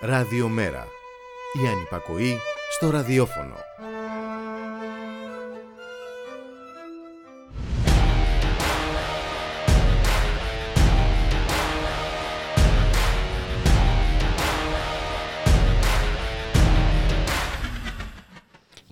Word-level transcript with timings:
Ραδιομέρα. 0.00 0.86
Η 1.64 1.68
ανυπακοή 1.68 2.36
στο 2.70 2.90
ραδιόφωνο. 2.90 3.54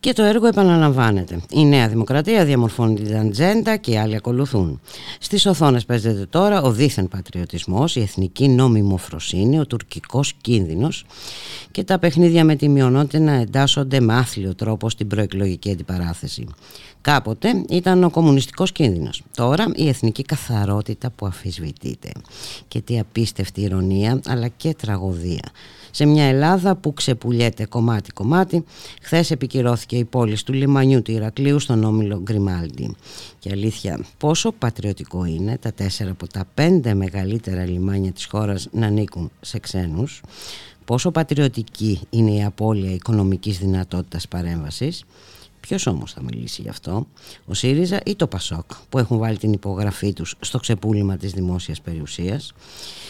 Και 0.00 0.12
το 0.12 0.22
έργο 0.22 0.46
επαναλαμβάνεται. 0.46 1.40
Η 1.50 1.64
Νέα 1.64 1.88
Δημοκρατία 1.88 2.44
διαμορφώνει 2.44 2.94
την 2.94 3.16
ατζέντα 3.16 3.76
και 3.76 3.90
οι 3.90 3.98
άλλοι 3.98 4.16
ακολουθούν. 4.16 4.80
Στις 5.26 5.46
οθόνες 5.46 5.84
παίζεται 5.84 6.26
τώρα 6.26 6.62
ο 6.62 6.72
δίθεν 6.72 7.08
πατριωτισμός, 7.08 7.96
η 7.96 8.00
εθνική 8.00 8.48
νόμιμοφροσύνη, 8.48 9.58
ο 9.58 9.66
τουρκικός 9.66 10.32
κίνδυνος 10.40 11.04
και 11.70 11.84
τα 11.84 11.98
παιχνίδια 11.98 12.44
με 12.44 12.56
τη 12.56 12.68
μειονότητα 12.68 13.18
να 13.18 13.32
εντάσσονται 13.32 14.00
με 14.00 14.14
άθλιο 14.14 14.54
τρόπο 14.54 14.90
στην 14.90 15.06
προεκλογική 15.06 15.70
αντιπαράθεση. 15.70 16.46
Κάποτε 17.00 17.64
ήταν 17.68 18.04
ο 18.04 18.10
κομμουνιστικός 18.10 18.72
κίνδυνος. 18.72 19.22
Τώρα 19.36 19.66
η 19.74 19.88
εθνική 19.88 20.22
καθαρότητα 20.22 21.10
που 21.10 21.26
αφισβητείται. 21.26 22.10
Και 22.68 22.80
τι 22.80 22.98
απίστευτη 22.98 23.60
ηρωνία 23.60 24.20
αλλά 24.26 24.48
και 24.48 24.74
τραγωδία 24.74 25.50
σε 25.96 26.04
μια 26.04 26.24
Ελλάδα 26.24 26.76
που 26.76 26.94
ξεπουλιέται 26.94 27.66
κομμάτι-κομμάτι. 27.66 28.64
Χθες 29.02 29.30
επικυρώθηκε 29.30 29.96
η 29.96 30.04
πόλη 30.04 30.42
του 30.42 30.52
λιμανιού 30.52 31.02
του 31.02 31.10
Ηρακλείου 31.10 31.58
στον 31.58 31.84
όμιλο 31.84 32.20
Γκριμάλντι. 32.22 32.96
Και 33.38 33.50
αλήθεια, 33.52 34.04
πόσο 34.18 34.52
πατριωτικό 34.52 35.24
είναι 35.24 35.58
τα 35.58 35.72
τέσσερα 35.72 36.10
από 36.10 36.28
τα 36.28 36.44
πέντε 36.54 36.94
μεγαλύτερα 36.94 37.64
λιμάνια 37.64 38.12
της 38.12 38.24
χώρας 38.24 38.68
να 38.72 38.86
ανήκουν 38.86 39.30
σε 39.40 39.58
ξένους. 39.58 40.22
Πόσο 40.84 41.10
πατριωτική 41.10 42.00
είναι 42.10 42.30
η 42.30 42.44
απώλεια 42.44 42.92
οικονομικής 42.92 43.58
δυνατότητας 43.58 44.28
παρέμβασης 44.28 45.04
Ποιος 45.66 45.86
όμως 45.86 46.12
θα 46.12 46.22
μιλήσει 46.22 46.62
γι' 46.62 46.68
αυτό, 46.68 47.06
ο 47.46 47.54
ΣΥΡΙΖΑ 47.54 48.00
ή 48.04 48.16
το 48.16 48.26
ΠΑΣΟΚ 48.26 48.70
που 48.88 48.98
έχουν 48.98 49.18
βάλει 49.18 49.38
την 49.38 49.52
υπογραφή 49.52 50.12
τους 50.12 50.34
στο 50.40 50.58
ξεπούλημα 50.58 51.16
της 51.16 51.32
δημόσιας 51.32 51.80
περιουσίας; 51.80 52.52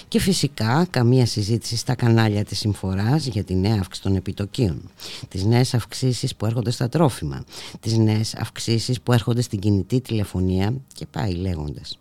Και 0.09 0.21
φυσικά 0.21 0.87
καμία 0.91 1.27
συζήτηση 1.27 1.77
στα 1.77 1.95
κανάλια 1.95 2.45
της 2.45 2.59
Συμφοράς 2.59 3.27
για 3.27 3.45
τη 3.45 3.55
νέα 3.55 3.75
αύξηση 3.81 4.03
των 4.03 4.17
επιτοκίων, 4.17 4.91
τις 5.29 5.45
νέες 5.45 5.75
αυξήσεις 5.75 6.37
που 6.37 6.47
έρχονται 6.47 6.71
στα 6.71 6.89
τρόφιμα, 6.89 7.45
τις 7.81 7.97
νέες 7.97 8.34
αυξήσεις 8.34 9.01
που 9.01 9.12
έρχονται 9.12 9.43
στην 9.43 9.59
κινητή 9.59 10.01
τηλεφωνία 10.01 10.75
και 10.95 11.07
πάει 11.07 11.33
λέγοντας. 11.33 11.99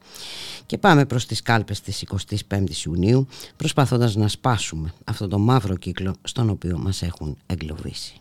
Και 0.65 0.77
πάμε 0.77 1.05
προς 1.05 1.25
τις 1.25 1.41
κάλπες 1.41 1.81
της 1.81 2.01
25ης 2.01 2.85
Ιουνίου 2.85 3.27
προσπαθώντας 3.55 4.15
να 4.15 4.27
σπάσουμε 4.27 4.93
αυτό 5.03 5.27
το 5.27 5.39
μαύρο 5.39 5.75
κύκλο 5.75 6.15
στον 6.23 6.49
οποίο 6.49 6.77
μας 6.77 7.01
έχουν 7.01 7.37
εγκλωβίσει. 7.45 8.19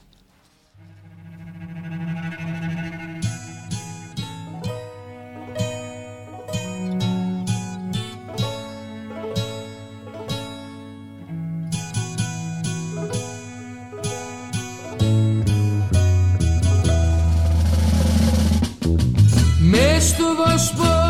Μες 20.18 20.70
του 20.70 21.03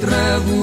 trago 0.00 0.59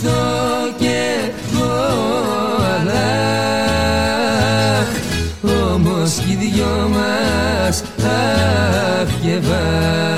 Χριστό 0.00 0.74
και 0.78 0.96
εγώ 1.50 1.74
Αλλάχ 2.80 3.78
όμως 5.74 6.12
κι 6.26 6.32
οι 6.32 6.34
δυο 6.36 6.90
μας 6.92 7.82
αχ 8.04 9.08
και 9.22 9.38
βαχ 9.38 10.17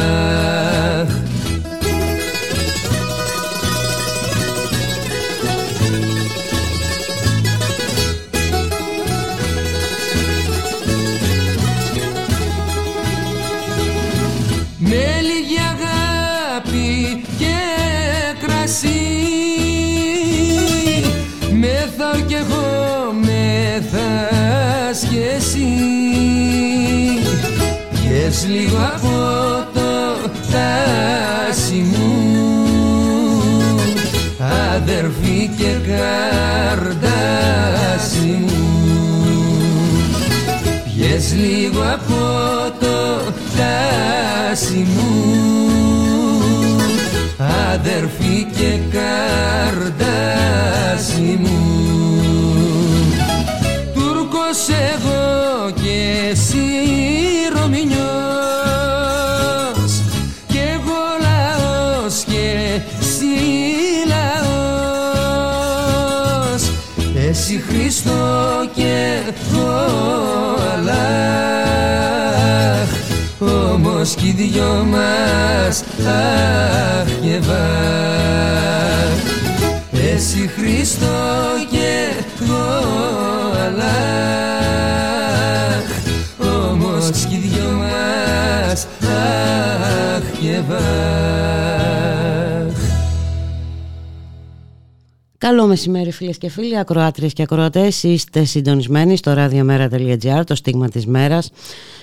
λίγο 28.50 28.76
από 28.76 29.14
το 29.74 29.90
τάσι 30.52 31.80
μου. 31.92 32.08
Αδερφή 34.74 35.50
και 35.56 35.72
καρδάσι 36.70 37.18
μου. 38.40 38.64
Πιες 40.84 41.34
λίγο 41.34 41.82
από 41.82 42.22
το 42.80 42.98
τάσι 43.56 44.86
μου. 44.94 45.12
Αδερφή 47.72 48.36
και 48.56 48.78
καρδάσι 49.72 50.18
μου 51.40 51.59
εσύ 68.00 68.08
Χριστό 68.08 68.70
και 68.74 69.20
εγώ 69.52 69.70
Αλλάχ 70.72 71.00
όμως 73.72 74.14
κι 74.14 74.26
οι 74.26 74.32
δυο 74.32 74.86
μας 74.90 75.84
αχ 76.06 77.08
και 77.22 77.38
βαχ 77.38 79.18
εσύ 80.12 80.50
Χριστό 80.56 81.18
και 81.70 81.90
εγώ 82.42 82.68
Αλλάχ 83.66 83.88
όμως 86.68 87.10
κι 87.10 87.34
οι 87.34 87.38
δυο 87.38 87.70
μας 87.70 88.86
αχ 89.02 90.24
και 90.40 90.60
βαχ 90.68 91.39
Καλό 95.40 95.66
μεσημέρι 95.66 96.12
φίλες 96.12 96.38
και 96.38 96.48
φίλοι, 96.48 96.78
ακροάτριες 96.78 97.32
και 97.32 97.42
ακροατές. 97.42 98.02
Είστε 98.02 98.44
συντονισμένοι 98.44 99.16
στο 99.16 99.34
radiomera.gr, 99.36 100.42
το 100.46 100.54
στίγμα 100.54 100.88
της 100.88 101.06
μέρας. 101.06 101.52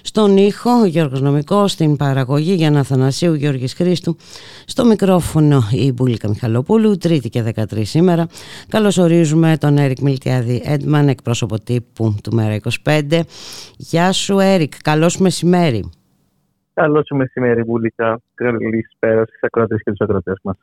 Στον 0.03 0.37
ήχο, 0.37 0.69
ο 0.81 0.85
Γιώργος 0.85 1.21
Νομικός, 1.21 1.71
στην 1.71 1.95
παραγωγή 1.95 2.53
για 2.53 2.71
να 2.71 2.83
Θανασίου 2.83 3.33
Γιώργης 3.33 3.73
Χρήστου. 3.73 4.15
Στο 4.65 4.85
μικρόφωνο 4.85 5.61
η 5.71 5.91
Μπουλίκα 5.91 6.29
Μιχαλοπούλου, 6.29 6.97
τρίτη 6.97 7.29
και 7.29 7.43
13 7.43 7.85
σήμερα. 7.85 8.27
Καλωσορίζουμε 8.67 9.57
τον 9.57 9.77
Έρικ 9.77 9.99
Μιλτιάδη 9.99 10.61
Έντμαν, 10.65 11.07
εκπρόσωπο 11.07 11.59
τύπου 11.59 12.15
του 12.23 12.35
Μέρα 12.35 12.59
25. 12.83 13.19
Γεια 13.77 14.11
σου 14.11 14.39
Έρικ, 14.39 14.73
καλώς 14.81 15.17
μεσημέρι. 15.17 15.89
Καλό 16.73 17.03
σου 17.05 17.15
μεσημέρι, 17.15 17.63
Βούλικα. 17.63 18.19
Καλησπέρα 18.33 19.25
στις 19.25 19.39
ακροατές 19.41 19.81
και 19.83 19.91
τους 19.91 19.99
ακροατές 19.99 20.39
μας. 20.43 20.57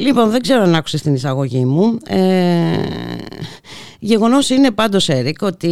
Λοιπόν, 0.00 0.30
δεν 0.30 0.40
ξέρω 0.40 0.62
αν 0.62 0.74
άκουσες 0.74 1.02
την 1.02 1.14
εισαγωγή 1.14 1.64
μου. 1.64 1.98
Ε, 2.06 2.18
Γεγονός 4.00 4.50
είναι 4.50 4.70
πάντως 4.70 5.08
Έρικ 5.08 5.42
ότι 5.42 5.66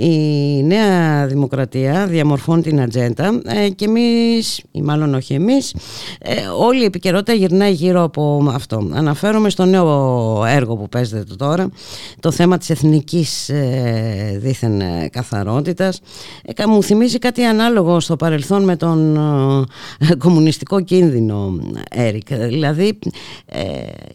η 0.00 0.62
Νέα 0.62 1.26
Δημοκρατία 1.26 2.06
διαμορφώνει 2.06 2.62
την 2.62 2.80
ατζέντα 2.80 3.40
ε, 3.44 3.68
και 3.68 3.84
εμείς, 3.84 4.62
ή 4.70 4.82
μάλλον 4.82 5.14
όχι 5.14 5.34
εμείς, 5.34 5.74
ε, 6.20 6.34
όλη 6.58 6.82
η 6.82 6.84
επικαιρότητα 6.84 7.32
γυρνάει 7.32 7.72
γύρω 7.72 8.02
από 8.02 8.50
αυτό. 8.54 8.88
Αναφέρομαι 8.92 9.50
στο 9.50 9.64
νέο 9.64 10.44
έργο 10.46 10.76
που 10.76 10.88
παίζεται 10.88 11.34
τώρα, 11.34 11.70
το 12.20 12.30
θέμα 12.30 12.58
της 12.58 12.70
εθνικής 12.70 13.48
ε, 13.48 14.38
δίθεν 14.42 14.82
καθαρότητας. 15.10 16.00
Μου 16.66 16.82
θυμίζει 16.82 17.18
κάτι 17.18 17.44
ανάλογο 17.44 18.00
στο 18.00 18.16
παρελθόν 18.16 18.64
με 18.64 18.76
τον 18.76 19.18
κομμουνιστικό 20.18 20.80
κίνδυνο 20.80 21.58
Έρικ. 21.90 22.34
Δηλαδή, 22.34 22.98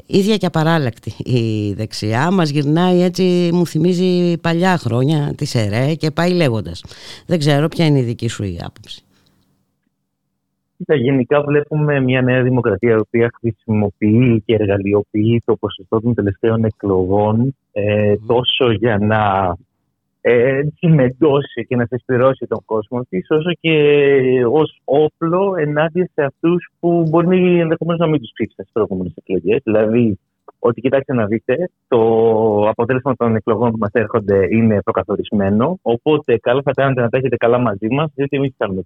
ίδια 0.06 0.38
και 0.38 0.46
απαράλλακτη 0.46 1.14
η 1.18 1.74
δεξιά 1.74 2.32
μας 2.32 2.50
γυρνάει 2.50 3.02
έτσι 3.02 3.50
μου 3.54 3.66
θυμίζει 3.66 4.38
παλιά 4.38 4.78
χρόνια 4.78 5.34
τη 5.38 5.52
ΕΡΕ 5.60 5.94
και 5.94 6.12
πάει 6.12 6.34
λέγοντας. 6.34 6.84
Δεν 7.28 7.40
ξέρω 7.40 7.68
ποια 7.68 7.86
είναι 7.86 8.00
η 8.00 8.04
δική 8.04 8.28
σου 8.28 8.44
η 8.44 8.60
άποψη. 8.66 9.04
Γενικά 10.88 11.42
βλέπουμε 11.42 12.00
μια 12.00 12.22
νέα 12.22 12.42
δημοκρατία 12.42 12.94
η 12.94 13.00
οποία 13.00 13.32
χρησιμοποιεί 13.40 14.44
και 14.46 14.54
εργαλειοποιεί 14.54 15.42
το 15.46 15.56
ποσοστό 15.56 16.02
των 16.02 16.14
τελευταίων 16.14 16.64
εκλογών 16.64 17.56
ε, 17.72 18.16
τόσο 18.28 18.72
για 18.72 18.98
να 18.98 19.54
ε, 20.26 20.62
τσιμεντώσει 20.76 21.66
και 21.68 21.76
να 21.76 21.86
θεσπηρώσει 21.86 22.46
τον 22.48 22.62
κόσμο 22.66 23.02
της, 23.10 23.28
όσο 23.30 23.50
και 23.60 23.76
ως 24.52 24.82
όπλο 24.84 25.56
ενάντια 25.58 26.10
σε 26.14 26.24
αυτούς 26.24 26.70
που 26.80 27.06
μπορεί 27.10 27.60
ενδεχομένως 27.60 28.00
να 28.00 28.08
μην 28.08 28.20
τους 28.20 28.32
ψήφισαν 28.34 28.66
στις 28.66 28.74
προηγούμενες 28.74 29.14
εκλογές. 29.16 29.62
Δηλαδή, 29.64 30.20
ότι 30.60 30.82
κοιτάξτε 30.82 31.14
να 31.14 31.26
δείτε, 31.26 31.70
το 31.88 32.00
αποτέλεσμα 32.70 33.16
των 33.16 33.36
εκλογών 33.36 33.72
που 33.72 33.78
μας 33.78 33.92
έρχονται 33.92 34.48
είναι 34.50 34.82
προκαθορισμένο. 34.82 35.80
Οπότε, 35.82 36.38
καλά 36.38 36.62
θα 36.62 36.72
κάνετε 36.72 37.02
να 37.02 37.10
τα 37.10 37.18
έχετε 37.18 37.38
καλά 37.38 37.58
μαζί 37.58 37.88
μας, 37.90 38.12
διότι 38.16 38.38
εμείς 38.38 38.54
κάνουμε 38.58 38.82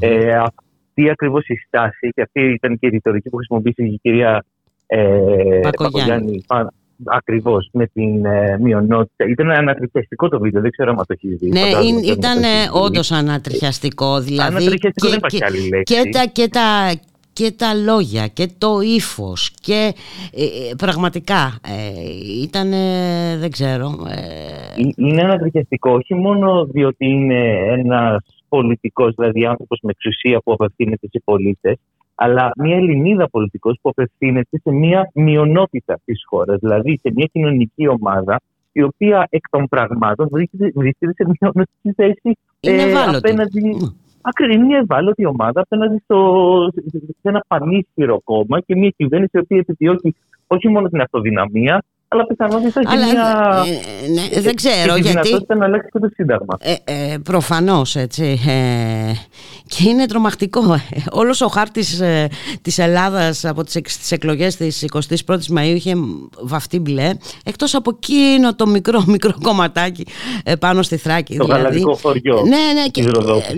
Ε, 0.00 0.34
αυτή 0.34 1.10
ακριβώς 1.10 1.48
η 1.48 1.56
στάση 1.66 2.08
και 2.14 2.22
αυτή 2.22 2.40
ήταν 2.40 2.78
και 2.78 2.86
η 2.86 2.90
ρητορική 2.90 3.28
που 3.28 3.36
χρησιμοποίησε 3.36 3.82
η 3.82 3.98
κυρία 4.02 4.44
ε, 4.86 5.60
Πακογιάννη. 5.62 6.44
Ακριβώς 7.04 7.68
με 7.72 7.86
την 7.86 8.24
ε, 8.24 8.58
μειονότητα. 8.60 9.24
Ήταν 9.28 9.50
ανατριχιαστικό 9.50 10.28
το 10.28 10.40
βίντεο, 10.40 10.60
δεν 10.60 10.70
ξέρω 10.70 10.90
αν 10.90 10.96
το 10.96 11.04
έχεις 11.08 11.38
δει. 11.38 11.48
Ναι, 11.48 11.60
ήταν 12.12 12.42
όντως 12.72 13.12
ανατριχιαστικό. 13.12 14.20
Δηλαδή, 14.20 14.56
ανατριχιαστικό 14.56 15.08
δεν 15.08 15.16
υπάρχει 15.18 15.44
άλλη 15.44 15.68
λέξη. 15.68 15.94
Και 15.94 16.08
τα, 16.12 16.24
και, 16.32 16.48
τα, 16.48 16.92
και 17.32 17.52
τα 17.56 17.74
λόγια 17.74 18.26
και 18.26 18.48
το 18.58 18.80
ύφος 18.80 19.50
και 19.60 19.94
ε, 20.34 20.42
ε, 20.42 20.74
πραγματικά 20.76 21.58
ε, 21.66 22.42
ήταν, 22.42 22.70
δεν 23.40 23.50
ξέρω. 23.50 23.86
Ε... 24.08 24.90
Είναι 24.96 25.22
ανατριχιαστικό 25.22 25.90
όχι 25.90 26.14
μόνο 26.14 26.64
διότι 26.64 27.06
είναι 27.06 27.56
ένας 27.66 28.24
πολιτικός, 28.48 29.14
δηλαδή 29.14 29.46
άνθρωπος 29.46 29.78
με 29.82 29.90
εξουσία 29.90 30.40
που 30.44 30.52
απευθύνεται 30.52 31.06
σε 31.10 31.20
πολίτες, 31.24 31.76
αλλά 32.22 32.50
μια 32.56 32.76
Ελληνίδα 32.76 33.28
πολιτικός 33.28 33.78
που 33.82 33.88
απευθύνεται 33.88 34.58
σε 34.62 34.70
μια 34.70 35.10
μειονότητα 35.14 36.00
της 36.04 36.22
χώρας, 36.26 36.58
δηλαδή 36.60 36.98
σε 37.02 37.12
μια 37.14 37.28
κοινωνική 37.32 37.88
ομάδα 37.88 38.40
η 38.72 38.82
οποία 38.82 39.26
εκ 39.30 39.48
των 39.50 39.68
πραγμάτων 39.68 40.28
βρίσκεται 40.74 41.12
σε 41.14 41.30
μια 41.40 41.52
θέση 41.96 42.38
ε, 42.60 42.92
απέναντι 43.16 43.76
Ακριβώ 44.22 44.64
μια 44.64 44.78
ευάλωτη 44.78 45.26
ομάδα 45.26 45.60
απέναντι 45.60 46.00
στο, 46.04 46.68
σε 46.90 47.28
ένα 47.28 47.44
πανίσχυρο 47.48 48.20
κόμμα 48.24 48.60
και 48.60 48.76
μια 48.76 48.92
κυβέρνηση 48.96 49.30
η 49.34 49.38
οποία 49.38 49.58
επιδιώκει 49.58 50.14
όχι 50.46 50.68
μόνο 50.68 50.88
την 50.88 51.00
αυτοδυναμία, 51.00 51.84
αλλά 52.12 52.26
πιθανότητα 52.26 52.80
και 52.80 52.96
μια. 52.96 53.64
Ε, 53.66 54.08
ναι, 54.08 54.40
δεν 54.40 54.54
ξέρω 54.54 54.94
και 54.94 55.00
γιατί. 55.00 55.28
Δυνατότητα 55.28 55.54
να 55.54 55.64
αλλάξει 55.64 55.88
και 55.92 55.98
το 55.98 56.08
Σύνταγμα. 56.14 56.56
Ε, 56.60 56.74
ε, 56.84 57.18
Προφανώς 57.18 57.96
έτσι. 57.96 58.40
Ε, 58.46 59.12
και 59.66 59.88
είναι 59.88 60.06
τρομακτικό. 60.06 60.80
Όλος 61.10 61.40
ο 61.40 61.48
χάρτης 61.48 62.00
ε, 62.00 62.28
της 62.62 62.78
Ελλάδας 62.78 63.44
από 63.44 63.64
τις 63.64 64.12
εκλογές 64.12 64.56
της 64.56 64.84
21η 65.26 65.46
Μαου 65.46 65.64
είχε 65.64 65.94
βαφτεί 66.40 66.78
μπλε. 66.78 67.10
Εκτός 67.44 67.74
από 67.74 67.98
εκείνο 68.00 68.54
το 68.54 68.66
μικρό, 68.66 69.04
μικρό 69.14 69.32
κομματάκι 69.42 70.06
ε, 70.44 70.54
πάνω 70.54 70.82
στη 70.82 70.96
Θράκη. 70.96 71.36
Το 71.36 71.44
δηλαδή, 71.44 71.62
γαλαδικό 71.62 71.94
χωριό. 71.94 72.42
Ναι, 72.42 72.80
ναι, 72.80 72.88
και, 72.88 73.02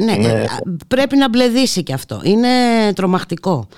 ναι, 0.05 0.29
ναι. 0.29 0.45
Πρέπει 0.89 1.17
να 1.17 1.29
μπλεδίσει 1.29 1.83
και 1.83 1.93
αυτό. 1.93 2.21
Είναι 2.23 2.49
τρομακτικό 2.95 3.69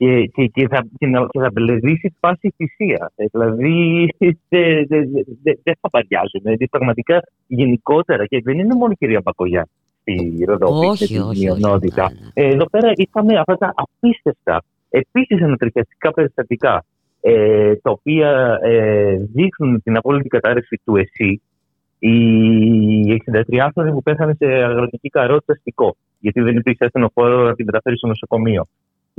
και, 0.00 0.26
και, 0.26 0.46
και, 0.46 0.68
θα, 0.68 0.86
και, 0.98 1.06
να, 1.06 1.26
και 1.26 1.38
θα 1.38 1.50
μπλεδίσει 1.52 2.16
πάση 2.20 2.54
θυσία. 2.56 3.12
Ε, 3.16 3.24
δηλαδή 3.32 4.06
δεν 4.18 4.38
δε, 4.88 4.98
δε, 5.42 5.52
δε 5.62 5.72
θα 5.80 5.90
παριάζουμε. 5.90 6.42
Δηλαδή, 6.42 6.68
πραγματικά 6.68 7.22
γενικότερα 7.46 8.26
και 8.26 8.40
δεν 8.44 8.58
είναι 8.58 8.74
μόνο 8.74 8.92
η 8.92 8.96
κυρία 8.96 9.20
Μπακογιά 9.24 9.68
στη 10.00 10.44
Ροδόπη 10.44 10.96
και 10.96 11.06
τη 11.06 11.38
μειονότητα. 11.38 12.10
Ε, 12.34 12.44
εδώ 12.44 12.68
πέρα 12.70 12.92
είχαμε 12.94 13.38
αυτά 13.38 13.56
τα 13.56 13.74
απίστευτα 13.74 14.62
επίσης 14.88 15.42
ανατριχιαστικά 15.42 16.10
περιστατικά 16.12 16.84
ε, 17.20 17.76
τα 17.76 17.90
οποία 17.90 18.58
ε, 18.62 19.16
δείχνουν 19.32 19.82
την 19.82 19.96
απόλυτη 19.96 20.28
κατάρρευση 20.28 20.80
του 20.84 20.96
ΕΣΥ. 20.96 21.42
Οι 21.98 23.22
63 23.50 23.56
άνθρωποι 23.56 23.92
που 23.92 24.02
πέθανε 24.02 24.34
σε 24.38 24.46
αγροτική 24.46 25.08
καρότητα 25.08 25.52
αστικό, 25.52 25.96
γιατί 26.18 26.40
δεν 26.40 26.56
υπήρξε 26.56 26.84
ασθενοφόρο 26.84 27.42
να 27.42 27.54
την 27.54 27.64
μεταφέρει 27.64 27.96
στο 27.96 28.06
νοσοκομείο 28.06 28.66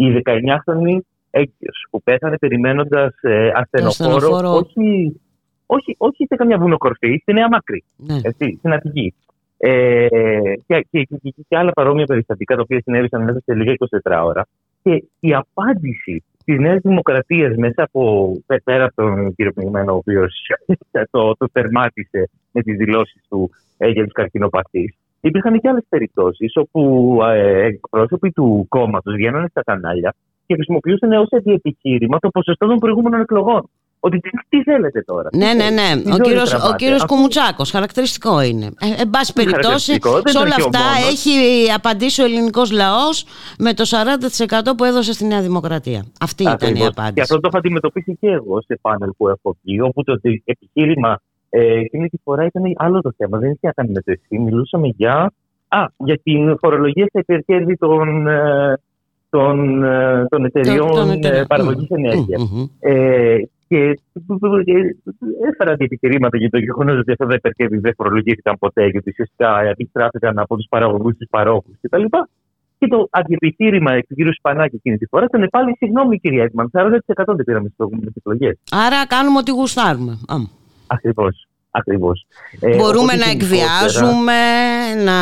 η 0.06 0.22
19χρονη 0.26 0.98
έγκυος 1.32 1.88
που 1.90 2.02
πέθανε 2.04 2.38
περιμένοντας 2.38 3.14
ε, 3.22 3.52
ασθενοφόρο, 3.56 4.52
όχι, 4.52 5.22
όχι, 5.66 5.96
όχι 5.98 6.26
σε 6.26 6.36
καμιά 6.36 6.58
βουνοκορφή, 6.58 7.18
στη 7.22 7.34
Νέα 7.34 7.50
Μακρύ, 7.50 7.84
ναι. 7.98 8.20
έτσι, 8.24 8.56
στην 8.58 8.74
Αττική. 8.74 9.14
Ε, 9.58 10.08
και, 10.68 10.88
και, 10.92 11.04
και, 11.04 11.34
και, 11.48 11.58
άλλα 11.58 11.72
παρόμοια 11.72 12.06
περιστατικά 12.06 12.56
τα 12.56 12.62
οποία 12.62 12.82
συνέβησαν 12.82 13.24
μέσα 13.24 13.40
σε 13.46 13.54
λίγα 13.54 13.74
24 14.04 14.24
ώρα. 14.24 14.48
Και 14.84 15.04
η 15.20 15.34
απάντηση 15.34 16.24
τη 16.46 16.60
Νέα 16.60 16.76
Δημοκρατία 16.76 17.54
μέσα 17.58 17.84
από 17.84 18.32
πέρα 18.64 18.84
από 18.84 18.96
τον 18.96 19.36
κύριο 19.36 19.52
Πνιγμένο, 19.52 19.94
ο 19.94 19.96
οποίος 19.96 20.34
το, 21.12 21.36
το 21.38 21.48
θερμάτισε 21.52 22.30
με 22.52 22.62
τις 22.62 22.78
δηλώσεις 22.78 23.22
του 23.30 23.50
ε, 23.78 23.88
για 23.88 24.04
του 24.06 24.12
καρκινοπαθεί, 24.12 24.96
Υπήρχαν 25.22 25.60
και 25.60 25.70
άλλες 25.70 25.86
περιπτώσεις 25.90 26.52
όπου 26.56 27.20
ε, 27.24 27.66
εκπρόσωποι 27.66 28.32
του 28.32 28.66
κόμματος 28.70 29.14
βγαίνανε 29.14 29.48
στα 29.50 29.64
κανάλια 29.64 30.16
και 30.46 30.54
χρησιμοποιούσαν 30.54 31.12
ως 31.12 31.28
αντιεπιχείρημα 31.32 32.20
το 32.20 32.30
ποσοστό 32.30 32.68
των 32.68 32.78
προηγούμενων 32.80 33.22
εκλογών. 33.22 33.70
Ότι 34.04 34.20
τι, 34.50 34.64
θέλετε 34.64 35.02
τώρα; 35.02 35.30
Ναι, 35.34 35.54
ναι, 35.54 35.70
ναι. 35.70 36.14
Ο 36.14 36.18
κύριο 36.18 36.42
ο 36.72 36.76
κύριος 36.76 37.06
Κουμουτσάκος. 37.06 37.72
Χαρακτηριστικό 37.72 38.42
είναι. 38.42 38.66
Ε, 38.66 39.02
εν 39.02 39.10
πάση 39.10 39.34
περιπτώσει, 39.34 39.94
σε 40.24 40.38
όλα 40.38 40.56
αυτά 40.58 40.80
έχει 41.12 41.32
απαντήσει 41.76 42.22
ο 42.22 42.26
ελληνικός 42.26 42.72
λαός 42.72 43.26
με 43.60 43.74
το 43.74 43.84
40% 44.72 44.76
που 44.78 44.84
έδωσε 44.84 45.14
στη 45.14 45.26
Νέα 45.26 45.42
Δημοκρατία. 45.42 46.06
Αυτή 46.20 46.44
ήταν 46.44 46.76
η 46.76 46.86
απάντηση. 46.86 47.14
Και 47.14 47.22
αυτό 47.22 47.40
το 47.40 47.48
έχω 47.48 47.58
αντιμετωπίσει 47.58 48.18
και 48.20 48.28
εγώ 48.28 48.62
σε 48.62 48.80
πάνελ 48.82 49.10
που 49.18 49.28
έχω 49.28 49.58
βγει, 49.62 49.82
όπου 49.82 50.04
το 50.04 50.20
επιχείρημα 50.44 51.22
ε, 51.54 51.80
εκείνη 51.80 52.08
τη 52.10 52.18
φορά 52.24 52.46
ήταν 52.46 52.64
άλλο 52.76 53.02
το 53.02 53.12
θέμα. 53.18 53.38
Δεν 53.38 53.52
είχε 53.52 53.68
να 53.68 53.72
κάνει 53.72 53.92
με 53.92 54.02
το 54.02 54.12
εσύ. 54.12 54.40
Μιλούσαμε 54.40 54.88
για, 54.88 55.34
α, 55.68 55.86
για 55.98 56.18
την 56.24 56.58
φορολογία 56.58 57.06
στα 57.08 57.20
υπερκέρδη 57.20 57.78
των, 57.78 58.28
ε, 58.28 58.80
των, 59.30 59.84
ε, 59.84 60.26
των 60.30 60.46
εταιριών 60.46 61.12
ε, 61.22 61.44
παραγωγής 61.48 61.90
ενέργειας. 61.90 62.70
Ε, 62.80 63.38
και 63.68 64.00
έφερα 65.50 65.76
επιχειρήματα 65.78 66.38
για 66.38 66.50
το 66.50 66.58
γεγονός 66.58 67.00
ότι 67.00 67.12
αυτά 67.12 67.26
τα 67.26 67.34
υπερκέρδη 67.34 67.78
δεν 67.78 67.94
φορολογήθηκαν 67.96 68.58
ποτέ, 68.60 68.86
γιατί 68.88 69.10
ουσιαστικά 69.10 69.62
επιστράφηκαν 69.62 70.40
από 70.40 70.56
τους 70.56 70.66
παραγωγούς, 70.70 71.18
τους 71.18 71.28
παρόχους 71.30 71.76
κτλ. 71.82 72.04
Και 72.78 72.88
το 72.88 73.08
αντιεπιχείρημα 73.10 73.92
του 74.00 74.16
κ. 74.16 74.34
Σπανάκη 74.38 74.76
εκείνη 74.76 74.98
τη 74.98 75.06
φορά 75.06 75.26
ήταν 75.26 75.48
πάλι 75.52 75.76
συγγνώμη, 75.78 76.20
κυρία 76.20 76.44
Έτμαν, 76.44 76.70
40% 76.74 77.36
δεν 77.36 77.46
πήραμε 77.46 77.66
στις 77.66 77.76
προηγούμενες 77.78 78.14
εκλογές. 78.16 78.58
Άρα 78.72 79.08
κάνουμε 79.08 79.38
ό,τι 79.38 79.52
γουστάρουμε. 79.52 80.20
Ακριβώ. 80.28 80.61
Ακριβώς. 81.72 82.28
Ε, 82.60 82.76
Μπορούμε 82.76 83.14
να 83.16 83.30
εκβιάζουμε, 83.30 84.42
να 85.04 85.20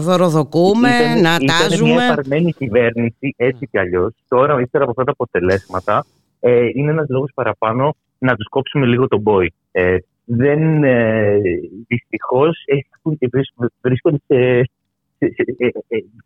δωροδοκούμε, 0.00 1.14
να 1.22 1.38
τάζουμε. 1.38 1.90
Ήταν 1.90 1.94
μια 1.94 2.12
επαρμένη 2.12 2.52
κυβέρνηση 2.52 3.34
έτσι 3.36 3.66
κι 3.66 3.78
αλλιώ. 3.78 4.12
Τώρα, 4.28 4.60
ύστερα 4.60 4.84
από 4.84 4.90
αυτά 4.90 5.04
τα 5.04 5.12
αποτελέσματα, 5.12 6.06
ε, 6.40 6.66
είναι 6.74 6.90
ένα 6.90 7.04
λόγο 7.08 7.28
παραπάνω 7.34 7.94
να 8.18 8.36
του 8.36 8.48
κόψουμε 8.50 8.86
λίγο 8.86 9.08
τον 9.08 9.20
μπόι. 9.20 9.52
Ε, 9.72 9.96
δεν, 10.24 10.84
ε, 10.84 11.40
δυστυχώς 11.86 12.64
βρίσκονται 13.80 14.18
σε, 14.26 14.70
σε, 15.18 15.34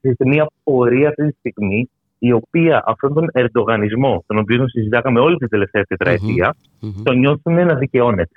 σε, 0.01 0.15
σε, 0.17 0.25
μια 0.25 0.51
πορεία 0.65 1.09
αυτή 1.09 1.27
τη 1.27 1.39
στιγμή 1.39 1.91
η 2.29 2.33
οποία 2.33 2.83
αυτόν 2.87 3.15
τον 3.15 3.29
ερντογανισμό, 3.33 4.25
τον 4.27 4.39
οποίο 4.39 4.69
συζητάγαμε 4.69 5.21
όλη 5.21 5.37
την 5.37 5.49
τελευταία 5.49 5.83
τετραετία, 5.85 6.55
mm-hmm. 6.55 7.03
τον 7.03 7.19
νιώθουν 7.19 7.55
να 7.55 7.75
δικαιώνεται 7.75 8.37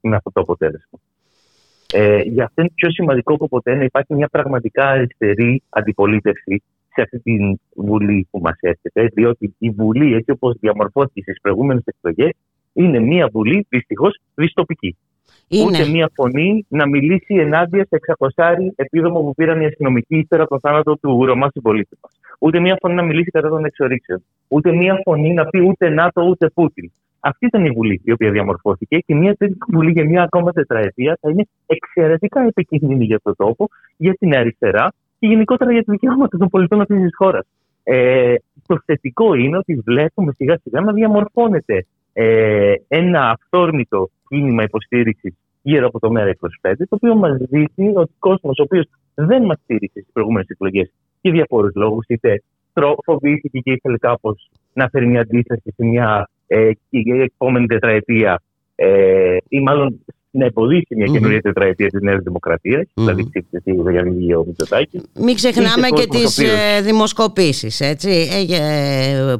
με 0.00 0.16
αυτό 0.16 0.30
το 0.32 0.40
αποτέλεσμα. 0.40 0.98
Ε, 1.92 2.20
για 2.20 2.44
αυτό 2.44 2.60
είναι 2.60 2.70
πιο 2.74 2.90
σημαντικό 2.90 3.34
από 3.34 3.48
ποτέ 3.48 3.74
να 3.74 3.84
υπάρχει 3.84 4.14
μια 4.14 4.28
πραγματικά 4.28 4.88
αριστερή 4.88 5.62
αντιπολίτευση 5.68 6.62
σε 6.94 7.02
αυτή 7.02 7.18
τη 7.18 7.36
Βουλή 7.76 8.28
που 8.30 8.38
μας 8.38 8.56
έρχεται, 8.60 9.08
διότι 9.12 9.54
η 9.58 9.70
Βουλή, 9.70 10.14
έτσι 10.14 10.30
όπως 10.30 10.56
διαμορφώθηκε 10.60 11.20
στις 11.20 11.40
προηγούμενες 11.40 11.82
εκλογές, 11.84 12.30
είναι 12.72 12.98
μια 12.98 13.28
Βουλή 13.32 13.66
δυστυχώς 13.68 14.20
δυστοπική. 14.34 14.96
Είναι. 15.48 15.64
Ούτε 15.64 15.88
μία 15.88 16.10
φωνή 16.14 16.66
να 16.68 16.88
μιλήσει 16.88 17.34
ενάντια 17.34 17.86
σε 17.90 18.00
600 18.36 18.72
επίδομο 18.74 19.20
που 19.20 19.34
πήραν 19.34 19.60
οι 19.60 19.66
αστυνομικοί 19.66 20.16
ύστερα 20.16 20.42
από 20.42 20.50
το 20.50 20.68
θάνατο 20.68 20.98
του 20.98 21.24
Ρωμά 21.24 21.50
συμπολίτη 21.50 21.96
μας. 22.02 22.17
Ούτε 22.38 22.60
μία 22.60 22.76
φωνή 22.80 22.94
να 22.94 23.02
μιλήσει 23.02 23.30
κατά 23.30 23.48
των 23.48 23.64
εξορίξεων. 23.64 24.24
Ούτε 24.48 24.72
μία 24.72 25.00
φωνή 25.04 25.32
να 25.32 25.46
πει 25.46 25.58
ούτε 25.58 25.88
ΝΑΤΟ 25.88 26.22
ούτε 26.22 26.50
Πούτιν. 26.50 26.90
Αυτή 27.20 27.46
ήταν 27.46 27.64
η 27.64 27.70
Βουλή 27.70 28.00
η 28.04 28.12
οποία 28.12 28.30
διαμορφώθηκε 28.30 28.98
και 28.98 29.14
μια 29.14 29.34
τέτοια 29.34 29.56
Βουλή 29.72 29.90
για 29.90 30.04
μια 30.04 30.22
ακόμα 30.22 30.52
τετραετία 30.52 31.18
θα 31.20 31.30
είναι 31.30 31.46
εξαιρετικά 31.66 32.40
επικίνδυνη 32.40 33.04
για 33.04 33.20
τον 33.22 33.34
τόπο, 33.36 33.68
για 33.96 34.14
την 34.14 34.34
αριστερά 34.34 34.92
και 35.18 35.26
γενικότερα 35.26 35.72
για 35.72 35.84
τα 35.84 35.92
δικαιώματα 35.92 36.38
των 36.38 36.48
πολιτών 36.48 36.80
αυτής 36.80 37.00
της 37.00 37.16
χώρας. 37.16 37.46
Ε, 37.82 38.34
το 38.66 38.80
θετικό 38.84 39.34
είναι 39.34 39.56
ότι 39.56 39.74
βλέπουμε 39.84 40.32
σιγά 40.32 40.58
σιγά 40.62 40.80
να 40.80 40.92
διαμορφώνεται 40.92 41.86
ε, 42.12 42.72
ένα 42.88 43.30
αυθόρμητο 43.30 44.10
κίνημα 44.28 44.62
υποστήριξης 44.62 45.34
γύρω 45.62 45.86
από 45.86 45.98
το 45.98 46.12
ΜΕΡΑ25, 46.16 46.72
το 46.76 46.86
οποίο 46.88 47.14
μας 47.14 47.36
δείχνει 47.38 47.88
ότι 47.88 48.12
ο 48.12 48.18
κόσμος 48.18 48.58
ο 48.58 48.62
οποίος 48.62 48.84
δεν 49.14 49.44
μας 49.44 49.58
στήριξε 49.62 50.00
στις 50.00 50.12
προηγούμενες 50.12 50.48
εκλογές 50.48 50.92
για 51.20 51.32
διαφόρου 51.32 51.68
λόγους, 51.74 52.06
είτε 52.08 52.42
φοβήθηκε 53.04 53.58
και 53.58 53.72
ήθελε 53.72 53.98
κάπως 53.98 54.50
να 54.72 54.88
φέρει 54.88 55.06
μια 55.06 55.20
αντίθεση 55.20 55.72
σε 55.76 55.84
μια 55.84 56.30
ε, 56.46 56.70
επόμενη 57.22 57.66
τετραετία, 57.66 58.42
ε, 58.74 59.36
ή 59.48 59.60
μάλλον 59.60 60.04
να 60.38 60.44
εμποδίσει 60.44 60.94
μια 60.96 61.06
καινούργια 61.06 61.40
τετραετία 61.40 61.88
της 61.88 62.00
Νέας 62.00 62.22
Δημοκρατίας, 62.22 62.82
mm-hmm. 62.82 62.92
δηλαδή 62.94 63.28
ψήφισε 63.28 63.60
σίγουρα 63.64 63.90
για 63.90 64.38
ο 64.38 64.44
Μητσοτάκης. 64.46 65.02
Μην 65.20 65.34
ξεχνάμε 65.34 65.88
και 65.88 66.06
τις 66.06 66.38
οποίος... 66.38 66.38
Ε, 66.38 66.80
δημοσκοπήσεις 66.80 67.80
ε, 67.80 67.96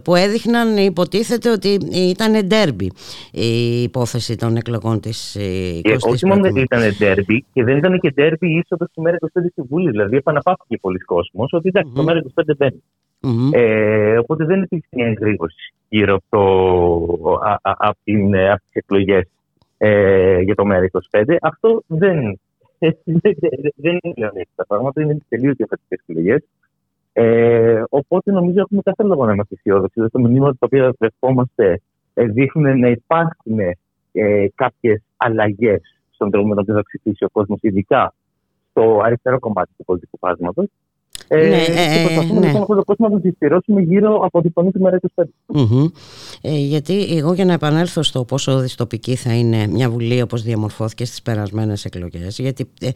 που 0.04 0.14
έδειχναν, 0.14 0.76
υποτίθεται 0.76 1.50
ότι 1.50 1.78
ήταν 1.92 2.46
ντέρμπι 2.46 2.90
η 3.32 3.82
υπόθεση 3.82 4.36
των 4.36 4.56
εκλογών 4.56 5.00
της 5.00 5.36
20 5.82 5.96
Όχι 6.10 6.26
μόνο 6.26 6.40
δεν 6.40 6.56
ήταν 6.56 6.80
ντέρμπι, 6.98 7.44
και 7.52 7.64
δεν 7.64 7.76
ήταν 7.76 8.00
και 8.00 8.10
ντέρμπι 8.10 8.48
η 8.48 8.62
είσοδος 8.64 8.88
στη 8.90 9.00
μέρα 9.00 9.16
25 9.20 9.26
στη 9.50 9.62
Βουλή. 9.68 9.90
Δηλαδή, 9.90 10.16
επαναπάθηκε 10.16 10.78
πολλοί 10.80 10.98
κόσμος 10.98 11.52
ότι 11.52 11.68
εντάξει, 11.68 11.92
το 11.94 12.02
μέρα 12.02 12.22
25 12.34 12.42
μπαίνει. 12.56 12.82
Mm-hmm. 13.22 13.50
Ε, 13.52 14.18
οπότε 14.18 14.44
δεν 14.44 14.62
υπήρχε 14.62 14.86
μια 14.90 15.06
εγρήγορση 15.06 15.72
γύρω 15.88 16.14
από, 16.14 17.40
από, 17.62 17.98
τις 18.04 18.72
εκλογές 18.72 19.28
ε, 19.78 20.40
για 20.40 20.54
το 20.54 20.64
ΜΕΡΑ25. 20.66 21.36
Αυτό 21.40 21.82
δεν, 22.02 22.40
δεν 23.74 23.98
είναι 24.02 24.14
πλέον 24.14 24.32
έτσι 24.34 24.52
τα 24.54 24.66
πράγματα, 24.66 25.02
είναι 25.02 25.18
τελείως 25.28 25.54
διαφορετικές 25.56 26.00
επιλογές. 26.06 26.42
Ε, 27.12 27.82
οπότε 27.88 28.32
νομίζω 28.32 28.60
έχουμε 28.60 28.80
κάθε 28.84 29.02
λόγο 29.02 29.26
να 29.26 29.32
είμαστε 29.32 29.54
αισιόδοξοι. 29.54 29.92
Δηλαδή, 29.94 30.12
το 30.12 30.20
μηνύμα 30.20 30.50
τα 30.50 30.58
οποία 30.60 30.94
δεχόμαστε 30.98 31.80
ε, 32.14 32.24
δείχνουν 32.24 32.78
να 32.78 32.88
υπάρχουν 32.88 33.58
ε, 34.12 34.46
κάποιες 34.54 35.02
αλλαγές 35.16 35.80
στον 36.10 36.30
τρόπο 36.30 36.48
με 36.48 36.54
τον 36.54 36.62
οποίο 36.62 36.74
θα 36.74 36.82
ψηφίσει 36.82 37.24
ο 37.24 37.28
κόσμος, 37.32 37.58
ειδικά 37.62 38.14
στο 38.70 39.00
αριστερό 39.04 39.38
κομμάτι 39.38 39.70
του 39.76 39.84
πολιτικού 39.84 40.18
φάσματο. 40.18 40.64
Ε, 41.28 41.48
ναι, 41.48 41.64
και 41.64 41.72
ε, 41.72 42.04
προσπαθούμε 42.04 42.40
ναι. 42.46 42.52
τον 42.52 42.84
κόσμο 42.84 43.08
να 43.08 43.60
τον 43.60 43.82
γύρω 43.82 44.20
από 44.24 44.40
την 44.42 44.52
φωνή 44.52 44.70
του 44.70 44.80
μέρα 44.80 44.98
του 44.98 45.10
mm 45.54 45.90
ε, 46.40 46.58
γιατί 46.58 47.16
εγώ 47.16 47.32
για 47.32 47.44
να 47.44 47.52
επανέλθω 47.52 48.02
στο 48.02 48.24
πόσο 48.24 48.58
δυστοπική 48.58 49.14
θα 49.14 49.34
είναι 49.34 49.66
μια 49.66 49.90
Βουλή 49.90 50.22
όπως 50.22 50.42
διαμορφώθηκε 50.42 51.04
στις 51.04 51.22
περασμένες 51.22 51.84
εκλογές 51.84 52.38
γιατί 52.38 52.68
ε, 52.80 52.86
ε, 52.86 52.90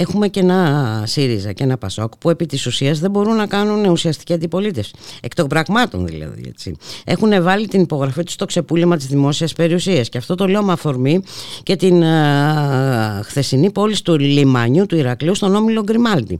έχουμε 0.00 0.28
και 0.28 0.40
ένα 0.40 1.02
ΣΥΡΙΖΑ 1.06 1.52
και 1.52 1.64
ένα 1.64 1.78
ΠΑΣΟΚ 1.78 2.12
που 2.16 2.30
επί 2.30 2.46
της 2.46 2.66
ουσίας 2.66 2.98
δεν 2.98 3.10
μπορούν 3.10 3.36
να 3.36 3.46
κάνουν 3.46 3.84
ουσιαστική 3.84 4.32
αντιπολίτευση. 4.32 4.92
Εκ 5.22 5.34
των 5.34 5.46
πραγμάτων 5.46 6.06
δηλαδή 6.06 6.42
έτσι. 6.48 6.76
έχουν 7.04 7.42
βάλει 7.42 7.68
την 7.68 7.80
υπογραφή 7.80 8.22
τους 8.22 8.34
στο 8.34 8.44
ξεπούλημα 8.44 8.96
της 8.96 9.06
δημόσιας 9.06 9.52
περιουσίας. 9.52 10.08
Και 10.08 10.18
αυτό 10.18 10.34
το 10.34 10.46
λέω 10.46 10.62
με 10.62 10.72
αφορμή 10.72 11.22
και 11.62 11.76
την 11.76 12.04
α, 12.04 13.22
χθεσινή 13.24 13.70
πόλη 13.70 13.96
του 14.04 14.18
λιμάνιου 14.18 14.86
του 14.86 14.96
Ηρακλείου 14.96 15.34
στον 15.34 15.54
Όμιλο 15.54 15.82
Γκριμάλτη 15.82 16.38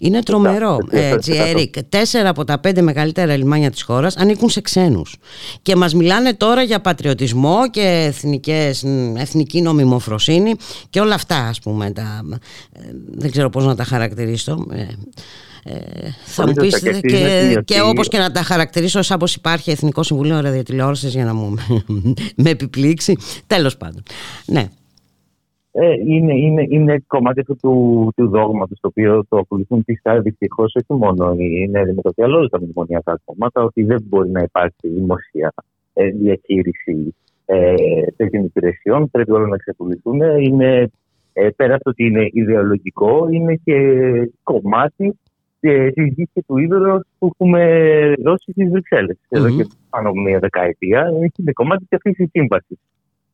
είναι 0.00 0.15
τρομερό, 0.22 0.78
έτσι, 0.90 1.32
Έρικ. 1.32 1.82
Τέσσερα 1.82 2.28
από 2.28 2.44
τα 2.44 2.58
πέντε 2.58 2.82
μεγαλύτερα 2.82 3.36
λιμάνια 3.36 3.70
της 3.70 3.82
χώρας 3.82 4.16
ανήκουν 4.16 4.48
σε 4.48 4.60
ξένους. 4.60 5.16
Και 5.62 5.76
μας 5.76 5.94
μιλάνε 5.94 6.34
τώρα 6.34 6.62
για 6.62 6.80
πατριωτισμό 6.80 7.70
και 7.70 8.04
εθνικές, 8.06 8.84
εθνική 9.16 9.60
νομιμοφροσύνη 9.62 10.54
και 10.90 11.00
όλα 11.00 11.14
αυτά, 11.14 11.36
ας 11.36 11.60
πούμε. 11.60 11.90
Τα, 11.90 12.22
ε, 12.72 12.80
δεν 13.16 13.30
ξέρω 13.30 13.50
πώς 13.50 13.64
να 13.64 13.74
τα 13.74 13.84
χαρακτηρίσω. 13.84 14.66
Ε, 14.72 14.86
ε, 15.68 16.14
θα 16.24 16.46
μου 16.46 16.52
πεις 16.52 16.80
και, 16.80 17.00
και, 17.00 17.62
και 17.64 17.80
όπως 17.80 18.08
και 18.08 18.18
να 18.18 18.30
τα 18.30 18.42
χαρακτηρίσω 18.42 19.02
σαν 19.02 19.18
πως 19.18 19.34
υπάρχει 19.34 19.70
Εθνικό 19.70 20.02
Συμβουλίο 20.02 20.40
Ραδιοτηλεόρασης 20.40 21.14
για 21.14 21.24
να 21.24 21.34
μου 21.34 21.54
με 22.42 22.50
επιπλήξει 22.50 23.16
τέλος 23.46 23.76
πάντων 23.76 24.02
ναι 24.46 24.68
ε, 25.78 25.92
είναι, 26.06 26.34
είναι, 26.34 26.66
είναι 26.68 27.04
κομμάτι 27.06 27.40
αυτού 27.40 27.56
του, 27.56 28.12
του 28.16 28.28
δόγματος 28.28 28.80
το 28.80 28.88
οποίο 28.88 29.24
το 29.28 29.36
ακολουθούν 29.36 29.84
πιστά 29.84 30.20
δυστυχώς 30.20 30.74
όχι 30.74 31.00
μόνο 31.00 31.34
η 31.38 31.68
Νέα 31.68 31.84
Δημοκρατία, 31.84 32.24
αλλά 32.24 32.36
όλα 32.36 32.48
τα 32.48 32.60
μνημονιακά 32.60 33.20
κόμματα, 33.24 33.62
ότι 33.62 33.82
δεν 33.82 34.02
μπορεί 34.08 34.30
να 34.30 34.40
υπάρξει 34.40 34.88
δημοσία 34.88 35.52
ε, 35.92 36.08
διαχείριση 36.08 37.14
ε, 37.46 37.74
τέτοιων 38.16 38.44
υπηρεσιών. 38.44 39.10
Πρέπει 39.10 39.30
όλα 39.30 39.46
να 39.46 39.54
εξακολουθούν. 39.54 40.20
Είναι, 40.20 40.90
ε, 41.32 41.48
πέρα 41.56 41.74
από 41.74 41.84
το 41.84 41.90
ότι 41.90 42.04
είναι 42.04 42.28
ιδεολογικό, 42.32 43.28
είναι 43.30 43.60
και 43.64 43.76
κομμάτι 44.42 45.18
της 45.60 46.12
γης 46.14 46.28
του 46.46 46.58
είδωρου 46.58 47.00
που 47.18 47.26
έχουμε 47.26 47.62
δώσει 48.18 48.52
στις 48.52 48.70
Βρυξέλλες 48.70 49.16
mm-hmm. 49.16 49.36
εδώ 49.38 49.56
και 49.56 49.66
πάνω 49.90 50.08
από 50.08 50.20
μία 50.20 50.38
δεκαετία. 50.38 51.08
Είναι 51.16 51.52
κομμάτι 51.52 51.84
της 51.84 51.96
αυτής 51.96 52.16
της 52.16 52.28
σύμβασης. 52.30 52.78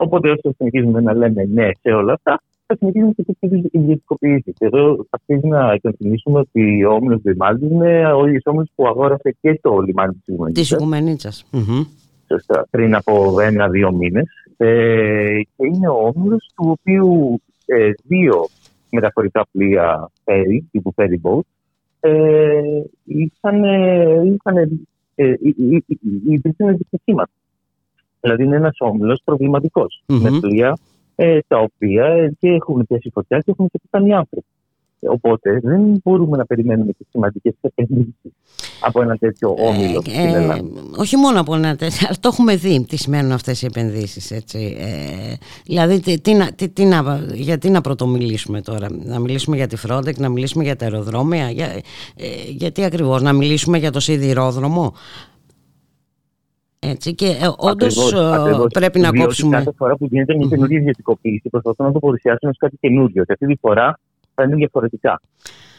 Οπότε 0.02 0.30
όσο 0.30 0.54
συνεχίζουμε 0.56 1.00
να 1.00 1.14
λέμε 1.14 1.44
ναι 1.44 1.68
σε 1.80 1.90
όλα 1.90 2.12
αυτά, 2.12 2.42
θα 2.66 2.76
συνεχίσουμε 2.76 3.12
και 3.12 3.36
τι 3.40 3.78
ιδιωτικοποιήσει. 3.78 4.54
Εδώ 4.58 5.06
αξίζει 5.10 5.46
να 5.46 5.74
υπενθυμίσουμε 5.74 6.38
ότι 6.38 6.84
ο 6.84 6.92
Όμιλο 6.92 7.20
Γκριμάλτη 7.22 7.66
είναι 7.66 8.12
ο 8.12 8.26
ίδιο 8.26 8.40
όμιλο 8.44 8.66
που 8.74 8.86
αγόρασε 8.86 9.36
και 9.40 9.58
το 9.62 9.78
λιμάνι 9.78 10.12
τη 10.12 10.32
Οικουμενίτσα. 10.32 10.62
Τη 10.62 10.74
Οικουμενίτσα. 10.74 11.32
Σωστά. 12.28 12.66
Πριν 12.70 12.94
από 12.94 13.40
ένα-δύο 13.40 13.92
μήνε. 13.92 14.22
Ε, 14.56 15.40
και 15.56 15.66
είναι 15.74 15.88
ο 15.88 16.12
όμιλο 16.14 16.36
του 16.36 16.76
οποίου 16.80 17.40
ε, 17.64 17.90
δύο 18.02 18.46
μεταφορικά 18.90 19.46
πλοία 19.52 20.10
φέρει, 20.24 20.68
τύπου 20.70 20.94
ferry 20.96 21.20
boat, 21.22 21.40
ε, 22.00 22.60
είχαν, 23.04 23.64
είχαν, 24.34 24.56
ε, 25.14 25.34
υπήρξαν 26.28 26.76
δυστυχήματα. 26.76 27.30
Δηλαδή 28.22 28.44
είναι 28.44 28.56
ένας 28.56 28.76
όμιλος 28.78 29.20
προβληματικός. 29.24 30.02
Mm-hmm. 30.06 30.18
Με 30.20 30.38
πλοία 30.40 30.78
ε, 31.14 31.38
τα 31.48 31.58
οποία 31.58 32.04
ε, 32.04 32.32
και 32.38 32.48
έχουν 32.48 32.86
πιάσει 32.86 33.10
φωτιά 33.12 33.38
και 33.38 33.50
έχουν 33.50 33.68
και 33.68 33.80
πεθάνει 33.82 34.14
άνθρωποι. 34.14 34.46
Οπότε 35.08 35.60
δεν 35.62 36.00
μπορούμε 36.04 36.36
να 36.36 36.46
περιμένουμε 36.46 36.92
και 36.92 37.06
σημαντικές 37.10 37.54
επενδύσεις 37.60 38.14
από 38.80 39.02
ένα 39.02 39.16
τέτοιο 39.16 39.54
ε, 39.58 39.66
όμιλο 39.66 40.02
ε, 40.06 40.10
στην 40.10 40.34
Ελλάδα. 40.34 40.60
όχι 40.96 41.16
μόνο 41.16 41.40
από 41.40 41.54
ένα 41.54 41.76
τέτοιο, 41.76 42.06
αλλά 42.06 42.16
το 42.20 42.28
έχουμε 42.32 42.56
δει 42.56 42.84
τι 42.88 42.96
σημαίνουν 42.96 43.32
αυτές 43.32 43.62
οι 43.62 43.66
επενδύσεις. 43.66 44.30
Ε, 44.30 44.42
δηλαδή, 45.66 46.00
τι, 46.00 46.20
τι, 46.20 46.52
τι, 46.54 46.68
τι, 46.68 46.84
να, 46.84 47.24
γιατί 47.32 47.70
να 47.70 47.80
πρωτομιλήσουμε 47.80 48.60
τώρα, 48.60 48.88
να 49.04 49.18
μιλήσουμε 49.18 49.56
για 49.56 49.66
τη 49.66 49.76
Frontex, 49.86 50.14
να 50.16 50.28
μιλήσουμε 50.28 50.64
για 50.64 50.76
τα 50.76 50.84
αεροδρόμια, 50.84 51.50
για, 51.50 51.66
ε, 51.66 52.26
γιατί 52.48 52.84
ακριβώς, 52.84 53.22
να 53.22 53.32
μιλήσουμε 53.32 53.78
για 53.78 53.90
το 53.90 54.00
σιδηρόδρομο. 54.00 54.94
Έτσι 56.84 57.14
και 57.14 57.26
ε, 57.26 57.48
όντως 57.56 58.12
ε, 58.12 58.16
πρέπει 58.72 58.98
να 58.98 59.10
κόψουμε. 59.10 59.56
Κάθε 59.56 59.72
φορά 59.76 59.96
που 59.96 60.06
γίνεται 60.10 60.36
μια 60.36 60.46
καινούργια 60.48 60.78
ιδιωτικοποίηση, 60.78 61.48
προσπαθούν 61.48 61.86
να 61.86 61.92
το 61.92 61.98
παρουσιάσουν 61.98 62.48
ως 62.48 62.56
κάτι 62.56 62.76
καινούργιο. 62.80 63.24
Και 63.24 63.32
αυτή 63.32 63.46
τη 63.46 63.54
φορά 63.60 63.98
θα 64.34 64.42
είναι 64.42 64.54
διαφορετικά. 64.54 65.20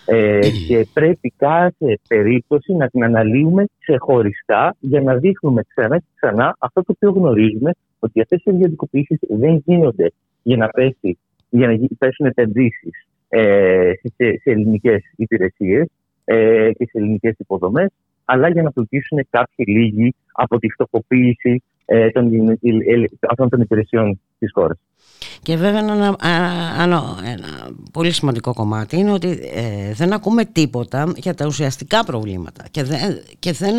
Ε, 0.05 0.39
και 0.67 0.88
πρέπει 0.93 1.33
κάθε 1.38 2.00
περίπτωση 2.07 2.74
να 2.74 2.88
την 2.88 3.03
αναλύουμε 3.03 3.65
ξεχωριστά 3.79 4.75
για 4.79 5.01
να 5.01 5.15
δείχνουμε 5.15 5.62
ξανά 5.67 5.98
και 5.98 6.05
ξανά 6.15 6.55
αυτό 6.60 6.83
το 6.83 6.93
οποίο 6.95 7.12
γνωρίζουμε 7.12 7.72
ότι 8.00 8.22
αυτές 8.22 8.41
οι 8.43 8.51
ιδιωτικοποιήσει 8.51 9.19
δεν 9.29 9.63
γίνονται 9.65 10.12
για 10.43 10.57
να, 10.57 10.67
πέσει, 10.67 11.17
για 11.50 11.67
να 11.67 11.77
πέσουν 11.98 12.25
επενδύσεις 12.25 13.07
ε, 13.29 13.91
σε, 14.01 14.38
σε 14.41 14.50
ελληνικές 14.50 15.03
υπηρεσίες 15.15 15.88
ε, 16.25 16.72
και 16.72 16.86
σε 16.86 16.98
ελληνικές 16.98 17.36
υποδομές, 17.38 17.89
αλλά 18.25 18.50
για 18.50 18.63
να 18.63 18.72
πλουτίσουν 18.72 19.27
κάποιοι 19.30 19.65
λίγοι 19.70 20.15
από 20.32 20.60
τη 20.60 20.70
φτωχοποίηση 20.70 21.63
ε, 21.86 22.10
των, 22.10 22.32
αυτών 23.30 23.50
των 23.50 23.62
υπηρεσιών 23.62 24.20
της 24.39 24.51
χώρας. 24.53 24.77
Και 25.42 25.56
βέβαια 25.56 25.80
ένα, 25.80 26.18
ένα 26.84 27.72
πολύ 27.94 28.12
σημαντικό 28.12 28.53
κομμάτι 28.53 28.98
είναι 28.98 29.12
ότι 29.12 29.27
ε, 29.53 29.94
δεν 29.94 30.13
ακούμε 30.13 30.46
τίποτα 30.46 31.13
για 31.15 31.34
τα 31.34 31.46
ουσιαστικά 31.46 32.03
προβλήματα 32.03 32.63
και 32.72 32.84
δεν, 32.84 33.00
και 33.39 33.51
δεν 33.51 33.75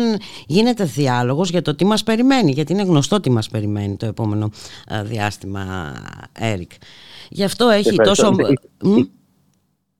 γίνεται 0.47 0.83
διάλογος 0.83 1.49
για 1.49 1.61
το 1.61 1.75
τι 1.75 1.85
μας 1.85 2.03
περιμένει, 2.03 2.51
γιατί 2.51 2.73
είναι 2.73 2.83
γνωστό 2.83 3.19
τι 3.19 3.29
μας 3.29 3.49
περιμένει 3.49 3.95
το 3.95 4.05
επόμενο 4.05 4.49
ε, 4.89 5.03
διάστημα, 5.03 5.93
Έρικ. 6.39 6.71
Γι' 7.29 7.43
αυτό 7.43 7.69
έχει 7.69 7.95
τόσο... 7.95 8.35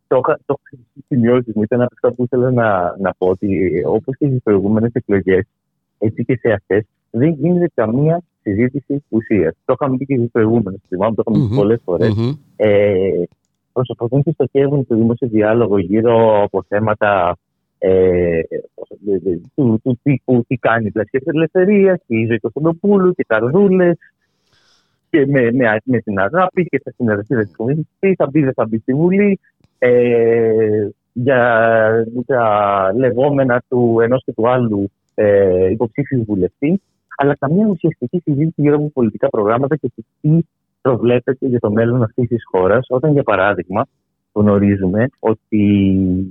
Το 0.08 0.22
είχα 0.24 0.40
σημειώσει 1.08 1.52
μου, 1.56 1.64
ήταν 1.64 1.82
αυτό 1.82 2.14
που 2.14 2.24
ήθελα 2.24 2.52
να, 2.52 2.96
να 3.00 3.14
πω 3.18 3.28
ότι 3.28 3.82
όπως 3.86 4.18
και 4.18 4.28
στις 4.28 4.44
προηγούμενες 4.44 4.92
εκλογές, 4.94 5.46
έτσι 5.98 6.26
και 6.26 6.38
σε 6.38 6.52
αυτές, 6.52 6.86
δεν 7.12 7.30
γίνεται 7.30 7.72
καμία 7.74 8.22
συζήτηση 8.42 9.04
ουσίας. 9.10 9.56
Το 9.66 9.76
είχαμε 9.80 9.98
πει 9.98 10.06
και 10.06 10.18
στις 10.18 10.32
προηγούμενες, 10.32 10.80
θυμάμαι, 10.88 11.16
το 11.16 11.24
είχαμε 11.28 11.48
πει 11.48 11.56
πολλές 11.56 11.82
φορές. 11.84 12.38
Ε, 12.56 13.24
προσπαθούν 13.74 14.24
και 14.24 14.32
στοχεύουν 14.32 14.88
το 14.88 14.96
δημόσιο 14.96 15.28
διάλογο 15.28 15.78
γύρω 15.78 16.44
από 16.44 16.64
θέματα 16.68 17.38
ε, 17.78 18.42
του, 19.56 19.80
του 19.84 20.00
τύπου 20.04 20.44
τι 20.48 20.56
κάνει 20.56 20.86
η 20.86 20.92
πλασία 20.92 21.20
της 21.20 21.34
ελευθερίας, 21.34 22.00
η 22.06 22.26
ζωή 22.26 22.40
του 22.40 22.52
Κωνσταντοπούλου 22.52 23.14
και 23.14 23.26
καρδούλε. 23.28 23.92
Και 25.10 25.26
με, 25.28 25.52
με, 25.52 25.78
με 25.84 26.00
την 26.00 26.20
αγάπη 26.20 26.66
και 26.66 26.82
θα 26.84 26.92
συνεργαστεί 26.96 27.36
με 27.36 27.46
τη 28.00 28.16
θα 28.16 28.28
μπει, 28.32 28.44
δεν 28.44 28.54
θα 28.54 28.66
μπει 28.66 28.78
στη 28.78 28.94
Βουλή. 28.94 29.40
Ε, 29.86 30.90
για 31.14 32.06
τα 32.26 32.92
λεγόμενα 32.96 33.64
του 33.70 33.98
ενός 34.02 34.24
και 34.26 34.34
του 34.34 34.50
άλλου 34.50 34.92
ε, 35.16 35.70
υποψήφιους 35.70 36.24
βουλευτής 36.26 36.80
αλλά 37.18 37.36
καμία 37.36 37.68
ουσιαστική 37.68 38.20
συζήτηση 38.24 38.62
γύρω 38.62 38.76
από 38.76 38.90
πολιτικά 38.90 39.30
προγράμματα 39.30 39.76
και 39.76 39.92
τι 40.22 40.40
προβλέπεται 40.82 41.48
για 41.48 41.60
το 41.60 41.72
μέλλον 41.72 42.04
αυτής 42.04 42.28
της 42.28 42.44
χώρας, 42.52 42.86
όταν 42.90 43.12
για 43.12 43.24
παράδειγμα 43.24 43.88
γνωρίζουμε 44.34 45.08
ότι 45.20 45.66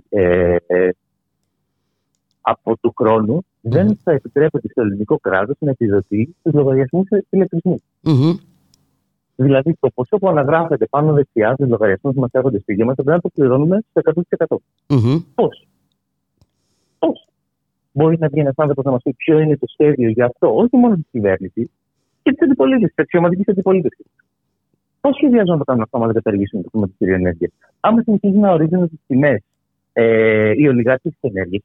ε, 0.09 0.57
από 2.41 2.77
του 2.81 2.93
χρόνου 2.97 3.45
δεν 3.61 3.99
θα 4.03 4.13
επιτρέπεται 4.13 4.69
στο 4.69 4.83
ελληνικό 4.83 5.19
κράτος 5.19 5.57
να 5.59 5.71
επιδοτεί 5.71 6.35
τους 6.43 6.53
λογαριασμούς 6.53 7.09
ηλεκτρισμού. 7.31 7.81
Mm-hmm. 8.05 8.35
Δηλαδή, 9.37 9.77
το 9.81 9.91
ποσό 9.95 10.17
που 10.17 10.29
αναγράφεται 10.29 10.87
πάνω 10.87 11.13
δεξιά 11.13 11.53
στους 11.53 11.69
λογαριασμούς 11.69 12.15
που 12.15 12.21
μας 12.21 12.31
έρχονται 12.33 12.59
στη 12.59 12.75
γη 12.75 12.85
μας 12.85 12.95
θα 12.95 13.03
πρέπει 13.03 13.21
να 13.25 13.31
το 13.31 13.35
πληρώνουμε 13.35 13.83
στο 13.91 14.23
100%. 14.49 14.57
Mm-hmm. 14.87 15.25
Πώς; 15.35 15.67
Πώς; 16.99 17.29
Μπορεί 17.93 18.19
να 18.19 18.29
βγει 18.29 18.41
ένας 18.41 18.55
άνθρωπος 18.57 18.85
να 18.85 18.91
μας 18.91 19.03
πει 19.03 19.15
ποιο 19.15 19.39
είναι 19.39 19.57
το 19.57 19.67
σχέδιο 19.67 20.09
για 20.09 20.25
αυτό, 20.25 20.57
όχι 20.57 20.77
μόνο 20.77 20.95
της 20.95 21.07
κυβέρνησης, 21.11 21.71
και 22.23 22.31
της 22.31 22.43
αντιπολίτευσης, 22.43 22.95
της 22.95 23.05
αξιωματικής 23.05 23.49
αντιπολίτευσης. 23.49 24.07
Πώς 25.01 25.15
σχεδιάζουν 25.15 25.53
να 25.53 25.59
το 25.59 25.65
κάνουν 25.65 25.83
αυτό, 25.83 25.99
αν 25.99 26.05
δεν 26.05 26.15
καταργήσουν 26.15 26.63
το 26.63 26.69
χρηματιστήριο 26.71 27.15
ενέργεια. 27.15 27.51
Άμα 27.81 28.03
συνεχίζουν 28.03 28.41
να 28.41 28.53
ορίζουν 28.53 28.89
τις 28.89 28.99
τιμές 29.07 29.43
ε, 29.93 30.53
οι 30.57 30.69
ολιγάρχες 30.69 31.13
της 31.21 31.31
ενέργειας, 31.31 31.63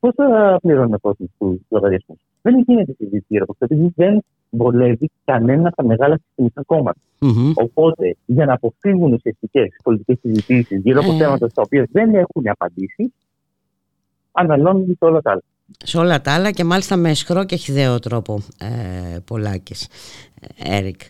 πώς 0.00 0.14
θα 0.14 0.58
πληρώνουν 0.62 1.00
κόσμο 1.00 1.26
τους 1.38 1.60
λογαριασμούς; 1.68 2.18
Δεν 2.42 2.64
γίνεται 2.66 2.92
συζήτηση 2.92 3.24
γύρω 3.28 3.42
από 3.42 3.52
αυτό, 3.52 3.64
επειδή 3.64 3.92
δεν 3.96 4.22
βολεύει 4.50 5.10
κανένα 5.24 5.66
από 5.66 5.76
τα 5.76 5.84
μεγάλα 5.84 6.18
συστημικά 6.18 6.62
κόμματα. 6.66 7.00
Mm-hmm. 7.20 7.52
Οπότε, 7.54 8.16
για 8.26 8.44
να 8.44 8.52
αποφύγουν 8.52 9.12
ουσιαστικές 9.12 9.68
πολιτικές 9.82 10.18
συζητήσεις 10.20 10.80
γύρω 10.82 11.00
από 11.00 11.12
ε. 11.12 11.16
θέματα 11.16 11.48
στα 11.48 11.62
οποία 11.62 11.88
δεν 11.92 12.14
έχουν 12.14 12.42
απαντήσει, 12.48 13.12
αναλώνουν 14.32 14.86
σε 14.86 15.04
όλα 15.04 15.20
τα 15.20 15.30
άλλα. 15.30 15.42
Σε 15.84 15.98
όλα 15.98 16.20
τα 16.20 16.34
άλλα 16.34 16.50
και 16.50 16.64
μάλιστα 16.64 16.96
με 16.96 17.10
αισχρό 17.10 17.44
και 17.44 17.56
χιδαίο 17.56 17.98
τρόπο 17.98 18.40
ε, 18.58 19.18
Πολάκης, 19.24 19.88
ε, 20.40 20.76
Έρικ. 20.76 21.00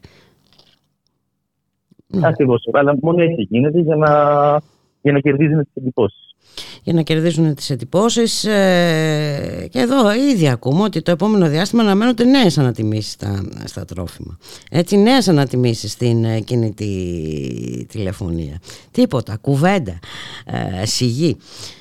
Ακριβώς. 2.22 2.68
Αλλά 2.72 2.96
μόνο 3.02 3.22
έτσι 3.22 3.46
γίνεται 3.50 3.80
για 3.80 3.96
να, 3.96 4.10
για 5.02 5.12
να 5.12 5.20
κερδίζουν 5.20 5.58
τις 5.58 5.72
εντυπώσεις. 5.74 6.29
Για 6.82 6.92
να 6.92 7.02
κερδίζουν 7.02 7.54
τις 7.54 7.70
εντυπώσεις. 7.70 8.44
Ε, 8.44 9.68
και 9.70 9.78
εδώ 9.78 10.12
ήδη 10.12 10.48
ακούμε 10.48 10.82
ότι 10.82 11.02
το 11.02 11.10
επόμενο 11.10 11.48
διάστημα 11.48 11.82
αναμένονται 11.82 12.24
νέες 12.24 12.58
ανατιμήσεις 12.58 13.12
στα, 13.12 13.44
στα 13.64 13.84
τρόφιμα. 13.84 14.38
Έτσι, 14.70 14.96
νέες 14.96 15.28
ανατιμήσεις 15.28 15.92
στην 15.92 16.24
ε, 16.24 16.40
κινητή 16.40 17.86
τηλεφωνία. 17.88 18.60
Τίποτα, 18.90 19.36
κουβέντα, 19.36 19.98
ε, 20.80 20.86
σιγή 20.86 21.36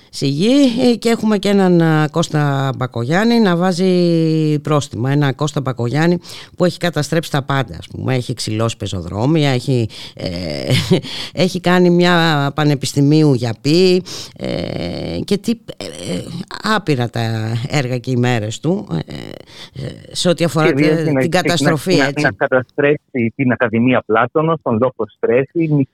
σιγή 0.10 0.90
ε, 0.92 0.96
και 0.96 1.10
έχουμε 1.10 1.38
και 1.38 1.50
έναν 1.50 1.80
ε, 1.80 2.08
Κώστα 2.12 2.72
Μπακογιάννη 2.78 3.40
να 3.40 3.56
βάζει 3.56 4.60
πρόστιμα. 4.60 5.12
Ένα 5.12 5.34
Κώστα 5.34 5.62
Μπακογιάννη 5.62 6.18
που 6.58 6.66
έχει 6.66 6.78
καταστρέψει 6.78 7.32
τα 7.32 7.42
πάντα. 7.42 7.76
Ας 7.78 7.88
πούμε. 7.88 8.16
Έχει 8.16 8.34
ξυλώσει 8.34 8.78
πεζοδρόμια, 8.78 9.50
έχει, 9.50 9.90
ε, 10.16 10.28
έχει 11.44 11.60
κάνει 11.60 11.90
μια 11.90 12.52
πανεπιστημίου 12.56 13.34
για 13.34 13.54
πει 13.62 14.04
και 15.24 15.38
τι, 15.38 15.52
άπειρα 16.76 17.10
τα 17.10 17.22
έργα 17.68 17.98
και 17.98 18.12
οι 18.12 18.16
μέρες 18.16 18.60
του 18.60 18.88
σε 20.12 20.30
ό,τι 20.30 20.44
αφορά 20.44 20.74
την, 20.74 21.30
καταστροφή. 21.30 21.96
Να, 21.96 22.12
να, 22.22 22.32
καταστρέψει 22.32 23.34
την 23.36 23.52
Ακαδημία 23.52 24.04
Πλάτωνος, 24.06 24.60
τον 24.62 24.78
Λόγο 24.82 25.06
Στρέφη, 25.16 25.88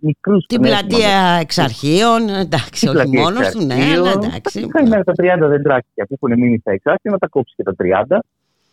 μικρούς... 0.00 0.46
Την 0.46 0.60
πλατεία 0.60 1.38
εξαρχείων, 1.40 2.28
εντάξει, 2.28 2.88
όχι 2.88 2.99
μόνος 3.06 3.50
του, 3.50 3.64
ναι, 3.66 3.74
εντάξει. 4.14 4.66
Με 4.88 5.04
τα 5.04 5.12
30 5.16 5.48
δεντράκια 5.48 6.06
που 6.06 6.18
έχουν 6.20 6.38
μείνει 6.38 6.58
στα 6.58 6.70
εξάρτητα, 6.72 7.10
να 7.10 7.18
τα 7.18 7.28
κόψει 7.28 7.54
και 7.56 7.62
τα 7.62 7.74
30. 7.74 8.18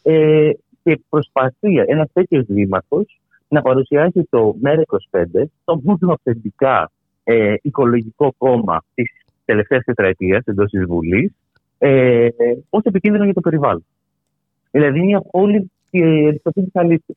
Ε, 0.04 0.50
και 0.84 1.00
προσπαθεί 1.10 1.78
ένας 1.88 2.10
τέτοιος 2.14 2.46
δήμαρχος 2.48 3.20
να 3.48 3.62
παρουσιάσει 3.62 4.28
το 4.30 4.56
ΜΕΡΑ25, 4.64 5.44
το 5.64 5.80
μόνο 5.84 6.14
αυθεντικά 6.14 6.92
ε, 7.24 7.54
οικολογικό 7.62 8.34
κόμμα 8.38 8.84
της 8.94 9.12
τελευταίας 9.46 9.84
τετραετίας 9.84 10.44
εντός 10.46 10.70
της 10.70 10.86
Βουλής, 10.86 11.32
ε, 11.78 12.28
ως 12.70 12.84
επικίνδυνο 12.84 13.24
για 13.24 13.34
το 13.34 13.42
περιβάλλον. 13.42 13.86
Δηλαδή, 14.72 15.00
είναι 15.00 15.16
απόλυτη 15.16 15.70
αριστοτέλη 16.28 16.72
αλήθεια. 16.74 17.16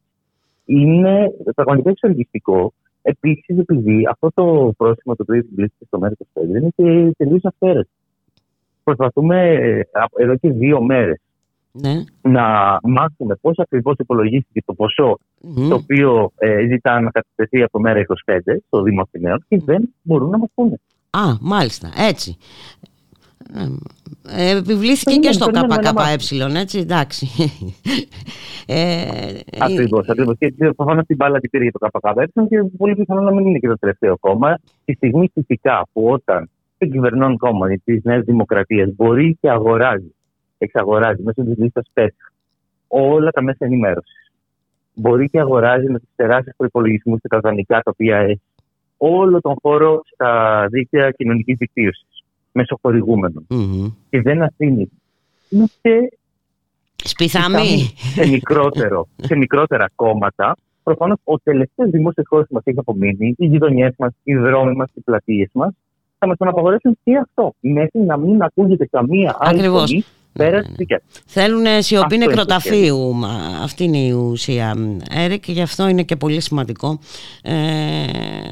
Είναι 0.64 1.33
πραγματικά 1.55 1.90
εξοργιστικό 1.90 2.73
Επίσης, 3.02 3.58
επειδή 3.58 4.02
αυτό 4.10 4.30
το 4.34 4.72
πρόσημο 4.76 5.16
το 5.16 5.22
οποίο 5.22 5.34
επιβλήθηκε 5.34 5.84
στο 5.86 5.98
ΜΕΡΑ 5.98 6.14
25 6.34 6.42
είναι 6.44 6.68
και 6.76 7.14
τελείως 7.16 7.44
αυθαίρετο. 7.44 7.90
Προσπαθούμε 8.84 9.54
ε, 9.54 9.82
εδώ 10.16 10.36
και 10.36 10.50
δύο 10.50 10.82
μέρες 10.82 11.20
ναι. 11.72 12.04
να 12.22 12.78
μάθουμε 12.82 13.34
πώς 13.40 13.58
ακριβώς 13.58 13.94
υπολογίστηκε 13.98 14.62
το 14.66 14.74
ποσό 14.74 15.18
το 15.68 15.74
οποίο 15.74 16.32
ε, 16.36 16.66
ζητά 16.66 17.00
να 17.00 17.10
κατευθυνθεί 17.10 17.62
από 17.62 17.72
το 17.72 17.80
ΜΕΡΑ 17.80 18.02
25 18.26 18.38
στο 18.66 18.82
Δήμο 18.82 19.02
Αθηναίων 19.02 19.44
και 19.48 19.60
δεν 19.64 19.94
μπορούν 20.02 20.30
να 20.30 20.38
μας 20.38 20.48
πούνε. 20.54 20.80
Α, 21.10 21.20
μάλιστα, 21.40 21.88
έτσι. 21.96 22.36
Ε, 24.28 24.56
επιβλήθηκε 24.56 25.18
και 25.18 25.32
στο 25.32 25.46
ΚΚΕ, 25.46 26.60
έτσι, 26.60 26.78
εντάξει. 26.78 27.28
Ε, 28.66 29.38
ακριβώς, 29.58 30.08
ακριβώς. 30.08 30.36
Και 30.38 30.54
προφανώς 30.76 31.06
την 31.06 31.16
μπάλα 31.16 31.38
την 31.38 31.50
πήρε 31.50 31.64
για 31.64 31.72
το 31.72 31.98
ΚΚΕ 31.98 32.42
και 32.48 32.62
πολύ 32.76 32.94
πιθανό 32.94 33.20
να 33.20 33.32
μην 33.32 33.46
είναι 33.46 33.58
και 33.58 33.68
το 33.68 33.78
τελευταίο 33.78 34.18
κόμμα. 34.18 34.58
Τη 34.84 34.92
στιγμή 34.92 35.30
φυσικά 35.34 35.86
που 35.92 36.08
όταν 36.08 36.50
το 36.78 36.86
κυβερνών 36.86 37.36
κόμμα 37.36 37.66
της 37.84 38.04
Νέας 38.04 38.24
Δημοκρατίας 38.24 38.94
μπορεί 38.96 39.38
και 39.40 39.50
αγοράζει, 39.50 40.14
εξαγοράζει 40.58 41.22
μέσω 41.22 41.42
της 41.42 41.58
λίστας 41.58 41.90
ΠΕΤ 41.92 42.14
όλα 42.88 43.30
τα 43.30 43.42
μέσα 43.42 43.64
ενημέρωσης. 43.64 44.32
Μπορεί 44.94 45.28
και 45.28 45.40
αγοράζει 45.40 45.90
με 45.90 45.98
τους 45.98 46.08
τεράστιους 46.16 46.56
προπολογισμού 46.56 47.18
και 47.18 47.28
τα 47.28 47.40
δανεικά 47.40 47.74
τα 47.74 47.90
οποία 47.90 48.16
έχει 48.16 48.40
όλο 48.96 49.40
τον 49.40 49.54
χώρο 49.62 50.02
στα 50.12 50.66
δίκτυα 50.70 51.10
κοινωνικής 51.10 51.56
δικτύωσης 51.58 52.06
μεσοχορηγούμενο. 52.52 53.42
Mm-hmm. 53.50 53.92
Και 54.10 54.20
δεν 54.20 54.42
αφήνει 54.42 54.90
ούτε 55.48 56.08
Σπιθάμι. 57.04 57.92
Σε, 57.96 58.26
μικρότερο, 58.26 59.08
σε 59.16 59.36
μικρότερα 59.36 59.90
κόμματα. 59.94 60.56
Προφανώς 60.82 61.18
ο 61.24 61.38
τελευταίος 61.38 61.90
δημόσιος 61.90 62.26
χώρος 62.28 62.46
που 62.46 62.54
μας 62.54 62.62
έχει 62.64 62.78
απομείνει, 62.78 63.34
οι 63.38 63.46
γειτονιές 63.46 63.94
μας, 63.98 64.12
οι 64.22 64.34
δρόμοι 64.34 64.74
μας, 64.74 64.90
οι 64.94 65.00
πλατείες 65.00 65.50
μας, 65.52 65.72
θα 66.18 66.26
μας 66.26 66.36
τον 66.36 66.48
απαγορεύσουν 66.48 66.98
και 67.04 67.16
αυτό. 67.16 67.54
Μέχρι 67.60 68.00
να 68.00 68.16
μην 68.16 68.42
ακούγεται 68.42 68.86
καμία 68.86 69.36
άλλη 69.40 69.68
φωνή 69.68 70.04
πέρα 70.32 70.56
ναι, 70.56 70.68
ναι. 70.68 70.98
Θέλουν 71.26 71.82
σιωπή 71.82 72.16
νεκροταφείου. 72.16 73.24
Αυτή 73.62 73.84
είναι 73.84 73.98
η 73.98 74.10
ουσία, 74.10 74.74
Έρικ. 75.10 75.48
Γι' 75.48 75.62
αυτό 75.62 75.88
είναι 75.88 76.02
και 76.02 76.16
πολύ 76.16 76.40
σημαντικό 76.40 76.98
ε, 77.42 77.54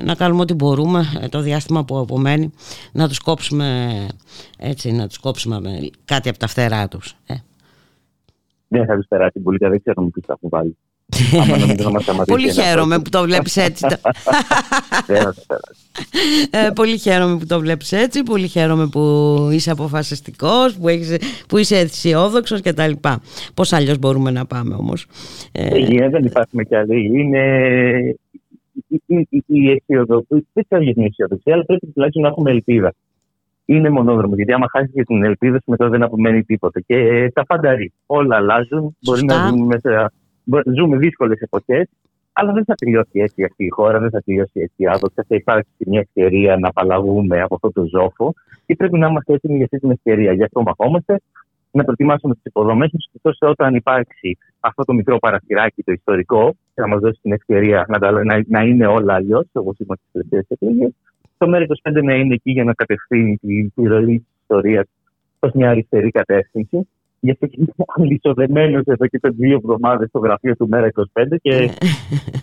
να 0.04 0.14
κάνουμε 0.14 0.40
ό,τι 0.40 0.54
μπορούμε 0.54 1.04
ε, 1.20 1.28
το 1.28 1.40
διάστημα 1.40 1.84
που 1.84 1.98
απομένει 1.98 2.52
να 2.92 3.08
τους 3.08 3.18
κόψουμε 3.18 4.06
έτσι, 4.58 4.92
να 4.92 5.06
τους 5.06 5.18
κόψουμε 5.18 5.60
κάτι 6.04 6.28
από 6.28 6.38
τα 6.38 6.46
φτερά 6.46 6.88
τους. 6.88 7.16
Ε. 7.26 7.34
Δεν 8.68 8.86
θα 8.86 8.96
τους 8.96 9.06
περάσει 9.08 9.40
πολύ, 9.40 9.58
δεν 9.60 9.80
ξέρουμε 9.80 10.10
τι 10.10 10.20
θα 10.20 10.32
έχουν 10.32 10.48
βάλει. 10.48 10.76
Πολύ 12.26 12.52
χαίρομαι 12.52 12.98
που 12.98 13.10
το 13.10 13.22
βλέπεις 13.22 13.56
έτσι. 13.56 13.86
ε, 16.50 16.70
πολύ 16.74 16.98
χαίρομαι 16.98 17.38
που 17.38 17.46
το 17.46 17.60
βλέπεις 17.60 17.92
έτσι, 17.92 18.22
πολύ 18.22 18.46
χαίρομαι 18.46 18.86
που 18.86 19.02
είσαι 19.52 19.70
αποφασιστικός, 19.70 20.76
που, 20.76 20.88
έχεις, 20.88 21.16
που 21.48 21.58
είσαι 21.58 21.76
αισιόδοξος 21.76 22.60
και 22.60 22.72
τα 22.72 22.86
λοιπά. 22.86 23.20
Πώς 23.54 23.72
αλλιώς 23.72 23.98
μπορούμε 23.98 24.30
να 24.30 24.46
πάμε 24.46 24.74
όμως; 24.74 25.06
Ε, 25.52 25.66
ε 25.66 26.08
δεν 26.08 26.24
υπάρχουμε 26.24 26.64
κι 26.64 26.74
άλλοι. 26.74 27.20
Είναι 27.20 27.44
η 29.46 29.70
αισιοδοξία, 29.70 30.42
δεν 30.52 30.64
ξέρω 30.68 30.82
για 30.82 30.94
την 30.94 31.02
αισιοδοξία, 31.02 31.54
αλλά 31.54 31.64
πρέπει 31.64 31.86
τουλάχιστον 31.86 32.22
να 32.22 32.28
έχουμε 32.28 32.50
ελπίδα. 32.50 32.94
Είναι 33.64 33.90
μονόδρομο. 33.90 34.34
Γιατί 34.34 34.52
άμα 34.52 34.66
χάσεις 34.70 34.92
την 35.06 35.24
ελπίδα 35.24 35.56
σου, 35.56 35.70
μετά 35.70 35.88
δεν 35.88 36.02
απομένει 36.02 36.44
τίποτα. 36.44 36.80
Και 36.80 37.30
τα 37.34 37.46
πάντα 37.46 37.76
Όλα 38.06 38.36
αλλάζουν. 38.36 38.96
Μπορεί 39.00 39.24
να 39.24 39.46
ζούμε 39.48 39.64
μέσα 39.64 40.12
ζούμε 40.76 40.96
δύσκολες 40.96 41.40
εποχές, 41.40 41.88
αλλά 42.32 42.52
δεν 42.52 42.64
θα 42.64 42.74
τελειώσει 42.74 43.18
έτσι 43.20 43.44
αυτή 43.44 43.64
η 43.64 43.68
χώρα, 43.68 43.98
δεν 43.98 44.10
θα 44.10 44.20
τελειώσει 44.20 44.60
έτσι 44.60 44.86
άδοξα. 44.86 45.24
Θα 45.28 45.34
υπάρξει 45.34 45.84
μια 45.86 46.00
ευκαιρία 46.00 46.56
να 46.56 46.68
απαλλαγούμε 46.68 47.40
από 47.40 47.54
αυτό 47.54 47.72
το 47.72 47.84
ζόφο 47.84 48.34
και 48.66 48.76
πρέπει 48.76 48.98
να 48.98 49.06
είμαστε 49.06 49.32
έτοιμοι 49.32 49.56
για 49.56 49.64
αυτή 49.64 49.78
την 49.78 49.90
ευκαιρία. 49.90 50.32
Γι' 50.32 50.42
αυτό 50.42 50.62
μαχόμαστε, 50.62 51.20
να 51.70 51.84
προετοιμάσουμε 51.84 52.34
τις 52.34 52.44
υποδομές 52.44 52.90
μας, 52.92 53.08
ώστε 53.22 53.46
όταν 53.46 53.74
υπάρξει 53.74 54.38
αυτό 54.60 54.84
το 54.84 54.92
μικρό 54.92 55.18
παραθυράκι, 55.18 55.82
το 55.82 55.92
ιστορικό, 55.92 56.54
και 56.74 56.80
να 56.80 56.86
μας 56.86 57.00
δώσει 57.00 57.18
την 57.22 57.32
ευκαιρία 57.32 57.86
να, 57.88 58.10
να, 58.24 58.44
να 58.46 58.62
είναι 58.62 58.86
όλα 58.86 59.14
αλλιώς, 59.14 59.46
όπως 59.52 59.78
είμαστε 59.78 60.04
στις 60.08 60.12
τελευταίες 60.12 60.46
εκλογέ, 60.48 60.88
το 61.38 61.46
ΜΕΡΑ25 61.50 62.02
να 62.02 62.14
είναι 62.14 62.34
εκεί 62.34 62.50
για 62.50 62.64
να 62.64 62.74
κατευθύνει 62.74 63.36
τη 63.74 63.82
ροή 63.82 64.16
της 64.16 64.40
ιστορίας 64.40 64.86
προς 65.38 65.52
μια 65.52 65.70
αριστερή 65.70 66.10
κατεύθυνση 66.10 66.88
γιατί 67.20 67.50
είμαι 67.52 67.72
αλυσοδεμένος 67.96 68.82
εδώ 68.84 69.06
και 69.06 69.18
τα 69.18 69.30
δύο 69.30 69.54
εβδομάδες 69.54 70.08
στο 70.08 70.18
γραφείο 70.18 70.56
του 70.56 70.68
Μέρα 70.68 70.88
25 70.94 71.36
και 71.42 71.70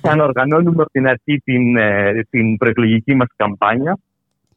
θα 0.02 0.24
οργανώνουμε 0.24 0.82
από 0.82 0.92
την 0.92 1.08
αρχή 1.08 1.42
την, 1.44 1.78
ε, 1.78 2.26
την 2.30 2.58
προεκλογική 2.58 3.16
μας 3.16 3.28
καμπάνια, 3.36 3.98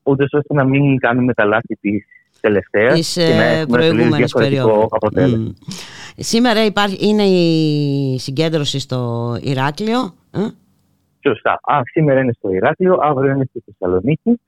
ούτε 0.02 0.22
ώστε 0.22 0.54
να 0.54 0.64
μην 0.64 0.98
κάνουμε 0.98 1.34
τα 1.34 1.44
λάθη 1.44 1.74
της 1.80 2.04
τελευταίας 2.40 3.12
και 3.14 3.34
να 3.34 3.44
ε, 3.44 3.60
έχουμε 3.60 4.16
διαφορετικό 4.16 4.88
αποτέλεσμα. 4.90 5.54
Mm. 5.54 5.72
Σήμερα 6.16 6.64
υπάρχει, 6.64 7.08
είναι 7.08 7.22
η 7.22 8.18
συγκέντρωση 8.18 8.78
στο 8.78 9.32
Ηράκλειο. 9.42 10.14
Ε; 10.30 10.38
Σωστά. 11.20 11.60
Α, 11.62 11.80
σήμερα 11.84 12.20
είναι 12.20 12.32
στο 12.32 12.50
Ηράκλειο, 12.50 12.98
αύριο 13.02 13.32
είναι 13.32 13.44
στη 13.50 13.62
Θεσσαλονίκη. 13.64 14.40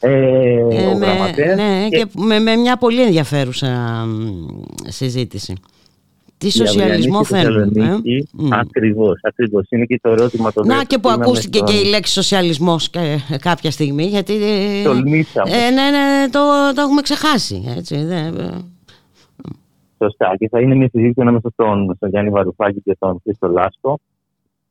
Ε, 0.00 0.10
ε, 0.10 0.94
με, 0.94 1.54
ναι, 1.54 1.88
και, 1.88 2.06
με, 2.16 2.38
με, 2.38 2.56
μια 2.56 2.76
πολύ 2.76 3.02
ενδιαφέρουσα 3.02 4.04
συζήτηση. 4.86 5.54
Τι 6.38 6.50
σοσιαλισμό 6.50 7.24
θέλουμε. 7.24 8.00
Ε; 8.04 8.22
Ακριβώς, 8.50 9.20
ακριβώς. 9.22 9.66
Είναι 9.68 9.84
και 9.84 9.98
το 10.02 10.10
ερώτημα 10.10 10.52
το 10.52 10.64
Να 10.64 10.84
και 10.84 10.98
που 10.98 11.08
ακούστηκε 11.08 11.60
και 11.60 11.72
η 11.72 11.84
λέξη 11.84 12.12
σοσιαλισμός 12.12 12.90
κάποια 13.40 13.70
στιγμή. 13.70 14.04
Γιατί. 14.04 14.34
Τολμήσαμε. 14.84 15.50
Ε, 15.50 15.70
ναι, 15.70 15.90
ναι, 15.90 16.28
το, 16.30 16.40
το 16.74 16.80
έχουμε 16.80 17.00
ξεχάσει. 17.00 17.74
Έτσι, 17.76 18.04
δε. 18.04 18.30
Σωστά. 19.98 20.34
Και 20.38 20.48
θα 20.48 20.60
είναι 20.60 20.74
μια 20.74 20.88
συζήτηση 20.92 21.20
ανάμεσα 21.20 21.50
στον, 21.52 21.94
στον 21.96 22.08
Γιάννη 22.08 22.30
Βαρουφάκη 22.30 22.80
και 22.84 22.96
τον 22.98 23.20
Χρήστο 23.22 23.48
Λάσκο. 23.48 23.98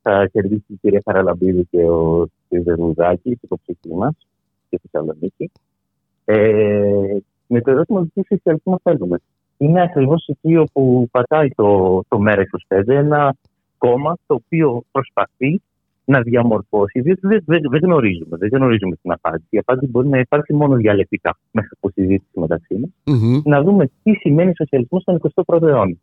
Θα 0.01 0.29
κερδίσει 0.31 0.65
η 0.67 0.77
κυρία 0.81 1.01
Χαραλαμπίδη 1.05 1.67
και 1.71 1.77
ο 1.77 2.27
κ. 2.49 2.61
Ζερουδάκη, 2.63 3.39
υποψήφοι 3.41 3.89
μας 3.97 4.15
στη 4.77 4.87
Θεσσαλονίκη. 4.91 5.51
Ε, 6.25 7.17
με 7.47 7.61
το 7.61 7.71
ερώτημα 7.71 8.01
του 8.01 8.11
τι 8.13 8.21
σοσιαλισμό 8.27 8.79
θέλουμε. 8.83 9.17
Είναι 9.57 9.81
ακριβώς 9.81 10.27
εκεί 10.27 10.57
όπου 10.57 11.07
πατάει 11.11 11.49
το, 11.49 11.99
το 12.07 12.19
ΜΕΡΑ25, 12.27 12.87
ένα 12.87 13.35
κόμμα 13.77 14.17
το 14.27 14.33
οποίο 14.33 14.83
προσπαθεί 14.91 15.61
να 16.05 16.21
διαμορφώσει, 16.21 17.01
διότι 17.01 17.27
δεν, 17.27 17.43
δεν, 17.45 17.61
δεν, 17.69 17.79
γνωρίζουμε, 17.83 18.37
δεν 18.37 18.49
γνωρίζουμε 18.51 18.95
την 18.95 19.11
απάντηση. 19.11 19.47
Η 19.49 19.57
απάντηση 19.57 19.91
μπορεί 19.91 20.07
να 20.07 20.19
υπάρχει 20.19 20.53
μόνο 20.53 20.75
διαλεκτικά 20.75 21.37
μέσα 21.51 21.69
από 21.71 21.89
συζήτηση 21.89 22.39
μεταξύ 22.39 22.75
μας. 22.75 22.89
Mm-hmm. 23.03 23.41
Να 23.43 23.61
δούμε 23.61 23.89
τι 24.03 24.13
σημαίνει 24.13 24.51
σοσιαλισμός 24.55 25.01
στον 25.01 25.21
21ο 25.45 25.61
αιώνα 25.61 25.95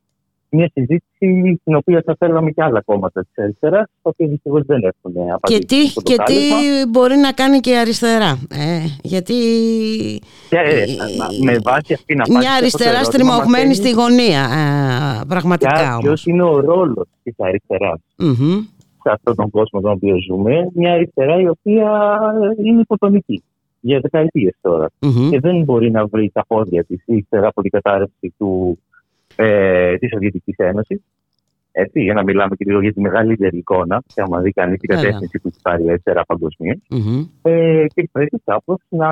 μια 0.53 0.71
συζήτηση 0.75 1.59
στην 1.61 1.75
οποία 1.75 2.03
θα 2.07 2.17
θέλαμε 2.19 2.51
και 2.51 2.63
άλλα 2.63 2.83
κόμματα 2.85 3.21
της 3.25 3.45
αριστεράς, 3.45 3.87
τα 4.03 4.11
οποία 4.11 4.27
δυστυχώς 4.27 4.63
δεν 4.67 4.83
έχουν 4.83 5.31
απαντήσει. 5.33 5.59
Και 5.59 5.67
τι, 5.67 6.03
και 6.03 6.17
τι 6.25 6.39
μπορεί 6.89 7.17
να 7.17 7.33
κάνει 7.33 7.61
και 7.61 7.71
η 7.71 7.77
αριστερά. 7.77 8.39
Ε, 8.51 8.81
γιατί. 9.03 9.35
Και, 10.49 10.57
ε, 10.57 10.85
με 11.43 11.59
βάση 11.63 11.93
αυτήν 11.93 12.23
την 12.23 12.37
Μια 12.39 12.53
αριστερά 12.53 13.05
στριμωγμένη 13.05 13.75
στη 13.75 13.91
γωνία. 13.91 14.43
Ε, 15.21 15.25
πραγματικά 15.29 15.91
όμως. 15.91 16.03
Ποιος 16.03 16.27
είναι 16.27 16.43
ο 16.43 16.61
ρόλος 16.61 17.09
της 17.23 17.35
αριστεράς 17.39 18.01
mm-hmm. 18.19 18.59
σε 19.03 19.11
αυτόν 19.11 19.35
τον 19.35 19.51
κόσμο 19.51 19.81
τον 19.81 19.91
οποίο 19.91 20.17
ζούμε. 20.29 20.71
Μια 20.75 20.93
αριστερά 20.93 21.41
η 21.41 21.49
οποία 21.49 22.19
είναι 22.65 22.81
υποτονική 22.81 23.43
για 23.81 24.01
δεκαετίες 24.01 24.55
τώρα. 24.61 24.91
Mm-hmm. 25.01 25.29
Και 25.31 25.41
δεν 25.41 25.63
μπορεί 25.63 25.91
να 25.91 26.07
βρει 26.07 26.31
τα 26.35 26.45
πόδια 26.47 26.85
της 26.85 27.03
ύστερα 27.07 27.47
από 27.47 27.63
την 27.63 27.71
κατάρρευση 27.71 28.35
του 28.39 28.79
ε, 29.37 29.97
τη 29.97 30.09
Σοβιετικής 30.09 30.57
Ένωσης. 30.57 31.01
Έτσι, 31.73 32.01
για 32.01 32.15
να 32.15 32.23
μιλάμε 32.23 32.57
και 32.57 32.65
λίγο 32.67 32.81
για 32.81 32.93
τη 32.93 33.01
μεγαλύτερη 33.01 33.57
εικόνα, 33.57 34.03
και 34.15 34.21
άμα 34.21 34.41
δει 34.41 34.51
κανείς 34.51 34.79
την 34.79 34.89
κατεύθυνση 34.89 35.39
που 35.39 35.49
έχει 35.49 35.59
πάρει 35.63 35.89
αριστερά 35.89 36.25
παγκοσμίως. 36.25 36.79
Mm-hmm. 36.91 37.29
Ε, 37.43 37.85
και 37.95 38.09
πρέπει 38.13 38.43
κάπως 38.45 38.79
να, 38.89 39.09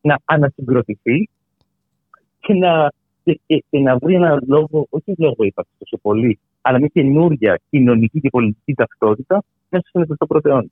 να 0.00 0.18
ανασυγκροτηθεί 0.24 1.28
και 2.40 2.54
να, 2.54 2.92
και, 3.24 3.40
και, 3.46 3.78
να 3.78 3.96
βρει 3.96 4.14
ένα 4.14 4.42
λόγο, 4.46 4.86
όχι 4.90 5.14
λόγο 5.18 5.36
ύπαρξης 5.38 5.74
τόσο 5.78 5.98
πολύ, 6.02 6.38
αλλά 6.60 6.78
μια 6.78 6.90
καινούργια 6.92 7.60
κοινωνική 7.70 8.20
και 8.20 8.30
πολιτική 8.30 8.74
ταυτότητα 8.74 9.42
μέσα 9.68 9.84
στον 9.88 10.16
21ο 10.28 10.44
αιώνα. 10.44 10.68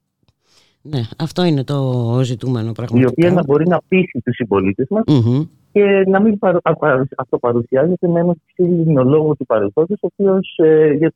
Ναι, 0.82 1.00
αυτό 1.18 1.44
είναι 1.44 1.64
το 1.64 2.20
ζητούμενο 2.22 2.72
πραγματικά. 2.72 3.00
Η 3.00 3.04
οποία 3.06 3.30
να 3.30 3.44
μπορεί 3.44 3.68
να 3.68 3.80
πείσει 3.88 4.20
τους 4.24 4.34
συμπολίτες 4.34 4.86
μας 4.90 5.04
mm-hmm 5.06 5.46
και 5.76 6.04
να 6.06 6.20
μην 6.20 6.38
παρου... 6.38 6.58
αυτοπαρουσιάζεται 7.16 8.08
με 8.08 8.20
έναν 8.20 8.42
ξύλινο 8.52 9.04
λόγο 9.04 9.34
του 9.34 9.46
παρελθόντος, 9.46 9.98
ο 10.02 10.06
οποίος 10.06 10.54
ε, 10.56 10.92
για 10.92 11.12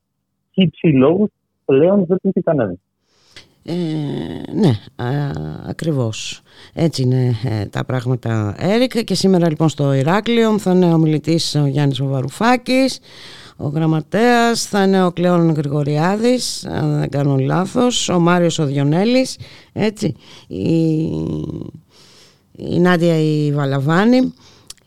χύψη 0.52 0.86
λόγους 0.86 1.30
πλέον 1.64 2.06
δεν 2.06 2.18
πει 2.32 2.42
κανένα. 2.42 2.74
Ε, 3.64 3.74
ναι, 4.54 4.68
α, 4.96 5.10
ακριβώς. 5.68 6.42
Έτσι 6.74 7.02
είναι 7.02 7.34
ε, 7.44 7.66
τα 7.66 7.84
πράγματα, 7.84 8.54
Έρικ. 8.58 9.04
Και 9.04 9.14
σήμερα 9.14 9.48
λοιπόν 9.48 9.68
στο 9.68 9.92
Ηράκλειο 9.92 10.58
θα 10.58 10.72
είναι 10.72 10.94
ο 10.94 10.98
μιλητής 10.98 11.54
ο 11.54 11.66
Γιάννης 11.66 12.02
Βαρουφάκης, 12.02 13.00
ο 13.56 13.68
γραμματέας 13.68 14.66
θα 14.66 14.82
είναι 14.82 15.04
ο 15.04 15.10
Κλέον 15.10 15.50
Γρηγοριάδης, 15.50 16.66
αν 16.66 16.98
δεν 16.98 17.10
κάνω 17.10 17.36
λάθος, 17.36 18.08
ο 18.08 18.18
Μάριος 18.18 18.58
ο 18.58 18.64
Διονέλης, 18.64 19.38
έτσι, 19.72 20.16
η, 20.48 21.02
η 22.56 22.80
Νάντια 22.80 23.18
η 23.18 23.52
Βαλαβάνη 23.52 24.32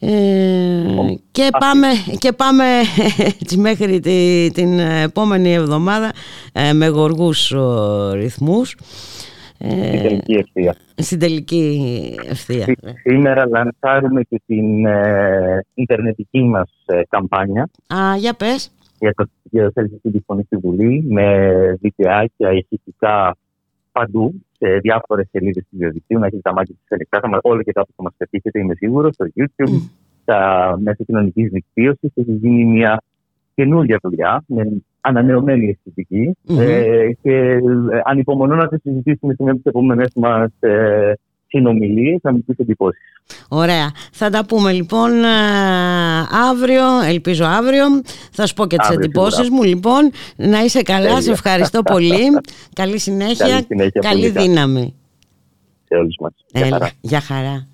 ε, 0.05 1.15
και, 1.31 1.49
πάμε, 1.59 1.87
και 2.17 2.31
πάμε 2.31 2.63
έτσι, 3.41 3.57
μέχρι 3.57 3.99
την 4.53 4.79
επόμενη 4.79 5.53
εβδομάδα 5.53 6.11
ε, 6.53 6.73
με 6.73 6.87
γοργούς 6.87 7.53
ρυθμούς. 8.13 8.75
Ε, 9.57 9.69
στην 9.69 10.01
τελική 10.01 10.33
ευθεία. 10.33 10.75
Στην 10.95 11.19
τελική 11.19 12.15
ευθεία. 12.29 12.75
Σήμερα 13.01 13.47
λανσάρουμε 13.47 14.21
και 14.21 14.41
την 14.45 14.85
ε, 14.85 15.65
ιντερνετική 15.73 16.43
μας 16.43 16.71
ε, 16.85 17.01
καμπάνια. 17.09 17.69
Α, 17.93 18.15
για 18.17 18.33
πες. 18.33 18.71
Για 18.99 19.13
το, 19.13 19.25
για 19.43 19.71
το 19.71 20.11
τη 20.11 20.19
φωνή 20.25 20.43
στη 20.43 20.57
Βουλή 20.57 21.03
με 21.09 21.47
βιντεάκια 21.81 22.51
ηχητικά 22.51 23.37
παντού 23.91 24.45
σε 24.63 24.77
διάφορες 24.77 25.27
σελίδες 25.31 25.63
του 25.69 25.77
διαδικτύου, 25.77 26.19
να 26.19 26.25
έχετε 26.25 26.41
τα 26.41 26.53
μάτια 26.53 26.73
τη 26.73 26.95
ανοιχτά. 26.95 27.19
Θα 27.19 27.39
όλο 27.41 27.61
και 27.63 27.71
κάπου 27.71 27.91
θα 27.95 28.03
μας 28.03 28.13
πετύχετε, 28.17 28.59
είμαι 28.59 28.75
σίγουρος, 28.75 29.13
στο 29.13 29.25
YouTube, 29.35 29.75
mm. 29.75 29.89
στα 30.21 30.39
μέσα 30.81 31.03
κοινωνικής 31.03 31.49
δικτύωσης. 31.51 32.11
Έχει 32.13 32.31
γίνει 32.31 32.65
μια 32.65 33.03
καινούργια 33.55 33.99
δουλειά 34.01 34.43
με 34.47 34.81
ανανεωμένη 35.01 35.69
αισθητική 35.69 36.37
mm-hmm. 36.47 36.59
ε, 36.59 37.11
και 37.21 37.35
ε, 37.35 37.59
ανυπομονώ 38.03 38.55
να 38.55 38.67
τη 38.67 38.77
συζητήσουμε 38.79 39.33
σε 39.33 39.43
μια 39.43 39.51
από 39.51 39.61
τι 39.61 39.69
επόμενε 39.69 40.05
μας 40.15 40.51
ε, 40.59 41.13
συνομιλίες, 41.53 42.19
να 42.21 42.31
μην 42.31 42.45
πεις 42.45 42.57
εντυπώσεις. 42.57 43.01
Ωραία. 43.47 43.91
Θα 44.11 44.29
τα 44.29 44.45
πούμε 44.45 44.71
λοιπόν 44.71 45.11
αύριο, 46.49 46.83
ελπίζω 47.05 47.45
αύριο. 47.45 47.85
Θα 48.31 48.47
σου 48.47 48.53
πω 48.53 48.65
και 48.65 48.77
τις 48.77 48.89
εντυπώσεις 48.89 49.49
μου. 49.49 49.63
Λοιπόν, 49.63 50.11
να 50.35 50.63
είσαι 50.63 50.81
καλά. 50.81 51.21
Σε 51.21 51.31
ευχαριστώ 51.31 51.81
πολύ. 51.81 52.21
Καλή 52.79 52.99
συνέχεια. 52.99 53.47
Καλή, 53.47 53.65
συνέχεια, 53.67 54.01
καλή 54.01 54.29
δύναμη. 54.29 54.95
Σε 55.87 55.95
όλους 55.95 56.15
μας. 56.19 56.33
Γεια 57.01 57.19
χαρά. 57.19 57.67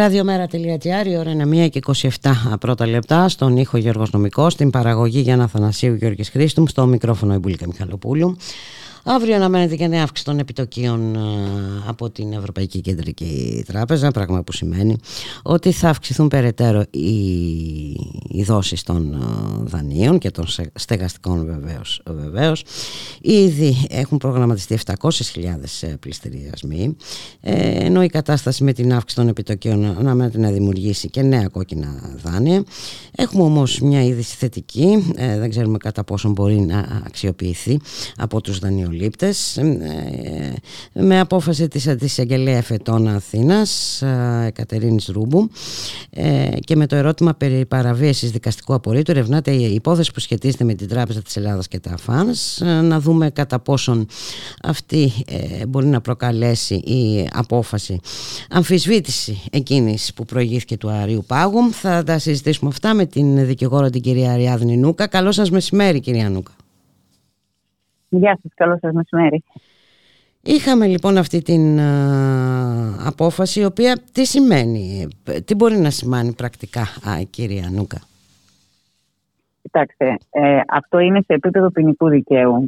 Ραδιομέρα.gr, 0.00 1.06
η 1.06 1.16
ώρα 1.16 1.30
είναι 1.30 1.66
1 1.66 1.70
και 1.70 1.80
27 2.22 2.32
πρώτα 2.60 2.86
λεπτά. 2.86 3.28
Στον 3.28 3.56
ήχο 3.56 3.76
Γιώργος 3.76 4.10
Νομικός, 4.10 4.52
στην 4.52 4.70
παραγωγή 4.70 5.20
Γιάννα 5.20 5.46
Θανασίου 5.46 5.94
Γιώργης 5.94 6.30
Χρήστου, 6.30 6.66
στο 6.68 6.86
μικρόφωνο 6.86 7.34
Ιμπούλικα 7.34 7.66
Μιχαλοπούλου. 7.66 8.36
Αύριο 9.04 9.34
αναμένεται 9.34 9.76
και 9.76 9.86
νέα 9.86 10.02
αύξηση 10.02 10.24
των 10.24 10.38
επιτοκίων 10.38 11.14
ε, 11.14 11.18
από 11.86 12.10
την 12.10 12.32
Ευρωπαϊκή 12.32 12.80
Κεντρική 12.80 13.64
Τράπεζα, 13.66 14.10
πράγμα 14.10 14.42
που 14.42 14.52
σημαίνει 14.52 14.96
ότι 15.42 15.72
θα 15.72 15.88
αυξηθούν 15.88 16.28
περαιτέρω 16.28 16.84
οι, 16.90 17.10
οι 18.28 18.42
δόσεις 18.42 18.82
των 18.82 19.12
ε, 19.12 19.16
δανείων 19.64 20.18
και 20.18 20.30
των 20.30 20.46
στεγαστικών 20.74 21.46
βεβαίως. 21.46 22.02
βεβαίως. 22.06 22.64
Ήδη 23.20 23.86
έχουν 23.88 24.18
προγραμματιστεί 24.18 24.78
700.000 24.86 24.92
ε, 25.80 25.86
πληστηριασμοί, 25.86 26.96
ενώ 27.40 28.02
η 28.02 28.08
κατάσταση 28.08 28.64
με 28.64 28.72
την 28.72 28.92
αύξηση 28.92 29.16
των 29.16 29.28
επιτοκίων 29.28 29.84
αναμένεται 29.84 30.38
να 30.38 30.50
δημιουργήσει 30.50 31.10
και 31.10 31.22
νέα 31.22 31.48
κόκκινα 31.48 32.16
δάνεια. 32.22 32.62
Έχουμε 33.14 33.42
όμως 33.42 33.80
μια 33.80 34.04
είδηση 34.04 34.36
θετική, 34.36 35.12
δεν 35.16 35.50
ξέρουμε 35.50 35.78
κατά 35.78 36.04
πόσο 36.04 36.28
μπορεί 36.28 36.60
να 36.60 37.02
αξιοποιηθεί 37.06 37.80
από 38.16 38.40
τους 38.40 38.58
δανειολόγους 38.58 38.90
ε, 39.00 40.52
με 40.92 41.20
απόφαση 41.20 41.68
της 41.68 41.86
Αντισαγγελέα 41.88 42.56
Εφετών 42.56 43.08
Αθήνας 43.08 44.02
ε, 44.02 44.44
Εκατερίνης 44.46 45.06
Ρούμπου 45.06 45.50
ε, 46.10 46.48
και 46.60 46.76
με 46.76 46.86
το 46.86 46.96
ερώτημα 46.96 47.34
περί 47.34 47.66
παραβίασης 47.66 48.30
δικαστικού 48.30 48.74
απορρίτου 48.74 49.10
ερευνάται 49.10 49.50
η 49.50 49.74
υπόθεση 49.74 50.12
που 50.12 50.20
σχετίζεται 50.20 50.64
με 50.64 50.74
την 50.74 50.88
Τράπεζα 50.88 51.22
της 51.22 51.36
Ελλάδας 51.36 51.68
και 51.68 51.78
τα 51.78 51.96
ΦΑΝΣ. 51.96 52.62
Να 52.82 53.00
δούμε 53.00 53.30
κατά 53.30 53.58
πόσον 53.58 54.06
αυτή 54.62 55.12
μπορεί 55.68 55.86
να 55.86 56.00
προκαλέσει 56.00 56.74
η 56.74 57.28
απόφαση 57.32 58.00
αμφισβήτηση 58.50 59.42
εκείνης 59.50 60.12
που 60.14 60.24
προηγήθηκε 60.24 60.76
του 60.76 60.90
Αρίου 60.90 61.24
Πάγου. 61.26 61.72
Θα 61.72 62.02
τα 62.02 62.18
συζητήσουμε 62.18 62.70
αυτά 62.70 62.94
με 62.94 63.06
την 63.06 63.46
δικηγόρο 63.46 63.90
την 63.90 64.00
κυρία 64.00 64.32
Αριάδνη 64.32 64.76
Νούκα. 64.76 65.06
Καλό 65.06 65.32
σας 65.32 65.50
μεσημέρι 65.50 66.00
κυρία 66.00 66.28
Νούκα 66.28 66.52
Γεια 68.10 68.38
σας, 68.42 68.52
καλό 68.54 68.78
σας 68.80 68.92
μεσημέρι. 68.92 69.42
Είχαμε 70.42 70.86
λοιπόν 70.86 71.16
αυτή 71.16 71.42
την 71.42 71.80
απόφαση, 73.06 73.60
η 73.60 73.64
οποία 73.64 73.98
τι 74.12 74.24
σημαίνει, 74.24 75.08
τι 75.44 75.54
μπορεί 75.54 75.76
να 75.76 75.90
σημαίνει 75.90 76.32
πρακτικά, 76.32 76.80
α, 76.80 77.22
κυρία 77.30 77.70
Νούκα; 77.72 77.98
Κοιτάξτε, 79.62 80.16
ε, 80.30 80.60
αυτό 80.68 80.98
είναι 80.98 81.20
σε 81.20 81.32
επίπεδο 81.34 81.70
ποινικού 81.70 82.08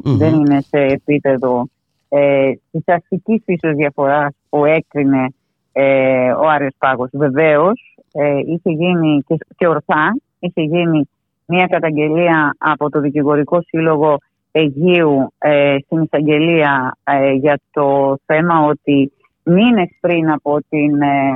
δεν 0.03 0.35
είναι 0.35 0.61
σε 0.61 0.79
επίπεδο 0.79 1.67
ε, 2.09 2.53
της 2.71 2.83
αστικής 2.87 3.43
φύσεως 3.45 3.75
διαφοράς 3.75 4.35
που 4.49 4.65
έκρινε 4.65 5.27
ε, 5.73 6.31
ο 6.33 6.49
Άριος 6.49 6.75
Πάγος. 6.79 7.09
Βεβαίως, 7.13 7.97
ε, 8.13 8.39
είχε 8.39 8.71
γίνει 8.71 9.23
και, 9.27 9.37
και 9.57 9.67
ορθά, 9.67 10.17
είχε 10.39 10.63
γίνει 10.63 11.09
μια 11.47 11.67
καταγγελία 11.67 12.55
από 12.59 12.91
το 12.91 13.01
Δικηγορικό 13.01 13.63
Σύλλογο 13.63 14.19
Αιγείου 14.53 15.33
ε, 15.39 15.77
στην 15.85 16.03
εισαγγελία 16.03 16.97
ε, 17.05 17.33
για 17.33 17.61
το 17.71 18.17
θέμα 18.27 18.67
ότι 18.67 19.13
μήνες 19.43 19.89
πριν 20.01 20.31
από 20.31 20.59
την 20.69 21.03
ε, 21.03 21.35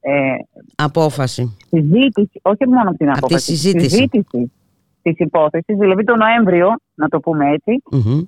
ε 0.00 0.36
απόφαση. 0.76 1.56
Συζήτηση, 1.68 2.40
όχι 2.42 2.66
μόνο 2.68 2.92
την 2.92 3.10
απόφαση, 3.10 3.52
τη 3.52 3.56
συζήτηση. 3.56 3.88
συζήτηση 3.88 4.52
της 5.02 5.18
υπόθεσης, 5.26 5.76
δηλαδή 5.78 6.04
το 6.04 6.16
Νοέμβριο, 6.16 6.68
να 6.94 7.08
το 7.08 7.20
πούμε 7.20 7.54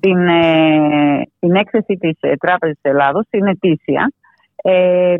την, 0.01 0.29
ε, 0.29 1.23
την 1.39 1.55
έκθεση 1.55 1.97
της 2.01 2.17
ε, 2.21 2.37
Τράπεζας 2.37 2.77
της 2.81 2.91
Ελλάδος, 2.91 3.25
την 3.31 3.47
ετήσια, 3.47 4.13
ε, 4.57 5.15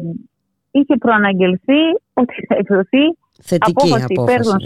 είχε 0.71 0.97
προαναγγελθεί 0.99 1.81
ότι 2.13 2.47
θα 2.49 2.55
εκδοθεί 2.59 3.17
Θετική 3.43 3.73
απόφαση, 3.77 4.07
απόφαση 4.09 4.33
υπέρ 4.33 4.43
των 4.43 4.59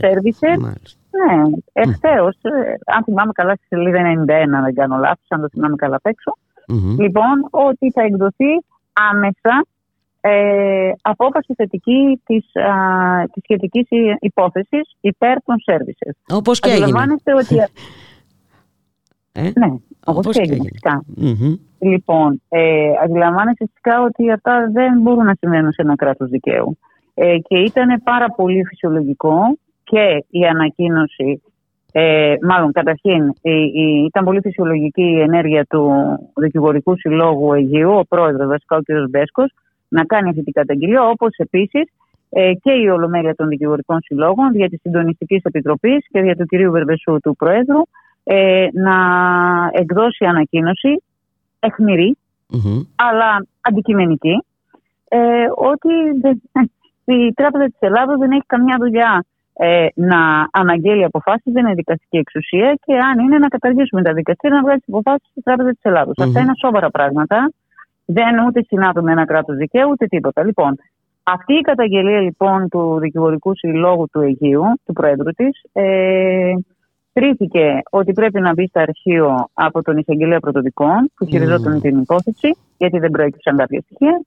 ναι, 1.15 1.43
ευθέως. 1.73 2.37
Ε, 2.43 2.75
αν 2.85 3.05
θυμάμαι 3.05 3.33
καλά, 3.33 3.55
στη 3.55 3.67
σελίδα 3.69 4.01
91, 4.01 4.27
δεν 4.65 4.75
κάνω 4.75 4.97
λάθος, 4.97 5.27
αν 5.29 5.41
το 5.41 5.49
θυμάμαι 5.49 5.77
καλά 5.77 5.97
απ' 5.97 6.07
εξω 6.07 6.33
Λοιπόν, 6.99 7.49
ότι 7.51 7.91
θα 7.91 8.03
εκδοθεί 8.03 8.53
άμεσα 9.11 9.67
ε, 10.21 10.91
απόφαση 11.03 11.55
θετική 11.55 12.21
της, 12.25 12.57
α, 12.57 12.75
της 13.33 13.43
σχετικής 13.43 13.89
υπόθεσης 14.19 14.97
υπέρ 15.01 15.43
των 15.43 15.57
σέρβισες. 15.59 16.17
Όπως 16.33 16.61
και 16.61 16.71
έγινε. 16.71 17.01
ότι... 17.39 17.57
ε; 19.33 19.51
Ναι, 19.55 19.75
όπως, 20.05 20.37
και 20.37 20.43
έγινε, 20.43 20.57
φυσικά. 20.63 21.05
Λοιπόν, 21.79 22.43
ε, 22.49 22.91
αντιλαμβάνεστε 23.05 23.65
φυσικά 23.67 24.03
ότι 24.03 24.31
αυτά 24.31 24.69
δεν 24.73 25.01
μπορούν 25.01 25.25
να 25.25 25.35
συμβαίνουν 25.39 25.73
σε 25.73 25.83
ένα 25.83 25.95
κράτος 25.95 26.29
δικαίου. 26.29 26.79
Ε, 27.15 27.39
και 27.39 27.59
ήταν 27.59 28.03
πάρα 28.05 28.27
πολύ 28.27 28.65
φυσιολογικό 28.65 29.37
και 29.85 30.25
η 30.31 30.45
ανακοίνωση, 30.45 31.43
ε, 31.93 32.35
μάλλον 32.43 32.73
καταρχήν 32.73 33.35
ήταν 34.07 34.25
πολύ 34.25 34.41
φυσιολογική 34.41 35.03
η 35.03 35.21
ενέργεια 35.21 35.65
του 35.65 35.93
Δικηγορικού 36.35 36.99
Συλλόγου 36.99 37.53
Αιγείου, 37.53 37.91
ο 37.91 38.05
πρόεδρος 38.09 38.47
βασικά 38.47 38.77
ο 38.77 38.81
κ. 38.81 39.09
Μπέσκος, 39.11 39.53
να 39.89 40.05
κάνει 40.05 40.29
αυτή 40.29 40.43
την 40.43 40.53
καταγγελία, 40.53 41.03
όπως 41.09 41.37
επίσης 41.37 41.85
ε, 42.37 42.53
και 42.55 42.73
η 42.73 42.89
Ολομέλεια 42.89 43.35
των 43.35 43.49
Δικηγορικών 43.49 43.99
Συλλόγων 44.03 44.53
δια 44.53 44.69
της 44.69 44.81
Συντονιστικής 44.81 45.43
Επιτροπής 45.43 46.07
και 46.11 46.21
δια 46.21 46.37
του 46.37 46.47
κ. 46.47 46.71
Βερβεσού 46.71 47.19
του 47.23 47.37
Πρόεδρου 47.37 47.81
ε, 48.25 48.67
να 48.73 48.97
εκδώσει 49.73 50.25
ανακοίνωση 50.25 51.03
αλλά 52.95 53.47
αντικειμενική 53.61 54.45
ε, 55.09 55.19
ότι 55.57 55.89
η 57.05 57.33
Τράπεζα 57.33 57.65
της 57.65 57.79
Ελλάδας 57.79 58.19
δεν 58.19 58.31
έχει 58.31 58.47
καμιά 58.47 58.77
δουλειά 58.79 59.25
ε, 59.57 59.87
να 59.95 60.49
αναγγέλει 60.53 61.05
αποφάσεις, 61.05 61.53
δεν 61.53 61.65
είναι 61.65 61.75
δικαστική 61.75 62.17
εξουσία 62.17 62.79
και 62.85 62.95
αν 62.99 63.19
είναι 63.19 63.39
να 63.39 63.49
καταργήσουμε 63.49 64.03
τα 64.03 64.13
δικαστήρια 64.13 64.57
να 64.57 64.63
βγάλει 64.63 64.79
τις 64.79 64.89
αποφάσεις 64.89 65.31
της 65.35 65.43
Τράπεζας 65.43 65.73
της 65.73 65.83
ελλαδο 65.83 66.13
Αυτά 66.19 66.41
είναι 66.41 66.53
σοβαρά 66.61 66.91
πράγματα. 66.91 67.53
Δεν 68.07 68.39
ούτε 68.47 68.63
συνάδουν 68.63 69.05
με 69.05 69.13
ένα 69.13 69.25
κράτος 69.25 69.57
δικαίου 69.57 69.89
ούτε 69.91 70.07
τίποτα. 70.07 70.45
Λοιπόν, 70.45 70.77
αυτή 71.23 71.55
η 71.55 71.61
καταγγελία 71.61 72.21
λοιπόν 72.21 72.69
του 72.69 72.99
Δικηγορικού 73.01 73.57
Συλλόγου 73.57 74.07
του 74.13 74.21
Αιγείου, 74.21 74.65
του 74.85 74.93
Πρόεδρου 74.93 75.31
της, 75.31 75.61
ε, 75.73 76.53
κρίθηκε 77.13 77.83
ότι 77.91 78.13
πρέπει 78.13 78.41
να 78.41 78.53
μπει 78.53 78.67
στο 78.67 78.81
αρχείο 78.81 79.49
από 79.55 79.83
τον 79.83 79.97
Εισαγγελέα 79.97 80.41
Πρωτοδικών 80.41 81.11
που 81.17 81.27
χειριζόταν 81.27 81.81
την 81.81 81.99
υπόθεση, 81.99 82.57
γιατί 82.77 82.99
δεν 82.99 83.11
προέκυψαν 83.11 83.57
κάποια 83.57 83.81
στοιχεία. 83.81 84.21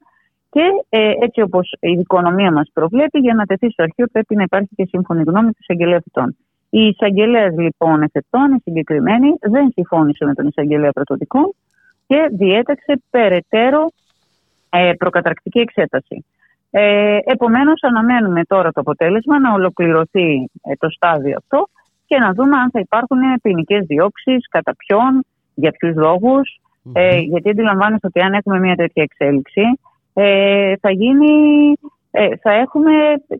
Και 0.49 0.63
ε, 0.89 1.11
έτσι 1.19 1.41
όπως 1.41 1.73
η 1.79 1.91
οικονομία 1.91 2.51
μας 2.51 2.69
προβλέπει, 2.73 3.19
για 3.19 3.33
να 3.33 3.45
τεθεί 3.45 3.71
στο 3.71 3.83
αρχείο 3.83 4.07
πρέπει 4.11 4.35
να 4.35 4.43
υπάρχει 4.43 4.69
και 4.75 4.85
σύμφωνη 4.85 5.23
γνώμη 5.25 5.51
του 5.51 5.57
εισαγγελέα 5.59 5.97
αυτών. 6.07 6.37
Η 6.69 6.87
εισαγγελέα 6.87 7.51
λοιπόν 7.51 8.01
εφετών, 8.01 8.53
η 8.53 8.59
συγκεκριμένη, 8.63 9.35
δεν 9.41 9.71
συμφώνησε 9.71 10.25
με 10.25 10.33
τον 10.33 10.47
εισαγγελέα 10.47 10.91
πρωτοδικών 10.91 11.53
και 12.07 12.29
διέταξε 12.31 13.01
περαιτέρω 13.09 13.91
ε, 14.69 14.91
προκαταρκτική 14.97 15.59
εξέταση. 15.59 16.25
Ε, 16.71 17.17
Επομένως, 17.23 17.83
αναμένουμε 17.83 18.43
τώρα 18.43 18.71
το 18.71 18.81
αποτέλεσμα 18.81 19.39
να 19.39 19.53
ολοκληρωθεί 19.53 20.49
ε, 20.63 20.75
το 20.79 20.89
στάδιο 20.89 21.37
αυτό 21.37 21.67
και 22.05 22.17
να 22.17 22.33
δούμε 22.33 22.57
αν 22.57 22.69
θα 22.71 22.79
υπάρχουν 22.79 23.17
ποινικές 23.41 23.85
διώξεις, 23.85 24.47
κατά 24.49 24.75
ποιον, 24.75 25.25
για 25.53 25.71
ποιους 25.71 25.95
λόγους. 25.95 26.59
Ε, 26.93 27.19
γιατί 27.19 27.49
αντιλαμβάνεστε 27.49 28.07
ότι 28.07 28.21
αν 28.21 28.33
έχουμε 28.33 28.59
μια 28.59 28.75
τέτοια 28.75 29.03
εξέλιξη, 29.03 29.61
ε, 30.19 30.73
θα 30.81 30.91
γίνει, 30.91 31.73
ε, 32.11 32.27
θα 32.41 32.51
έχουμε, 32.51 32.91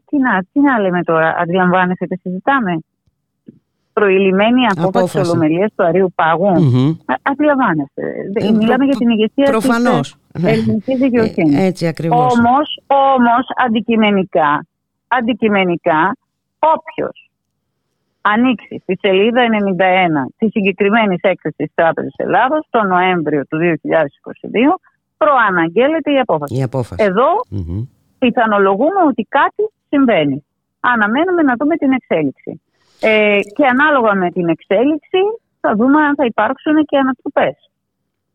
τι 0.06 0.18
να, 0.18 0.44
τι 0.54 0.60
να 0.60 0.80
λέμε 0.80 1.04
τώρα, 1.04 1.36
αντιλαμβάνεστε, 1.38 2.06
τι 2.06 2.16
συζητάμε. 2.16 2.80
Προηλημένη 3.94 4.62
απόφαση 4.76 5.20
της 5.20 5.30
ολομελίας 5.30 5.74
του 5.76 5.84
Αρίου 5.84 6.14
Πάγου. 6.16 6.54
Mm-hmm. 6.56 7.16
Αντιλαμβάνεστε. 7.22 8.02
Ε, 8.34 8.52
Μιλάμε 8.52 8.86
για 8.86 8.96
την 8.96 9.10
ηγεσία 9.10 9.46
προφανώς. 9.46 10.16
της 10.34 10.44
ελληνικής 10.44 11.00
δικαιοσύνης. 11.00 11.60
Ε, 11.60 11.66
έτσι 11.66 11.88
ακριβώς. 11.88 12.38
Όμως, 12.38 12.82
όμως 12.86 13.46
αντικειμενικά, 13.66 14.66
αντικειμενικά, 15.08 16.18
όποιος 16.60 17.30
ανοίξει 18.22 18.80
στη 18.84 18.98
σελίδα 19.02 19.42
91 19.42 20.34
της 20.38 20.52
συγκεκριμένης 20.52 21.20
έκθεσης 21.22 21.58
της 21.58 21.72
Τράπεζας 21.76 22.14
Ελλάδος 22.18 22.68
το 22.70 22.84
Νοέμβριο 22.84 23.46
του 23.46 23.58
2022 23.58 24.80
προαναγγέλλεται 25.18 26.12
η 26.12 26.20
απόφαση. 26.20 26.56
Η 26.56 26.64
απόφαση. 26.64 27.04
Εδώ 27.04 27.30
πιθανολογούμε 28.20 29.02
ότι 29.08 29.24
κάτι 29.30 29.70
συμβαίνει. 29.90 30.46
Αναμένουμε 30.80 31.42
να 31.42 31.54
δούμε 31.60 31.76
την 31.76 31.92
εξέλιξη. 31.92 32.62
Ε, 33.02 33.40
και 33.56 33.66
ανάλογα 33.66 34.16
με 34.16 34.32
την 34.32 34.48
εξέλιξη 34.48 35.22
θα 35.60 35.76
δούμε 35.76 36.02
αν 36.02 36.16
θα 36.16 36.26
υπάρξουν 36.26 36.86
και 36.86 36.98
ανατροπές. 36.98 37.72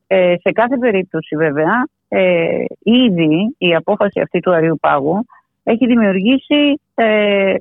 Ε, 0.06 0.34
σε 0.40 0.52
κάθε 0.52 0.76
περίπτωση 0.76 1.36
βέβαια, 1.36 1.86
ε, 2.08 2.64
ήδη 2.82 3.54
η 3.58 3.74
απόφαση 3.74 4.20
αυτή 4.20 4.40
του 4.40 4.52
Αρείου 4.54 4.78
Πάγου 4.80 5.26
έχει 5.62 5.86
δημιουργήσει 5.86 6.80
ε, 6.94 7.54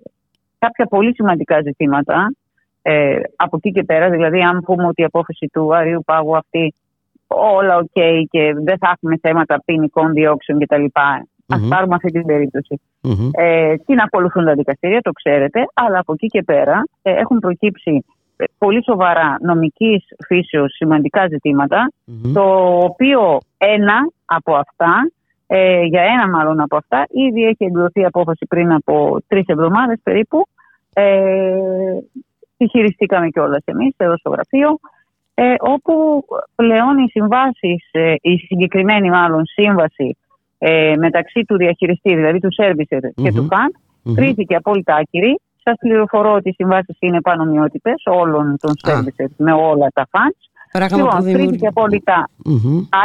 κάποια 0.59 0.85
πολύ 0.85 1.13
σημαντικά 1.13 1.61
ζητήματα 1.61 2.35
ε, 2.81 3.19
από 3.35 3.57
εκεί 3.57 3.71
και 3.71 3.83
πέρα. 3.83 4.09
Δηλαδή 4.09 4.41
αν 4.41 4.61
πούμε 4.61 4.87
ότι 4.87 5.01
η 5.01 5.05
απόφαση 5.05 5.49
του 5.53 5.75
Αρείου 5.75 6.03
Πάγου 6.05 6.37
αυτή 6.37 6.73
όλα 7.35 7.77
ok 7.77 7.85
okay 7.93 8.23
και 8.29 8.53
δεν 8.63 8.77
θα 8.77 8.91
έχουμε 8.93 9.17
θέματα 9.21 9.61
ποινικών 9.65 10.13
διώξεων 10.13 10.59
κτλ. 10.59 10.85
Ας 11.47 11.67
πάρουμε 11.69 11.95
αυτή 11.95 12.11
την 12.11 12.25
περιπτωση 12.25 12.81
Ε, 13.31 13.75
την 13.75 13.99
ακολουθούν 13.99 14.45
τα 14.45 14.53
δικαστήρια, 14.53 15.01
το 15.01 15.11
ξέρετε, 15.11 15.65
αλλά 15.73 15.99
από 15.99 16.13
εκεί 16.13 16.27
και 16.27 16.43
πέρα 16.43 16.83
ε, 17.01 17.11
έχουν 17.11 17.39
προκύψει 17.39 18.05
ε, 18.37 18.43
πολύ 18.57 18.83
σοβαρά 18.83 19.37
νομικής 19.41 20.05
φύσεως 20.27 20.71
σημαντικά 20.75 21.27
το 22.33 22.77
οποίο 22.77 23.37
ένα 23.57 24.11
από 24.25 24.55
αυτά, 24.55 25.11
ε, 25.47 25.83
για 25.83 26.01
ένα 26.01 26.29
μάλλον 26.29 26.59
από 26.59 26.77
αυτά, 26.77 27.05
ήδη 27.09 27.43
έχει 27.43 27.63
εκδοθεί 27.63 28.05
απόφαση 28.05 28.45
πριν 28.49 28.71
από 28.73 29.17
τρεις 29.27 29.45
εβδομάδες 29.47 29.99
περίπου, 30.03 30.47
ε, 30.93 31.53
τη 32.57 32.69
χειριστήκαμε 32.69 33.29
κιόλας 33.29 33.63
εμείς 33.65 33.93
εδώ 33.97 34.17
στο 34.17 34.29
γραφείο, 34.29 34.79
ε, 35.43 35.53
όπου 35.59 36.25
πλέον 36.55 36.97
οι 36.97 37.09
συμβάσεις, 37.09 37.89
ε, 37.91 38.13
η 38.21 38.37
συγκεκριμένη 38.37 39.09
μάλλον 39.09 39.45
σύμβαση 39.45 40.17
ε, 40.57 40.95
μεταξύ 40.97 41.43
του 41.47 41.57
διαχειριστή, 41.57 42.15
δηλαδή 42.15 42.39
του 42.39 42.49
servicer 42.57 42.99
και 43.15 43.31
του 43.31 43.47
φαν, 43.51 43.69
mm 43.71 44.13
κρίθηκε 44.15 44.55
απόλυτα 44.55 44.95
άκυρη. 44.95 45.41
Σας 45.63 45.75
πληροφορώ 45.79 46.33
ότι 46.33 46.49
οι 46.49 46.53
συμβάσεις 46.53 46.97
είναι 46.99 47.21
πανομοιότυπες 47.21 48.01
όλων 48.05 48.57
των 48.59 48.73
servicer 48.85 49.29
με 49.37 49.53
όλα 49.53 49.87
τα 49.93 50.07
fans. 50.11 50.39
λοιπόν, 50.95 51.33
κρίθηκε 51.33 51.67
απόλυτα 51.67 52.29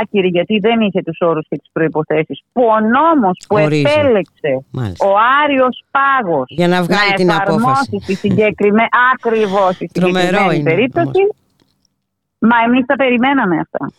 άκυρη 0.01 0.29
γιατί 0.29 0.59
δεν 0.59 0.81
είχε 0.81 1.03
τους 1.03 1.19
όρους 1.21 1.47
και 1.49 1.57
τις 1.57 1.71
προποθέσει 1.73 2.45
που 2.53 2.63
ο 2.63 2.81
νόμος 2.81 3.45
που 3.49 3.57
επέλεξε 3.59 4.53
ο 5.09 5.11
Άριος 5.45 5.85
Πάγος 5.91 6.47
για 6.49 6.69
να 6.69 6.83
βγάλει 6.83 7.13
την 7.17 7.33
απόφαση. 7.33 8.01
Στη 8.01 8.15
συγκεκριμένη, 8.15 8.89
ακριβώς, 9.15 9.75
στη 9.75 9.89
συγκεκριμένη 9.93 10.63
περίπτωση. 10.63 11.23
Μα 12.39 12.57
εμείς 12.67 12.87
τα 12.87 12.97
περιμέναμε 12.97 13.57
αυτά. 13.59 13.93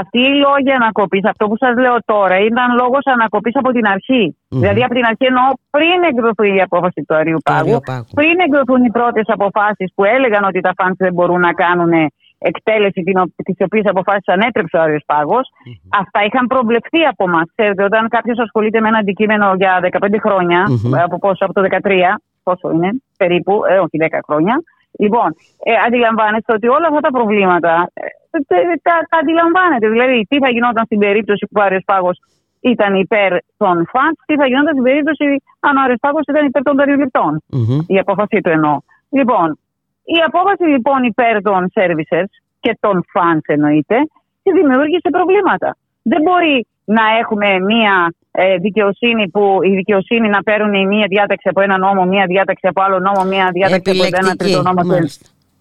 Αυτή 0.00 0.18
η 0.18 0.34
λόγη 0.46 0.70
ανακοπής, 0.80 1.24
αυτό 1.24 1.48
που 1.48 1.56
σας 1.56 1.74
λέω 1.76 1.96
τώρα, 2.04 2.36
ήταν 2.38 2.74
λόγος 2.74 3.04
ανακοπής 3.04 3.56
από 3.56 3.70
την 3.72 3.86
αρχη 3.86 4.36
Δηλαδή, 4.48 4.82
από 4.82 4.94
την 4.94 5.04
αρχή 5.04 5.24
εννοώ 5.32 5.46
πριν 5.70 5.98
εκδοθεί 6.10 6.54
η 6.56 6.60
απόφαση 6.60 7.04
του 7.06 7.14
Αριού 7.14 7.38
Πάγου, 7.44 7.80
πριν 8.18 8.36
εκδοθούν 8.46 8.84
οι 8.84 8.90
πρώτες 8.90 9.24
αποφάσεις 9.26 9.92
που 9.94 10.04
έλεγαν 10.04 10.44
ότι 10.44 10.60
τα 10.60 10.72
φαντ 10.76 10.94
δεν 10.98 11.12
μπορούν 11.12 11.40
να 11.40 11.52
κάνουν 11.52 11.92
εκτέλεση, 12.42 13.02
τις 13.44 13.56
οποίες 13.66 13.84
αποφάσεις 13.86 14.28
ανέτρεψε 14.28 14.76
ο 14.76 14.80
Άριο 14.80 14.98
Πάγος. 15.06 15.46
Mm-hmm. 15.50 16.00
Αυτά 16.00 16.24
είχαν 16.24 16.46
προβλεφθεί 16.46 17.02
από 17.12 17.24
εμά. 17.28 17.42
Ξέρετε, 17.54 17.82
όταν 17.84 18.08
κάποιος 18.08 18.38
ασχολείται 18.38 18.80
με 18.80 18.88
ένα 18.88 18.98
αντικείμενο 18.98 19.54
για 19.56 19.80
15 19.82 20.18
χρόνια, 20.24 20.60
από 21.04 21.18
πόσο, 21.18 21.44
από 21.44 21.52
το 21.52 21.62
13, 21.82 22.20
πόσο 22.42 22.70
είναι, 22.74 22.90
περίπου, 23.16 23.52
ε, 23.68 23.78
όχι 23.78 23.96
10 24.00 24.18
χρόνια, 24.26 24.54
Λοιπόν, 24.98 25.28
ε, 25.64 25.72
αντιλαμβάνεστε 25.86 26.52
ότι 26.52 26.68
όλα 26.68 26.86
αυτά 26.90 27.00
τα 27.00 27.10
προβλήματα 27.10 27.90
ε, 27.94 28.04
τα, 28.82 28.94
τα 29.10 29.18
αντιλαμβάνετε. 29.18 29.88
Δηλαδή, 29.88 30.26
τι 30.28 30.38
θα 30.38 30.50
γινόταν 30.50 30.84
στην 30.84 30.98
περίπτωση 30.98 31.46
που 31.50 31.60
ο 31.60 31.62
Άριος 31.62 32.18
ήταν 32.60 32.94
υπέρ 32.94 33.30
των 33.56 33.86
φαντ, 33.92 34.14
τι 34.26 34.34
θα 34.36 34.46
γινόταν 34.46 34.72
στην 34.72 34.82
περίπτωση 34.82 35.24
αν 35.60 35.76
ο 35.76 35.80
Άριος 35.84 36.26
ήταν 36.28 36.46
υπέρ 36.46 36.62
των 36.62 36.76
περιβλητών. 36.76 37.42
Η 37.86 37.98
απόφαση 37.98 38.40
του 38.42 38.50
εννοώ. 38.50 38.76
Λοιπόν, 39.10 39.58
η 40.04 40.18
απόφαση 40.26 40.64
λοιπόν 40.74 41.04
υπέρ 41.04 41.42
των 41.42 41.60
services 41.74 42.28
και 42.60 42.76
των 42.80 43.04
fans 43.12 43.44
εννοείται, 43.46 43.96
δημιούργησε 44.42 45.08
προβλήματα. 45.10 45.76
Δεν 46.02 46.22
μπορεί 46.22 46.66
να 46.84 47.04
έχουμε 47.20 47.58
μία 47.60 48.14
ε, 48.32 48.56
δικαιοσύνη 48.56 49.28
που 49.28 49.58
η 49.62 49.74
δικαιοσύνη 49.74 50.28
να 50.28 50.42
παίρνουν 50.42 50.74
η 50.74 50.86
μία 50.86 51.06
διάταξη 51.08 51.48
από 51.48 51.60
ένα 51.60 51.78
νόμο, 51.78 52.04
μία 52.04 52.24
διάταξη 52.26 52.66
από 52.66 52.82
άλλο 52.82 52.98
νόμο, 52.98 53.24
μία 53.24 53.50
διάταξη 53.52 53.90
από 53.90 54.04
ένα 54.20 54.36
τρίτο 54.36 54.62
νόμο. 54.62 54.80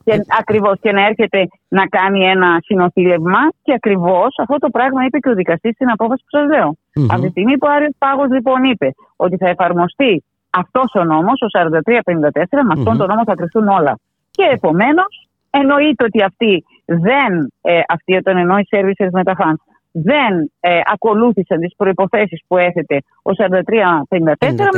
Και, 0.04 0.26
ακριβώς 0.40 0.80
και 0.82 0.92
να 0.92 1.06
έρχεται 1.06 1.48
να 1.68 1.86
κάνει 1.88 2.26
ένα 2.26 2.58
συνοθήλευμα 2.66 3.40
και 3.62 3.74
ακριβώς 3.74 4.36
αυτό 4.38 4.58
το 4.58 4.70
πράγμα 4.70 5.06
είπε 5.06 5.18
και 5.18 5.30
ο 5.30 5.34
δικαστής 5.34 5.74
στην 5.74 5.90
απόφαση 5.90 6.24
που 6.24 6.38
σας 6.38 6.48
λέω. 6.48 6.70
Mm-hmm. 6.70 7.06
Από 7.10 7.22
τη 7.22 7.30
στιγμή 7.30 7.58
που 7.58 7.68
ο 7.70 7.72
Άριος 7.76 7.96
Πάγος 7.98 8.30
λοιπόν 8.30 8.64
είπε 8.64 8.94
ότι 9.16 9.38
θα 9.38 9.48
εφαρμοστεί 9.50 10.24
αυτός 10.50 10.92
ο 10.94 11.04
νόμος, 11.04 11.42
ο 11.42 11.48
4354, 11.60 12.64
με 12.68 12.74
αυτόν 12.78 12.98
τον 12.98 13.08
νόμο 13.08 13.24
θα 13.26 13.36
κρυφτούν 13.36 13.68
όλα. 13.68 14.00
Και 14.32 14.44
επομένως 14.52 15.30
εννοείται 15.50 16.04
ότι 16.04 16.24
αυτοί 16.24 16.66
δεν, 16.86 17.52
ε, 17.62 17.80
αυτοί 17.88 18.16
όταν 18.16 18.38
εννοεί 18.38 18.68
services 18.76 19.10
με 19.12 19.24
τα 19.24 19.36
fans, 19.40 19.60
δεν 19.92 20.52
ε, 20.60 20.80
ακολούθησαν 20.94 21.60
τις 21.60 21.76
προϋποθέσεις 21.76 22.42
που 22.48 22.58
έθετε 22.58 22.96
ο 23.22 23.32
4354 23.38 23.54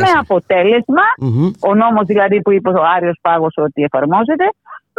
με 0.04 0.10
αποτελεσμα 0.20 1.06
ο 1.60 1.76
νόμος 1.76 2.06
δηλαδή 2.06 2.42
που 2.42 2.52
είπε 2.52 2.70
ο 2.70 2.84
Άριος 2.96 3.18
Πάγος 3.22 3.54
ότι 3.58 3.84
εφαρμόζεται, 3.84 4.48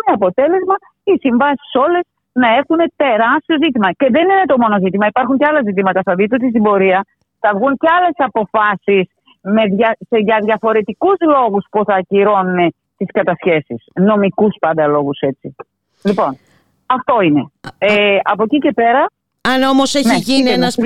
με 0.07 0.12
αποτέλεσμα 0.12 0.74
οι 1.05 1.14
συμβάσεις 1.20 1.74
όλες 1.84 2.05
να 2.32 2.49
έχουν 2.49 2.78
τεράστιο 2.97 3.57
ζήτημα. 3.64 3.93
Και 3.93 4.09
δεν 4.11 4.22
είναι 4.22 4.47
το 4.47 4.57
μόνο 4.59 4.78
ζήτημα, 4.84 5.07
υπάρχουν 5.07 5.39
και 5.39 5.47
άλλα 5.49 5.61
ζητήματα. 5.64 6.01
Θα 6.05 6.14
δείτε 6.14 6.34
ότι 6.34 6.49
στην 6.49 6.62
πορεία 6.62 7.05
θα 7.41 7.51
βγουν 7.57 7.76
και 7.76 7.89
άλλες 7.97 8.14
αποφάσεις 8.16 9.05
με 9.41 9.62
για 10.18 10.39
διαφορετικούς 10.43 11.16
λόγους 11.34 11.64
που 11.70 11.84
θα 11.84 11.95
ακυρώνουν 11.95 12.74
τις 12.97 13.09
κατασχέσεις. 13.12 13.84
Νομικούς 13.95 14.55
πάντα 14.61 14.86
λόγους 14.86 15.18
έτσι. 15.20 15.57
Λοιπόν, 16.03 16.39
αυτό 16.86 17.20
είναι. 17.20 17.51
Ε, 17.78 18.18
από 18.22 18.43
εκεί 18.43 18.59
και 18.59 18.72
πέρα 18.72 19.07
αν 19.53 19.62
όμως 19.62 19.95
έχει 19.95 20.09
ναι, 20.09 20.16
γίνει 20.16 20.51
ένας 20.51 20.76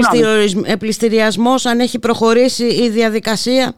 πληστηριασμός, 0.79 1.67
αν 1.67 1.81
έχει 1.81 1.99
προχωρήσει 1.99 2.65
η 2.65 2.89
διαδικασία 2.89 3.73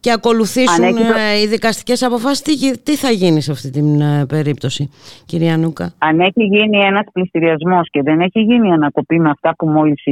και 0.00 0.12
ακολουθήσουν 0.12 0.84
ε, 0.84 1.40
οι 1.42 1.46
δικαστικές 1.46 2.02
αποφάσεις, 2.02 2.42
τι, 2.82 2.96
θα 2.96 3.10
γίνει 3.10 3.40
σε 3.40 3.52
αυτή 3.52 3.70
την 3.70 4.00
ε, 4.00 4.26
περίπτωση, 4.28 4.90
κυρία 5.26 5.56
Νούκα; 5.56 5.92
Αν 5.98 6.20
έχει 6.20 6.42
γίνει 6.42 6.78
ένας 6.78 7.04
πληστηριασμός 7.12 7.88
και 7.90 8.02
δεν 8.02 8.20
έχει 8.20 8.40
γίνει 8.40 8.72
ανακοπή 8.72 9.20
με 9.20 9.30
αυτά 9.30 9.54
που 9.56 9.66
μόλις 9.68 10.02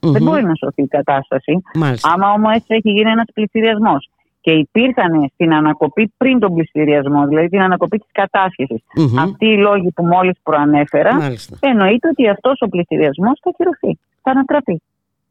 δεν 0.00 0.22
μπορεί 0.22 0.44
να 0.44 0.54
σωθεί 0.54 0.82
η 0.82 0.86
κατάσταση. 0.88 1.62
Μάλιστα. 1.74 2.12
Άμα 2.12 2.32
όμως 2.32 2.56
έχει 2.66 2.90
γίνει 2.90 3.10
ένας 3.10 3.26
πληστηριασμός 3.34 4.08
και 4.40 4.50
υπήρχαν 4.50 5.30
στην 5.34 5.54
ανακοπή 5.54 6.12
πριν 6.16 6.38
τον 6.38 6.54
πληστηριασμό, 6.54 7.26
δηλαδή 7.26 7.48
την 7.48 7.60
ανακοπή 7.60 7.98
της 7.98 8.08
κατάσχεσης. 8.12 8.82
Αυτοί 9.18 9.46
οι 9.46 9.56
λόγοι 9.56 9.90
που 9.90 10.04
μόλις 10.06 10.38
προανέφερα, 10.42 11.14
Μάλιστα. 11.14 11.56
εννοείται 11.60 12.08
ότι 12.08 12.28
αυτός 12.28 12.60
ο 12.60 12.68
πληστηριασμός 12.68 13.40
θα 13.42 13.50
ακυρωθεί, 13.50 13.98
θα 14.22 14.30
ανατραπεί. 14.30 14.82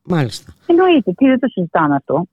Μάλιστα. 0.04 0.54
Εννοείται, 0.66 1.12
τι 1.12 1.26
δεν 1.28 1.40
το 1.40 1.48
συζητάμε 1.48 1.96
αυτό. 1.96 2.26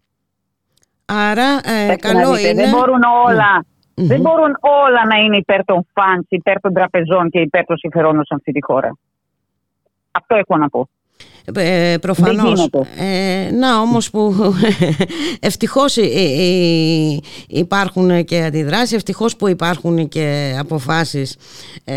Άρα, 1.04 1.60
ε, 1.64 1.96
καλό 1.96 2.36
είναι. 2.36 2.62
Δεν 2.62 2.70
μπορούν 2.70 3.02
όλα. 3.26 3.64
Δεν 3.94 4.20
μπορούν 4.20 4.56
όλα 4.60 5.06
να 5.06 5.16
είναι 5.16 5.36
υπέρ 5.36 5.64
των 5.64 5.86
φαντ, 5.92 6.24
υπέρ 6.28 6.60
των 6.60 6.72
τραπεζών 6.72 7.30
και 7.30 7.40
υπέρ 7.40 7.64
των 7.64 7.76
συμφερόντων 7.76 8.24
σε 8.24 8.34
αυτή 8.34 8.52
τη 8.52 8.62
χώρα. 8.62 8.96
Αυτό 10.10 10.34
έχω 10.34 10.56
να 10.56 10.68
πω. 10.68 10.88
Ε, 11.55 11.97
προφανώς. 12.01 12.68
Ε, 12.99 13.51
να 13.51 13.80
όμως 13.80 14.11
που 14.11 14.34
ευτυχώς 15.40 15.97
υπάρχουν 17.47 18.24
και 18.24 18.42
αντιδράσεις 18.42 18.92
ευτυχώς 18.92 19.36
που 19.36 19.49
υπάρχουν 19.49 20.09
και 20.09 20.57
αποφάσεις. 20.59 21.36
Ε, 21.84 21.97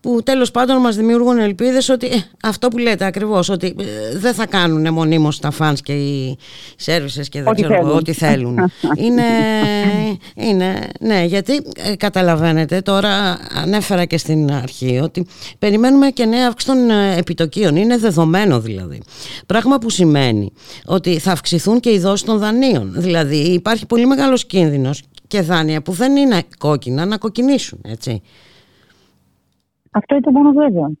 που 0.00 0.22
τέλος 0.22 0.50
πάντων 0.50 0.80
μας 0.80 0.96
δημιουργούν 0.96 1.38
ελπίδες 1.38 1.88
ότι 1.88 2.06
ε, 2.06 2.24
αυτό 2.42 2.68
που 2.68 2.78
λέτε 2.78 3.04
ακριβώς 3.04 3.48
ότι 3.48 3.74
ε, 3.78 4.18
δεν 4.18 4.34
θα 4.34 4.46
κάνουν 4.46 4.92
μονίμως 4.92 5.38
τα 5.38 5.50
φανς 5.50 5.80
και 5.80 5.92
οι 5.92 6.38
σέρβισες 6.76 7.28
και 7.28 7.42
δεν 7.42 7.54
ξέρω 7.54 7.74
θέλουν. 7.74 7.96
ό,τι 7.96 8.12
θέλουν. 8.12 8.58
Είναι, 9.04 9.24
είναι 10.34 10.88
ναι 11.00 11.24
γιατί 11.24 11.62
ε, 11.76 11.96
καταλαβαίνετε 11.96 12.80
τώρα 12.80 13.38
ανέφερα 13.54 14.04
και 14.04 14.18
στην 14.18 14.52
αρχή 14.52 15.00
ότι 15.02 15.26
περιμένουμε 15.58 16.10
και 16.10 16.24
νέα 16.24 16.46
αύξηση 16.46 16.72
των 16.72 16.90
επιτοκίων. 17.16 17.76
Είναι 17.76 17.96
δεδομένο 17.96 18.60
δηλαδή. 18.60 19.02
Πράγμα 19.46 19.78
που 19.78 19.90
σημαίνει 19.90 20.52
ότι 20.84 21.18
θα 21.18 21.32
αυξηθούν 21.32 21.80
και 21.80 21.90
οι 21.90 21.98
δόσεις 21.98 22.26
των 22.26 22.38
δανείων. 22.38 22.92
Δηλαδή 22.96 23.36
υπάρχει 23.36 23.86
πολύ 23.86 24.06
μεγάλος 24.06 24.46
κίνδυνος 24.46 25.02
και 25.26 25.40
δάνεια 25.40 25.82
που 25.82 25.92
δεν 25.92 26.16
είναι 26.16 26.42
κόκκινα 26.58 27.04
να 27.04 27.16
κοκκινήσουν 27.16 27.80
έτσι 27.84 28.22
αυτό 29.90 30.14
είναι 30.14 30.24
το 30.24 30.30
μόνο 30.30 30.50
βέβαιο. 30.52 30.92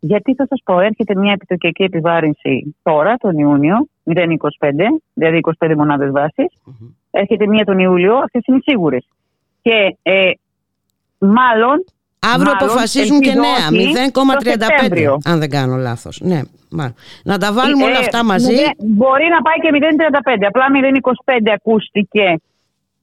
Γιατί 0.00 0.34
θα 0.34 0.46
σας 0.48 0.60
πω, 0.64 0.80
έρχεται 0.80 1.14
μια 1.14 1.32
επιτοκιακή 1.32 1.82
επιβάρυνση 1.82 2.76
τώρα, 2.82 3.14
τον 3.16 3.38
Ιούνιο, 3.38 3.86
0,25, 4.04 4.14
δηλαδή 5.14 5.40
25 5.58 5.74
μονάδες 5.76 6.10
βάσης. 6.10 6.52
Έρχεται 7.10 7.46
μια 7.46 7.64
τον 7.64 7.78
Ιούλιο, 7.78 8.16
αυτές 8.16 8.42
είναι 8.46 8.58
σίγουρες. 8.62 9.06
Και 9.62 9.96
ε, 10.02 10.30
μάλλον. 11.18 11.84
Αύριο 12.18 12.52
μάλλον, 12.52 12.68
αποφασίζουν 12.68 13.20
και 13.20 13.34
νέα, 13.34 13.90
0,35 14.92 15.16
αν 15.24 15.38
δεν 15.38 15.50
κάνω 15.50 15.76
λάθος. 15.76 16.20
Ναι, 16.20 16.40
Να 17.24 17.38
τα 17.38 17.52
βάλουμε 17.52 17.84
ε, 17.84 17.86
όλα 17.86 17.98
αυτά 17.98 18.24
μαζί. 18.24 18.54
μπορεί 18.78 19.26
να 19.28 19.40
πάει 19.42 19.58
και 19.62 19.70
0,35. 19.72 20.44
Απλά 20.48 20.64
0,25 21.24 21.50
ακούστηκε 21.54 22.40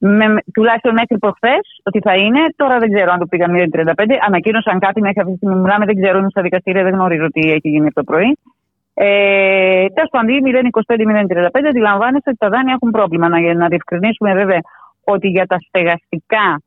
με, 0.03 0.25
τουλάχιστον 0.53 0.93
μέχρι 0.93 1.17
προχθές 1.17 1.63
ότι 1.83 1.99
θα 1.99 2.13
είναι. 2.15 2.41
Τώρα 2.55 2.75
δεν 2.79 2.89
ξέρω 2.93 3.11
αν 3.11 3.19
το 3.19 3.25
πήγαν 3.25 3.51
0,35. 3.55 3.93
Ανακοίνωσαν 4.27 4.79
κάτι 4.79 5.01
μέχρι 5.01 5.19
αυτή 5.19 5.31
τη 5.31 5.37
στιγμή. 5.37 5.55
Μιλάμε, 5.55 5.85
δεν 5.85 5.95
ξέρω, 6.01 6.17
είμαι 6.17 6.29
στα 6.29 6.41
δικαστήρια, 6.41 6.83
δεν 6.83 6.93
γνωρίζω 6.93 7.27
τι 7.27 7.51
έχει 7.51 7.69
γίνει 7.69 7.85
από 7.85 7.95
το 8.01 8.03
πρωί. 8.03 8.37
Ε, 8.93 9.85
Τέλος 9.95 10.09
πάντων, 10.11 10.29
0,25-0,35 10.29 11.67
αντιλαμβάνεστε 11.67 12.29
ότι 12.29 12.37
τα 12.37 12.49
δάνεια 12.49 12.73
έχουν 12.73 12.91
πρόβλημα. 12.91 13.29
Να, 13.29 13.53
να 13.53 13.67
διευκρινίσουμε 13.67 14.33
βέβαια 14.33 14.59
ότι 15.03 15.27
για 15.27 15.45
τα 15.45 15.57
στεγαστικά 15.67 16.61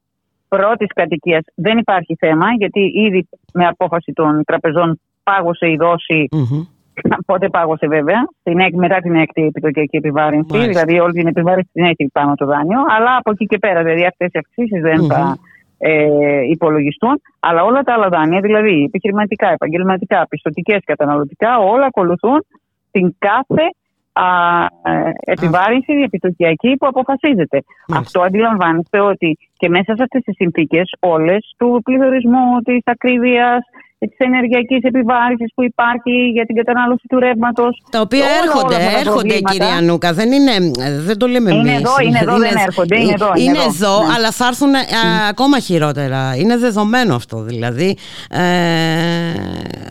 πρώτης 0.49 0.89
κατοικίας 0.95 1.43
δεν 1.55 1.79
υπάρχει 1.79 2.15
θέμα, 2.19 2.47
γιατί 2.59 2.81
ήδη 3.07 3.29
με 3.53 3.67
απόφαση 3.67 4.13
των 4.13 4.45
τραπεζών 4.45 5.01
πάγωσε 5.23 5.67
η 5.71 5.77
δόση 5.77 6.29
πότε 7.27 7.49
πάγωσε 7.49 7.87
βέβαια, 7.87 8.21
στην, 8.41 8.59
μετά 8.73 8.97
την 8.97 9.15
έκτη 9.15 9.43
επιτοκιακή 9.43 9.97
επιβάρυνση. 9.97 10.57
Μάλιστα. 10.57 10.71
Δηλαδή, 10.71 11.01
όλη 11.01 11.13
την 11.13 11.27
επιβάρυνση 11.27 11.71
την 11.73 11.85
έχει 11.85 12.11
πάνω 12.13 12.35
το 12.35 12.47
δάνειο. 12.47 12.81
Αλλά 12.97 13.17
από 13.17 13.31
εκεί 13.31 13.47
και 13.47 13.59
πέρα, 13.59 13.83
δηλαδή 13.83 14.05
αυτές 14.07 14.29
οι 14.33 14.39
αυξήσεις 14.39 14.81
δεν 14.83 15.01
mm-hmm. 15.01 15.15
θα 15.15 15.37
ε, 15.79 16.41
υπολογιστούν. 16.51 17.21
Αλλά 17.41 17.63
όλα 17.63 17.83
τα 17.83 17.93
άλλα 17.93 18.09
δάνεια, 18.09 18.41
δηλαδή 18.41 18.83
επιχειρηματικά, 18.83 19.49
επαγγελματικά, 19.53 20.27
πιστοτικές, 20.29 20.81
καταναλωτικά, 20.85 21.59
όλα 21.59 21.87
ακολουθούν 21.87 22.45
την 22.91 23.15
κάθε 23.19 23.67
α, 24.13 24.29
ε, 24.93 25.13
επιβάρυνση 25.19 25.93
επιτοκιακή 25.93 26.77
που 26.77 26.87
αποφασίζεται. 26.87 27.63
Αυτό 27.95 28.21
αντιλαμβάνεστε 28.21 29.01
ότι 29.01 29.39
και 29.57 29.69
μέσα 29.69 29.97
σε 29.97 30.03
αυτές 30.03 30.23
τις 30.23 30.35
συνθήκες 30.35 30.95
όλες 31.01 31.55
του 31.59 31.81
πληθωρισμού, 31.85 32.61
της 32.65 32.83
ακρίβειας, 32.85 33.61
της 34.09 34.19
ενεργειακής 34.19 34.83
επιβάρηση 34.83 35.45
που 35.55 35.63
υπάρχει 35.63 36.15
για 36.33 36.45
την 36.47 36.55
κατανάλωση 36.57 37.07
του 37.09 37.19
ρεύματος. 37.19 37.83
Τα 37.91 38.01
οποία 38.01 38.25
όλα, 38.25 38.35
έρχονται, 38.43 38.75
όλα 38.75 38.99
έρχονται 38.99 39.41
κυρία 39.51 39.81
Νούκα. 39.83 40.13
Δεν, 40.13 40.33
είναι, 40.33 40.53
δεν 41.09 41.19
το 41.19 41.27
λέμε 41.27 41.51
εμείς. 41.51 41.63
Είναι 41.63 41.77
εδώ, 41.77 41.95
είναι 42.07 42.19
εδώ, 42.23 42.39
δεν 42.39 42.57
έρχονται. 42.67 43.01
Είναι 43.01 43.13
εδώ, 43.13 43.31
είναι 43.37 43.59
εδώ, 43.59 43.65
εδώ 43.65 44.07
ναι. 44.07 44.13
αλλά 44.15 44.31
θα 44.31 44.47
έρθουν 44.47 44.73
mm. 44.75 45.29
ακόμα 45.29 45.59
χειρότερα. 45.59 46.37
Είναι 46.37 46.57
δεδομένο 46.57 47.15
αυτό. 47.15 47.43
Δηλαδή, 47.43 47.97
ε, 48.31 48.39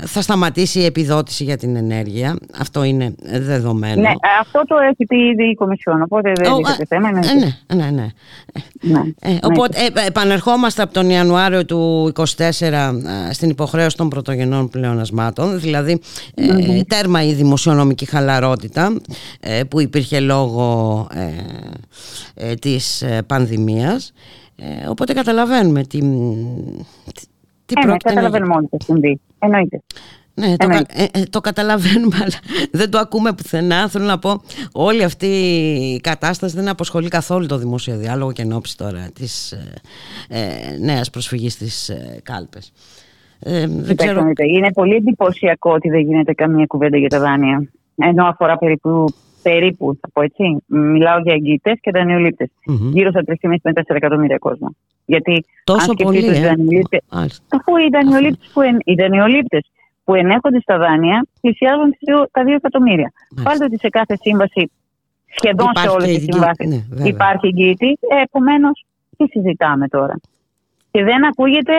θα 0.06 0.22
σταματήσει 0.22 0.80
η 0.80 0.86
επιδότηση 0.86 1.44
για 1.44 1.58
την 1.58 1.76
ενέργεια. 1.76 2.38
Αυτό 2.60 2.84
είναι 2.84 3.16
δεδομένο. 3.24 4.02
Ναι, 4.02 4.12
αυτό 4.40 4.62
το 4.68 4.76
έχει 4.92 5.06
πει 5.06 5.18
ήδη 5.18 5.44
η 5.44 5.54
Κομισιόν. 5.54 6.02
Οπότε 6.02 6.32
δεν 6.36 6.52
oh, 6.54 6.58
είναι 6.58 6.86
θέμα. 6.88 7.12
Ναι, 7.12 7.20
ναι, 7.20 7.76
ναι. 7.76 7.92
ναι. 7.92 8.12
ναι. 8.82 9.02
Ε, 9.22 9.38
οπότε, 9.42 9.78
ε, 9.80 10.08
επανερχόμαστε 10.08 10.82
από 10.82 10.94
τον 10.94 11.10
Ιανουάριο 11.10 11.66
του 11.66 12.12
2024 12.16 12.24
στην 13.32 13.50
υποχρέωση 13.50 13.96
των 14.04 14.10
πρωτογενών 14.10 14.70
πλεονασμάτων, 14.70 15.60
δηλαδή 15.60 16.00
ε, 16.36 16.82
τέρμα 16.84 17.24
η 17.24 17.34
δημοσιονομική 17.34 18.06
χαλαρότητα 18.06 18.96
ε, 19.40 19.64
που 19.64 19.82
υπήρχε 19.82 20.20
λόγω 20.20 21.08
ε, 22.34 22.54
της 22.54 23.04
πανδημίας. 23.28 24.14
Οπότε 24.90 25.14
καταλαβαίνουμε 25.14 25.84
τι, 25.84 26.00
τι 27.66 27.74
ε, 27.84 27.86
ναι, 27.86 27.98
καταλαβαίνουμε 27.98 28.56
όλοι 28.56 28.68
τι 28.68 28.84
συμβεί. 28.84 29.20
Εννοείται. 29.40 29.82
Ναι, 30.36 30.56
το, 30.56 30.68
το 31.30 31.42
καταλαβαίνουμε, 31.42 32.18
αλλά 32.22 32.40
δεν 32.72 32.90
το 32.90 32.98
ακούμε 32.98 33.34
πουθενά. 33.34 33.90
Θέλω 33.90 34.06
να 34.06 34.20
πω, 34.20 34.42
όλη 34.72 35.04
αυτή 35.04 35.28
η 35.96 36.00
κατάσταση 36.00 36.56
δεν 36.56 36.68
αποσχολεί 36.68 37.08
καθόλου 37.08 37.46
το 37.46 37.58
δημόσιο 37.58 37.98
διάλογο 37.98 38.32
και 38.32 38.42
εν 38.42 38.62
τώρα 38.78 39.10
της 39.14 39.52
ε, 40.28 40.78
νέας 40.80 41.10
προσφυγής 41.10 41.54
στις 41.54 41.90
ε, 41.90 42.20
κάλπες. 42.24 42.72
Ε, 43.44 43.68
Είναι 44.48 44.72
πολύ 44.74 44.96
εντυπωσιακό 44.96 45.72
ότι 45.72 45.90
δεν 45.90 46.00
γίνεται 46.00 46.34
καμία 46.34 46.66
κουβέντα 46.66 46.98
για 46.98 47.10
τα 47.10 47.20
δάνεια. 47.20 47.70
Ενώ 47.96 48.26
αφορά 48.26 48.58
περίπου, 48.58 49.06
περίπου 49.42 49.98
θα 50.02 50.10
πω 50.14 50.22
έτσι, 50.22 50.64
μιλάω 50.66 51.20
για 51.20 51.34
εγγυητές 51.34 51.78
και 51.82 51.92
δανειολήπτες. 51.92 52.48
Mm-hmm. 52.48 52.92
Γύρω 52.94 53.10
στα 53.10 53.24
3,5 53.26 53.56
με 53.64 53.72
4 53.76 53.82
εκατομμύρια 53.88 54.38
κόσμο. 54.38 54.76
Γιατί 55.06 55.46
Τόσο 55.64 55.90
αν 55.90 55.96
πολύ, 56.04 56.26
ε; 56.26 56.50
αφού 57.48 57.76
οι 57.78 57.90
δανειολήπτες 57.90 58.52
που, 58.54 58.62
εν, 58.62 58.78
που 60.04 60.14
ενέχονται 60.16 60.60
στα 60.60 60.78
δάνεια 60.78 61.26
πλησιάζουν 61.42 61.98
τα 62.32 62.44
2 62.44 62.48
εκατομμύρια. 62.48 63.12
Μάλιστα. 63.36 63.66
ότι 63.66 63.78
σε 63.78 63.90
κάθε 63.90 64.18
σύμβαση, 64.22 64.72
σχεδόν 65.36 65.70
υπάρχει 65.70 65.90
σε 65.90 65.96
όλες 65.96 66.08
τις 66.08 66.24
συμβάσεις, 66.24 66.88
ναι, 66.90 67.08
υπάρχει 67.08 67.48
εγγύητη. 67.48 67.98
Ε, 68.10 68.22
Επομένως, 68.22 68.86
τι 69.18 69.26
συζητάμε 69.28 69.88
τώρα; 69.88 70.20
Και 70.92 71.04
δεν 71.04 71.26
ακούγεται 71.26 71.74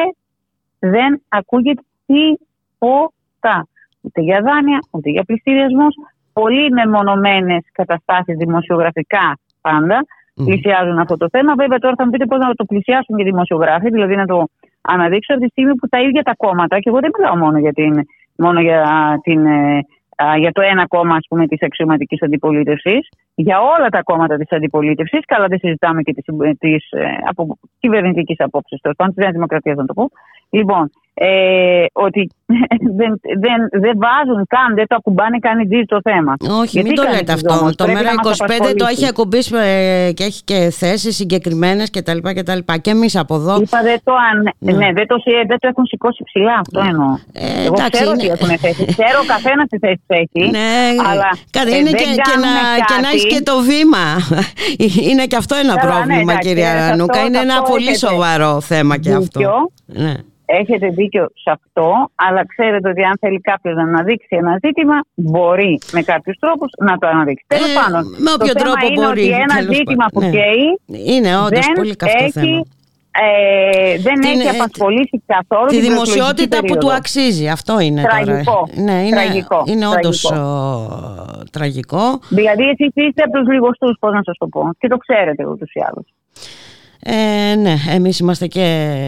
δεν 0.89 1.23
ακούγεται 1.29 1.83
τίποτα. 2.07 3.67
Ούτε 4.01 4.21
για 4.21 4.41
δάνεια, 4.41 4.79
ούτε 4.91 5.11
για 5.11 5.25
πληστηριασμούς. 5.25 5.95
Πολύ 6.33 6.71
μεμονωμένες 6.71 7.63
καταστάσεις 7.73 8.37
δημοσιογραφικά 8.37 9.39
πάντα 9.61 9.99
mm. 10.01 10.45
πλησιάζουν 10.45 10.99
αυτό 10.99 11.17
το 11.17 11.29
θέμα. 11.29 11.55
Βέβαια, 11.55 11.79
τώρα 11.79 11.95
θα 11.97 12.05
μου 12.05 12.11
πείτε 12.11 12.27
πώς 12.27 12.39
να 12.39 12.55
το 12.55 12.65
πλησιάσουν 12.65 13.17
και 13.17 13.23
οι 13.23 13.31
δημοσιογράφοι, 13.31 13.91
δηλαδή 13.91 14.15
να 14.17 14.27
το 14.27 14.47
αναδείξω 14.81 15.33
από 15.35 15.43
τη 15.43 15.49
στιγμή 15.49 15.75
που 15.75 15.89
τα 15.89 16.01
ίδια 16.01 16.23
τα 16.23 16.35
κόμματα, 16.37 16.79
και 16.79 16.89
εγώ 16.89 16.99
δεν 17.01 17.11
μιλάω 17.19 17.37
μόνο 17.37 17.59
για 17.59 17.73
την, 17.73 17.93
μόνο 18.37 18.61
για 18.61 18.81
την 19.23 19.47
ε, 19.47 19.81
για 20.39 20.53
το 20.53 20.61
ένα 20.61 20.87
κόμμα 20.87 21.17
ας 21.17 21.27
πούμε, 21.29 21.47
της 21.47 21.63
αξιωματικής 21.63 22.23
αντιπολίτευσης, 22.23 23.09
για 23.35 23.61
όλα 23.61 23.89
τα 23.89 24.03
κόμματα 24.03 24.37
της 24.37 24.53
αντιπολίτευσης, 24.53 25.21
καλά 25.27 25.47
δεν 25.47 25.59
συζητάμε 25.59 26.03
και 26.03 26.13
τις, 26.13 26.25
τις 26.59 26.91
ε, 26.91 27.05
από 27.29 27.59
κυβερνητικής 27.79 28.41
απόψης, 28.41 28.81
το 28.81 28.91
πάντων 28.97 29.15
της 29.15 29.33
Δημοκρατίας 29.33 29.77
να 29.77 29.87
το 29.87 29.93
πω. 29.93 30.11
Λοιπόν, 30.51 30.91
ε, 31.15 31.85
ότι 31.93 32.31
δεν, 32.99 33.21
δεν, 33.45 33.59
δεν 33.83 33.95
βάζουν 34.05 34.47
καν, 34.49 34.75
δεν 34.75 34.87
το 34.87 34.95
ακουμπάνε 34.95 35.39
καν 35.39 35.59
η 35.61 35.85
το 35.87 36.01
θέμα. 36.03 36.35
Όχι, 36.61 36.71
Γιατί 36.71 36.89
μην 36.89 36.97
το 36.97 37.03
λέτε 37.15 37.33
αυτό. 37.33 37.55
Όμως, 37.55 37.75
το 37.75 37.87
Μέρα 37.87 38.11
25 38.71 38.75
το 38.77 38.87
έχει 38.91 39.07
ακουμπήσει 39.07 39.55
ε, 39.57 40.13
και 40.13 40.25
έχει 40.25 40.43
και 40.45 40.71
θέσεις 40.71 41.17
συγκεκριμένες 41.17 41.91
κτλ. 41.91 42.19
Και, 42.19 42.79
και 42.81 42.91
εμείς 42.91 43.17
από 43.17 43.35
εδώ. 43.35 43.61
Είπα 43.61 43.83
δεν 43.83 44.01
το, 44.05 44.13
αν, 44.31 44.55
ναι. 44.59 44.73
ναι 44.73 44.93
δεν, 44.93 45.07
το, 45.07 45.17
δεν 45.47 45.59
το 45.59 45.69
έχουν 45.69 45.87
σηκώσει 45.87 46.25
ψηλά, 46.25 46.55
αυτό 46.61 46.83
ναι. 46.83 46.89
εννοώ. 46.89 47.19
Ε, 47.33 47.65
Εγώ 47.65 47.75
ξέρω 47.91 48.11
είναι... 48.11 48.23
τι 48.23 48.27
έχουν 48.27 48.59
θέσεις. 48.59 48.85
Ξέρω 48.85 49.19
ο 49.23 49.27
καθένας 49.27 49.67
τι 49.69 49.79
θέσεις 49.79 50.05
έχει. 50.07 50.51
Ναι, 50.51 50.73
αλλά 51.11 51.29
ε, 51.51 51.77
είναι 51.79 51.91
και, 51.91 52.05
και, 52.29 52.37
να, 52.45 52.53
και 52.89 52.97
να 53.03 53.09
έχεις 53.09 53.27
και 53.27 53.43
το 53.43 53.57
βήμα. 53.61 54.05
είναι 55.11 55.25
και 55.27 55.37
αυτό 55.37 55.55
ένα 55.55 55.75
πρόβλημα, 55.77 56.33
ναι, 56.33 56.39
κυρία 56.39 56.75
Ρανούκα. 56.75 57.25
Είναι 57.25 57.39
ένα 57.39 57.63
πολύ 57.63 57.97
σοβαρό 57.97 58.61
θέμα 58.61 58.99
και 58.99 59.13
αυτό. 59.13 59.41
Ναι. 59.87 60.15
Έχετε 60.47 60.89
δίκιο 60.89 61.25
σε 61.35 61.51
αυτό, 61.51 62.11
αλλά 62.15 62.47
ξέρετε 62.47 62.89
ότι 62.89 63.03
αν 63.03 63.17
θέλει 63.21 63.41
κάποιος 63.41 63.75
να 63.75 63.83
αναδείξει 63.83 64.27
ένα 64.29 64.59
ζήτημα, 64.65 65.01
μπορεί 65.15 65.79
με 65.93 66.03
κάποιους 66.03 66.37
τρόπους 66.39 66.71
να 66.79 66.99
το 66.99 67.07
αναδείξει. 67.07 67.45
Τέλος 67.47 67.71
ε, 67.71 67.79
πάντων, 67.81 68.05
με 68.19 68.31
όποιο 68.33 68.53
το 68.53 68.61
τρόπο 68.63 68.87
θέμα 68.87 69.07
μπορεί. 69.07 69.25
Είναι 69.25 69.35
ότι 69.35 69.45
ένα 69.53 69.75
ζήτημα 69.75 70.07
που 70.13 70.21
ναι. 70.21 70.31
καίει. 70.31 70.67
Είναι 70.87 71.39
όντως 71.39 71.67
πολύ 71.75 71.97
καυτό 71.97 72.31
θέμα. 72.31 72.67
Ε, 73.17 73.99
δεν 73.99 74.21
την, 74.21 74.41
έχει 74.41 74.49
απασχολήσει 74.49 75.23
καθόλου 75.27 75.67
τη 75.67 75.81
δημοσιότητα 75.81 76.59
που 76.65 76.77
του 76.79 76.93
αξίζει. 76.93 77.49
Αυτό 77.49 77.81
είναι 77.81 78.03
τραγικό. 78.03 78.43
τώρα. 78.45 78.83
Ναι, 78.83 79.07
είναι, 79.07 79.17
τραγικό. 79.17 79.65
Είναι 79.67 79.87
όντως 79.89 80.33
τραγικό. 81.51 82.19
Δηλαδή, 82.29 82.63
εσείς 82.63 82.91
είστε 82.95 83.23
από 83.23 83.39
τους 83.39 83.49
λιγοστού, 83.49 83.97
πώς 83.99 84.13
να 84.13 84.23
σας 84.25 84.37
το 84.39 84.47
πω. 84.47 84.71
Και 84.79 84.89
το 84.89 84.97
ξέρετε 84.97 85.47
ούτως 85.47 85.73
ή 85.73 85.81
άλλως. 85.89 86.07
Ε, 87.07 87.55
ναι, 87.55 87.77
εμείς 87.89 88.19
είμαστε 88.19 88.47
και 88.47 88.99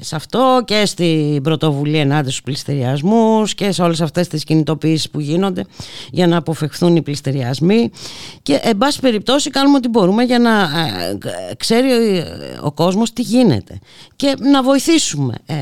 σε 0.00 0.16
αυτό 0.16 0.62
και 0.64 0.82
στην 0.86 1.42
πρωτοβουλία 1.42 2.00
ενάντια 2.00 2.30
στους 2.30 2.42
πληστηριασμούς 2.42 3.54
και 3.54 3.72
σε 3.72 3.82
όλες 3.82 4.00
αυτές 4.00 4.28
τις 4.28 4.44
κινητοποιήσεις 4.44 5.10
που 5.10 5.20
γίνονται 5.20 5.64
για 6.10 6.26
να 6.26 6.36
αποφευχθούν 6.36 6.96
οι 6.96 7.02
πληστηριασμοί 7.02 7.90
και 8.42 8.60
εν 8.62 8.76
πάση 8.76 9.00
περιπτώσει 9.00 9.50
κάνουμε 9.50 9.76
ό,τι 9.76 9.88
μπορούμε 9.88 10.22
για 10.22 10.38
να 10.38 10.60
ε, 10.60 11.54
ξέρει 11.56 11.90
ο 12.62 12.72
κόσμος 12.72 13.12
τι 13.12 13.22
γίνεται 13.22 13.78
και 14.16 14.34
να 14.52 14.62
βοηθήσουμε 14.62 15.34
ε, 15.46 15.54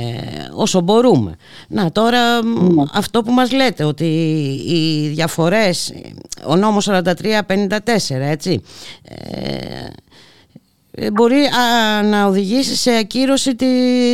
όσο 0.55 0.81
μπορούμε. 0.81 1.37
Να 1.69 1.93
τώρα 1.93 2.43
ναι. 2.45 2.83
αυτό 2.93 3.23
που 3.23 3.33
μας 3.33 3.53
λέτε 3.53 3.85
ότι 3.85 4.05
οι 4.67 5.09
διαφορές, 5.09 5.93
ο 6.47 6.57
νόμος 6.57 6.89
43-54 6.91 7.07
έτσι... 8.09 8.63
Ε, 9.03 9.87
ε, 10.95 11.11
μπορεί 11.11 11.41
να 12.11 12.27
οδηγήσει 12.27 12.77
σε 12.77 12.91
ακύρωση 12.91 13.55
τη, 13.55 13.67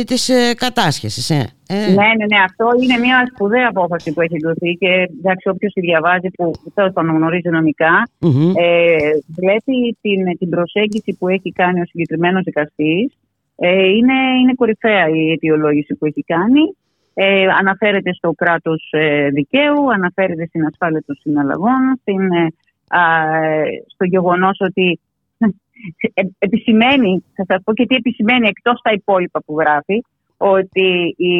της 0.05 0.29
ε, 0.29 0.53
κατάσχεσης. 0.53 1.29
Ε. 1.29 1.49
Ε. 1.67 1.75
Ναι, 1.75 2.09
ναι, 2.17 2.25
ναι. 2.31 2.39
Αυτό 2.45 2.67
είναι 2.81 2.97
μια 2.97 3.29
σπουδαία 3.33 3.67
απόφαση 3.69 4.13
που 4.13 4.21
έχει 4.21 4.37
δοθεί 4.43 4.71
και 4.79 5.09
εντάξει, 5.19 5.49
όποιος 5.49 5.73
τη 5.73 5.81
διαβάζει 5.81 6.29
που 6.29 6.51
θέλω 6.73 6.91
να 6.95 7.13
γνωρίζει 7.13 7.49
νομικά, 7.49 8.09
mm-hmm. 8.19 8.51
ε, 8.55 9.09
βλέπει 9.35 9.97
την, 10.01 10.37
την 10.37 10.49
προσέγγιση 10.49 11.15
που 11.19 11.27
έχει 11.27 11.51
κάνει 11.51 11.81
ο 11.81 11.85
συγκεκριμένος 11.85 12.43
δικαστής. 12.43 13.17
Ε, 13.55 13.87
είναι, 13.87 14.17
είναι 14.41 14.53
κορυφαία 14.55 15.09
η 15.09 15.31
αιτιολόγηση 15.31 15.95
που 15.95 16.05
έχει 16.05 16.23
κάνει. 16.23 16.61
Ε, 17.13 17.45
αναφέρεται 17.59 18.13
στο 18.13 18.31
κράτος 18.31 18.93
δικαίου, 19.33 19.93
αναφέρεται 19.93 20.45
στην 20.45 20.65
ασφάλεια 20.65 21.03
των 21.05 21.15
συναλλαγών, 21.21 21.81
στην, 22.01 22.29
στο 23.87 24.05
γεγονός 24.05 24.57
ότι 24.59 24.99
ε, 26.13 26.21
επισημαίνει, 26.37 27.23
θα 27.35 27.45
σας 27.47 27.61
πω 27.63 27.73
και 27.73 27.85
τι 27.85 27.95
επισημαίνει 27.95 28.47
εκτός 28.47 28.81
τα 28.81 28.91
υπόλοιπα 28.91 29.43
που 29.43 29.59
γράφει, 29.59 30.01
ότι 30.37 31.15
η, 31.17 31.35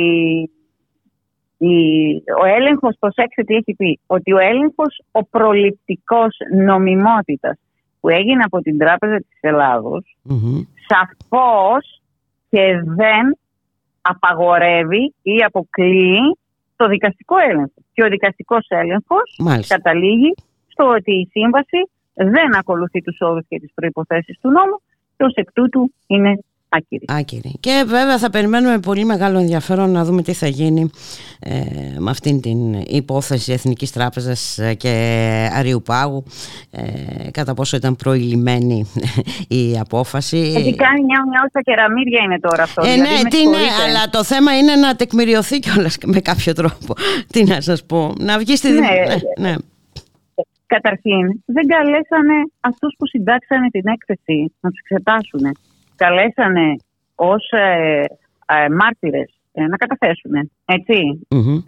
η, 1.57 2.15
ο 2.41 2.45
έλεγχος, 2.45 2.95
προσέξτε 2.99 3.43
τι 3.43 3.55
έχει 3.55 3.73
πει, 3.75 3.99
ότι 4.07 4.33
ο 4.33 4.37
έλεγχος 4.37 5.01
ο 5.11 5.25
προληπτικός 5.25 6.37
νομιμότητας 6.55 7.59
που 7.99 8.09
έγινε 8.09 8.43
από 8.43 8.61
την 8.61 8.77
Τράπεζα 8.77 9.17
της 9.17 9.37
Ελλάδος 9.39 10.17
mm-hmm. 10.29 10.67
σαφώς 10.87 12.01
και 12.49 12.81
δεν 12.85 13.37
απαγορεύει 14.01 15.13
ή 15.21 15.43
αποκλείει 15.45 16.37
το 16.75 16.87
δικαστικό 16.87 17.37
έλεγχο. 17.37 17.81
Και 17.93 18.03
ο 18.03 18.09
δικαστικός 18.09 18.65
έλεγχος 18.67 19.39
καταλήγει 19.67 20.33
στο 20.67 20.87
ότι 20.87 21.11
η 21.11 21.29
σύμβαση 21.31 21.89
δεν 22.24 22.55
ακολουθεί 22.57 23.01
τους 23.01 23.17
όρους 23.20 23.45
και 23.47 23.59
τις 23.59 23.72
προϋποθέσεις 23.74 24.39
του 24.41 24.49
νόμου 24.51 24.82
και 25.17 25.24
ως 25.24 25.34
εκ 25.34 25.51
τούτου 25.51 25.93
είναι 26.07 26.39
άκυρη. 26.70 27.05
άκυρη. 27.07 27.53
Και 27.59 27.84
βέβαια 27.88 28.17
θα 28.17 28.30
περιμένουμε 28.30 28.80
πολύ 28.80 29.05
μεγάλο 29.05 29.39
ενδιαφέρον 29.39 29.91
να 29.91 30.03
δούμε 30.03 30.22
τι 30.22 30.34
θα 30.34 30.47
γίνει 30.47 30.89
ε, 31.39 31.99
με 31.99 32.09
αυτήν 32.09 32.41
την 32.41 32.74
υπόθεση 32.74 33.51
Εθνικής 33.51 33.91
Τράπεζας 33.91 34.57
ε, 34.57 34.74
και 34.74 34.89
Αριουπάγου 35.53 36.24
ε, 36.72 37.32
κατά 37.32 37.53
πόσο 37.53 37.78
ήταν 37.78 37.95
προηλημένη 37.95 38.86
η 39.47 39.80
απόφαση. 39.80 40.38
Έχει 40.38 40.76
κάνει 40.76 41.03
μια 41.03 41.24
μια 41.30 41.45
στα 41.49 41.61
κεραμίδια 41.61 42.22
είναι 42.24 42.39
τώρα 42.39 42.63
αυτό. 42.63 42.82
Ε, 42.86 42.93
δηλαδή, 42.93 43.24
ναι, 43.24 43.30
τι 43.30 43.47
ναι, 43.47 43.65
αλλά 43.86 44.09
το 44.09 44.24
θέμα 44.24 44.57
είναι 44.57 44.76
να 44.76 44.95
τεκμηριωθεί 44.95 45.59
κιόλας 45.59 45.97
με 46.05 46.20
κάποιο 46.20 46.53
τρόπο. 46.53 46.93
Τι 47.32 47.43
να 47.43 47.61
σας 47.61 47.86
πω, 47.86 48.13
να 48.20 48.38
βγει 48.38 48.55
στη 48.55 48.70
ναι, 48.70 48.80
ναι, 48.80 49.49
ναι. 49.49 49.55
Καταρχήν, 50.76 51.26
δεν 51.55 51.65
καλέσανε 51.74 52.38
αυτούς 52.59 52.91
που 52.97 53.05
συντάξανε 53.07 53.67
την 53.70 53.86
έκθεση 53.95 54.38
να 54.61 54.70
τους 54.70 54.80
εξετάσουν. 54.84 55.43
Καλέσανε 55.95 56.67
ως 57.15 57.43
ε, 57.51 58.03
ε, 58.45 58.70
μάρτυρες 58.80 59.30
ε, 59.51 59.67
να 59.72 59.78
καταθέσουν, 59.78 60.34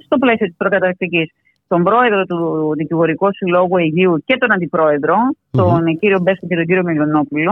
στο 0.05 0.17
πλαίσιο 0.17 0.45
της 0.47 0.55
προκαταρκτικής 0.57 1.27
τον 1.67 1.83
πρόεδρο 1.83 2.25
του 2.25 2.39
Δικηγορικού 2.77 3.27
Συλλόγου 3.33 3.77
Αιγείου 3.77 4.23
και 4.25 4.37
τον 4.37 4.53
αντιπρόεδρο, 4.53 5.15
τον 5.51 5.97
κύριο 5.99 6.19
Μπέσκο 6.19 6.47
και 6.47 6.55
τον 6.55 6.65
κύριο 6.65 6.83
Μιλονόπουλο, 6.83 7.51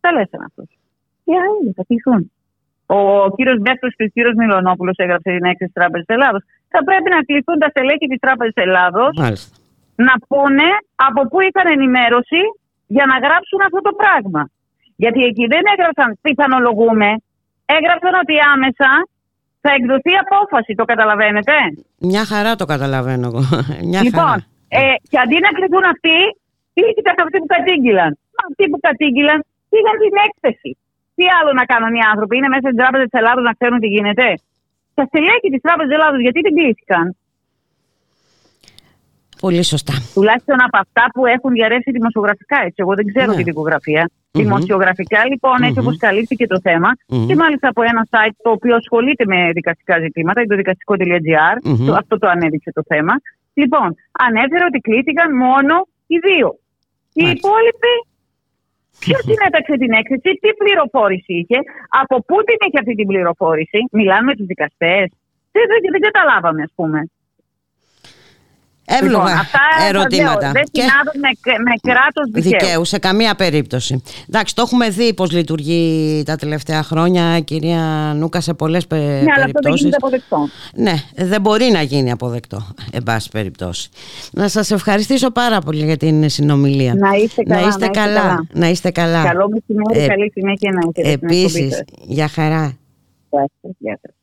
καλέσαν 0.00 0.40
αυτούς. 0.48 0.68
Και 1.24 1.32
άλλοι 1.44 1.72
θα 1.76 1.82
κληθούν. 1.88 2.30
Ο 2.86 2.98
κύριος 3.36 3.58
Μπέσκο 3.62 3.88
και 3.96 4.04
ο 4.08 4.10
κύριος 4.14 4.34
Μιλονόπουλο 4.34 4.92
έγραψε 4.96 5.30
την 5.36 5.44
έκθεση 5.50 5.70
της 5.72 5.72
Τράπεζας 5.72 6.06
Ελλάδος. 6.06 6.42
Θα 6.68 6.80
πρέπει 6.84 7.08
να 7.16 7.20
κληθούν 7.28 7.58
τα 7.58 7.68
στελέχη 7.68 8.06
της 8.12 8.20
Τράπεζας 8.24 8.54
Ελλάδος 8.54 9.12
να 10.06 10.14
πούνε 10.28 10.68
από 11.08 11.20
πού 11.30 11.38
είχαν 11.46 11.66
ενημέρωση 11.76 12.42
για 12.96 13.04
να 13.10 13.16
γράψουν 13.24 13.60
αυτό 13.68 13.80
το 13.88 13.92
πράγμα. 14.00 14.42
Γιατί 15.02 15.20
εκεί 15.30 15.44
δεν 15.54 15.64
έγραψαν 15.72 16.08
πιθανολογούμε, 16.24 17.08
έγραψαν 17.76 18.14
ότι 18.22 18.34
άμεσα 18.54 18.90
θα 19.62 19.70
εκδοθεί 19.78 20.12
απόφαση. 20.24 20.72
Το 20.80 20.84
καταλαβαίνετε; 20.92 21.54
Μια 22.10 22.24
χαρά 22.30 22.52
το 22.60 22.64
καταλαβαίνω 22.72 23.26
εγώ. 23.30 23.42
Μια 23.90 24.00
λοιπόν, 24.06 24.28
χαρά. 24.28 24.46
Ε, 24.80 24.94
και 25.10 25.18
αντί 25.24 25.36
να 25.46 25.50
κρυθούν 25.56 25.84
αυτοί, 25.94 26.18
πήγαν 26.74 27.18
αυτοί 27.26 27.36
που 27.42 27.50
κατήγγυλαν; 27.54 28.10
Αυτοί 28.46 28.64
που 28.70 28.78
κατήγγυλαν 28.86 29.38
πήγαν 29.70 29.96
την 30.04 30.14
έκθεση. 30.26 30.70
Τι 31.16 31.24
άλλο 31.38 31.50
να 31.60 31.64
κάνουν 31.70 31.92
οι 31.98 32.02
άνθρωποι, 32.12 32.34
είναι 32.36 32.50
μέσα 32.54 32.66
στην 32.70 32.80
Τράπεζα 32.80 33.04
της 33.08 33.16
Ελλάδα 33.20 33.40
να 33.48 33.52
ξέρουν 33.58 33.78
τι 33.82 33.88
γίνεται. 33.94 34.26
Τα 34.98 35.04
στελέχη 35.08 35.48
της 35.54 35.62
Τράπεζας 35.66 35.88
της 35.90 35.96
Ελλάδα, 35.98 36.16
γιατί 36.26 36.38
δεν 36.46 36.54
κλείστηκαν; 36.58 37.04
Πολύ 39.40 39.62
σωστά. 39.62 39.94
Τουλάχιστον 40.14 40.56
από 40.66 40.78
αυτά 40.84 41.04
που 41.14 41.26
έχουν 41.26 41.50
διαρρεύσει 41.52 41.90
δημοσιογραφικά. 41.90 42.56
Έτσι. 42.66 42.78
Εγώ 42.84 42.94
δεν 42.94 43.06
ξέρω 43.12 43.30
ναι. 43.30 43.36
τη 43.36 43.42
δικογραφία. 43.42 44.10
Δημοσιογραφικά 44.32 45.20
λοιπόν, 45.30 45.62
έτσι 45.62 45.78
όπως 45.78 45.96
καλύφθηκε 45.96 46.46
το 46.46 46.60
θέμα, 46.60 46.90
και 47.26 47.34
μάλιστα 47.42 47.68
από 47.68 47.82
ένα 47.82 48.06
site 48.10 48.36
το 48.42 48.50
οποίο 48.50 48.74
ασχολείται 48.76 49.24
με 49.26 49.52
δικαστικά 49.52 49.98
ζητήματα, 49.98 50.44
το 50.44 50.56
δικαστικό.gr, 50.56 51.54
αυτό 51.96 52.18
το 52.18 52.26
ανέδειξε 52.28 52.70
το 52.72 52.82
θέμα. 52.86 53.14
Λοιπόν, 53.54 53.94
ανέφερε 54.26 54.64
ότι 54.64 54.78
κλείστηκαν 54.78 55.36
μόνο 55.36 55.74
οι 56.06 56.18
δύο. 56.18 56.48
Οι 57.12 57.24
υπόλοιποι 57.36 57.94
Ποιος 58.98 59.20
συνέταξε 59.28 59.74
την 59.82 59.92
έκθεση, 60.00 60.30
τι 60.42 60.50
πληροφόρηση 60.60 61.32
είχε, 61.40 61.58
από 62.02 62.16
πού 62.28 62.36
την 62.46 62.58
είχε 62.64 62.78
αυτή 62.82 62.94
την 63.00 63.06
πληροφόρηση, 63.06 63.78
μιλάμε 63.98 64.22
με 64.30 64.34
τους 64.36 64.46
δικαστές. 64.46 65.06
Δεν, 65.54 65.64
δεν, 65.70 65.78
δεν 65.94 66.02
καταλάβαμε, 66.08 66.62
ας 66.62 66.72
πούμε. 66.78 66.98
Εύλογα 68.88 69.24
λοιπόν, 69.24 69.38
αυτά 69.38 69.60
ερωτήματα. 69.88 70.52
Δεν 70.52 70.64
συνάδουν 70.72 71.20
με, 71.20 71.30
με 71.64 71.92
κράτος 71.92 72.30
δικαίου. 72.32 72.50
δικαίου. 72.50 72.84
Σε 72.84 72.98
καμία 72.98 73.34
περίπτωση. 73.34 74.02
Εντάξει, 74.28 74.54
το 74.54 74.62
έχουμε 74.62 74.88
δει 74.88 75.14
πώς 75.14 75.30
λειτουργεί 75.30 76.22
τα 76.26 76.36
τελευταία 76.36 76.82
χρόνια, 76.82 77.40
κυρία 77.40 78.12
Νούκα, 78.16 78.40
σε 78.40 78.54
πολλές 78.54 78.86
ναι, 78.86 78.98
περιπτώσει. 78.98 79.24
Ναι, 79.24 79.32
αλλά 79.36 79.44
αυτό 79.44 79.60
δεν 79.62 79.74
γίνεται 79.74 79.96
αποδεκτό. 79.96 80.48
Ναι, 80.74 80.94
δεν 81.14 81.40
μπορεί 81.40 81.64
να 81.64 81.82
γίνει 81.82 82.10
αποδεκτό, 82.10 82.66
εν 82.92 83.02
πάση 83.02 83.28
περιπτώσει. 83.28 83.88
Να 84.32 84.48
σας 84.48 84.70
ευχαριστήσω 84.70 85.30
πάρα 85.30 85.58
πολύ 85.60 85.84
για 85.84 85.96
την 85.96 86.28
συνομιλία. 86.28 86.94
Να 86.94 87.16
είστε 87.16 87.42
καλά. 87.42 87.60
Να 87.60 87.68
είστε, 87.68 87.88
καλά. 87.88 88.46
Να 88.52 88.68
είστε 88.68 88.90
καλά. 88.90 89.22
Καλό 89.24 89.48
μεσημέρι, 89.48 90.00
ε, 90.00 90.06
καλή 90.06 90.30
συνέχεια 90.34 90.72
να 90.72 90.80
έχετε. 90.94 91.10
Επίσης, 91.10 91.82
για 92.02 92.28
χαρά. 92.28 92.76
Γεια 93.78 93.98
σας. 94.02 94.15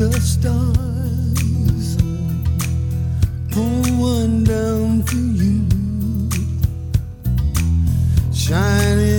The 0.00 0.12
stars, 0.20 1.96
pull 3.50 3.82
one 3.98 4.44
down 4.44 5.02
for 5.02 5.16
you, 5.16 5.66
shining 8.32 9.09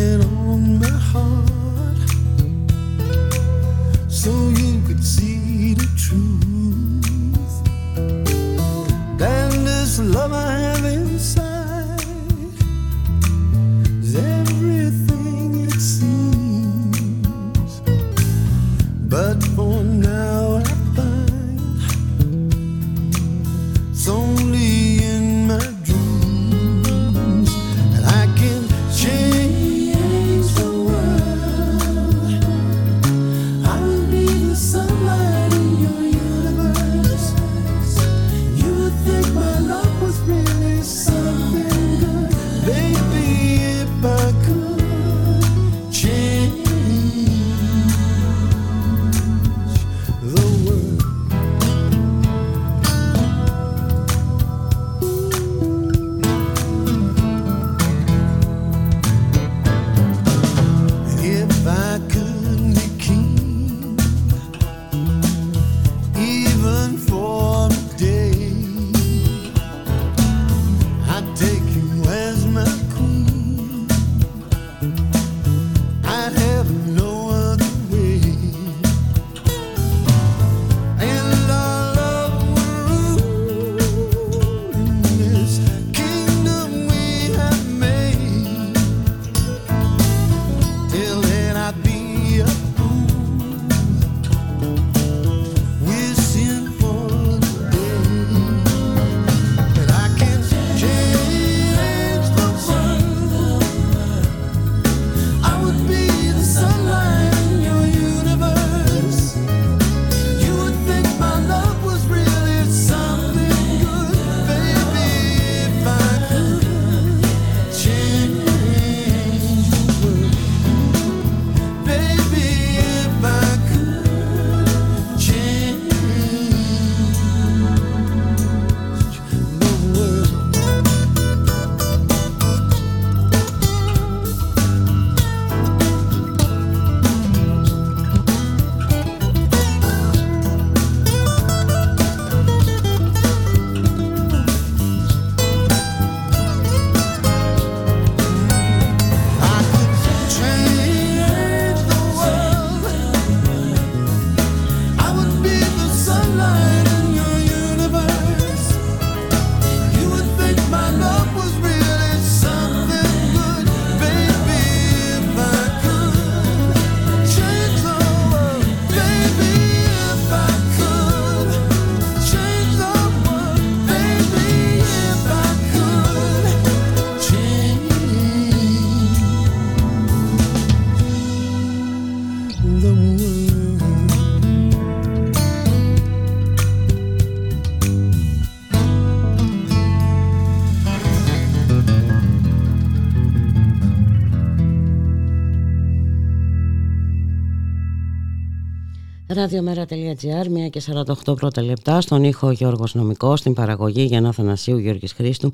Ραδιομέρα.gr, 199.41 200.65
1 200.65 200.69
και 200.69 200.81
48 201.25 201.35
πρώτα 201.35 201.61
λεπτά, 201.61 202.01
στον 202.01 202.23
ήχο 202.23 202.51
Γιώργος 202.51 202.93
Νομικός, 202.93 203.39
στην 203.39 203.53
παραγωγή 203.53 204.03
Γιάννα 204.03 204.31
Θανασίου 204.31 204.77
Γιώργης 204.77 205.13
Χρήστου, 205.13 205.53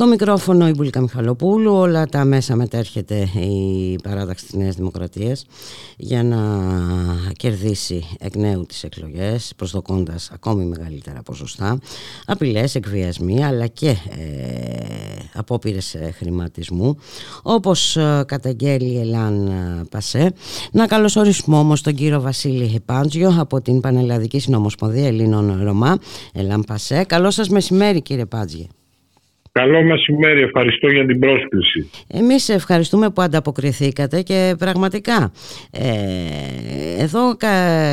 στο 0.00 0.08
μικρόφωνο 0.08 0.68
η 0.68 0.72
Μπουλίκα 0.76 1.00
Μιχαλοπούλου, 1.00 1.72
όλα 1.72 2.06
τα 2.06 2.24
μέσα 2.24 2.56
μετέρχεται 2.56 3.28
η 3.34 3.98
παράταξη 4.02 4.44
της 4.44 4.54
Νέας 4.54 4.74
Δημοκρατίας 4.74 5.44
για 5.96 6.22
να 6.22 6.38
κερδίσει 7.36 8.04
εκ 8.18 8.36
νέου 8.36 8.66
τις 8.66 8.84
εκλογές, 8.84 9.52
προσδοκώντας 9.56 10.30
ακόμη 10.32 10.64
μεγαλύτερα 10.64 11.22
ποσοστά, 11.22 11.78
απειλές, 12.26 12.74
εκβιασμοί, 12.74 13.44
αλλά 13.44 13.66
και 13.66 13.88
ε, 13.88 13.96
απόπειρες 15.34 15.96
χρηματισμού, 16.16 16.96
όπως 17.42 17.96
ε, 17.96 18.24
καταγγέλει 18.26 18.92
η 18.92 18.98
Ελάν 18.98 19.50
Πασέ. 19.90 20.32
Να 20.72 20.86
καλωσορίσουμε 20.86 21.56
όμως 21.56 21.82
τον 21.82 21.94
κύριο 21.94 22.20
Βασίλη 22.20 22.80
Πάντζιο 22.84 23.34
από 23.38 23.60
την 23.60 23.80
Πανελλαδική 23.80 24.38
Συνομοσπονδία 24.38 25.06
Ελλήνων 25.06 25.62
Ρωμά, 25.62 25.98
Ελάν 26.32 26.64
Πασέ. 26.66 27.04
Καλό 27.04 27.30
σας 27.30 27.48
μεσημέρι 27.48 28.02
κύριε 28.02 28.26
Πάτζιο. 28.26 28.66
Καλό 29.52 29.82
μεσημέρι, 29.82 30.42
ευχαριστώ 30.42 30.88
για 30.88 31.06
την 31.06 31.18
πρόσκληση. 31.18 31.90
Εμείς 32.08 32.48
ευχαριστούμε 32.48 33.10
που 33.10 33.22
ανταποκριθήκατε 33.22 34.22
και 34.22 34.54
πραγματικά 34.58 35.32
ε, 35.70 37.02
εδώ 37.02 37.36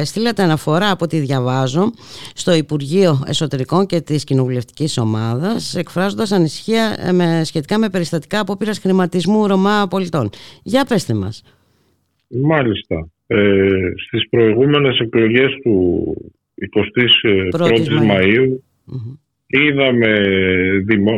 στείλατε 0.03 0.43
αναφορά 0.43 0.91
από 0.91 1.03
ό,τι 1.03 1.19
διαβάζω 1.19 1.91
στο 2.33 2.53
Υπουργείο 2.53 3.23
Εσωτερικών 3.27 3.85
και 3.85 4.01
της 4.01 4.23
Κοινοβουλευτικής 4.23 4.97
Ομάδας 4.97 5.75
εκφράζοντας 5.75 6.31
ανησυχία 6.31 6.95
ε, 6.99 7.11
με, 7.11 7.41
σχετικά 7.43 7.77
με 7.77 7.89
περιστατικά 7.89 8.39
απόπειρας 8.39 8.79
χρηματισμού 8.79 9.47
Ρωμά 9.47 9.87
πολιτών. 9.89 10.29
Για 10.63 10.85
πέστε 10.85 11.13
μας. 11.13 11.43
Μάλιστα. 12.27 13.09
Ε, 13.27 13.67
στις 14.07 14.29
προηγούμενες 14.29 14.99
εκλογές 14.99 15.51
του 15.63 16.15
21ης 16.55 18.11
Μαΐου 18.11 18.59
Είδαμε, 19.49 20.13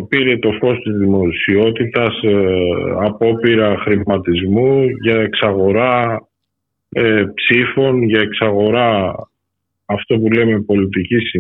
πήρε 0.10 0.38
το 0.38 0.52
φως 0.52 0.82
της 0.84 0.98
δημοσιότητας 0.98 2.22
ε, 2.24 2.46
απόπειρα 3.00 3.78
χρηματισμού 3.78 4.86
για 5.02 5.16
εξαγορά 5.22 6.28
ε, 6.90 7.24
ψήφων, 7.34 8.04
για 8.04 8.20
εξαγορά 8.20 9.16
αυτό 9.86 10.20
που 10.20 10.32
λέμε 10.32 10.62
πολιτικής 10.62 11.32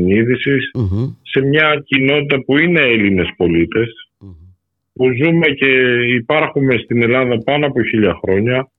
σε 1.21 1.41
μια 1.41 1.83
κοινότητα 1.85 2.43
που 2.43 2.57
είναι 2.57 2.81
Έλληνες 2.81 3.27
που 4.93 5.05
ζούμε 5.23 5.47
και 5.47 5.67
υπάρχουμε 6.15 6.77
στην 6.77 7.01
Ελλάδα 7.01 7.37
πάνω 7.43 7.65
από 7.65 7.83
χίλια 7.83 8.19
χρόνια 8.23 8.69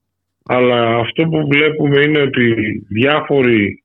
αλλά 0.45 0.95
αυτό 0.95 1.23
που 1.23 1.47
βλέπουμε 1.47 2.01
είναι 2.01 2.21
ότι 2.21 2.53
διάφοροι 2.89 3.83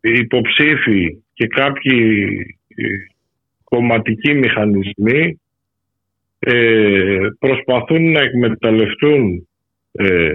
υποψήφοι 0.00 1.22
και 1.32 1.46
κάποιοι 1.46 2.36
κομματικοί 3.68 4.34
μηχανισμοί 4.34 5.40
ε, 6.38 7.28
προσπαθούν 7.38 8.10
να 8.12 8.20
εκμεταλλευτούν 8.20 9.48
ε, 9.92 10.30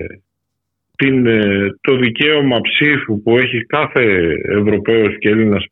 την, 0.98 1.26
ε, 1.26 1.76
το 1.82 1.96
δικαίωμα 1.96 2.62
ψήφου 2.62 3.22
που 3.22 3.38
έχει 3.38 3.66
κάθε 3.66 4.34
Ευρωπαίος 4.44 5.18
και 5.18 5.30
Έλληνας 5.30 5.66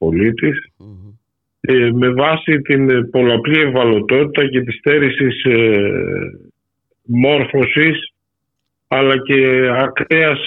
με 1.94 2.10
βάση 2.10 2.62
την 2.62 3.10
πολλαπλή 3.10 3.60
ευαλωτότητα 3.60 4.48
και 4.48 4.62
της 4.62 4.76
στέρησης 4.76 5.46
μόρφωσης 7.04 8.14
αλλά 8.88 9.18
και 9.18 9.70
ακραίας 9.76 10.40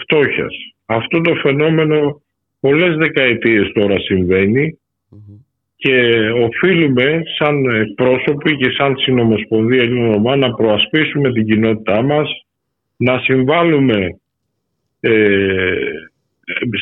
φτώχειας. 0.00 0.54
Αυτό 0.86 1.20
το 1.20 1.34
φαινόμενο 1.34 2.22
πολλές 2.60 2.96
δεκαετίες 2.96 3.72
τώρα 3.72 3.96
και 5.82 5.94
οφείλουμε 6.30 7.22
σαν 7.38 7.64
πρόσωποι 7.94 8.56
και 8.56 8.70
σαν 8.70 8.96
συνομοσπονδία 8.96 9.82
Ελληνοφωνία 9.82 10.36
να 10.36 10.54
προασπίσουμε 10.54 11.32
την 11.32 11.46
κοινότητά 11.46 12.02
μας, 12.02 12.46
να 12.96 13.18
συμβάλλουμε 13.18 14.18
ε, 15.00 15.10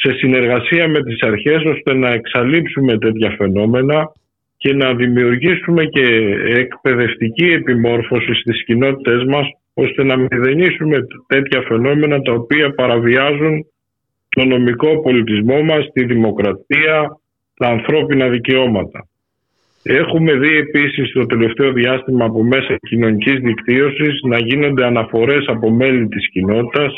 σε 0.03 0.12
συνεργασία 0.12 0.88
με 0.88 1.03
τις 1.03 1.22
αρχές 1.22 1.64
ώστε 1.64 1.94
να 1.94 2.11
εξαλείψουμε 2.11 2.98
τέτοια 2.98 3.34
φαινόμενα 3.38 4.12
και 4.57 4.74
να 4.74 4.94
δημιουργήσουμε 4.94 5.84
και 5.84 6.05
εκπαιδευτική 6.44 7.46
επιμόρφωση 7.46 8.34
στις 8.34 8.64
κοινότητες 8.64 9.24
μας 9.24 9.46
ώστε 9.74 10.05
να 10.05 10.16
μηδενίσουμε 10.16 11.07
τέτοια 11.26 11.62
φαινόμενα 11.68 12.22
τα 12.22 12.32
οποία 12.32 12.74
παραβιάζουν 12.74 13.66
το 14.28 14.44
νομικό 14.44 15.01
πολιτισμό 15.01 15.62
μας, 15.62 15.86
τη 15.92 16.05
δημοκρατία, 16.05 17.20
τα 17.61 17.68
ανθρώπινα 17.68 18.28
δικαιώματα. 18.28 19.08
Έχουμε 19.82 20.32
δει 20.34 20.56
επίσης 20.56 21.12
το 21.12 21.26
τελευταίο 21.26 21.72
διάστημα 21.72 22.24
από 22.24 22.42
μέσα 22.42 22.76
κοινωνικής 22.88 23.38
δικτύωσης 23.40 24.20
να 24.22 24.38
γίνονται 24.38 24.84
αναφορές 24.86 25.44
από 25.46 25.70
μέλη 25.70 26.08
της 26.08 26.30
κοινότητας 26.30 26.92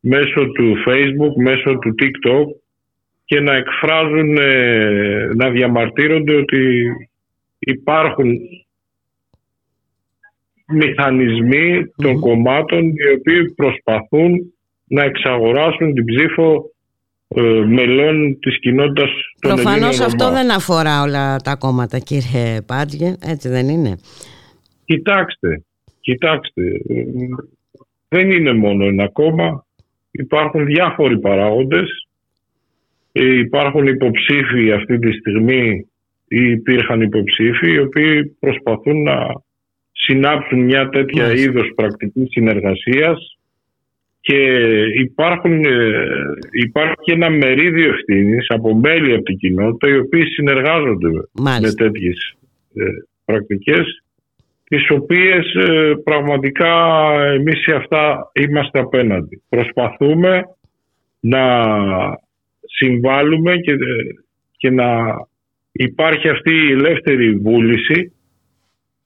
μέσω 0.00 0.46
του 0.46 0.74
Facebook, 0.86 1.34
μέσω 1.42 1.78
του 1.78 1.94
TikTok 2.02 2.44
και 3.24 3.40
να 3.40 3.54
εκφράζουν, 3.54 4.36
ε, 4.36 5.30
να 5.34 5.50
διαμαρτύρονται 5.50 6.34
ότι 6.34 6.86
υπάρχουν 7.58 8.38
μηχανισμοί 10.66 11.92
των 11.96 12.20
κομμάτων 12.20 12.82
οι 12.84 13.08
οποίοι 13.18 13.52
προσπαθούν 13.54 14.54
να 14.84 15.04
εξαγοράσουν 15.04 15.94
την 15.94 16.04
ψήφο 16.04 16.54
ε, 16.54 16.73
μελών 17.66 18.38
της 18.40 18.58
κοινότητας 18.60 19.10
των 19.40 19.54
Προφανώς 19.54 20.00
αυτό 20.00 20.30
δεν 20.30 20.50
αφορά 20.50 21.02
όλα 21.02 21.36
τα 21.36 21.56
κόμματα 21.56 21.98
κύριε 21.98 22.60
Πάτζιε, 22.66 23.14
έτσι 23.26 23.48
δεν 23.48 23.68
είναι. 23.68 23.96
Κοιτάξτε, 24.84 25.64
κοιτάξτε, 26.00 26.62
δεν 28.08 28.30
είναι 28.30 28.52
μόνο 28.52 28.84
ένα 28.84 29.08
κόμμα, 29.08 29.66
υπάρχουν 30.10 30.64
διάφοροι 30.64 31.18
παράγοντες, 31.18 32.08
ε, 33.12 33.38
υπάρχουν 33.38 33.86
υποψήφοι 33.86 34.72
αυτή 34.72 34.98
τη 34.98 35.12
στιγμή 35.12 35.88
ή 36.28 36.50
υπήρχαν 36.50 37.00
υποψήφοι 37.00 37.70
οι 37.72 37.78
οποίοι 37.78 38.24
προσπαθούν 38.24 39.02
να 39.02 39.42
συνάψουν 39.92 40.58
μια 40.58 40.88
τέτοια 40.88 41.32
είδος 41.32 41.72
πρακτικής 41.74 42.30
συνεργασίας 42.30 43.33
και 44.26 44.40
υπάρχουν, 44.94 45.64
ε, 45.64 46.06
υπάρχει 46.50 46.94
και 47.02 47.12
ένα 47.12 47.30
μερίδιο 47.30 47.88
ευθύνης 47.88 48.46
από 48.48 48.74
μέλη 48.74 49.14
από 49.14 49.22
την 49.22 49.36
κοινότητα 49.36 49.88
οι 49.88 49.98
οποίοι 49.98 50.24
συνεργάζονται 50.24 51.08
με 51.60 51.72
τέτοιες 51.72 52.34
ε, 52.74 52.84
πρακτικές 53.24 54.02
τις 54.64 54.90
οποίες 54.90 55.54
ε, 55.54 55.92
πραγματικά 56.04 56.74
εμείς 57.32 57.62
σε 57.62 57.74
αυτά 57.74 58.30
είμαστε 58.32 58.78
απέναντι. 58.78 59.42
Προσπαθούμε 59.48 60.42
να 61.20 61.44
συμβάλλουμε 62.60 63.56
και, 63.56 63.72
και 64.56 64.70
να 64.70 65.14
υπάρχει 65.72 66.28
αυτή 66.28 66.52
η 66.52 66.70
ελεύθερη 66.70 67.36
βούληση 67.36 68.12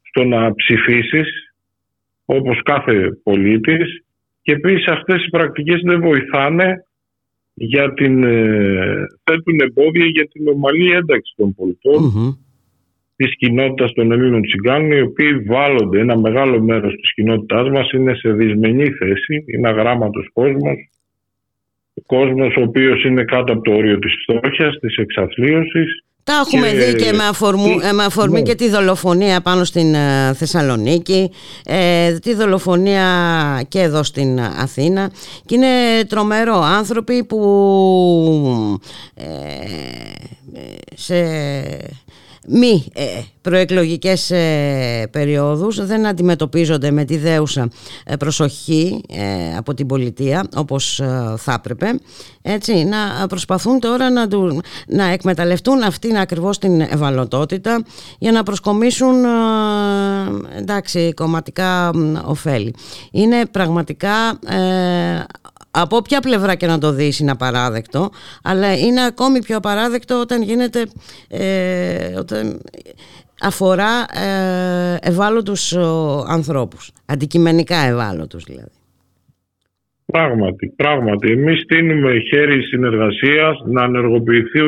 στο 0.02 0.24
να 0.24 0.54
ψηφίσεις 0.54 1.52
όπως 2.24 2.62
κάθε 2.62 3.08
πολίτης 3.22 4.02
και 4.48 4.54
επίσης 4.54 4.86
αυτές 4.86 5.24
οι 5.24 5.28
πρακτικές 5.30 5.80
δεν 5.84 6.00
βοηθάνε 6.00 6.84
για 7.54 7.92
την, 7.92 8.24
ε, 8.24 9.06
θέτουν 9.24 9.60
εμπόδια 9.60 10.04
για 10.04 10.28
την 10.28 10.48
ομαλή 10.48 10.90
ένταξη 10.90 11.32
των 11.36 11.54
πολιτών 11.54 12.02
mm-hmm. 12.02 12.36
της 13.16 13.36
κοινότητας 13.36 13.92
των 13.92 14.12
Ελλήνων 14.12 14.42
Τσιγκάνων 14.42 14.92
οι 14.92 15.00
οποίοι 15.00 15.32
βάλλονται. 15.32 16.00
Ένα 16.00 16.18
μεγάλο 16.18 16.62
μέρος 16.62 16.94
της 16.94 17.14
κοινότητάς 17.14 17.68
μας 17.68 17.90
είναι 17.90 18.14
σε 18.14 18.32
δυσμενή 18.32 18.90
θέση, 18.90 19.44
είναι 19.46 19.68
αγράμματος 19.68 20.28
κόσμος. 20.32 20.90
Κόσμος 22.06 22.56
ο 22.56 22.60
οποίος 22.60 23.04
είναι 23.04 23.24
κάτω 23.24 23.52
από 23.52 23.62
το 23.62 23.72
όριο 23.72 23.98
της 23.98 24.12
φτώχειας, 24.22 24.78
της 24.78 24.96
εξαθλίωσης 24.96 26.04
τα 26.28 26.44
έχουμε 26.46 26.72
δει 26.72 26.94
και 26.94 27.12
με, 27.12 27.24
ε, 27.24 28.04
αφορμή 28.04 28.40
ναι. 28.40 28.42
και 28.42 28.54
τη 28.54 28.68
δολοφονία 28.68 29.40
πάνω 29.40 29.64
στην 29.64 29.94
ε, 29.94 30.34
Θεσσαλονίκη, 30.34 31.30
ε, 31.64 32.12
τη 32.12 32.34
δολοφονία 32.34 33.04
και 33.68 33.80
εδώ 33.80 34.02
στην 34.02 34.40
Αθήνα. 34.40 35.10
Και 35.46 35.54
είναι 35.54 36.04
τρομερό. 36.08 36.60
Άνθρωποι 36.60 37.24
που 37.24 37.40
σε 40.94 41.14
μη 42.48 42.84
ε, 42.94 43.04
προεκλογικές 43.48 44.30
ε, 44.30 45.08
περιόδους 45.10 45.86
δεν 45.86 46.06
αντιμετωπίζονται 46.06 46.90
με 46.90 47.04
τη 47.04 47.16
δέουσα 47.16 47.68
ε, 48.04 48.16
προσοχή 48.16 49.00
ε, 49.08 49.56
από 49.56 49.74
την 49.74 49.86
πολιτεία 49.86 50.46
όπως 50.56 51.02
θα 51.36 51.52
έπρεπε 51.52 52.00
έτσι, 52.42 52.84
να 52.84 53.26
προσπαθούν 53.26 53.80
τώρα 53.80 54.10
να, 54.10 54.28
του, 54.28 54.60
να 54.86 55.04
εκμεταλλευτούν 55.04 55.82
αυτήν 55.82 56.16
ακριβώς 56.16 56.58
την 56.58 56.80
ευαλωτότητα 56.80 57.82
για 58.18 58.32
να 58.32 58.42
προσκομίσουν 58.42 59.14
εντάξει, 60.58 61.12
κομματικά 61.14 61.90
ωφέλη. 62.24 62.74
Είναι 63.10 63.46
πραγματικά 63.46 64.38
από 65.70 65.96
όποια 65.96 66.20
πλευρά 66.20 66.54
και 66.54 66.66
να 66.66 66.78
το 66.78 66.92
δεις 66.92 67.18
είναι 67.18 67.30
απαράδεκτο 67.30 68.10
αλλά 68.42 68.76
είναι 68.76 69.04
ακόμη 69.04 69.38
πιο 69.42 69.56
απαράδεκτο 69.56 70.20
όταν 70.20 70.42
γίνεται 70.42 70.86
ε, 71.28 72.14
όταν 72.18 72.60
αφορά 73.42 74.06
ε, 74.24 74.96
ευάλωτους 75.02 75.76
ανθρώπους. 76.28 76.92
Αντικειμενικά 77.06 77.76
ευάλωτους 77.76 78.44
δηλαδή. 78.44 78.70
Πράγματι, 80.12 80.72
πράγματι. 80.76 81.32
Εμείς 81.32 81.60
στείλουμε 81.60 82.18
χέρι 82.18 82.62
συνεργασίας 82.62 83.62
να 83.66 83.82
ενεργοποιηθεί 83.82 84.60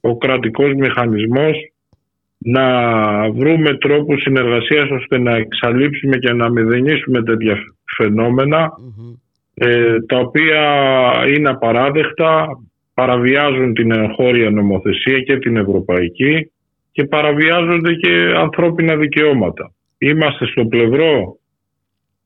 ο 0.00 0.16
κρατικός 0.16 0.74
μηχανισμός 0.74 1.56
να 2.38 2.64
βρούμε 3.30 3.78
τρόπους 3.78 4.22
συνεργασίας 4.22 4.90
ώστε 4.90 5.18
να 5.18 5.36
εξαλείψουμε 5.36 6.16
και 6.16 6.32
να 6.32 6.50
μηδενίσουμε 6.50 7.22
τέτοια 7.22 7.56
ε, 9.54 10.00
τα 10.00 10.18
οποία 10.18 10.62
είναι 11.36 11.48
απαράδεκτα, 11.48 12.46
παραβιάζουν 12.94 13.74
την 13.74 13.90
εγχώρια 13.90 14.50
νομοθεσία 14.50 15.20
και 15.20 15.38
την 15.38 15.56
ευρωπαϊκή 15.56 16.50
και 16.92 17.04
παραβιάζονται 17.04 17.94
και 17.94 18.32
ανθρώπινα 18.36 18.96
δικαιώματα. 18.96 19.72
Είμαστε 19.98 20.46
στο 20.46 20.64
πλευρό 20.66 21.36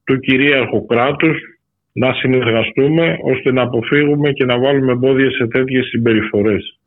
του 0.05 0.18
κυρίαρχου 0.18 0.87
κράτους 0.87 1.39
να 1.93 2.12
συνεργαστούμε 2.12 3.18
ώστε 3.22 3.53
να 3.53 3.62
αποφύγουμε 3.62 4.33
και 4.33 4.45
να 4.45 4.59
βάλουμε 4.59 4.93
εμπόδια 4.93 5.31
σε 5.31 5.47
τέτοιες 5.47 5.87
συμπεριφορές. 5.87 6.79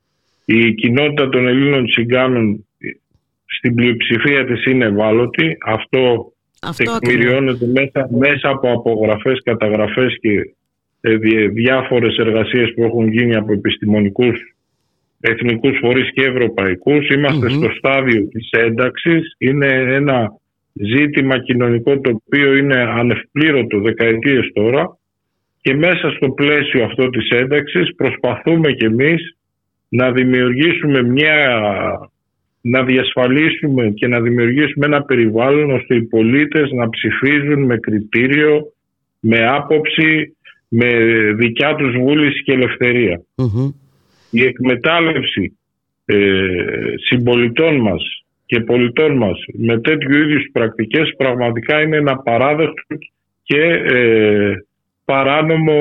Η 0.45 0.73
κοινότητα 0.73 1.29
των 1.29 1.47
Ελλήνων 1.47 1.85
Τσιγκάνων 1.85 2.65
στην 3.45 3.75
πλειοψηφία 3.75 4.45
της 4.45 4.65
είναι 4.65 4.85
ευάλωτη. 4.85 5.57
Αυτό, 5.65 6.30
Αυτό 6.61 6.97
τεκμηριώνεται 6.99 7.65
μέσα, 7.65 8.09
μέσα 8.11 8.49
από 8.49 8.71
απογραφές, 8.71 9.41
καταγραφές 9.43 10.17
και 10.21 10.53
ε, 11.01 11.15
διάφορες 11.47 12.17
εργασίες 12.17 12.73
που 12.73 12.83
έχουν 12.83 13.07
γίνει 13.07 13.35
από 13.35 13.53
επιστημονικούς 13.53 14.55
εθνικούς 15.21 15.77
φορείς 15.81 16.11
και 16.13 16.25
ευρωπαϊκούς. 16.25 17.05
στο 17.49 17.69
στάδιο 17.77 18.27
της 18.27 18.49
ένταξης. 18.51 19.35
Είναι 19.37 19.67
ένα 19.67 20.33
ζήτημα 20.73 21.39
κοινωνικό 21.39 21.99
το 21.99 22.21
οποίο 22.25 22.55
είναι 22.55 22.75
ανευπλήρωτο 22.75 23.79
δεκαετίες 23.79 24.51
τώρα 24.53 24.97
και 25.61 25.73
μέσα 25.73 26.11
στο 26.11 26.29
πλαίσιο 26.29 26.83
αυτό 26.83 27.09
της 27.09 27.29
ένταξης 27.29 27.95
προσπαθούμε 27.95 28.71
κι 28.71 28.85
εμείς 28.85 29.35
να 29.89 30.11
δημιουργήσουμε 30.11 31.03
μια 31.03 31.59
να 32.61 32.83
διασφαλίσουμε 32.83 33.89
και 33.89 34.07
να 34.07 34.21
δημιουργήσουμε 34.21 34.85
ένα 34.85 35.01
περιβάλλον 35.03 35.71
ώστε 35.71 35.95
οι 35.95 36.01
πολίτες 36.01 36.71
να 36.71 36.89
ψηφίζουν 36.89 37.65
με 37.65 37.77
κριτήριο, 37.77 38.73
με 39.19 39.47
άποψη, 39.47 40.35
με 40.67 40.89
δικιά 41.33 41.75
τους 41.75 41.95
βούληση 41.97 42.43
και 42.43 42.51
ελευθερια 42.53 43.21
Η 44.29 44.43
εκμετάλλευση 44.43 45.57
ε, 46.05 46.15
συμπολιτών 47.09 47.75
μας 47.75 48.23
και 48.45 48.59
πολιτών 48.59 49.17
μας 49.17 49.39
με 49.53 49.79
τέτοιου 49.79 50.17
είδους 50.17 50.49
πρακτικές 50.51 51.13
πραγματικά 51.17 51.81
είναι 51.81 51.97
ένα 51.97 52.17
παράδεκτο 52.17 52.95
και 53.43 53.61
ε, 53.85 54.53
παράνομο 55.05 55.79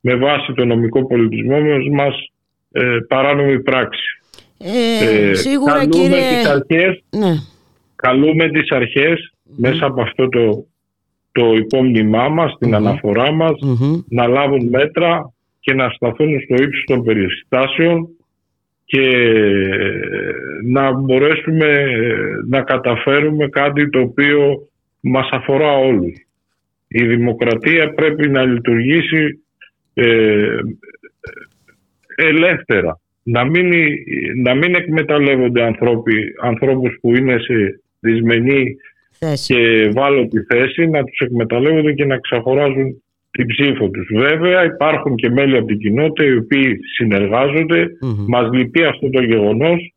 με 0.00 0.14
βάση 0.14 0.52
το 0.52 0.64
νομικό 0.64 1.06
πολιτισμό 1.06 1.58
μας 1.92 2.14
ε, 2.72 2.98
παράνομη 3.08 3.62
πράξη. 3.62 4.20
Ε, 4.58 5.28
ε, 5.28 5.34
σίγουρα 5.34 5.72
καλούμε 5.72 5.96
κύριε... 5.96 6.38
Τις 6.38 6.48
αρχές, 6.48 7.02
ναι. 7.10 7.34
Καλούμε 7.96 8.48
τις 8.48 8.70
αρχες 8.70 9.32
μέσα 9.56 9.86
από 9.86 10.02
αυτό 10.02 10.28
το, 10.28 10.66
το 11.32 11.52
υπόμνημά 11.54 12.28
μας, 12.28 12.56
την 12.58 12.74
αναφορά 12.74 13.32
μας, 13.32 13.52
να 14.08 14.26
λάβουν 14.26 14.68
μέτρα 14.68 15.32
και 15.60 15.74
να 15.74 15.88
σταθούν 15.88 16.40
στο 16.40 16.62
ύψος 16.62 16.84
των 16.86 17.02
περιστάσεων 17.04 18.08
και 18.84 19.08
να 20.64 20.92
μπορέσουμε 20.92 21.86
να 22.48 22.62
καταφέρουμε 22.62 23.48
κάτι 23.48 23.90
το 23.90 24.00
οποίο 24.00 24.68
μας 25.00 25.28
αφορά 25.30 25.72
όλους. 25.72 26.14
Η 26.88 27.06
δημοκρατία 27.06 27.94
πρέπει 27.94 28.28
να 28.28 28.44
λειτουργήσει 28.44 29.44
ε, 29.94 30.58
ελεύθερα 32.16 33.00
να 33.28 33.44
μην, 33.44 33.72
να 34.42 34.54
μην 34.54 34.74
εκμεταλλεύονται 34.74 35.62
ανθρώποι, 35.62 36.12
ανθρώπους 36.42 36.98
που 37.00 37.16
είναι 37.16 37.38
σε 37.38 37.80
δυσμενή 38.00 38.76
θέση. 39.18 39.54
και 39.54 39.60
ευάλωτη 39.60 40.40
θέση, 40.48 40.86
να 40.86 41.04
τους 41.04 41.18
εκμεταλλεύονται 41.18 41.92
και 41.92 42.04
να 42.04 42.18
ξαχωράζουν 42.18 43.02
την 43.30 43.46
ψήφο 43.46 43.88
τους. 43.88 44.08
Βέβαια 44.12 44.64
υπάρχουν 44.64 45.14
και 45.16 45.30
μέλη 45.30 45.56
από 45.56 45.66
την 45.66 45.78
κοινότητα 45.78 46.24
οι 46.24 46.36
οποίοι 46.36 46.78
συνεργάζονται, 46.96 47.84
mm-hmm. 47.84 48.24
μας 48.28 48.50
λυπεί 48.52 48.84
αυτό 48.84 49.10
το 49.10 49.22
γεγονός, 49.22 49.94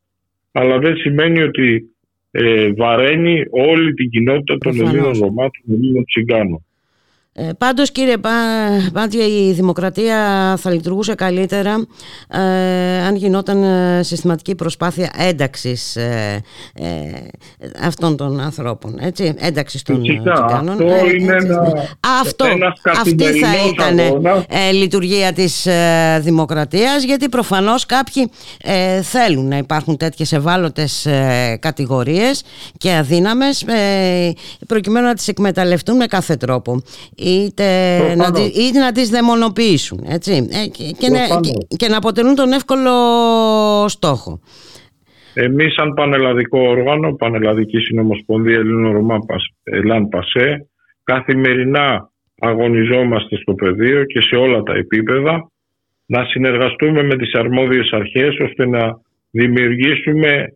αλλά 0.52 0.80
δεν 0.80 0.98
σημαίνει 0.98 1.42
ότι 1.42 1.90
ε, 2.32 2.72
βαραίνει 2.74 3.44
όλη 3.50 3.94
την 3.94 4.10
κοινότητα 4.10 4.58
των 4.58 4.80
Ελλήνων 4.80 5.18
Ρωμάτων, 5.20 5.62
των 5.66 5.76
Ελλήνων 5.76 6.06
Τσιγκάνων. 6.06 6.64
Ε, 7.42 7.54
πάντως 7.58 7.92
κύριε 7.92 8.18
Πάντια 8.94 9.26
η 9.26 9.52
δημοκρατία 9.52 10.18
θα 10.58 10.72
λειτουργούσε 10.72 11.16
καλύτερα 11.16 11.86
ε, 12.28 12.40
αν 13.06 13.16
γινόταν 13.16 13.64
ε, 13.64 14.04
συστηματική 14.04 14.56
προσπάθεια 14.56 15.12
ένταξης 15.18 15.96
ε, 15.96 16.44
ε, 16.74 16.88
αυτών 17.84 18.18
των 18.18 18.40
ανθρώπων 18.40 18.98
έτσι, 19.00 19.34
ένταξης 19.38 19.82
των 19.82 20.02
τσιγκάνων 20.02 20.70
αυτό 20.70 21.08
είναι 21.20 21.36
ένα, 21.40 21.74
αυτό, 22.22 22.46
αυτή 23.00 23.24
θα 23.24 23.48
ήταν 23.74 24.24
λειτουργία 24.74 25.34
της 25.34 25.68
δημοκρατίας 26.20 27.04
γιατί 27.04 27.30
προφανώς 27.30 27.86
κάποιοι 27.86 28.32
θέλουν 29.02 29.48
να 29.48 29.58
υπάρχουν 29.58 29.98
τέτοιες 29.98 30.32
ευάλωτες 30.32 31.08
κατηγορίες 31.60 32.44
και 32.78 32.96
αδύναμες 32.96 33.66
προκειμένου 34.68 35.06
να 35.06 35.14
τις 35.14 35.28
εκμεταλλευτούν 35.28 35.96
με 35.96 36.06
κάθε 36.06 36.36
τρόπο 36.36 36.82
είτε 37.30 37.66
να, 38.16 38.32
είτε 38.68 38.80
να 38.80 38.92
τις 38.92 39.10
δαιμονοποιήσουν 39.10 40.06
έτσι, 40.10 40.32
ε, 40.32 40.68
και, 41.00 41.10
να, 41.10 41.20
και, 41.78 41.88
να 41.88 41.98
αποτελούν 41.98 42.36
τον 42.36 42.52
εύκολο 42.52 42.92
στόχο. 43.88 44.40
Εμείς 45.34 45.74
σαν 45.74 45.94
πανελλαδικό 45.94 46.60
όργανο, 46.60 47.14
Πανελλαδική 47.14 47.78
Συνομοσπονδία 47.80 48.58
Ελλήνων 48.58 48.92
Ρωμά 48.92 49.18
Ελλάν 49.64 50.10
Πασέ, 50.10 50.68
καθημερινά 51.04 52.12
αγωνιζόμαστε 52.40 53.36
στο 53.36 53.54
πεδίο 53.54 54.04
και 54.04 54.22
σε 54.22 54.36
όλα 54.36 54.64
τα 54.64 54.74
επίπεδα 54.74 55.52
να 56.06 56.26
συνεργαστούμε 56.26 57.04
με 57.04 57.16
τις 57.16 57.34
αρμόδιες 57.34 57.90
αρχές 57.92 58.40
ώστε 58.40 58.68
να 58.68 59.00
δημιουργήσουμε 59.32 60.28
ε, 60.28 60.54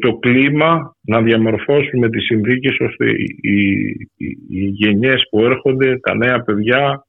το 0.00 0.12
κλίμα, 0.12 0.96
να 1.00 1.22
διαμορφώσουμε 1.22 2.10
τις 2.10 2.24
συνθήκες 2.24 2.76
ώστε 2.80 3.10
οι, 3.10 3.36
οι, 3.40 4.28
οι 4.48 4.64
γενιές 4.64 5.22
που 5.30 5.44
έρχονται, 5.44 5.98
τα 5.98 6.14
νέα 6.14 6.40
παιδιά, 6.40 7.06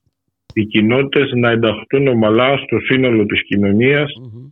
οι 0.54 0.66
κοινότητες 0.66 1.32
να 1.32 1.50
ενταχθούν 1.50 2.08
ομαλά 2.08 2.58
στο 2.58 2.80
σύνολο 2.80 3.26
της 3.26 3.44
κοινωνιας 3.44 4.12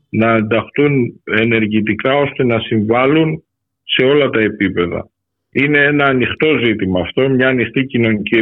να 0.09 0.35
ενταχθούν 0.35 1.21
ενεργητικά 1.23 2.15
ώστε 2.15 2.43
να 2.43 2.59
συμβάλλουν 2.59 3.43
σε 3.83 4.05
όλα 4.05 4.29
τα 4.29 4.39
επίπεδα. 4.39 5.09
Είναι 5.51 5.83
ένα 5.83 6.05
ανοιχτό 6.05 6.47
ζήτημα 6.63 6.99
αυτό, 6.99 7.29
μια 7.29 7.47
ανοιχτή 7.47 7.85
κοινωνική 7.85 8.35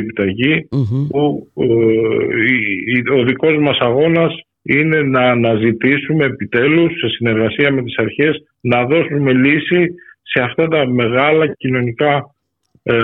που 1.10 1.48
ε, 1.56 3.20
ο 3.20 3.24
δικός 3.24 3.58
μας 3.58 3.78
αγώνας 3.80 4.34
είναι 4.66 5.02
να 5.02 5.22
αναζητήσουμε 5.22 6.26
επιτέλους 6.26 6.92
σε 6.92 7.08
συνεργασία 7.08 7.72
με 7.72 7.82
τις 7.84 7.98
αρχές 7.98 8.44
να 8.62 8.86
δώσουμε 8.86 9.34
λύση 9.34 9.96
σε 10.22 10.42
αυτά 10.44 10.68
τα 10.68 10.88
μεγάλα 10.88 11.48
κοινωνικά 11.48 12.36
ε, 12.84 12.96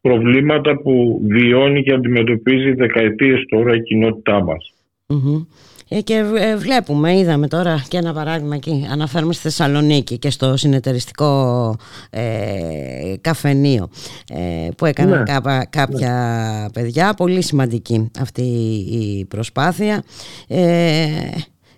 προβλήματα 0.00 0.76
που 0.76 1.20
βιώνει 1.28 1.82
και 1.82 1.92
αντιμετωπίζει 1.92 2.72
δεκαετίες 2.72 3.44
τώρα 3.48 3.74
η 3.74 3.82
κοινότητά 3.82 4.42
μας. 4.42 4.74
Ε, 5.06 5.73
και 6.04 6.14
ε, 6.36 6.56
βλέπουμε, 6.56 7.18
είδαμε 7.18 7.48
τώρα 7.48 7.84
και 7.88 7.96
ένα 7.96 8.12
παράδειγμα 8.12 8.54
εκεί, 8.54 8.86
αναφέρουμε 8.90 9.32
στη 9.32 9.42
Θεσσαλονίκη 9.42 10.18
και 10.18 10.30
στο 10.30 10.56
συνεταιριστικό 10.56 11.76
ε, 12.10 12.22
καφενείο 13.20 13.88
ε, 14.28 14.68
που 14.76 14.86
έκαναν 14.86 15.22
ναι. 15.22 15.64
κάποια 15.70 16.60
ναι. 16.62 16.70
παιδιά, 16.70 17.14
πολύ 17.14 17.42
σημαντική 17.42 18.10
αυτή 18.20 18.42
η 18.90 19.24
προσπάθεια. 19.24 20.02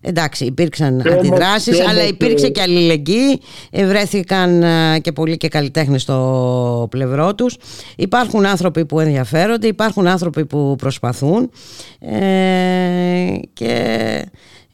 Εντάξει, 0.08 0.44
υπήρξαν 0.44 1.02
και 1.02 1.12
αντιδράσεις, 1.12 1.88
αλλά 1.88 2.06
υπήρξε 2.06 2.48
και 2.48 2.60
αλληλεγγύη. 2.60 3.40
Βρέθηκαν 3.72 4.62
ε, 4.62 4.98
και 5.00 5.12
πολλοί 5.12 5.36
και 5.36 5.48
καλλιτέχνες 5.48 6.02
στο 6.02 6.88
πλευρό 6.90 7.34
τους. 7.34 7.56
Υπάρχουν 7.96 8.46
άνθρωποι 8.46 8.86
που 8.86 9.00
ενδιαφέρονται, 9.00 9.66
υπάρχουν 9.66 10.06
άνθρωποι 10.06 10.46
που 10.46 10.76
προσπαθούν 10.78 11.50
ε, 12.00 13.38
και 13.52 13.72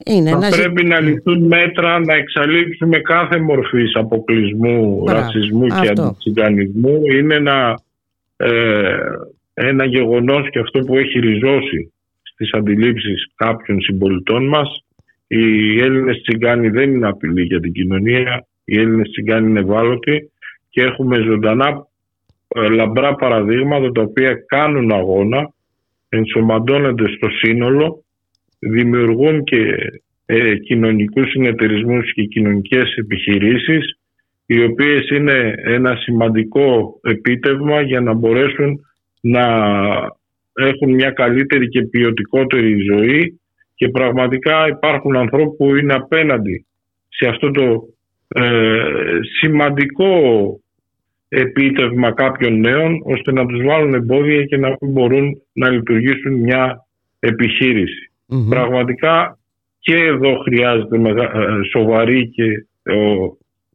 είναι 0.07 0.31
Θα 0.31 0.49
πρέπει 0.49 0.85
να 0.85 1.01
ληφθούν 1.01 1.47
μέτρα 1.47 1.99
να 1.99 2.15
εξαλείψουμε 2.15 2.99
κάθε 2.99 3.41
μορφή 3.41 3.83
αποκλεισμού, 3.95 5.05
ρατσισμού 5.07 5.67
και 5.67 5.89
αντιτσιγκανισμού. 5.89 7.01
Είναι 7.19 7.35
ένα, 7.35 7.79
ε, 8.37 8.97
ένα 9.55 9.85
γεγονός 9.85 10.51
και 10.51 10.59
αυτό 10.59 10.79
που 10.79 10.97
έχει 10.97 11.19
ριζώσει 11.19 11.93
στις 12.23 12.53
αντιλήψεις 12.53 13.27
κάποιων 13.35 13.81
συμπολιτών 13.81 14.49
μας. 14.49 14.85
Οι 15.35 15.81
Έλληνες 15.81 16.21
τσιγκάνοι 16.23 16.69
δεν 16.69 16.95
είναι 16.95 17.09
απειλή 17.09 17.43
για 17.43 17.61
την 17.61 17.73
κοινωνία. 17.73 18.47
Οι 18.65 18.79
Έλληνες 18.79 19.11
τσιγκάνοι 19.11 19.49
είναι 19.49 19.61
ευάλωτοι 19.61 20.31
και 20.69 20.83
έχουμε 20.83 21.17
ζωντανά 21.17 21.87
ε, 22.49 22.69
λαμπρά 22.69 23.15
παραδείγματα 23.15 23.93
τα 23.93 24.03
οποία 24.03 24.35
κάνουν 24.47 24.93
αγώνα, 24.93 25.53
ενσωματώνονται 26.09 27.09
στο 27.09 27.29
σύνολο, 27.29 28.05
δημιουργούν 28.59 29.45
και 29.45 29.77
ε, 30.27 30.57
κοινωνικούς 30.57 31.31
συνεταιρισμούς 31.31 32.13
και 32.13 32.23
κοινωνικές 32.23 32.95
επιχειρήσεις 32.95 33.99
οι 34.47 34.63
οποίες 34.63 35.11
είναι 35.11 35.55
ένα 35.65 35.97
σημαντικό 35.97 36.99
επίτευγμα 37.03 37.81
για 37.81 38.01
να 38.01 38.13
μπορέσουν 38.13 38.81
να 39.21 39.47
έχουν 40.55 40.95
μια 40.95 41.11
καλύτερη 41.11 41.69
και 41.69 41.83
ποιοτικότερη 41.83 42.77
ζωή 42.93 43.41
και 43.83 43.89
πραγματικά 43.89 44.69
υπάρχουν 44.69 45.17
ανθρώποι 45.17 45.57
που 45.57 45.77
είναι 45.77 45.95
απέναντι 45.95 46.67
σε 47.09 47.29
αυτό 47.29 47.51
το 47.51 47.83
ε, 48.29 49.19
σημαντικό 49.41 50.11
επίτευγμα 51.29 52.13
κάποιων 52.13 52.61
νέων 52.61 53.03
ώστε 53.05 53.33
να 53.33 53.47
τους 53.47 53.63
βάλουν 53.65 53.95
εμπόδια 53.95 54.45
και 54.45 54.57
να 54.57 54.77
μπορούν 54.81 55.43
να 55.53 55.71
λειτουργήσουν 55.71 56.33
μια 56.33 56.87
επιχειρηση 57.19 58.11
Πραγματικά 58.49 59.39
και 59.79 59.97
εδώ 59.97 60.39
χρειάζεται 60.39 60.97
ε, 60.97 61.27
σοβαρή 61.71 62.29
και 62.29 62.67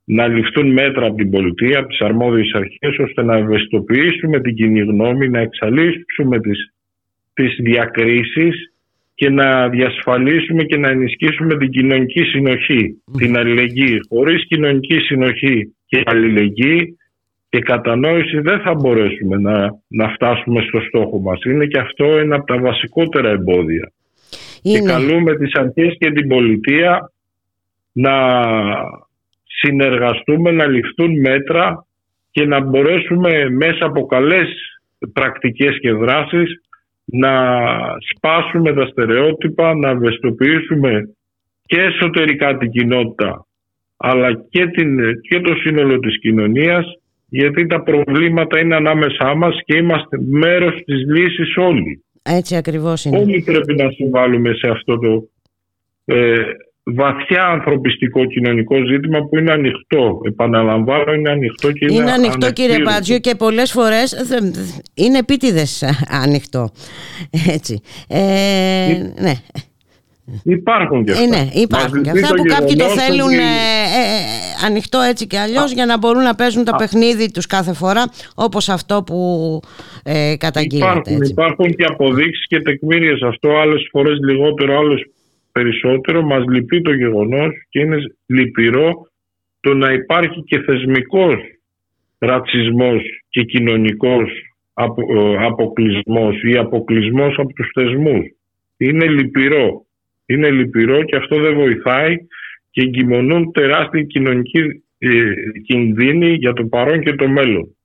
να 0.03 0.27
ληφθούν 0.27 0.71
μέτρα 0.71 1.05
από 1.05 1.15
την 1.15 1.29
πολιτεία, 1.29 1.79
από 1.79 1.87
τις 1.87 2.01
αρμόδιες 2.01 2.51
αρχές, 2.53 2.97
ώστε 2.99 3.23
να 3.23 3.37
ευαισθητοποιήσουμε 3.37 4.39
την 4.39 4.55
κοινή 4.55 4.79
γνώμη, 4.79 5.29
να 5.29 5.39
εξαλείψουμε 5.39 6.39
τις, 6.39 6.73
τις 7.33 7.55
διακρίσεις 7.59 8.71
και 9.17 9.29
να 9.29 9.69
διασφαλίσουμε 9.69 10.63
και 10.63 10.77
να 10.77 10.89
ενισχύσουμε 10.89 11.57
την 11.57 11.69
κοινωνική 11.69 12.23
συνοχή, 12.23 13.01
την 13.17 13.37
αλληλεγγύη. 13.37 13.99
Χωρίς 14.09 14.47
κοινωνική 14.47 14.99
συνοχή 14.99 15.75
και 15.85 16.01
αλληλεγγύη 16.05 16.97
και 17.49 17.59
κατανόηση 17.59 18.39
δεν 18.39 18.59
θα 18.59 18.73
μπορέσουμε 18.73 19.37
να, 19.37 19.79
να 19.87 20.09
φτάσουμε 20.09 20.61
στο 20.61 20.79
στόχο 20.79 21.19
μας. 21.19 21.43
Είναι 21.43 21.65
και 21.65 21.79
αυτό 21.79 22.05
ένα 22.05 22.35
από 22.35 22.45
τα 22.45 22.59
βασικότερα 22.59 23.29
εμπόδια. 23.29 23.91
Και 24.61 24.79
καλούμε 24.79 25.35
τις 25.35 25.55
αρχές 25.55 25.95
και 25.99 26.11
την 26.11 26.27
πολιτεία 26.27 27.11
να 27.91 28.15
συνεργαστούμε, 29.45 30.51
να 30.51 30.65
ληφθούν 30.67 31.19
μέτρα 31.19 31.85
και 32.31 32.45
να 32.45 32.59
μπορέσουμε 32.59 33.49
μέσα 33.49 33.85
από 33.85 34.05
καλές 34.05 34.47
πρακτικές 35.13 35.79
και 35.79 35.91
δράσεις 35.91 36.61
να 37.11 37.33
σπάσουμε 38.15 38.73
τα 38.73 38.87
στερεότυπα, 38.87 39.75
να 39.75 39.89
ευαισθητοποιήσουμε 39.89 41.09
και 41.65 41.81
εσωτερικά 41.81 42.57
την 42.57 42.71
κοινότητα 42.71 43.47
αλλά 43.97 44.33
και, 44.49 44.67
την, 44.67 44.97
και 45.21 45.39
το 45.39 45.55
σύνολο 45.55 45.99
της 45.99 46.19
κοινωνίας 46.19 46.85
γιατί 47.29 47.65
τα 47.67 47.83
προβλήματα 47.83 48.59
είναι 48.59 48.75
ανάμεσά 48.75 49.35
μας 49.35 49.59
και 49.65 49.77
είμαστε 49.77 50.17
μέρος 50.29 50.81
της 50.85 51.05
λύσης 51.07 51.57
όλοι. 51.57 52.03
Έτσι 52.23 52.55
ακριβώς 52.55 53.05
είναι. 53.05 53.17
Όλοι 53.17 53.41
πρέπει 53.41 53.75
να 53.75 53.91
συμβάλλουμε 53.91 54.53
σε 54.53 54.67
αυτό 54.69 54.97
το 54.97 55.29
ε, 56.05 56.35
βαθιά 56.95 57.45
ανθρωπιστικό 57.45 58.25
κοινωνικό 58.25 58.75
ζήτημα 58.85 59.19
που 59.19 59.37
είναι 59.37 59.51
ανοιχτό. 59.51 60.21
Επαναλαμβάνω, 60.23 61.13
είναι 61.13 61.29
ανοιχτό 61.29 61.71
και 61.71 61.85
είναι 61.85 61.93
Είναι 61.93 62.11
ανοιχτό 62.11 62.51
κύριε 62.51 62.79
Πάτζιο 62.79 63.19
και 63.19 63.35
πολλές 63.35 63.71
φορές 63.71 64.15
είναι 64.93 65.17
επίτηδες 65.17 65.83
ανοιχτό. 66.23 66.69
Έτσι. 67.55 67.81
Ε, 68.07 69.11
ναι. 69.21 69.33
Υπάρχουν 70.43 71.03
και 71.05 71.11
αυτά. 71.11 71.23
Ε, 71.23 71.27
ναι, 71.27 71.49
υπάρχουν 71.53 72.01
και 72.03 72.09
αυτά 72.09 72.27
που 72.35 72.43
κάποιοι 72.43 72.75
το 72.75 72.85
θέλουν 72.85 73.31
ε, 73.31 73.41
ε, 73.41 74.65
ανοιχτό 74.65 74.99
έτσι 74.99 75.27
και 75.27 75.39
αλλιώς 75.39 75.71
για 75.71 75.85
να 75.85 75.97
μπορούν 75.97 76.23
να 76.23 76.35
παίζουν 76.35 76.63
το 76.63 76.75
παιχνίδι 76.77 77.31
τους 77.31 77.45
κάθε 77.45 77.73
φορά 77.73 78.03
όπως 78.35 78.69
αυτό 78.69 79.03
που 79.05 79.19
ε, 80.03 80.35
καταγγείλεται. 80.37 81.11
Υπάρχουν, 81.11 81.21
υπάρχουν 81.21 81.75
και 81.75 81.85
αποδείξεις 81.87 82.47
και 82.47 82.59
τεκμήριες 82.61 83.21
αυτό 83.21 83.49
άλλες 83.49 83.87
φορές 83.91 84.17
λιγότερο, 84.19 84.77
άλλες 84.77 85.01
περισσότερο 85.57 86.21
μας 86.21 86.43
λυπεί 86.47 86.81
το 86.81 86.93
γεγονός 86.93 87.53
και 87.69 87.79
είναι 87.79 87.97
λυπηρό 88.25 89.07
το 89.59 89.73
να 89.73 89.91
υπάρχει 89.91 90.43
και 90.43 90.59
θεσμικός 90.59 91.39
ρατσισμός 92.17 93.01
και 93.29 93.43
κοινωνικός 93.43 94.29
ε, 94.73 95.45
αποκλεισμός 95.45 96.43
ή 96.43 96.57
αποκλεισμός 96.57 97.35
από 97.37 97.53
τους 97.53 97.69
θεσμούς. 97.73 98.25
Είναι 98.77 99.07
λυπηρό. 99.07 99.85
Είναι 100.25 100.49
λυπηρό 100.51 101.03
και 101.03 101.15
αυτό 101.15 101.39
δεν 101.41 101.53
βοηθάει 101.53 102.15
και 102.71 102.81
εγκυμονούν 102.81 103.51
τεράστια 103.51 104.01
κοινωνική 104.03 104.59
ε, 104.97 105.09
κινδύνη 105.65 106.33
για 106.33 106.53
το 106.53 106.63
παρόν 106.65 106.99
και 107.01 107.13
το 107.13 107.27
μέλλον. 107.27 107.75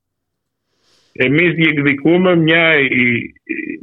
Εμείς 1.12 1.54
διεκδικούμε 1.54 2.36
μια 2.36 2.68
ε, 2.68 2.88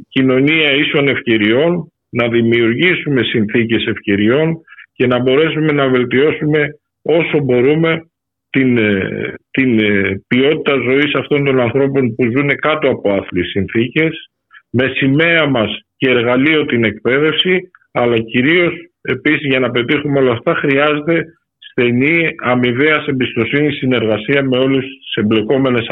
κοινωνία 0.08 0.72
ίσων 0.74 1.08
ευκαιριών 1.08 1.92
να 2.10 2.28
δημιουργήσουμε 2.28 3.22
συνθήκες 3.22 3.84
ευκαιριών 3.86 4.60
και 4.92 5.06
να 5.06 5.18
μπορέσουμε 5.18 5.72
να 5.72 5.88
βελτιώσουμε 5.88 6.68
όσο 7.02 7.38
μπορούμε 7.38 8.10
την, 8.50 8.78
ε, 8.78 9.34
την 9.50 9.78
ε, 9.78 10.22
ποιότητα 10.26 10.74
ζωής 10.74 11.14
αυτών 11.14 11.44
των 11.44 11.60
ανθρώπων 11.60 12.14
που 12.14 12.24
ζουν 12.36 12.48
κάτω 12.56 12.88
από 12.90 13.12
άθλιες 13.12 13.46
συνθήκες 13.46 14.30
με 14.70 14.92
σημαία 14.94 15.46
μας 15.46 15.78
και 15.96 16.10
εργαλείο 16.10 16.66
την 16.66 16.84
εκπαίδευση 16.84 17.70
αλλά 17.92 18.18
κυρίως 18.18 18.72
επίσης 19.00 19.46
για 19.46 19.60
να 19.60 19.70
πετύχουμε 19.70 20.18
όλα 20.18 20.32
αυτά 20.32 20.54
χρειάζεται 20.54 21.24
στενή 21.58 22.28
αμοιβαία 22.42 23.04
εμπιστοσύνη 23.06 23.72
συνεργασία 23.72 24.42
με 24.42 24.58
όλες 24.58 24.84
τις 24.84 25.14
εμπλεκόμενες 25.14 25.86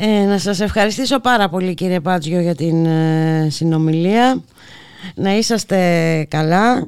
ε, 0.00 0.24
να 0.24 0.38
σας 0.38 0.60
ευχαριστήσω 0.60 1.20
πάρα 1.20 1.48
πολύ 1.48 1.74
κύριε 1.74 2.00
Πάτζιο 2.00 2.40
για 2.40 2.54
την 2.54 2.86
ε, 2.86 3.46
συνομιλία. 3.50 4.42
Να 5.14 5.36
είσαστε 5.36 5.76
καλά. 6.30 6.84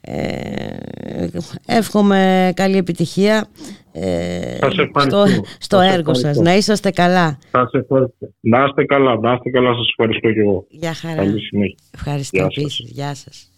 Ε, 0.00 1.26
εύχομαι 1.66 2.52
καλή 2.56 2.76
επιτυχία 2.76 3.46
ε, 3.92 4.58
στο, 4.98 5.24
στο 5.58 5.78
έργο 5.78 6.14
σας. 6.14 6.36
Να 6.36 6.56
είσαστε 6.56 6.90
καλά. 6.90 7.38
Σας 7.50 7.70
ευχαριστώ. 7.72 8.32
Να 8.40 8.64
είστε 8.64 8.84
καλά. 8.84 9.18
Να 9.20 9.32
είστε 9.32 9.50
καλά. 9.50 9.74
Σας 9.74 9.88
ευχαριστώ 9.88 10.32
και 10.32 10.40
εγώ. 10.40 10.66
Γεια 10.68 10.94
χαρά. 10.94 11.22
Ευχαριστώ 11.90 12.42
επίσης. 12.42 12.90
Γεια 12.90 13.14
σας. 13.14 13.51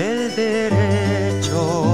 El 0.00 0.34
derecho 0.34 1.89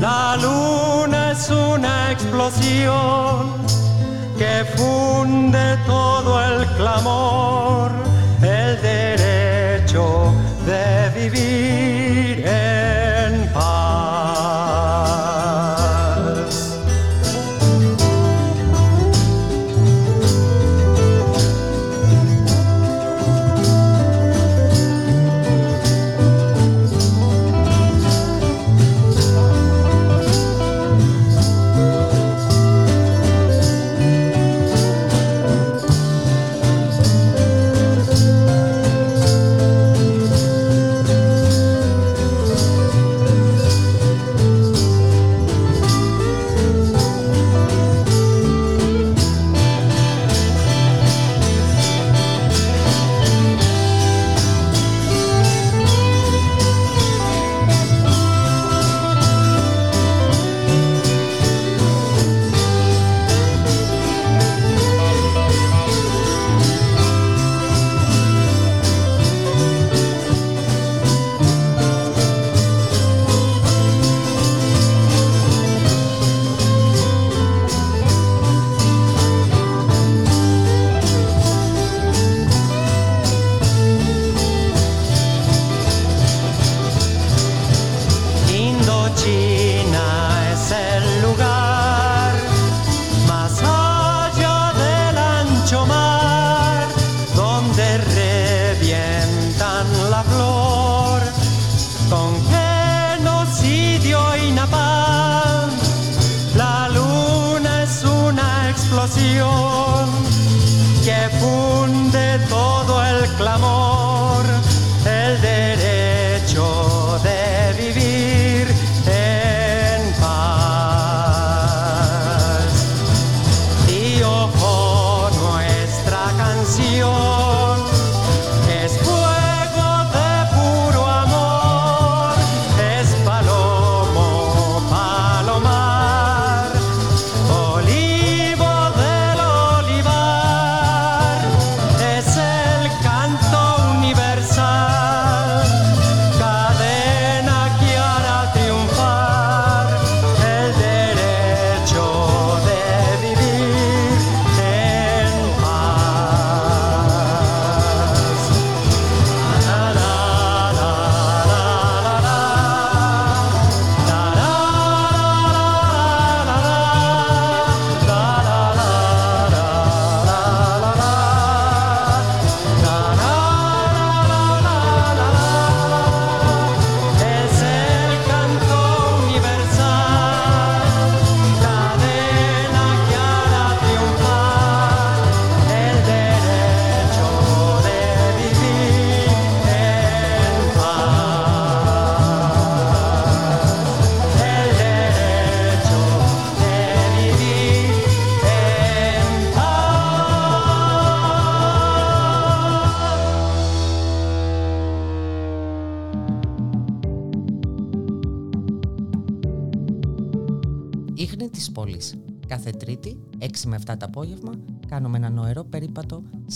La 0.00 0.36
luna 0.36 1.32
es 1.32 1.48
una 1.50 2.12
explosión 2.12 3.54
que 4.38 4.64
funde 4.76 5.76
todo 5.86 6.40
el 6.44 6.66
clamor, 6.76 7.90
el 8.42 8.80
derecho 8.82 10.32
de 10.66 11.10
vivir 11.20 11.85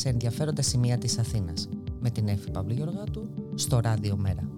σε 0.01 0.09
ενδιαφέροντα 0.09 0.63
σημεία 0.63 0.99
της 0.99 1.19
Αθήνας 1.19 1.69
με 2.01 2.11
την 2.11 2.29
Εφη 2.29 2.51
Παύλου 2.51 2.73
Γεωργάτου 2.73 3.29
στο 3.55 3.81
Ράδιο 3.81 4.17
Μέρα. 4.17 4.49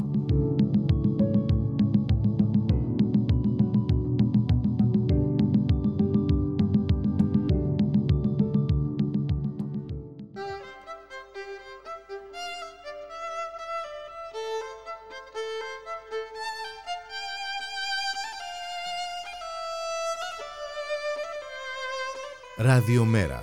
Ραδιομέρα. 22.57 23.43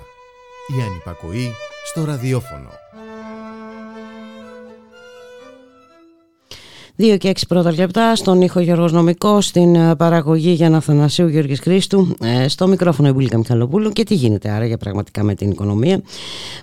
Η 0.78 0.82
ανυπακοή 0.82 1.52
στο 1.90 2.04
ραδιόφωνο. 2.04 2.68
Δύο 6.96 7.16
και 7.16 7.28
έξι 7.28 7.46
πρώτα 7.46 7.72
λεπτά 7.72 8.16
στον 8.16 8.40
ήχο 8.40 8.60
Γιώργος 8.60 8.92
Νομικός, 8.92 9.46
στην 9.46 9.74
ε, 9.74 9.96
παραγωγή 9.96 10.50
για 10.50 10.76
Αθανασίου 10.76 11.28
Γιώργης 11.28 11.60
Χρήστου, 11.60 12.16
ε, 12.22 12.48
στο 12.48 12.66
μικρόφωνο 12.66 13.08
η 13.08 13.12
Μπουλίκα 13.12 13.38
Μιχαλοπούλου 13.38 13.90
και 13.90 14.04
τι 14.04 14.14
γίνεται 14.14 14.50
άρα 14.50 14.66
για 14.66 14.76
πραγματικά 14.76 15.22
με 15.22 15.34
την 15.34 15.50
οικονομία. 15.50 16.02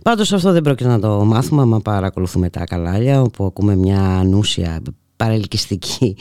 Πάντως 0.03 0.34
αυτό 0.34 0.51
δεν 0.51 0.61
πρόκειται 0.61 0.89
να 0.89 0.99
το 0.99 1.25
μάθουμε 1.25 1.61
άμα 1.61 1.80
παρακολουθούμε 1.80 2.49
τα 2.49 2.63
καλάλια 2.63 3.21
όπου 3.21 3.45
ακούμε 3.45 3.75
μια 3.75 4.01
ανούσια 4.01 4.82
παρελκυστική 5.18 6.18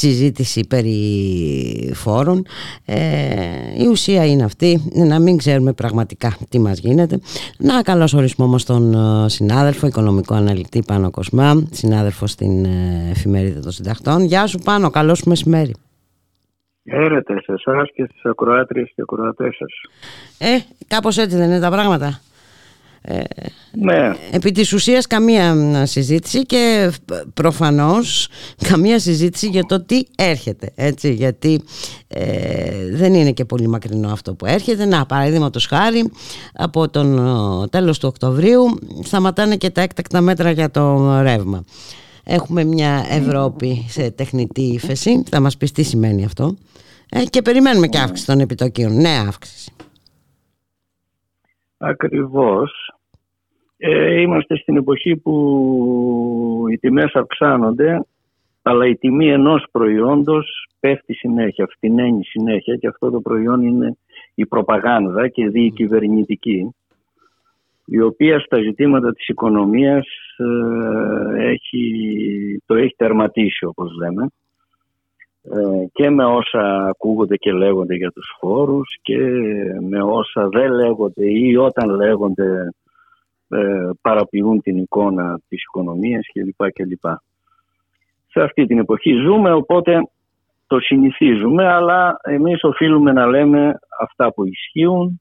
συζήτηση 0.00 0.66
περί 0.68 1.92
φόρων. 1.94 2.46
Ε, 2.84 3.82
η 3.82 3.86
ουσία 3.86 4.26
είναι 4.26 4.44
αυτή 4.44 4.90
να 4.94 5.20
μην 5.20 5.36
ξέρουμε 5.36 5.72
πραγματικά 5.72 6.36
τι 6.48 6.58
μας 6.58 6.78
γίνεται. 6.78 7.20
Να 7.58 7.82
καλωσορίσουμε 7.82 8.46
όμως 8.46 8.64
τον 8.64 8.94
ε, 8.94 9.28
συνάδελφο 9.28 9.86
οικονομικό 9.86 10.34
αναλυτή 10.34 10.82
Πάνο 10.86 11.10
Κοσμά 11.10 11.62
συνάδελφο 11.70 12.26
στην 12.26 12.64
ε, 12.64 13.08
εφημερίδα 13.10 13.60
των 13.60 13.70
συνταχτών 13.70 14.24
Γεια 14.24 14.46
σου 14.46 14.58
Πάνο, 14.58 14.90
καλώς 14.90 15.22
μεσημέρι. 15.22 15.74
Έρετε 16.84 17.34
σε 17.40 17.52
εσάς 17.52 17.88
και 17.94 18.04
στις 18.10 18.24
ακροάτριες 18.24 18.92
και 18.94 19.02
ακροατές 19.02 19.56
σας. 19.56 19.72
Ε, 20.38 20.58
κάπως 20.88 21.18
έτσι 21.18 21.36
δεν 21.36 21.48
είναι 21.50 21.60
τα 21.60 21.70
πράγματα. 21.70 22.06
ε, 22.06 22.31
ναι. 23.72 24.14
Επί 24.30 24.50
της 24.50 24.72
ουσίας 24.72 25.06
καμία 25.06 25.86
συζήτηση 25.86 26.42
και 26.42 26.92
προφανώς 27.34 28.28
καμία 28.68 28.98
συζήτηση 28.98 29.46
για 29.46 29.62
το 29.62 29.84
τι 29.84 30.02
έρχεται 30.16 30.72
έτσι, 30.74 31.12
γιατί 31.12 31.62
ε, 32.08 32.90
δεν 32.90 33.14
είναι 33.14 33.32
και 33.32 33.44
πολύ 33.44 33.68
μακρινό 33.68 34.12
αυτό 34.12 34.34
που 34.34 34.46
έρχεται. 34.46 34.84
Να 34.84 35.06
παραδείγματος 35.06 35.66
χάρη 35.66 36.10
από 36.52 36.88
τον 36.88 37.20
τέλος 37.70 37.98
του 37.98 38.08
Οκτωβρίου 38.08 38.78
σταματάνε 39.02 39.56
και 39.56 39.70
τα 39.70 39.80
έκτακτα 39.80 40.20
μέτρα 40.20 40.50
για 40.50 40.70
το 40.70 41.18
ρεύμα. 41.20 41.64
Έχουμε 42.24 42.64
μια 42.64 43.06
Ευρώπη 43.10 43.86
σε 43.88 44.10
τεχνητή 44.10 44.62
ύφεση. 44.62 45.22
Θα 45.30 45.40
μας 45.40 45.56
πεις 45.56 45.72
τι 45.72 45.82
σημαίνει 45.82 46.24
αυτό. 46.24 46.56
Ε, 47.08 47.24
και 47.24 47.42
περιμένουμε 47.42 47.86
και 47.86 47.98
αύξηση 47.98 48.26
των 48.26 48.40
επιτοκίων. 48.40 49.00
Νέα 49.00 49.24
αύξηση. 49.28 49.72
Ακριβώς. 51.78 52.81
Ε, 53.84 54.20
είμαστε 54.20 54.56
στην 54.56 54.76
εποχή 54.76 55.16
που 55.16 56.64
οι 56.70 56.78
τιμές 56.78 57.12
αυξάνονται 57.14 58.04
αλλά 58.62 58.86
η 58.86 58.96
τιμή 58.96 59.28
ενός 59.28 59.64
προϊόντος 59.70 60.68
πέφτει 60.80 61.14
συνέχεια, 61.14 61.66
φτηνένει 61.70 62.24
συνέχεια 62.24 62.76
και 62.76 62.86
αυτό 62.86 63.10
το 63.10 63.20
προϊόν 63.20 63.62
είναι 63.62 63.96
η 64.34 64.46
προπαγάνδα 64.46 65.28
και 65.28 65.48
διακυβερνητική 65.48 66.74
η 67.84 68.00
οποία 68.00 68.38
στα 68.40 68.60
ζητήματα 68.62 69.12
της 69.12 69.28
οικονομίας 69.28 70.06
ε, 70.36 71.48
έχει, 71.50 71.82
το 72.66 72.74
έχει 72.74 72.94
τερματίσει 72.96 73.64
όπως 73.64 73.96
λέμε 73.98 74.26
ε, 75.42 75.86
και 75.92 76.10
με 76.10 76.24
όσα 76.24 76.86
ακούγονται 76.88 77.36
και 77.36 77.52
λέγονται 77.52 77.94
για 77.94 78.10
τους 78.10 78.36
φόρους 78.38 78.98
και 79.02 79.18
με 79.88 80.02
όσα 80.02 80.48
δεν 80.48 80.72
λέγονται 80.72 81.30
ή 81.30 81.56
όταν 81.56 81.90
λέγονται 81.90 82.68
ε, 83.52 83.90
παραποιούν 84.00 84.60
την 84.60 84.76
εικόνα 84.76 85.40
της 85.48 85.62
οικονομίας 85.62 86.26
κλπ. 86.32 86.72
κλπ. 86.72 87.04
Σε 88.26 88.40
αυτή 88.40 88.66
την 88.66 88.78
εποχή 88.78 89.12
ζούμε 89.12 89.52
οπότε 89.52 90.00
το 90.66 90.80
συνηθίζουμε 90.80 91.66
αλλά 91.66 92.16
εμείς 92.22 92.64
οφείλουμε 92.64 93.12
να 93.12 93.26
λέμε 93.26 93.74
αυτά 94.00 94.32
που 94.32 94.44
ισχυουν 94.46 95.20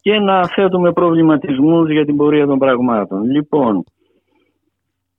και 0.00 0.18
να 0.18 0.46
θέτουμε 0.46 0.92
προβληματισμούς 0.92 1.90
για 1.90 2.04
την 2.04 2.16
πορεία 2.16 2.46
των 2.46 2.58
πραγμάτων. 2.58 3.30
Λοιπόν, 3.30 3.84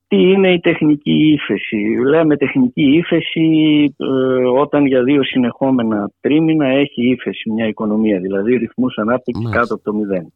τι 0.08 0.16
είναι 0.16 0.52
η 0.52 0.60
τεχνική 0.60 1.32
ύφεση; 1.32 1.76
Λέμε 2.06 2.36
τεχνική 2.36 2.96
ύφεση 2.96 3.94
ε, 3.96 4.04
όταν 4.60 4.86
για 4.86 5.02
δύο 5.02 5.24
συνεχόμενα 5.24 6.10
τρίμηνα 6.20 6.66
έχει 6.66 7.10
ύφεση 7.10 7.50
μια 7.50 7.66
οικονομία, 7.66 8.20
δηλαδή 8.20 8.56
ρυθμούς 8.56 8.98
ανάπτυξης 8.98 9.50
κάτω 9.50 9.74
από 9.74 9.82
το 9.82 9.94
μηδέν. 9.94 10.32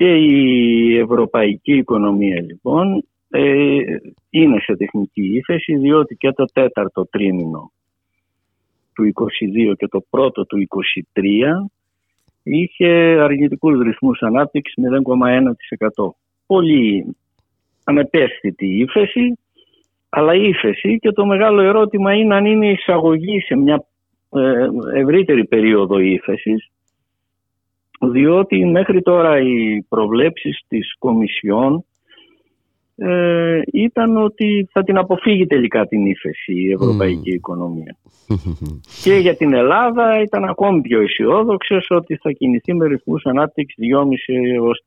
Και 0.00 0.14
η 0.14 0.96
ευρωπαϊκή 0.98 1.72
οικονομία 1.72 2.42
λοιπόν 2.42 3.04
ε, 3.30 3.78
είναι 4.30 4.60
σε 4.60 4.76
τεχνική 4.76 5.36
ύφεση 5.36 5.76
διότι 5.76 6.14
και 6.14 6.32
το 6.32 6.44
τέταρτο 6.44 7.06
τρίμηνο 7.06 7.72
του 8.94 9.12
22 9.70 9.72
και 9.76 9.86
το 9.86 10.04
πρώτο 10.10 10.46
του 10.46 10.66
23 11.14 11.22
είχε 12.42 12.88
αρνητικούς 13.20 13.80
ρυθμούς 13.80 14.22
ανάπτυξης 14.22 14.84
0,1%. 15.96 16.10
Πολύ 16.46 17.16
ανεπαίσθητη 17.84 18.66
ύφεση, 18.66 19.38
αλλά 20.08 20.34
ύφεση 20.34 20.98
και 20.98 21.12
το 21.12 21.26
μεγάλο 21.26 21.60
ερώτημα 21.60 22.14
είναι 22.14 22.34
αν 22.34 22.44
είναι 22.44 22.70
εισαγωγή 22.70 23.40
σε 23.40 23.56
μια 23.56 23.84
ε, 24.30 24.68
ευρύτερη 25.00 25.44
περίοδο 25.44 25.98
ύφεσης, 25.98 26.70
διότι 28.00 28.64
μέχρι 28.64 29.02
τώρα 29.02 29.40
οι 29.40 29.82
προβλέψεις 29.88 30.60
της 30.68 30.94
Κομισιόν 30.98 31.84
ε, 32.96 33.60
ήταν 33.72 34.16
ότι 34.16 34.68
θα 34.72 34.82
την 34.82 34.98
αποφύγει 34.98 35.46
τελικά 35.46 35.86
την 35.86 36.06
ύφεση 36.06 36.52
η 36.52 36.72
ευρωπαϊκή 36.72 37.30
οικονομία. 37.30 37.96
και 39.02 39.12
για 39.14 39.36
την 39.36 39.52
Ελλάδα 39.52 40.20
ήταν 40.20 40.44
ακόμη 40.44 40.80
πιο 40.80 41.00
αισιόδοξες 41.00 41.86
ότι 41.88 42.16
θα 42.16 42.30
κινηθεί 42.30 42.74
με 42.74 42.86
ρυθμούς 42.86 43.24
ανάπτυξης 43.24 43.76
2,5 43.94 44.06
έως 44.54 44.84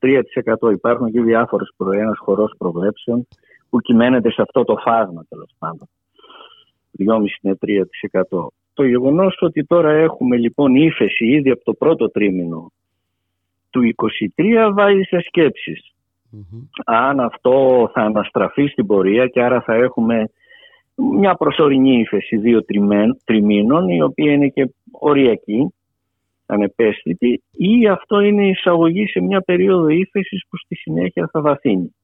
3%. 0.68 0.72
Υπάρχουν 0.72 1.10
και 1.10 1.20
διάφορες 1.20 1.72
προ, 1.76 1.92
ένας 1.92 2.18
χορός 2.18 2.54
προβλέψεων 2.58 3.26
που 3.70 3.80
κυμαίνεται 3.80 4.30
σε 4.30 4.42
αυτό 4.42 4.64
το 4.64 4.76
φάσμα 4.76 5.24
τέλος 5.28 5.50
πάντων. 5.58 5.88
2,5 6.98 7.38
με 7.42 7.58
3%. 7.60 8.46
Το 8.74 8.84
γεγονός 8.84 9.36
ότι 9.40 9.64
τώρα 9.64 9.90
έχουμε 9.90 10.36
λοιπόν 10.36 10.74
ύφεση 10.74 11.24
ήδη 11.26 11.50
από 11.50 11.64
το 11.64 11.72
πρώτο 11.72 12.10
τρίμηνο 12.10 12.72
του 13.74 13.94
23 14.36 14.70
βάζει 14.74 15.02
σε 15.02 15.20
σκέψεις 15.20 15.94
αν 16.84 17.20
αυτό 17.20 17.90
θα 17.92 18.00
αναστραφεί 18.00 18.66
στην 18.66 18.86
πορεία 18.86 19.26
και 19.26 19.42
άρα 19.42 19.60
θα 19.60 19.74
έχουμε 19.74 20.30
μια 20.94 21.34
προσωρινή 21.34 21.98
ύφεση 21.98 22.36
δύο 22.36 22.64
τριμήνων 23.24 23.88
η 23.88 24.02
οποία 24.02 24.32
είναι 24.32 24.48
και 24.48 24.74
οριακή, 24.92 25.74
ανεπαίσθητη 26.46 27.42
ή 27.50 27.88
αυτό 27.88 28.20
είναι 28.20 28.48
εισαγωγή 28.48 29.06
σε 29.06 29.20
μια 29.20 29.40
περίοδο 29.40 29.88
ύφεσης 29.88 30.44
που 30.48 30.56
στη 30.56 30.74
συνέχεια 30.74 31.28
θα 31.32 31.40
βαθύνει. 31.40 31.94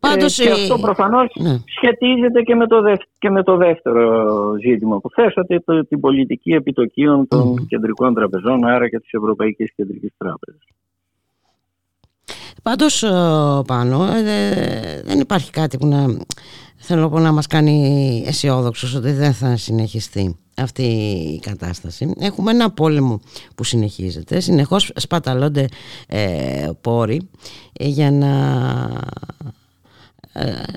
Πάντως, 0.00 0.38
ε, 0.38 0.44
και 0.44 0.50
αυτό 0.50 0.78
προφανώς 0.78 1.32
ναι. 1.34 1.58
σχετίζεται 1.76 2.42
και 2.42 2.54
με, 2.54 2.66
το 2.66 2.76
και 3.18 3.30
με 3.30 3.42
το 3.42 3.56
δεύτερο 3.56 4.54
ζήτημα 4.60 5.00
που 5.00 5.10
θέσατε, 5.10 5.60
το, 5.60 5.86
την 5.86 6.00
πολιτική 6.00 6.50
επιτοκίων 6.50 7.28
των 7.28 7.66
κεντρικών 7.66 8.14
τραπεζών, 8.14 8.64
άρα 8.64 8.88
και 8.88 8.98
της 8.98 9.12
Ευρωπαϊκής 9.12 9.72
Κεντρικής 9.74 10.12
Τράπεζας. 10.18 10.62
Πάντως 12.62 13.02
ε, 13.02 13.08
πάνω 13.66 14.04
ε, 14.04 15.02
δεν 15.04 15.20
υπάρχει 15.20 15.50
κάτι 15.50 15.78
που 15.78 15.86
να 15.86 16.06
θέλω 16.76 17.08
να 17.08 17.32
μας 17.32 17.46
κάνει 17.46 18.24
αισιόδοξος 18.26 18.94
ότι 18.94 19.12
δεν 19.12 19.32
θα 19.32 19.56
συνεχιστεί 19.56 20.36
αυτή 20.56 20.82
η 20.82 21.38
κατάσταση. 21.38 22.14
Έχουμε 22.18 22.50
ένα 22.50 22.70
πόλεμο 22.70 23.20
που 23.54 23.64
συνεχίζεται. 23.64 24.40
Συνεχώς 24.40 24.92
σπαταλώνται 24.94 25.68
ε, 26.08 26.70
πόροι 26.80 27.28
ε, 27.72 27.86
για 27.86 28.10
να 28.10 28.30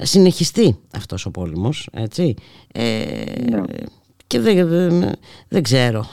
συνεχιστεί 0.01 0.79
αυτός 0.95 1.25
ο 1.25 1.31
πόλεμος. 1.31 1.89
Έτσι. 1.93 2.33
Ναι. 3.49 3.61
Και 4.27 4.39
δεν, 4.39 4.67
δεν 5.47 5.63
ξέρω 5.63 6.05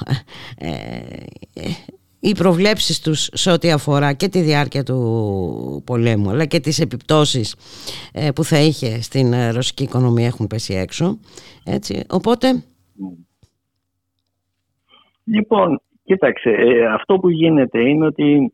οι 2.20 2.32
προβλέψεις 2.32 3.00
τους 3.00 3.28
σε 3.32 3.50
ό,τι 3.50 3.70
αφορά 3.70 4.12
και 4.12 4.28
τη 4.28 4.40
διάρκεια 4.40 4.82
του 4.82 5.82
πολέμου 5.86 6.30
αλλά 6.30 6.44
και 6.44 6.60
τις 6.60 6.80
επιπτώσεις 6.80 7.56
ε, 8.12 8.30
που 8.34 8.44
θα 8.44 8.58
είχε 8.58 9.02
στην 9.02 9.32
ε, 9.32 9.50
ρωσική 9.50 9.82
οικονομία 9.82 10.26
έχουν 10.26 10.46
πέσει 10.46 10.74
έξω 10.74 11.18
έτσι. 11.64 12.04
οπότε 12.10 12.64
Λοιπόν, 15.24 15.80
κοίταξε, 16.04 16.50
ε, 16.50 16.86
αυτό 16.86 17.18
που 17.18 17.30
γίνεται 17.30 17.88
είναι 17.88 18.06
ότι 18.06 18.52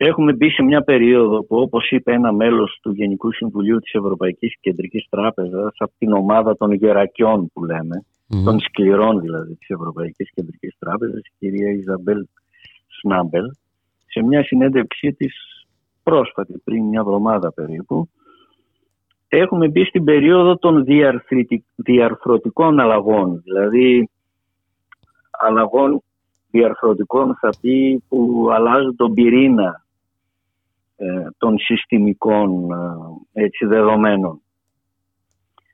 έχουμε 0.00 0.32
μπει 0.32 0.50
σε 0.50 0.62
μια 0.62 0.82
περίοδο 0.82 1.44
που 1.44 1.56
όπως 1.56 1.90
είπε 1.90 2.12
ένα 2.12 2.32
μέλος 2.32 2.78
του 2.82 2.92
Γενικού 2.92 3.32
Συμβουλίου 3.32 3.78
της 3.78 3.92
Ευρωπαϊκής 3.92 4.56
Κεντρικής 4.60 5.06
Τράπεζας 5.08 5.74
από 5.78 5.92
την 5.98 6.12
ομάδα 6.12 6.56
των 6.56 6.72
γερακιών 6.72 7.50
που 7.52 7.64
λέμε, 7.64 8.04
των 8.44 8.60
σκληρών 8.60 9.20
δηλαδή 9.20 9.54
της 9.54 9.68
Ευρωπαϊκής 9.68 10.30
Κεντρικής 10.34 10.76
Τράπεζας, 10.78 11.20
η 11.20 11.32
κυρία 11.38 11.70
Ιζαμπέλ 11.70 12.26
Σνάμπελ, 13.00 13.44
σε 14.06 14.22
μια 14.22 14.44
συνέντευξή 14.44 15.12
της 15.12 15.34
πρόσφατη, 16.02 16.60
πριν 16.64 16.84
μια 16.84 17.00
εβδομάδα 17.00 17.52
περίπου, 17.52 18.08
έχουμε 19.28 19.68
μπει 19.68 19.84
στην 19.84 20.04
περίοδο 20.04 20.56
των 20.56 20.84
διαρθρωτικών 21.76 22.80
αλλαγών, 22.80 23.40
δηλαδή 23.44 24.10
αλλαγών 25.30 26.02
διαρθρωτικών 26.50 27.36
θα 27.40 27.50
πει 27.60 28.02
που 28.08 28.48
αλλάζουν 28.52 28.96
τον 28.96 29.14
πυρήνα 29.14 29.64
ε, 29.64 29.87
των 31.38 31.58
συστημικών 31.58 32.70
ε, 33.32 33.44
έτσι, 33.44 33.66
δεδομένων. 33.66 34.40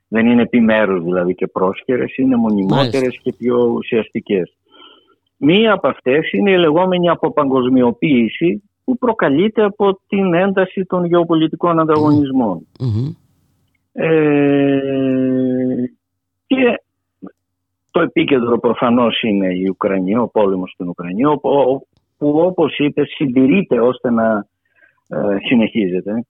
Δεν 0.07 0.25
είναι 0.27 0.41
επιμέρους 0.41 1.03
δηλαδή 1.03 1.35
και 1.35 1.47
πρόσχερες, 1.47 2.17
είναι 2.17 2.35
μονιμότερες 2.35 3.19
και 3.21 3.33
πιο 3.37 3.57
ουσιαστικές. 3.57 4.57
Μία 5.37 5.73
από 5.73 5.87
αυτές 5.87 6.31
είναι 6.31 6.51
η 6.51 6.57
λεγόμενη 6.57 7.09
αποπαγκοσμιοποίηση 7.09 8.63
που 8.83 8.97
προκαλείται 8.97 9.63
από 9.63 9.99
την 10.07 10.33
ένταση 10.33 10.85
των 10.85 11.05
γεωπολιτικών 11.05 11.79
ε, 13.97 14.79
και 16.47 16.83
το 17.91 18.01
επίκεντρο 18.01 18.59
προφανώς 18.59 19.21
είναι 19.21 19.53
η 19.53 19.67
Ουκρανία, 19.69 20.21
ο 20.21 20.27
πόλεμος 20.27 20.71
στην 20.71 20.87
Ουκρανία, 20.87 21.37
που 22.17 22.39
όπως 22.39 22.77
είπες 22.77 23.13
συντηρείται 23.15 23.79
ώστε 23.79 24.09
να 24.09 24.45
ε, 25.07 25.37
συνεχίζεται. 25.47 26.25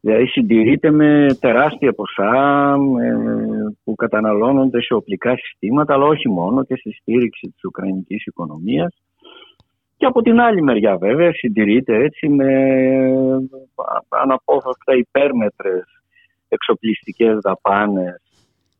Δηλαδή 0.00 0.26
συντηρείται 0.26 0.90
με 0.90 1.26
τεράστια 1.40 1.92
ποσά 1.92 2.76
που 3.84 3.94
καταναλώνονται 3.94 4.82
σε 4.82 4.94
οπλικά 4.94 5.36
συστήματα, 5.36 5.94
αλλά 5.94 6.04
όχι 6.04 6.28
μόνο 6.28 6.64
και 6.64 6.76
στη 6.76 6.90
στήριξη 6.90 7.48
της 7.48 7.64
Ουκρανικής 7.64 8.24
οικονομίας. 8.26 8.94
Και 9.96 10.06
από 10.06 10.22
την 10.22 10.40
άλλη 10.40 10.62
μεριά 10.62 10.96
βέβαια 10.96 11.32
συντηρείται 11.32 11.96
έτσι 11.96 12.28
με 12.28 12.52
αναπόφευκτα 14.08 14.94
υπέρμετρες 14.94 15.84
εξοπλιστικές 16.48 17.38
δαπάνες 17.38 18.22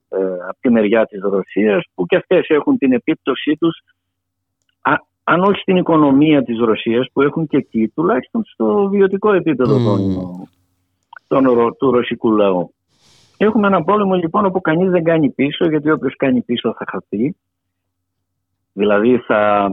ε, 0.09 0.19
από 0.49 0.59
τη 0.61 0.71
μεριά 0.71 1.07
της 1.07 1.21
Ρωσίας 1.21 1.85
που 1.95 2.07
και 2.07 2.17
αυτές 2.17 2.47
έχουν 2.49 2.79
την 2.79 2.93
επίπτωσή 2.93 3.57
τους 3.57 3.79
αν 5.29 5.43
όχι 5.43 5.61
στην 5.61 5.77
οικονομία 5.77 6.43
της 6.43 6.59
Ρωσίας 6.59 7.09
που 7.13 7.23
έχουν 7.23 7.47
και 7.47 7.57
εκεί 7.57 7.89
τουλάχιστον 7.89 8.45
στο 8.45 8.89
βιωτικό 8.89 9.33
επίπεδο 9.33 9.99
του 11.79 11.91
ρωσικού 11.91 12.33
λαού. 12.33 12.75
Έχουμε 13.37 13.67
ένα 13.67 13.85
πόλεμο 13.85 14.15
λοιπόν 14.15 14.45
όπου 14.45 14.61
κανείς 14.61 14.91
δεν 14.91 15.05
κάνει 15.05 15.31
πίσω 15.31 15.69
γιατί 15.69 15.91
όποιος 15.91 16.17
κάνει 16.17 16.43
πίσω 16.43 16.75
θα 16.79 16.85
χαθεί. 16.89 17.37
Δηλαδή 18.73 19.19
θα, 19.19 19.73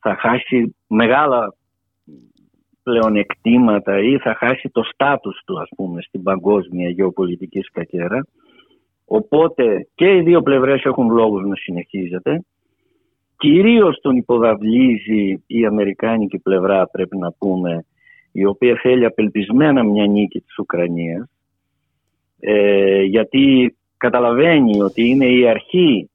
θα 0.00 0.16
χάσει 0.20 0.76
μεγάλα 0.86 1.54
πλεονεκτήματα 2.82 3.98
ή 3.98 4.18
θα 4.18 4.34
χάσει 4.34 4.68
το 4.68 4.82
στάτους 4.82 5.42
του 5.44 5.60
ας 5.60 5.68
πούμε 5.76 6.02
στην 6.02 6.22
παγκόσμια 6.22 6.88
γεωπολιτική 6.88 7.60
σκακέρα. 7.60 8.26
Οπότε 9.04 9.88
και 9.94 10.16
οι 10.16 10.20
δύο 10.20 10.42
πλευρές 10.42 10.84
έχουν 10.84 11.10
λόγους 11.10 11.44
να 11.44 11.54
συνεχίζεται. 11.54 12.44
Κυρίως 13.40 14.00
τον 14.00 14.16
υποδαβλίζει 14.16 15.42
η 15.46 15.64
αμερικάνικη 15.66 16.38
πλευρά 16.38 16.86
πρέπει 16.86 17.16
να 17.16 17.32
πούμε 17.32 17.84
η 18.32 18.44
οποία 18.44 18.78
θέλει 18.82 19.04
απελπισμένα 19.04 19.84
μια 19.84 20.06
νίκη 20.06 20.40
της 20.40 20.58
Ουκρανίας 20.58 21.30
ε, 22.40 23.02
γιατί 23.02 23.76
καταλαβαίνει 23.96 24.82
ότι 24.82 25.08
είναι 25.08 25.26
η 25.26 25.48
αρχή 25.48 26.10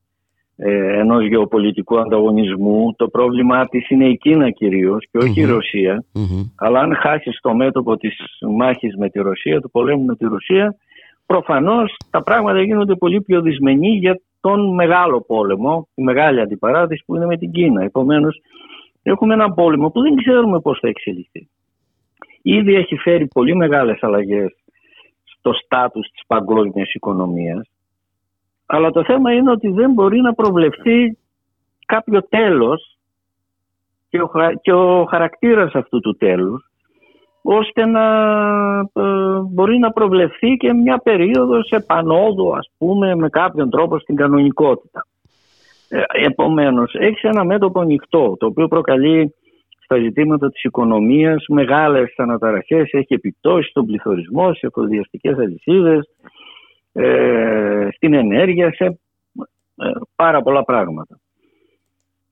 ε, 0.56 1.00
ενός 1.00 1.28
γεωπολιτικού 1.28 2.00
ανταγωνισμού. 2.00 2.94
Το 2.96 3.08
πρόβλημά 3.08 3.66
της 3.68 3.90
είναι 3.90 4.08
η 4.08 4.18
Κίνα 4.18 4.50
κυρίως 4.50 5.06
και 5.12 5.18
όχι 5.18 5.42
η 5.42 5.46
ρωσια 5.46 6.04
Αλλά 6.56 6.80
αν 6.80 6.96
χάσει 6.96 7.30
το 7.42 7.56
μέτωπο 7.56 7.98
της 7.98 8.18
μάχης 8.58 8.96
με 8.96 9.10
τη 9.10 9.20
Ρωσία, 9.20 9.62
του 9.62 9.72
πολέμου 9.72 10.06
με 10.06 10.16
τη 10.16 10.26
Ρωσία, 10.26 10.76
προφανώς 11.26 11.96
τα 12.10 12.24
πράγματα 12.24 12.62
γίνονται 12.62 12.96
πολύ 12.96 13.22
πιο 13.22 13.42
δυσμενή 13.42 13.90
για 13.90 14.20
τον 14.48 14.74
μεγάλο 14.74 15.22
πόλεμο, 15.22 15.88
η 15.96 16.04
μεγάλη 16.04 16.42
αντιπαράθεση 16.42 17.04
που 17.06 17.16
είναι 17.16 17.26
με 17.26 17.38
την 17.38 17.52
Κίνα. 17.52 17.84
Επομένως, 17.84 18.42
έχουμε 19.04 19.34
ένα 19.34 19.54
πόλεμο 19.54 19.90
που 19.90 20.02
δεν 20.02 20.16
ξέρουμε 20.16 20.60
πώς 20.60 20.80
θα 20.80 20.88
εξελιχθεί. 20.88 21.50
Ήδη 22.42 22.76
έχει 22.76 22.98
φέρει 22.98 23.28
πολύ 23.28 23.56
μεγάλες 23.56 24.04
αλλαγές 24.04 24.56
στο 25.24 25.54
στάτους 25.54 26.08
της 26.08 26.22
παγκόσμιας 26.28 26.94
οικονομίας 26.94 27.70
αλλά 28.66 28.92
το 28.92 29.04
θέμα 29.04 29.34
είναι 29.34 29.52
ότι 29.52 29.70
δεν 29.70 29.92
μπορεί 29.92 30.22
να 30.22 30.34
προβλεφθεί 30.34 31.18
κάποιο 31.86 32.24
τέλος 32.24 32.98
και 34.10 34.22
ο, 34.22 34.30
και 34.62 34.74
ο 34.74 35.06
χαρακτήρας 35.06 35.74
αυτού 35.74 36.00
του 36.00 36.18
τέλους 36.18 36.72
ώστε 37.48 37.86
να 37.86 38.06
ε, 38.94 39.40
μπορεί 39.52 39.78
να 39.78 39.92
προβλεφθεί 39.92 40.56
και 40.58 40.74
μια 40.74 40.98
περίοδος 40.98 41.70
επανόδου 41.70 42.56
ας 42.56 42.72
πούμε 42.78 43.16
με 43.16 43.30
κάποιον 43.30 43.70
τρόπο 43.70 44.00
στην 44.00 44.16
κανονικότητα. 44.16 45.08
Ε, 45.90 46.02
επομένως 46.26 46.94
έχεις 46.94 47.24
ένα 47.24 47.44
μέτωπο 47.44 47.80
ανοιχτό 47.80 48.36
το 48.40 48.46
οποίο 48.46 48.68
προκαλεί 48.68 49.36
στα 49.84 49.98
ζητήματα 49.98 50.52
της 50.52 50.64
οικονομίας 50.64 51.46
μεγάλες 51.48 52.14
αναταραχές, 52.18 52.90
έχει 52.92 53.14
επιπτώσεις 53.14 53.70
στον 53.70 53.86
πληθωρισμό, 53.86 54.54
σε 54.54 54.66
εφοδιαστικές 54.66 55.38
αλυσίδες, 55.38 56.10
ε, 56.94 57.88
στην 57.92 58.14
ενέργεια, 58.14 58.74
σε 58.74 58.86
ε, 58.86 59.92
πάρα 60.16 60.42
πολλά 60.42 60.64
πράγματα. 60.64 61.20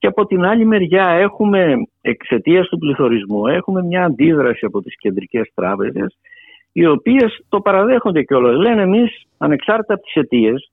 Και 0.03 0.09
από 0.09 0.25
την 0.25 0.45
άλλη 0.45 0.65
μεριά 0.65 1.07
έχουμε 1.07 1.73
εξαιτίας 2.01 2.67
του 2.67 2.77
πληθωρισμού 2.77 3.47
έχουμε 3.47 3.83
μια 3.83 4.05
αντίδραση 4.05 4.65
από 4.65 4.81
τις 4.81 4.97
κεντρικές 4.97 5.51
τράπεζες 5.53 6.17
οι 6.71 6.85
οποίες 6.85 7.43
το 7.49 7.59
παραδέχονται 7.61 8.23
και 8.23 8.33
όλο. 8.33 8.51
Λένε 8.51 8.81
εμείς 8.81 9.25
ανεξάρτητα 9.37 9.93
από 9.93 10.03
τις 10.03 10.15
αιτίες, 10.15 10.71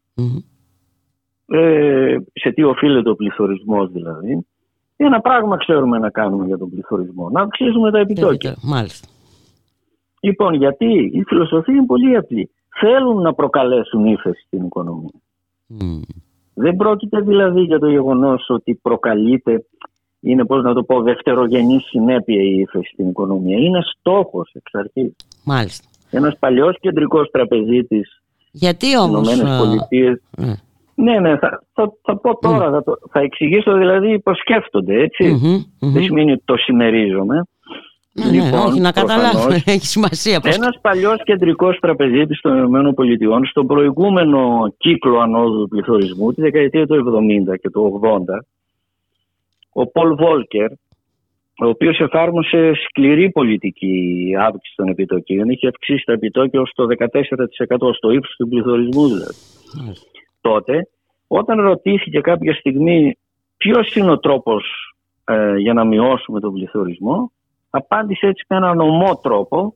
ε, 1.46 2.16
σε 2.32 2.50
τι 2.50 2.62
οφείλεται 2.62 3.10
ο 3.10 3.14
πληθωρισμός 3.14 3.92
δηλαδή, 3.92 4.46
ένα 4.96 5.20
πράγμα 5.20 5.56
ξέρουμε 5.56 5.98
να 5.98 6.10
κάνουμε 6.10 6.46
για 6.46 6.58
τον 6.58 6.70
πληθωρισμό, 6.70 7.28
να 7.30 7.40
αυξήσουμε 7.40 7.90
τα 7.90 7.98
επιτόκια. 7.98 8.56
Μάλιστα. 8.62 9.08
Λοιπόν, 10.20 10.54
γιατί 10.54 11.10
η 11.12 11.22
φιλοσοφία 11.26 11.74
είναι 11.74 11.86
πολύ 11.86 12.16
απλή 12.16 12.50
θέλουν 12.80 13.22
να 13.22 13.34
προκαλέσουν 13.34 14.04
ύφεση 14.04 14.42
στην 14.46 14.64
οικονομία. 14.64 15.20
Δεν 16.54 16.76
πρόκειται 16.76 17.20
δηλαδή 17.20 17.60
για 17.60 17.78
το 17.78 17.88
γεγονός 17.88 18.44
ότι 18.48 18.78
προκαλείται, 18.82 19.64
είναι 20.20 20.44
πώς 20.44 20.62
να 20.62 20.74
το 20.74 20.82
πω, 20.82 21.02
δευτερογενή 21.02 21.80
συνέπεια 21.80 22.42
η 22.42 22.58
ύφεση 22.58 22.90
στην 22.92 23.08
οικονομία. 23.08 23.56
Είναι 23.56 23.80
στόχος 23.98 24.50
εξ 24.52 24.74
αρχής. 24.74 25.16
Μάλιστα. 25.44 25.88
Ένας 26.10 26.38
παλιός 26.38 26.76
κεντρικός 26.80 27.30
τραπεζίτης 27.30 28.22
Γιατί 28.50 28.98
όμως... 28.98 29.32
Ηνωμένες 29.32 29.58
Πολιτείες, 29.58 30.22
ναι. 30.38 30.54
Ναι, 30.94 31.18
ναι, 31.18 31.38
θα, 31.38 31.62
θα, 31.72 31.92
θα 32.02 32.16
πω 32.16 32.38
τώρα, 32.38 32.70
θα, 32.70 32.82
το, 32.82 32.98
θα 33.10 33.20
εξηγήσω 33.20 33.72
δηλαδή 33.72 34.18
πως 34.20 34.38
σκέφτονται, 34.38 35.08
Δεν 35.78 36.02
σημαίνει 36.02 36.32
ότι 36.32 36.42
το 36.44 36.56
συμμερίζομαι. 36.56 37.42
Ναι, 38.12 38.24
ναι, 38.24 38.30
λοιπόν, 38.30 38.60
όχι, 38.60 38.80
να 38.80 38.92
καταλάβω, 38.92 39.52
έχει 39.64 39.86
σημασία. 39.86 40.40
Πώς... 40.40 40.56
Ένας 40.56 40.78
παλιός 40.80 41.22
κεντρικός 41.24 41.78
τραπεζίτης 41.80 42.40
των 42.40 42.86
ΗΠΑ 42.86 43.40
στον 43.50 43.66
προηγούμενο 43.66 44.72
κύκλο 44.76 45.18
ανόδου 45.18 45.60
του 45.60 45.68
πληθωρισμού, 45.68 46.32
τη 46.32 46.40
δεκαετία 46.40 46.86
του 46.86 47.20
70 47.50 47.58
και 47.60 47.70
του 47.70 48.00
80, 48.04 48.18
ο 49.72 49.86
Πολ 49.86 50.14
Βόλκερ, 50.14 50.70
ο 51.62 51.68
οποίος 51.68 52.00
εφάρμοσε 52.00 52.72
σκληρή 52.88 53.30
πολιτική 53.30 54.34
αύξηση 54.38 54.76
των 54.76 54.88
επιτοκίων, 54.88 55.48
είχε 55.48 55.68
αυξήσει 55.68 56.04
τα 56.04 56.12
επιτόκια 56.12 56.60
ως 56.60 56.72
το 56.74 56.86
14% 56.98 57.94
στο 57.96 58.10
ύψος 58.10 58.36
του 58.36 58.48
πληθωρισμού 58.48 59.06
δηλαδή. 59.06 59.36
Τότε, 60.40 60.88
όταν 61.26 61.60
ρωτήθηκε 61.60 62.20
κάποια 62.20 62.54
στιγμή 62.54 63.18
ποιος 63.56 63.94
είναι 63.94 64.10
ο 64.10 64.18
τρόπος 64.18 64.64
ε, 65.24 65.56
για 65.56 65.72
να 65.72 65.84
μειώσουμε 65.84 66.40
τον 66.40 66.52
πληθωρισμό, 66.52 67.32
απάντησε 67.70 68.26
έτσι 68.26 68.44
με 68.48 68.56
έναν 68.56 68.80
ομό 68.80 69.18
τρόπο, 69.22 69.74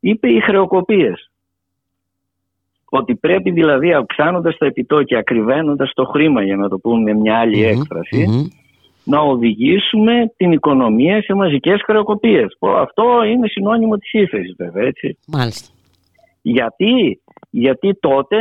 είπε 0.00 0.28
οι 0.28 0.40
χρεοκοπίες. 0.40 1.30
Ότι 2.90 3.14
πρέπει 3.14 3.50
δηλαδή 3.50 3.92
αυξάνοντας 3.92 4.56
τα 4.56 4.66
επιτόκια, 4.66 5.18
ακριβένοντας 5.18 5.92
το 5.94 6.04
χρήμα 6.04 6.42
για 6.42 6.56
να 6.56 6.68
το 6.68 6.78
πούμε 6.78 7.12
με 7.12 7.20
μια 7.20 7.38
αλλη 7.38 7.64
εκφραση 7.64 8.50
να 9.04 9.20
οδηγήσουμε 9.20 10.32
την 10.36 10.52
οικονομία 10.52 11.22
σε 11.22 11.34
μαζικές 11.34 11.82
χρεοκοπίες. 11.84 12.56
Αυτό 12.60 13.22
είναι 13.22 13.48
συνώνυμο 13.48 13.96
της 13.96 14.12
ύφεσης 14.12 14.54
βέβαια 14.56 14.86
έτσι. 14.86 15.18
Μάλιστα. 15.26 15.68
Γιατί, 16.42 17.22
γιατί 17.50 17.94
τότε 17.94 18.36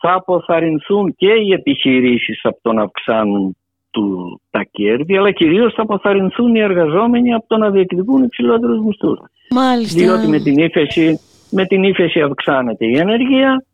θα 0.00 0.12
αποθαρρυνθούν 0.12 1.14
και 1.16 1.32
οι 1.32 1.52
επιχειρήσεις 1.52 2.40
από 2.42 2.58
το 2.62 2.72
να 2.72 2.82
αυξάνουν 2.82 3.56
του 3.96 4.40
τα 4.50 4.62
κέρδη, 4.70 5.16
αλλά 5.16 5.30
κυρίως 5.30 5.74
θα 5.74 5.82
αποθαρρυνθούν 5.82 6.54
οι 6.54 6.60
εργαζόμενοι 6.60 7.34
από 7.34 7.46
το 7.46 7.56
να 7.56 7.70
διεκδικούν 7.70 8.22
υψηλότερους 8.22 8.84
μισθούς. 8.84 9.18
Μάλιστα. 9.50 10.00
Διότι 10.00 10.28
με 10.28 10.40
την 10.40 10.58
ύφεση, 10.58 11.20
με 11.50 11.64
την 11.64 11.82
ύφεση 11.82 12.20
αυξάνεται 12.20 12.86
η 12.86 12.96
ενεργεία, 12.98 13.64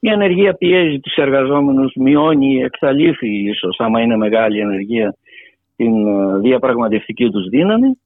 η 0.00 0.08
ενεργεία 0.10 0.54
πιέζει 0.54 0.98
τους 1.00 1.14
εργαζόμενους, 1.14 1.92
μειώνει, 1.94 2.62
εξαλείφει 2.62 3.28
ίσως, 3.28 3.76
άμα 3.78 4.00
είναι 4.00 4.16
μεγάλη 4.16 4.56
η 4.56 4.60
ενεργεία, 4.60 5.16
την 5.76 6.06
ε, 6.06 6.38
διαπραγματευτική 6.38 7.30
τους 7.30 7.48
δύναμη 7.48 7.98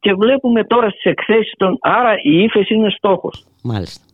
και 0.00 0.14
βλέπουμε 0.14 0.64
τώρα 0.64 0.90
στις 0.90 1.04
εκθέσεις 1.04 1.52
των... 1.56 1.78
Άρα 1.80 2.12
η 2.22 2.42
ύφεση 2.42 2.74
είναι 2.74 2.90
στόχος. 2.90 3.46
Μάλιστα. 3.62 4.04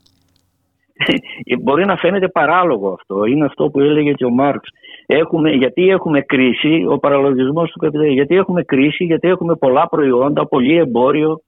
Μπορεί 1.62 1.84
να 1.84 1.96
φαίνεται 1.96 2.28
παράλογο 2.28 2.88
αυτό. 2.92 3.24
Είναι 3.24 3.44
αυτό 3.44 3.68
που 3.70 3.80
έλεγε 3.80 4.12
και 4.12 4.24
ο 4.24 4.30
Μάρξ. 4.30 4.68
Έχουμε, 5.06 5.50
γιατί 5.50 5.88
έχουμε 5.88 6.20
κρίση, 6.20 6.86
ο 6.88 6.98
παραλογισμός 6.98 7.70
του 7.70 7.78
καπιταλισμού. 7.78 8.14
Γιατί 8.14 8.36
έχουμε 8.36 8.62
κρίση, 8.62 9.04
γιατί 9.04 9.28
έχουμε 9.28 9.56
πολλά 9.56 9.88
προϊόντα, 9.88 10.46
πολύ 10.46 10.76
εμπόριο, 10.76 11.40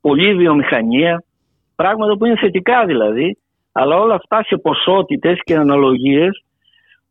πολλή 0.00 0.34
βιομηχανία. 0.34 1.24
Πράγματα 1.74 2.16
που 2.16 2.24
είναι 2.24 2.36
θετικά 2.36 2.84
δηλαδή, 2.84 3.38
αλλά 3.72 3.98
όλα 3.98 4.14
αυτά 4.14 4.42
σε 4.42 4.56
ποσότητες 4.56 5.40
και 5.44 5.56
αναλογίες 5.56 6.44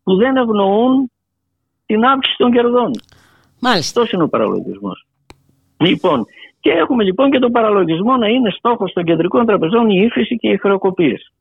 που 0.03 0.15
δεν 0.15 0.35
ευνοούν 0.35 1.11
την 1.85 2.03
αύξηση 2.03 2.37
των 2.37 2.51
κερδών. 2.51 2.91
Μάλιστα. 3.59 4.01
Αυτός 4.01 4.13
είναι 4.13 4.23
ο 4.23 4.29
παραλογισμός. 4.29 5.05
Λοιπόν, 5.77 6.25
και 6.59 6.71
έχουμε 6.71 7.03
λοιπόν 7.03 7.31
και 7.31 7.39
τον 7.39 7.51
παραλογισμό 7.51 8.17
να 8.17 8.27
είναι 8.27 8.49
στόχος 8.49 8.93
των 8.93 9.03
κεντρικών 9.03 9.45
τραπεζών 9.45 9.89
η 9.89 10.01
ύφεση 10.05 10.35
και 10.35 10.49
η 10.49 10.57
χρεοκοπίες. 10.57 11.31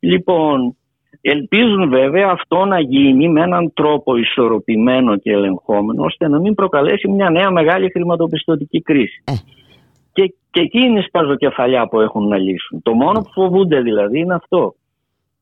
Λοιπόν, 0.00 0.76
ελπίζουν 1.20 1.88
βέβαια 1.88 2.28
αυτό 2.30 2.64
να 2.64 2.80
γίνει 2.80 3.28
με 3.28 3.42
έναν 3.42 3.72
τρόπο 3.74 4.16
ισορροπημένο 4.16 5.16
και 5.16 5.32
ελεγχόμενο 5.32 6.04
ώστε 6.04 6.28
να 6.28 6.40
μην 6.40 6.54
προκαλέσει 6.54 7.08
μια 7.08 7.30
νέα 7.30 7.50
μεγάλη 7.50 7.90
χρηματοπιστωτική 7.90 8.82
κρίση. 8.82 9.22
Ε. 9.24 9.32
Και, 10.12 10.34
και 10.50 10.60
εκεί 10.60 10.78
είναι 10.78 10.98
η 10.98 11.02
σπαζοκεφαλιά 11.02 11.88
που 11.88 12.00
έχουν 12.00 12.28
να 12.28 12.36
λύσουν. 12.36 12.82
Το 12.82 12.92
μόνο 12.92 13.20
που 13.20 13.30
φοβούνται 13.32 13.80
δηλαδή 13.80 14.18
είναι 14.18 14.34
αυτό. 14.34 14.74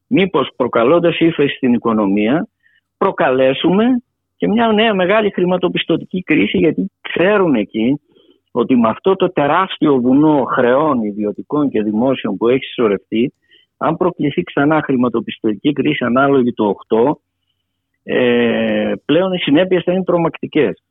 Μήπως 0.07 0.51
προκαλώντας 0.57 1.19
ύφεση 1.19 1.57
στην 1.57 1.73
οικονομία 1.73 2.49
προκαλέσουμε 2.99 3.85
και 4.37 4.49
μια 4.49 4.73
νέα 4.73 4.95
μεγάλη 4.95 5.31
χρηματοπιστωτική 5.31 6.23
κρίση 6.23 6.59
γιατί 6.59 6.91
ξέρουν 7.01 7.55
εκεί 7.55 8.01
ότι 8.51 8.77
με 8.77 8.89
αυτό 8.89 9.17
το 9.17 9.33
τεράστιο 9.33 10.01
βουνό 10.01 10.45
χρεών 10.45 11.03
ιδιωτικών 11.03 11.69
και 11.69 11.83
δημόσιων 11.83 12.37
που 12.37 12.49
έχει 12.49 12.65
συσσωρευτεί 12.65 13.33
αν 13.79 13.97
προκληθεί 13.97 14.43
ξανά 14.43 14.83
χρηματοπιστωτική 14.85 15.73
κρίση 15.73 16.05
ανάλογη 16.05 16.53
του 16.53 16.77
8 16.89 17.13
ε, 18.03 18.93
πλέον 19.05 19.33
οι 19.33 19.39
συνέπειες 19.39 19.83
θα 19.85 19.93
είναι 19.93 20.05
τρομακτικές. 20.05 20.83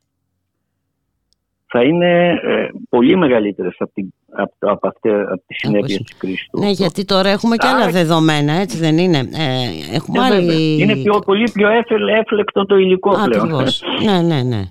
Θα 1.66 1.82
είναι 1.82 2.28
ε, 2.42 2.68
πολύ 2.88 3.16
μεγαλύτερες 3.16 3.74
από, 3.78 3.92
την, 3.92 4.12
από, 4.32 4.54
από, 4.60 4.88
από 4.88 5.42
τις 5.46 5.56
συνέπειες 5.56 5.98
της 6.02 6.16
κρίσης 6.16 6.48
του 6.50 6.58
8. 6.58 6.60
Ναι, 6.62 6.70
γιατί 6.70 7.04
τώρα 7.04 7.28
έχουμε 7.28 7.56
και 7.56 7.66
άλλα 7.66 7.90
δεδομένα, 7.90 8.52
έτσι 8.52 8.78
δεν 8.78 8.98
είναι; 8.98 9.18
Ε, 9.18 9.94
έχουμε 9.94 10.18
Ε, 10.18 10.22
άλλη... 10.22 10.46
βέβαια. 10.46 10.58
Είναι 10.58 10.96
πιο, 10.96 11.18
πολύ 11.18 11.50
πιο 11.52 11.68
έφε- 11.68 12.18
έφλεκτο 12.18 12.66
το 12.66 12.76
υλικό 12.76 13.10
πλέον. 13.24 13.44
Ακριβώς. 13.44 13.82
ναι, 14.04 14.22
ναι, 14.22 14.42
ναι. 14.42 14.62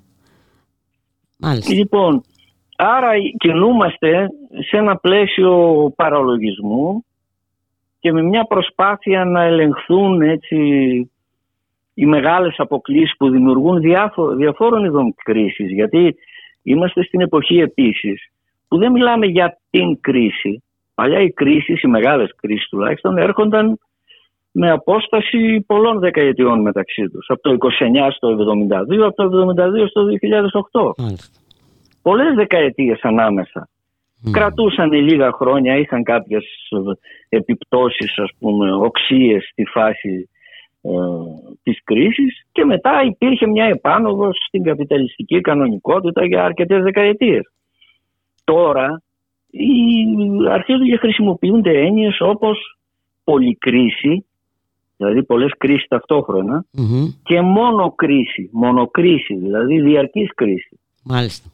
Μάλιστα. 1.39 1.73
Λοιπόν, 1.73 2.21
άρα 2.77 3.11
κινούμαστε 3.37 4.27
σε 4.69 4.77
ένα 4.77 4.95
πλαίσιο 4.97 5.53
παραλογισμού 5.95 7.05
και 7.99 8.11
με 8.11 8.21
μια 8.21 8.43
προσπάθεια 8.43 9.25
να 9.25 9.41
ελεγχθούν 9.43 10.21
έτσι 10.21 10.57
οι 11.93 12.05
μεγάλες 12.05 12.55
αποκλήσεις 12.57 13.15
που 13.17 13.29
δημιουργούν 13.29 13.79
διάφο- 13.79 14.35
διαφόρων 14.35 14.85
ειδών 14.85 15.13
κρίσεις. 15.23 15.71
Γιατί 15.71 16.15
είμαστε 16.63 17.03
στην 17.03 17.21
εποχή 17.21 17.59
επίσης 17.59 18.29
που 18.67 18.77
δεν 18.77 18.91
μιλάμε 18.91 19.25
για 19.25 19.57
την 19.69 19.99
κρίση. 20.01 20.63
Παλιά 20.93 21.19
οι 21.21 21.31
κρίσεις, 21.31 21.81
οι 21.81 21.87
μεγάλες 21.87 22.35
κρίσεις 22.35 22.67
τουλάχιστον, 22.69 23.17
έρχονταν 23.17 23.77
με 24.51 24.71
απόσταση 24.71 25.63
πολλών 25.67 25.99
δεκαετιών 25.99 26.61
μεταξύ 26.61 27.09
τους. 27.09 27.25
Από 27.29 27.41
το 27.41 27.51
29 27.51 28.11
στο 28.11 28.27
72, 28.27 29.05
από 29.05 29.15
το 29.15 29.23
72 29.23 29.87
στο 29.87 30.03
2008 30.03 30.93
Μάλιστα. 30.97 31.39
πολλές 32.01 32.33
δεκαετίες 32.35 32.99
ανάμεσα. 33.01 33.69
Μμ. 34.27 34.31
Κρατούσαν 34.31 34.91
λίγα 34.91 35.31
χρόνια, 35.31 35.77
είχαν 35.77 36.03
κάποιες 36.03 36.43
ε, 37.29 37.37
επιπτώσεις, 37.37 38.17
ας 38.17 38.29
πούμε, 38.39 38.73
οξύες 38.73 39.47
στη 39.51 39.65
φάση 39.65 40.29
ε, 40.81 40.89
της 41.63 41.83
κρίσης 41.83 42.45
και 42.51 42.65
μετά 42.65 43.03
υπήρχε 43.05 43.47
μια 43.47 43.65
επάνωδος 43.65 44.37
στην 44.47 44.63
καπιταλιστική 44.63 45.41
κανονικότητα 45.41 46.25
για 46.25 46.43
αρκετές 46.43 46.83
δεκαετίες. 46.83 47.51
Τώρα 48.43 49.01
οι, 49.49 49.69
αρχίζουν 50.49 50.85
και 50.89 50.97
χρησιμοποιούνται 50.97 51.79
έννοιες 51.79 52.17
όπως 52.19 52.77
πολυκρίση, 53.23 54.25
δηλαδή 54.97 55.23
πολλές 55.23 55.51
κρίσεις 55.57 55.87
ταυτόχρονα 55.87 56.65
Μμμ. 56.71 57.07
και 57.23 57.41
μόνο 57.41 57.91
κρίση, 57.91 58.49
μονοκρίση, 58.51 59.35
δηλαδή 59.35 59.81
διαρκής 59.81 60.33
κρίση. 60.35 60.79
Μάλιστα. 61.03 61.49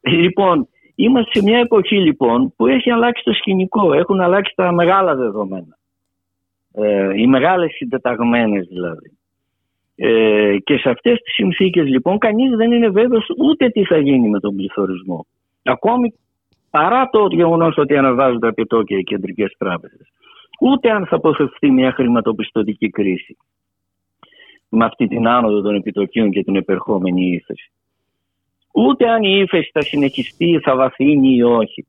Λοιπόν, 0.00 0.68
είμαστε 0.98 1.38
σε 1.38 1.44
μια 1.44 1.58
εποχή 1.58 1.96
λοιπόν 1.96 2.52
που 2.56 2.66
έχει 2.66 2.90
αλλάξει 2.90 3.22
το 3.24 3.32
σκηνικό, 3.32 3.92
έχουν 3.92 4.20
αλλάξει 4.20 4.52
τα 4.56 4.72
μεγάλα 4.72 5.14
δεδομένα. 5.14 5.78
Ε, 6.72 7.12
οι 7.14 7.26
μεγάλες 7.26 7.72
συντεταγμένες 7.74 8.66
δηλαδή. 8.66 9.18
Ε, 9.96 10.56
και 10.64 10.76
σε 10.76 10.90
αυτές 10.90 11.20
τις 11.20 11.34
συνθήκες 11.34 11.86
λοιπόν 11.86 12.18
κανείς 12.18 12.56
δεν 12.56 12.72
είναι 12.72 12.88
βέβαιος 12.88 13.26
ούτε 13.38 13.68
τι 13.68 13.84
θα 13.84 13.98
γίνει 13.98 14.28
με 14.28 14.40
τον 14.40 14.56
πληθωρισμό. 14.56 15.26
Ακόμη 15.62 16.14
παρά 16.70 17.08
το 17.10 17.26
γεγονός 17.30 17.76
ότι 17.76 17.96
αναβάζουν 17.96 18.40
τα 18.40 18.48
επιτόκια 18.48 18.98
οι 18.98 19.02
κεντρικές 19.02 19.54
τράπεζες. 19.58 20.12
Ούτε 20.60 20.90
αν 20.90 21.06
θα 21.06 21.16
αποφευθεί 21.16 21.70
μια 21.70 21.92
χρηματοπιστωτική 21.92 22.90
κρίση 22.90 23.36
με 24.68 24.84
αυτή 24.84 25.06
την 25.06 25.28
άνοδο 25.28 25.60
των 25.60 25.74
επιτοκίων 25.74 26.30
και 26.30 26.44
την 26.44 26.56
επερχόμενη 26.56 27.32
ύφεση 27.32 27.70
ούτε 28.72 29.08
αν 29.08 29.22
η 29.22 29.40
ύφεση 29.44 29.70
θα 29.72 29.80
συνεχιστεί, 29.82 30.60
θα 30.62 30.76
βαθύνει 30.76 31.34
ή 31.36 31.42
όχι. 31.42 31.86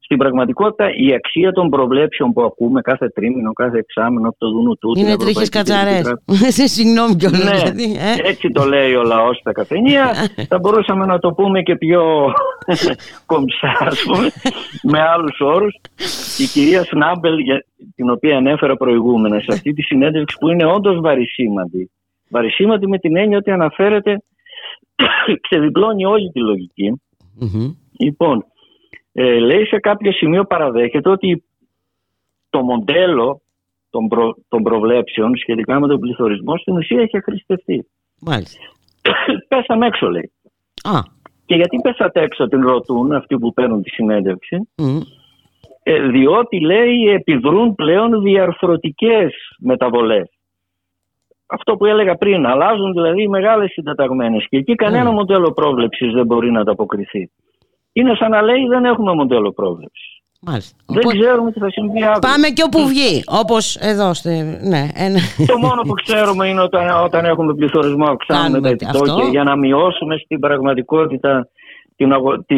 Στην 0.00 0.20
πραγματικότητα 0.20 0.90
η 0.94 1.14
αξία 1.14 1.52
των 1.52 1.68
προβλέψεων 1.68 2.32
που 2.32 2.42
ακούμε 2.42 2.80
κάθε 2.80 3.08
τρίμηνο, 3.08 3.52
κάθε 3.52 3.78
εξάμηνο 3.78 4.28
από 4.28 4.38
το 4.38 4.50
Δούνου 4.50 4.78
τούτου. 4.78 5.00
Είναι 5.00 5.16
τρίχες 5.16 5.48
κατσαρές. 5.48 6.12
Συγγνώμη 6.74 7.14
κιόλας. 7.16 7.44
Ναι, 7.44 7.50
δηλαδή, 7.50 7.96
ε. 7.98 8.28
έτσι 8.28 8.50
το 8.50 8.64
λέει 8.64 8.94
ο 8.94 9.02
λαός 9.02 9.36
στα 9.36 9.52
καφενεία. 9.52 10.12
Θα 10.50 10.58
μπορούσαμε 10.58 11.06
να 11.06 11.18
το 11.18 11.32
πούμε 11.32 11.62
και 11.62 11.76
πιο 11.76 12.02
κομψά, 13.32 13.76
ας 13.80 14.02
πούμε, 14.02 14.28
με 14.82 15.00
άλλους 15.00 15.40
όρους. 15.40 15.74
Η 16.38 16.44
κυρία 16.52 16.84
Σνάμπελ, 16.84 17.38
για- 17.38 17.64
την 17.94 18.10
οποία 18.10 18.36
ανέφερα 18.36 18.76
προηγούμενα, 18.76 19.40
σε 19.40 19.46
αυτή 19.52 19.72
τη 19.72 19.82
συνέντευξη 19.82 20.36
που 20.40 20.48
είναι 20.48 20.64
όντως 20.64 21.00
βαρισίμαντη. 21.00 21.90
Βαρισίμαντη 22.30 22.86
με 22.88 22.98
την 22.98 23.16
έννοια 23.16 23.38
ότι 23.38 23.50
αναφέρεται, 23.50 24.22
ξεδιπλώνει 25.48 26.04
όλη 26.04 26.30
τη 26.30 26.40
λογική. 26.40 27.00
Μμμ. 27.40 27.74
Λοιπόν, 27.98 28.44
ε, 29.12 29.38
λέει 29.38 29.64
σε 29.64 29.78
κάποιο 29.78 30.12
σημείο 30.12 30.44
παραδέχεται 30.44 31.10
ότι 31.10 31.44
το 32.50 32.62
μοντέλο 32.62 33.40
των, 33.90 34.08
προ, 34.08 34.34
των 34.48 34.62
προβλέψεων 34.62 35.36
σχετικά 35.36 35.80
με 35.80 35.86
τον 35.86 36.00
πληθωρισμό 36.00 36.56
στην 36.56 36.76
ουσία 36.76 37.00
έχει 37.00 37.16
αχρηστευτεί. 37.16 37.86
Μάλιστα. 38.20 38.60
Πέσαμε 39.48 39.86
έξω 39.86 40.10
λέει. 40.10 40.32
Α, 40.82 41.00
Και 41.46 41.54
γιατί 41.54 41.80
πέσατε 41.82 42.20
έξω 42.20 42.48
την 42.48 42.60
ρωτούν 42.66 43.12
αυτοί 43.12 43.38
που 43.38 43.52
παίρνουν 43.52 43.82
τη 43.82 43.90
συνέντευξη. 43.90 44.68
μμ. 44.76 44.98
Ε, 45.82 46.08
διότι 46.08 46.60
λέει 46.60 47.04
επιδρούν 47.04 47.74
πλέον 47.74 48.22
διαρθρωτικές 48.22 49.32
μεταβολές. 49.58 50.37
Αυτό 51.50 51.76
που 51.76 51.84
έλεγα 51.86 52.14
πριν, 52.14 52.46
αλλάζουν 52.46 52.92
δηλαδή 52.92 53.22
οι 53.22 53.28
μεγάλες 53.28 53.70
συντεταγμένες 53.72 54.46
και 54.48 54.56
εκεί 54.56 54.74
κανένα 54.74 55.10
Mm. 55.10 55.14
μοντέλο 55.14 55.52
πρόβλεψης 55.52 56.12
δεν 56.12 56.26
μπορεί 56.26 56.50
να 56.50 56.60
ανταποκριθεί. 56.60 57.30
Είναι 57.92 58.14
σαν 58.14 58.30
να 58.30 58.42
λέει 58.42 58.66
δεν 58.68 58.84
έχουμε 58.84 59.14
μοντέλο 59.14 59.52
πρόβλεψης. 59.52 60.16
Μάλιστα. 60.40 60.76
Δεν 60.86 60.96
Οπότε, 60.98 61.18
ξέρουμε 61.18 61.52
τι 61.52 61.58
θα 61.58 61.70
συμβεί 61.70 62.02
αύριο. 62.02 62.18
Πάμε 62.30 62.48
και 62.48 62.62
όπου 62.66 62.86
βγει. 62.86 63.22
Όπως 63.26 63.76
εδώ. 63.76 64.14
Στη... 64.14 64.30
Ναι, 64.62 64.88
ένα... 64.94 65.18
Το 65.46 65.58
μόνο 65.58 65.82
που 65.82 65.92
ξέρουμε 65.92 66.48
είναι 66.48 66.60
όταν, 66.60 67.04
όταν 67.04 67.24
έχουμε 67.24 67.54
πληθωρισμό 67.54 68.04
αυξάνουμε 68.04 68.44
Κάνουμε 68.48 68.60
τα 68.60 68.68
επιτόκια 68.68 69.12
αυτό. 69.12 69.26
για 69.30 69.42
να 69.42 69.56
μειώσουμε 69.56 70.16
στην 70.16 70.38
πραγματικότητα 70.40 71.48
την, 71.96 72.12
αγο- 72.12 72.44
τη, 72.44 72.56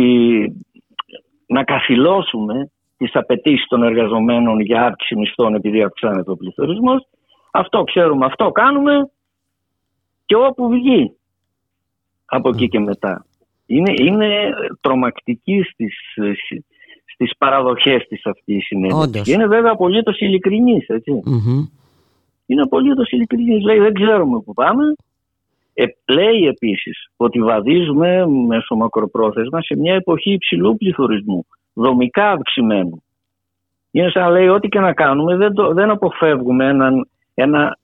να 1.47 1.65
καθυλώσουμε 1.65 2.71
τις 2.97 3.11
απαιτήσεις 3.15 3.67
των 3.69 3.83
εργαζομένων 3.83 4.61
για 4.61 4.83
αύξηση 4.83 5.17
μισθών 5.17 5.55
επειδή 5.55 5.83
αυξάνεται 5.83 6.31
ο 6.31 6.37
πληθωρισμός. 6.37 7.07
Αυτό 7.51 7.82
ξέρουμε, 7.82 8.27
αυτό 8.27 8.51
κάνουμε 8.51 9.10
και 10.24 10.36
όπου 10.36 10.68
βγει 10.68 11.16
από 12.24 12.48
εκεί 12.48 12.68
και 12.68 12.78
μετά. 12.78 13.24
Είναι, 13.66 13.93
είναι 13.97 14.51
τρομακτική 14.81 15.62
στις, 15.62 15.94
στις 17.05 17.36
παραδοχές 17.39 18.06
της 18.09 18.27
αυτή 18.27 18.55
η 18.55 18.60
συνέντευξη. 18.60 19.09
Όντως. 19.09 19.22
Και 19.22 19.32
είναι 19.32 19.47
βέβαια 19.47 19.72
απολύτως 19.72 20.18
ειλικρινής, 20.20 20.89
έτσι 20.89 21.10
Μμμ. 21.24 21.66
είναι 22.47 22.62
απολύτως 22.62 23.10
ειλικρινής. 23.10 23.64
Λέει: 23.64 23.78
Δεν 23.78 23.94
ξέρουμε 23.94 24.40
που 24.40 24.52
πάμε. 24.55 24.85
Ε, 25.74 25.85
λέει 26.06 26.47
επίσης 26.47 27.10
ότι 27.16 27.43
βαδίζουμε 27.43 28.27
μέσω 28.27 28.74
μακροπρόθεσμα 28.74 29.62
σε 29.62 29.77
μια 29.77 29.94
εποχή 29.94 30.32
υψηλού 30.32 30.77
πληθωρισμού, 30.77 31.47
δομικά 31.72 32.31
αυξημένου. 32.31 33.02
Είναι 33.90 34.10
σαν 34.10 34.22
να 34.22 34.31
λέει 34.31 34.48
ό,τι 34.48 34.68
και 34.68 34.81
να 34.81 34.93
κάνουμε 34.93 35.36
δεν, 35.36 35.52
το, 35.52 35.72
δεν 35.72 35.90
αποφεύγουμε 35.90 36.66
έναν, 36.68 37.09
ένα 37.35 37.78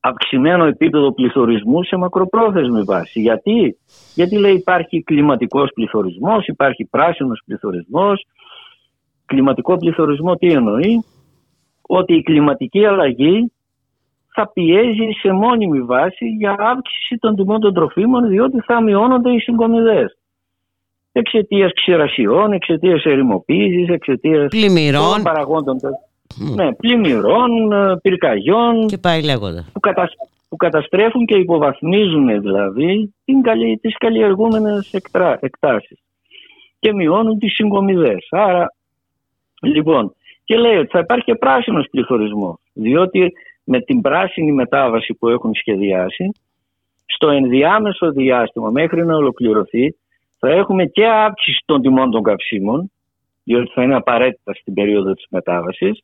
αυξημένο 0.00 0.64
επίπεδο 0.64 1.12
πληθωρισμού 1.12 1.82
σε 1.82 1.96
μακροπρόθεσμη 1.96 2.82
βάση. 2.82 3.20
Γιατί, 3.20 3.78
Γιατί 4.14 4.38
λέει 4.38 4.54
υπάρχει 4.54 5.02
κλιματικός 5.02 5.70
πληθωρισμός, 5.74 6.46
υπάρχει 6.46 6.84
πράσινος 6.84 7.42
πληθωρισμός. 7.46 8.26
Κλιματικό 9.26 9.76
πληθωρισμό 9.76 10.34
τι 10.34 10.52
εννοεί, 10.52 11.04
ότι 11.82 12.14
η 12.14 12.22
κλιματική 12.22 12.84
αλλαγή 12.84 13.52
θα 14.34 14.48
πιέζει 14.52 15.10
σε 15.20 15.32
μόνιμη 15.32 15.82
βάση 15.82 16.26
για 16.26 16.54
αύξηση 16.58 17.16
των 17.18 17.36
τιμών 17.36 17.60
των 17.60 17.74
τροφίμων 17.74 18.28
διότι 18.28 18.60
θα 18.60 18.82
μειώνονται 18.82 19.32
οι 19.32 19.38
συγκομιδές. 19.38 20.18
Εξαιτίας 21.12 21.72
ξηρασιών, 21.72 22.52
εξαιτίας 22.52 23.04
ερημοποίησης, 23.04 23.88
εξαιτίας 23.88 24.48
πλημμυρών. 24.48 25.22
παραγόντων. 25.22 25.76
Ναι, 26.36 26.72
πλημμυρών, 26.74 27.72
ε, 27.72 27.96
πυρκαγιών. 28.02 28.86
Και 28.86 28.98
πάει 28.98 29.22
λέγοντας. 29.22 29.70
Που, 29.72 29.80
που 30.48 30.56
καταστρέφουν 30.56 31.26
και 31.26 31.34
υποβαθμίζουν 31.34 32.40
δηλαδή 32.40 33.14
τις 33.80 33.96
καλλιεργούμενες 33.98 34.92
εκτάσεις. 35.40 35.98
Και 36.78 36.92
μειώνουν 36.92 37.38
τις 37.38 37.54
συγκομιδές. 37.54 38.26
Άρα, 38.30 38.74
λοιπόν, 39.62 40.14
και 40.44 40.56
λέει 40.56 40.76
ότι 40.76 40.88
θα 40.88 40.98
υπάρχει 40.98 41.24
και 41.24 41.34
πράσινος 41.34 41.86
πληθωρισμός. 41.90 42.56
Διότι 42.72 43.32
με 43.64 43.80
την 43.80 44.00
πράσινη 44.00 44.52
μετάβαση 44.52 45.14
που 45.14 45.28
έχουν 45.28 45.54
σχεδιάσει, 45.54 46.32
στο 47.06 47.28
ενδιάμεσο 47.28 48.10
διάστημα 48.12 48.70
μέχρι 48.70 49.04
να 49.04 49.16
ολοκληρωθεί, 49.16 49.96
θα 50.38 50.48
έχουμε 50.48 50.84
και 50.84 51.06
αύξηση 51.06 51.62
των 51.64 51.82
τιμών 51.82 52.10
των 52.10 52.22
καυσίμων, 52.22 52.90
διότι 53.44 53.70
θα 53.74 53.82
είναι 53.82 53.94
απαραίτητα 53.94 54.54
στην 54.54 54.74
περίοδο 54.74 55.12
της 55.14 55.26
μετάβασης, 55.30 56.02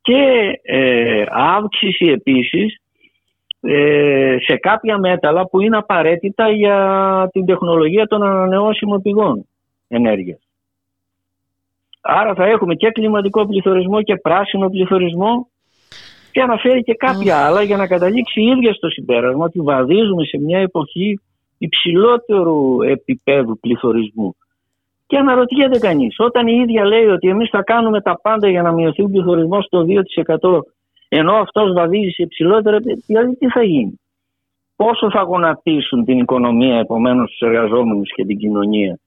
και 0.00 0.52
ε, 0.62 1.24
αύξηση 1.28 2.06
επίσης 2.06 2.80
ε, 3.60 4.36
σε 4.40 4.56
κάποια 4.56 4.98
μέταλλα 4.98 5.46
που 5.46 5.60
είναι 5.60 5.76
απαραίτητα 5.76 6.50
για 6.50 7.28
την 7.32 7.44
τεχνολογία 7.44 8.06
των 8.06 8.22
ανανεώσιμων 8.22 9.02
πηγών 9.02 9.46
ενέργειας. 9.88 10.38
Άρα 12.00 12.34
θα 12.34 12.44
έχουμε 12.44 12.74
και 12.74 12.90
κλιματικό 12.90 13.46
πληθωρισμό 13.46 14.02
και 14.02 14.16
πράσινο 14.16 14.68
πληθωρισμό 14.68 15.48
και 16.32 16.40
αναφέρει 16.40 16.82
και 16.82 16.94
κάποια 16.94 17.46
άλλα 17.46 17.62
για 17.62 17.76
να 17.76 17.86
καταλήξει 17.86 18.40
η 18.40 18.46
ίδια 18.46 18.72
στο 18.72 18.88
συμπέρασμα 18.88 19.44
ότι 19.44 19.60
βαδίζουμε 19.60 20.24
σε 20.24 20.38
μια 20.38 20.58
εποχή 20.58 21.20
υψηλότερου 21.58 22.82
επίπεδου 22.82 23.58
πληθωρισμού. 23.58 24.36
Και 25.08 25.16
αναρωτιέται 25.16 25.78
κανείς, 25.78 26.14
όταν 26.18 26.46
η 26.46 26.52
ίδια 26.62 26.84
λέει 26.84 27.06
ότι 27.06 27.28
εμείς 27.28 27.48
θα 27.48 27.62
κάνουμε 27.62 28.00
τα 28.00 28.20
πάντα 28.20 28.48
για 28.48 28.62
να 28.62 28.72
μειωθεί 28.72 29.02
ο 29.02 29.08
πληθωρισμός 29.08 29.64
στο 29.64 29.84
2%, 29.84 30.60
ενώ 31.08 31.32
αυτός 31.32 31.72
βαδίζει 31.72 32.10
σε 32.10 32.22
υψηλότερα, 32.22 32.78
δηλαδή 33.06 33.36
τι 33.36 33.48
θα 33.48 33.62
γίνει; 33.62 34.00
Πόσο 34.76 35.10
θα 35.10 35.22
γονατίσουν 35.22 36.04
την 36.04 36.18
οικονομία, 36.18 36.78
επομένως 36.78 37.30
τους 37.30 37.40
εργαζόμενους 37.40 38.14
και 38.14 38.24
την 38.24 38.38
κοινωνία, 38.38 38.98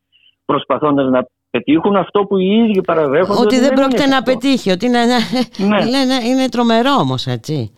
προσπαθώντας 0.45 1.09
να 1.09 1.25
πετύχουν 1.49 1.95
αυτό 1.95 2.23
που 2.23 2.37
οι 2.37 2.45
ίδιοι 2.45 2.81
παραδέχονται. 2.81 3.41
Ότι, 3.41 3.59
δεν, 3.59 3.73
πρόκειται 3.73 4.05
να 4.05 4.21
πετύχει, 4.21 4.71
ότι 4.71 4.85
είναι, 4.85 4.99
ναι. 5.05 6.17
είναι 6.29 6.49
τρομερό 6.49 6.93
όμως, 6.99 7.25
έτσι. 7.25 7.73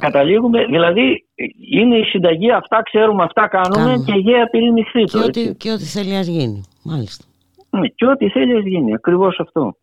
Καταλήγουμε, 0.00 0.64
δηλαδή 0.64 1.26
είναι 1.70 1.96
η 1.96 2.04
συνταγή, 2.04 2.52
αυτά 2.52 2.82
ξέρουμε, 2.82 3.22
αυτά 3.22 3.48
κάνουμε, 3.48 4.02
και 4.06 4.12
γέα 4.12 4.46
πυρηνιχθεί 4.50 5.02
και, 5.02 5.18
ό,τι, 5.18 5.54
και 5.54 5.70
ό,τι 5.70 5.84
θέλει 5.84 6.12
να 6.12 6.20
γίνει, 6.20 6.62
μάλιστα. 6.82 7.24
Ναι, 7.70 7.88
και 7.88 8.06
ό,τι 8.06 8.28
θέλει 8.28 8.52
να 8.52 8.60
γίνει, 8.60 8.94
ακριβώς 8.94 9.40
αυτό. 9.40 9.74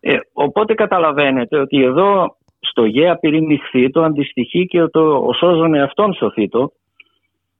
Ε, 0.00 0.16
οπότε 0.32 0.74
καταλαβαίνετε 0.74 1.58
ότι 1.58 1.82
εδώ 1.82 2.36
στο 2.60 2.84
γέα 2.84 3.16
πυρηνιχθεί 3.16 3.90
το 3.90 4.02
αντιστοιχεί 4.02 4.66
και 4.66 4.86
το 4.86 5.16
ο 5.16 5.32
σώζον 5.32 5.74
εαυτόν 5.74 6.14
σωθήτο 6.14 6.72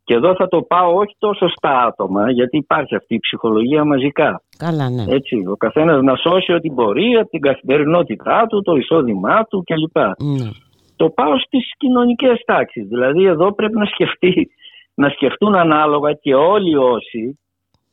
και 0.09 0.15
εδώ 0.15 0.35
θα 0.35 0.49
το 0.49 0.63
πάω 0.63 0.95
όχι 0.95 1.17
τόσο 1.19 1.49
στα 1.49 1.85
άτομα, 1.85 2.31
γιατί 2.31 2.57
υπάρχει 2.57 2.95
αυτή 2.95 3.15
η 3.15 3.19
ψυχολογία 3.19 3.85
μαζικά. 3.85 4.43
Καλά, 4.57 4.91
ναι. 4.91 5.05
Έτσι, 5.09 5.37
ο 5.53 5.57
καθένας 5.57 6.03
να 6.03 6.17
σώσει 6.17 6.53
ό,τι 6.53 6.71
μπορεί 6.71 7.17
από 7.17 7.29
την 7.29 7.41
καθημερινότητά 7.41 8.47
του, 8.49 8.63
το 8.63 8.77
εισόδημά 8.77 9.45
του 9.45 9.63
κλπ. 9.63 9.97
Ναι. 9.97 10.51
Το 10.97 11.11
πάω 11.11 11.39
στις 11.39 11.73
κοινωνικές 11.77 12.43
τάξεις. 12.47 12.87
Δηλαδή, 12.89 13.25
εδώ 13.25 13.55
πρέπει 13.55 13.79
να, 13.79 13.85
σκεφτεί, 13.85 14.49
να 14.95 15.09
σκεφτούν 15.09 15.55
ανάλογα 15.55 16.13
και 16.13 16.35
όλοι 16.35 16.77
όσοι 16.77 17.39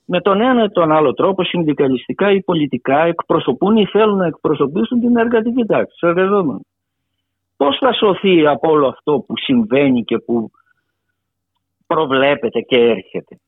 με 0.05 0.21
τον 0.21 0.41
ένα 0.41 0.63
ή 0.63 0.69
τον 0.69 0.91
άλλο 0.91 1.13
τρόπο, 1.13 1.43
συνδικαλιστικά 1.43 2.31
ή 2.31 2.41
πολιτικά, 2.41 2.99
εκπροσωπούν 2.99 3.77
ή 3.77 3.85
θέλουν 3.85 4.17
να 4.17 4.25
εκπροσωπήσουν 4.25 4.99
την 4.99 5.17
εργατική 5.17 5.65
τάξη, 5.65 5.97
του 5.99 6.07
εργαζόμενου. 6.07 6.65
Πώς 7.57 7.77
θα 7.77 7.93
σωθεί 7.93 8.47
από 8.47 8.71
όλο 8.71 8.87
αυτό 8.87 9.23
που 9.27 9.37
συμβαίνει 9.37 10.03
και 10.03 10.17
που 10.17 10.51
προβλέπεται 11.87 12.61
και 12.61 12.77
έρχεται; 12.77 13.39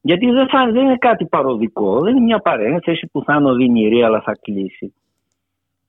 Γιατί 0.00 0.30
δεν, 0.30 0.48
θα, 0.48 0.70
δεν 0.72 0.84
είναι 0.84 0.96
κάτι 0.96 1.26
παροδικό, 1.26 2.00
δεν 2.00 2.16
είναι 2.16 2.24
μια 2.24 2.38
παρένθεση 2.38 3.08
που 3.12 3.24
θα 3.24 3.34
είναι 3.34 3.50
οδυνηρή 3.50 4.02
αλλά 4.02 4.20
θα 4.20 4.32
κλείσει. 4.40 4.94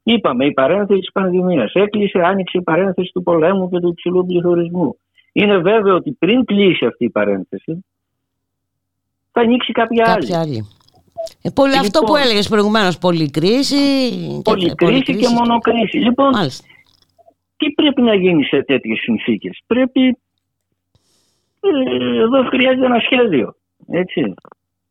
Είπαμε 0.04 0.46
η 0.46 0.52
παρένθεση 0.52 1.00
της 1.00 1.12
πανδημίας. 1.12 1.74
Έκλεισε, 1.74 2.20
άνοιξε 2.20 2.58
η 2.58 2.62
παρένθεση 2.62 3.12
του 3.14 3.24
πολέμου 3.24 3.70
και 3.70 3.80
του 3.80 3.88
υψηλού 3.88 4.26
πληθωρισμού. 4.26 4.98
Είναι 5.32 5.58
βέβαιο 5.58 5.96
ότι 5.96 6.12
πριν 6.20 6.46
κλείσει 6.46 6.86
αυτή 6.86 7.06
η 7.06 7.10
παρένθεση 7.10 7.86
θα 9.32 9.42
ανοίξει 9.42 9.72
κάποια, 9.72 10.04
κάποια 10.04 10.40
άλλη. 10.40 10.52
άλλη. 10.52 10.68
Ε, 11.42 11.50
πολύ, 11.50 11.78
αυτό 11.78 12.00
που 12.00 12.06
λοιπόν- 12.06 12.22
έλεγες 12.22 12.48
προηγουμένως, 12.48 12.98
πολυκρίση. 12.98 13.76
Πολυκρίση 14.44 15.02
και, 15.02 15.14
και 15.14 15.28
μονοκρίση. 15.28 15.98
Λοιπόν, 15.98 16.30
Μάλιστα. 16.30 16.66
τι 17.58 17.72
πρέπει 17.72 18.02
να 18.02 18.16
γίνει 18.16 18.44
σε 18.44 18.64
τέτοιες 18.64 19.00
συνθήκες; 19.00 19.62
Πρέπει 19.68 20.18
ε, 21.60 22.22
εδώ 22.22 22.44
χρειάζεται 22.44 22.86
ένα 22.86 23.00
σχέδιο. 23.00 23.56
Έτσι. 23.88 24.34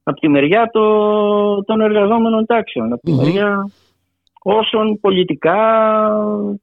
Από 0.02 0.20
τη 0.20 0.28
μεριά 0.28 0.68
το, 0.72 1.64
των 1.64 1.80
εργαζόμενων 1.80 2.46
τάξεων. 2.46 2.92
Από 2.92 3.02
τη 3.02 3.12
μεριά 3.12 3.70
όσων 4.42 5.00
πολιτικά 5.00 5.58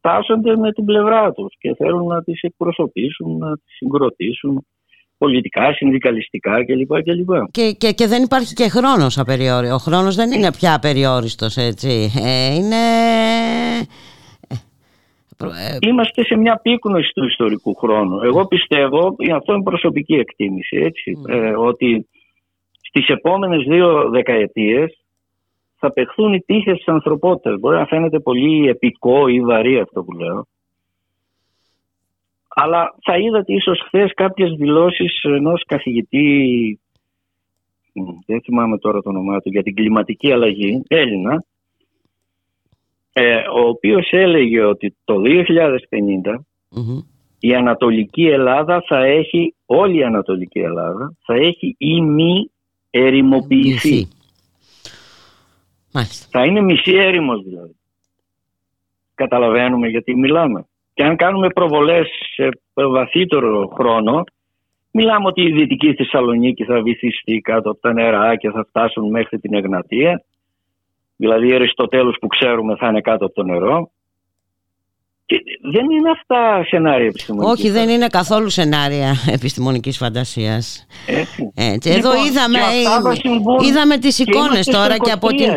τάσσονται 0.02 0.58
με 0.58 0.72
την 0.72 0.86
πλευρά 0.86 1.32
τους 1.32 1.56
και 1.60 1.76
θέλουν 1.76 2.08
να 2.08 2.24
τις 2.24 2.42
εκπροσωπήσουν, 2.42 3.38
να 3.38 3.58
τις 3.58 3.76
συγκροτήσουν 3.76 4.66
πολιτικά, 5.18 5.74
συνδικαλιστικά 5.74 6.66
κλπ. 6.66 6.92
Και, 7.52 7.72
και, 7.78 7.92
και 7.92 8.08
δεν 8.08 8.24
υπάρχει 8.24 8.54
και 8.54 8.70
χρόνος 8.70 9.18
απεριόριστος. 9.18 9.82
Ο 9.82 9.84
χρόνος 9.90 10.16
δεν 10.16 10.32
είναι 10.32 10.52
πια 10.52 10.74
απεριόριστος 10.76 11.58
έτσι. 11.58 12.12
Ε, 12.24 12.56
είναι 12.56 12.76
ε, 15.38 15.78
Είμαστε 15.80 16.24
σε 16.24 16.36
μια 16.36 16.60
πύκνωση 16.62 17.12
του 17.14 17.26
ιστορικού 17.26 17.76
χρόνου. 17.76 18.22
Εγώ 18.24 18.48
πιστεύω, 18.48 19.16
αυτό 19.36 19.54
είναι 19.54 19.64
προσωπική 19.64 20.14
εκτίμηση, 20.14 20.78
έτσι, 20.78 21.12
ε, 21.28 21.56
ότι 21.58 22.08
στις 22.82 23.08
επόμενες 23.08 23.64
δύο 23.68 24.10
δεκαετίες 24.10 25.02
θα 25.80 25.92
παιχθούν 25.94 26.34
οι 26.34 26.42
τύχες 26.42 26.78
της 26.78 26.88
ανθρωπότητας. 26.88 27.60
Μπορεί 27.60 27.78
να 27.78 27.86
φαίνεται 27.86 28.20
πολύ 28.20 28.68
επικό 28.68 29.28
ή 29.28 29.42
βαρύ 29.42 29.80
αυτό 29.80 30.04
που 30.04 30.12
λέω. 30.12 30.48
Αλλά 32.60 32.96
θα 33.04 33.18
είδατε 33.18 33.54
ίσως 33.54 33.82
χθες 33.86 34.14
κάποιες 34.14 34.52
δηλώσεις 34.52 35.24
ενός 35.24 35.64
καθηγητή, 35.68 36.80
δεν 38.26 38.42
θυμάμαι 38.42 38.78
τώρα 38.78 39.02
το 39.02 39.10
όνομά 39.10 39.42
του, 39.42 39.50
για 39.50 39.64
την 39.64 39.76
κλιματική 39.76 40.32
αλλαγή, 40.32 40.84
Έλληνα, 40.88 41.44
ε, 43.14 43.36
ο 43.38 43.68
οποίος 43.68 44.10
έλεγε 44.12 44.64
ότι 44.64 44.96
το 45.04 45.22
2050 45.22 46.46
η 47.40 47.56
Ανατολική 47.56 48.28
Ελλάδα 48.28 48.84
θα 48.88 49.04
έχει, 49.04 49.56
όλη 49.66 49.98
η 49.98 50.04
Ανατολική 50.04 50.60
Ελλάδα 50.60 51.16
θα 51.26 51.34
έχει 51.34 51.76
ή 51.78 52.02
μη 52.02 52.52
ερημοποιηθεί. 52.90 54.08
Θα 56.30 56.46
είναι 56.46 56.62
μισή 56.62 56.96
έρημος 56.96 57.44
δηλαδή. 57.44 57.76
Καταλαβαίνουμε 59.16 59.88
γιατί 59.88 60.16
μιλάμε. 60.16 60.66
Και 60.98 61.04
αν 61.04 61.16
κάνουμε 61.16 61.48
προβολές 61.48 62.08
σε 62.34 62.50
βαθύτερο 62.74 63.68
χρόνο, 63.74 64.24
μιλάμε 64.92 65.28
ότι 65.28 65.42
η 65.42 65.52
Δυτική 65.52 65.94
Θεσσαλονίκη 65.94 66.64
θα 66.64 66.82
βυθιστεί 66.82 67.40
κάτω 67.40 67.70
από 67.70 67.80
τα 67.80 67.94
νερά 67.94 68.36
και 68.36 68.50
θα 68.52 68.66
φτάσουν 68.70 69.10
μέχρι 69.10 69.40
την 69.40 69.54
Εγνατία 69.54 70.24
Δηλαδή 71.16 71.48
η 71.48 71.54
Αριστοτέλους 71.54 72.18
που 72.22 72.28
ξέρουμε 72.28 72.76
θα 72.76 72.88
είναι 72.88 73.02
κάτω 73.02 73.26
από 73.26 73.34
το 73.34 73.44
νερό. 73.44 73.92
Δεν 75.72 75.90
είναι 75.90 76.10
αυτά 76.12 76.66
σενάρια 76.68 77.06
επιστημονικής 77.06 77.54
Όχι, 77.54 77.70
δεν 77.70 77.90
είναι 77.90 78.08
καθόλου 78.08 78.50
σενάρια 78.50 79.16
επιστημονικής 79.32 79.98
φαντασίας. 79.98 80.88
Έτσι. 81.06 81.52
Έτσι. 81.56 81.90
Εδώ 81.90 82.12
λοιπόν, 82.12 82.26
είδαμε, 82.26 82.60
είδαμε 83.68 83.98
τις 83.98 84.20
εικόνες 84.20 84.66
τώρα 84.66 84.98
και 84.98 85.12
από, 85.12 85.28
την, 85.28 85.48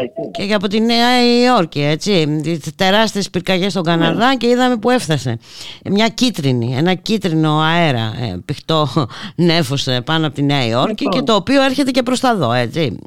και 0.49 0.55
από 0.55 0.69
τη 0.69 0.81
Νέα 0.81 1.09
Υόρκη, 1.45 1.81
έτσι. 1.81 2.41
Τις 2.43 2.75
τεράστιες 2.75 3.31
πυρκαγιές 3.31 3.71
στον 3.73 3.85
Καναδά 3.85 4.29
ναι. 4.29 4.37
και 4.37 4.47
είδαμε 4.47 4.77
που 4.77 4.91
έφτασε. 4.91 5.39
Μια 5.91 6.09
κίτρινη, 6.09 6.75
ένα 6.77 6.95
κίτρινο 6.95 7.59
αέρα, 7.61 8.13
ε, 8.21 8.43
πηχτό 8.45 8.87
νέφος 9.49 9.87
ε, 9.87 10.01
πάνω 10.01 10.27
από 10.27 10.35
τη 10.35 10.43
Νέα 10.43 10.67
Υόρκη 10.67 11.03
λοιπόν. 11.03 11.21
και 11.21 11.27
το 11.27 11.35
οποίο 11.35 11.63
έρχεται 11.63 11.91
και 11.91 12.03
προς 12.03 12.21
τα 12.21 12.37
δω, 12.37 12.53
έτσι. 12.53 12.99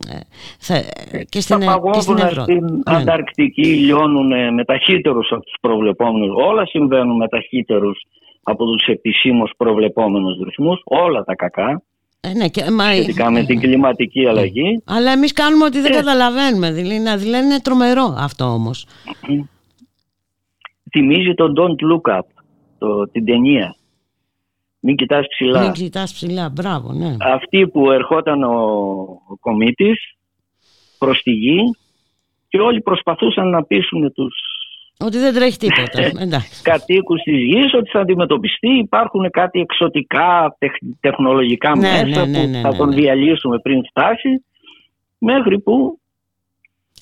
Ε, 0.67 1.23
και 1.29 1.41
στην, 1.41 1.59
και 1.91 1.99
στην 1.99 2.17
Ευρώπη. 2.17 2.51
Στην 2.51 2.63
ναι. 2.63 2.95
Ανταρκτική 2.97 3.67
λιώνουν 3.67 4.53
με 4.53 4.65
ταχύτερους 4.65 5.31
από 5.31 5.41
τους 5.41 5.55
προβλεπόμενους 5.61 6.33
όλα 6.53 6.65
συμβαίνουν 6.65 7.15
με 7.15 7.27
ταχύτερους 7.27 8.01
από 8.43 8.65
τους 8.65 8.85
επισήμως 8.85 9.51
προβλεπόμενους 9.57 10.37
ρυθμούς, 10.43 10.81
όλα 10.83 11.23
τα 11.23 11.35
κακά. 11.35 11.81
Ε, 12.21 12.33
ναι, 12.33 12.47
και, 12.47 12.71
μα... 12.71 12.91
Σχετικά 12.91 13.31
με 13.31 13.43
την 13.43 13.59
κλιματική 13.59 14.27
αλλαγή. 14.27 14.83
Αλλά 14.85 15.11
εμείς 15.11 15.33
κάνουμε 15.33 15.65
ότι 15.65 15.79
δεν 15.79 15.91
ε. 15.91 15.95
καταλαβαίνουμε. 15.95 16.71
Δηλαδή, 16.71 17.17
δηλαδή 17.17 17.45
είναι 17.45 17.59
τρομερό 17.59 18.15
αυτό 18.17 18.45
όμως. 18.45 18.85
Θυμίζει 20.91 21.33
το 21.33 21.45
Don't 21.57 21.91
Look 21.91 22.17
Up, 22.17 22.27
το, 22.77 23.07
την 23.07 23.25
ταινία. 23.25 23.75
Μην 24.79 24.95
κοιτάς 24.95 25.27
ψηλά. 25.27 25.61
Μην 25.61 25.71
κοιτάς 25.71 26.13
ψηλά, 26.13 26.49
μπράβο, 26.49 26.93
ναι. 26.93 27.15
Αυτή 27.19 27.67
που 27.67 27.91
ερχόταν 27.91 28.43
ο, 28.43 28.53
ο 29.27 29.37
κομίτης 29.39 30.15
προς 30.97 31.21
τη 31.21 31.31
γη 31.31 31.59
και 32.47 32.59
όλοι 32.59 32.81
προσπαθούσαν 32.81 33.49
να 33.49 33.63
πείσουν 33.63 34.13
τους 34.13 34.52
ότι 34.99 35.17
δεν 35.17 35.33
τρέχει 35.33 35.57
τίποτα. 35.57 36.01
Ε, 36.01 36.11
Κατοίκους 36.61 37.21
της 37.21 37.37
γης, 37.37 37.73
ότι 37.73 37.89
θα 37.89 37.99
αντιμετωπιστεί. 37.99 38.69
Υπάρχουν 38.77 39.29
κάτι 39.29 39.59
εξωτικά 39.59 40.57
τεχνολογικά 40.99 41.75
ναι, 41.75 42.03
μέσα 42.05 42.25
ναι, 42.25 42.45
ναι, 42.45 42.61
που 42.61 42.71
θα 42.71 42.77
τον 42.77 42.93
διαλύσουμε 42.93 43.59
πριν 43.59 43.85
φτάσει. 43.85 44.45
Μέχρι 45.17 45.59
που 45.59 45.99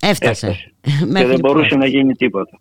έφτασε. 0.01 0.73
και 1.15 1.25
δεν 1.25 1.39
μπορούσε 1.39 1.75
να 1.75 1.85
γίνει 1.85 2.13
τίποτα. 2.13 2.59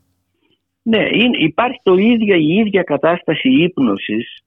Ναι, 0.82 1.04
υπάρχει 1.38 1.80
το 1.82 1.94
ίδιο, 1.94 2.34
η 2.34 2.54
ίδια 2.54 2.82
κατάσταση 2.82 3.48
ύπνωσης 3.48 4.38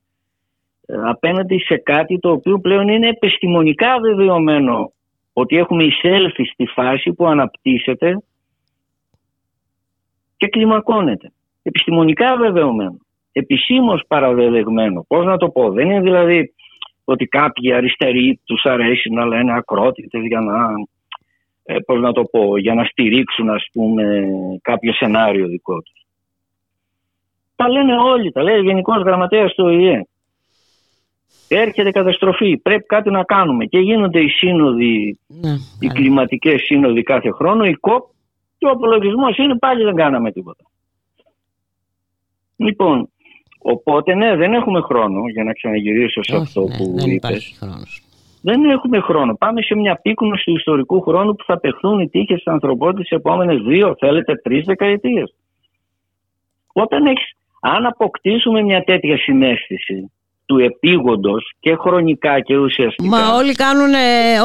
ε, 0.85 0.95
απέναντι 1.03 1.59
σε 1.59 1.77
κάτι 1.77 2.19
το 2.19 2.31
οποίο 2.31 2.59
πλέον 2.59 2.87
είναι 2.87 3.07
επιστημονικά 3.07 3.99
βεβαιωμένο 3.99 4.91
ότι 5.33 5.57
έχουμε 5.57 5.83
εισέλθει 5.83 6.45
στη 6.45 6.65
φάση 6.65 7.13
που 7.13 7.27
αναπτύσσεται 7.27 8.17
και 10.43 10.49
κλιμακώνεται. 10.49 11.31
Επιστημονικά 11.63 12.37
βεβαιωμένο. 12.37 12.97
Επισήμως 13.31 14.03
παραβεβαιωμένο. 14.07 15.05
Πώς 15.07 15.25
να 15.25 15.37
το 15.37 15.49
πω. 15.49 15.71
Δεν 15.71 15.85
είναι 15.85 16.01
δηλαδή 16.01 16.53
ότι 17.03 17.25
κάποιοι 17.25 17.73
αριστεροί 17.73 18.39
τους 18.45 18.63
αρέσει 18.63 19.09
να 19.09 19.25
λένε 19.25 19.53
ακρότητες 19.53 20.21
για 20.25 20.39
να, 20.39 20.69
ε, 21.63 21.79
πώς 21.85 22.01
να 22.01 22.11
το 22.11 22.23
πω, 22.23 22.57
για 22.57 22.73
να 22.73 22.83
στηρίξουν 22.83 23.49
ας 23.49 23.65
πούμε 23.73 24.03
κάποιο 24.61 24.93
σενάριο 24.93 25.47
δικό 25.47 25.81
τους. 25.81 26.05
Τα 27.55 27.69
λένε 27.69 27.95
όλοι, 27.97 28.31
τα 28.31 28.43
λέει 28.43 28.57
ο 28.57 28.63
Γενικός 28.63 29.03
Γραμματέας 29.03 29.53
του 29.53 29.65
ΟΗΕ. 29.65 30.07
Έρχεται 31.47 31.91
καταστροφή, 31.91 32.57
πρέπει 32.57 32.85
κάτι 32.85 33.09
να 33.09 33.23
κάνουμε 33.23 33.65
και 33.65 33.79
γίνονται 33.79 34.19
οι 34.19 34.29
σύνοδοι, 34.29 35.19
ναι, 35.27 35.51
οι 35.79 35.87
ναι. 35.87 35.93
κλιματικές 35.93 36.61
σύνοδοι 36.61 37.03
κάθε 37.03 37.29
χρόνο, 37.31 37.65
η 37.65 37.73
ΚΟΠ 37.73 38.12
και 38.63 38.69
ο 38.69 38.71
απολογισμός 38.71 39.37
είναι 39.37 39.57
πάλι 39.57 39.83
δεν 39.83 39.95
κάναμε 39.95 40.31
τίποτα. 40.31 40.63
Λοιπόν, 42.55 43.09
οπότε 43.57 44.13
ναι, 44.15 44.35
δεν 44.35 44.53
έχουμε 44.53 44.81
χρόνο 44.81 45.21
για 45.33 45.43
να 45.43 45.53
ξαναγυρίσω 45.53 46.23
σε 46.23 46.35
αυτό 46.35 46.61
ναι, 46.61 46.77
που 46.77 46.93
δεν 46.95 47.09
είπες. 47.09 47.59
Δεν 48.41 48.69
έχουμε 48.69 48.99
χρόνο. 48.99 49.35
Πάμε 49.35 49.61
σε 49.61 49.75
μια 49.75 49.99
πίκνωση 50.01 50.43
του 50.43 50.55
ιστορικού 50.55 51.01
χρόνου 51.01 51.35
που 51.35 51.43
θα 51.43 51.59
παιχθούν 51.59 51.99
οι 51.99 52.09
τύχες 52.09 52.37
της 52.37 52.47
ανθρωπότητας 52.47 53.07
τις 53.07 53.17
επόμενες 53.17 53.61
δύο, 53.61 53.95
θέλετε, 53.99 54.35
τρεις 54.35 54.65
δεκαετίες. 54.65 55.33
Όταν 56.73 57.05
έχεις, 57.05 57.35
αν 57.61 57.85
αποκτήσουμε 57.85 58.61
μια 58.61 58.83
τέτοια 58.83 59.17
συνέστηση 59.17 60.11
του 60.45 60.57
επίγοντος 60.57 61.51
και 61.59 61.75
χρονικά 61.75 62.39
και 62.39 62.57
ουσιαστικά. 62.57 63.07
Μα 63.07 63.35
όλοι 63.35 63.53
κάνουν 63.53 63.93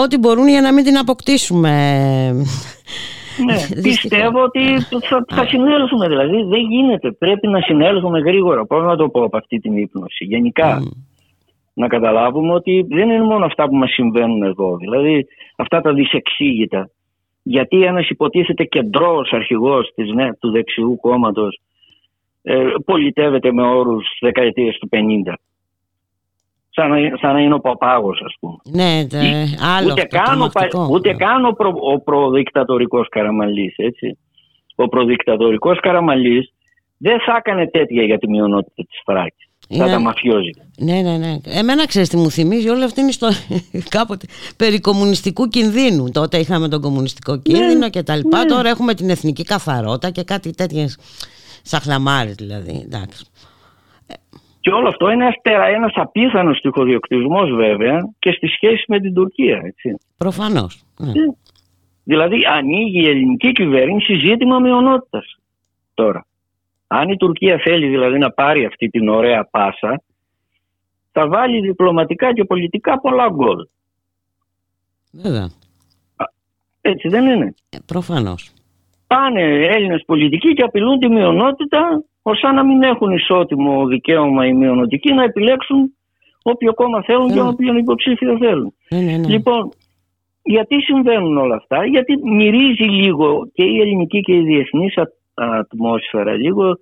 ό,τι 0.02 0.18
μπορούν 0.18 0.48
για 0.48 0.60
να 0.60 0.72
μην 0.72 0.84
την 0.84 0.98
αποκτήσουμε. 0.98 1.72
Ναι, 3.44 3.56
πιστεύω 3.88 4.42
ότι 4.42 4.80
θα, 5.08 5.24
θα 5.28 5.46
συνέλθουμε 5.46 6.08
δηλαδή. 6.08 6.42
Δεν 6.42 6.60
γίνεται. 6.60 7.12
Πρέπει 7.12 7.48
να 7.48 7.60
συνέλθουμε 7.60 8.18
γρήγορα. 8.18 8.66
Πώς 8.66 8.84
να 8.84 8.96
το 8.96 9.08
πω 9.08 9.22
από 9.22 9.36
αυτή 9.36 9.58
την 9.58 9.76
ύπνοση. 9.76 10.24
Γενικά. 10.24 10.82
Να 11.74 11.86
καταλάβουμε 11.86 12.52
ότι 12.52 12.86
δεν 12.88 13.10
είναι 13.10 13.24
μόνο 13.24 13.44
αυτά 13.44 13.68
που 13.68 13.76
μας 13.76 13.90
συμβαίνουν 13.90 14.42
εδώ. 14.42 14.76
Δηλαδή 14.76 15.26
αυτά 15.56 15.80
τα 15.80 15.92
δυσεξήγητα. 15.92 16.90
Γιατί 17.42 17.82
ένας 17.82 18.08
υποτίθεται 18.08 18.64
κεντρός 18.64 19.32
αρχηγός 19.32 19.92
του 20.38 20.50
δεξιού 20.50 20.98
κόμματος 21.00 21.60
ε, 22.42 22.64
πολιτεύεται 22.84 23.52
με 23.52 23.62
όρους 23.62 24.06
δεκαετία 24.20 24.72
του 24.72 24.88
50 24.92 25.32
σαν 26.78 26.90
να, 26.90 26.96
σαν 27.20 27.32
να 27.32 27.40
είναι 27.40 27.54
ο 27.54 27.60
Παπάγος 27.60 28.22
ας 28.24 28.34
πούμε. 28.40 28.56
Ναι, 28.64 29.06
τε, 29.06 29.18
άλλο 29.76 29.92
ούτε, 29.92 30.02
καν 30.02 30.40
ο, 30.42 30.50
ούτε 30.90 31.14
καν 31.14 31.44
ο, 31.44 31.50
προ, 31.50 31.74
ο 31.92 32.00
προδικτατορικός 32.00 33.08
Καραμαλής, 33.08 33.74
έτσι. 33.76 34.18
Ο 34.74 34.88
προδικτατορικός 34.88 35.80
Καραμαλής 35.80 36.52
δεν 36.98 37.20
θα 37.20 37.36
έκανε 37.36 37.66
τέτοια 37.66 38.02
για 38.02 38.18
τη 38.18 38.28
μειονότητα 38.28 38.82
της 38.84 39.00
Φράκης. 39.04 39.46
Είναι... 39.68 39.84
Θα 39.84 39.90
τα 39.90 40.00
μαφιόζει. 40.00 40.50
Ναι, 40.78 41.00
ναι, 41.00 41.16
ναι. 41.16 41.36
Εμένα 41.44 41.86
ξέρεις 41.86 42.08
τι 42.08 42.16
μου 42.16 42.30
θυμίζει, 42.30 42.68
όλη 42.68 42.84
αυτή 42.84 43.00
είναι 43.00 43.10
στο 43.10 43.28
κάποτε 43.96 44.26
περί 44.56 44.80
κομμουνιστικού 44.80 45.48
κινδύνου. 45.48 46.10
Τότε 46.10 46.38
είχαμε 46.38 46.68
τον 46.68 46.80
κομμουνιστικό 46.80 47.32
ναι, 47.32 47.40
κίνδυνο 47.42 47.90
και 47.90 48.02
τα 48.02 48.16
λοιπά. 48.16 48.38
Ναι. 48.38 48.44
Τώρα 48.44 48.68
έχουμε 48.68 48.94
την 48.94 49.10
εθνική 49.10 49.42
καθαρότητα 49.42 50.10
και 50.10 50.22
κάτι 50.22 50.50
τέτοιες 50.50 50.98
σαχλαμάρες 51.62 52.34
δηλαδή. 52.34 52.82
Εντάξει. 52.84 53.24
Και 54.68 54.74
όλο 54.74 54.88
αυτό 54.88 55.10
είναι 55.10 55.28
ένας 55.74 55.92
απίθανος 55.94 56.60
τυχοδιοκτισμός 56.60 57.50
βέβαια 57.50 58.12
και 58.18 58.32
στη 58.32 58.46
σχέση 58.46 58.84
με 58.88 59.00
την 59.00 59.14
Τουρκία. 59.14 59.60
Έτσι. 59.64 59.96
Προφανώς. 60.16 60.82
Ναι. 60.98 61.12
Δηλαδή 62.04 62.46
ανοίγει 62.46 63.00
η 63.00 63.08
ελληνική 63.08 63.52
κυβέρνηση 63.52 64.14
ζήτημα 64.14 64.58
μειονότητας 64.58 65.36
τώρα. 65.94 66.26
Αν 66.86 67.08
η 67.08 67.16
Τουρκία 67.16 67.58
θέλει 67.58 67.88
δηλαδή 67.88 68.18
να 68.18 68.30
πάρει 68.30 68.64
αυτή 68.64 68.88
την 68.88 69.08
ωραία 69.08 69.44
πάσα 69.44 70.02
θα 71.12 71.28
βάλει 71.28 71.60
διπλωματικά 71.60 72.32
και 72.32 72.44
πολιτικά 72.44 73.00
πολλά 73.00 73.28
γκολ. 73.28 73.66
Βέβαια. 75.12 75.50
Έτσι 76.80 77.08
δεν 77.08 77.26
είναι. 77.26 77.54
Ε, 77.70 77.78
προφανώς. 77.86 78.52
Πάνε 79.08 79.66
Έλληνες 79.66 80.02
πολιτικοί 80.06 80.52
και 80.52 80.62
απειλούν 80.62 80.98
τη 80.98 81.08
μειονότητα 81.08 82.04
ώστε 82.22 82.52
να 82.52 82.64
μην 82.64 82.82
έχουν 82.82 83.10
ισότιμο 83.10 83.86
δικαίωμα 83.86 84.46
οι 84.46 84.52
μειονοτικοί 84.52 85.12
να 85.12 85.22
επιλέξουν 85.22 85.92
όποιο 86.42 86.74
κόμμα 86.74 87.02
θέλουν 87.02 87.28
και 87.28 87.40
ναι. 87.40 87.48
όποιον 87.48 87.76
υποψήφιο 87.76 88.36
θέλουν. 88.38 88.74
Ναι, 88.90 89.00
ναι, 89.00 89.28
λοιπόν, 89.28 89.70
γιατί 90.42 90.80
συμβαίνουν 90.80 91.36
όλα 91.36 91.56
αυτά, 91.56 91.86
γιατί 91.86 92.16
μυρίζει 92.22 92.84
λίγο 92.84 93.50
και 93.52 93.64
η 93.64 93.80
ελληνική 93.80 94.20
και 94.20 94.34
η 94.34 94.42
διεθνής 94.42 94.94
ατμόσφαιρα, 95.34 96.32
λίγο 96.32 96.78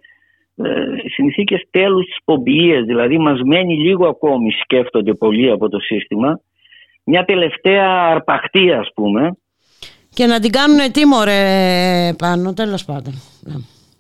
ε, 0.57 0.71
συνθήκες 1.15 1.63
τέλους 1.71 2.05
της 2.05 2.19
πομπιείας, 2.25 2.85
δηλαδή 2.85 3.19
μας 3.19 3.41
μένει 3.45 3.79
λίγο 3.79 4.09
ακόμη, 4.09 4.51
σκέφτονται 4.51 5.15
πολλοί 5.15 5.51
από 5.51 5.69
το 5.69 5.79
σύστημα, 5.79 6.41
μια 7.05 7.25
τελευταία 7.25 8.11
αρπαχτή 8.11 8.73
ας 8.73 8.91
πούμε. 8.95 9.37
Και 10.17 10.27
να 10.27 10.41
την 10.41 10.51
κάνουν 10.51 10.93
τίμωρε 10.93 11.41
πάνω, 12.19 12.55
τέλος 12.55 12.85
πάντων. 12.85 13.15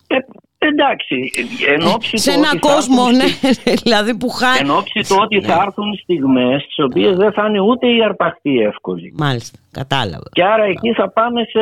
Ε, 0.06 0.16
Εντάξει, 0.59 1.30
εν 1.66 1.86
ώψη 1.86 2.16
σε 2.16 2.32
ένα 2.32 2.59
κόσμο, 2.59 3.10
ναι, 3.10 3.24
δηλαδή 3.82 4.16
που 4.16 4.28
χάνει. 4.28 4.59
Εν 4.59 4.70
ώψη 4.70 5.01
του 5.09 5.16
ότι 5.20 5.40
θα 5.40 5.56
ναι. 5.56 5.62
έρθουν 5.62 5.94
στιγμές 6.02 6.62
στις 6.62 6.78
οποίες 6.78 7.16
δεν 7.16 7.32
θα 7.32 7.47
είναι 7.47 7.60
ούτε 7.60 7.86
η 7.86 8.02
αρπαχτή 8.05 8.59
εύκολη. 8.59 9.14
Μάλιστα, 9.16 9.59
κατάλαβα. 9.72 10.28
Και 10.32 10.44
άρα 10.44 10.64
εκεί 10.64 10.93
θα 10.93 11.10
πάμε 11.10 11.43
σε, 11.43 11.60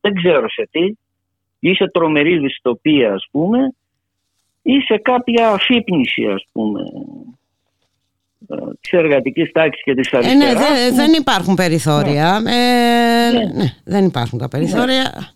δεν 0.00 0.14
ξέρω 0.14 0.48
σε 0.48 0.68
τι, 0.70 0.96
ή 1.58 1.74
σε 1.74 1.90
τρομερή 1.92 2.38
δυστοπία 2.38 3.12
ας 3.12 3.26
πούμε, 3.30 3.74
ή 4.62 4.80
σε 4.80 4.96
κάποια 4.96 5.48
αφύπνιση 5.48 6.26
ας 6.26 6.44
πούμε 6.52 6.80
ε, 6.80 7.36
της 8.80 8.90
εργατικής 8.90 9.52
τάξης 9.52 9.82
και 9.82 9.94
της 9.94 10.12
αριστεράς. 10.12 10.52
Ε, 10.52 10.90
ναι, 10.90 10.96
δεν 10.96 11.12
υπάρχουν 11.12 11.54
περιθώρια. 11.54 12.40
Ναι. 12.40 12.50
Ε, 12.50 13.30
ναι. 13.30 13.52
ναι. 13.54 13.74
δεν 13.84 14.04
υπάρχουν 14.04 14.38
τα 14.38 14.48
περιθώρια. 14.48 15.12
Ναι. 15.14 15.26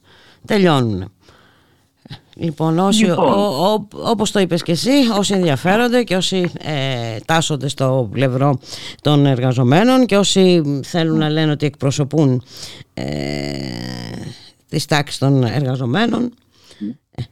Τελειώνουν. 0.47 1.13
Λοιπόν, 2.35 2.79
όσοι, 2.79 3.05
λοιπόν. 3.05 3.33
Ο, 3.33 3.89
όπως 3.93 4.31
το 4.31 4.41
είπες 4.41 4.63
και 4.63 4.73
εσύ, 4.73 4.91
όσοι 5.19 5.35
ενδιαφέρονται 5.35 6.03
και 6.03 6.17
όσοι 6.17 6.51
ε, 6.59 7.17
τάσσονται 7.25 7.69
στο 7.69 8.09
πλευρό 8.13 8.59
των 9.03 9.27
εργαζομένων 9.27 10.07
και 10.07 10.17
όσοι 10.17 10.63
θέλουν 10.85 11.19
να 11.19 11.29
λένε 11.29 11.51
ότι 11.51 11.67
εκπροσωπούν 11.67 12.43
ε, 12.95 13.05
τις 14.69 14.85
τάξεις 14.85 15.19
των 15.19 15.45
εργαζομένων, 15.45 16.35
ε, 17.15 17.23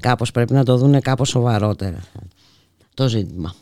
κάπως 0.00 0.30
πρέπει 0.30 0.52
να 0.52 0.64
το 0.64 0.76
δούνε 0.76 1.00
κάπως 1.00 1.28
σοβαρότερα 1.28 1.98
το 2.94 3.08
ζήτημα. 3.08 3.54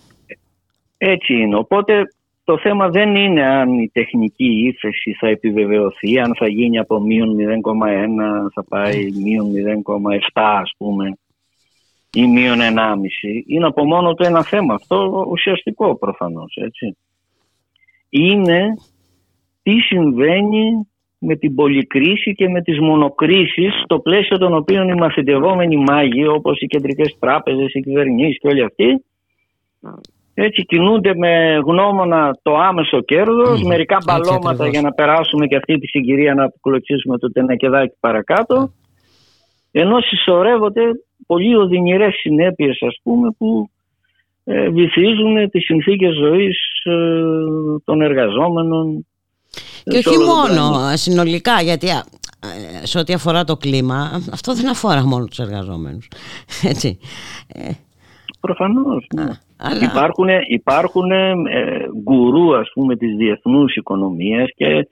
Έτσι 1.03 1.35
είναι. 1.35 1.57
Οπότε 1.57 2.03
το 2.45 2.59
θέμα 2.59 2.89
δεν 2.89 3.15
είναι 3.15 3.43
αν 3.43 3.79
η 3.79 3.91
τεχνική 3.93 4.67
ύφεση 4.67 5.17
θα 5.21 5.29
επιβεβαιωθεί, 5.29 6.19
αν 6.19 6.35
θα 6.37 6.49
γίνει 6.49 6.79
από 6.79 7.01
μείον 7.01 7.37
0,1, 7.37 8.51
θα 8.55 8.65
πάει 8.65 9.11
μείον 9.23 9.51
0,7 9.53 10.21
ας 10.35 10.73
πούμε 10.79 11.19
ή 12.13 12.27
μείον 12.27 12.59
1,5. 12.61 13.45
Είναι 13.47 13.67
από 13.67 13.85
μόνο 13.85 14.15
το 14.15 14.27
ένα 14.27 14.43
θέμα. 14.43 14.75
Αυτό 14.75 15.27
ουσιαστικό 15.31 15.97
προφανώς. 15.97 16.57
Έτσι. 16.57 16.97
Είναι 18.09 18.67
τι 19.63 19.81
συμβαίνει 19.81 20.89
με 21.19 21.37
την 21.37 21.55
πολυκρίση 21.55 22.35
και 22.35 22.49
με 22.49 22.63
τις 22.63 22.81
μονοκρίσεις 22.81 23.83
στο 23.85 23.99
πλαίσιο 23.99 24.39
των 24.39 24.55
οποίων 24.55 24.89
οι 24.89 24.95
μαθητευόμενοι 24.95 25.77
μάγοι 25.77 26.27
όπως 26.27 26.61
οι 26.61 26.67
κεντρικές 26.67 27.17
τράπεζες, 27.19 27.75
οι 27.75 27.81
κυβερνήσεις 27.81 28.39
και 28.39 28.49
όλοι 28.49 28.63
αυτοί 28.63 29.05
έτσι 30.35 30.65
κινούνται 30.65 31.15
με 31.15 31.61
γνώμονα 31.67 32.39
το 32.43 32.57
άμεσο 32.57 33.01
κέρδος, 33.01 33.63
μερικά 33.63 33.99
μπαλώματα 34.05 34.69
για 34.69 34.81
να 34.81 34.93
περάσουμε 34.93 35.47
και 35.47 35.57
αυτή 35.57 35.79
τη 35.79 35.87
συγκυρία 35.87 36.35
να 36.35 36.53
κλωτσίσουμε 36.61 37.19
το 37.19 37.33
τενακεδάκι 37.33 37.97
παρακάτω 38.01 38.73
ενώ 39.73 40.01
συσσωρεύονται 40.01 40.83
πολύ 41.27 41.57
οδυνηρές 41.57 42.15
συνέπειες 42.15 42.79
ας 42.87 42.99
πούμε 43.03 43.31
που 43.39 43.71
ε, 44.45 44.69
βυθίζουν 44.69 45.51
τις 45.51 45.65
συνθήκες 45.65 46.15
ζωής 46.15 46.59
ε, 46.85 46.93
των 47.85 48.01
εργαζόμενων 48.01 49.05
και 49.85 49.99
όχι 49.99 50.19
μόνο 50.19 50.97
συνολικά, 50.97 51.63
γιατί 51.63 51.87
σε 52.83 52.99
ό,τι 52.99 53.13
αφορά 53.13 53.45
το 53.45 53.57
κλίμα, 53.57 54.23
αυτό 54.33 54.55
δεν 54.55 54.69
αφορά 54.69 55.07
μόνο 55.07 55.25
τους 55.25 55.39
εργαζόμενους. 55.39 56.09
Έτσι. 56.63 56.99
Ε. 57.49 57.71
Προφανώς. 58.41 59.07
Ναι. 59.15 59.29
Υπάρχουν, 59.83 60.29
υπάρχουν 60.49 61.11
ε, 61.11 61.45
γκουρού 62.03 62.57
ας 62.57 62.71
πούμε 62.75 62.97
της 62.97 63.17
διεθνούς 63.17 63.75
οικονομίας 63.75 64.51
και 64.55 64.89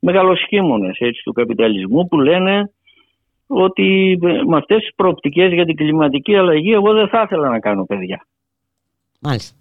μεγαλοσχήμονες 0.00 0.96
έτσι, 0.98 1.22
του 1.24 1.32
καπιταλισμού 1.32 2.08
που 2.08 2.20
λένε 2.20 2.72
ότι 3.46 4.18
με 4.46 4.56
αυτές 4.56 4.78
τις 4.78 4.94
προοπτικές 4.94 5.52
για 5.52 5.64
την 5.64 5.76
κλιματική 5.76 6.36
αλλαγή 6.36 6.72
εγώ 6.72 6.92
δεν 6.92 7.08
θα 7.08 7.22
ήθελα 7.24 7.48
να 7.48 7.58
κάνω 7.58 7.84
παιδιά. 7.84 8.26
Μάλιστα. 9.20 9.56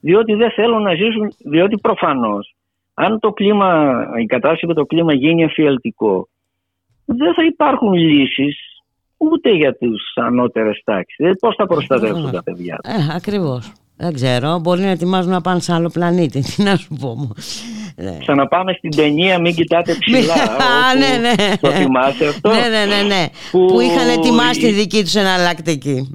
Διότι 0.00 0.34
δεν 0.34 0.50
θέλω 0.50 0.78
να 0.78 0.94
ζήσουν, 0.94 1.32
διότι 1.44 1.78
προφανώς 1.78 2.54
αν 2.94 3.18
το 3.18 3.30
κλίμα, 3.30 4.02
η 4.22 4.26
κατάσταση 4.26 4.66
με 4.66 4.74
το 4.74 4.84
κλίμα 4.84 5.14
γίνει 5.14 5.42
εφιαλτικό, 5.42 6.28
δεν 7.04 7.34
θα 7.34 7.44
υπάρχουν 7.44 7.92
λύσεις 7.92 8.56
ούτε 9.16 9.50
για 9.50 9.76
τους 9.76 10.02
ανώτερες 10.14 10.82
τάξεις. 10.84 11.16
Δηλαδή 11.16 11.38
πώς 11.38 11.54
θα 11.54 11.66
προστατεύσουν 11.66 12.30
τα 12.30 12.42
παιδιά. 12.42 12.78
Ε, 12.82 13.14
ακριβώς. 13.14 13.72
Δεν 14.02 14.14
ξέρω, 14.14 14.58
μπορεί 14.58 14.80
να 14.80 14.90
ετοιμάζουν 14.90 15.30
να 15.30 15.40
πάνε 15.40 15.60
σε 15.60 15.72
άλλο 15.74 15.90
πλανήτη. 15.92 16.40
Τι 16.56 16.62
να 16.62 16.76
σου 16.76 16.94
πω. 17.00 17.32
Ναι. 17.96 18.16
Ξαναπάμε 18.20 18.72
στην 18.72 18.90
ταινία 18.96 19.38
Μην 19.38 19.54
κοιτάτε 19.54 19.96
ψηλά. 20.00 20.34
Α, 20.34 20.94
ναι, 20.98 21.28
ναι. 21.28 21.56
Το 21.60 21.70
θυμάσαι 21.70 22.26
αυτό. 22.26 22.48
Ναι, 22.48 22.68
ναι, 22.68 22.94
ναι. 22.94 23.02
ναι. 23.02 23.26
Που... 23.50 23.64
που 23.66 23.80
είχαν 23.80 24.08
ετοιμάσει 24.08 24.60
τη 24.60 24.70
δική 24.70 25.02
τους 25.02 25.14
εναλλακτική 25.14 26.14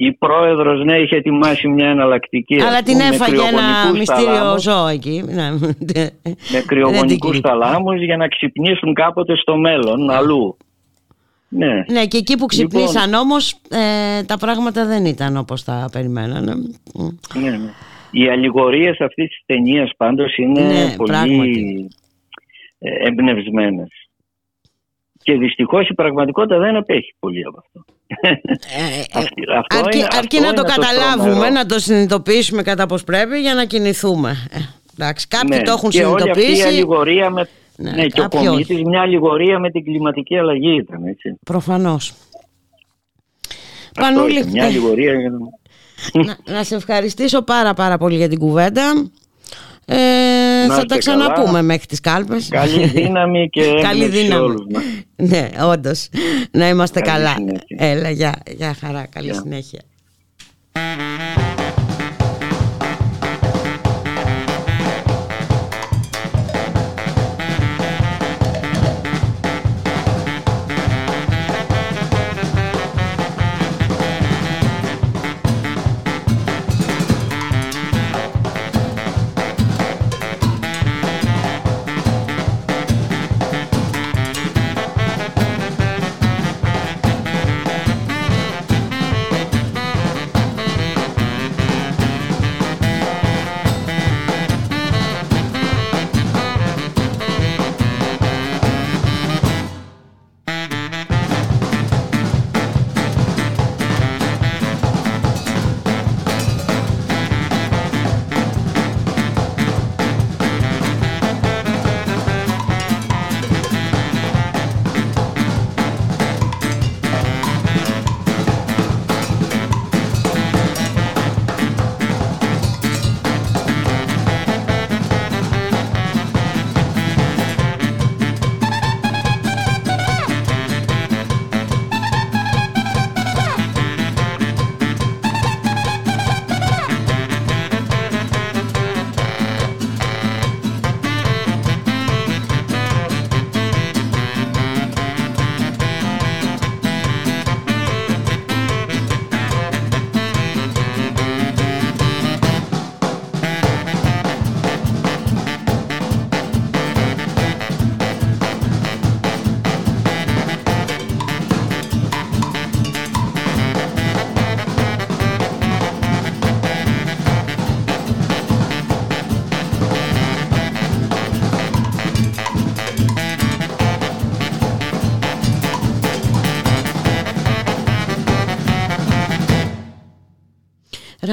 η 0.00 0.12
πρόεδρος 0.12 0.84
ναι 0.84 0.98
είχε 0.98 1.16
ετοιμάσει 1.16 1.68
μια 1.68 1.88
εναλλακτική 1.88 2.60
αλλά 2.62 2.82
την 2.82 3.00
έφαγε 3.00 3.42
ένα 3.48 3.92
μυστήριο 3.92 4.58
ζώο 4.58 4.86
εκεί 4.86 5.24
ναι. 5.26 5.50
με 6.52 6.60
κρυογονικούς 6.66 7.40
θαλάμους 7.40 8.02
για 8.02 8.16
να 8.16 8.28
ξυπνήσουν 8.28 8.94
κάποτε 8.94 9.36
στο 9.36 9.56
μέλλον 9.56 10.10
αλλού 10.10 10.56
ναι. 11.48 11.84
ναι 11.88 12.06
και 12.06 12.16
εκεί 12.16 12.36
που 12.36 12.46
ξυπνήσαν 12.46 13.04
λοιπόν, 13.04 13.20
όμως 13.20 13.60
ε, 13.70 14.22
τα 14.22 14.38
πράγματα 14.38 14.86
δεν 14.86 15.04
ήταν 15.04 15.36
όπως 15.36 15.64
τα 15.64 15.88
περιμένανε 15.92 16.54
ναι, 17.34 17.50
ναι. 17.50 17.70
Οι 18.10 18.28
αλληγορίες 18.28 19.00
αυτής 19.00 19.28
της 19.28 19.42
ταινίας 19.46 19.90
πάντως 19.96 20.36
είναι 20.36 20.60
ναι, 20.60 20.94
πολύ 20.96 21.10
πράγματι. 21.10 21.88
Ε, 22.78 23.08
εμπνευσμένες 23.08 24.08
και 25.28 25.34
δυστυχώς 25.34 25.88
η 25.88 25.94
πραγματικότητα 25.94 26.58
δεν 26.58 26.76
απέχει 26.76 27.14
πολύ 27.18 27.44
από 27.46 27.58
αυτό. 27.58 27.84
Ε, 28.20 28.30
ε, 28.30 29.58
αυτό 29.58 29.78
αρκεί, 29.78 29.98
είναι, 29.98 30.06
αρκεί 30.10 30.40
να 30.40 30.52
το 30.52 30.62
καταλάβουμε, 30.62 31.50
να 31.50 31.66
το 31.66 31.78
συνειδητοποιήσουμε 31.78 32.62
κατά 32.62 32.86
πώς 32.86 33.04
πρέπει 33.04 33.38
για 33.40 33.54
να 33.54 33.64
κινηθούμε. 33.64 34.48
Ε, 34.50 34.58
εντάξει, 34.94 35.28
κάποιοι 35.28 35.56
ναι, 35.58 35.62
το 35.62 35.70
έχουν 35.70 35.90
και 35.90 35.98
συνειδητοποιήσει. 35.98 36.50
Όλη 36.50 36.52
αυτή 36.52 36.68
η 36.68 36.72
αλληγορία 36.72 37.30
με, 37.30 37.48
ναι, 37.80 37.90
ναι, 37.90 38.06
και 38.06 38.20
ο 38.20 38.28
Κομίτης 38.28 38.82
μια 38.82 39.00
αλληγορία 39.00 39.58
με 39.58 39.70
την 39.70 39.84
κλιματική 39.84 40.36
αλλαγή 40.36 40.76
ήταν, 40.76 41.04
έτσι. 41.04 41.34
Προφανώς. 41.44 42.14
Πανούλη, 43.94 44.44
μια 44.46 44.64
αλληγορία 44.64 45.14
να, 46.12 46.52
να 46.52 46.64
σε 46.64 46.74
ευχαριστήσω 46.74 47.42
πάρα 47.42 47.74
πάρα 47.74 47.98
πολύ 47.98 48.16
για 48.16 48.28
την 48.28 48.38
κουβέντα. 48.38 49.10
Ε, 49.84 50.66
θα 50.68 50.84
τα 50.84 50.98
ξαναπούμε 50.98 51.44
καλά. 51.44 51.62
μέχρι 51.62 51.86
τις 51.86 52.00
κάλπες. 52.00 52.48
Καλή 52.48 52.86
δύναμη 52.86 53.48
και 53.48 53.62
Καλή 53.88 54.06
δύναμη. 54.08 54.42
όλους 54.42 54.66
μας. 54.70 54.82
Ναι, 55.16 55.48
όντως. 55.64 56.08
Να 56.50 56.68
είμαστε 56.68 57.00
καλή 57.00 57.24
καλά. 57.24 57.34
Συνέχεια. 57.34 57.90
Έλα, 57.90 58.10
για, 58.10 58.42
για 58.56 58.74
χαρά. 58.80 59.06
Καλή 59.10 59.34
συνέχεια. 59.34 59.80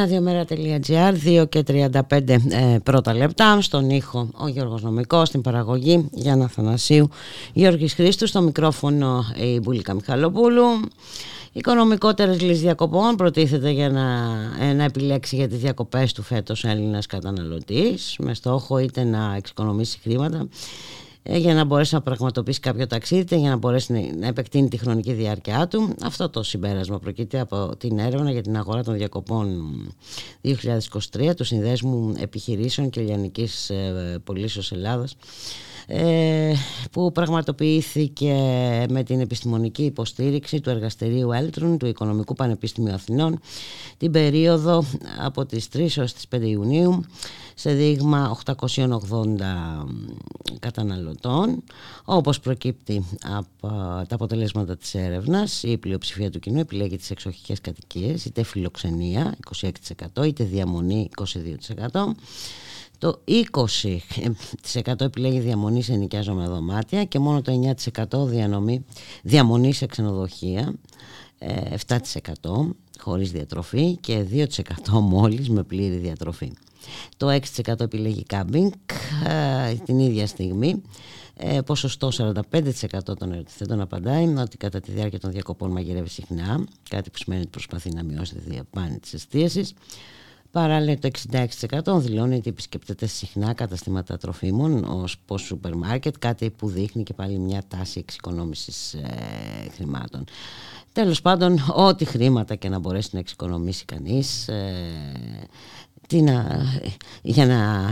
radiomera.gr 0.06 1.44
2 1.44 1.50
και 1.50 1.64
35 1.68 2.28
ε, 2.28 2.78
πρώτα 2.84 3.14
λεπτά 3.14 3.62
στον 3.62 3.90
ήχο 3.90 4.30
ο 4.38 4.48
Γιώργος 4.48 4.82
Νομικός 4.82 5.28
στην 5.28 5.42
παραγωγή 5.42 6.10
Γιάννα 6.12 6.48
Θανασίου 6.48 7.10
Γιώργης 7.54 7.94
Χρήστου 7.94 8.28
στο 8.28 8.42
μικρόφωνο 8.42 9.24
η 9.36 9.60
Μπουλίκα 9.60 9.94
Μιχαλοπούλου. 9.94 10.64
Οικονομικότερες 11.52 12.42
λύσεις 12.42 12.62
διακοπών 12.62 13.16
προτίθεται 13.16 13.70
για 13.70 13.90
να, 13.90 14.32
ε, 14.66 14.74
να 14.74 14.84
επιλέξει 14.84 15.36
για 15.36 15.48
τις 15.48 15.58
διακοπές 15.60 16.14
του 16.14 16.22
φέτος 16.22 16.64
Έλληνας 16.64 17.06
καταναλωτής 17.06 18.16
με 18.20 18.34
στόχο 18.34 18.78
είτε 18.80 19.04
να 19.04 19.34
εξοικονομήσει 19.38 20.00
χρήματα 20.04 20.38
ε, 20.38 20.48
για 21.30 21.54
να 21.54 21.64
μπορέσει 21.64 21.94
να 21.94 22.02
πραγματοποιήσει 22.02 22.60
κάποιο 22.60 22.88
ταξίδι 22.88 23.38
για 23.38 23.50
να 23.50 23.56
μπορέσει 23.56 24.14
να 24.20 24.28
επεκτείνει 24.28 24.68
τη 24.68 24.78
χρονική 24.78 25.14
διάρκεια 25.14 25.68
του. 25.68 25.94
Αυτό 26.04 26.30
το 26.30 26.44
συμπέρασμα 26.44 27.00
προκύπτει 27.00 27.40
από 27.40 27.76
την 27.78 28.00
έρευνα 28.00 28.32
για 28.32 28.42
την 28.42 28.58
αγορά 28.58 28.84
των 28.84 28.96
διακοπών 28.96 29.72
2023 30.44 31.36
του 31.36 31.44
Συνδέσμου 31.44 32.14
Επιχειρήσεων 32.18 32.90
και 32.90 33.02
Λιανικής 33.02 33.70
ε, 33.70 34.20
Πολίσεως 34.24 34.72
Ελλάδας 34.72 35.16
ε, 35.88 36.54
που 36.92 37.12
πραγματοποιήθηκε 37.12 38.34
με 38.90 39.04
την 39.04 39.20
επιστημονική 39.20 39.84
υποστήριξη 39.84 40.62
του 40.62 40.70
εργαστηρίου 40.70 41.32
Έλτρουν 41.32 41.78
του 41.78 41.86
Οικονομικού 41.86 42.34
Πανεπιστημίου 42.34 42.94
Αθηνών 42.94 43.40
την 43.98 44.12
περίοδο 44.12 44.86
από 45.24 45.46
τις 45.46 45.68
3 45.74 45.98
έως 45.98 46.14
τις 46.14 46.26
5 46.36 46.42
Ιουνίου 46.42 47.06
σε 47.56 47.74
δείγμα 47.74 48.38
880 48.46 48.98
καταναλωτών 50.60 51.64
όπως 52.06 52.40
προκύπτει 52.40 53.06
από 53.24 53.68
τα 54.08 54.16
αποτελέσματα 54.16 54.78
της 54.78 54.96
έρευνας 54.96 55.64
η 55.64 55.78
πλειοψηφία 55.78 56.32
του 56.32 56.40
κοινού 56.40 56.60
επιλέγει 56.60 56.98
τις 56.98 57.12
εξοχικές 57.12 57.62
κατοικίες 57.62 58.26
είτε 58.26 58.44
φιλοξενία 58.44 59.36
26% 60.16 60.26
είτε 60.26 60.44
διαμονή 60.44 61.10
22% 61.92 62.16
το 62.98 63.22
20% 64.84 65.02
επιλέγει 65.02 65.40
διαμονή 65.40 65.82
σε 65.82 65.96
νοικιάζομαι 65.96 66.48
δωμάτια 66.48 67.04
και 67.04 67.20
μόνο 67.20 67.42
το 67.42 67.76
9% 68.14 68.28
διανομή, 68.28 68.86
διαμονή 69.24 69.74
σε 69.74 69.86
ξενοδοχεία, 69.86 70.74
7% 71.88 71.98
ε, 71.98 72.02
χωρίς 73.00 73.32
διατροφή 73.32 73.96
και 73.96 74.26
2% 74.32 74.46
μόλις 75.02 75.50
με 75.50 75.64
πλήρη 75.64 75.98
διατροφή. 75.98 76.52
Το 77.18 77.40
6% 77.56 77.80
επιλέγει 77.80 78.24
κάμπινγκ 78.24 78.72
ε, 79.28 79.74
την 79.74 80.00
ίδια 80.00 80.28
στιγμή. 80.28 80.82
Ε, 81.38 81.62
ποσοστό 81.62 82.10
45% 82.18 83.16
των 83.18 83.32
ερωτηθέντων 83.32 83.82
απαντάει 83.82 84.26
ότι 84.38 84.58
κατά 84.58 84.80
τη 84.80 84.92
διάρκεια 84.92 85.20
των 85.20 85.32
διακοπών 85.32 85.72
μαγειρεύει 85.72 86.10
συχνά, 86.10 86.66
κάτι 86.90 87.10
που 87.10 87.18
σημαίνει 87.18 87.42
ότι 87.42 87.50
προσπαθεί 87.50 87.94
να 87.94 88.04
μειώσει 88.04 88.36
τη 88.36 88.50
διαπάνη 88.50 89.00
της 89.00 89.14
εστίασης. 89.14 89.74
Παράλληλα 90.52 90.98
το 90.98 91.10
66% 91.94 92.00
δηλώνει 92.00 92.36
ότι 92.36 92.50
επισκέπτεται 92.50 93.06
συχνά 93.06 93.54
καταστήματα 93.54 94.18
τροφίμων 94.18 94.84
ως 94.84 95.18
πως 95.26 95.42
σούπερ 95.42 95.76
μάρκετ, 95.76 96.16
κάτι 96.20 96.50
που 96.50 96.70
δείχνει 96.70 97.04
και 97.04 97.14
πάλι 97.14 97.40
μια 97.40 97.64
τάση 97.68 98.00
εξοικονόμησης 98.00 98.94
ε, 98.94 99.70
χρημάτων. 99.76 100.24
Τέλος 100.94 101.22
πάντων, 101.22 101.60
ό,τι 101.76 102.06
χρήματα 102.06 102.56
και 102.56 102.70
να 102.70 102.80
μπορέσει 102.80 103.10
να 103.12 103.20
εξοικονομήσει 103.20 103.86
κανείς 103.86 104.48
ε, 104.48 104.74
τι 106.08 106.22
να, 106.22 106.46
για 107.22 107.46
να 107.46 107.90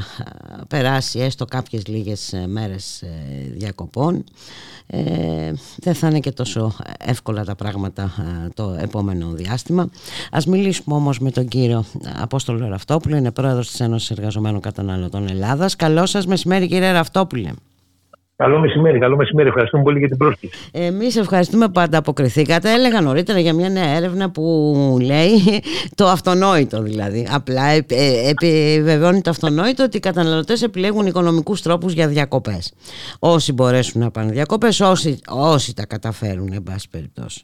περάσει 0.68 1.20
έστω 1.20 1.46
κάποιες 1.46 1.88
λίγες 1.88 2.34
μέρες 2.48 3.02
ε, 3.02 3.08
διακοπών 3.56 4.24
ε, 4.88 5.54
δεν 5.78 5.94
θα 5.94 6.08
είναι 6.08 6.20
και 6.20 6.32
τόσο 6.32 6.76
εύκολα 6.98 7.46
τα 7.46 7.56
πράγματα 7.56 8.04
ε, 8.04 8.50
το 8.54 8.78
επόμενο 8.80 9.32
διάστημα. 9.32 9.90
Ας 10.32 10.46
μιλήσουμε 10.46 10.96
όμως 10.96 11.20
με 11.20 11.32
τον 11.32 11.48
κύριο 11.48 11.86
Απόστολο 12.20 12.68
Ραφτόπουλο, 12.68 13.16
είναι 13.16 13.32
πρόεδρος 13.32 13.70
της 13.70 13.80
Ένωσης 13.80 14.12
Εργαζομένων 14.12 14.60
Καταναλωτών 14.60 15.28
Ελλάδας. 15.30 15.76
Καλό 15.76 16.06
σας 16.06 16.26
μεσημέρι 16.26 16.68
κύριε 16.68 16.92
Ραφτόπουλε. 16.92 17.52
Καλό 18.36 18.60
μεσημέρι, 18.60 19.00
καλό 19.00 19.16
μεσημέρι. 19.16 19.48
Ευχαριστούμε 19.48 19.84
πολύ 19.84 20.00
για 20.00 20.08
την 20.08 20.18
πρόσκληση. 20.18 20.70
Εμείς 20.72 21.18
ευχαριστούμε 21.18 21.70
που 21.70 21.80
ανταποκριθήκατε. 21.80 22.74
Έλεγα 22.74 23.02
νωρίτερα 23.02 23.40
για 23.40 23.54
μια 23.54 23.70
νέα 23.70 23.96
έρευνα 23.96 24.32
που 24.32 24.44
λέει 25.02 25.62
το 25.96 26.06
αυτονόητο 26.06 26.82
δηλαδή. 26.82 27.28
Απλά 27.32 27.70
ε, 27.70 27.86
επιβεβαιώνει 28.30 29.22
το 29.22 29.30
αυτονόητο 29.30 29.84
ότι 29.84 29.98
οι 29.98 30.00
καταναλωτές 30.00 30.62
επιλέγουν 30.62 31.06
οικονομικούς 31.06 31.62
τρόπους 31.62 31.94
για 31.94 32.08
διακοπές. 32.08 32.74
Όσοι 33.20 33.54
μπορέσουν 33.54 34.02
να 34.02 34.12
πάνε 34.12 34.32
διακοπές, 34.32 34.80
όσοι, 34.80 35.20
όσοι 35.30 35.76
τα 35.76 35.86
καταφέρουν, 35.86 36.54
εν 36.54 36.64
πάση 36.64 36.90
περιπτώσει. 36.90 37.44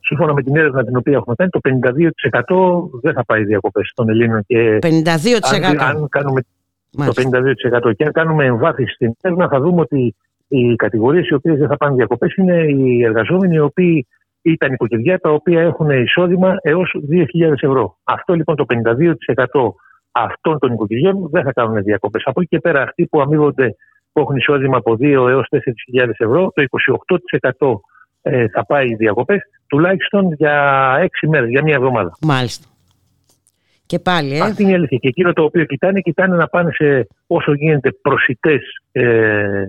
Σύμφωνα 0.00 0.32
με 0.32 0.42
την 0.42 0.56
έρευνα 0.56 0.84
την 0.84 0.96
οποία 0.96 1.12
έχουμε 1.12 1.34
κάνει, 1.34 1.50
το 1.50 1.60
52% 1.62 3.00
δεν 3.02 3.12
θα 3.12 3.24
πάει 3.24 3.44
διακοπές 3.44 3.92
των 3.94 4.08
Ελλήνων. 4.08 4.44
Και 4.46 4.78
52%. 4.82 4.88
Αν, 5.52 5.80
αν 5.80 6.08
κάνουμε 6.08 6.40
το 6.96 7.12
52%. 7.88 7.94
Και 7.96 8.04
αν 8.04 8.12
κάνουμε 8.12 8.44
εμβάθυνση 8.44 8.94
στην 8.94 9.14
έρευνα, 9.20 9.48
θα 9.48 9.60
δούμε 9.60 9.80
ότι 9.80 10.14
οι 10.48 10.74
κατηγορίες 10.74 11.28
οι 11.28 11.34
οποίες 11.34 11.58
δεν 11.58 11.68
θα 11.68 11.76
πάνε 11.76 11.94
διακοπές 11.94 12.34
είναι 12.34 12.56
οι 12.56 13.04
εργαζόμενοι 13.04 13.54
οι 13.54 13.58
οποίοι 13.58 14.06
ήταν 14.42 14.72
οικογενειά 14.72 15.18
τα 15.18 15.30
οποία 15.30 15.60
έχουν 15.60 15.90
εισόδημα 15.90 16.56
έως 16.62 16.96
2.000 17.10 17.52
ευρώ. 17.60 17.96
Αυτό 18.04 18.34
λοιπόν 18.34 18.56
το 18.56 18.64
52% 18.68 19.72
αυτών 20.12 20.58
των 20.58 20.72
οικογενειών 20.72 21.28
δεν 21.30 21.42
θα 21.42 21.52
κάνουν 21.52 21.82
διακοπές. 21.82 22.22
Από 22.24 22.40
εκεί 22.40 22.48
και 22.48 22.60
πέρα, 22.60 22.82
αυτοί 22.82 23.06
που 23.06 23.20
αμείβονται 23.20 23.76
που 24.12 24.20
έχουν 24.20 24.36
εισόδημα 24.36 24.76
από 24.76 24.96
2 25.00 25.02
έως 25.02 25.46
4.000 25.50 26.08
ευρώ, 26.18 26.52
το 26.54 26.64
28% 27.60 27.74
ε, 28.22 28.48
θα 28.48 28.66
πάει 28.66 28.94
διακοπές 28.94 29.40
τουλάχιστον 29.66 30.32
για 30.32 30.96
6 31.22 31.28
μέρες, 31.28 31.48
για 31.48 31.62
μία 31.62 31.74
εβδομάδα. 31.74 32.16
Μάλιστα. 32.20 32.68
Και 33.86 33.98
πάλι, 33.98 34.36
ε. 34.36 34.40
Αυτή 34.40 34.62
είναι 34.62 34.72
η 34.72 34.74
αλήθεια. 34.74 34.98
Και 34.98 35.08
εκείνο 35.08 35.32
το 35.32 35.42
οποίο 35.42 35.64
κοιτάνε, 35.64 36.00
κοιτάνε 36.00 36.36
να 36.36 36.46
πάνε 36.46 36.70
σε 36.72 37.08
όσο 37.26 37.54
γίνεται 37.54 37.92
προσιτές 37.92 38.62
ε, 38.92 39.64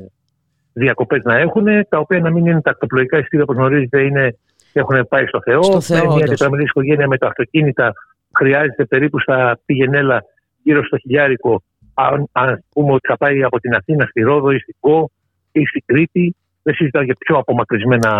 διακοπές 0.73 1.23
να 1.23 1.37
έχουν, 1.37 1.65
τα 1.89 1.97
οποία 1.97 2.19
να 2.19 2.31
μην 2.31 2.45
είναι 2.45 2.61
τα 2.61 2.69
ακτοπλοϊκά 2.69 3.17
εισιτήρια, 3.17 3.43
όπως 3.43 3.55
γνωρίζετε, 3.55 4.01
είναι, 4.01 4.37
έχουν 4.73 5.07
πάει 5.07 5.25
στο 5.25 5.41
Θεό. 5.41 5.63
Στο 5.63 5.81
Θεό 5.81 6.15
μια 6.15 6.25
τετραμελή 6.25 6.63
οικογένεια 6.63 7.07
με 7.07 7.17
τα 7.17 7.27
αυτοκίνητα 7.27 7.93
χρειάζεται 8.37 8.85
περίπου 8.85 9.19
στα 9.19 9.59
πηγενέλα 9.65 10.23
γύρω 10.63 10.85
στο 10.85 10.97
χιλιάρικο. 10.97 11.63
Αν, 11.93 12.27
αν 12.31 12.63
πούμε 12.69 12.91
ότι 12.91 13.07
θα 13.07 13.17
πάει 13.17 13.43
από 13.43 13.59
την 13.59 13.75
Αθήνα 13.75 14.05
στη 14.05 14.21
Ρόδο 14.21 14.51
ή 14.51 14.59
στην 14.59 14.75
Κο 14.79 15.11
ή 15.51 15.65
στην 15.65 15.81
Κρήτη, 15.85 16.35
δεν 16.63 16.73
συζητάω 16.73 17.03
για 17.03 17.15
πιο 17.19 17.37
απομακρυσμένα 17.37 18.11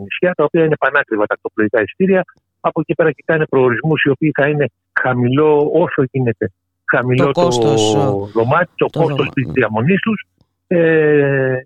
νησιά, 0.00 0.34
τα 0.34 0.44
οποία 0.44 0.64
είναι 0.64 0.76
πανάκριβα 0.76 1.26
τα 1.26 1.34
ακτοπλοϊκά 1.34 1.82
εισιτήρια. 1.82 2.24
Από 2.60 2.80
εκεί 2.80 2.94
πέρα 2.94 3.12
κοιτάνε 3.12 3.44
προορισμούς 3.44 4.02
οι 4.02 4.08
οποίοι 4.08 4.30
θα 4.34 4.48
είναι 4.48 4.66
χαμηλό 5.00 5.70
όσο 5.72 6.04
γίνεται 6.10 6.52
χαμηλό 6.90 7.30
το, 7.30 7.40
κόστος, 7.42 7.92
το 7.92 8.30
δωμάτιο, 8.34 8.86
το, 8.86 8.86
το 8.90 9.00
κόστος 9.00 9.28
της 9.28 9.46
διαμονής 9.52 10.00
τους 10.00 10.26
ε, 10.66 11.56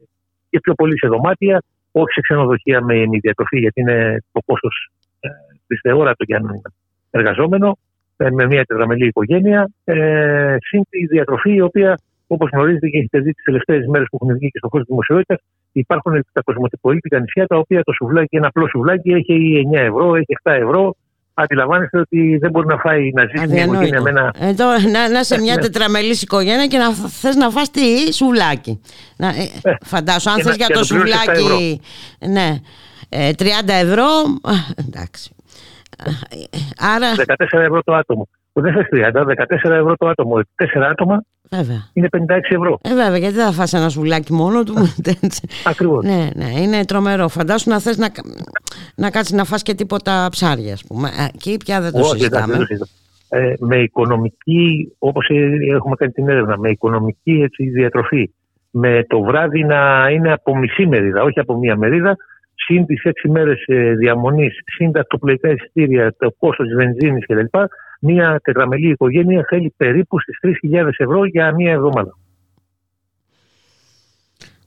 και 0.51 0.61
πιο 0.61 0.75
πολύ 0.75 0.99
σε 0.99 1.09
δωμάτια, 1.09 1.63
όχι 1.93 2.13
σε 2.13 2.21
ξενοδοχεία 2.21 2.85
με 2.85 2.95
διατροφή 3.21 3.59
γιατί 3.59 3.81
είναι 3.81 4.23
το 4.33 4.41
κόστος 4.47 4.91
ε, 5.21 5.29
δυσθεόρατο 5.67 6.25
για 6.25 6.37
έναν 6.37 6.63
εργαζόμενο 7.11 7.79
ε, 8.17 8.31
με 8.31 8.47
μια 8.47 8.65
τετραμελή 8.65 9.07
οικογένεια 9.07 9.71
ε, 9.85 10.57
συν 10.61 10.83
τη 10.89 11.07
διατροφή 11.07 11.55
η 11.55 11.61
οποία 11.61 11.99
όπως 12.27 12.51
γνωρίζετε 12.53 12.89
και 12.89 12.99
έχετε 12.99 13.19
δει 13.19 13.33
τις 13.33 13.45
τελευταίες 13.45 13.87
μέρες 13.87 14.07
που 14.11 14.19
έχουν 14.23 14.37
βγει 14.37 14.51
και 14.51 14.59
στον 14.59 14.71
χώρο 14.71 14.83
της 14.83 14.91
δημοσιότητας 14.93 15.39
υπάρχουν 15.73 16.27
τα 16.33 16.43
κοσμοτυπολίτικα 16.43 17.21
νησιά 17.21 17.47
τα 17.47 17.57
οποία 17.57 17.83
το 17.83 17.93
σουβλάκι, 17.93 18.37
ένα 18.37 18.47
απλό 18.47 18.69
σουβλάκι 18.69 19.11
έχει 19.11 19.63
9 19.73 19.77
ευρώ, 19.77 20.15
έχει 20.15 20.37
7 20.43 20.53
ευρώ 20.53 20.95
αντιλαμβάνεστε 21.35 21.99
ότι 21.99 22.39
δεν 22.41 22.51
μπορεί 22.51 22.67
να 22.67 22.77
φάει 22.77 23.11
να 23.13 23.25
ζήσει 23.25 23.47
μια 23.49 23.65
οικογένεια 23.65 24.01
με 24.01 24.11
ένα... 24.11 24.35
Εδώ, 24.39 24.67
να, 24.93 25.09
να 25.09 25.21
είσαι 25.21 25.41
μια 25.41 25.55
ναι. 25.55 25.61
τετραμελής 25.61 26.23
οικογένεια 26.23 26.67
και 26.67 26.79
να 26.79 26.93
θες 26.93 27.37
να 27.37 27.51
φας 27.51 27.71
τι 27.71 28.13
σουβλάκι. 28.13 28.81
Να, 29.17 29.29
ε, 29.29 29.51
ε 29.63 29.77
φαντάσου, 29.85 30.31
αν 30.31 30.43
θες 30.43 30.57
για 30.57 30.69
το 30.69 30.85
σουβλάκι 30.85 31.81
ναι, 32.29 32.61
30 33.11 33.17
ε, 33.67 33.81
ευρώ, 33.81 34.07
εντάξει. 34.77 35.35
Άρα... 36.79 37.07
14 37.17 37.59
ευρώ 37.59 37.83
το 37.83 37.95
άτομο. 37.95 38.29
Δεν 38.53 38.73
θες 38.73 38.87
30, 38.93 39.23
14 39.67 39.71
ευρώ 39.71 39.97
το 39.97 40.09
άτομο. 40.09 40.37
4 40.37 40.43
άτομα 40.91 41.23
Βέβαια. 41.51 41.89
Είναι 41.93 42.09
56 42.11 42.19
ευρώ. 42.43 42.79
Ε, 42.83 42.89
βέβαια, 42.89 43.17
γιατί 43.17 43.35
δεν 43.35 43.45
θα 43.45 43.53
φας 43.53 43.73
ένα 43.73 43.89
σουβλάκι 43.89 44.33
μόνο 44.33 44.63
του. 44.63 44.75
Ακριβώς. 45.65 46.05
ναι, 46.05 46.29
ναι, 46.35 46.61
είναι 46.61 46.85
τρομερό. 46.85 47.29
Φαντάσου 47.29 47.71
να 47.71 47.81
θες 47.81 47.97
να, 47.97 48.09
να 48.95 49.11
κάτσεις 49.11 49.35
να 49.37 49.45
φας 49.45 49.63
και 49.63 49.75
τίποτα 49.75 50.29
ψάρια, 50.31 50.73
ας 50.73 50.85
πούμε. 50.85 51.09
Εκεί 51.35 51.57
πια 51.57 51.81
δεν 51.81 51.93
το 51.93 51.99
Όχι, 51.99 52.09
συζητάμε. 52.09 52.67
Ε, 53.29 53.53
με 53.59 53.77
οικονομική, 53.77 54.93
όπως 54.99 55.29
έχουμε 55.75 55.95
κάνει 55.95 56.13
την 56.13 56.29
έρευνα, 56.29 56.59
με 56.59 56.69
οικονομική 56.71 57.41
έτσι, 57.43 57.69
διατροφή, 57.69 58.31
με 58.71 59.05
το 59.09 59.21
βράδυ 59.21 59.65
να 59.65 60.09
είναι 60.11 60.33
από 60.33 60.57
μισή 60.57 60.87
μερίδα, 60.87 61.23
όχι 61.23 61.41
από 61.41 61.59
μία 61.59 61.77
μερίδα, 61.77 62.17
συν 62.55 62.87
τις 62.87 63.03
έξι 63.03 63.29
μέρες 63.29 63.65
διαμονής, 63.99 64.55
συν 64.65 64.93
τα 64.93 65.01
αυτοπλοϊκά 65.01 65.51
εισιτήρια, 65.51 66.15
το 66.19 66.35
κόστος 66.39 66.67
της 66.67 66.77
βενζίνης 66.77 67.27
κλπ 67.27 67.55
μια 68.07 68.41
τετραμελή 68.43 68.91
οικογένεια 68.91 69.45
θέλει 69.49 69.75
περίπου 69.77 70.21
στις 70.21 70.39
3.000 70.73 70.89
ευρώ 70.97 71.25
για 71.25 71.55
μία 71.55 71.73
εβδομάδα. 71.73 72.19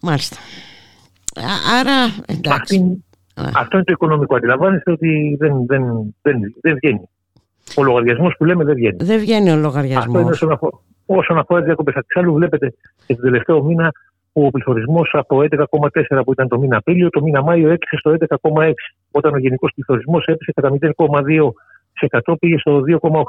Μάλιστα. 0.02 0.38
Άρα, 1.80 2.24
εντάξει. 2.26 3.06
Αυτό 3.56 3.76
είναι 3.76 3.86
το 3.86 3.92
οικονομικό. 3.92 4.36
Αντιλαμβάνεστε 4.36 4.92
ότι 4.92 5.36
δεν, 5.40 5.66
δεν, 5.66 5.84
δεν, 6.22 6.56
δεν 6.62 6.76
βγαίνει. 6.82 7.10
Ο 7.76 7.84
λογαριασμός 7.84 8.36
που 8.38 8.46
λέμε 8.46 8.64
δεν 8.64 8.76
βγαίνει. 8.76 8.98
Δεν 9.00 9.20
βγαίνει 9.20 9.52
ο 9.52 9.56
λογαριασμός. 9.56 10.06
Αυτό 10.06 10.20
είναι 10.20 10.30
όσον 10.30 10.52
αφορά, 10.52 10.78
όσον 11.06 11.38
αφορά 11.38 11.60
τις 11.60 11.68
διακοπές. 11.68 11.96
Εξάλλου, 11.96 12.34
βλέπετε 12.34 12.74
και 13.06 13.14
τον 13.16 13.24
τελευταίο 13.24 13.64
μήνα 13.64 13.92
ο 14.34 14.50
πληθωρισμός 14.50 15.10
από 15.14 15.44
11,4 15.52 16.22
που 16.26 16.32
ήταν 16.32 16.48
το 16.48 16.60
μήνα 16.60 16.78
Απρίλιο, 16.78 17.10
το 17.10 17.22
μήνα 17.22 17.42
Μάιο 17.42 17.70
έξι 17.70 17.98
στο 17.98 18.16
11,6. 18.20 18.72
όταν 19.12 19.34
ο 19.34 19.38
γενικός 19.38 19.72
πληθωρισμός 19.74 20.26
έπεσε 20.26 20.52
κατά 20.56 20.70
0,2% 20.82 22.34
πήγε 22.40 22.58
στο 22.58 22.82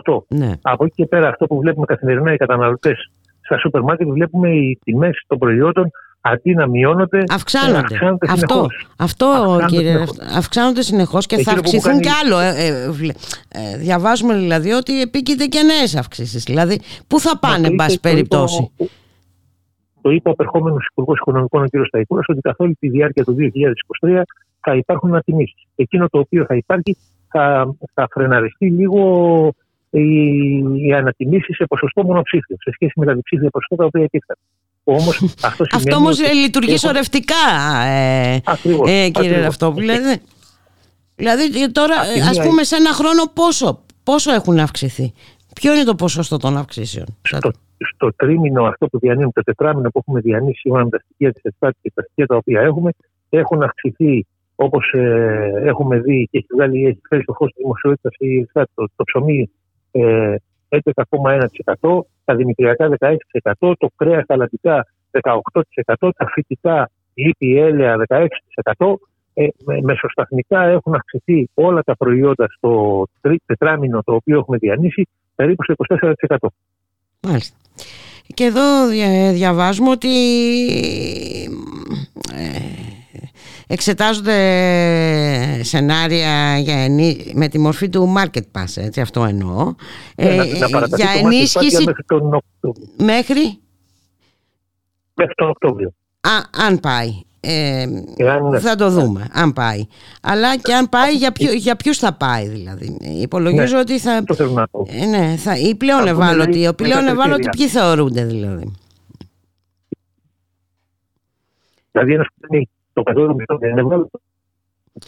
2,8%. 0.05 0.19
Ναι. 0.29 0.53
Από 0.63 0.85
εκεί 0.85 0.95
και 0.95 1.07
πέρα, 1.07 1.29
αυτό 1.29 1.47
που 1.47 1.59
βλέπουμε 1.59 1.87
καθημερινά 1.87 2.33
οι 2.33 2.37
καταναλωτές 2.37 3.11
στα 3.41 3.59
σούπερ 3.59 3.83
μάρκετ, 3.83 4.09
βλέπουμε 4.09 4.49
οι 4.49 4.79
τιμές 4.85 5.25
των 5.27 5.39
προϊόντων 5.39 5.91
αντί 6.33 6.55
να 6.55 6.67
μειώνονται, 6.67 7.23
αυξάνονται. 7.29 7.79
αυξάνονται 7.79 8.27
αυτό, 8.31 8.47
συνεχώς. 8.55 8.87
αυτό 8.97 9.27
Αυξάνονται 9.27 9.65
κύριε, 9.67 9.91
συνεχώς. 9.93 10.17
αυξάνονται 10.37 10.83
συνεχώς 10.83 11.27
και 11.27 11.35
θα 11.37 11.41
Εκείνο 11.41 11.55
που 11.57 11.63
αυξηθούν 11.65 11.91
κάνει- 11.91 12.03
κι 12.03 12.11
άλλο. 12.25 12.39
Ε, 12.39 12.67
ε, 12.67 12.91
βλέ- 12.91 13.17
ε, 13.49 13.77
διαβάζουμε 13.77 14.35
δηλαδή 14.35 14.71
ότι 14.71 15.01
επίκειται 15.01 15.45
και 15.47 15.63
νέες 15.63 15.97
αυξήσεις. 15.97 16.43
Δηλαδή, 16.45 16.81
πού 17.07 17.21
θα 17.21 17.39
πάνε, 17.39 17.57
Το 17.57 17.65
εν 17.67 17.73
είπε- 17.73 17.77
πάση 17.77 17.89
το 18.01 18.09
είπε 18.09 18.09
ο- 18.09 18.13
περιπτώσει; 18.13 18.71
Το 20.01 20.11
είπε 20.11 20.29
ο 20.29 20.33
απερχόμενος 20.33 20.87
Υπουργός 20.91 21.19
Οικονομικών, 21.19 21.63
ο 21.63 21.67
κ. 21.67 21.87
Σταϊκούρα, 21.87 22.23
ότι 22.27 22.41
καθ' 22.41 22.61
όλη 22.61 22.75
τη 22.75 22.89
διάρκεια 22.89 23.25
του 23.25 23.33
2023 23.35 24.23
θα 24.61 24.75
υπάρχουν 24.75 25.11
ανατιμήσεις. 25.11 25.63
Εκείνο 25.77 26.09
το 26.09 26.19
οποίο 26.19 26.45
θα 26.45 26.55
υπάρχει 26.55 26.97
θα, 27.31 27.75
θα 27.95 28.09
φρεναριστεί 28.11 28.71
λίγο 28.71 29.01
οι, 29.91 30.05
οι 30.87 30.93
ανατιμήσεις 30.95 31.57
σε 31.57 31.65
ποσοστό 31.65 32.03
μονοψήφιο 32.05 32.57
σε 32.61 32.71
σχέση 32.75 32.93
με 32.97 33.07
τα 33.07 33.15
διψήφια 33.15 33.51
ποσοστά 33.51 33.77
τα 33.77 33.85
οποία 33.85 34.03
υπήρχαν. 34.03 34.37
Όμως 34.93 35.17
αυτό 35.43 35.65
σημαίνει. 35.65 35.69
Αυτό 35.75 35.97
όμως 35.97 36.19
ότι 36.21 36.29
ε, 36.29 36.33
λειτουργείς 36.33 36.75
έχουν- 36.83 36.89
σωρευτικά, 36.89 37.35
ε, 37.87 38.41
Ακριβώς, 38.45 38.89
ε, 38.91 38.93
κύριε 38.93 39.09
ακριβώς. 39.09 39.43
Ραφτόπουλε. 39.45 39.93
Δηλαδή, 39.99 40.21
δηλαδή 41.15 41.63
ε, 41.63 41.69
τώρα, 41.69 41.95
Απ' 42.01 42.13
τη 42.13 42.19
ε, 42.19 42.23
ας 42.23 42.39
μία- 42.39 42.47
πούμε, 42.49 42.63
σε 42.63 42.77
ένα 42.77 42.93
χρόνο 42.93 43.23
πόσο, 43.35 43.83
πόσο 44.03 44.33
έχουν 44.33 44.59
αυξηθεί; 44.59 45.13
Ποιο 45.55 45.75
είναι 45.75 45.85
το 45.85 45.95
ποσοστό 45.95 46.37
των 46.37 46.57
αυξήσεων; 46.57 47.07
στο, 47.23 47.51
στο 47.95 48.13
τρίμηνο 48.17 48.65
αυτό 48.65 48.87
που 48.87 48.99
διανύουμε, 48.99 49.31
το 49.35 49.43
τετράμινο 49.43 49.89
που 49.91 49.99
έχουμε 49.99 50.21
διανύσει 50.21 50.59
σύμφωνα 50.61 50.85
με 50.85 50.91
τα 50.91 50.99
στοιχεία 51.05 51.33
της 51.33 51.43
Estatis 51.45 51.79
και 51.83 51.91
τα 51.95 52.03
στοιχεία 52.03 52.27
τα 52.27 52.37
οποία 52.37 52.61
έχουμε, 52.61 52.91
έχουν 53.29 53.63
αυξηθεί 53.63 54.27
όπως 54.55 54.95
έχουμε 55.65 55.99
δει 55.99 56.29
και 56.31 56.39
έχει, 56.39 56.47
βγάλει, 56.55 56.87
έχει 56.87 57.01
φέρει 57.09 57.23
στο 57.23 57.33
φως 57.33 57.53
της 57.53 57.63
δημοσιότητας 57.63 58.13
η 58.19 58.49
Estat 58.53 58.65
το, 58.75 58.89
το 58.97 59.05
ψωμί 59.05 59.51
ε, 59.91 60.35
11,1%, 60.69 62.01
τα 62.29 62.37
δημητριακά 62.37 62.89
16%, 62.99 63.73
το 63.79 63.89
κρέας 63.97 64.27
τα 64.27 64.37
λατικά 64.37 64.87
18%, 65.11 66.11
τα 66.17 66.27
φυτικά 66.33 66.91
λίπη 67.15 67.59
έλαια 67.59 67.97
16%. 68.09 68.95
Ε, 69.35 69.47
με- 69.65 69.81
μεσοσταθμικά 69.83 70.63
έχουν 70.63 70.95
αυξηθεί 70.95 71.49
όλα 71.55 71.83
τα 71.83 71.97
προϊόντα 71.97 72.47
στο 72.57 73.05
τρι- 73.21 73.43
τετράμινο 73.47 74.03
το 74.03 74.15
οποίο 74.15 74.39
έχουμε 74.39 74.57
διανύσει 74.59 75.09
περίπου 75.35 75.63
στο 75.65 75.75
24%. 75.77 76.37
Μάλιστα. 77.21 77.57
Και 78.35 78.45
εδώ 78.45 78.89
δια- 78.89 79.33
διαβάζουμε 79.33 79.91
ότι 79.91 80.09
ε, 82.35 82.59
εξετάζονται 83.67 84.35
σενάρια 85.63 86.59
για 86.59 86.85
ενί- 86.85 87.33
με 87.35 87.49
τη 87.49 87.59
μορφή 87.59 87.89
του 87.89 88.15
market 88.19 88.43
pass, 88.61 88.73
έτσι 88.77 89.01
αυτό 89.01 89.25
εννοώ, 89.25 89.75
Ναι, 90.17 90.29
ε, 90.29 90.35
να- 90.37 90.45
να 90.59 90.69
παραταθεί 90.69 91.03
για 91.03 91.13
το 91.13 91.19
market 91.19 91.33
ενίσχυση 91.33 91.77
pass 91.81 91.85
μέχρι 91.85 92.05
τον, 92.07 92.35
Οκτώ- 92.35 92.77
μέχρι, 92.97 93.59
μέχρι 95.15 95.35
τον 95.35 95.49
Οκτώβριο. 95.49 95.93
α, 96.21 96.31
αν 96.67 96.81
πάει. 96.81 97.09
Ε, 97.41 97.87
Εάν, 98.17 98.49
ναι. 98.49 98.59
θα 98.59 98.75
το 98.75 98.91
δούμε, 98.91 99.27
αν 99.33 99.53
πάει. 99.53 99.87
Αλλά 100.23 100.57
και 100.57 100.75
αν 100.75 100.89
πάει, 100.89 101.15
για, 101.15 101.33
ποιο, 101.33 101.53
για 101.53 101.77
ποιους 101.77 101.99
θα 101.99 102.13
πάει 102.13 102.49
δηλαδή. 102.49 102.97
Υπολογίζω 103.21 103.75
Ναι, 103.75 103.81
ότι 103.81 103.99
θα... 103.99 104.13
Αυτό 104.13 104.35
θέλω 104.35 104.51
να 104.51 104.69
πω. 104.69 104.87
Ε, 104.91 105.05
ναι, 105.07 105.37
θα, 105.37 105.57
οι 105.59 105.75
πλέον 105.75 105.99
Θα 105.99 106.13
πούμε, 106.13 106.25
ευάλωτοι, 106.25 106.51
δηλαδή, 106.53 106.71
οι 106.71 106.75
πλέον 106.85 107.01
με 107.01 107.07
τα 107.07 107.13
ευάλωτοι 107.13 107.43
κριτήρια. 107.43 107.67
ποιοι 107.71 107.81
θεωρούνται 107.81 108.25
δηλαδή. 108.25 108.73
Δηλαδή, 111.93 112.13
ένας 112.13 112.27
που 112.35 112.55
είναι 112.55 112.69
το 112.99 113.03
κατώτατο 113.03 113.35
μισθό 113.35 113.59
δεν 113.59 113.71
είναι 113.71 113.81
ευάλωτο. 113.81 114.21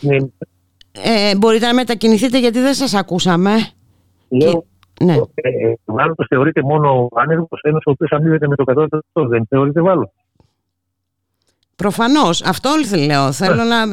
Είναι, 0.01 0.33
Ε, 1.05 1.37
μπορείτε 1.37 1.67
να 1.67 1.75
μετακινηθείτε 1.75 2.39
γιατί 2.39 2.61
δεν 2.61 2.75
σας 2.75 2.95
ακούσαμε. 2.95 3.51
λέω, 4.29 4.65
Ναι. 5.05 5.15
ε, 5.35 5.51
ευάλωτο 5.89 6.25
θεωρείται 6.29 6.62
μόνο 6.62 7.09
ο 7.11 7.21
άνεργος, 7.21 7.61
ένας 7.62 7.83
ο 7.87 7.91
οποίος 7.91 8.11
αμείβεται 8.12 8.47
με 8.49 8.57
το 8.57 8.65
κατώτατο 8.65 8.97
μισθό. 9.05 9.29
Δεν 9.29 9.47
θεωρείται 9.49 9.81
ευάλωτο. 9.81 10.12
Προφανώς, 11.77 12.43
αυτό 12.43 12.71
λέω. 13.07 13.33
Θέλω 13.33 13.62
να, 13.62 13.81
ε, 13.83 13.87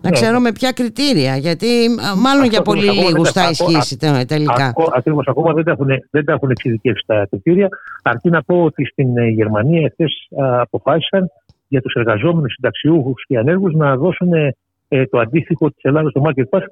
να 0.00 0.08
Ναι. 0.08 0.10
ξέρω 0.10 0.40
με 0.40 0.52
ποια 0.52 0.72
κριτήρια. 0.72 1.36
Γιατί 1.36 1.66
α, 1.84 2.16
μάλλον 2.16 2.40
Αυτό 2.42 2.50
για 2.50 2.62
πολύ 2.62 2.78
ακριβώς. 2.88 2.98
Ακόμα 2.98 3.08
λίγους 3.10 3.32
δεν 3.32 3.42
θα 3.42 3.42
τα- 3.42 3.50
ισχύσει 3.50 3.96
τε- 3.96 4.26
τελικά. 4.28 4.72
Ακριβώς 4.96 5.26
ακόμα 5.28 5.52
δεν 5.52 5.64
τα 5.64 5.70
έχουν, 5.70 5.86
δεν 6.10 6.24
τα 6.24 6.32
έχουν 6.32 6.50
εξειδικεύσει 6.50 7.04
τα 7.06 7.26
κριτήρια. 7.30 7.68
Αρκεί 8.02 8.30
να 8.30 8.42
πω 8.42 8.62
ότι 8.64 8.84
στην 8.84 9.16
ε, 9.18 9.28
Γερμανία 9.28 9.80
εχθές 9.86 10.28
αποφάσισαν 10.60 11.30
για 11.74 11.82
τους 11.82 11.94
εργαζόμενους 11.94 12.52
συνταξιούχους 12.52 13.24
και 13.26 13.38
ανέργους 13.38 13.74
να 13.74 13.96
δώσουν 13.96 14.32
ε, 14.32 14.56
ε, 14.88 15.06
το 15.06 15.18
αντίστοιχο 15.18 15.70
της 15.70 15.82
Ελλάδας 15.82 16.10
στο 16.10 16.22
Market 16.24 16.58
Pass 16.58 16.62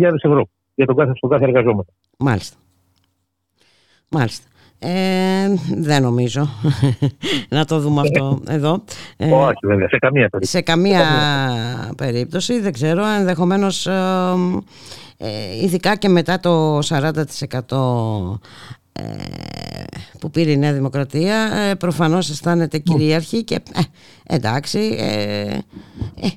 3.000 0.00 0.12
ευρώ 0.22 0.48
για 0.74 0.86
τον 0.86 0.96
κάθε, 0.96 1.12
στον 1.16 1.30
κάθε 1.30 1.44
εργαζόμενο. 1.44 1.86
Μάλιστα. 2.18 2.56
Μάλιστα. 4.10 4.46
Ε, 4.78 5.48
δεν 5.76 6.02
νομίζω 6.02 6.48
να 7.56 7.64
το 7.64 7.78
δούμε 7.80 8.00
αυτό 8.00 8.40
εδώ. 8.48 8.84
Ε, 9.16 9.30
Όχι, 9.30 9.66
βέβαια, 9.66 9.88
σε 9.88 9.98
καμία 9.98 10.28
περίπτωση. 10.28 10.50
σε 10.50 10.60
καμία 10.60 11.04
περίπτωση 11.96 12.60
δεν 12.60 12.72
ξέρω 12.72 13.06
ενδεχομένως 13.06 13.86
ε, 13.86 13.92
ε, 15.16 15.62
ειδικά 15.62 15.96
και 15.96 16.08
μετά 16.08 16.40
το 16.40 16.78
40% 16.78 17.10
ε, 17.10 17.10
που 20.20 20.30
πήρε 20.30 20.50
η 20.50 20.56
Νέα 20.56 20.72
Δημοκρατία 20.72 21.50
ε, 21.70 21.74
προφανώς 21.74 22.30
αισθάνεται 22.30 22.78
κυρίαρχη 22.78 23.44
και 23.44 23.54
ε, 23.54 23.80
εντάξει 24.34 24.96
ε, 25.00 25.40
ε, 25.42 25.58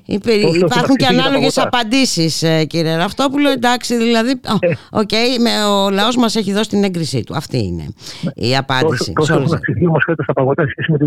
υπε- 0.06 0.44
Όσο 0.44 0.56
υπάρχουν 0.56 0.68
θα 0.70 0.80
και 0.80 1.04
ψηφίσει 1.04 1.16
τα 1.16 1.24
ανάλογες 1.24 1.54
παγωτά. 1.54 1.62
απαντήσεις 1.62 2.42
ε, 2.42 2.64
κύριε 2.64 2.96
Ραφτόπουλο 2.96 3.48
εντάξει 3.50 3.96
δηλαδή 3.96 4.30
Ε. 4.30 4.68
ο, 4.68 4.98
οκ, 4.98 5.10
με, 5.40 5.64
ο 5.64 5.90
λαός 5.90 6.16
μας 6.16 6.36
έχει 6.36 6.52
δώσει 6.52 6.68
την 6.68 6.84
έγκρισή 6.84 7.22
του 7.24 7.36
αυτή 7.36 7.58
είναι 7.64 7.86
η 8.34 8.56
απάντηση 8.56 9.04
σε 9.04 9.12
Τόσο 9.12 9.32
όλες 9.34 9.44
έχουν 9.44 9.56
αυξηθεί 9.56 9.86
όμως 9.86 9.96
φέτος 10.06 10.24
τα 10.24 10.32
παγωτά 10.32 10.62
σε 10.62 10.68
σχέση 10.70 10.92
με 10.92 10.98
το 10.98 11.06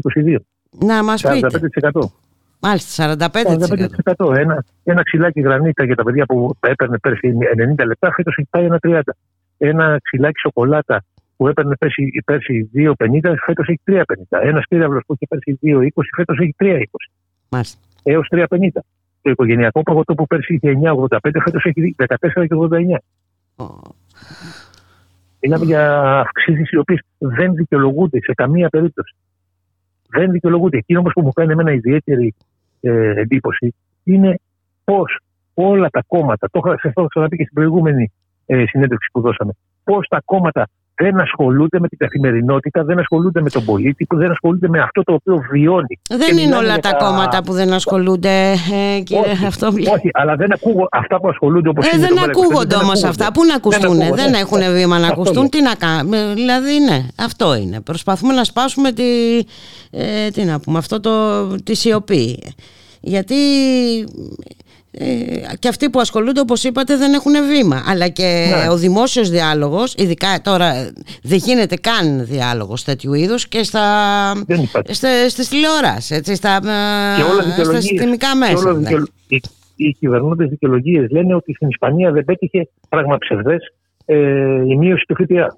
22. 0.79 0.85
να 0.87 1.03
μας 1.03 1.21
πείτε 1.21 1.47
45%. 1.93 2.01
μάλιστα 2.59 3.15
45% 3.17 3.27
45%. 4.27 4.35
Ένα, 4.35 4.65
ένα 4.83 5.03
ξυλάκι 5.03 5.41
γρανίτα 5.41 5.83
για 5.85 5.95
τα 5.95 6.03
παιδιά 6.03 6.25
που 6.25 6.55
έπαιρνε 6.59 6.97
πέρσι 6.97 7.33
90 7.81 7.85
λεπτά, 7.85 8.13
φέτος 8.15 8.35
έχει 8.37 8.47
πάει 8.49 8.65
ένα 8.65 8.79
30. 8.87 8.99
Ένα 9.57 9.99
ξυλάκι 10.03 10.39
σοκολάτα 10.39 11.03
που 11.39 11.47
έπαιρνε 11.47 11.75
πέρσι, 11.75 12.23
πέρσι 12.25 12.69
2,50, 12.75 13.33
φέτος 13.45 13.67
έχει 13.67 13.81
3,50. 13.85 14.03
Ένας 14.29 14.63
πύραυλος 14.69 15.03
που 15.05 15.13
είχε 15.13 15.27
πέρσι 15.27 15.59
2,20, 15.61 15.87
φέτος 16.15 16.39
έχει 16.39 16.55
3,20 16.59 16.83
μάλιστα 17.49 17.79
έως 18.03 18.27
3,50. 18.31 18.45
Το 19.21 19.29
οικογενειακό 19.29 19.81
παγωτό 19.81 20.13
που 20.13 20.27
πέρσι 20.27 20.53
είχε 20.53 20.77
9,85, 20.83 21.41
φέτος 21.43 21.65
έχει 21.65 21.95
14,89. 21.97 23.65
Μιλάμε 25.41 25.65
για 25.65 26.11
αυξήσεις 26.19 26.69
οι 26.71 26.77
οποίες 26.77 26.99
δεν 27.17 27.53
δικαιολογούνται 27.53 28.19
σε 28.21 28.33
καμία 28.33 28.69
περίπτωση. 28.69 29.15
Δεν 30.09 30.31
δικαιολογούνται. 30.31 30.77
Εκείνο 30.77 30.99
όμως 30.99 31.11
που 31.13 31.21
μου 31.21 31.31
κάνει 31.31 31.51
εμένα 31.51 31.71
ιδιαίτερη 31.71 32.35
ε, 32.81 33.19
εντύπωση 33.19 33.75
είναι 34.03 34.39
πώς 34.83 35.19
όλα 35.53 35.89
τα 35.89 36.03
κόμματα, 36.07 36.49
το 36.51 36.61
είχα 36.63 36.69
σας 36.81 36.93
το 36.93 37.01
είχα 37.01 37.07
ξαναπεί 37.07 37.37
και 37.37 37.43
στην 37.43 37.55
προηγούμενη 37.55 38.11
ε, 38.45 38.63
συνέντευξη 38.67 39.09
που 39.11 39.21
δώσαμε, 39.21 39.51
πώς 39.83 40.07
τα 40.07 40.21
κόμματα 40.25 40.67
δεν 41.03 41.19
ασχολούνται 41.19 41.79
με 41.79 41.87
την 41.87 41.97
καθημερινότητα, 41.97 42.83
δεν 42.83 42.99
ασχολούνται 42.99 43.41
με 43.41 43.49
τον 43.49 43.65
πολίτη, 43.65 44.05
που 44.05 44.15
δεν 44.17 44.31
ασχολούνται 44.31 44.67
με 44.67 44.79
αυτό 44.79 45.03
το 45.03 45.13
οποίο 45.13 45.43
βιώνει. 45.51 45.99
Δεν 46.09 46.19
Και 46.19 46.25
είναι 46.31 46.41
μιλάμε 46.41 46.55
όλα 46.63 46.73
για 46.73 46.81
τα 46.81 46.93
κόμματα 46.93 47.43
που 47.43 47.53
δεν 47.53 47.73
ασχολούνται, 47.73 48.51
ε, 48.97 48.99
κύριε 49.01 49.31
όχι, 49.31 49.45
Αυτόπουλε. 49.45 49.89
όχι, 49.89 50.09
αλλά 50.13 50.35
δεν 50.35 50.53
ακούω 50.53 50.87
αυτά 50.91 51.19
που 51.19 51.27
ασχολούνται 51.29 51.69
όπως 51.69 51.85
Ε, 51.87 51.97
δεν 51.97 52.19
ακούγονται 52.29 52.75
όμως 52.75 53.03
αυτά. 53.03 53.31
Πού 53.31 53.45
να 53.45 53.55
ακουστούν, 53.55 53.97
δεν, 53.97 54.01
ακούγονται. 54.13 54.37
έχουν 54.37 54.73
βήμα 54.73 54.97
να 54.99 55.07
Αυτό 55.07 55.13
ακουστούν. 55.21 55.37
λέω. 55.41 55.49
Τι 55.49 55.61
να 55.61 55.73
κάνουμε. 55.75 56.31
Δηλαδή, 56.35 56.79
ναι, 56.79 57.05
αυτό 57.19 57.55
είναι. 57.55 57.81
Προσπαθούμε 57.81 58.33
να 58.33 58.43
σπάσουμε 58.43 58.91
τη. 58.91 59.03
Ε, 59.91 60.29
τι 60.33 60.43
να 60.43 60.59
πούμε, 60.59 60.77
αυτό 60.77 60.99
το, 60.99 61.11
τη 61.63 61.75
σιωπή. 61.75 62.39
Γιατί 63.01 63.35
ε, 63.99 64.03
και 65.59 65.67
αυτοί 65.67 65.89
που 65.89 65.99
ασχολούνται 65.99 66.39
όπως 66.39 66.63
είπατε 66.63 66.97
δεν 66.97 67.13
έχουν 67.13 67.31
βήμα 67.47 67.83
αλλά 67.87 68.07
και 68.07 68.55
Ναι. 68.63 68.69
ο 68.69 68.77
δημόσιος 68.77 69.29
διάλογος 69.29 69.93
ειδικά 69.97 70.41
τώρα 70.43 70.75
ε, 70.75 70.91
δεν 71.23 71.37
γίνεται 71.37 71.75
καν 71.75 72.25
διάλογος 72.25 72.83
τέτοιου 72.83 73.13
είδους 73.13 73.47
και 73.47 73.63
στα, 73.63 73.83
Δεν 74.47 74.61
υπάρχει. 74.61 74.93
στα, 74.93 75.29
στις 75.29 75.47
τηλεοράσεις 75.49 76.11
έτσι, 76.11 76.35
στα, 76.35 76.59
Και 76.61 76.67
όλα 77.23 77.39
ε, 77.39 77.41
στα 77.41 77.43
δικαιολογίες. 77.43 77.83
συστημικά 77.83 78.27
Και 78.31 78.37
μέσα 78.37 78.53
όλα 78.57 78.71
ναι. 78.73 78.79
δικαιολο- 78.79 79.07
Οι, 79.27 79.41
οι 79.75 79.91
κυβερνώντε 79.99 80.45
δικαιολογίες 80.45 81.09
λένε 81.11 81.35
ότι 81.35 81.53
στην 81.53 81.67
Ισπανία 81.67 82.11
δεν 82.11 82.25
πέτυχε 82.25 82.69
πράγμα 82.89 83.17
ψευδές 83.17 83.73
ε, 84.05 84.15
η 84.67 84.77
μείωση 84.77 85.03
του 85.07 85.15
ΦΠΑ. 85.15 85.57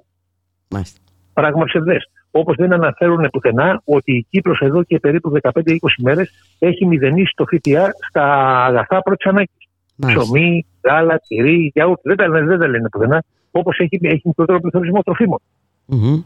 Μάλιστα. 0.69 0.99
Πράγμα 1.33 1.65
ψευδές. 1.65 2.03
Όπως 2.31 2.55
δεν 2.55 2.73
αναφέρουν 2.73 3.29
πουθενά 3.31 3.81
ότι 3.85 4.11
η 4.15 4.25
Κύπρος 4.29 4.59
εδώ 4.59 4.83
και 4.83 4.99
περίπου 4.99 5.31
15-20 5.41 5.75
μέρες 6.01 6.31
έχει 6.59 6.85
μηδενίσει 6.85 7.33
το 7.35 7.45
ΦΠΑ 7.45 7.89
στα 8.09 8.25
αγαθά 8.65 9.01
πρώτης 9.01 9.25
ανάγκης. 9.25 9.67
Μάλιστα. 9.95 10.23
Ψωμί, 10.23 10.65
γάλα, 10.83 11.21
τυρί, 11.27 11.71
γιαούρτι. 11.73 12.01
Δεν 12.03 12.17
τα, 12.17 12.27
λένε- 12.27 12.47
δεν 12.47 12.59
τα 12.59 12.67
λένε 12.67 12.89
πουθενά. 12.89 13.23
Όπως 13.51 13.77
έχει, 13.77 13.99
έχει 14.01 14.21
μικρότερο 14.23 14.59
πληθωρισμό 14.59 15.01
τροφίμων. 15.01 15.39
Μμμ. 15.85 16.21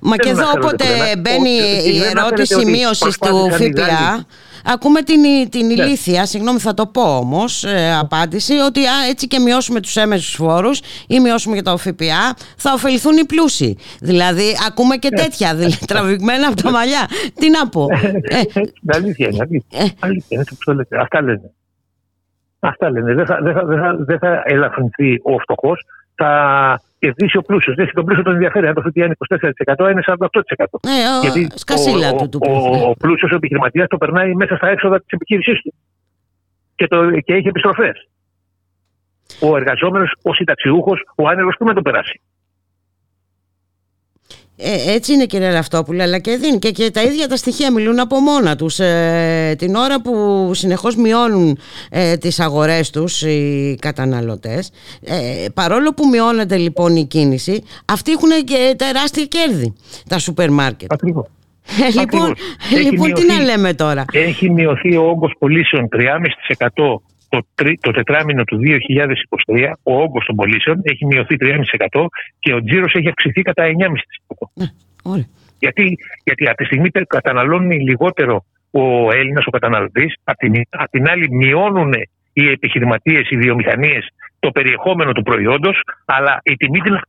Μα 0.00 0.16
και 0.16 0.28
εδώ 0.28 0.50
όποτε 0.56 0.84
μπαίνει 1.18 1.50
η 1.84 2.02
ερώτηση 2.04 2.64
μείωσης 2.64 3.18
του 3.18 3.50
ΦΠΑ, 3.50 4.26
ακούμε 4.64 5.02
την, 5.02 5.50
την 5.50 5.66
ναι. 5.66 5.72
ηλίθια, 5.72 6.26
συγγνώμη 6.26 6.58
θα 6.58 6.74
το 6.74 6.86
πω 6.86 7.16
όμως, 7.16 7.64
ε, 7.64 7.96
απάντηση, 8.00 8.52
ότι 8.52 8.80
α, 8.84 8.92
έτσι 9.10 9.26
και 9.26 9.38
μειώσουμε 9.38 9.80
τους 9.80 9.96
έμεσους 9.96 10.34
φόρους 10.34 10.80
ή 11.08 11.20
μειώσουμε 11.20 11.56
και 11.56 11.62
το 11.62 11.76
ΦΠΑ, 11.76 12.34
θα 12.56 12.72
ωφεληθούν 12.72 13.16
οι 13.16 13.24
πλούσιοι. 13.24 13.78
Δηλαδή, 14.00 14.56
ακούμε 14.66 14.96
και 14.96 15.08
ναι. 15.10 15.22
τέτοια, 15.22 15.54
δηλαδή, 15.54 15.86
τραβηγμένα 15.90 16.46
από 16.46 16.62
τα 16.62 16.70
μαλλιά. 16.70 17.08
Τι 17.34 17.50
να 17.50 17.68
πω. 17.68 17.86
ε, 18.22 18.42
αλήθεια 18.86 19.28
είναι, 19.28 19.46
αλήθεια 19.98 20.26
είναι, 20.28 20.44
το 20.64 20.74
λέτε. 20.74 20.96
Αυτά 21.00 21.22
λένε. 21.22 21.50
Αυτά 22.58 22.90
λένε. 22.90 23.14
Δεν 23.14 23.26
θα, 23.26 23.38
δεν 23.42 23.54
θα, 23.54 23.64
δεν 23.64 23.78
θα, 23.78 23.96
δεν 23.98 24.18
θα 24.18 24.42
ελαφρυνθεί 24.44 25.20
ο 25.22 25.38
φτωχός, 25.38 25.84
θα 26.14 26.80
κερδίσει 26.98 27.36
ο 27.36 27.42
πλούσιος. 27.42 27.76
Δεν 27.76 27.90
τον 27.94 28.04
πλούσιο 28.04 28.24
τον 28.24 28.32
ενδιαφέρει. 28.32 28.66
Αν 28.66 28.74
το 28.74 28.80
ΦΠΑ 28.80 29.04
είναι 29.04 29.16
24%, 29.76 29.90
είναι 29.90 30.02
48%. 30.06 30.18
Ε, 30.80 31.06
ο, 31.16 31.20
Γιατί 31.22 31.48
σκασίλα 31.54 32.10
ο, 32.10 32.16
του, 32.16 32.28
του 32.28 32.38
ο, 32.42 32.52
ο, 32.52 32.88
ο 32.88 32.94
πλούσιος 32.94 33.30
επιχειρηματίας 33.30 33.88
το 33.88 33.96
περνάει 33.96 34.34
μέσα 34.34 34.56
στα 34.56 34.68
έξοδα 34.68 34.98
της 34.98 35.08
επιχείρησής 35.10 35.60
του. 35.62 35.74
Και, 36.74 36.86
το, 36.86 37.10
και 37.10 37.34
έχει 37.34 37.48
επιστροφές. 37.48 38.08
Ο 39.40 39.56
εργαζόμενος, 39.56 40.16
ο 40.22 40.34
συνταξιούχος, 40.34 41.00
ο 41.16 41.28
άνεργος, 41.28 41.54
πού 41.58 41.64
να 41.64 41.74
το 41.74 41.82
περάσει. 41.82 42.20
Ε, 44.58 44.92
έτσι 44.94 45.12
είναι 45.12 45.26
κύριε 45.26 45.50
Ραυτόπουλε 45.50 46.02
αλλά 46.02 46.18
και, 46.18 46.36
δίνει, 46.36 46.58
και, 46.58 46.70
και 46.70 46.90
τα 46.90 47.02
ίδια 47.02 47.28
τα 47.28 47.36
στοιχεία 47.36 47.72
μιλούν 47.72 48.00
από 48.00 48.20
μόνα 48.20 48.56
τους. 48.56 48.78
Ε, 48.78 49.54
την 49.58 49.74
ώρα 49.74 50.00
που 50.00 50.50
συνεχώς 50.54 50.96
μειώνουν 50.96 51.58
ε, 51.90 52.16
τις 52.16 52.40
αγορές 52.40 52.90
τους 52.90 53.22
οι 53.22 53.76
καταναλωτές 53.80 54.70
ε, 55.04 55.46
παρόλο 55.54 55.94
που 55.94 56.08
μειώνεται 56.08 56.56
λοιπόν 56.56 56.96
η 56.96 57.06
κίνηση 57.06 57.62
αυτοί 57.84 58.12
έχουν 58.12 58.44
και 58.44 58.74
τεράστια 58.78 59.24
κέρδη 59.24 59.74
τα 60.08 60.18
σούπερ 60.18 60.50
μάρκετ. 60.50 60.92
Ακριβώς. 60.92 61.26
Ε, 61.86 62.00
λοιπόν, 62.00 62.34
λοιπόν 62.84 63.12
τι 63.12 63.26
να 63.26 63.40
λέμε 63.40 63.74
τώρα; 63.74 64.04
έχει 64.12 64.50
μειωθεί 64.50 64.96
ο 64.96 65.02
όγκος 65.02 65.34
πωλήσεων 65.38 65.88
3,5% 66.56 66.68
το, 67.28 67.46
το 67.80 67.90
τετράμινο 67.90 68.44
του 68.44 68.60
2023 69.46 69.72
ο 69.82 70.00
όγκος 70.02 70.24
των 70.24 70.34
πωλήσεων 70.34 70.80
έχει 70.82 71.06
μειωθεί 71.06 71.36
3,5% 71.40 72.06
και 72.38 72.54
ο 72.54 72.62
τζίρος 72.64 72.94
έχει 72.94 73.08
αυξηθεί 73.08 73.42
κατά 73.42 73.64
9,5%. 73.64 74.46
Ναι, 74.54 74.66
γιατί, 75.58 75.98
γιατί 76.24 76.48
από 76.48 76.56
τη 76.56 76.64
στιγμή 76.64 76.90
καταναλώνει 76.90 77.80
λιγότερο 77.80 78.44
ο 78.70 79.12
Έλληνας, 79.12 79.46
ο 79.46 79.50
καταναλωτής, 79.50 80.14
απ' 80.24 80.36
την, 80.36 80.62
απ 80.70 80.90
την 80.90 81.08
άλλη 81.08 81.30
μειώνουν 81.30 81.92
οι 82.32 82.48
επιχειρηματίες, 82.50 83.30
οι 83.30 83.36
βιομηχανίες 83.36 84.08
το 84.38 84.50
περιεχόμενο 84.50 85.12
του 85.12 85.22
προϊόντος, 85.22 85.80
αλλά 86.04 86.40
η 86.42 86.56
τιμή 86.56 86.80
την 86.80 87.00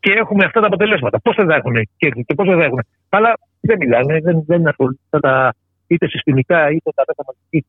Και 0.00 0.12
έχουμε 0.12 0.44
αυτά 0.44 0.60
τα 0.60 0.66
αποτελέσματα. 0.66 1.20
Πώς 1.20 1.34
θα 1.34 1.46
τα 1.46 1.54
έχουν 1.54 1.88
κέρδη 1.96 2.24
και 2.24 2.34
πώς 2.34 2.48
θα 2.48 2.56
τα 2.56 2.64
έχουν. 2.64 2.84
Αλλά 3.08 3.38
δεν 3.60 3.76
μιλάνε, 3.78 4.20
δεν, 4.20 4.44
δεν 4.46 4.68
ασχολούνται 4.68 4.98
τα, 5.20 5.54
είτε 5.86 6.08
συστημικά 6.08 6.70
είτε 6.70 6.90
τα 6.94 7.04
μέσα 7.06 7.22
μαζικής 7.26 7.64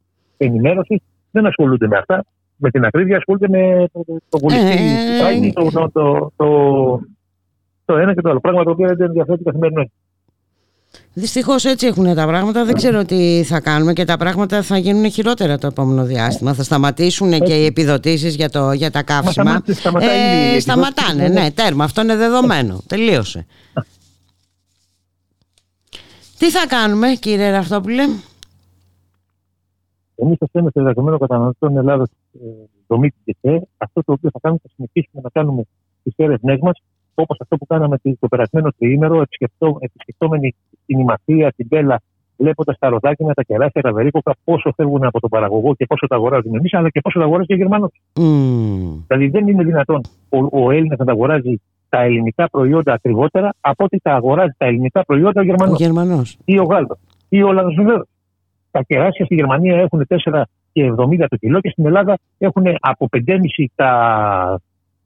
ενημέρωσης, 0.45 1.02
δεν 1.32 1.45
ασχολούνται 1.45 1.88
με 1.88 1.98
αυτά. 1.98 2.26
Με 2.56 2.70
την 2.70 2.86
ακρίβεια 2.86 3.18
ασχολούνται 3.18 3.48
με 3.48 3.88
το 4.30 4.40
βουλευτή 4.40 4.78
ε, 5.45 5.52
το, 5.52 5.70
το, 5.72 5.90
το, 5.91 6.32
το, 6.36 6.48
το 7.86 7.98
ένα 7.98 8.14
και 8.14 8.22
το 8.22 8.30
άλλο. 8.30 8.40
Πράγμα 8.40 8.64
το 8.64 8.70
οποίο 8.72 8.88
δεν 8.88 9.02
ενδιαφέρει 9.02 9.38
την 9.38 9.45
καθημερινότητα. 9.45 9.94
Δυστυχώς 11.14 11.66
έτσι 11.66 11.88
έχουν 11.88 12.16
τα 12.16 12.26
πράγματα. 12.26 12.66
Δεν 12.66 12.76
ξέρω 12.76 13.06
τι 13.06 13.44
θα 13.45 13.60
κάνουμε 13.60 13.94
και 13.94 14.06
τα 14.06 14.18
πράγματα 14.18 14.61
θα 14.61 14.78
γίνουν 14.78 15.11
χειρότερα 15.11 15.57
το 15.57 15.68
επόμενο 15.68 16.03
διάστημα. 16.06 16.53
Θα 16.53 16.64
σταματήσουν 16.64 17.40
και 17.40 17.53
οι 17.53 17.66
επιδοτήσεις 17.66 18.36
για, 18.36 18.49
για 18.76 18.91
τα 18.91 19.03
καύσιμα. 19.03 19.64
ε, 20.56 20.60
σταματάνε, 20.60 21.28
ναι, 21.28 21.52
τέρμα. 21.52 21.84
Αυτό 21.84 22.02
είναι 22.02 22.16
δεδομένο. 22.16 22.82
Τελείωσε. 22.88 23.45
Τι 26.38 26.52
θα 26.52 26.68
κάνουμε, 26.68 27.07
κύριε 27.20 27.49
Ραφτόπουλε. 27.52 28.03
Εμείς 30.22 30.38
ω 30.41 30.46
ένα 30.52 30.70
εργαζομένο 30.74 31.18
καταναλωτών 31.18 31.78
Ελλάδα, 31.78 32.08
ε, 32.34 32.48
δομή 32.88 33.10
και 33.26 33.62
αυτό 33.78 34.04
το 34.04 34.12
οποίο 34.12 34.30
θα 34.34 34.40
κάνουμε 34.41 34.62
θα 34.64 34.70
συνεχίσουμε 34.76 35.22
να 35.24 35.30
κάνουμε 35.30 35.64
τις 36.04 36.14
έρευνές 36.18 36.60
μας 36.62 36.82
όπως 37.22 37.38
αυτό 37.40 37.58
που 37.58 37.66
κάναμε 37.66 37.98
το 38.20 38.28
περασμένο 38.28 38.70
τριήμερο, 38.78 39.24
επισκεπτόμενοι 39.80 40.56
την 40.86 41.00
Ημαθία, 41.00 41.54
την 41.56 41.68
Πέλα, 41.68 42.02
βλέποντας 42.38 42.78
τα 42.80 42.90
ροδάκια, 42.90 43.34
τα 43.34 43.44
κεράσια, 43.44 43.82
τα 43.82 43.94
βερίκοκα, 43.94 44.36
πόσο 44.44 44.74
φεύγουν 44.76 45.04
από 45.04 45.20
τον 45.20 45.30
παραγωγό 45.30 45.76
και 45.76 45.86
πόσο 45.86 46.08
τα 46.08 46.16
αγοράζουμε 46.16 46.58
εμείς, 46.58 46.74
αλλά 46.74 46.90
και 46.90 47.02
πόσο 47.02 47.20
τα 47.20 47.26
αγοράζει 47.26 47.54
ο 47.54 47.56
Γερμανός. 47.56 47.91
Mm. 48.14 49.04
Δηλαδή 49.08 49.28
δεν 49.28 49.48
είναι 49.48 49.64
δυνατόν 49.64 50.02
ο, 50.30 50.64
ο 50.64 50.72
Έλληνας 50.72 50.98
να 50.98 51.06
τα 51.06 51.12
αγοράζει 51.12 51.62
τα 51.90 52.02
ελληνικά 52.02 52.50
προϊόντα 52.50 52.94
ακριβότερα 52.94 53.54
από 53.62 53.84
ότι 53.84 54.00
τα 54.04 54.14
αγοράζει 54.14 54.54
τα 54.58 54.66
ελληνικά 54.66 55.06
προϊόντα 55.06 55.41
ο 55.41 55.44
Γερμανός. 55.44 55.80
Ο 55.80 55.84
Γερμανός. 55.84 56.38
Ή 56.46 56.60
ο 56.60 56.64
Γάλλος. 56.64 56.98
Ή 57.30 57.44
ο 57.44 57.48
Ολλανδός 57.48 58.06
Τα 58.72 58.82
κεράσια 58.82 59.26
στη 59.26 59.36
Γερμανία 59.36 59.78
έχουν 59.78 60.06
4 60.08 60.41
και 60.72 60.94
70 60.98 61.26
το 61.30 61.36
κιλό 61.36 61.62
και 61.62 61.70
στην 61.70 61.86
Ελλάδα 61.86 62.18
έχουν 62.38 62.64
από 62.80 63.10
5,5 63.12 63.66
τα 63.76 64.62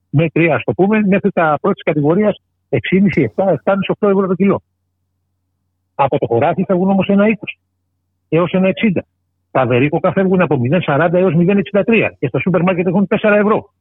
μέτρη, 0.09 0.51
ας 0.51 0.63
το 0.63 0.73
πούμε, 0.73 1.01
μέχρι 1.05 1.31
τα 1.31 1.57
πρώτης 1.61 1.83
κατηγορίας 1.83 2.41
6,5, 2.69 3.23
7, 3.35 3.49
7,5, 3.63 3.93
8 3.99 4.09
ευρώ 4.09 4.27
το 4.27 4.35
κιλό. 4.35 4.61
Από 5.95 6.17
το 6.19 6.25
χωράφι 6.25 6.63
φεύγουν 6.67 6.89
όμως 6.89 7.07
ένα 7.07 7.25
20 7.27 7.33
έως 8.29 8.51
ένα 8.51 8.69
60. 8.69 9.01
Τα 9.51 9.65
βερίκοκα 9.65 10.11
φεύγουν 10.11 10.41
από 10.41 10.59
0,40 10.85 11.09
έως 11.13 11.33
0,63 11.35 12.09
και 12.19 12.27
στο 12.27 12.39
σούπερ 12.39 12.61
μάρκετ 12.61 12.87
έχουν 12.87 13.07
4 13.07 13.35
ευρώ. 13.35 13.73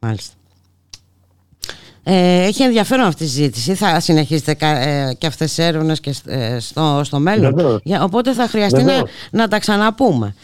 Μάλιστα. 0.00 0.39
Ε, 2.04 2.44
έχει 2.44 2.62
ενδιαφέρον 2.62 3.06
αυτή 3.06 3.24
η 3.24 3.26
συζήτηση. 3.26 3.74
Θα 3.74 4.00
συνεχίσετε 4.00 4.66
ε, 4.66 5.14
και 5.18 5.26
αυτές 5.26 5.54
τις 5.54 5.66
έρευνες 5.66 6.00
και 6.00 6.14
ε, 6.26 6.58
στο, 6.58 7.00
στο 7.04 7.18
μέλλον. 7.18 7.80
Για, 7.82 8.02
οπότε 8.02 8.32
θα 8.32 8.48
χρειαστεί 8.48 8.82
να, 8.82 8.92
να 9.30 9.48
τα 9.48 9.58
ξαναπούμε 9.58 10.34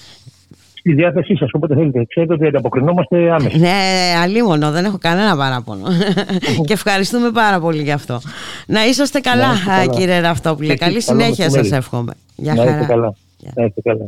στη 0.86 0.94
διάθεσή 0.94 1.36
σας. 1.36 1.50
Όποτε 1.52 1.74
θέλετε, 1.74 2.04
ξέρετε 2.08 2.32
ότι 2.32 2.46
ανταποκρινόμαστε 2.46 3.30
άμεσα. 3.30 3.58
Ναι, 3.58 3.74
αλίμονο, 4.22 4.70
δεν 4.70 4.84
έχω 4.84 4.98
κανένα 4.98 5.36
παράπονο. 5.36 5.86
και 6.66 6.72
ευχαριστούμε 6.72 7.30
πάρα 7.30 7.60
πολύ 7.60 7.82
γι' 7.82 7.92
αυτό. 7.92 8.20
Να 8.66 8.86
είσαστε 8.86 9.20
καλά, 9.20 9.46
καλά. 9.66 9.86
κύριε 9.86 10.20
Ραφτόπουλε. 10.20 10.74
Καλή 10.74 11.00
συνέχεια 11.00 11.50
σας 11.50 11.72
εύχομαι. 11.72 12.12
Γεια 12.36 12.54
χαρά. 12.56 12.70
Να 12.70 12.76
είστε 12.76 12.92
καλά. 12.92 13.14
Να 13.54 13.64
είστε 13.64 13.80
καλά. 13.80 14.06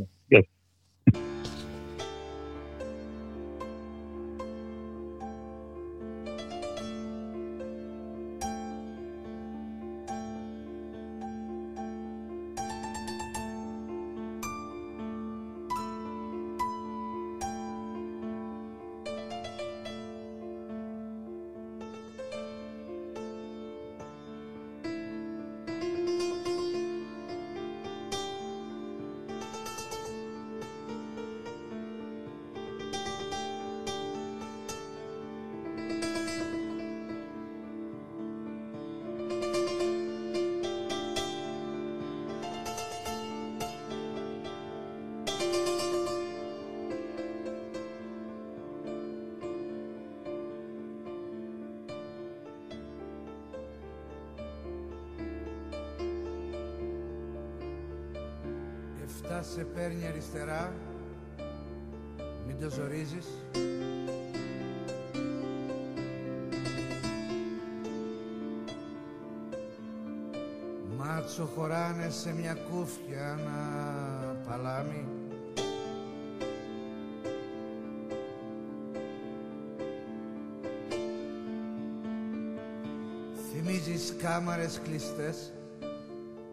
Κάμαρες 84.99 85.13
κλειστές 85.17 85.53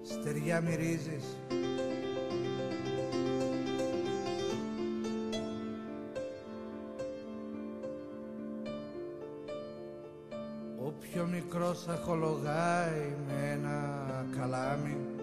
Στεριά 0.03 0.61
μυρίζεις. 0.61 1.37
Ο 10.77 10.93
πιο 10.99 11.25
μικρός 11.25 11.83
θα 11.83 11.95
χολογάει 12.05 13.15
με 13.27 13.51
ένα 13.51 14.25
καλάμι 14.37 15.14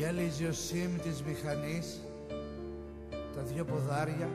Γυαλίζει 0.00 0.44
ο 0.44 0.52
σήμ 0.52 0.96
της 1.02 1.22
μηχανής 1.22 2.00
τα 3.10 3.42
δυο 3.42 3.64
ποδάρια. 3.64 4.28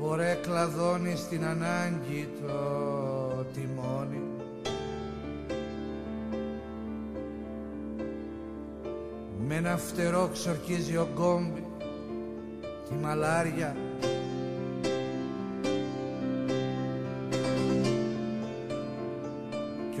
Ωραία 0.00 0.34
κλαδώνει 0.34 1.16
στην 1.16 1.44
ανάγκη 1.44 2.28
το 2.42 3.44
τιμόνι. 3.54 4.22
Με 9.46 9.54
ένα 9.54 9.76
φτερό 9.76 10.28
ξορκίζει 10.32 10.96
ο 10.96 11.08
γκόμπι 11.14 11.64
τη 12.88 12.94
μαλάρια 12.94 13.76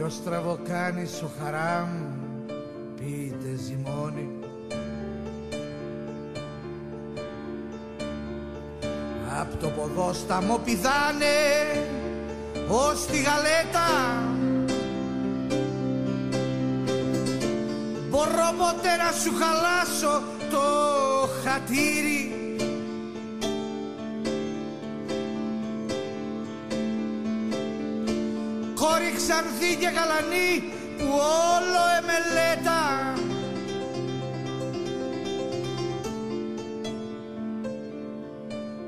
Κι 0.06 0.12
ο 0.12 0.14
στραβοκάνης 0.14 1.22
ο 1.22 1.30
χαράμ 1.40 1.88
πείτε 2.96 3.54
ζυμώνει. 3.56 4.28
Απ' 9.40 9.60
το 9.60 9.68
ποδόσταμο 9.68 10.60
πηδάνε 10.64 11.36
ως 12.68 13.06
τη 13.06 13.16
γαλέτα. 13.16 13.88
Μπορώ 18.08 18.54
ποτέ 18.58 18.96
να 18.96 19.12
σου 19.12 19.32
χαλάσω 19.40 20.22
το 20.50 20.62
χατήρι 21.44 22.25
κόρη 29.06 29.16
ξανθή 29.16 29.76
και 29.76 29.88
γαλανή 29.96 30.72
που 30.98 31.04
όλο 31.54 31.82
εμελέτα. 31.98 32.80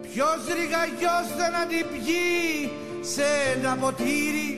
Ποιος 0.02 0.40
ρηγαγιός 0.58 1.26
δεν 1.36 1.54
αντιπιεί 1.62 2.70
σε 3.00 3.24
ένα 3.56 3.76
ποτήρι 3.76 4.57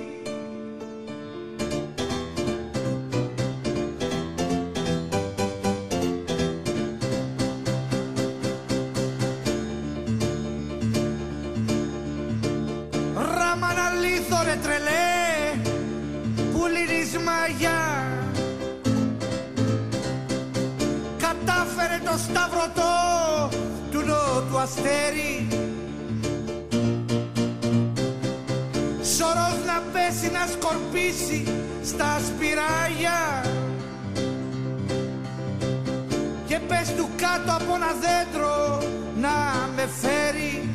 κάτω 37.44 37.52
από 37.64 37.74
ένα 37.74 37.92
δέντρο 38.04 38.78
να 39.20 39.28
με 39.74 39.88
φέρει. 40.00 40.68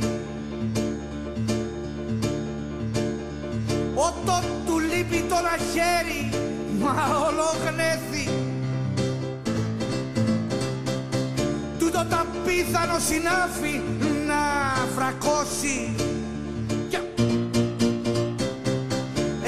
Όταν 3.95 4.43
του 4.65 4.79
λείπει 4.79 5.25
το 5.29 5.35
ένα 5.39 5.55
χέρι 5.71 6.29
Μα 6.79 6.95
ολογνέθη 7.27 8.29
Τούτο 11.79 12.05
τα 12.09 12.25
πίθανο 12.45 12.95
συνάφη 12.99 13.81
να 14.27 14.41
φρακώσει. 14.95 15.95
Κι- 16.89 17.23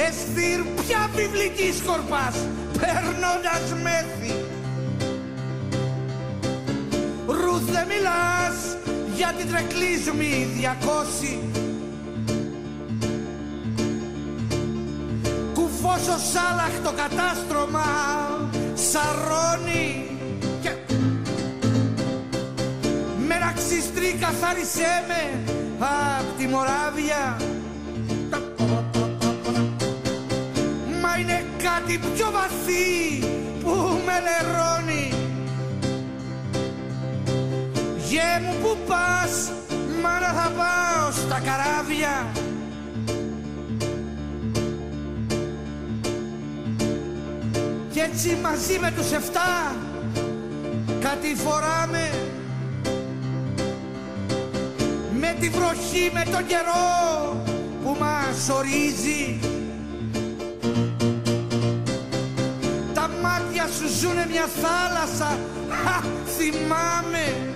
Εστήρ 0.08 0.60
πια 0.88 1.10
βιβλική 1.16 1.74
σκορπάς 1.84 2.36
Παίρνοντας 2.80 3.82
μέθη 3.84 4.17
δεν 7.72 7.88
μιλάς 7.88 8.78
για 9.16 9.34
την 9.38 9.48
τρεκλίσμη 9.52 10.48
διακόση 10.58 11.40
Κουφός 15.54 16.08
ο 16.08 16.18
Σάλαχ 16.34 16.74
το 16.84 16.92
κατάστρωμα 16.92 17.86
σαρώνει 18.74 20.06
και 20.62 20.72
με 23.28 23.36
ένα 23.36 23.54
ξυστρί 23.56 24.18
καθάρισέ 24.20 25.04
με 25.08 25.54
απ' 25.80 26.38
τη 26.38 26.48
Μοράβια. 26.48 27.38
Μα 31.02 31.18
είναι 31.20 31.46
κάτι 31.64 32.00
πιο 32.14 32.32
βαθύ 32.32 33.20
που 33.64 34.02
με 34.06 34.14
λερώνει 34.28 35.17
Γε 38.18 38.40
μου 38.44 38.56
που 38.62 38.78
πας, 38.88 39.52
μάνα 40.02 40.28
θα 40.28 40.52
πάω 40.58 41.12
στα 41.12 41.40
καράβια. 41.40 42.28
Κι 47.92 48.00
έτσι 48.00 48.38
μαζί 48.42 48.80
με 48.80 48.94
τους 48.96 49.12
εφτά 49.12 49.76
κάτι 51.00 51.36
φοράμε. 51.36 52.10
Με 55.20 55.36
τη 55.40 55.50
βροχή, 55.50 56.12
με 56.14 56.24
τον 56.32 56.46
καιρό 56.46 57.44
που 57.84 57.98
μας 58.00 58.50
ορίζει. 58.50 59.40
Τα 62.94 63.10
μάτια 63.22 63.68
σου 63.78 63.88
ζουνε 64.00 64.28
μια 64.32 64.48
θάλασσα, 64.62 65.40
χα, 65.84 66.02
θυμάμαι 66.38 67.47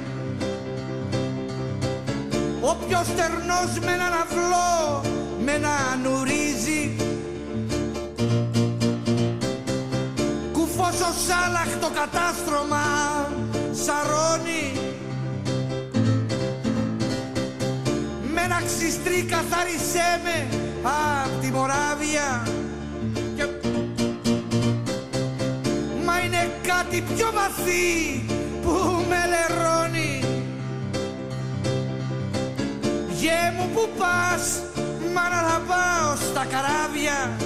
Όποιος 2.62 3.06
στερνός 3.06 3.80
με 3.86 3.92
έναν 3.92 4.14
αυλό, 4.22 5.02
με 5.46 5.52
έναν 5.52 6.06
ουρίζει 6.14 6.96
Κουφός 10.52 11.00
ο 11.10 11.14
Σάλαχ 11.28 11.70
το 11.82 11.90
κατάστρωμα 12.00 12.84
σαρώνει. 13.72 14.72
Με 18.34 18.42
ένα 18.42 18.62
ξυστρί 18.66 19.24
καθάρισέ 19.24 20.10
με 20.24 20.48
απ' 20.84 21.42
τη 21.42 21.48
Μοράβια. 21.48 22.48
Και- 23.36 23.68
Μα 26.06 26.20
είναι 26.26 26.52
κάτι 26.68 27.04
πιο 27.16 27.28
βαθύ 27.34 28.26
που 28.64 28.72
με 29.10 29.20
λερώνει 29.32 30.01
Γε 33.22 33.53
μου 33.57 33.69
που 33.73 33.89
πας, 33.98 34.61
μάνα 35.14 35.41
θα 35.49 35.61
πάω 35.68 36.15
στα 36.15 36.45
καράβια. 36.45 37.38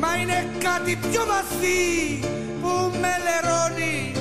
Μα 0.00 0.16
είναι 0.16 0.46
κάτι 0.58 0.96
πιο 0.96 1.24
βαθύ 1.26 2.20
που 2.60 2.98
με 3.00 3.12
λερώνει. 3.26 4.12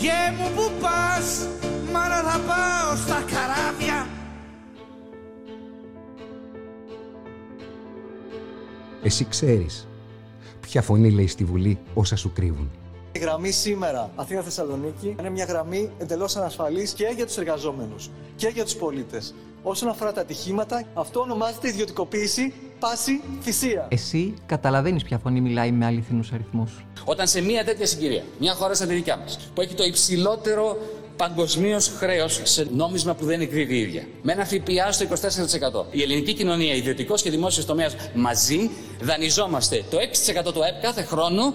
Γε 0.00 0.34
μου 0.38 0.50
που 0.54 0.70
πας, 0.80 1.48
μάνα 1.92 2.22
θα 2.22 2.38
πάω 2.38 2.96
στα 2.96 3.24
καράβια. 3.32 4.08
Εσύ 9.02 9.24
ξέρεις 9.24 9.86
ποια 10.60 10.82
φωνή 10.82 11.10
λέει 11.10 11.26
στη 11.26 11.44
Βουλή 11.44 11.78
όσα 11.94 12.16
σου 12.16 12.32
κρύβουν. 12.32 12.70
Η 13.16 13.18
γραμμή 13.18 13.50
σήμερα 13.50 14.10
Αθήνα-Θεσσαλονίκη 14.16 15.16
είναι 15.18 15.30
μια 15.30 15.44
γραμμή 15.44 15.90
εντελώς 15.98 16.36
ανασφαλής 16.36 16.92
και 16.92 17.12
για 17.16 17.26
τους 17.26 17.36
εργαζόμενους 17.36 18.10
και 18.36 18.48
για 18.48 18.64
τους 18.64 18.74
πολίτες. 18.74 19.34
Όσον 19.62 19.88
αφορά 19.88 20.12
τα 20.12 20.20
ατυχήματα, 20.20 20.84
αυτό 20.94 21.20
ονομάζεται 21.20 21.68
ιδιωτικοποίηση, 21.68 22.52
πάση, 22.78 23.20
θυσία. 23.40 23.86
Εσύ 23.90 24.34
καταλαβαίνεις 24.46 25.02
ποια 25.02 25.18
φωνή 25.18 25.40
μιλάει 25.40 25.72
με 25.72 25.86
αληθινούς 25.86 26.32
αριθμούς. 26.32 26.84
Όταν 27.04 27.26
σε 27.26 27.40
μια 27.40 27.64
τέτοια 27.64 27.86
συγκυρία, 27.86 28.22
μια 28.38 28.54
χώρα 28.54 28.74
σαν 28.74 28.88
τη 28.88 28.94
δικιά 28.94 29.16
μας, 29.16 29.38
που 29.54 29.60
έχει 29.60 29.74
το 29.74 29.84
υψηλότερο 29.84 30.78
παγκοσμίως 31.16 31.88
χρέος 31.88 32.40
σε 32.42 32.68
νόμισμα 32.74 33.14
που 33.14 33.24
δεν 33.24 33.40
εκδίδει 33.40 33.74
η 33.74 33.80
ίδια, 33.80 34.06
με 34.22 34.32
ένα 34.32 34.44
ΦΠΑ 34.44 34.92
στο 34.92 35.04
24%, 35.04 35.86
η 35.90 36.02
ελληνική 36.02 36.34
κοινωνία, 36.34 36.74
ιδιωτικός 36.74 37.22
και 37.22 37.30
δημόσιος 37.30 37.66
τομέας 37.66 37.96
μαζί, 38.14 38.70
δανειζόμαστε 39.00 39.84
το 39.90 39.98
6% 39.98 40.52
του 40.52 40.64
ΑΕΠ 40.64 40.82
κάθε 40.82 41.02
χρόνο 41.02 41.54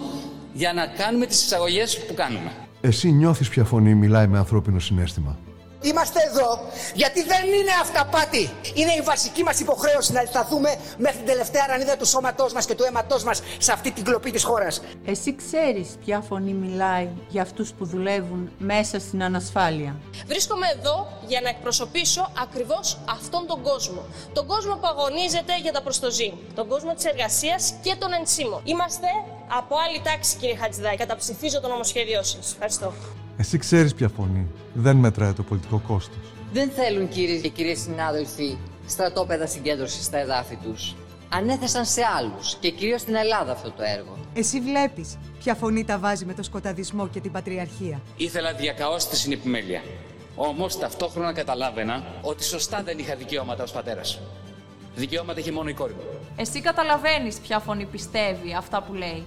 για 0.59 0.73
να 0.73 0.87
κάνουμε 0.87 1.25
τις 1.25 1.43
εισαγωγές 1.43 2.05
που 2.05 2.13
κάνουμε. 2.13 2.51
Εσύ 2.81 3.11
νιώθεις 3.11 3.49
ποια 3.49 3.63
φωνή 3.63 3.95
μιλάει 3.95 4.27
με 4.27 4.37
ανθρώπινο 4.37 4.79
συνέστημα. 4.79 5.37
Είμαστε 5.81 6.19
εδώ 6.29 6.59
γιατί 6.93 7.23
δεν 7.23 7.45
είναι 7.45 7.71
αυταπάτη. 7.81 8.49
Είναι 8.73 8.91
η 8.91 9.01
βασική 9.01 9.43
μας 9.43 9.59
υποχρέωση 9.59 10.11
να 10.11 10.25
σταθούμε 10.25 10.75
μέχρι 10.97 11.17
την 11.17 11.25
τελευταία 11.25 11.67
ρανίδα 11.67 11.97
του 11.97 12.05
σώματός 12.05 12.53
μας 12.53 12.65
και 12.65 12.75
του 12.75 12.83
αίματός 12.83 13.23
μας 13.23 13.41
σε 13.57 13.71
αυτή 13.71 13.91
την 13.91 14.03
κλοπή 14.03 14.31
της 14.31 14.43
χώρας. 14.43 14.81
Εσύ 15.05 15.35
ξέρεις 15.35 15.87
ποια 16.05 16.21
φωνή 16.21 16.53
μιλάει 16.53 17.07
για 17.27 17.41
αυτούς 17.41 17.71
που 17.71 17.85
δουλεύουν 17.85 18.51
μέσα 18.57 18.99
στην 18.99 19.23
ανασφάλεια. 19.23 19.95
Βρίσκομαι 20.27 20.67
εδώ 20.77 21.07
για 21.27 21.41
να 21.41 21.49
εκπροσωπήσω 21.49 22.31
ακριβώς 22.41 22.97
αυτόν 23.09 23.47
τον 23.47 23.61
κόσμο. 23.61 24.01
Τον 24.33 24.47
κόσμο 24.47 24.75
που 24.75 24.87
αγωνίζεται 24.87 25.59
για 25.61 25.71
τα 25.71 25.81
προστοζή. 25.81 26.33
Τον 26.55 26.67
κόσμο 26.67 26.93
της 26.93 27.05
εργασίας 27.05 27.73
και 27.81 27.95
των 27.99 28.13
ενσύμων. 28.13 28.61
Είμαστε 28.63 29.07
από 29.47 29.75
άλλη 29.87 30.01
τάξη, 30.03 30.37
κύριε 30.37 30.55
Χατζηδάκη. 30.55 30.97
Καταψηφίζω 30.97 31.61
το 31.61 31.67
νομοσχέδιό 31.67 32.23
σας. 32.23 32.51
Ευχαριστώ. 32.51 32.93
Εσύ 33.39 33.57
ξέρεις 33.57 33.93
ποια 33.93 34.09
φωνή. 34.09 34.47
Δεν 34.73 34.95
μετράει 34.95 35.33
το 35.33 35.43
πολιτικό 35.43 35.81
κόστος. 35.87 36.33
Δεν 36.53 36.69
θέλουν 36.69 37.09
κύριε 37.09 37.39
και 37.39 37.49
κυρίες 37.49 37.79
συνάδελφοι 37.79 38.57
στρατόπεδα 38.87 39.47
συγκέντρωσης 39.47 40.05
στα 40.05 40.17
εδάφη 40.17 40.55
τους. 40.55 40.95
Ανέθεσαν 41.29 41.85
σε 41.85 42.01
άλλους 42.17 42.55
και 42.59 42.71
κυρίως 42.71 43.01
στην 43.01 43.15
Ελλάδα 43.15 43.51
αυτό 43.51 43.71
το 43.71 43.83
έργο. 43.83 44.17
Εσύ 44.33 44.59
βλέπεις 44.59 45.17
ποια 45.39 45.55
φωνή 45.55 45.85
τα 45.85 45.99
βάζει 45.99 46.25
με 46.25 46.33
το 46.33 46.43
σκοταδισμό 46.43 47.07
και 47.07 47.19
την 47.19 47.31
πατριαρχία. 47.31 48.01
Ήθελα 48.17 48.53
διακαώς 48.53 49.07
τη 49.07 49.15
συνεπιμέλεια. 49.15 49.81
Όμως 50.35 50.79
ταυτόχρονα 50.79 51.33
καταλάβαινα 51.33 52.03
ότι 52.21 52.43
σωστά 52.43 52.83
δεν 52.83 52.99
είχα 52.99 53.15
δικαιώματα 53.15 53.63
ως 53.63 53.71
πατέρας. 53.71 54.19
Δικαιώματα 54.99 55.39
έχει 55.39 55.51
μόνο 55.51 55.69
η 55.69 55.73
κόρη 55.73 55.93
μου. 55.93 56.01
Εσύ 56.35 56.61
καταλαβαίνεις 56.61 57.35
ποια 57.39 57.59
φωνή 57.59 57.85
πιστεύει 57.85 58.55
αυτά 58.57 58.81
που 58.83 58.93
λέει. 58.93 59.23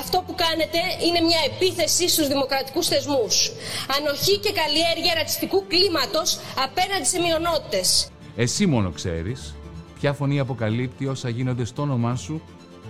Αυτό 0.00 0.22
που 0.26 0.34
κάνετε 0.34 0.78
είναι 1.06 1.20
μια 1.20 1.38
επίθεση 1.50 2.08
στους 2.08 2.28
δημοκρατικούς 2.28 2.86
θεσμούς. 2.88 3.52
Ανοχή 3.96 4.38
και 4.38 4.52
καλλιέργεια 4.52 5.14
ρατσιστικού 5.14 5.66
κλίματος 5.66 6.38
απέναντι 6.66 7.04
σε 7.04 7.18
μειονότητες. 7.20 8.10
Εσύ 8.36 8.66
μόνο 8.66 8.90
ξέρεις 8.90 9.54
ποια 10.00 10.12
φωνή 10.12 10.38
αποκαλύπτει 10.40 11.06
όσα 11.06 11.28
γίνονται 11.28 11.64
στο 11.64 11.82
όνομά 11.82 12.16
σου 12.16 12.42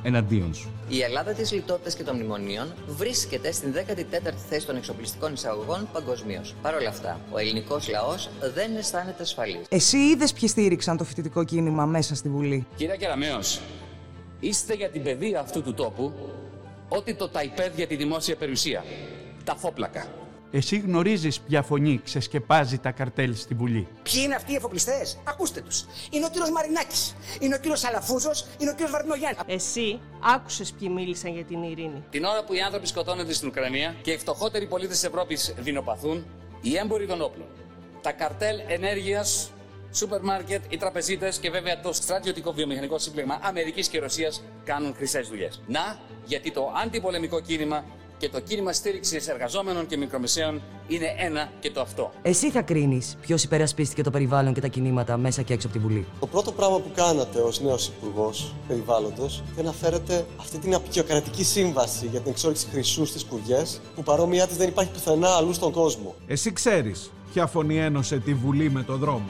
εναντίον 0.07 0.55
σου. 0.55 0.71
Η 0.89 1.01
Ελλάδα 1.01 1.33
της 1.33 1.53
λιτότητας 1.53 1.95
και 1.97 2.03
των 2.03 2.15
μνημονίων 2.15 2.75
βρίσκεται 2.87 3.53
στην 3.53 3.75
14η 3.75 4.33
θέση 4.49 4.67
των 4.67 4.77
εξοπλιστικών 4.77 5.33
εισαγωγών 5.33 5.89
παγκοσμίως. 5.93 6.55
Παρ' 6.63 6.75
όλα 6.75 6.89
αυτά, 6.89 7.21
ο 7.31 7.39
ελληνικός 7.39 7.89
λαός 7.89 8.31
δεν 8.55 8.77
αισθάνεται 8.77 9.23
ασφαλής. 9.23 9.67
Εσύ 9.69 9.97
είδες 9.97 10.33
ποιοι 10.33 10.49
στήριξαν 10.49 10.97
το 10.97 11.05
φοιτητικό 11.05 11.45
κίνημα 11.45 11.87
μέσα 11.87 12.15
στη 12.15 12.29
Βουλή; 12.29 12.67
Κυρία 12.77 12.97
Κεραμέο, 12.97 13.39
είστε 14.41 14.75
για 14.75 14.89
την 14.89 15.03
παιδεία 15.03 15.41
αυτού 15.41 15.63
του 15.63 15.75
τόπου 15.75 16.13
ό,τι 16.89 17.15
το 17.15 17.29
ταϊπέδ 17.29 17.77
για 17.77 17.87
τη 17.87 17.97
δημόσια 17.97 18.37
περιουσία. 18.37 18.85
Τα 19.45 19.57
φόπλακα. 19.57 20.07
Εσύ 20.51 20.79
γνωρίζεις 20.79 21.41
ποια 21.41 21.63
φωνή 21.63 22.01
ξεσκεπάζει 22.05 22.79
τα 22.79 22.91
καρτέλ 22.91 23.35
στη 23.35 23.55
Βουλή. 23.55 23.89
Ποιοι 24.03 24.21
είναι 24.25 24.35
αυτοί 24.35 24.53
οι 24.53 24.55
εφοπλιστές, 24.55 25.19
ακούστε 25.25 25.61
τους. 25.61 25.85
Είναι 26.11 26.25
ο 26.25 26.29
κύριος 26.29 26.51
Μαρινάκης, 26.51 27.15
είναι 27.41 27.55
ο 27.55 27.59
κύριος 27.59 27.85
Αλαφούζος, 27.85 28.47
είναι 28.59 28.71
ο 28.71 28.73
κύριος 28.73 28.91
Βαρδινογιάννη. 28.91 29.39
Εσύ 29.47 30.01
άκουσες 30.35 30.73
ποιοι 30.73 30.91
μίλησαν 30.95 31.35
για 31.35 31.45
την 31.45 31.63
ειρήνη. 31.63 32.05
Την 32.11 32.25
ώρα 32.25 32.45
που 32.45 32.55
οι 32.55 32.61
άνθρωποι 32.61 32.87
σκοτώνονται 32.87 33.33
στην 33.33 33.49
Ουκρανία 33.49 33.95
και 34.03 34.11
οι 34.11 34.19
φτωχότεροι 34.19 34.67
πολίτες 34.67 34.99
της 34.99 35.09
Ευρώπης 35.09 35.55
δεινοπαθούν, 35.59 36.27
οι 36.61 36.77
έμποροι 36.77 37.07
των 37.07 37.23
όπλων, 37.23 37.47
τα 38.01 38.13
καρτέλ 38.13 38.61
ενέργειας, 38.67 39.51
σούπερ 39.93 40.21
μάρκετ, 40.21 40.63
οι 40.69 40.77
τραπεζίτες 40.77 41.39
και 41.39 41.51
βέβαια 41.51 41.81
το 41.81 41.93
στρατιωτικό 41.93 42.53
βιομηχανικό 42.53 42.99
σύμπλεγμα 42.99 43.39
Αμερικής 43.43 43.89
και 43.89 43.99
Ρωσίας 43.99 44.43
κάνουν 44.65 44.95
χρυσές 44.95 45.29
δουλειές. 45.29 45.63
Να, 45.67 45.99
γιατί 46.25 46.51
το 46.51 46.73
αντιπολεμικό 46.85 47.41
κίνημα 47.41 47.85
και 48.19 48.29
το 48.29 48.41
κίνημα 48.41 48.73
στήριξης 48.73 49.29
εργαζόμενων 49.29 49.87
και 49.87 49.97
μικρομεσαίων 49.97 50.63
είναι 50.89 51.15
ένα 51.19 51.51
και 51.61 51.71
το 51.71 51.81
αυτό. 51.81 52.13
Εσύ 52.23 52.51
θα 52.51 52.63
κρίνεις 52.63 53.17
ποιος 53.21 53.43
υπερασπίστηκε 53.43 54.03
το 54.03 54.11
περιβάλλον 54.11 54.55
και 54.55 54.61
τα 54.61 54.69
κινήματα 54.69 55.17
μέσα 55.17 55.43
και 55.43 55.53
έξω 55.53 55.67
από 55.67 55.77
τη 55.77 55.83
Βουλή. 55.83 56.07
Το 56.21 56.27
πρώτο 56.27 56.53
πράγμα 56.53 56.79
που 56.79 56.91
κάνατε 56.95 57.41
ως 57.41 57.61
νέος 57.61 57.87
Υπουργός 57.87 58.55
Περιβάλλοντος 58.69 59.43
είναι 59.55 59.67
να 59.67 59.73
φέρετε 59.73 60.27
αυτή 60.41 60.59
την 60.59 60.75
απεικιοκρατική 60.75 61.45
σύμβαση 61.45 62.07
για 62.07 62.21
την 62.21 62.31
εξόριξη 62.31 62.67
χρυσούς 62.71 63.09
στις 63.09 63.25
κουριές, 63.25 63.81
που 63.95 64.03
παρόμοιά 64.03 64.47
της 64.47 64.57
δεν 64.57 64.69
υπάρχει 64.69 64.91
πουθενά 64.91 65.29
αλλού 65.29 65.53
στον 65.53 65.73
κόσμο. 65.73 66.15
Εσύ 66.27 66.53
ξέρεις 66.53 67.11
ποια 67.33 67.47
φωνή 67.47 67.79
ένωσε 67.79 68.19
τη 68.19 68.35
Βουλή 68.35 68.71
με 68.71 68.83
το 68.83 68.97
δρόμο. 68.97 69.27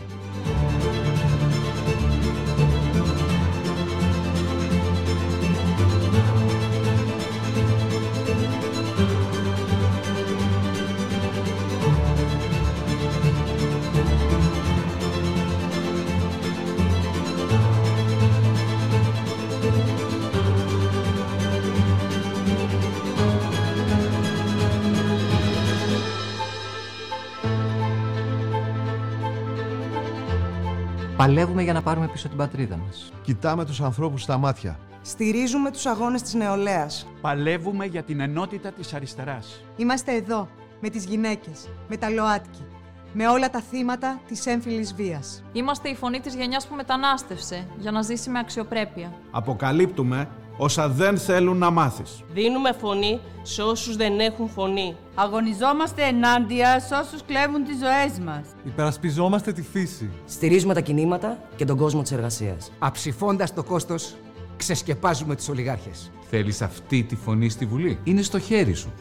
Παλεύουμε 31.27 31.63
για 31.63 31.73
να 31.73 31.83
πάρουμε 31.83 32.09
πίσω 32.09 32.29
την 32.29 32.37
πατρίδα 32.37 32.77
μας. 32.77 33.13
Κοιτάμε 33.23 33.65
τους 33.65 33.81
ανθρώπους 33.81 34.23
στα 34.23 34.39
μάτια. 34.39 34.79
Στηρίζουμε 35.03 35.71
τους 35.71 35.87
αγώνες 35.87 36.23
της 36.23 36.35
νεολαίας. 36.35 37.07
Παλεύουμε 37.21 37.85
για 37.85 38.03
την 38.03 38.21
ενότητα 38.21 38.73
της 38.73 38.95
αριστεράς. 38.95 39.65
Είμαστε 39.77 40.13
εδώ, 40.13 40.49
με 40.81 40.89
τις 40.89 41.05
γυναίκες, 41.05 41.69
με 41.89 41.97
τα 41.97 42.11
ΛΟΑΤΚΙ, 42.11 42.65
με 43.13 43.29
όλα 43.29 43.51
τα 43.51 43.61
θύματα 43.61 44.21
της 44.27 44.47
έμφυλης 44.47 44.95
βίας. 44.95 45.43
Είμαστε 45.53 45.89
η 45.89 45.95
φωνή 45.95 46.21
της 46.21 46.35
γενιάς 46.35 46.67
που 46.67 46.75
μετανάστευσε 46.75 47.67
για 47.79 47.91
να 47.91 48.03
ζήσει 48.03 48.31
με 48.31 48.39
αξιοπρέπεια. 48.39 49.13
Αποκαλύπτουμε 49.31 50.29
όσα 50.57 50.89
δεν 50.89 51.19
θέλουν 51.19 51.57
να 51.57 51.71
μάθεις. 51.71 52.23
Δίνουμε 52.33 52.73
φωνή 52.73 53.21
σε 53.43 53.63
όσους 53.63 53.97
δεν 53.97 54.21
έχουν 54.21 54.49
φωνή. 54.49 54.97
Αγωνιζόμαστε 55.15 56.03
ενάντια 56.03 56.81
σε 56.81 56.95
όσους 56.95 57.23
κλέβουν 57.27 57.65
τις 57.65 57.77
ζωές 57.79 58.19
μας. 58.25 58.47
Υπερασπιζόμαστε 58.65 59.53
τη 59.53 59.63
φύση. 59.63 60.11
Στηρίζουμε 60.25 60.75
τα 60.75 60.81
κινήματα 60.81 61.39
και 61.57 61.65
τον 61.65 61.77
κόσμο 61.77 62.03
της 62.03 62.13
εργασίας. 62.13 62.73
Αψηφώντας 62.79 63.55
το 63.55 63.65
κόστος, 63.65 64.15
ξεσκεπάζουμε 64.57 65.37
τους 65.37 65.49
ολιγάρχες. 65.49 66.11
Θέλεις 66.31 66.63
αυτή 66.63 67.03
τη 67.03 67.17
φωνή 67.17 67.49
στη 67.49 67.67
Βουλή; 67.67 67.99
Είναι 68.05 68.23
στο 68.23 68.39
χέρι 68.39 68.75
σου. 68.75 68.93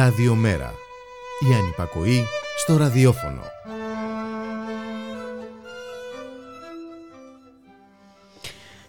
Ραδιομέρα. 0.00 0.74
Η 1.50 1.54
ανυπακοή 1.54 2.24
στο 2.58 2.76
ραδιόφωνο. 2.76 3.42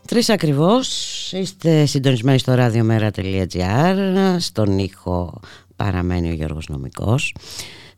Τρεις 0.07 0.29
ακριβώς, 0.29 0.87
είστε 1.31 1.85
συντονισμένοι 1.85 2.37
στο 2.37 2.53
radiomera.gr, 2.57 4.35
στον 4.39 4.77
ήχο 4.77 5.39
παραμένει 5.75 6.29
ο 6.29 6.33
Γιώργος 6.33 6.67
Νομικός. 6.67 7.35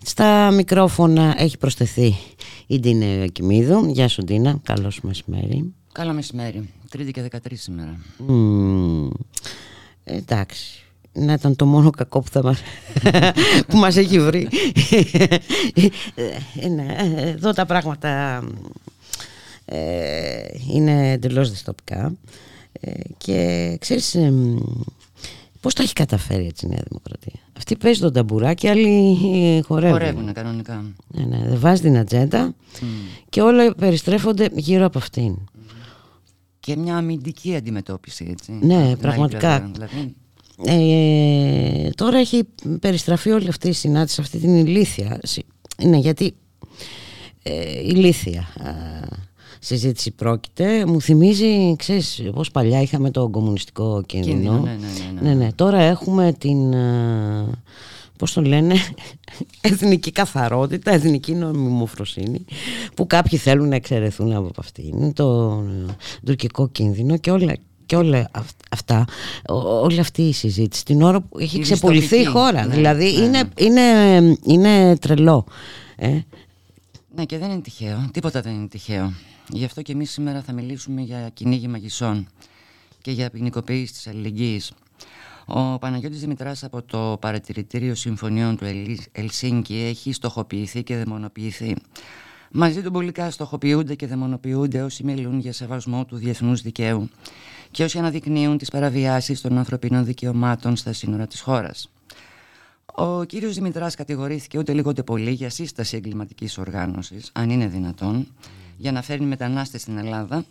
Στα 0.06 0.52
μικρόφωνα 0.52 1.36
έχει 1.38 1.58
προσθεθεί 1.58 2.16
η 2.68 2.80
Ντίνα 2.80 3.06
Ιωακημίδου. 3.06 3.86
Γεια 3.86 4.08
σου 4.08 4.24
Ντίνα, 4.24 4.60
καλώς 4.64 5.02
μεσημέρι. 5.02 5.74
Καλό 5.92 6.14
μεσημέρι. 6.14 6.70
Τρίτη 6.90 7.12
και 7.12 7.22
13 7.22 7.38
σήμερα. 7.54 8.00
Μμμ, 8.18 9.10
εντάξει, 10.04 10.83
να 11.14 11.34
ήταν 11.34 11.56
το 11.56 11.66
μόνο 11.66 11.90
κακό 11.90 12.20
που, 12.20 12.30
θα 12.32 12.44
μας, 12.44 12.62
που 13.68 13.78
μας 13.78 13.96
έχει 13.98 14.20
βρει. 14.20 14.48
Ε, 16.56 16.68
ναι, 16.68 16.96
εδώ 17.18 17.52
τα 17.52 17.66
πράγματα 17.66 18.44
ε, 19.66 20.46
είναι 20.74 21.12
εντελώς 21.12 21.50
δυστοπικά. 21.50 22.14
Ε, 22.80 22.92
και 23.18 23.78
ξέρεις 23.80 24.16
ε, 24.16 24.34
πώς 25.60 25.74
τα 25.74 25.84
έχει 25.84 25.94
καταφέρει 25.94 26.46
έτσι 26.46 26.66
η 26.66 26.70
Νέα 26.70 26.84
Δημοκρατία; 26.88 27.40
Αυτή 27.58 27.76
παίζει 27.76 28.00
τον 28.00 28.14
ταμπουράκι 28.14 28.68
άλλοι 28.68 29.18
χορεύουν. 29.68 30.00
Χορεύουν 30.00 30.34
κανονικά. 30.34 30.86
Ναι, 31.08 31.24
ναι, 31.24 31.48
δεν 31.48 31.60
βάζει 31.60 31.82
την 31.82 31.98
ατζέντα 31.98 32.56
και 33.30 33.42
όλα 33.42 33.76
περιστρέφονται 33.76 34.50
γύρω 34.54 34.86
από 34.86 34.98
αυτήν. 34.98 35.38
Και 36.60 36.76
μια 36.76 36.96
αμυντική 36.96 37.56
αντιμετώπιση 37.56 38.28
έτσι. 38.32 38.52
Ναι 38.62 38.96
πραγματικά. 38.96 39.70
δηλαδή. 39.74 40.16
Ε, 40.66 41.90
τώρα 41.96 42.18
έχει 42.18 42.44
περιστραφεί 42.80 43.32
όλη 43.32 43.48
αυτή 43.48 43.68
η 43.68 43.74
συνάντηση 43.74 44.22
αυτή 44.22 44.38
την 44.38 44.56
ηλίθεια 44.56 45.20
ναι 45.84 45.98
γιατί 45.98 46.34
ε, 47.44 47.80
ηλίθεια 47.80 48.48
συζήτηση 49.64 50.12
πρόκειται. 50.12 50.86
Μου 50.86 51.02
θυμίζει, 51.02 51.76
ξέρεις, 51.76 52.24
πώς 52.34 52.52
παλιά 52.52 52.82
είχαμε 52.82 53.12
το 53.12 53.30
κομμουνιστικό 53.30 54.04
κίνδυνο. 54.06 54.52
Ναι, 54.52 54.72
ναι, 54.72 54.78
ναι, 55.22 55.30
ναι, 55.30 55.34
ναι. 55.34 55.52
Τώρα 55.52 55.82
έχουμε 55.82 56.34
την, 56.38 56.74
ε, 56.74 57.46
πώς 58.18 58.34
το 58.34 58.42
λένε, 58.42 58.76
εθνική 59.62 60.12
καθαρότητα, 60.12 60.92
εθνική 60.92 61.34
νομιμοφροσύνη, 61.34 62.46
που 62.96 63.08
κάποιοι 63.08 63.38
θέλουν 63.38 63.68
να 63.68 63.76
εξαιρεθούν 63.76 64.34
από 64.34 64.52
αυτήν, 64.58 65.14
το 65.14 65.60
ε, 65.88 65.92
τουρκικό 66.26 66.68
κίνδυνο 66.70 67.18
και 67.18 67.32
όλα, 67.32 67.54
και 67.94 68.00
όλα 68.00 68.30
αυτά, 68.72 69.06
όλη 69.82 70.00
αυτή 70.00 70.22
η 70.22 70.34
συζήτηση, 70.34 70.86
την 70.86 71.02
ώρα 71.02 71.22
που 71.22 71.40
έχει 71.40 71.60
ξεπολυθεί 71.60 72.20
η 72.20 72.26
χώρα. 72.26 72.66
Ναι, 72.66 72.76
δηλαδή 72.76 73.12
ναι, 73.12 73.24
είναι, 73.24 73.50
είναι, 73.58 74.38
είναι 74.44 74.98
τρελό. 74.98 75.46
Ε. 75.96 76.20
Ναι 77.16 77.26
και 77.26 77.38
δεν 77.38 77.52
είναι 77.52 77.62
τυχαίο, 77.62 78.10
τίποτα 78.14 78.42
δεν 78.42 78.54
είναι 78.54 78.68
τυχαίο. 78.68 79.14
Γι' 79.50 79.66
αυτό 79.66 79.82
και 79.82 79.92
εμείς 79.92 80.12
σήμερα 80.12 80.42
θα 80.42 80.54
μιλήσουμε 80.54 81.02
για 81.02 81.30
κυνήγι 81.34 81.68
μαγισσών 81.68 82.28
και 83.02 83.12
για 83.12 83.30
ποινικοποίηση 83.30 83.94
της 83.94 84.08
αλληλεγγύης. 84.08 84.72
Ο 85.46 85.78
Παναγιώτης 85.78 86.20
Δημητράς 86.20 86.64
από 86.64 86.82
το 86.82 87.18
Παρατηρητήριο 87.22 87.96
Συμφωνιών 87.96 88.58
του 88.58 88.66
Ελσίνκη 89.12 89.76
έχει 89.76 90.14
στοχοποιηθεί 90.14 90.84
και 90.84 90.96
δαιμονοποιηθεί. 90.96 91.76
Μαζί 92.56 92.82
του 92.82 92.92
πολικά 92.92 93.32
στοχοποιούνται 93.32 93.96
και 93.96 94.08
δαιμονοποιούνται 94.08 94.82
όσοι 94.82 95.04
μιλούν 95.04 95.40
για 95.40 95.54
σεβασμό 95.54 96.06
του 96.06 96.16
διεθνούς 96.16 96.62
δικαίου 96.62 97.10
και 97.74 97.84
όσοι 97.84 97.98
αναδεικνύουν 97.98 98.58
τις 98.58 98.70
παραβιάσεις 98.70 99.42
των 99.42 99.58
ανθρωπίνων 99.58 100.06
δικαιωμάτων 100.06 100.76
στα 100.76 100.94
σύνορα 100.94 101.28
της 101.28 101.42
χώρας. 101.42 101.90
Ο 102.86 103.24
κύριος 103.24 103.56
Δημητράς 103.56 103.96
κατηγορήθηκε 103.96 104.58
ούτε 104.58 104.74
λίγο 104.74 104.90
ούτε 104.90 105.04
πολύ 105.04 105.32
για 105.32 105.50
σύσταση 105.50 105.98
εγκληματικής 105.98 106.58
οργάνωσης, 106.58 107.30
αν 107.34 107.50
είναι 107.50 107.68
δυνατόν, 107.68 108.28
για 108.78 108.92
να 108.92 109.02
φέρνει 109.02 109.26
μετανάστες 109.26 109.82
στην 109.82 109.98
Ελλάδα 109.98 110.46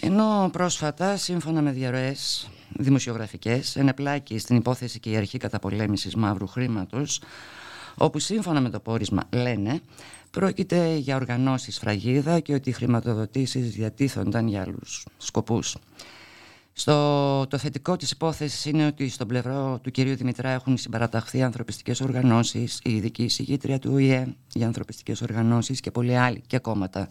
ενώ 0.00 0.48
πρόσφατα 0.52 1.16
σύμφωνα 1.16 1.62
με 1.62 1.70
διαρροές 1.70 2.50
δημοσιογραφικές 2.76 3.76
ενεπλάκη 3.76 4.38
στην 4.38 4.56
υπόθεση 4.56 5.00
και 5.00 5.10
η 5.10 5.16
αρχή 5.16 5.38
καταπολέμησης 5.38 6.14
μαύρου 6.14 6.46
χρήματος 6.46 7.20
όπου 7.94 8.18
σύμφωνα 8.18 8.60
με 8.60 8.70
το 8.70 8.80
πόρισμα 8.80 9.22
λένε 9.32 9.80
πρόκειται 10.30 10.94
για 10.94 11.16
οργανώσεις 11.16 11.78
φραγίδα 11.78 12.40
και 12.40 12.54
ότι 12.54 12.68
οι 12.68 12.72
χρηματοδοτήσεις 12.72 13.70
διατίθονταν 13.70 14.48
για 14.48 14.62
άλλους 14.62 15.06
σκοπούς. 15.16 15.76
Στο, 16.72 17.46
το 17.46 17.58
θετικό 17.58 17.96
της 17.96 18.10
υπόθεσης 18.10 18.66
είναι 18.66 18.86
ότι 18.86 19.08
στον 19.08 19.28
πλευρό 19.28 19.78
του 19.82 19.90
κυρίου 19.90 20.16
Δημητρά 20.16 20.50
έχουν 20.50 20.76
συμπαραταχθεί 20.76 21.42
ανθρωπιστικές 21.42 22.00
οργανώσεις, 22.00 22.80
η 22.84 22.94
ειδική 22.94 23.22
εισηγήτρια 23.22 23.78
του 23.78 23.90
ΟΗΕ 23.94 24.26
για 24.54 24.66
ανθρωπιστικές 24.66 25.22
οργανώσεις 25.22 25.80
και 25.80 25.90
πολλοί 25.90 26.16
άλλοι 26.16 26.42
και 26.46 26.58
κόμματα. 26.58 27.08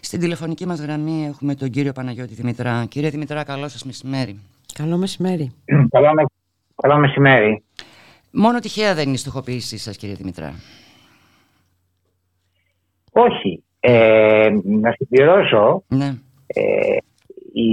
Στην 0.00 0.20
τηλεφωνική 0.20 0.66
μας 0.66 0.80
γραμμή 0.80 1.26
έχουμε 1.26 1.54
τον 1.54 1.70
κύριο 1.70 1.92
Παναγιώτη 1.92 2.34
Δημητρά. 2.34 2.84
Κύριε 2.88 3.10
Δημητρά, 3.10 3.44
καλό 3.44 3.68
σας 3.68 3.84
μεσημέρι. 3.84 4.40
Καλό 4.74 4.96
μεσημέρι. 4.96 5.52
Καλό, 5.90 6.12
με... 6.14 6.24
καλό 6.82 6.98
μεσημέρι. 6.98 7.62
Μόνο 8.30 8.58
τυχαία 8.58 8.94
δεν 8.94 9.04
είναι 9.04 9.14
η 9.14 9.16
στοχοποίησή 9.16 9.78
σας 9.78 9.96
κύριε 9.96 10.14
Δημητρά. 10.14 10.54
Όχι. 13.12 13.62
Ε, 13.80 14.48
να 14.64 14.92
συμπληρώσω 14.92 15.82
ναι. 15.88 16.14
ε, 16.46 16.96
η 17.52 17.70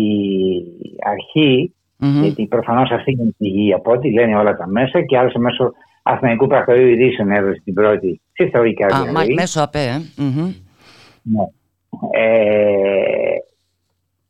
αρχη 1.10 1.72
γιατί 1.98 2.48
προφανώς 2.48 2.92
αυτή 2.92 3.12
είναι 3.12 3.24
η 3.24 3.36
πηγή 3.38 3.74
από 3.74 3.92
ό,τι 3.92 4.12
λένε 4.12 4.36
όλα 4.36 4.56
τα 4.56 4.68
μέσα 4.68 5.02
και 5.02 5.18
άλλωστε 5.18 5.40
μέσω 5.40 5.74
Αθηναϊκού 6.04 6.48
Πρακτορείου 6.48 6.88
Ειδήσεων 6.88 7.32
έδωσε 7.32 7.62
την 7.64 7.74
πρώτη 7.74 8.22
συστορική 8.34 8.84
Α, 8.84 8.88
μέσω 9.36 9.62
ΑΠΕ, 9.62 9.80
ε. 9.80 9.98
Ναι. 11.22 11.44
Ε, 12.12 13.38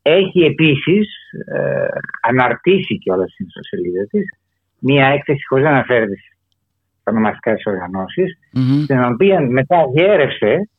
έχει 0.01 0.39
επίσης 0.39 1.07
ε, 1.55 1.87
αναρτήσει 2.21 2.97
και 2.97 3.11
όλα 3.11 3.27
στην 3.27 3.45
ιστοσελίδα 3.45 4.05
της 4.09 4.23
μία 4.79 5.07
έκθεση 5.07 5.47
χωρίς 5.47 5.63
να 5.63 5.69
αναφέρεται 5.69 6.15
στα 7.01 7.11
ονομαστικά 7.11 7.53
της 7.53 7.65
οργανώσεις 7.65 8.37
mm-hmm. 8.55 8.83
στην 8.83 9.03
οποία 9.03 9.39
μετά 9.41 9.77
διέρευσε 9.93 10.69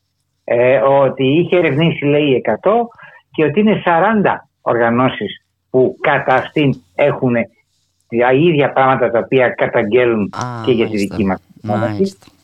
ε, 0.45 0.77
ότι 0.77 1.25
είχε 1.25 1.57
ερευνήσει 1.57 2.05
λέει 2.05 2.43
100 2.63 2.71
και 3.31 3.45
ότι 3.45 3.61
είναι 3.61 3.83
40 3.85 4.48
οργανώσεις 4.61 5.45
που 5.71 5.97
κατά 6.01 6.35
αυτήν 6.35 6.83
έχουν 6.95 7.35
τα 8.21 8.33
ίδια 8.33 8.73
πράγματα 8.73 9.11
τα 9.11 9.19
οποία 9.19 9.49
καταγγέλουν 9.49 10.33
και 10.65 10.73
για 10.73 10.89
τη 10.89 10.97
δική 10.97 11.25
μας 11.25 11.41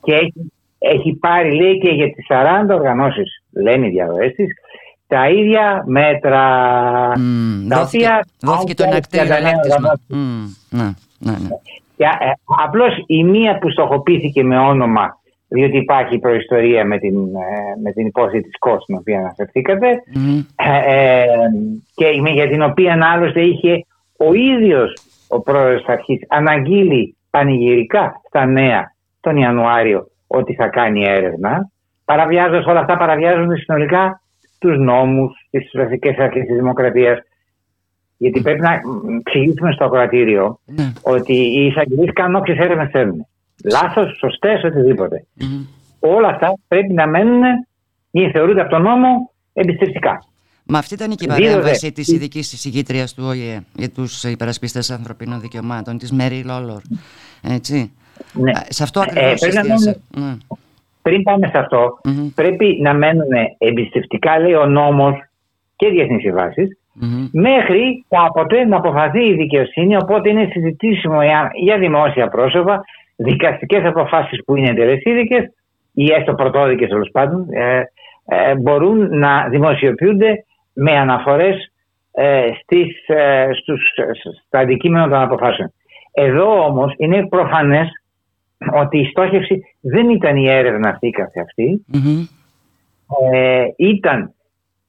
και 0.02 0.14
έχει, 0.14 0.52
έχει 0.78 1.12
πάρει 1.12 1.54
λέει 1.54 1.78
και 1.78 1.88
για 1.88 2.12
τις 2.12 2.26
40 2.28 2.74
οργανώσεις 2.74 3.42
λένε 3.52 3.86
οι 3.86 3.90
διαδροές 3.90 4.34
της 4.34 4.48
τα 5.06 5.28
ίδια 5.28 5.84
μέτρα 5.86 6.42
mm, 7.12 7.66
τα 7.68 7.78
δόθηκε, 7.78 8.04
οποία 8.04 8.26
δόθηκε 8.40 8.74
το 8.74 8.84
ενακτήριο 8.84 9.34
mm, 10.10 10.16
ναι, 10.70 10.94
ναι, 11.18 11.32
ναι. 11.32 11.48
Ε, 11.96 12.06
απλώς 12.64 13.04
η 13.06 13.24
μία 13.24 13.58
που 13.58 13.70
στοχοποιήθηκε 13.70 14.44
με 14.44 14.58
όνομα 14.58 15.18
διότι 15.48 15.76
υπάρχει 15.76 16.18
προϊστορία 16.18 16.84
με 16.84 16.98
την, 16.98 17.16
ε, 17.16 17.80
με 17.82 17.92
την 17.92 18.06
υπόθεση 18.06 18.42
της 18.42 18.58
ΚΟΣ 18.58 18.84
την 18.84 18.96
οποία 18.96 19.18
αναφερθήκατε. 19.18 19.88
Ε, 20.56 21.24
και 21.94 22.06
για 22.32 22.48
την 22.48 22.62
οποία 22.62 22.98
άλλωστε 23.12 23.40
είχε 23.40 23.84
ο 24.16 24.32
ίδιος 24.34 24.92
ο 25.28 25.40
πρόεδρος 25.40 25.80
της 25.80 25.88
αρχής 25.88 26.26
αναγγείλει 26.28 27.16
πανηγυρικά 27.30 28.20
στα 28.26 28.46
νέα 28.46 28.94
τον 29.20 29.36
Ιανουάριο 29.36 30.06
ότι 30.26 30.54
θα 30.54 30.68
κάνει 30.68 31.04
έρευνα 31.06 31.70
παραβιάζοντας 32.04 32.66
όλα 32.66 32.80
αυτά 32.80 32.96
παραβιάζονται 32.96 33.56
συνολικά 33.56 34.20
τους 34.58 34.78
νόμους, 34.78 35.48
τις 35.50 35.70
βασικές 35.74 36.18
αρχές 36.18 36.46
της 36.46 36.56
δημοκρατίας. 36.56 37.18
Γιατί 38.16 38.40
πρέπει 38.40 38.60
να 38.60 38.80
εξηγήσουμε 39.18 39.72
στο 39.72 39.84
ακροατήριο 39.84 40.58
ναι. 40.64 40.92
ότι 41.02 41.32
οι 41.32 41.66
εισαγγελίες 41.66 42.12
κάνουν 42.12 42.34
όποιες 42.34 42.58
έρευνες 42.58 42.90
θέλουν 42.90 43.26
λάθος, 43.64 44.16
σωστές, 44.18 44.64
οτιδήποτε. 44.64 45.26
Όλα 45.98 46.28
αυτά 46.28 46.58
πρέπει 46.68 46.92
να 46.92 47.06
μένουν 47.06 47.42
ή 48.10 48.30
θεωρούνται 48.30 48.60
από 48.60 48.70
τον 48.70 48.82
νόμο 48.82 49.30
εμπιστευτικά. 49.52 50.24
Μα 50.66 50.78
αυτή 50.78 50.94
ήταν 50.94 51.10
και 51.10 51.24
η 51.24 51.28
παρέμβαση 51.28 51.92
της 51.92 52.08
ειδικής 52.08 52.52
εισηγήτριας 52.52 53.14
του 53.14 53.24
ΟΗΕ 53.26 53.60
για 53.74 53.90
τους 53.90 54.24
υπερασπιστές 54.24 54.90
ανθρωπίνων 54.90 55.40
δικαιωμάτων, 55.40 55.98
της 55.98 56.12
Μέρι 56.12 56.42
Λόλορ. 56.44 56.80
Έτσι. 57.42 57.92
Ναι. 58.32 58.52
Σε 58.68 58.82
αυτό 58.82 59.00
ακριβώς 59.00 59.42
ε, 59.42 59.48
πριν, 59.48 60.24
ναι. 60.24 60.36
πριν 61.02 61.22
πάμε 61.22 61.46
σε 61.46 61.58
αυτό, 61.58 62.00
πρέπει 62.34 62.78
να 62.82 62.94
μένουν 62.94 63.32
εμπιστευτικά, 63.58 64.38
λέει 64.38 64.54
ο 64.54 64.66
νόμος 64.66 65.14
και 65.76 65.88
διεθνείς 65.88 66.22
συμβάσεις, 66.22 66.78
μέχρι 67.32 68.04
κάποτε 68.08 68.64
να 68.64 68.76
αποφαθεί 68.76 69.24
η 69.24 69.34
δικαιοσύνη. 69.34 69.96
Οπότε 69.96 70.30
είναι 70.30 70.48
συζητήσιμο 70.52 71.18
για 71.62 71.78
δημόσια 71.78 72.28
πρόσωπα 72.28 72.84
δικαστικές 73.16 73.84
αποφάσεις 73.84 74.44
που 74.44 74.56
είναι 74.56 74.68
εντελεσίδικες 74.68 75.44
ή 75.92 76.12
έστω 76.12 76.34
πρωτόδικες 76.34 76.88
τέλος 76.88 77.08
πάντων 77.12 77.46
ε, 77.50 77.82
ε, 78.26 78.54
μπορούν 78.54 79.18
να 79.18 79.48
δημοσιοποιούνται 79.48 80.44
με 80.72 80.92
αναφορές 80.98 81.72
ε, 82.12 82.50
στις, 82.62 83.06
ε, 83.06 83.48
στους, 83.62 83.82
στα 84.46 84.58
αντικείμενα 84.58 85.08
των 85.08 85.20
αποφάσεων. 85.20 85.72
Εδώ 86.12 86.64
όμως 86.64 86.94
είναι 86.96 87.26
προφανές 87.26 87.88
ότι 88.72 88.98
η 88.98 89.04
στόχευση 89.04 89.62
δεν 89.80 90.10
ήταν 90.10 90.36
η 90.36 90.50
έρευνα 90.50 90.88
αυτή 90.88 91.10
καθε 91.10 91.40
αυτή, 91.40 91.84
ε, 93.32 93.64
ήταν 93.76 94.34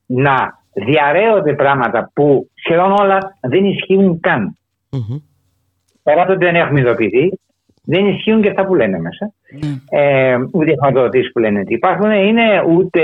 να 0.05 0.63
διαρρέονται 0.73 1.53
πράγματα 1.53 2.11
που 2.13 2.49
σχεδόν 2.53 2.91
όλα 2.91 3.37
δεν 3.41 3.65
ισχύουν 3.65 4.19
καν. 4.19 4.57
Mm-hmm. 4.91 5.21
Πέρα 6.03 6.21
από 6.21 6.31
ότι 6.31 6.45
δεν 6.45 6.55
έχουμε 6.55 6.79
ειδοποιηθεί, 6.79 7.39
δεν 7.85 8.07
ισχύουν 8.07 8.41
και 8.41 8.49
αυτά 8.49 8.65
που 8.65 8.75
λένε 8.75 8.99
μέσα. 8.99 9.33
Mm. 9.61 9.81
Ε, 9.89 10.37
ούτε 10.51 10.71
οι 10.71 10.75
χρηματοδοτήσεις 10.79 11.31
που 11.31 11.39
λένε 11.39 11.59
ότι 11.59 11.73
υπάρχουν, 11.73 12.11
είναι 12.11 12.63
ούτε 12.67 13.01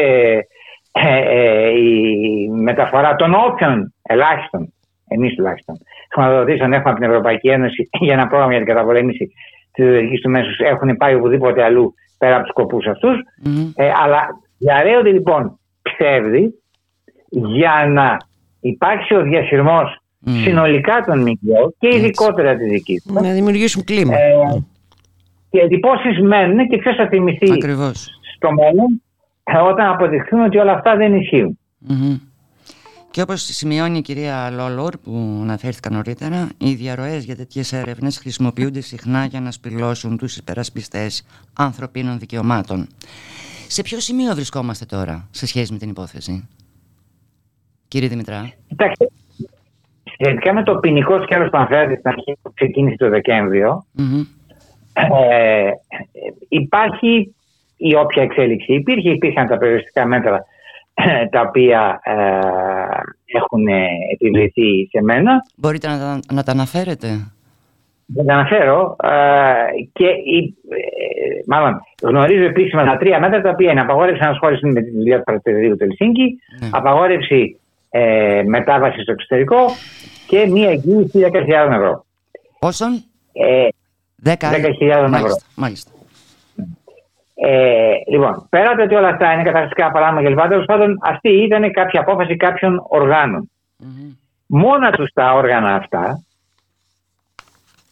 ε, 0.91 1.21
ε, 1.25 1.69
η 1.69 2.49
μεταφορά 2.49 3.15
των 3.15 3.33
όποιων 3.33 3.93
ελάχιστων, 4.01 4.73
εμείς 5.07 5.35
τουλάχιστον, 5.35 5.75
χρηματοδοτήσεων 6.13 6.73
έχουμε 6.73 6.89
από 6.89 6.99
την 6.99 7.09
Ευρωπαϊκή 7.09 7.47
Ένωση 7.47 7.89
για 8.05 8.13
ένα 8.13 8.27
πρόγραμμα 8.27 8.53
για 8.53 8.63
την 8.65 8.73
καταπολέμηση 8.73 9.31
της 9.71 9.85
ιδεολογική 9.85 10.21
του 10.21 10.29
μέσους 10.29 10.57
έχουν 10.59 10.97
πάει 10.97 11.15
οπουδήποτε 11.15 11.63
αλλού 11.63 11.93
πέρα 12.17 12.35
από 12.35 12.43
τους 12.43 12.51
σκοπούς 12.51 12.87
αυτούς. 12.87 13.15
Mm. 13.45 13.71
Ε, 13.75 13.91
αλλά 14.03 14.27
διαρρέονται 14.57 15.11
λοιπόν 15.11 15.59
ψεύδι 15.81 16.53
για 17.29 17.85
να 17.87 18.17
υπάρξει 18.59 19.15
ο 19.15 19.21
διασυρμός 20.21 20.43
συνολικά 20.43 21.03
των 21.05 21.21
ΜΚΟ 21.21 21.73
και 21.79 21.95
ειδικότερα 21.95 22.55
τη 22.55 22.63
δική 22.69 23.01
του. 23.05 23.13
Να 23.13 23.31
δημιουργήσουν 23.31 23.83
κλίμα. 23.83 24.13
Ε, 24.13 24.63
και 25.49 25.59
εντυπώσεις 25.59 26.19
μένουν 26.21 26.67
και 26.67 26.77
ξέρεις 26.77 26.97
θα 26.97 27.07
θυμηθεί 27.07 27.47
στο 28.35 28.51
μέλλον 28.51 29.01
ε, 29.43 29.57
όταν 29.57 29.89
αποδειχθούν 29.89 30.41
ότι 30.41 30.57
όλα 30.57 30.71
αυτά 30.71 30.95
δεν 30.95 31.15
ισχύουν. 31.15 31.59
Και 33.11 33.21
όπως 33.21 33.41
σημειώνει 33.41 33.97
η 33.97 34.01
κυρία 34.01 34.49
Λόλορ 34.49 34.97
που 34.97 35.39
αναφέρθηκα 35.41 35.89
νωρίτερα, 35.89 36.49
οι 36.57 36.73
διαρροές 36.73 37.23
για 37.23 37.35
τέτοιες 37.35 37.73
έρευνες 37.73 38.17
χρησιμοποιούνται 38.17 38.81
συχνά 38.81 39.25
για 39.25 39.41
να 39.41 39.51
σπηλώσουν 39.51 40.17
τους 40.17 40.37
υπερασπιστές 40.37 41.25
ανθρωπίνων 41.53 42.19
δικαιωμάτων. 42.19 42.87
Σε 43.67 43.81
ποιο 43.81 43.99
σημείο 43.99 44.35
βρισκόμαστε 44.35 44.85
τώρα 44.85 45.27
σε 45.31 45.45
σχέση 45.45 45.71
με 45.71 45.77
την 45.77 45.89
υπόθεση, 45.89 46.47
κύριε 47.87 48.07
Δημητρά; 48.07 48.51
Κοιτάξτε, 48.67 49.07
σχετικά 50.23 50.53
με 50.53 50.63
το 50.63 50.75
ποινικό 50.75 51.21
σκέλος 51.21 51.49
που 51.49 51.57
αναφέρατε 51.57 51.95
στην 51.95 52.09
αρχή 52.09 52.37
που 52.41 52.53
ξεκίνησε 52.53 52.95
το 52.97 53.09
δεκεμβριο 53.09 53.85
ε, 54.93 55.71
υπάρχει 56.47 57.35
η 57.77 57.95
όποια 57.95 58.23
εξέλιξη 58.23 58.73
υπήρχε, 58.73 59.09
υπήρχαν 59.09 59.47
τα 59.47 59.57
περιοριστικά 59.57 60.05
μέτρα 60.05 60.45
τα 61.33 61.41
οποία 61.47 61.99
ε, 62.03 62.13
έχουν 63.25 63.67
επιβληθεί 64.13 64.87
σε 64.89 65.01
μένα. 65.01 65.31
Μπορείτε 65.55 65.87
να, 65.87 66.19
να 66.33 66.43
τα 66.43 66.51
αναφέρετε; 66.51 67.07
Να 68.05 68.23
τα 68.23 68.33
αναφέρω 68.33 68.95
ε, 69.03 69.11
και 69.93 70.05
η, 70.07 70.55
ε, 70.69 71.41
μάλλον 71.47 71.81
γνωρίζω 72.01 72.43
επίσημα 72.43 72.83
τα 72.83 72.97
τρία 72.97 73.19
μέτρα 73.19 73.41
τα 73.41 73.49
οποία 73.49 73.71
είναι 73.71 73.81
απαγόρευση 73.81 74.23
ανασχόλησης 74.23 74.73
με 74.73 74.81
τη 74.81 74.91
δουλειά 74.91 75.17
του 75.17 75.23
παρατηρητήριου 75.23 75.77
του 75.77 75.83
Ελσίνκη, 75.83 76.39
ναι. 76.59 76.69
απαγόρευση 76.71 77.59
ε, 77.89 78.43
μετάβαση 78.45 79.01
στο 79.01 79.11
εξωτερικό 79.11 79.57
και 80.31 80.47
μία 80.47 80.69
εγγύηση 80.69 81.19
10.000 81.33 81.71
ευρώ. 81.71 82.05
Πόσον; 82.59 83.03
Ε, 83.33 83.67
10.000 84.23 85.13
ευρώ. 85.13 85.37
Μάλιστα. 85.55 85.91
Ε, 87.33 87.93
λοιπόν, 88.07 88.47
πέρα 88.49 88.71
από 88.71 88.83
ότι 88.83 88.95
όλα 88.95 89.07
αυτά 89.07 89.33
είναι 89.33 89.43
καταστατικά 89.43 89.91
παράνομα 89.91 90.27
κλπ. 90.27 90.39
Τέλος 90.39 90.65
πάντων, 90.65 90.99
αυτή 91.01 91.29
ήταν 91.29 91.71
κάποια 91.71 91.99
απόφαση 91.99 92.35
κάποιων 92.35 92.81
Μόνα 94.45 94.91
τους 94.91 95.11
τα 95.13 95.33
όργανα 95.33 95.75
αυτά, 95.75 96.23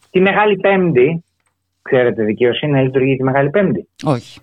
τη 0.10 0.20
Μεγάλη 0.20 0.56
Πέμπτη, 0.56 1.24
ξέρετε 1.82 2.24
δικαιοσύνη 2.24 2.72
να 2.72 2.82
λειτουργεί 2.82 3.16
τη 3.16 3.24
Μεγάλη 3.24 3.50
Πέμπτη. 3.50 3.88
Όχι. 4.04 4.40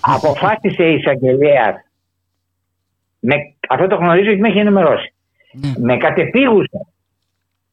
Αποφάσισε 0.00 0.84
η 0.84 0.94
εισαγγελέα, 0.94 1.84
αυτό 3.68 3.86
το 3.86 3.96
γνωρίζω 3.96 4.24
γιατί 4.24 4.40
με 4.40 4.48
έχει 4.48 4.58
ενημερώσει, 4.58 5.14
ναι. 5.52 5.72
με 5.78 5.96
κατεπίγουσα 5.96 6.86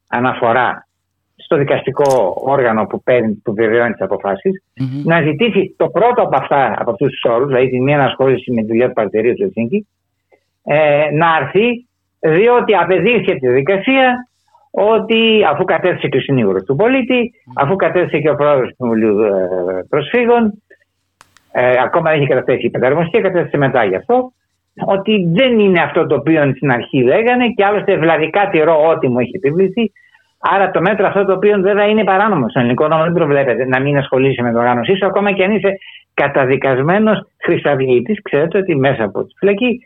αναφορά 0.08 0.88
στο 1.36 1.58
δικαστικό 1.58 2.34
όργανο 2.46 2.86
που, 2.86 3.04
παίρνει, 3.04 3.34
που 3.44 3.54
βεβαιώνει 3.54 3.92
τις 3.92 4.02
αποφασει 4.02 4.64
να 5.04 5.22
ζητήσει 5.22 5.76
το 5.78 5.90
πρώτο 5.90 6.22
από 6.22 6.38
αυτά, 6.38 6.76
από 6.78 6.92
αυτούς 6.92 7.10
τους 7.10 7.32
όρους, 7.32 7.48
δηλαδή 7.48 7.70
τη 7.70 7.82
μία 7.82 7.96
ανασχόληση 7.96 8.52
με 8.52 8.62
τη 8.62 8.68
δουλειά 8.68 8.88
του 8.88 8.94
Παρατηρίου 8.94 9.34
του 9.34 9.44
Ελσίνκη, 9.44 9.88
ε, 10.64 11.10
να 11.12 11.28
έρθει 11.42 11.88
διότι 12.20 12.76
απεδείχθηκε 12.76 13.36
τη 13.36 13.48
δικασία 13.48 14.28
ότι 14.72 15.46
αφού 15.52 15.64
κατέθεσε 15.64 16.08
και 16.08 16.18
ο 16.18 16.22
συνήγορος 16.22 16.64
του 16.64 16.76
πολίτη, 16.76 17.32
αφού 17.56 17.76
κατέθεσε 17.76 18.20
και 18.20 18.30
ο 18.30 18.36
πρόεδρος 18.36 18.68
του 18.68 18.76
Συμβουλίου 18.76 19.20
ε, 19.20 19.32
Προσφύγων, 19.90 20.64
ε, 21.52 21.76
ακόμα 21.84 22.10
δεν 22.10 22.20
έχει 22.20 22.28
καταθέσει 22.28 22.66
η 22.66 22.70
πενταρμοστία, 22.70 23.22
κατέθεσε 23.22 23.58
μετά 23.58 23.84
γι' 23.84 23.96
αυτό, 23.96 24.34
ότι 24.86 25.30
δεν 25.34 25.60
είναι 25.60 25.82
αυτό 25.82 26.06
το 26.06 26.16
οποίο 26.16 26.54
στην 26.56 26.72
αρχή 26.72 27.04
λέγανε 27.04 27.50
και 27.50 27.66
άλλωστε 27.66 27.98
βλαδικά 27.98 28.50
τηρώ 28.50 28.88
ό,τι 28.88 29.08
μου 29.08 29.20
έχει 29.20 29.36
επιβληθεί 29.36 29.92
Άρα 30.54 30.72
το 30.72 30.82
μέτρο 30.82 31.08
αυτό 31.08 31.26
το 31.26 31.34
οποίο 31.34 31.60
βέβαια 31.62 31.86
είναι 31.86 32.04
παράνομο. 32.04 32.50
Στον 32.50 32.62
ελληνικό 32.62 32.88
νόμο 32.88 33.04
δεν 33.04 33.14
προβλέπεται 33.14 33.66
να 33.66 33.80
μην 33.80 33.98
ασχολείσαι 33.98 34.42
με 34.42 34.50
την 34.50 34.58
οργάνωσή 34.58 34.96
σου, 34.96 35.06
ακόμα 35.06 35.32
και 35.32 35.44
αν 35.44 35.52
είσαι 35.52 35.78
καταδικασμένος 36.14 37.28
χρυσαυγήτη. 37.44 38.14
Ξέρετε 38.14 38.58
ότι 38.58 38.76
μέσα 38.76 39.04
από 39.04 39.24
τη 39.26 39.34
φυλακή 39.38 39.80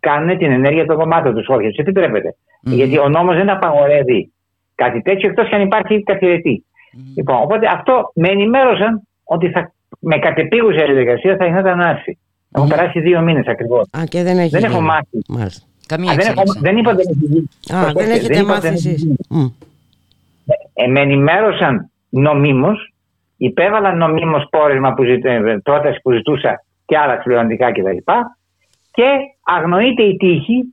κάνουν 0.00 0.38
την 0.38 0.52
ενέργεια 0.52 0.86
των 0.86 0.96
κομμάτων 0.96 1.34
τους. 1.34 1.48
Όχι, 1.48 1.68
του 1.68 1.80
επιτρέπεται. 1.80 2.34
Γιατί 2.62 2.98
ο 2.98 3.08
νόμος 3.08 3.36
δεν 3.36 3.50
απαγορεύει 3.50 4.32
κάτι 4.74 5.02
τέτοιο 5.02 5.28
εκτός 5.28 5.48
και 5.48 5.54
αν 5.54 5.60
υπάρχει 5.60 6.02
καθιερετή. 6.02 6.64
Λοιπόν, 7.16 7.36
οπότε 7.42 7.66
αυτό 7.72 8.10
με 8.14 8.28
ενημέρωσαν 8.28 9.08
ότι 9.24 9.50
θα, 9.50 9.72
με 10.00 10.18
κατεπίγουσα 10.18 10.84
διαδικασία 10.84 11.36
θα 11.36 11.46
γινόταν 11.46 11.80
άρση. 11.80 12.18
Mm. 12.52 12.56
Έχουν 12.56 12.68
περάσει 12.68 13.00
δύο 13.00 13.20
μήνες 13.20 13.46
ακριβώς. 13.46 13.88
Α, 13.98 14.04
και 14.04 14.22
δεν, 14.22 14.38
έχει 14.38 14.48
δεν 14.48 14.64
έχω 14.64 14.80
μάθει. 14.80 15.18
Καμία 15.86 16.14
δεν, 16.14 16.26
έχω, 16.26 16.42
δεν 16.60 16.76
είπα 16.76 16.94
δεν 16.94 17.78
Α, 17.78 17.92
δεν 17.92 18.10
έχετε 18.10 18.42
μάθει 18.42 18.66
εσείς. 18.66 19.06
Ε, 20.74 20.86
με 20.86 21.00
ενημέρωσαν 21.00 21.90
νομίμως, 22.08 22.92
υπέβαλαν 23.36 23.96
νομίμως 23.96 24.46
πόρεσμα 24.50 24.94
που 24.94 25.04
ζητέ, 25.04 25.60
πρόταση 25.62 26.00
που 26.02 26.12
ζητούσα 26.12 26.64
και 26.86 26.98
άλλα 26.98 27.20
συμπληρωματικά 27.20 27.72
κτλ. 27.72 28.12
Και 28.90 29.08
αγνοείται 29.42 30.02
η 30.02 30.16
τύχη 30.16 30.72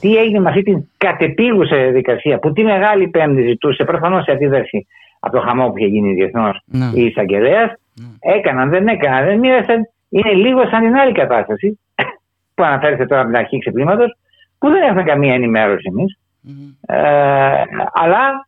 τι 0.00 0.16
έγινε 0.16 0.38
με 0.38 0.48
αυτή 0.48 0.62
την 0.62 0.88
κατεπίγουσα 0.96 1.76
διαδικασία 1.76 2.38
που 2.38 2.52
τη 2.52 2.62
Μεγάλη 2.62 3.08
Πέμπτη 3.08 3.42
ζητούσε 3.48 3.84
προφανώς 3.84 4.24
σε 4.24 4.30
αντίδραση 4.30 4.86
από 5.20 5.36
το 5.36 5.42
χαμό 5.42 5.68
που 5.68 5.78
είχε 5.78 5.86
γίνει 5.86 6.14
διεθνώς 6.14 6.60
ναι. 6.64 6.90
η 6.94 7.04
εισαγγελέας. 7.04 7.72
Ναι. 7.94 8.32
Έκαναν, 8.34 8.70
δεν 8.70 8.86
έκαναν, 8.86 9.24
δεν 9.24 9.38
μοίρασαν. 9.38 9.88
Είναι 10.08 10.32
λίγο 10.32 10.60
σαν 10.70 10.80
την 10.80 10.96
άλλη 10.96 11.12
κατάσταση 11.12 11.78
που 12.54 12.62
αναφέρεται 12.62 13.06
τώρα 13.06 13.20
από 13.20 13.30
την 13.30 13.38
αρχή 13.38 13.58
ξεπλήματος, 13.58 14.16
που 14.58 14.68
δεν 14.68 14.82
έχουμε 14.82 15.02
καμία 15.02 15.34
ενημέρωση 15.34 15.88
εμείς. 15.90 16.18
Ε, 16.86 17.62
αλλά 17.92 18.46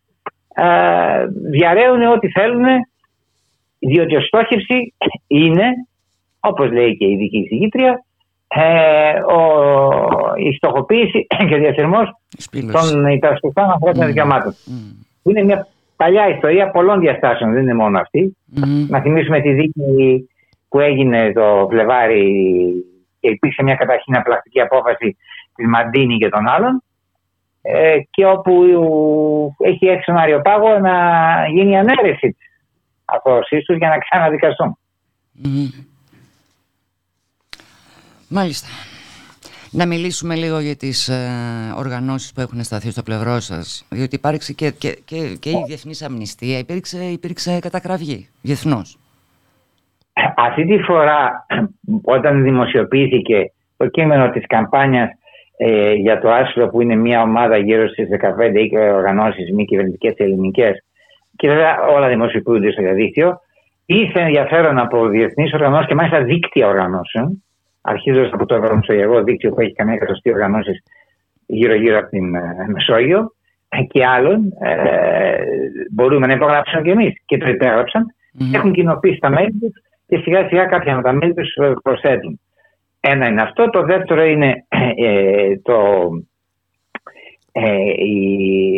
ε, 0.54 1.26
διαρρέουν 1.50 2.02
ό,τι 2.02 2.30
θέλουν 2.30 2.64
διότι 3.78 4.16
ο 4.16 4.20
στόχευση 4.20 4.94
είναι 5.26 5.64
όπως 6.40 6.70
λέει 6.70 6.96
και 6.96 7.04
η 7.04 7.12
ειδική 7.12 7.38
εισηγήτρια 7.38 8.04
ε, 8.48 9.18
ο, 9.32 9.40
η 10.36 10.52
στοχοποίηση 10.52 11.26
και 11.48 11.54
ο 11.54 11.58
διαθερμός 11.58 12.08
των 12.50 13.06
υπερασπιστών 13.06 13.70
ανθρώπινων 13.70 14.04
mm. 14.04 14.08
δικαιωμάτων. 14.08 14.52
Mm. 14.52 15.28
Είναι 15.28 15.42
μια 15.42 15.66
παλιά 15.96 16.28
ιστορία 16.28 16.70
πολλών 16.70 17.00
διαστάσεων, 17.00 17.52
δεν 17.52 17.62
είναι 17.62 17.74
μόνο 17.74 17.98
αυτή. 17.98 18.36
Mm. 18.56 18.86
Να 18.88 19.00
θυμίσουμε 19.00 19.40
τη 19.40 19.52
δίκη 19.52 20.28
που 20.70 20.78
έγινε 20.78 21.32
το 21.32 21.66
Φλεβάρι 21.70 22.24
και 23.20 23.28
υπήρξε 23.28 23.62
μια 23.62 23.74
καταρχήν 23.74 24.16
απλαστική 24.16 24.60
απόφαση 24.60 25.16
της 25.54 25.66
Μαντίνη 25.66 26.16
και 26.16 26.28
των 26.28 26.48
άλλων 26.48 26.82
ε, 27.62 27.96
και 28.10 28.26
όπου 28.26 28.52
έχει 29.58 29.86
έρθει 29.86 30.02
στον 30.02 30.16
Αριοπάγο 30.16 30.78
να 30.78 30.94
γίνει 31.48 31.78
ανέρεση 31.78 32.28
της 32.28 32.46
αθώωσής 33.04 33.64
τους 33.64 33.76
για 33.76 33.88
να 33.88 33.98
ξαναδικαστούν. 33.98 34.78
Μάλιστα. 38.28 38.68
Να 39.72 39.86
μιλήσουμε 39.86 40.34
λίγο 40.34 40.58
για 40.58 40.76
τις 40.76 41.08
ε, 41.08 41.28
οργανώσεις 41.76 42.32
που 42.32 42.40
έχουν 42.40 42.62
σταθεί 42.62 42.90
στο 42.90 43.02
πλευρό 43.02 43.40
σας. 43.40 43.86
Διότι 43.88 44.14
υπάρξει 44.14 44.54
και, 44.54 44.70
και, 44.70 44.98
και, 45.04 45.36
και 45.40 45.50
η 45.50 45.64
Διεθνής 45.66 46.02
Αμνηστία, 46.02 46.58
υπήρξε, 46.58 47.04
υπήρξε 47.04 47.58
κατακραυγή 47.58 48.28
διεθνώς. 48.42 48.98
Αυτή 50.36 50.64
τη 50.64 50.78
φορά 50.82 51.46
όταν 52.02 52.42
δημοσιοποιήθηκε 52.42 53.52
το 53.76 53.86
κείμενο 53.86 54.30
της 54.30 54.46
καμπάνιας 54.46 55.10
ε, 55.56 55.92
για 55.92 56.20
το 56.20 56.30
άσυλο 56.30 56.68
που 56.68 56.80
είναι 56.80 56.94
μια 56.94 57.22
ομάδα 57.22 57.56
γύρω 57.56 57.88
στις 57.88 58.08
15 58.20 58.94
οργανώσεις 58.94 59.52
μη 59.52 59.64
κυβερνητικές 59.64 60.14
ελληνικές 60.16 60.84
και 61.36 61.48
βέβαια 61.48 61.80
όλα 61.80 62.08
δημοσιοποιούνται 62.08 62.70
στο 62.70 62.82
διαδίκτυο 62.82 63.40
ήρθε 63.86 64.20
ενδιαφέρον 64.20 64.78
από 64.78 65.08
διεθνείς 65.08 65.52
οργανώσεις 65.52 65.86
και 65.86 65.94
μάλιστα 65.94 66.22
δίκτυα 66.22 66.68
οργανώσεων. 66.68 67.42
Αρχίζοντα 67.80 68.30
από 68.32 68.46
το 68.46 68.54
Ευρωμεσογειακό 68.54 69.22
Δίκτυο 69.22 69.50
που 69.50 69.60
έχει 69.60 69.72
καμία 69.72 69.94
εκατοστή 69.94 70.30
οργανώσεις 70.32 70.82
γύρω-γύρω 71.46 71.98
από 71.98 72.08
την 72.08 72.34
ε, 72.34 72.40
Μεσόγειο. 72.66 73.32
Και 73.88 74.06
άλλων 74.06 74.52
ε, 74.60 75.42
μπορούμε 75.90 76.26
να 76.26 76.32
υπογράψουμε 76.32 76.82
και 76.82 76.90
εμείς. 76.90 77.22
Και 77.26 77.36
το 77.36 77.48
υπεγραψαν 77.48 78.06
Έχουν 78.54 78.72
κοινοποιήσει 78.72 79.18
τα 79.18 79.30
μέλη 79.30 79.50
τους 79.50 79.72
και 80.10 80.18
σιγά 80.18 80.48
σιγά 80.48 80.64
κάποια 80.64 80.92
από 80.92 81.02
τα 81.02 81.12
μέλη 81.12 81.34
του 81.34 81.62
ε, 81.62 81.72
προσθέτουν. 81.82 82.40
Ένα 83.00 83.26
είναι 83.26 83.42
αυτό. 83.42 83.70
Το 83.70 83.82
δεύτερο 83.82 84.24
είναι 84.24 84.64
ε, 84.96 85.56
το, 85.62 86.08
ε, 87.52 87.64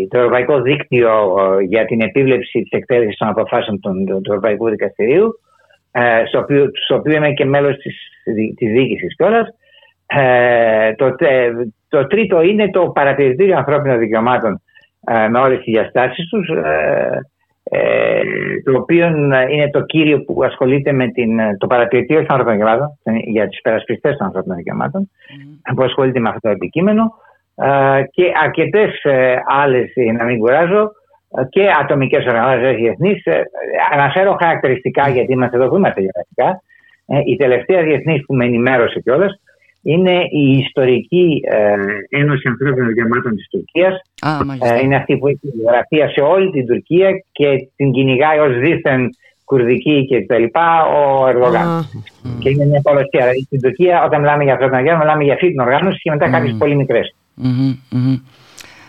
το 0.09 0.19
Ευρωπαϊκό 0.19 0.61
Δίκτυο 0.61 1.37
ε, 1.61 1.63
για 1.65 1.85
την 1.85 2.01
επίβλεψη 2.01 2.61
της 2.61 2.71
εκτέλεσης 2.71 3.17
των 3.17 3.29
αποφάσεων 3.29 3.81
του, 3.81 4.05
του 4.05 4.31
Ευρωπαϊκού 4.31 4.69
Δικαστηρίου 4.69 5.41
ε, 5.93 6.23
στο, 6.27 6.39
οποίο, 6.39 6.71
στο 6.85 6.95
οποίο 6.95 7.17
είμαι 7.17 7.33
και 7.33 7.45
μέλος 7.45 7.77
της, 7.77 7.97
της 8.57 8.73
διοίκησης 8.73 9.17
κιόλας. 9.17 9.49
Ε, 10.07 10.95
το, 10.95 11.15
το 11.89 12.07
τρίτο 12.07 12.43
είναι 12.43 12.71
το 12.71 12.89
Παρατηρητήριο 12.89 13.57
Ανθρώπινων 13.57 13.99
Δικαιωμάτων 13.99 14.63
με 15.31 15.39
όλες 15.39 15.57
τις 15.57 15.73
διαστάσεις 15.73 16.29
τους 16.29 16.49
ε, 16.49 17.21
το 18.65 18.79
οποίο 18.79 19.07
είναι 19.49 19.71
το 19.73 19.81
κύριο 19.81 20.25
που 20.25 20.45
ασχολείται 20.45 20.93
με 20.93 21.09
την, 21.09 21.39
το 21.59 21.67
παρατηρητήριο 21.67 22.27
των 22.27 22.37
ανθρώπινων 22.39 22.59
δικαιωμάτων, 22.59 22.97
για 23.33 23.49
τους 23.49 23.59
υπερασπιστές 23.59 24.17
των 24.17 24.27
ανθρώπινων 24.27 24.57
δικαιωμάτων, 24.57 25.11
mm. 25.11 25.73
που 25.77 25.83
ασχολείται 25.83 26.21
με 26.21 26.29
αυτό 26.29 26.41
το 26.41 26.49
αντικείμενο. 26.49 27.13
ε, 27.55 28.03
και 28.11 28.33
αρκετές 28.43 29.01
άλλες, 29.47 29.93
να 30.17 30.25
μην 30.25 30.39
κουράζω, 30.39 30.91
και 31.49 31.71
ατομικές 31.81 32.27
οργανώσεις 32.27 32.77
διεθνείς. 32.77 33.23
Αναφέρω 33.93 34.37
χαρακτηριστικά, 34.41 35.09
γιατί 35.09 35.33
είμαστε 35.33 35.57
εδώ 35.57 35.69
που 35.69 35.77
είμαστε 35.77 36.01
γεωγραφικά. 36.01 36.63
Η 37.25 37.37
τελευταία 37.37 37.83
διεθνής 37.83 38.25
που 38.27 38.35
με 38.35 38.45
ενημέρωσε 38.45 39.01
κιόλας 39.01 39.42
είναι 39.83 40.21
η 40.31 40.59
ιστορική 40.59 41.41
ε, 41.45 41.75
Ένωση 42.21 42.49
Ανθρώπινων 42.49 42.89
Δικαιωμάτων 42.89 43.37
της 43.37 43.49
Τουρκίας. 43.51 43.95
είναι 44.83 44.97
αυτή 44.97 45.17
που 45.17 45.29
έχει 45.29 45.41
γραφεία 45.67 46.09
σε 46.09 46.21
όλη 46.21 46.51
την 46.51 46.67
Τουρκία 46.67 47.11
και 47.33 47.69
την 47.77 47.93
κυνηγάει 47.93 48.39
ως 48.39 48.59
δίθεν 48.59 49.11
κουρδική 49.45 50.07
και 50.07 50.27
τα 50.27 50.39
λοιπά 50.39 50.85
ο 50.85 51.27
Ερδογάν. 51.29 51.89
Και 52.39 52.49
είναι 52.49 52.65
μια 52.65 52.81
πολλωστία. 52.83 53.21
Δηλαδή 53.21 53.43
στην 53.43 53.61
Τουρκία 53.61 54.05
όταν 54.05 54.21
μιλάμε 54.21 54.43
για 54.43 54.53
ανθρώπινα 54.53 54.79
δικαιώματα 54.79 55.05
μιλάμε 55.07 55.25
για 55.25 55.35
αυτή 55.35 55.49
την 55.49 55.61
οργάνωση 55.61 55.99
και 56.03 56.11
μετά 56.11 56.31
κάποιες 56.31 56.57
πολύ 56.59 56.77
μικρές. 56.77 57.15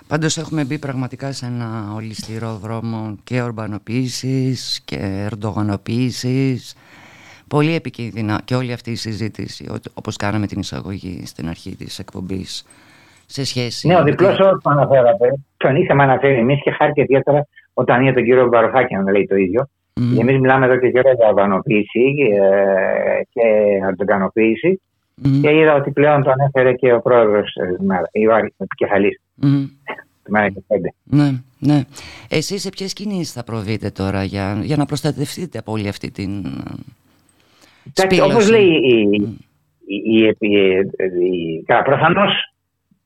Πάντως 0.08 0.38
έχουμε 0.38 0.64
μπει 0.64 0.80
πραγματικά 0.80 1.32
σε 1.32 1.46
ένα 1.46 1.94
ολιστηρό 1.96 2.60
δρόμο 2.64 3.18
και 3.24 3.42
ορμπανοποίησης 3.42 4.82
και 4.86 5.26
ερντογανοποίησης 5.26 6.76
πολύ 7.48 7.76
επικίνδυνα 7.76 8.42
και 8.46 8.56
όλη 8.56 8.74
αυτή 8.74 8.92
η 8.92 8.96
συζήτηση 8.96 9.66
όπως 9.94 10.16
κάναμε 10.16 10.48
την 10.48 10.60
εισαγωγή 10.60 11.24
στην 11.26 11.50
αρχή 11.50 11.76
της 11.76 12.00
εκπομπής 12.00 12.66
σε 13.26 13.46
σχέση... 13.46 13.88
Ναι, 13.88 13.98
ο 13.98 14.04
διπλός 14.04 14.40
όρος 14.40 14.60
που 14.64 14.70
αναφέρατε, 14.70 15.34
τον 15.58 15.76
είχαμε 15.76 16.04
αναφέρει 16.04 16.40
εμείς 16.40 16.62
και 16.64 16.72
χάρη 16.72 16.92
ιδιαίτερα 16.96 17.48
όταν 17.74 18.02
είδε 18.02 18.14
τον 18.14 18.24
κύριο 18.24 18.48
Μπαροφάκη 18.48 18.96
να 18.96 19.12
λέει 19.12 19.28
το 19.28 19.36
ίδιο. 19.36 19.70
Mm. 20.00 20.20
Εμείς 20.20 20.40
μιλάμε 20.40 20.66
εδώ 20.66 20.78
και 20.78 20.92
καιρό 20.92 21.12
για 21.12 21.28
οργανοποίηση 21.28 22.16
ε, 22.34 23.22
και 23.34 23.42
αντικανοποίηση 23.88 24.82
mm. 25.24 25.40
και 25.42 25.56
είδα 25.56 25.76
ότι 25.76 25.92
πλέον 25.92 26.24
το 26.24 26.32
ανέφερε 26.32 26.74
και 26.74 26.94
ο 26.94 27.02
πρόεδρος 27.02 27.56
ε, 27.56 28.20
η 28.20 28.24
επικεφαλής. 28.58 29.22
Mm. 29.42 29.70
Ναι, 31.04 31.32
ναι. 31.60 31.82
Εσείς 32.30 32.62
σε 32.62 32.70
ποιες 32.70 32.94
κινήσεις 32.94 33.34
θα 33.34 33.44
προβείτε 33.44 33.90
τώρα 33.90 34.24
για, 34.24 34.60
για 34.64 34.78
να 34.78 34.86
προστατευτείτε 34.86 35.58
από 35.58 35.72
όλη 35.72 35.88
αυτή 35.88 36.12
την 36.12 36.46
Όπως 38.24 38.50
λέει 38.50 38.66
η, 38.66 39.10
η, 39.86 40.36
η, 40.40 40.68
η 41.26 41.66
προφανώς, 41.84 42.32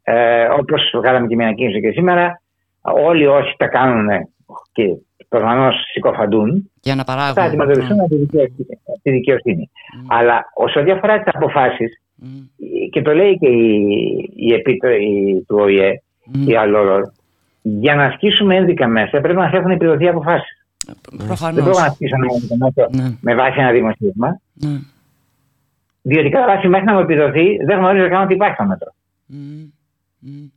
ε, 0.04 0.44
όπως 0.44 0.92
βγάλαμε 0.94 1.28
και 1.28 1.36
μια 1.36 1.46
ανακοίνωση 1.46 1.82
και 1.82 1.92
σήμερα, 1.92 2.42
όλοι 2.82 3.28
όσοι 3.28 3.56
τα 3.58 3.68
κάνουν 3.68 4.08
και 4.72 4.84
προφανώς 5.30 5.76
συκοφαντούν, 5.92 6.72
για 6.82 6.96
να 6.96 7.04
παράγουν, 7.04 7.34
θα 7.34 7.44
αντιμετωπιστούν 7.44 8.00
από 8.00 8.16
τη 9.02 9.12
δικαιοσύνη. 9.12 9.70
Mm. 9.74 10.06
Αλλά 10.08 10.52
όσο 10.54 10.84
διαφορά 10.84 11.20
τις 11.24 11.34
αποφάσεις, 11.36 12.02
mm. 12.22 12.26
και 12.92 13.02
το 13.02 13.14
λέει 13.14 13.38
και 13.38 13.48
η, 13.48 14.32
η 14.36 14.54
επίτροπη 14.54 15.46
του 15.48 15.58
ΟΗΕ, 15.60 16.02
mm. 16.34 16.50
η 16.50 16.56
Αλόρορ, 16.56 17.02
για 17.62 17.96
να 17.96 18.04
ασκήσουμε 18.04 18.56
ένδικα 18.56 18.88
μέσα 18.88 19.20
πρέπει 19.20 19.40
να 19.40 19.52
έχουν 19.54 19.72
επιδοθεί 19.72 20.08
αποφάσεις. 20.08 20.57
Προφανώς. 21.18 21.56
Δεν 21.56 21.64
μπορούμε 21.64 21.82
να 21.82 21.88
ασκήσουμε 21.88 22.26
ένδικα 22.34 22.56
μέσα 22.58 22.88
ναι. 22.92 23.16
με 23.22 23.36
βάση 23.36 23.60
ένα 23.60 23.72
δημοσίευμα. 23.72 24.40
Ναι. 24.54 24.80
Διότι 26.02 26.30
κατά 26.30 26.46
βάση 26.46 26.68
μέχρι 26.68 26.86
να 26.86 26.94
μου 26.94 27.00
επιδοθεί 27.00 27.58
δεν 27.66 27.78
γνωρίζω 27.78 28.10
καν 28.10 28.24
ότι 28.24 28.34
υπάρχει 28.34 28.56
το 28.56 28.64
μέτρο. 28.64 28.94
Mm. 29.34 30.50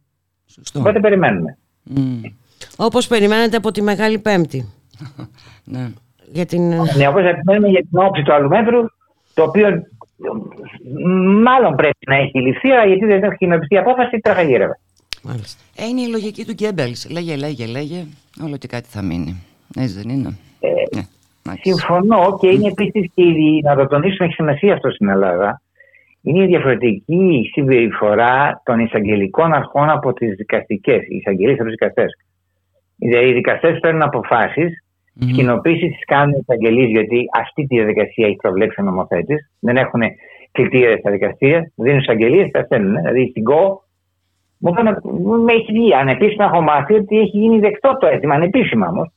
Σωστό. 0.47 0.81
Οπότε 0.81 1.01
περιμένουμε. 1.01 1.59
Mm. 1.97 2.33
Όπως 2.77 3.07
περιμένετε 3.07 3.57
από 3.57 3.71
τη 3.71 3.83
Μεγάλη 3.83 4.19
Πέμπτη. 4.19 4.69
ναι. 5.65 5.91
Για 6.33 6.47
την... 6.47 6.69
ναι, 6.69 7.09
όπως 7.09 7.23
περιμένουμε 7.23 7.69
για 7.69 7.81
την 7.81 7.99
όψη 7.99 8.23
του 8.23 8.33
άλλου 8.33 8.49
μέτρου, 8.49 8.81
το 9.35 9.43
οποίο 9.43 9.83
μάλλον 11.43 11.75
πρέπει 11.77 12.07
να 12.07 12.17
έχει 12.17 12.39
ληφθεί, 12.39 12.71
αλλά 12.71 12.85
γιατί 12.85 13.07
δεν 13.07 13.23
έχει 13.23 13.37
κοινοποιηθεί 13.37 13.77
απόφαση, 13.79 14.19
τραγαγύρευε. 14.19 14.79
Μάλιστα. 15.23 15.63
Ε, 15.77 15.87
είναι 15.87 16.01
η 16.01 16.07
λογική 16.07 16.45
του 16.45 16.53
Γκέμπελς. 16.53 17.11
Λέγε, 17.11 17.37
λέγε, 17.37 17.67
λέγε, 17.67 18.05
όλο 18.45 18.57
και 18.57 18.67
κάτι 18.67 18.89
θα 18.89 19.03
μείνει. 19.03 19.43
Έτσι 19.77 20.01
δεν 20.01 20.09
είναι. 20.09 20.37
Ε, 20.61 20.69
ναι. 20.97 21.03
Συμφωνώ 21.61 22.39
και 22.41 22.49
είναι 22.49 22.69
επίσης 22.69 23.11
και 23.15 23.23
η, 23.23 23.61
να 23.65 23.77
το 23.77 23.87
τονίσουμε, 23.87 24.25
έχει 24.27 24.35
σημασία 24.35 24.75
αυτό 24.75 24.91
στην 24.91 25.09
Ελλάδα. 25.09 25.63
Είναι 26.23 26.45
η 26.45 26.47
διαφορετική 26.47 27.51
συμπεριφορά 27.53 28.63
των 28.65 28.79
εισαγγελικών 28.79 29.53
αρχών 29.53 29.91
από 29.91 30.13
τις 30.13 30.35
δικαστικές, 30.37 31.03
οι 31.09 31.17
εισαγγελίες 31.17 31.55
από 31.55 31.65
τους 31.65 31.73
δικαστές. 31.79 32.17
Δηλαδή, 32.97 33.29
οι 33.29 33.33
δικαστές 33.33 33.79
παίρνουν 33.81 34.03
αποφάσεις, 34.03 34.85
mm. 35.21 35.27
κοινοποίησει 35.35 35.89
τις 35.89 36.05
κάνουν 36.05 36.35
οι 36.35 36.39
εισαγγελίες, 36.41 36.89
γιατί 36.89 37.25
αυτή 37.39 37.67
τη 37.67 37.77
διαδικασία 37.77 38.27
έχει 38.27 38.37
προβλέψει 38.37 38.81
ο 38.81 38.85
νομοθέτης. 38.85 39.51
Δεν 39.61 39.77
έχουν 39.77 40.01
κλητήρε 40.53 40.99
στα 40.99 41.11
δικαστήρια, 41.11 41.71
δίνουν 41.75 41.99
εισαγγελίες, 41.99 42.51
τα 42.51 42.63
στέλνουν. 42.63 42.95
Δηλαδή, 42.95 43.29
στην 43.31 43.45
ΚΟ, 43.45 43.85
μου 44.59 45.45
έχει 45.49 45.73
βγει 45.73 45.95
ανεπίσημα, 45.95 46.45
έχω 46.45 46.61
μάθει 46.61 46.95
ότι 46.95 47.19
έχει 47.19 47.39
γίνει 47.39 47.59
δεκτό 47.59 47.97
το 48.01 48.07
αίτημα, 48.07 48.35
ανεπίσημα 48.35 48.89
όμως 48.89 49.13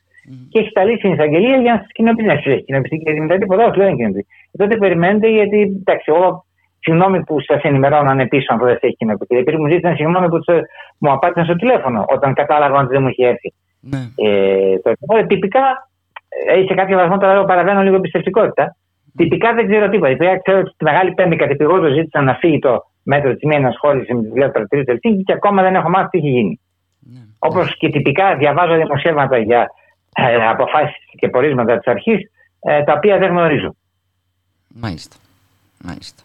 και 0.50 0.60
έχει 0.60 0.72
τα 0.72 0.82
στην 0.98 1.14
εισαγγελία 1.14 1.58
για 1.58 1.74
να 1.74 1.78
σας 1.78 1.92
κοινοποιήσει. 1.92 2.28
Να 2.28 2.36
σα 2.44 2.56
κοινοποιήσει 2.56 3.04
και 3.04 3.22
μετά 3.22 3.38
τίποτα, 3.38 3.66
όχι, 3.66 3.80
δεν 3.80 3.96
κοινοποιήσει. 3.96 4.28
Τότε 4.58 4.78
περιμένετε, 4.78 5.28
γιατί 5.28 5.60
εντάξει, 5.82 6.12
εγώ 6.14 6.46
συγγνώμη 6.80 7.24
που 7.24 7.42
σας 7.42 7.62
ενημερώνω 7.62 8.10
αν 8.10 8.20
επίση 8.20 8.46
αν 8.50 8.58
δεν 8.58 8.78
έχει 8.82 8.96
κοινοποιήσει. 8.96 9.42
Επειδή 9.42 9.58
μου 9.58 9.68
ζήτησαν 9.68 9.96
συγγνώμη 9.96 10.28
που 10.30 10.40
μου 10.98 11.12
απάντησαν 11.12 11.46
στο 11.46 11.56
τηλέφωνο 11.56 12.06
όταν 12.16 12.34
κατάλαβαν 12.34 12.84
ότι 12.84 12.94
δεν 12.94 13.02
μου 13.02 13.08
είχε 13.08 13.28
έρθει. 13.28 13.54
Ναι. 13.80 14.02
Ε, 14.16 14.80
το, 14.84 15.26
τυπικά, 15.28 15.64
ε, 16.48 16.66
σε 16.68 16.74
κάποιο 16.74 16.98
βαθμό 16.98 17.18
τώρα 17.18 17.46
παραβαίνω 17.46 17.82
λίγο 17.82 17.96
εμπιστευτικότητα. 17.96 18.76
Τυπικά 19.18 19.54
δεν 19.54 19.68
ξέρω 19.68 19.90
τίποτα. 19.90 20.12
Τυπικά 20.12 20.38
ξέρω 20.42 20.60
ότι 20.60 20.72
τη 20.78 20.84
Μεγάλη 20.84 21.14
Πέμπτη 21.14 21.36
κατεπηγόντω 21.36 21.88
ζήτησαν 21.88 22.24
να 22.24 22.34
φύγει 22.34 22.60
το 22.60 22.84
μέτρο 23.04 23.34
της 23.34 23.44
μία 23.44 23.58
ενασχόλησης 23.58 24.16
με 24.16 24.22
τη 24.22 24.28
δουλειά 24.28 24.52
του 24.52 24.68
Ελσίνκη 24.70 25.24
και 25.24 25.34
ακόμα 25.34 25.62
δεν 25.62 25.76
έχω 25.76 25.90
μάθει 25.90 26.10
τι 26.10 26.18
έχει 26.18 26.30
γίνει. 26.30 26.60
Ναι. 27.00 27.20
Όπως 27.40 27.78
και 27.78 27.90
τυπικά 27.90 28.36
διαβάζω 28.36 28.76
δημοσιεύματα 28.76 29.38
για 29.38 29.68
ε, 30.14 30.48
αποφάσεις 30.48 30.96
και 31.18 31.28
πορίσματα 31.28 31.78
της 31.78 31.88
αρχής 31.88 32.30
ε, 32.60 32.84
τα 32.84 32.94
οποία 32.94 33.18
δεν 33.18 33.30
γνωρίζω. 33.30 33.76
Μάλιστα. 34.68 35.16
Μάλιστα. 35.84 36.24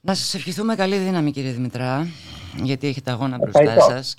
Να 0.00 0.14
σας 0.14 0.34
ευχηθούμε 0.34 0.74
καλή 0.74 0.96
δύναμη 0.96 1.30
κύριε 1.30 1.50
Δημητρά 1.50 2.06
γιατί 2.56 2.86
έχετε 2.88 3.10
αγώνα 3.10 3.36
μπροστά 3.36 3.80
σας 3.80 4.16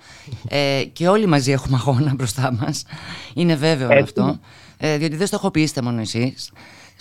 ε, 0.49 0.83
και 0.93 1.07
όλοι 1.07 1.25
μαζί 1.25 1.51
έχουμε 1.51 1.77
αγώνα 1.79 2.13
μπροστά 2.15 2.53
μας 2.53 2.85
είναι 3.33 3.55
βέβαιο 3.55 3.99
αυτό 4.01 4.39
ε, 4.77 4.97
διότι 4.97 5.15
δεν 5.15 5.27
στοχοποιήσετε 5.27 5.81
μόνο 5.81 5.99
εσείς 6.01 6.51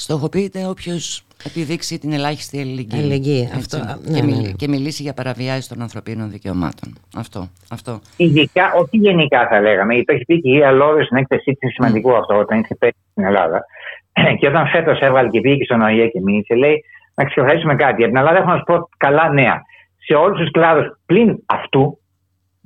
στοχοποιείται 0.04 0.66
όποιος 0.66 1.24
επιδείξει 1.46 1.98
την 1.98 2.12
ελάχιστη 2.12 2.60
ελληνική 2.60 2.96
Αλληλεγγύη, 2.96 3.50
αυτό, 3.54 3.76
ναι, 3.76 4.20
και, 4.20 4.24
ναι, 4.26 4.36
ναι. 4.36 4.50
και, 4.50 4.68
μιλήσει 4.68 5.02
για 5.02 5.14
παραβιάσεις 5.14 5.68
των 5.68 5.82
ανθρωπίνων 5.82 6.30
δικαιωμάτων. 6.30 6.88
Αυτό, 7.16 7.48
αυτό. 7.70 8.00
Ειδικά, 8.16 8.72
όχι 8.80 8.96
γενικά 8.96 9.48
θα 9.48 9.60
λέγαμε. 9.60 10.02
Το 10.04 10.12
έχει 10.12 10.24
πει 10.24 10.40
και 10.40 10.48
η 10.48 10.52
Γεία 10.52 10.70
Λόρες 10.70 11.04
στην 11.06 11.16
έκθεσή 11.16 11.52
της 11.52 11.72
σημαντικό 11.72 12.16
αυτό 12.16 12.38
όταν 12.38 12.58
ήρθε 12.58 12.74
πέρυσι 12.74 12.98
στην 13.10 13.24
Ελλάδα. 13.24 13.64
και 14.38 14.46
όταν 14.46 14.66
φέτος 14.66 14.98
έβαλε 15.00 15.28
και 15.28 15.40
πήγε 15.40 15.64
στον 15.64 15.80
ΟΗΕ 15.80 16.06
και 16.06 16.20
μίλησε, 16.20 16.54
λέει 16.54 16.84
να 17.14 17.24
ξεκαθαρίσουμε 17.24 17.74
κάτι. 17.74 17.96
Για 17.96 18.06
την 18.06 18.16
Ελλάδα 18.16 18.38
έχω 18.38 18.50
να 18.50 18.56
σου 18.56 18.64
πω 18.64 18.88
καλά 18.96 19.32
νέα. 19.32 19.62
Σε 20.06 20.14
όλους 20.14 20.38
τους 20.38 20.50
κλάδους 20.50 20.86
πλην 21.06 21.42
αυτού, 21.46 21.98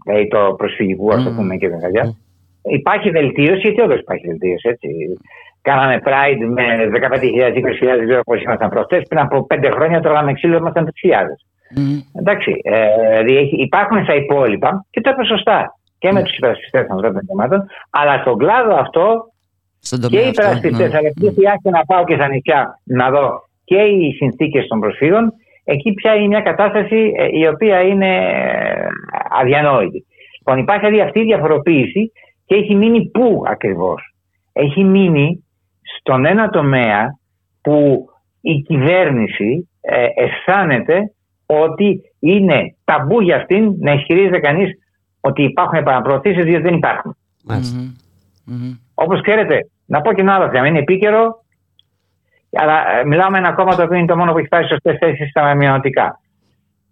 δηλαδή 0.04 0.28
το 0.28 0.54
προσφυγικού, 0.58 1.14
ας 1.14 1.24
το 1.24 1.30
πούμε 1.30 1.56
και 1.56 1.68
τα 1.68 2.14
υπάρχει 2.62 3.10
βελτίωση, 3.10 3.60
γιατί 3.60 3.80
όντως 3.80 3.98
υπάρχει 3.98 4.26
βελτίωση. 4.26 4.68
Έτσι. 4.68 4.88
Κάναμε 5.68 5.96
Pride 6.06 6.42
με 6.56 6.64
15.000-20.000 7.96 8.06
δύο 8.06 8.18
όπως 8.24 8.42
ήμασταν 8.42 8.68
προχτέ. 8.68 9.02
Πριν 9.08 9.20
από 9.20 9.46
πέντε 9.46 9.70
χρόνια 9.70 10.00
τρώγαμε 10.00 10.32
ξύλο, 10.32 10.56
ήμασταν 10.56 10.84
3.000. 10.86 10.90
Mm. 11.76 12.18
Εντάξει, 12.20 12.52
ε, 12.62 13.22
δηλαδή 13.22 13.50
υπάρχουν 13.68 14.04
στα 14.04 14.14
υπόλοιπα 14.14 14.86
και 14.90 15.00
το 15.00 15.10
είπε 15.10 15.24
σωστά 15.24 15.58
και 15.98 16.12
με 16.12 16.20
mm. 16.20 16.24
τους 16.24 16.36
υπερασπιστές 16.36 16.82
των 16.86 16.90
ανθρώπινων 16.96 17.20
δικαιωμάτων, 17.20 17.60
αλλά 17.90 18.18
στον 18.20 18.36
κλάδο 18.38 18.74
αυτό 18.84 19.06
και 20.10 20.18
οι 20.18 20.28
υπερασπιστές, 20.28 20.90
ναι. 20.92 20.98
αλλά 20.98 21.10
και 21.20 21.30
χρειάζεται 21.36 21.70
να 21.70 21.84
πάω 21.84 22.04
και 22.04 22.14
στα 22.14 22.28
νησιά 22.28 22.80
να 22.84 23.10
δω 23.10 23.26
και 23.64 23.76
οι 23.76 24.12
συνθήκες 24.12 24.66
των 24.66 24.80
προσφύγων, 24.80 25.32
εκεί 25.64 25.92
πια 25.92 26.14
είναι 26.14 26.26
μια 26.26 26.40
κατάσταση 26.40 27.12
ε, 27.16 27.38
η 27.38 27.46
οποία 27.46 27.80
είναι 27.80 28.12
ε, 28.16 28.86
αδιανόητη. 29.40 30.06
Λοιπόν, 30.38 30.58
υπάρχει 30.58 30.86
δηλαδή 30.86 31.06
αυτή 31.06 31.20
η 31.20 31.24
διαφοροποίηση 31.24 32.12
και 32.46 32.54
έχει 32.54 32.74
μείνει 32.74 33.10
πού 33.10 33.42
ακριβώς. 33.46 34.14
Έχει 34.52 34.84
μείνει 34.84 35.44
στον 35.98 36.24
ένα 36.24 36.48
τομέα 36.48 37.18
που 37.62 38.06
η 38.40 38.60
κυβέρνηση 38.60 39.68
ε, 39.80 40.06
αισθάνεται 40.14 41.12
ότι 41.46 42.00
είναι 42.18 42.76
ταμπού 42.84 43.20
για 43.20 43.36
αυτήν 43.36 43.74
να 43.78 43.92
ισχυρίζεται 43.92 44.38
κανείς 44.38 44.70
ότι 45.20 45.42
υπάρχουν 45.42 45.78
επαναπροωθήσεις 45.78 46.44
διότι 46.44 46.62
δεν 46.62 46.74
υπάρχουν. 46.74 47.16
Mm-hmm. 47.48 48.78
Όπως 48.94 49.20
ξέρετε, 49.20 49.58
να 49.86 50.00
πω 50.00 50.12
και 50.12 50.20
ένα 50.20 50.34
άλλο 50.34 50.50
θέμα, 50.50 50.66
είναι 50.66 50.78
επίκαιρο 50.78 51.44
αλλά 52.54 53.06
μιλάμε 53.06 53.38
ένα 53.38 53.52
κόμμα 53.52 53.74
το 53.76 53.82
οποίο 53.82 53.96
είναι 53.98 54.06
το 54.06 54.16
μόνο 54.16 54.32
που 54.32 54.38
έχει 54.38 54.48
πάρει 54.48 54.66
σωστές 54.66 54.96
θέσεις 54.98 55.28
στα 55.30 55.54
μειονοτικά. 55.54 56.20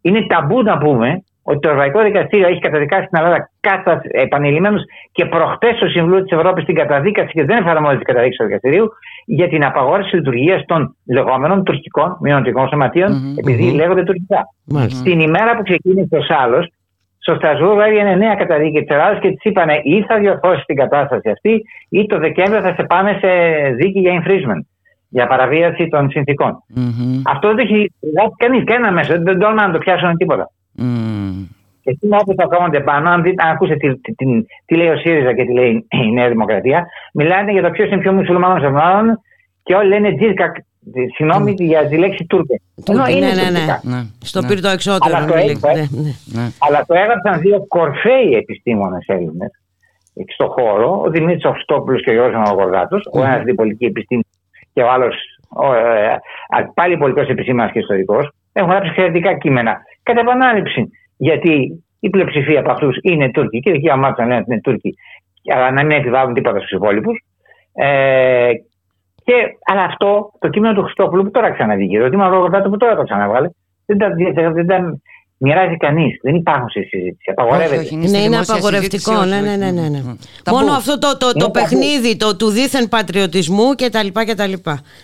Είναι 0.00 0.26
ταμπού 0.26 0.62
να 0.62 0.78
πούμε 0.78 1.24
ότι 1.42 1.58
το 1.58 1.68
Ευρωπαϊκό 1.68 2.02
Δικαστήριο 2.02 2.48
έχει 2.48 2.58
καταδικάσει 2.58 3.06
την 3.06 3.18
Ελλάδα 3.18 3.50
κατά 3.60 4.00
επανειλημμένω 4.10 4.78
και 5.12 5.24
προχτές 5.24 5.76
στο 5.76 5.86
Συμβούλιο 5.86 6.22
της 6.22 6.32
Ευρώπης 6.32 6.64
την 6.64 6.74
καταδίκαση 6.74 7.32
και 7.32 7.44
δεν 7.44 7.56
εφαρμόζει 7.58 7.96
την 7.96 8.04
καταδίκαση 8.04 8.38
του 8.38 8.44
δικαστηρίου 8.44 8.88
για 9.24 9.48
την 9.48 9.64
απαγόρευση 9.64 10.16
λειτουργίας 10.16 10.64
των 10.66 10.96
λεγόμενων 11.06 11.64
τουρκικών 11.64 12.16
μειονοτικών 12.20 12.68
επειδή 13.36 13.70
λέγονται 13.70 14.02
τουρκικά. 14.02 14.40
Μάλιστα. 14.64 15.02
Την 15.02 15.20
ημέρα 15.20 15.56
που 15.56 15.62
ξεκίνησε 15.62 16.16
ο 16.16 16.22
Σάλος, 16.22 16.72
στο 17.18 17.34
Στρασβούργο 17.34 17.80
έβγαινε 17.80 18.14
νέα 18.14 18.34
καταδίκη 18.34 18.80
της 18.80 18.96
Ελλάδα 18.96 19.18
και 19.18 19.28
της 19.28 19.42
είπανε 19.42 19.80
ή 19.82 20.04
θα 20.08 20.18
διορθώσει 20.18 20.62
την 20.66 20.76
κατάσταση 20.76 21.30
αυτή 21.30 21.62
ή 21.88 22.06
το 22.06 22.18
Δεκέμβριο 22.18 22.60
θα 22.60 22.74
σε 22.74 22.82
πάμε 22.82 23.18
σε 23.20 23.28
δίκη 23.74 24.00
για 24.00 24.22
infringement, 24.22 24.62
για 25.08 25.26
παραβίαση 25.26 25.88
των 25.88 26.10
συνθηκων 26.10 26.62
Αυτό 27.26 27.48
δεν 27.48 27.56
το 27.56 27.62
έχει 27.62 27.92
γράψει 28.16 28.36
κανείς, 28.36 28.64
κανένα 28.64 28.92
μέσα. 28.92 29.18
Δεν 29.18 29.38
τόλμα 29.38 29.66
να 29.66 29.72
το 29.72 29.78
πιάσουν 29.78 30.16
τίποτα. 30.16 30.50
Και 31.82 31.96
σήμερα 31.98 32.22
που 32.22 32.34
θα 32.36 32.46
κόμματα 32.46 32.82
πάνω, 32.82 33.10
αν, 33.10 33.22
δείτε, 33.22 33.42
αν 33.42 33.50
ακούσετε 33.50 33.76
τι, 33.76 34.00
τι, 34.00 34.14
τι, 34.14 34.24
τι, 34.64 34.74
λέει 34.74 34.88
ο 34.88 34.96
ΣΥΡΙΖΑ 34.96 35.34
και 35.34 35.44
τι 35.44 35.52
λέει 35.52 35.86
η 35.90 36.12
Νέα 36.12 36.28
Δημοκρατία, 36.28 36.86
μιλάνε 37.14 37.52
για 37.52 37.62
το 37.62 37.70
ποιος 37.70 37.88
είναι 37.90 38.00
πιο 38.00 38.12
μουσουλμάνος 38.12 38.62
εβδομάδων 38.62 39.20
και 39.62 39.74
όλοι 39.74 39.88
λένε 39.88 40.14
τζίρκα. 40.16 40.52
Συγγνώμη 41.16 41.54
για 41.58 41.88
τη 41.88 41.96
λέξη 41.96 42.24
Τούρκε. 42.24 42.60
Ενώ 42.88 43.06
είναι 43.06 43.26
ναι, 43.26 43.50
ναι, 43.50 43.96
ναι. 43.96 44.02
Στο 44.22 44.40
ναι. 44.40 44.48
πύρτο 44.48 44.68
εξώτερο. 44.68 45.16
Αλλά 45.16 45.26
το, 45.26 45.34
ναι, 45.34 46.50
αλλά 46.58 46.84
το 46.86 46.94
έγραψαν 46.94 47.40
δύο 47.40 47.66
κορφαίοι 47.68 48.34
επιστήμονες 48.34 49.04
Έλληνες 49.06 49.50
στον 50.34 50.48
χώρο, 50.48 51.00
ο 51.04 51.10
Δημήτρης 51.10 51.44
Οφστόπουλος 51.44 52.02
και 52.02 52.10
ο 52.10 52.12
Γιώργος 52.12 52.34
Αναγοργάτο, 52.34 52.98
ο 53.12 53.22
ένας 53.24 53.42
διπολική 53.42 53.84
επιστήμη 53.84 54.22
και 54.72 54.82
ο 54.82 54.90
άλλος 54.90 55.14
ε, 56.54 56.64
πάλι 56.74 56.96
πολιτικός 56.96 57.28
επιστήμονας 57.28 57.72
και 57.72 57.78
ιστορικός. 57.78 58.30
Έχουν 58.52 58.70
γράψει 58.70 58.88
εξαιρετικά 58.88 59.38
κείμενα. 59.38 59.80
Κατά 60.02 60.20
επανάληψη 60.20 60.90
γιατί 61.16 61.84
η 62.00 62.10
πλειοψηφία 62.10 62.60
από 62.60 62.70
αυτούς 62.70 62.98
είναι 63.02 63.30
Τούρκοι 63.30 63.60
και 63.60 63.70
εκεί 63.70 63.90
αμάξαν 63.90 64.28
λένε 64.28 64.40
ότι 64.40 64.52
είναι 64.52 64.60
Τούρκοι, 64.60 64.94
αλλά 65.54 65.70
να 65.70 65.84
μην 65.84 65.96
επιβάλλουν 65.96 66.34
τίποτα 66.34 66.58
στους 66.58 66.70
υπόλοιπους. 66.70 67.24
Ε, 67.72 68.50
και, 69.24 69.34
αλλά 69.64 69.82
αυτό 69.82 70.32
το 70.38 70.48
κείμενο 70.48 70.74
του 70.74 70.82
Χριστόπουλου 70.82 71.22
που 71.22 71.30
τώρα 71.30 71.52
ξαναβγήκε, 71.52 71.98
το 71.98 72.08
κείμενο 72.08 72.60
του 72.62 72.70
που 72.70 72.76
τώρα 72.76 72.96
το 72.96 73.02
ξαναβγάλε, 73.02 73.48
δεν 73.86 73.98
τα, 73.98 74.08
δεν 74.52 74.66
τα 74.66 75.00
μοιράζει 75.42 75.76
κανείς. 75.76 76.18
Δεν 76.22 76.34
υπάρχουν 76.34 76.68
σε 76.68 76.80
συζήτηση. 76.80 77.30
Απαγορεύεται. 77.30 77.76
Όχι, 77.76 77.94
όχι, 77.94 77.94
είναι, 77.94 78.18
είναι 78.18 78.38
απαγορευτικό. 78.38 79.24
Ναι, 79.24 79.40
ναι, 79.40 79.56
ναι, 79.56 79.70
ναι, 79.70 79.88
ναι. 79.88 80.00
Μόνο 80.50 80.72
αυτό 80.72 80.98
το, 80.98 81.16
το, 81.16 81.32
το, 81.32 81.50
παιχνίδι 81.50 82.16
το, 82.16 82.36
του 82.36 82.48
δίθεν 82.48 82.88
πατριωτισμού 82.88 83.74
κτλ. 83.74 84.06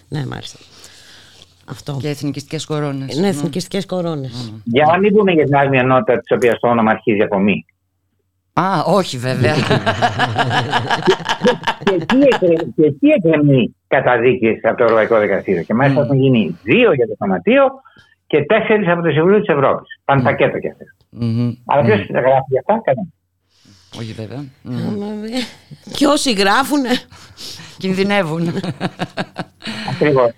Ναι, 0.08 0.26
μάλιστα. 0.26 0.58
Αυτό. 1.70 1.96
Και 2.00 2.08
εθνικιστικές 2.08 2.64
κορώνες. 2.66 3.18
Ναι, 3.18 3.28
εθνικιστικές 3.28 3.86
κορώνες. 3.86 4.52
Για 4.64 4.84
να 4.86 4.98
μην 4.98 5.14
πούμε 5.14 5.32
για 5.32 5.44
την 5.44 5.56
άλλη 5.56 5.68
μειονότητα 5.68 6.18
της 6.18 6.30
οποίας 6.36 6.58
το 6.58 6.68
όνομα 6.68 6.90
αρχίζει 6.90 7.22
από 7.22 7.38
μη. 7.38 7.64
Α, 8.52 8.82
όχι 8.86 9.18
βέβαια. 9.18 9.54
και 12.76 12.84
εκεί 12.84 13.06
εκκρεμεί 13.16 13.74
καταδίκη 13.88 14.60
από 14.62 14.76
το 14.76 14.84
Ευρωπαϊκό 14.84 15.18
Δικαστήριο. 15.18 15.62
Και 15.62 15.74
μάλιστα 15.74 16.00
έχουν 16.00 16.16
γίνει 16.16 16.58
δύο 16.62 16.92
για 16.92 17.06
το 17.06 17.14
σωματείο 17.18 17.64
και 18.26 18.44
τέσσερις 18.44 18.88
από 18.88 19.02
το 19.02 19.10
Συμβούλιο 19.10 19.40
της 19.40 19.48
Ευρώπης. 19.48 20.00
Πάνε 20.04 20.22
πακέτο 20.22 20.58
κι 20.58 20.68
αυτές. 20.68 20.96
Αλλά 21.64 21.82
ποιος 21.84 22.06
θα 22.12 22.20
γράφει 22.20 22.48
για 22.48 22.62
αυτά, 22.66 22.80
κανένα. 22.84 23.08
Όχι 23.98 24.12
βέβαια. 24.12 24.44
Και 25.96 26.06
όσοι 26.06 26.32
γράφουν 26.32 26.80
κινδυνεύουν. 27.78 28.54
Ακριβώς. 29.90 30.30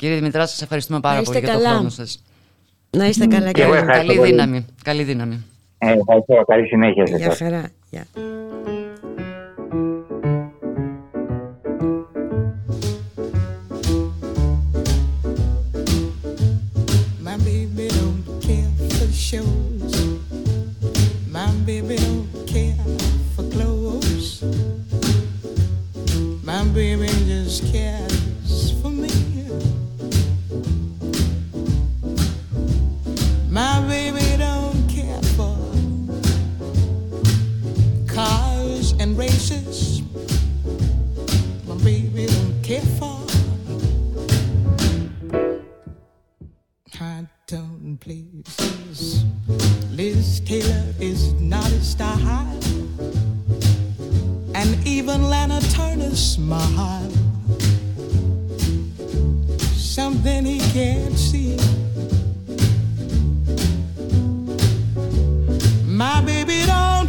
Κύριε 0.00 0.16
Δημητρά, 0.16 0.46
σας 0.46 0.62
ευχαριστούμε 0.62 1.00
πάρα 1.00 1.22
πολύ 1.22 1.38
για 1.38 1.52
τον 1.52 1.60
χρόνο 1.60 1.88
σας. 1.88 2.22
Να 2.90 3.06
είστε 3.06 3.26
καλά 3.26 3.52
και 3.52 3.62
καλή 3.86 4.20
δύναμη. 4.20 4.66
Καλή 4.84 5.02
δύναμη. 5.02 5.44
Ε, 5.78 5.92
ευχαριστώ. 5.92 6.44
Καλή 6.46 6.66
συνέχεια. 6.66 7.04
Γεια 7.16 7.34
χαρά. 7.36 7.68
Γεια. 7.90 8.06
baby 26.74 27.06
just 27.26 27.72
cares 27.72 28.09
tone 47.90 47.96
places. 47.98 49.24
Liz 49.90 50.40
Taylor 50.40 50.84
is 51.00 51.32
not 51.34 51.66
a 51.66 51.80
style 51.80 52.58
and 54.54 54.86
even 54.86 55.22
Lana 55.22 55.60
Turner's 55.72 56.34
smile. 56.34 57.10
Something 59.74 60.44
he 60.44 60.58
can't 60.72 61.18
see. 61.18 61.56
My 65.86 66.20
baby 66.22 66.64
don't 66.66 66.99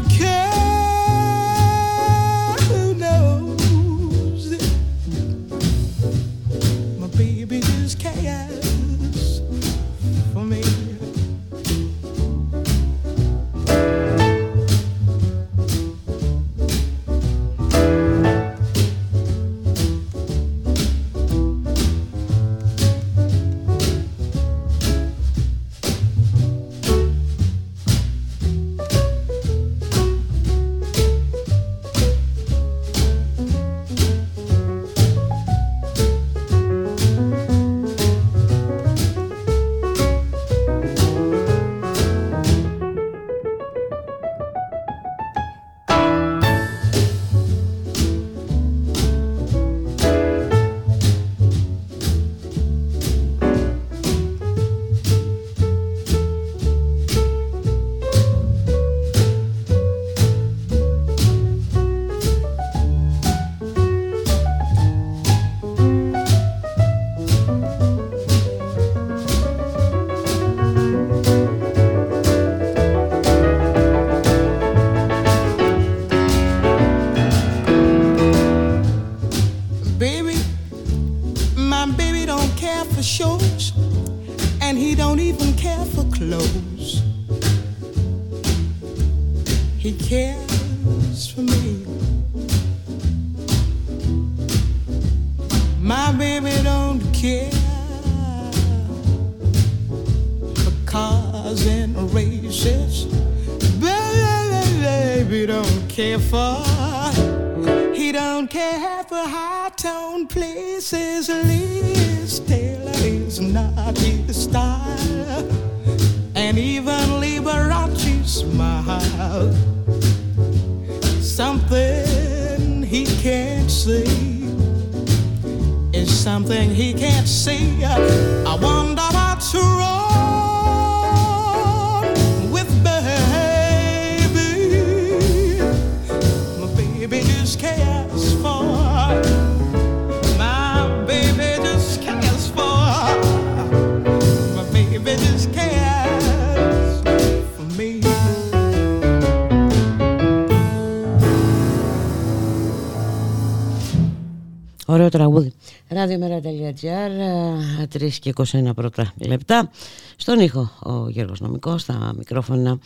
Ραδιομέρα.gr 156.81 157.97
3 158.01 158.09
και 158.19 158.33
21 158.35 158.71
πρώτα 158.75 159.13
λεπτά. 159.17 159.69
Στον 160.15 160.39
ήχο 160.39 160.71
ο 160.79 161.09
Γιώργος 161.09 161.39
Νομικός, 161.39 161.81
στα 161.81 162.13
μικρόφωνα 162.17 162.79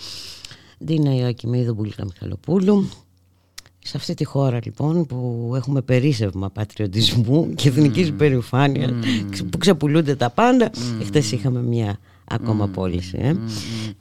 Ντίνα 0.85 1.15
Ιωακημίδου 1.15 1.73
Μπουλίκα 1.73 2.05
Μιχαλοπούλου. 2.05 2.89
Σε 3.79 3.97
αυτή 3.97 4.13
τη 4.13 4.23
χώρα 4.23 4.59
λοιπόν 4.63 5.05
που 5.05 5.51
έχουμε 5.55 5.81
περίσευμα 5.81 6.49
πατριωτισμού 6.49 7.53
και 7.55 7.69
εθνικής 7.69 8.09
mm. 8.09 8.13
περηφάνεια 8.17 8.93
που 9.51 9.57
ξεπουλούνται 9.57 10.15
τα 10.15 10.29
πάντα 10.29 10.69
mm. 10.71 11.03
χτες 11.05 11.31
είχαμε 11.31 11.61
μια 11.61 11.99
ακόμα 12.25 12.67
πώληση 12.67 13.17
ε. 13.21 13.29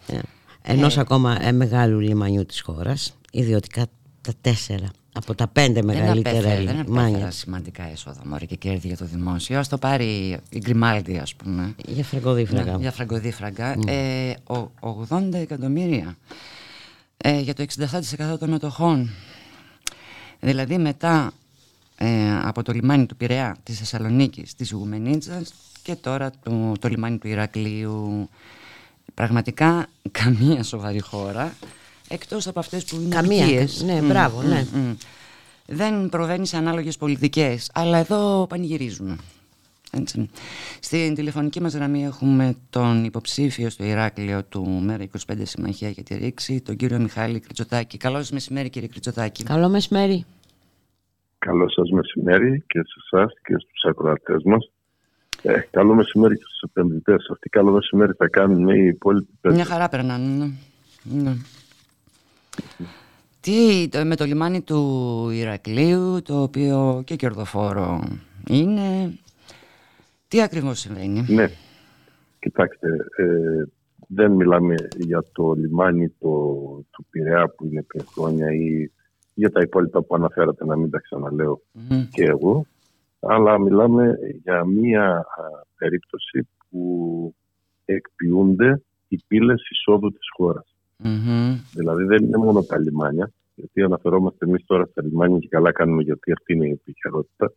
Ε, 0.07 0.21
ενός 0.63 0.97
Ε. 0.97 1.01
ακόμα 1.01 1.47
ε, 1.47 1.53
μεγάλου 1.53 1.99
λιμανιού 1.99 2.47
της 2.47 2.61
χώρας 2.61 3.15
ιδιωτικά 3.33 3.87
τα 4.21 4.33
τέσσερα 4.41 4.91
από 5.17 5.35
τα 5.35 5.47
πέντε 5.47 5.83
μεγαλύτερα 5.83 6.41
δεν 6.41 6.61
λιμάνια 6.61 7.07
απέφερα 7.07 7.31
σημαντικά 7.31 7.83
έσοδα 7.83 8.21
μωρέ 8.25 8.45
και 8.45 8.57
κέρδη 8.57 8.87
για 8.87 8.97
το 8.97 9.05
δημόσιο. 9.05 9.59
Ας 9.59 9.69
το 9.69 9.79
πάρει 9.79 10.39
η 10.49 10.59
Γκριμάλτη 10.59 11.19
ας 11.19 11.35
πούμε. 11.35 11.75
Για 11.87 12.05
φραγκοδίφραγκα. 12.05 12.73
Ναι, 12.73 12.79
για 12.81 12.93
φραγκοδίφραγκα. 12.93 13.77
Mm. 13.77 13.89
Ε, 13.89 14.35
ο, 14.81 15.07
80 15.09 15.33
εκατομμύρια 15.33 16.17
ε, 17.17 17.41
για 17.41 17.55
το 17.55 17.65
67% 18.33 18.39
των 18.39 18.51
μετοχών. 18.51 19.11
Δηλαδή 20.41 20.79
μετά 20.79 21.33
ε, 21.97 22.39
από 22.43 22.63
το 22.63 22.73
λιμάνι 22.73 23.07
του 23.07 23.17
Πειραιά, 23.17 23.57
της 23.63 23.79
Θεσσαλονίκης, 23.79 24.55
της 24.55 24.73
Γουμενίτσας 24.73 25.55
και 25.83 25.95
τώρα 25.95 26.31
το, 26.43 26.73
το 26.81 26.89
λιμάνι 26.89 27.19
του 27.19 27.29
Ηρακλείου. 27.29 28.29
Πραγματικά 29.15 29.87
καμία 30.11 30.63
σοβαρή 30.63 31.01
χώρα 31.01 31.55
εκτός 32.15 32.47
από 32.47 32.59
αυτές 32.59 32.85
που 32.85 32.97
είναι 32.97 33.15
Καμία, 33.15 33.45
οικίες. 33.45 33.83
ναι, 33.83 34.01
Μμ, 34.01 34.07
μπράβο, 34.07 34.41
μμ, 34.41 34.49
ναι. 34.49 34.67
μμ. 34.75 34.95
Δεν 35.67 36.09
προβαίνει 36.09 36.47
σε 36.47 36.57
ανάλογες 36.57 36.97
πολιτικές, 36.97 37.71
αλλά 37.75 37.99
εδώ 37.99 38.47
πανηγυρίζουμε. 38.49 39.17
Έτσι. 39.93 40.31
Στην 40.81 41.15
τηλεφωνική 41.15 41.61
μας 41.61 41.75
γραμμή 41.75 42.05
έχουμε 42.05 42.55
τον 42.71 43.05
υποψήφιο 43.05 43.71
στο 43.71 43.85
Ηράκλειο 43.85 44.45
του 44.45 44.63
ΜΕΡΑ 44.83 45.05
25 45.29 45.35
Συμμαχία 45.43 45.89
για 45.89 46.03
τη 46.03 46.15
Ρήξη, 46.15 46.61
τον 46.61 46.77
κύριο 46.77 46.99
Μιχάλη 46.99 47.41
Κριτσοτάκη. 47.41 47.97
Καλό 47.97 48.17
σας 48.17 48.31
μεσημέρι 48.31 48.69
κύριε 48.71 48.89
Κριτσοτάκη. 48.89 49.43
Καλό 49.45 49.69
μεσημέρι. 49.69 50.25
Καλό 51.39 51.69
σας 51.71 51.91
μεσημέρι 51.91 52.65
και 52.67 52.79
σε 52.79 52.95
εσάς 53.11 53.33
και 53.45 53.55
στους 53.59 53.85
ακροατές 53.89 54.43
μας. 54.45 54.71
Ε, 55.43 55.61
καλό 55.71 55.95
μεσημέρι 55.95 56.37
και 56.37 56.45
στους 56.47 56.61
επενδυτές. 56.61 57.29
Αυτή 57.33 57.49
καλό 57.49 57.71
μεσημέρι 57.73 58.13
θα 58.19 58.29
κάνουν 58.29 58.69
οι 58.69 58.87
υπόλοιποι 58.87 59.29
πέντε. 59.41 59.55
Μια 59.55 59.65
χαρά 59.65 59.89
περνάνε. 59.89 60.27
Ναι. 60.27 60.51
Ναι. 61.23 61.37
Τι 63.41 63.89
το- 63.89 64.05
με 64.05 64.17
το 64.17 64.25
λιμάνι 64.25 64.61
του 64.61 64.81
Ηρακλείου, 65.33 66.23
το 66.23 66.43
οποίο 66.43 67.03
και 67.07 67.17
κερδοφόρο 67.17 68.03
είναι. 68.49 69.19
Τι 70.29 70.43
ακριβώς 70.43 70.79
συμβαίνει; 70.79 71.25
Ναι, 71.29 71.51
κοιτάξτε, 72.39 72.89
ε, 73.17 73.65
δεν 74.09 74.33
μιλάμε 74.33 74.75
για 74.97 75.25
το 75.33 75.53
λιμάνι 75.53 76.09
το, 76.09 76.29
του 76.91 77.07
Πειραιά 77.11 77.49
που 77.49 77.65
είναι 77.67 77.83
πριν 77.83 78.05
χρόνια 78.15 78.53
ή 78.55 78.91
για 79.35 79.51
τα 79.51 79.61
υπόλοιπα 79.61 80.03
που 80.03 80.15
αναφέρατε, 80.15 80.65
να 80.65 80.77
μην 80.77 80.91
τα 80.91 80.99
ξαναλέω 80.99 81.61
Μμμ. 81.73 82.09
και 82.11 82.25
εγώ, 82.25 82.67
αλλά 83.21 83.59
μιλάμε 83.59 84.19
για 84.43 84.65
μία 84.65 85.05
α, 85.17 85.25
περίπτωση 85.79 86.49
που 86.71 87.35
εκποιούνται 87.85 88.83
οι 89.09 89.21
πύλες 89.27 89.69
εισόδου 89.71 90.11
της 90.13 90.27
χώρας. 90.37 90.74
Μμμ. 90.99 91.57
Δηλαδή 91.75 92.05
δεν 92.05 92.25
είναι 92.25 92.37
μόνο 92.37 92.63
τα 92.63 92.79
λιμάνια, 92.79 93.33
γιατί 93.55 93.83
αναφερόμαστε 93.83 94.45
εμείς 94.47 94.65
τώρα 94.67 94.85
στα 94.85 95.03
λιμάνια 95.03 95.39
και 95.39 95.49
καλά 95.49 95.73
κάνουμε 95.73 96.03
γιατί 96.03 96.33
αυτή 96.33 96.53
είναι 96.53 96.67
η 96.67 96.71
επικαιρότητα. 96.71 97.53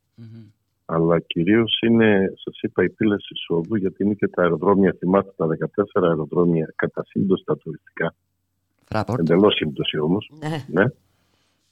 Αλλά 0.89 1.19
κυρίως 1.19 1.79
είναι, 1.87 2.33
σας 2.43 2.61
είπα, 2.61 2.83
οι 2.83 2.89
πύλε 2.89 3.15
εισόδου, 3.29 3.75
γιατί 3.75 4.03
είναι 4.03 4.13
και 4.13 4.27
τα 4.27 4.41
αεροδρόμια. 4.41 4.95
Θυμάστε 4.99 5.31
τα 5.35 5.47
14 5.47 5.83
αεροδρόμια 6.01 6.73
κατά 6.75 7.03
σύμπτωση 7.05 7.43
τα 7.45 7.57
τουριστικά. 7.57 8.15
Εντελώς 9.17 9.55
σύμπτωση 9.55 9.99
όμως. 9.99 10.31
Ναι. 10.39 10.81
Ναι. 10.81 10.85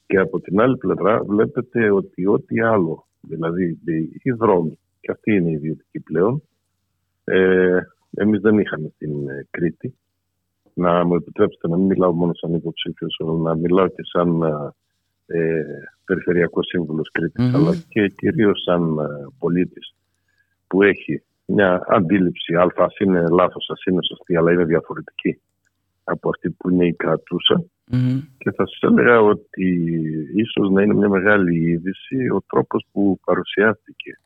Και 0.05 0.17
από 0.17 0.39
την 0.39 0.61
άλλη 0.61 0.77
πλευρά 0.77 1.23
βλέπετε 1.23 1.91
ότι 1.91 2.27
ό,τι 2.27 2.61
άλλο, 2.61 3.07
δηλαδή 3.21 3.79
οι 4.23 4.31
δρόμοι, 4.31 4.79
και 4.99 5.11
αυτή 5.11 5.31
είναι 5.31 5.49
η 5.49 5.53
ιδιωτική 5.53 5.99
πλέον, 5.99 6.41
ε, 7.23 7.79
εμείς 8.15 8.41
δεν 8.41 8.59
είχαμε 8.59 8.91
στην 8.95 9.29
ε, 9.29 9.47
Κρήτη. 9.49 9.95
Να 10.77 11.05
μου 11.05 11.15
επιτρέψετε 11.15 11.67
να 11.67 11.77
μην 11.77 11.85
μιλάω 11.85 12.13
μόνο 12.13 12.33
σαν 12.33 12.53
υποψήφιος, 12.53 13.19
αλλά 13.19 13.33
να 13.33 13.55
μιλάω 13.55 13.87
και 13.87 14.03
σαν 14.03 14.41
ε, 15.25 15.63
περιφερειακός 16.05 16.65
σύμβουλος 16.67 17.09
Κρήτης, 17.11 17.45
Μμμ. 17.45 17.55
αλλά 17.55 17.75
και 17.89 18.07
κυρίως 18.07 18.61
σαν 18.61 18.97
ε, 18.97 19.05
πολίτης 19.39 19.95
που 20.67 20.83
έχει 20.83 21.23
μια 21.45 21.83
αντίληψη, 21.87 22.55
α 22.55 22.71
ας 22.75 22.97
είναι 22.97 23.23
λάθος, 23.31 23.69
ας 23.69 23.83
είναι 23.85 24.03
σωστή, 24.03 24.35
αλλά 24.35 24.51
είναι 24.51 24.65
διαφορετική 24.65 25.41
από 26.03 26.29
αυτή 26.29 26.49
που 26.49 26.69
είναι 26.69 26.85
η 26.85 26.93
κρατούσα. 26.93 27.63
Μμμ. 27.91 28.21
Και 28.37 28.51
θα 28.51 28.67
σας 28.67 28.79
έλεγα 28.81 29.21
ότι 29.21 29.67
ίσως 30.35 30.69
να 30.69 30.81
είναι 30.81 30.93
μια 30.93 31.09
μεγάλη 31.09 31.69
είδηση 31.69 32.29
ο 32.29 32.43
τρόπος 32.47 32.85
που 32.91 33.19
παρουσιάστηκε 33.25 34.19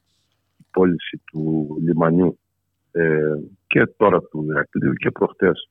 η 0.57 0.65
πώληση 0.71 1.21
του 1.25 1.67
λιμανιού 1.85 2.39
ε, 2.91 3.35
και 3.67 3.85
τώρα 3.97 4.21
του 4.21 4.45
Ηρακλείου 4.49 4.93
και 4.93 5.11
προχτές 5.11 5.69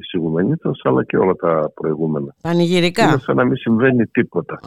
της 0.00 0.12
Ιγουμενίτας 0.12 0.80
αλλά 0.82 1.04
και 1.04 1.16
όλα 1.16 1.34
τα 1.34 1.70
προηγούμενα. 1.74 2.34
Πανηγυρικά. 2.42 3.08
Είναι 3.08 3.18
σαν 3.18 3.36
να 3.36 3.44
μην 3.44 3.56
συμβαίνει 3.56 4.06
τίποτα. 4.06 4.60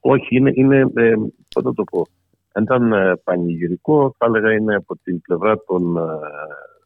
Όχι, 0.00 0.36
είναι, 0.36 0.52
είναι 0.54 0.78
ε, 0.94 1.14
πώς 1.54 1.62
θα 1.62 1.74
το 1.74 1.84
πω, 1.84 2.06
αν 2.52 2.62
ήταν 2.62 2.92
ε, 2.92 3.16
πανηγυρικό 3.24 4.14
θα 4.18 4.26
έλεγα 4.26 4.52
είναι 4.52 4.74
από 4.74 4.96
την 5.02 5.20
πλευρά 5.20 5.56
των 5.66 5.96
ε, 5.96 6.00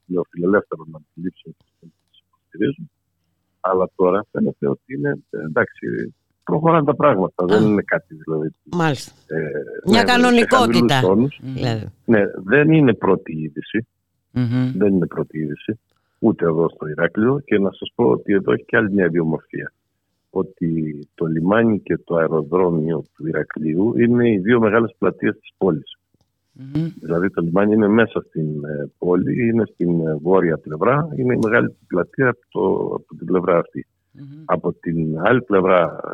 νεοφιλελεύθερων 0.04 0.86
αντιλήψεων 0.96 1.54
που 1.58 1.64
τις 2.10 2.22
υποστηρίζουν 2.26 2.90
αλλά 3.60 3.90
τώρα 3.96 4.26
φαίνεται 4.30 4.68
ότι 4.68 4.94
είναι 4.94 5.18
ε, 5.30 5.38
εντάξει, 5.38 6.14
προχωράνε 6.44 6.84
τα 6.84 6.94
πράγματα. 6.94 7.44
Δεν 7.44 7.62
είναι 7.62 7.82
κάτι 7.82 8.14
δηλαδή. 8.14 8.50
Μάλιστα. 8.72 9.12
Ε, 9.26 9.38
Μια 9.90 10.02
ναι, 10.02 10.12
κανονικότητα. 10.12 10.94
σε 10.94 11.06
χαμηλούς 11.06 11.36
τόνους. 11.38 11.40
Δηλαδή. 11.54 11.86
Ναι, 12.04 12.22
δεν 12.44 12.72
είναι 12.72 12.94
πρώτη 12.94 13.32
είδηση. 13.32 13.86
Μμμ. 14.30 14.72
Δεν 14.76 14.94
είναι 14.94 15.06
πρώτη 15.06 15.38
είδηση. 15.38 15.78
Ούτε 16.18 16.44
εδώ 16.44 16.68
στο 16.68 16.86
Ηράκλειο. 16.86 17.40
Και 17.44 17.58
να 17.58 17.70
σας 17.72 17.92
πω 17.94 18.04
ότι 18.04 18.32
εδώ 18.32 18.52
έχει 18.52 18.64
και 18.64 18.76
άλλη 18.76 18.92
μια 18.92 19.04
ιδιομορφία. 19.04 19.72
Ότι 20.30 20.98
το 21.14 21.26
λιμάνι 21.26 21.80
και 21.80 21.98
το 21.98 22.16
αεροδρόμιο 22.16 23.04
του 23.14 23.26
Ηρακλείου 23.26 23.98
είναι 23.98 24.30
οι 24.30 24.38
δύο 24.38 24.60
μεγάλες 24.60 24.94
πλατείες 24.98 25.38
της 25.38 25.50
πόλης. 25.58 25.98
Δηλαδή 27.00 27.30
το 27.30 27.42
λιμάνι 27.42 27.72
είναι 27.74 27.88
μέσα 27.88 28.20
στην 28.20 28.64
ε, 28.64 28.90
πόλη, 28.98 29.48
είναι 29.48 29.64
στην 29.72 30.06
ε, 30.06 30.14
βόρεια 30.14 30.58
πλευρά, 30.58 31.08
είναι 31.16 31.34
η 31.34 31.38
μεγάλη 31.44 31.76
πλατεία 31.86 32.28
από, 32.28 32.40
το, 32.48 32.94
από 32.94 33.14
την 33.16 33.26
πλευρά 33.26 33.58
αυτή. 33.58 33.86
Από 34.44 34.72
την 34.72 35.18
άλλη 35.20 35.42
πλευρά, 35.42 36.00
ε, 36.04 36.10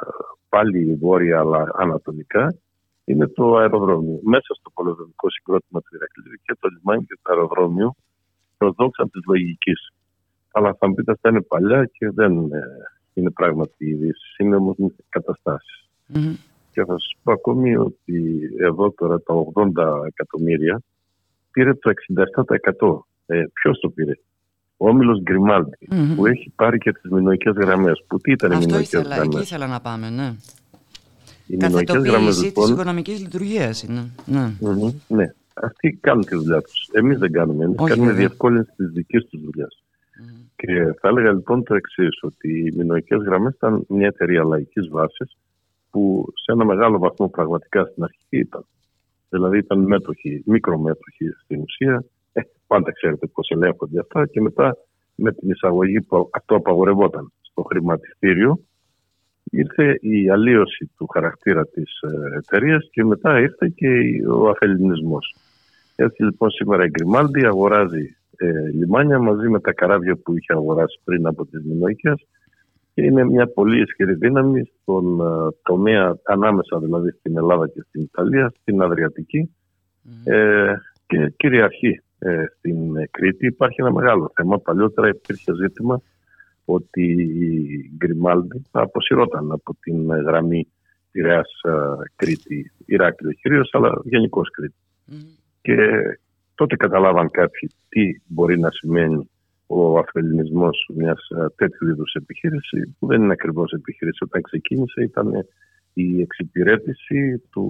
πάλι 0.49 0.95
βόρεια 0.95 1.39
αλλά 1.39 1.73
ανατολικά, 1.75 2.55
είναι 3.05 3.27
το 3.27 3.57
αεροδρόμιο. 3.57 4.21
Μέσα 4.23 4.55
στο 4.55 4.71
πολεοδομικό 4.75 5.31
συγκρότημα 5.31 5.81
του 5.81 5.95
Ηρακλείου 5.97 6.41
και 6.43 6.57
το 6.61 6.69
λιμάνι 6.69 7.05
και 7.05 7.19
το 7.23 7.33
αεροδρόμιο 7.33 7.95
προσδόξαν 8.57 9.11
τη 9.11 9.19
λογική. 9.27 9.73
Αλλά 10.53 10.77
θα 10.79 10.89
μου 10.89 10.95
πείτε 10.95 11.13
αυτά 11.13 11.29
είναι 11.29 11.43
παλιά 11.43 11.85
και 11.85 12.11
δεν 12.11 12.33
ε, 12.53 12.61
είναι 13.15 13.31
πράγματι 13.31 13.87
ειδήσεις, 13.87 14.37
είναι 14.39 14.57
όμως 14.57 14.77
καταστάσεις. 15.09 15.89
Μμμ. 16.07 16.35
Και 16.73 16.85
θα 16.85 16.93
σας 16.93 17.15
πω 17.23 17.33
ακόμη 17.33 17.77
ότι 17.77 18.41
εδώ 18.61 18.91
τώρα 18.91 19.21
τα 19.21 19.35
80 19.55 20.07
εκατομμύρια 20.07 20.83
πήρε 21.51 21.75
το 21.75 21.91
67%. 22.81 22.99
Ε, 23.27 23.45
Ποιος 23.53 23.79
το 23.79 23.89
πήρε, 23.91 24.13
ο 24.77 24.89
Όμιλος 24.89 25.21
Γκριμάλτη, 25.23 25.89
Μμμ. 25.91 26.15
που 26.15 26.27
έχει 26.27 26.53
πάρει 26.57 26.79
και 26.79 26.93
τις 26.93 27.11
μηνοϊκές 27.11 27.53
γραμμές. 27.57 28.05
Που 28.07 28.19
τι 28.19 28.31
ήταν 28.31 28.51
οι 28.51 28.55
Αυτό 28.55 28.67
μηνοϊκές 28.67 28.93
ήθελα, 28.93 29.15
εκεί 29.15 29.27
γραμμές; 29.27 29.43
ήθελα 29.43 29.67
να 29.67 29.81
πάμε, 29.81 30.11
ναι. 30.11 30.35
Οι 31.47 31.57
μηνοϊκές 31.57 31.95
γραμμές, 31.95 32.11
Καθετοποίηση 32.11 32.41
της 32.41 32.57
λοιπόν, 32.57 32.73
οικονομικής 32.73 33.21
λειτουργίας 33.21 33.83
είναι. 33.83 34.11
Ναι. 34.27 34.53
Μμμ, 34.61 34.93
Ναι. 35.09 35.35
Αυτοί 35.55 35.99
κάνουν 36.01 36.25
τη 36.25 36.37
δουλειά 36.37 36.61
τους. 36.63 36.89
Εμείς 36.93 37.19
δεν 37.19 37.33
κάνουμε. 37.33 37.65
Εμείς 37.65 37.79
Όχι, 37.79 37.89
κάνουμε 37.89 38.07
βέβαια. 38.11 38.27
διευκόλυνση 38.27 38.73
της 38.77 38.91
δικής 38.91 39.25
τους 39.27 39.41
δουλειάς. 39.41 39.83
Και 40.57 40.95
θα 41.01 41.09
έλεγα 41.09 41.33
λοιπόν 41.33 41.63
το 41.63 41.75
εξής, 41.75 42.19
ότι 42.23 42.59
οι 42.59 42.73
μηνοϊκές 42.77 43.23
γραμμές 43.23 43.55
ήταν 43.55 43.85
μια 43.89 44.07
εταιρεία 44.07 44.45
λαϊκής 44.45 44.89
βάσης 44.89 45.37
που 45.91 46.33
σε 46.45 46.53
ένα 46.53 46.65
μεγάλο 46.65 46.99
βαθμό 46.99 47.29
πραγματικά 47.29 47.85
στην 47.85 48.03
αρχή 48.03 48.27
ήταν. 48.29 48.65
Δηλαδή 49.29 49.59
ήταν 49.59 49.79
μέτοχοι, 49.79 50.43
μικρομέτοχοι 50.47 51.29
στην 51.45 51.61
ουσία 51.61 52.05
πάντα 52.67 52.93
ξέρετε 52.93 53.27
πώς 53.27 53.49
ελέγχονται 53.51 54.01
αυτά 54.01 54.27
και 54.27 54.41
μετά 54.41 54.77
με 55.15 55.33
την 55.33 55.51
εισαγωγή 55.51 56.01
που 56.01 56.29
αυτό 56.33 56.55
απαγορευόταν 56.55 57.33
στο 57.41 57.63
χρηματιστήριο 57.63 58.61
ήρθε 59.45 59.99
η 60.01 60.31
αλλίωση 60.31 60.91
του 60.97 61.07
χαρακτήρα 61.07 61.67
της 61.67 62.01
ε, 62.01 62.37
εταιρείας 62.37 62.89
και 62.91 63.05
μετά 63.05 63.41
ήρθε 63.41 63.73
και 63.75 63.89
ο 64.29 64.49
αφελινισμός. 64.49 65.35
Έτσι 65.97 66.23
λοιπόν 66.23 66.51
σήμερα 66.51 66.85
η 66.85 66.89
Γκριμάλντι 66.91 67.47
αγοράζει 67.47 68.17
ε, 68.37 68.69
λιμάνια 68.73 69.19
μαζί 69.19 69.49
με 69.49 69.61
τα 69.61 69.73
καράβια 69.73 70.17
που 70.17 70.37
είχε 70.37 70.53
αγοράσει 70.53 71.01
πριν 71.05 71.27
από 71.27 71.47
τις 71.47 71.65
Μινοϊκές 71.65 72.27
και 72.95 73.03
είναι 73.03 73.25
μια 73.25 73.47
πολύ 73.47 73.83
ισχυρή 73.83 74.15
δύναμη 74.15 74.63
στον 74.81 75.21
ε, 75.21 75.57
τομέα 75.63 76.17
ανάμεσα 76.25 76.79
δηλαδή 76.79 77.11
στην 77.11 77.37
Ελλάδα 77.37 77.69
και 77.69 77.85
στην 77.89 78.03
Ιταλία, 78.03 78.53
στην 78.61 78.83
Αδριατική 78.83 79.55
ε, 80.25 80.73
και 81.07 81.33
κυριαρχεί 81.37 82.03
ε, 82.19 82.45
στην 82.59 82.77
Κρήτη. 83.11 83.47
Υπάρχει 83.47 83.81
ένα 83.81 83.93
μεγάλο 83.93 84.33
θέμα. 84.35 84.59
Παλιότερα 84.59 85.09
υπήρχε 85.09 85.55
ζήτημα 85.55 86.01
ότι 86.65 87.13
η 87.23 87.91
Γκριμάλντι 87.97 88.63
θα 88.71 88.81
αποσυρώταν 88.81 89.53
από 89.53 89.77
την 89.81 90.07
γραμμή 90.07 90.69
Πειραιάς 91.11 91.61
ε, 91.63 91.71
Κρήτη, 92.17 92.73
Ηράκλειο 92.87 93.33
κυρίως, 93.33 93.71
αλλά 93.73 94.01
γενικώς 94.05 94.51
Κρήτη. 94.51 94.75
Και 95.65 95.77
τότε 96.55 96.77
καταλάβαν 96.77 97.31
κάποιοι 97.31 97.71
τι 97.89 98.21
μπορεί 98.27 98.59
να 98.59 98.71
σημαίνει 98.71 99.31
ο 99.67 99.99
αφελινισμός 99.99 100.91
μιας 100.95 101.29
ε, 101.29 101.47
τέτοιου 101.57 101.89
είδους 101.89 102.13
επιχείρηση 102.13 102.97
που 102.99 103.07
δεν 103.07 103.23
είναι 103.23 103.33
ακριβώς 103.33 103.73
επιχείρηση. 103.73 104.25
Όταν 104.25 104.43
ξεκίνησε 104.43 105.03
ήταν 105.03 105.33
η 105.93 106.21
εξυπηρέτηση 106.21 107.43
του, 107.51 107.67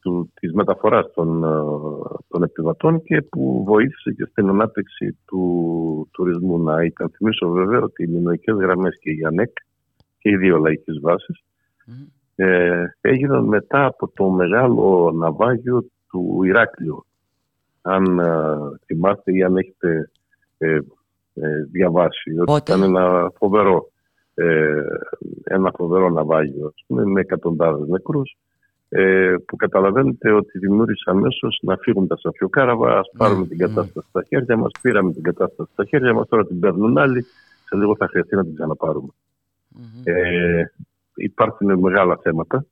του, 0.00 0.32
της 0.40 0.52
μεταφοράς 0.52 1.12
των, 1.14 1.44
ε, 1.44 1.48
των 2.28 2.42
επιβατών 2.42 3.02
και 3.02 3.22
που 3.22 3.64
βοήθησε 3.66 4.12
και 4.12 4.24
στην 4.30 4.48
ανάπτυξη 4.48 5.18
του 5.26 6.08
τουρισμού. 6.12 6.58
Να 6.58 6.82
υπενθυμίσω 6.82 7.48
βέβαια 7.48 7.80
ότι 7.80 8.02
οι 8.02 8.06
μηνοϊκές 8.06 8.54
γραμμές 8.54 8.98
και 9.00 9.10
η 9.10 9.24
ΑΝΕΚ 9.24 9.52
και 10.18 10.30
οι 10.30 10.36
δύο 10.36 10.58
λαϊκές 10.58 10.98
βάσεις 11.00 11.44
ε, 12.34 12.84
έγιναν 13.00 13.44
μετά 13.44 13.84
από 13.84 14.08
το 14.08 14.30
μεγάλο 14.30 15.12
ναυάγιο 15.14 15.86
του 16.12 16.42
Ηράκλειου. 16.44 17.06
Αν 17.82 18.18
ε, 18.18 18.56
θυμάστε 18.86 19.32
ή 19.32 19.42
αν 19.42 19.56
έχετε 19.56 20.10
ε, 20.58 20.78
ε, 21.34 21.64
διαβάσει 21.70 22.34
ότι 22.38 22.52
ήταν 22.56 22.82
ένα 22.82 23.32
φοβερό, 23.36 23.90
ε, 24.34 24.82
ένα 25.44 25.72
φοβερό 25.76 26.08
ναυάγιο 26.10 26.74
με 26.86 27.20
εκατοντάδες 27.20 27.88
νεκρούς 27.88 28.36
ε, 28.94 29.34
που 29.46 29.56
καταλαβαίνετε 29.56 30.32
ότι 30.32 30.58
δημιούργησε 30.58 31.10
αμέσως 31.10 31.58
να 31.62 31.76
φύγουν 31.76 32.06
τα 32.06 32.16
σαφιοκάραβα, 32.16 32.98
ας 32.98 33.10
πάρουμε 33.16 33.46
την 33.46 33.58
κατάσταση 33.58 34.06
στα 34.08 34.24
χέρια 34.28 34.56
μας. 34.56 34.70
Πήραμε 34.80 35.12
την 35.12 35.22
κατάσταση 35.22 35.70
στα 35.72 35.84
χέρια 35.84 36.14
μας, 36.14 36.28
τώρα 36.28 36.46
την 36.46 36.60
παίρνουν 36.60 36.98
άλλοι. 36.98 37.22
Σε 37.64 37.76
λίγο 37.76 37.96
θα 37.96 38.08
χρειαστεί 38.08 38.36
να 38.36 38.44
την 38.44 38.54
ξαναπάρουμε. 38.54 39.08
Ε, 40.04 40.62
υπάρχουν 41.14 41.78
μεγάλα 41.78 42.18
θέματα. 42.22 42.64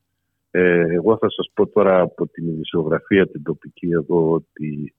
Ε, 0.50 0.84
εγώ 0.94 1.16
θα 1.16 1.30
σας 1.30 1.50
πω 1.54 1.66
τώρα 1.66 2.00
από 2.00 2.28
την 2.28 2.48
ειδησιογραφία 2.48 3.28
την 3.28 3.42
τοπική 3.42 3.88
εδώ 3.90 4.30
ότι 4.30 4.94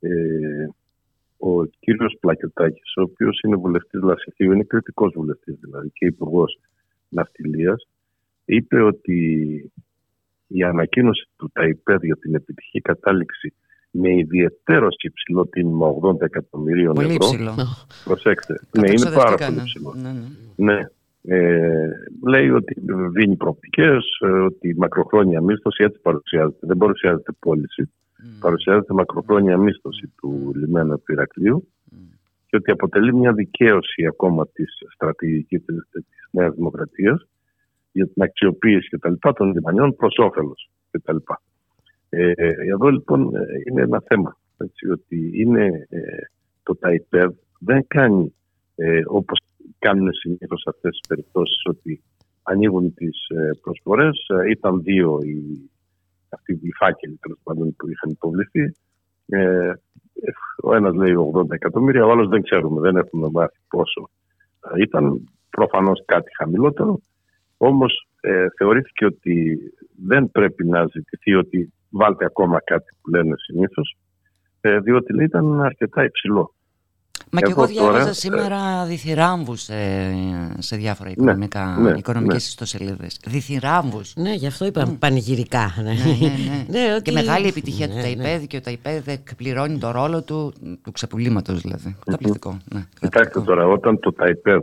ε, 0.00 0.66
ο 1.38 1.64
κύριος 1.64 2.16
Πλακιωτάκης, 2.20 2.96
ο 2.96 3.02
οποίος 3.02 3.40
είναι 3.40 3.56
βουλευτής 3.56 4.00
Λασιθίου, 4.02 4.52
είναι 4.52 4.62
κριτικός 4.62 5.12
βουλευτής 5.16 5.56
δηλαδή 5.60 5.90
και 5.92 6.06
υπουργός 6.06 6.58
Ναυτιλίας, 7.08 7.88
είπε 8.44 8.82
ότι 8.82 9.18
η 10.46 10.62
ανακοίνωση 10.62 11.28
του 11.36 11.50
ΤΑΙΠΕΔ 11.52 12.04
για 12.04 12.16
την 12.16 12.34
επιτυχή 12.34 12.80
κατάληξη 12.80 13.54
με 13.90 14.16
ιδιαίτερο 14.16 14.88
υψηλό 15.02 15.46
τίμημα 15.46 15.94
80 16.02 16.20
εκατομμυρίων 16.20 16.94
πολύ 16.94 17.06
ευρώ. 17.06 17.26
Υψηλό. 17.26 17.54
Προσέξτε. 18.04 18.60
ναι, 18.78 18.90
είναι 18.90 19.10
πάρα 19.14 19.36
πολύ 19.36 19.56
υψηλό. 19.56 19.94
Ναι, 19.96 20.12
ναι. 20.12 20.74
ναι. 20.74 20.88
Ε, 21.28 21.88
λέει 22.26 22.50
ότι 22.50 22.74
δίνει 23.12 23.36
προοπτικές, 23.36 24.18
ε, 24.20 24.26
ότι 24.26 24.74
μακροχρόνια 24.76 25.40
μίσθωση 25.40 25.84
έτσι 25.84 26.00
παρουσιάζεται. 26.00 26.66
Δεν 26.66 26.76
παρουσιάζεται 26.76 27.32
πώληση. 27.38 27.90
Παρουσιάζεται 28.40 28.94
μακροχρόνια 28.94 29.56
μίσθωση 29.56 30.12
του 30.16 30.52
λιμένα 30.54 30.96
του 30.98 31.12
Ηρακλείου 31.12 31.68
και 32.46 32.56
ότι 32.56 32.70
αποτελεί 32.70 33.14
μια 33.14 33.32
δικαίωση 33.32 34.06
ακόμα 34.06 34.46
της 34.46 34.74
στρατηγικής 34.94 35.64
της 35.64 36.04
Νέας 36.30 36.54
Δημοκρατίας 36.54 37.26
για 37.92 38.06
την 38.08 38.22
αξιοποίηση 38.22 38.88
και 38.88 38.98
τα 38.98 39.10
λοιπά 39.10 39.32
των 39.32 39.52
λιμανιών 39.52 39.96
προς 39.96 40.14
όφελος 40.18 40.70
κτλ. 40.90 41.16
Ε, 42.08 42.32
εδώ 42.72 42.88
λοιπόν 42.88 43.34
ε, 43.34 43.40
είναι 43.68 43.82
ένα 43.82 44.02
θέμα. 44.06 44.38
Έτσι, 44.56 44.90
ότι 44.90 45.30
είναι 45.34 45.86
ε, 45.88 46.00
το 46.62 46.76
ΤΑΙΠΕΔ 46.76 47.30
δεν 47.58 47.84
κάνει 47.86 48.34
ε, 48.76 49.00
όπως 49.06 49.40
κάνουν 49.78 50.12
συνήθως 50.12 50.62
αυτές 50.66 50.90
τις 50.90 51.08
περιπτώσεις 51.08 51.62
ότι 51.64 52.02
ανοίγουν 52.42 52.94
τις 52.94 53.26
ε, 53.28 53.50
προσφορές. 53.62 54.26
Ε, 54.28 54.50
ήταν 54.50 54.82
δύο 54.82 55.18
οι, 55.22 55.70
αυτοί 56.28 56.52
οι 56.62 56.72
φάκελοι 56.72 57.18
πάντων, 57.42 57.76
που 57.76 57.90
είχαν 57.90 58.10
υποβληθεί. 58.10 58.74
Ε, 59.26 59.72
ο 60.62 60.74
ένας 60.74 60.94
λέει 60.94 61.14
80 61.34 61.50
εκατομμύρια, 61.50 62.06
ο 62.06 62.10
άλλος 62.10 62.28
δεν 62.28 62.42
ξέρουμε, 62.42 62.80
δεν 62.80 62.96
έχουμε 62.96 63.28
μάθει 63.32 63.58
πόσο 63.68 64.10
ήταν. 64.78 65.28
Προφανώς 65.50 66.02
κάτι 66.04 66.30
χαμηλότερο. 66.36 67.00
Όμως 67.56 68.08
ε, 68.20 68.46
θεωρήθηκε 68.56 69.04
ότι 69.04 69.58
δεν 70.06 70.30
πρέπει 70.30 70.66
να 70.66 70.86
ζητηθεί 70.86 71.34
ότι 71.34 71.72
βάλτε 71.90 72.24
ακόμα 72.24 72.60
κάτι 72.64 72.96
που 73.02 73.10
λένε 73.10 73.34
συνήθως, 73.36 73.96
ε, 74.60 74.78
διότι 74.78 75.12
λέει, 75.12 75.24
ήταν 75.24 75.60
αρκετά 75.60 76.04
υψηλό. 76.04 76.54
Μα 77.30 77.40
και 77.40 77.50
εγώ 77.50 77.66
διάβαζα 77.66 77.98
τώρα, 77.98 78.12
σήμερα 78.12 78.82
ε... 78.84 78.86
διθυράμβους 78.86 79.62
σε, 79.62 79.74
σε 80.58 80.76
διάφορα 80.76 81.08
ναι, 81.08 81.14
οικονομικά, 81.14 81.76
ναι, 81.78 81.90
ναι, 81.90 81.98
οικονομικές 81.98 82.42
ναι. 82.42 82.48
ιστοσελίδες. 82.48 83.20
Διθυράμβους. 83.26 84.12
Ναι, 84.16 84.34
γι' 84.34 84.46
αυτό 84.46 84.66
είπα 84.66 84.88
mm. 84.88 84.98
πανηγυρικά. 84.98 85.74
Ναι, 85.76 85.82
ναι, 85.82 85.90
ναι. 85.90 86.66
ναι 86.68 86.92
ότι... 86.94 87.02
Και 87.02 87.12
μεγάλη 87.12 87.46
επιτυχία 87.46 87.86
ναι, 87.86 87.94
του 87.94 88.00
ΤΑΙΠΕΔ 88.00 88.44
και 88.44 88.56
ο 88.56 88.60
ΤΑΙΠΕΔ 88.60 89.08
εκπληρώνει 89.08 89.78
το 89.78 89.90
ρόλο 89.90 90.22
του, 90.22 90.52
του 90.82 90.92
ξεπουλήματος 90.92 91.60
δηλαδή. 91.60 91.96
Καταπληκτικό. 92.04 92.58
Ναι, 92.74 92.84
Κοιτάξτε 93.00 93.40
τώρα, 93.40 93.66
όταν 93.66 94.00
το 94.00 94.12
ΤΑΙΠΕΔ 94.12 94.62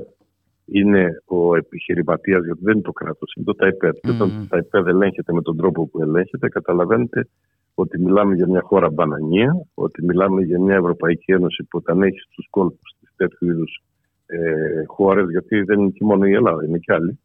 είναι 0.65 1.21
ο 1.25 1.55
επιχειρηματίας, 1.55 2.45
γιατί 2.45 2.59
δεν 2.63 2.73
είναι 2.73 2.83
το 2.83 2.91
κράτος, 2.91 3.33
είναι 3.35 3.45
το 3.45 3.55
ΤΑΙΠΕΔ. 3.55 3.93
Και 4.01 4.09
όταν 4.09 4.29
το 4.29 4.55
ΤΑΙΠΕΔ 4.55 4.87
ελέγχεται 4.87 5.33
με 5.33 5.41
τον 5.41 5.57
τρόπο 5.57 5.87
που 5.87 6.01
ελέγχεται, 6.01 6.49
καταλαβαίνετε 6.49 7.27
ότι 7.73 8.01
μιλάμε 8.01 8.35
για 8.35 8.47
μια 8.47 8.61
χώρα 8.61 8.89
μπανανία, 8.89 9.65
ότι 9.73 10.03
μιλάμε 10.03 10.41
για 10.41 10.59
μια 10.59 10.75
Ευρωπαϊκή 10.75 11.31
Ένωση 11.31 11.63
που 11.63 11.77
όταν 11.77 12.01
έχεις 12.01 12.27
στου 12.31 12.43
κόλπους 12.49 12.95
της 12.99 13.13
τέτοιου 13.15 13.49
είδους 13.49 13.83
ε, 14.25 14.83
χώρες, 14.85 15.29
γιατί 15.29 15.61
δεν 15.61 15.79
είναι 15.79 15.89
και 15.89 16.03
μόνο 16.03 16.25
η 16.25 16.33
Ελλάδα, 16.33 16.65
είναι 16.65 16.77
και 16.77 16.93
άλλοι. 16.93 17.19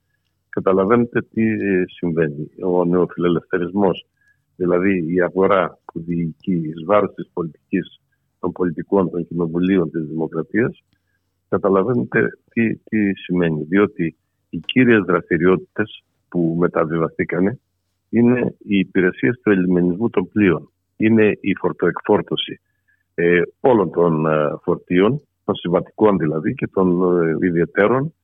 Καταλαβαίνετε 0.48 1.22
τι 1.22 1.42
ε, 1.42 1.84
συμβαίνει. 1.86 2.50
Ο 2.62 2.84
νεοφιλελευθερισμός, 2.84 4.06
δηλαδή 4.56 5.14
η 5.14 5.22
αγορά 5.22 5.78
που 5.84 6.00
διοικεί 6.00 6.54
εις 6.54 6.84
βάρος 6.84 7.14
της 7.14 7.30
πολιτικής, 7.32 8.00
των 8.40 8.52
πολιτικών, 8.52 9.10
των 9.10 9.26
κοινοβουλίων 9.26 9.90
της 9.90 10.06
δημοκρατίας, 10.06 10.82
καταλαβαίνετε 11.48 12.28
τι, 12.50 12.76
τι 12.76 13.16
σημαίνει. 13.16 13.62
Διότι 13.62 14.16
οι 14.50 14.58
κύριες 14.58 15.02
δραστηριότητες 15.06 16.04
που 16.28 16.56
μεταβιβαστήκανε 16.58 17.58
είναι 18.08 18.54
οι 18.58 18.78
υπηρεσίες 18.78 19.40
του 19.42 19.50
ελιμενισμού 19.50 20.10
των 20.10 20.28
πλοίων. 20.28 20.72
Είναι 20.96 21.38
η 21.40 21.54
φορτοεκφόρτωση 21.54 22.60
ε, 23.14 23.40
όλων 23.60 23.90
των 23.90 24.26
ε, 24.26 24.58
φορτίων, 24.62 25.22
των 25.44 25.54
συμβατικών 25.54 26.18
δηλαδή 26.18 26.54
και 26.54 26.66
των 26.66 27.18
ε, 27.22 27.46
ιδιαιτέρων 27.46 28.14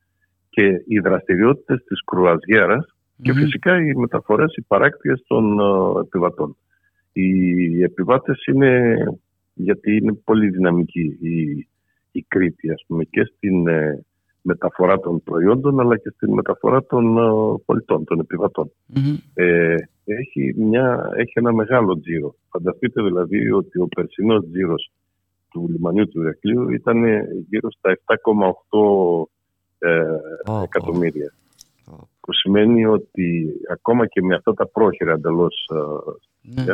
και 0.49 0.83
οι 0.87 0.99
δραστηριότητες 0.99 1.83
της 1.83 2.03
κρουαζιέρας 2.03 2.95
και 3.21 3.33
φυσικά 3.33 3.81
οι 3.81 3.95
μεταφορές, 3.95 4.55
οι 4.55 4.61
παράκτειες 4.61 5.23
των 5.27 5.59
ε, 5.59 5.99
επιβατών. 5.99 6.57
Οι 7.13 7.83
επιβάτες 7.83 8.45
είναι, 8.45 8.95
γιατί 9.53 9.95
είναι 9.95 10.13
πολύ 10.13 10.49
δυναμικοί 10.49 11.17
οι 11.21 11.67
η 12.15 12.25
Κρήτη, 12.27 12.71
ας 12.71 12.83
πούμε, 12.87 13.03
και 13.03 13.23
στην 13.23 13.67
ε, 13.67 14.05
μεταφορά 14.45 14.99
των 14.99 15.23
προϊόντων, 15.23 15.79
αλλά 15.79 15.97
και 15.97 16.09
στην 16.15 16.33
μεταφορά 16.33 16.83
των 16.85 17.17
ε, 17.17 17.61
πολιτών, 17.65 18.03
των 18.03 18.19
επιβατων 18.19 18.71
Ε, 19.33 19.75
έχει, 20.05 20.53
μια, 20.57 21.09
έχει 21.15 21.31
ένα 21.33 21.53
μεγάλο 21.53 21.99
τζίρο. 21.99 22.35
Φανταστείτε 22.49 23.03
δηλαδή 23.03 23.51
ότι 23.51 23.79
ο 23.79 23.87
περσινός 23.95 24.45
τζίρος 24.51 24.91
του 25.49 25.67
λιμανιού 25.69 26.07
του 26.07 26.21
Ηρακλείου 26.21 26.69
ήταν 26.69 27.03
γύρω 27.49 27.71
στα 27.71 27.97
7,8 28.05 29.25
ε, 29.77 30.05
εκατομμύρια. 30.63 31.33
Που 32.19 32.33
σημαίνει 32.33 32.85
ότι 32.85 33.51
ακόμα 33.71 34.05
και 34.07 34.21
με 34.21 34.35
αυτά 34.35 34.53
τα 34.53 34.67
πρόχειρα 34.67 35.11
εντελώς 35.11 35.69
ε, 36.65 36.73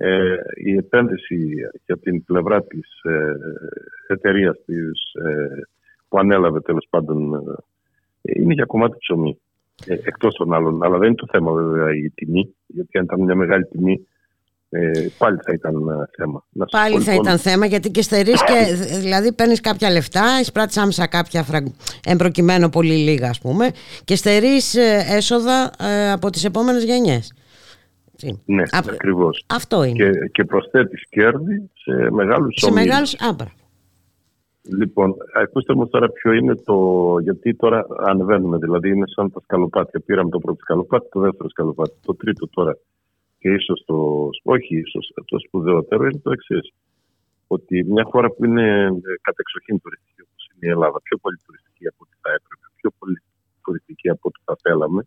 ε, 0.00 0.36
η 0.54 0.76
επένδυση 0.76 1.54
για 1.86 1.98
την 1.98 2.24
πλευρά 2.24 2.62
της 2.62 3.02
ε, 3.02 3.36
εταιρείας 4.06 4.56
της, 4.64 5.12
ε, 5.12 5.68
που 6.08 6.18
ανέλαβε 6.18 6.60
τέλος 6.60 6.86
πάντων 6.90 7.34
ε, 8.22 8.40
είναι 8.40 8.52
για 8.52 8.64
κομμάτι 8.64 8.96
ψωμί. 8.98 9.38
Ε, 9.86 9.94
εκτός 9.94 10.34
των 10.34 10.52
άλλων. 10.52 10.82
Αλλά 10.84 10.98
δεν 10.98 11.06
είναι 11.06 11.16
το 11.16 11.26
θέμα 11.30 11.52
βέβαια 11.52 11.94
η 11.94 12.10
τιμή, 12.10 12.54
γιατί 12.66 12.98
αν 12.98 13.04
ήταν 13.04 13.20
μια 13.20 13.34
μεγάλη 13.34 13.64
τιμή 13.64 14.06
ε, 14.70 14.90
πάλι 15.18 15.38
θα 15.42 15.52
ήταν 15.52 15.74
ε, 15.74 16.08
θέμα. 16.16 16.44
Να 16.50 16.66
σας 16.68 16.80
Πάλι 16.80 16.94
πω, 16.94 17.00
θα 17.00 17.10
λοιπόν, 17.10 17.26
ήταν 17.26 17.38
θέμα 17.38 17.66
γιατί 17.66 17.90
και 17.90 18.02
στερείς 18.02 18.44
και 18.44 18.74
δηλαδή 18.98 19.32
παίρνεις 19.32 19.60
κάποια 19.60 19.90
λεφτά, 19.90 20.40
εισπράττεις 20.40 20.76
άμεσα 20.76 21.06
κάποια 21.06 21.42
φραγ... 21.42 21.66
εμπροκειμένο 22.04 22.68
πολύ 22.68 22.94
λίγα 22.94 23.28
ας 23.28 23.40
πούμε 23.40 23.70
και 24.04 24.16
στερείς 24.16 24.74
ε, 24.74 25.04
έσοδα 25.08 25.70
ε, 25.80 26.10
από 26.12 26.30
τις 26.30 26.44
επόμενες 26.44 26.84
γενιές. 26.84 27.32
Έτσι. 28.12 28.42
Ναι, 28.44 28.62
Απ- 28.70 28.88
ακριβώς. 28.88 29.44
Αυτό 29.46 29.84
είναι. 29.84 30.10
Και, 30.10 30.28
και 30.32 30.44
προσθέτεις 30.44 31.02
κέρδη 31.08 31.70
σε 31.74 32.10
μεγάλους 32.10 32.54
Σε 32.58 32.66
ομίλους. 32.66 32.86
μεγάλους 32.86 33.14
άμπρα. 33.20 33.52
Λοιπόν, 34.62 35.14
ακούστε 35.34 35.74
μου 35.74 35.88
τώρα 35.88 36.08
ποιο 36.10 36.32
είναι 36.32 36.54
το. 36.54 36.76
Γιατί 37.22 37.54
τώρα 37.54 37.86
ανεβαίνουμε, 37.98 38.58
δηλαδή 38.58 38.88
είναι 38.88 39.06
σαν 39.06 39.32
τα 39.32 39.40
σκαλοπάτια. 39.40 40.00
Πήραμε 40.00 40.30
το 40.30 40.38
πρώτο 40.38 40.58
σκαλοπάτι, 40.60 41.08
το 41.08 41.20
δεύτερο 41.20 41.48
σκαλοπάτι, 41.48 41.96
το 42.06 42.14
τρίτο 42.14 42.48
τώρα. 42.48 42.76
Και 43.38 43.48
ίσως 43.48 43.82
το. 43.86 44.28
Όχι, 44.42 44.76
ίσως 44.76 45.12
το 45.24 45.38
σπουδαιότερο 45.38 46.04
είναι 46.04 46.20
το 46.22 46.30
εξής. 46.30 46.72
Ότι 47.46 47.84
μια 47.84 48.04
χώρα 48.04 48.30
που 48.30 48.44
είναι 48.44 48.84
ε, 48.84 49.14
κατεξοχήν 49.20 49.80
τουριστική, 49.80 50.20
όπως 50.22 50.42
είναι 50.48 50.66
η 50.68 50.70
Ελλάδα, 50.74 51.00
πιο 51.02 51.16
πολύ 51.16 51.36
τουριστική 51.44 51.86
από 51.86 52.00
ό,τι 52.04 52.16
θα 52.22 52.30
έπρεπε, 52.36 52.66
πιο 52.80 52.90
πολύ 52.98 53.18
τουριστική 53.68 54.08
από 54.08 54.20
ό,τι 54.28 54.40
θα 54.44 54.56
θέλαμε. 54.62 55.00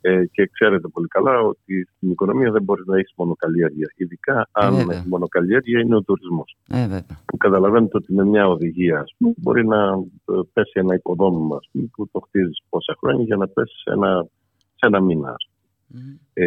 Ε, 0.00 0.24
και 0.26 0.42
ξέρετε 0.52 0.88
πολύ 0.88 1.06
καλά 1.06 1.40
ότι 1.40 1.88
στην 1.96 2.10
οικονομία 2.10 2.50
δεν 2.50 2.62
μπορείς 2.62 2.86
να 2.86 2.96
έχεις 2.98 3.12
μονοκαλλιέργεια. 3.16 3.88
Ειδικά 3.96 4.48
αν 4.52 4.74
βέβαια. 4.74 5.02
η 5.06 5.08
μονοκαλλιέργεια 5.08 5.80
είναι 5.80 5.96
ο 5.96 6.02
τουρισμός 6.02 6.56
Ε, 6.70 6.80
βέβαια. 6.80 7.16
που 7.26 7.36
καταλαβαίνετε 7.36 7.96
ότι 7.96 8.12
με 8.14 8.24
μια 8.24 8.48
οδηγία 8.48 8.98
ας 9.00 9.14
πούμε, 9.18 9.32
μπορεί 9.36 9.66
να 9.66 9.80
ε, 10.24 10.32
πέσει 10.52 10.72
ένα 10.74 10.94
οικοδόμημα 10.94 11.56
ας 11.56 11.68
πούμε, 11.72 11.86
που 11.94 12.08
το 12.12 12.20
χτίζεις 12.26 12.58
πόσα 12.68 12.94
χρόνια 13.00 13.24
για 13.24 13.36
να 13.36 13.46
πέσει 13.48 13.74
σε 13.84 13.90
ένα, 13.96 14.26
σε 14.76 14.86
ένα 14.86 15.00
μήνα. 15.00 15.28
ας 15.28 15.48
πούμε. 15.88 16.18
Ε, 16.32 16.46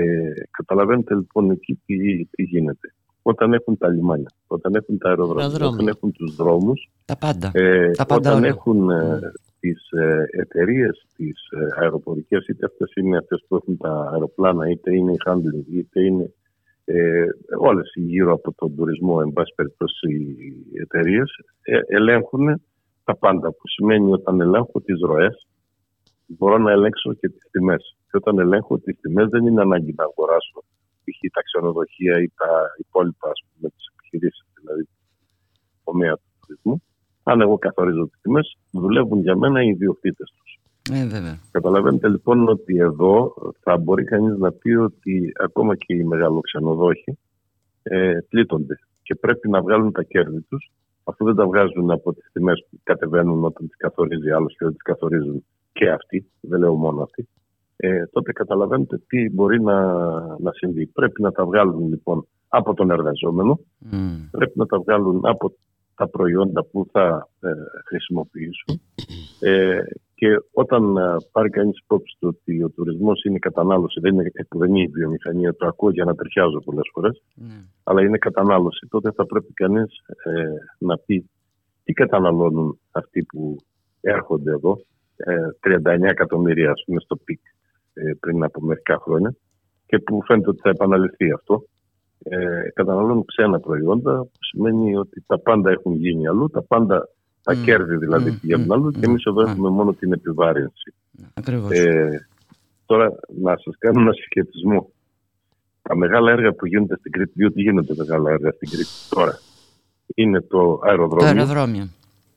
καταλαβαίνετε 0.51 1.13
λοιπόν 1.15 1.51
εκεί 1.51 1.79
τι, 1.85 2.25
τι 2.25 2.43
γίνεται. 2.43 2.93
Όταν 3.25 3.53
έχουν 3.53 3.77
τα 3.77 3.87
λιμάνια, 3.89 4.31
όταν 4.47 4.75
έχουν 4.75 4.97
τα 4.97 5.09
αεροδρόμια, 5.09 5.43
Αεροδρόμια. 5.43 5.73
όταν 5.75 5.87
έχουν 5.87 6.11
τους 6.11 6.35
δρόμους, 6.35 6.89
Τα 7.05 7.17
πάντα. 7.17 7.51
ε, 7.53 7.91
Τα 7.91 8.05
πάντα 8.05 8.29
όταν 8.29 8.43
όλα. 8.43 8.47
έχουν 8.47 8.89
ε, 8.89 9.19
τις 9.63 9.91
ε, 9.91 10.25
εταιρείες 10.31 11.05
τις 11.15 11.37
ε, 11.51 11.81
αεροπορικές, 11.81 12.47
είτε 12.47 12.65
αυτές 12.65 12.91
είναι 12.95 13.17
αυτές 13.17 13.45
που 13.47 13.55
έχουν 13.55 13.77
τα 13.77 14.09
αεροπλάνα, 14.11 14.69
είτε 14.69 14.95
είναι 14.95 15.11
οι 15.11 15.21
handling, 15.25 15.65
είτε 15.71 16.01
είναι 16.05 16.33
ε, 16.85 17.25
όλες 17.57 17.91
οι 17.95 18.01
γύρω 18.01 18.33
από 18.33 18.53
τον 18.53 18.75
τουρισμό, 18.75 19.19
εν 19.21 19.33
πάση 19.33 19.53
περιπτώσει 19.55 20.07
οι 20.73 20.79
εταιρείες, 20.81 21.29
ε, 21.61 21.79
ελέγχουν 21.87 22.61
τα 23.03 23.15
πάντα, 23.17 23.49
που 23.51 23.67
σημαίνει 23.67 24.11
όταν 24.13 24.41
ελέγχω 24.41 24.81
τις 24.81 24.99
ροές, 25.01 25.47
μπορώ 26.25 26.57
να 26.57 26.71
ελέγξω 26.71 27.13
και 27.13 27.29
τις 27.29 27.47
τιμές. 27.51 27.97
Και 28.05 28.17
όταν 28.17 28.39
ελέγχω 28.39 28.79
τις 28.79 28.99
τιμές 29.01 29.27
δεν 29.29 29.45
είναι 29.45 29.61
ανάγκη 29.61 29.93
να 29.97 30.03
αγοράσω 30.03 30.63
π.χ. 31.03 31.19
τα 31.33 31.41
ξενοδοχεία 31.41 32.21
ή 32.21 32.27
τα 32.35 32.51
υπόλοιπα 32.77 33.29
ας 33.29 33.43
πούμε, 33.47 33.69
τις 33.69 33.85
επιχειρήσεις, 33.93 34.47
δηλαδή 34.59 34.87
τομέα 35.83 36.13
του 36.13 36.29
τουρισμού. 36.39 36.81
Αν 37.23 37.41
εγώ 37.41 37.57
καθορίζω 37.57 38.07
τις 38.07 38.21
τιμές, 38.21 38.57
δουλεύουν 38.71 39.19
για 39.19 39.35
μένα 39.37 39.63
οι 39.63 39.67
ιδιοκτήτες 39.67 40.33
τους. 40.37 40.59
Ε, 40.91 41.05
βέβαια. 41.07 41.39
Καταλαβαίνετε 41.51 42.09
λοιπόν 42.09 42.47
ότι 42.47 42.77
εδώ 42.77 43.33
θα 43.59 43.77
μπορεί 43.77 44.03
κανείς 44.03 44.37
να 44.37 44.51
πει 44.51 44.73
ότι 44.73 45.31
ακόμα 45.43 45.75
και 45.75 45.93
οι 45.93 46.03
μεγαλοξενοδόχοι 46.03 47.17
ε, 47.83 48.17
πλήττονται 48.29 48.79
και 49.01 49.15
πρέπει 49.15 49.49
να 49.49 49.61
βγάλουν 49.61 49.91
τα 49.91 50.03
κέρδη 50.03 50.41
τους 50.41 50.71
αφού 51.03 51.25
δεν 51.25 51.35
τα 51.35 51.45
βγάζουν 51.45 51.91
από 51.91 52.13
τις 52.13 52.29
τιμές 52.33 52.65
που 52.69 52.79
κατεβαίνουν 52.83 53.43
όταν 53.43 53.67
τις 53.67 53.77
καθορίζει 53.77 54.31
άλλος 54.31 54.51
και 54.51 54.65
δεν 54.65 54.73
τις 54.73 54.81
καθορίζουν 54.81 55.45
και 55.71 55.89
αυτοί, 55.89 56.31
δεν 56.41 56.59
λέω 56.59 56.73
μόνο 56.73 57.01
αυτοί, 57.01 57.27
ε, 57.75 58.05
τότε 58.05 58.31
καταλαβαίνετε 58.31 59.01
τι 59.07 59.29
μπορεί 59.29 59.61
να, 59.61 59.81
να 60.37 60.51
συμβεί. 60.51 60.85
Πρέπει 60.85 61.21
να 61.21 61.31
τα 61.31 61.45
βγάλουν 61.45 61.87
λοιπόν 61.89 62.27
από 62.47 62.73
τον 62.73 62.91
εργαζόμενο, 62.91 63.59
πρέπει 64.31 64.59
να 64.59 64.65
τα 64.65 64.79
βγάλουν 64.79 65.21
από 65.23 65.53
τα 65.95 66.07
προϊόντα 66.07 66.63
που 66.65 66.87
θα 66.91 67.29
ε, 67.39 67.49
χρησιμοποιήσουν. 67.85 68.81
Ε, 69.39 69.79
και 70.15 70.27
όταν 70.51 70.97
ε, 70.97 71.15
πάρει 71.31 71.49
κανείς 71.49 71.79
υπόψη 71.79 72.15
του 72.19 72.27
ότι 72.37 72.63
ο 72.63 72.69
τουρισμός 72.69 73.23
είναι 73.23 73.39
κατανάλωση, 73.39 73.99
δεν 73.99 74.13
είναι, 74.13 74.31
που 74.49 74.57
δεν 74.57 74.69
είναι 74.69 74.83
η 74.83 74.87
βιομηχανία, 74.87 75.55
το 75.55 75.67
ακούω 75.67 75.89
για 75.89 76.03
να 76.03 76.15
τριχιάζω 76.15 76.59
πολλές 76.59 76.89
φορές, 76.93 77.23
αλλά 77.83 78.01
είναι 78.01 78.17
κατανάλωση, 78.17 78.87
τότε 78.89 79.11
θα 79.11 79.25
πρέπει 79.25 79.53
κανείς 79.53 79.91
ε, 80.23 80.43
να 80.77 80.97
πει 80.97 81.29
τι 81.83 81.93
καταναλώνουν 81.93 82.79
αυτοί 82.91 83.23
που 83.23 83.55
έρχονται 84.01 84.51
εδώ, 84.51 84.77
ε, 85.15 85.35
39 85.59 86.01
εκατομμύρια 86.01 86.71
ας 86.71 86.83
πούμε 86.85 86.99
στο 86.99 87.15
peak 87.15 87.41
ε, 87.93 88.11
πριν 88.19 88.43
από 88.43 88.61
μερικά 88.61 88.97
χρόνια 88.97 89.35
και 89.85 89.99
που 89.99 90.23
φαίνεται 90.25 90.49
ότι 90.49 90.59
θα 90.61 90.69
επαναληφθεί 90.69 91.31
αυτό. 91.31 91.63
Ε, 92.23 92.69
καταναλώνουν 92.73 93.25
ξένα 93.25 93.59
προϊόντα, 93.59 94.19
που 94.19 94.37
σημαίνει 94.39 94.95
ότι 94.95 95.23
τα 95.27 95.39
πάντα 95.39 95.71
έχουν 95.71 95.93
γίνει 95.95 96.27
αλλού, 96.27 96.49
τα 96.49 96.61
πάντα, 96.61 97.09
τα 97.43 97.53
κέρδη 97.53 97.97
δηλαδή 97.97 98.31
πηγαίνουν 98.31 98.71
αλλού 98.71 98.91
και 98.91 99.05
εμείς 99.05 99.23
εδώ 99.23 99.41
έχουμε 99.41 99.69
μόνο 99.69 99.93
την 99.93 100.13
επιβάρυνση. 100.13 100.93
Ακριβώς. 101.33 101.71
Ε, 101.71 102.27
τώρα 102.85 103.11
να 103.41 103.57
σας 103.57 103.75
κάνω 103.77 104.01
ένα 104.01 104.13
συσχετισμό. 104.13 104.91
Τα 105.81 105.95
μεγάλα 105.95 106.31
έργα 106.31 106.53
που 106.53 106.65
γίνονται 106.65 106.95
στην 106.95 107.11
Κρήτη, 107.11 107.31
διότι 107.35 107.61
γίνονται 107.61 107.93
μεγάλα 107.97 108.31
έργα 108.31 108.51
στην 108.51 108.69
Κρήτη 108.69 108.89
τώρα, 109.09 109.39
είναι 110.15 110.41
το 110.41 110.47
Το 110.47 110.79
αεροδρόμιο 110.83 111.27
αεροδρόμιο. 111.27 111.89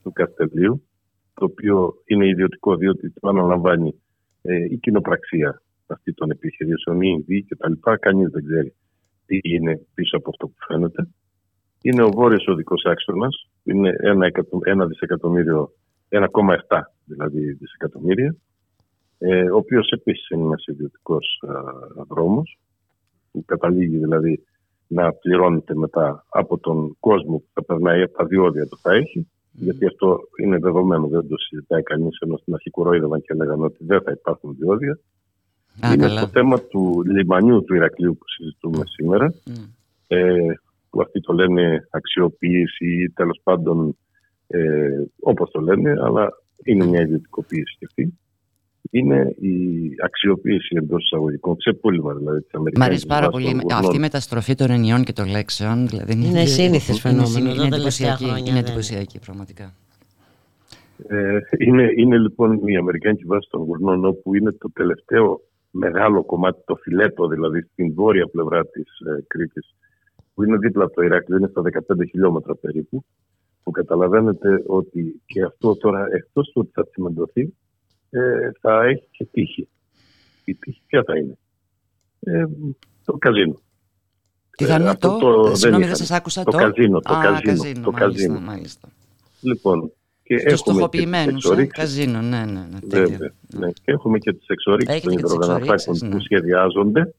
του 0.02 0.12
Καστελίου, 0.12 0.82
το 1.34 1.44
οποίο 1.44 1.94
είναι 2.04 2.28
ιδιωτικό 2.28 2.76
διότι 2.76 3.10
το 3.10 3.28
αναλαμβάνει 3.28 3.94
ε, 4.42 4.54
η 4.70 4.76
κοινοπραξία 4.76 5.62
αυτή 5.86 6.14
των 6.14 6.30
επιχειρήσεων, 6.30 7.00
η 7.00 7.14
Ινδία 7.18 7.40
και 7.40 7.56
τα 7.56 7.68
λοιπά. 7.68 7.96
Κανείς 7.96 8.30
δεν 8.30 8.44
ξέρει 8.44 8.74
τι 9.26 9.40
είναι 9.42 9.86
πίσω 9.94 10.16
από 10.16 10.30
αυτό 10.30 10.46
που 10.46 10.56
φαίνεται. 10.66 11.08
Είναι 11.82 12.02
ο 12.02 12.10
βόρειος 12.10 12.46
οδικός 12.46 12.84
άξονας, 12.84 13.48
που 13.62 13.70
είναι 13.70 13.96
ένα, 14.00 14.26
εκατο, 14.26 14.58
ένα 14.62 14.86
δισεκατομμύριο, 14.86 15.72
1,7 16.08 16.80
δηλαδή 17.04 17.52
δισεκατομμύρια, 17.52 18.36
ε, 19.18 19.50
ο 19.50 19.56
οποίος 19.56 19.90
επίσης 19.90 20.28
είναι 20.28 20.42
ένας 20.42 20.66
ιδιωτικός 20.66 21.42
ε, 21.46 21.52
δρόμος, 22.08 22.58
που 23.30 23.44
καταλήγει 23.44 23.96
δηλαδή 23.96 24.44
να 24.86 25.12
πληρώνεται 25.12 25.74
μετά 25.74 26.24
από 26.28 26.58
τον 26.58 26.96
κόσμο 27.00 27.38
που 27.38 27.48
θα 27.52 27.64
περνάει 27.64 28.02
από 28.02 28.16
τα 28.16 28.24
διόδια 28.24 28.66
που 28.70 28.76
θα 28.76 28.94
έχει, 28.94 29.28
γιατί 29.52 29.86
αυτό 29.86 30.20
είναι 30.42 30.58
δεδομένο, 30.58 31.08
δεν 31.08 31.28
το 31.28 31.36
συζητάει 31.36 31.82
κανείς, 31.82 32.18
ενώ 32.20 32.36
στην 32.36 32.54
αρχή 32.54 32.70
κοροϊδεύαν 32.70 33.20
και 33.20 33.32
έλεγαν 33.32 33.62
ότι 33.62 33.84
δεν 33.84 34.02
θα 34.02 34.10
υπάρχουν 34.10 34.56
διόδια. 34.58 34.98
Α, 35.80 35.92
είναι 35.92 36.06
καλά. 36.06 36.20
το 36.20 36.26
θέμα 36.26 36.60
του 36.60 37.02
λιμανιού 37.06 37.64
του 37.64 37.74
Ηρακλείου 37.74 38.16
που 38.18 38.28
συζητούμε 38.28 38.82
σήμερα, 38.86 39.34
ε, 40.06 40.52
που 40.90 41.00
αυτοί 41.00 41.20
το 41.20 41.32
λένε 41.32 41.88
αξιοποίηση 41.90 42.86
ή 42.86 43.10
τέλος 43.10 43.40
πάντων 43.42 43.96
ε, 44.46 44.88
όπως 45.20 45.50
το 45.50 45.60
λένε, 45.60 45.90
αλλά 45.90 46.28
είναι 46.64 46.86
μια 46.86 47.00
ιδιωτικοποίηση 47.00 47.76
και 47.78 47.84
αυτή. 47.88 48.18
Είναι 48.90 49.34
η 49.40 49.56
αξιοποίηση 50.04 50.76
εντός 50.76 51.04
εισαγωγικών, 51.04 51.56
ξεπούλημα 51.56 52.14
δηλαδή 52.14 52.40
της 52.40 52.50
Μ' 52.52 52.56
Αμερικανικής. 52.56 52.86
αρέσει 52.86 53.06
πάρα 53.06 53.28
πολύ 53.28 53.60
αυτή 53.72 53.96
η 53.96 53.98
μεταστροφή 53.98 54.54
των 54.54 54.70
ενιών 54.70 55.04
και 55.04 55.12
των 55.12 55.28
λέξεων. 55.28 55.88
Δηλαδή 55.88 56.12
Είναι 56.12 56.44
σύνηθες 56.44 57.00
φαινόμενο, 57.00 57.38
Είναι, 57.38 57.50
εδώ 57.50 57.64
είναι 57.64 57.76
τελευταία 57.76 58.08
εντυπωσιακή, 58.08 58.24
χρόνια 58.24 58.38
είναι 58.38 58.60
δεν 58.60 58.64
εντυπωσιακή 58.64 59.18
πραγματικά. 59.18 59.74
Ε, 61.08 61.38
είναι, 61.58 61.88
είναι 61.96 62.18
λοιπόν 62.18 62.60
η 62.64 62.76
Αμερικάνικη 62.76 63.24
βάση 63.24 63.48
των 63.50 63.62
Γουρνών 63.62 64.04
όπου 64.04 64.34
είναι 64.34 64.52
το 64.52 64.70
τελευταίο 64.72 65.40
μεγάλο 65.78 66.24
κομμάτι, 66.24 66.62
το 66.64 66.76
φιλέτο 66.76 67.26
δηλαδή 67.28 67.60
στην 67.72 67.94
βόρεια 67.94 68.26
πλευρά 68.26 68.66
της 68.66 68.98
ε, 69.00 69.24
Κρήτης 69.26 69.74
που 70.34 70.42
είναι 70.44 70.56
δίπλα 70.58 70.84
από 70.84 70.94
το 70.94 71.02
Ηράκλειο, 71.02 71.38
είναι 71.38 71.48
στα 71.48 71.62
15 71.96 72.08
χιλιόμετρα 72.10 72.54
περίπου 72.54 73.04
που 73.62 73.70
καταλαβαίνετε 73.70 74.62
ότι 74.66 75.22
και 75.26 75.42
αυτό 75.42 75.76
τώρα 75.76 76.06
εκτός 76.12 76.46
του 76.46 76.60
ότι 76.64 76.70
θα 76.74 76.86
τσιμεντωθεί 76.88 77.54
ε, 78.10 78.50
θα 78.60 78.84
έχει 78.84 79.08
και 79.10 79.24
τύχη. 79.24 79.68
Η 80.44 80.54
τύχη 80.54 80.82
ποια 80.86 81.02
θα 81.06 81.16
είναι; 81.18 81.38
Ε, 82.20 82.44
το 83.04 83.12
καζίνο. 83.18 83.60
Τι 84.56 84.64
θα 84.64 84.74
είναι 84.74 84.88
αυτό 84.88 85.18
το, 85.18 85.42
δεν 85.42 85.56
συγγνώμη 85.56 85.84
δεν 85.84 85.92
είχαν. 85.92 86.06
σας 86.06 86.10
άκουσα 86.18 86.42
το 86.44 86.50
το. 86.50 86.56
καζίνο. 86.56 87.00
Το 87.00 87.14
Α, 87.14 87.20
καζίνο, 87.22 87.80
το 87.84 87.92
μάλιστα, 87.92 87.98
καζίνο. 87.98 88.40
μάλιστα. 88.40 88.88
Λοιπόν, 89.40 89.92
και 90.26 90.34
Τους 90.34 90.42
έχουμε 90.44 90.50
και 90.50 90.50
τις 90.50 90.60
στοχοποιημένους, 90.60 91.32
ε, 91.44 91.48
εξορίξεις. 91.48 91.72
καζίνο, 91.78 92.20
ναι, 92.20 92.44
ναι, 92.44 92.66
ναι, 92.72 92.78
τέτοιο. 92.88 93.08
Βέβαια. 93.08 93.32
Ναι. 93.58 93.68
Και 93.70 93.80
έχουμε 93.92 94.18
και 94.18 94.32
τις 94.32 94.46
εξορίξεις 94.48 94.94
Έχετε 94.96 95.06
των 95.08 95.16
και 95.16 95.22
τις 95.22 95.32
υδρογαναθράκων 95.32 95.74
εξορίξεις, 95.74 96.08
που 96.08 96.14
ναι. 96.14 96.20
σχεδιάζονται 96.22 97.14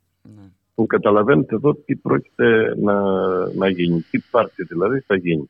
που 0.76 0.86
καταλαβαίνετε 0.86 1.56
εδώ 1.56 1.74
τι 1.76 1.95
πρόκειται 1.95 2.74
να, 2.82 2.94
να 3.56 3.69
γίνει, 3.69 4.02
τι 4.11 4.19
πάρτι 4.32 4.64
δηλαδή 4.64 5.00
θα 5.00 5.16
γίνει. 5.16 5.50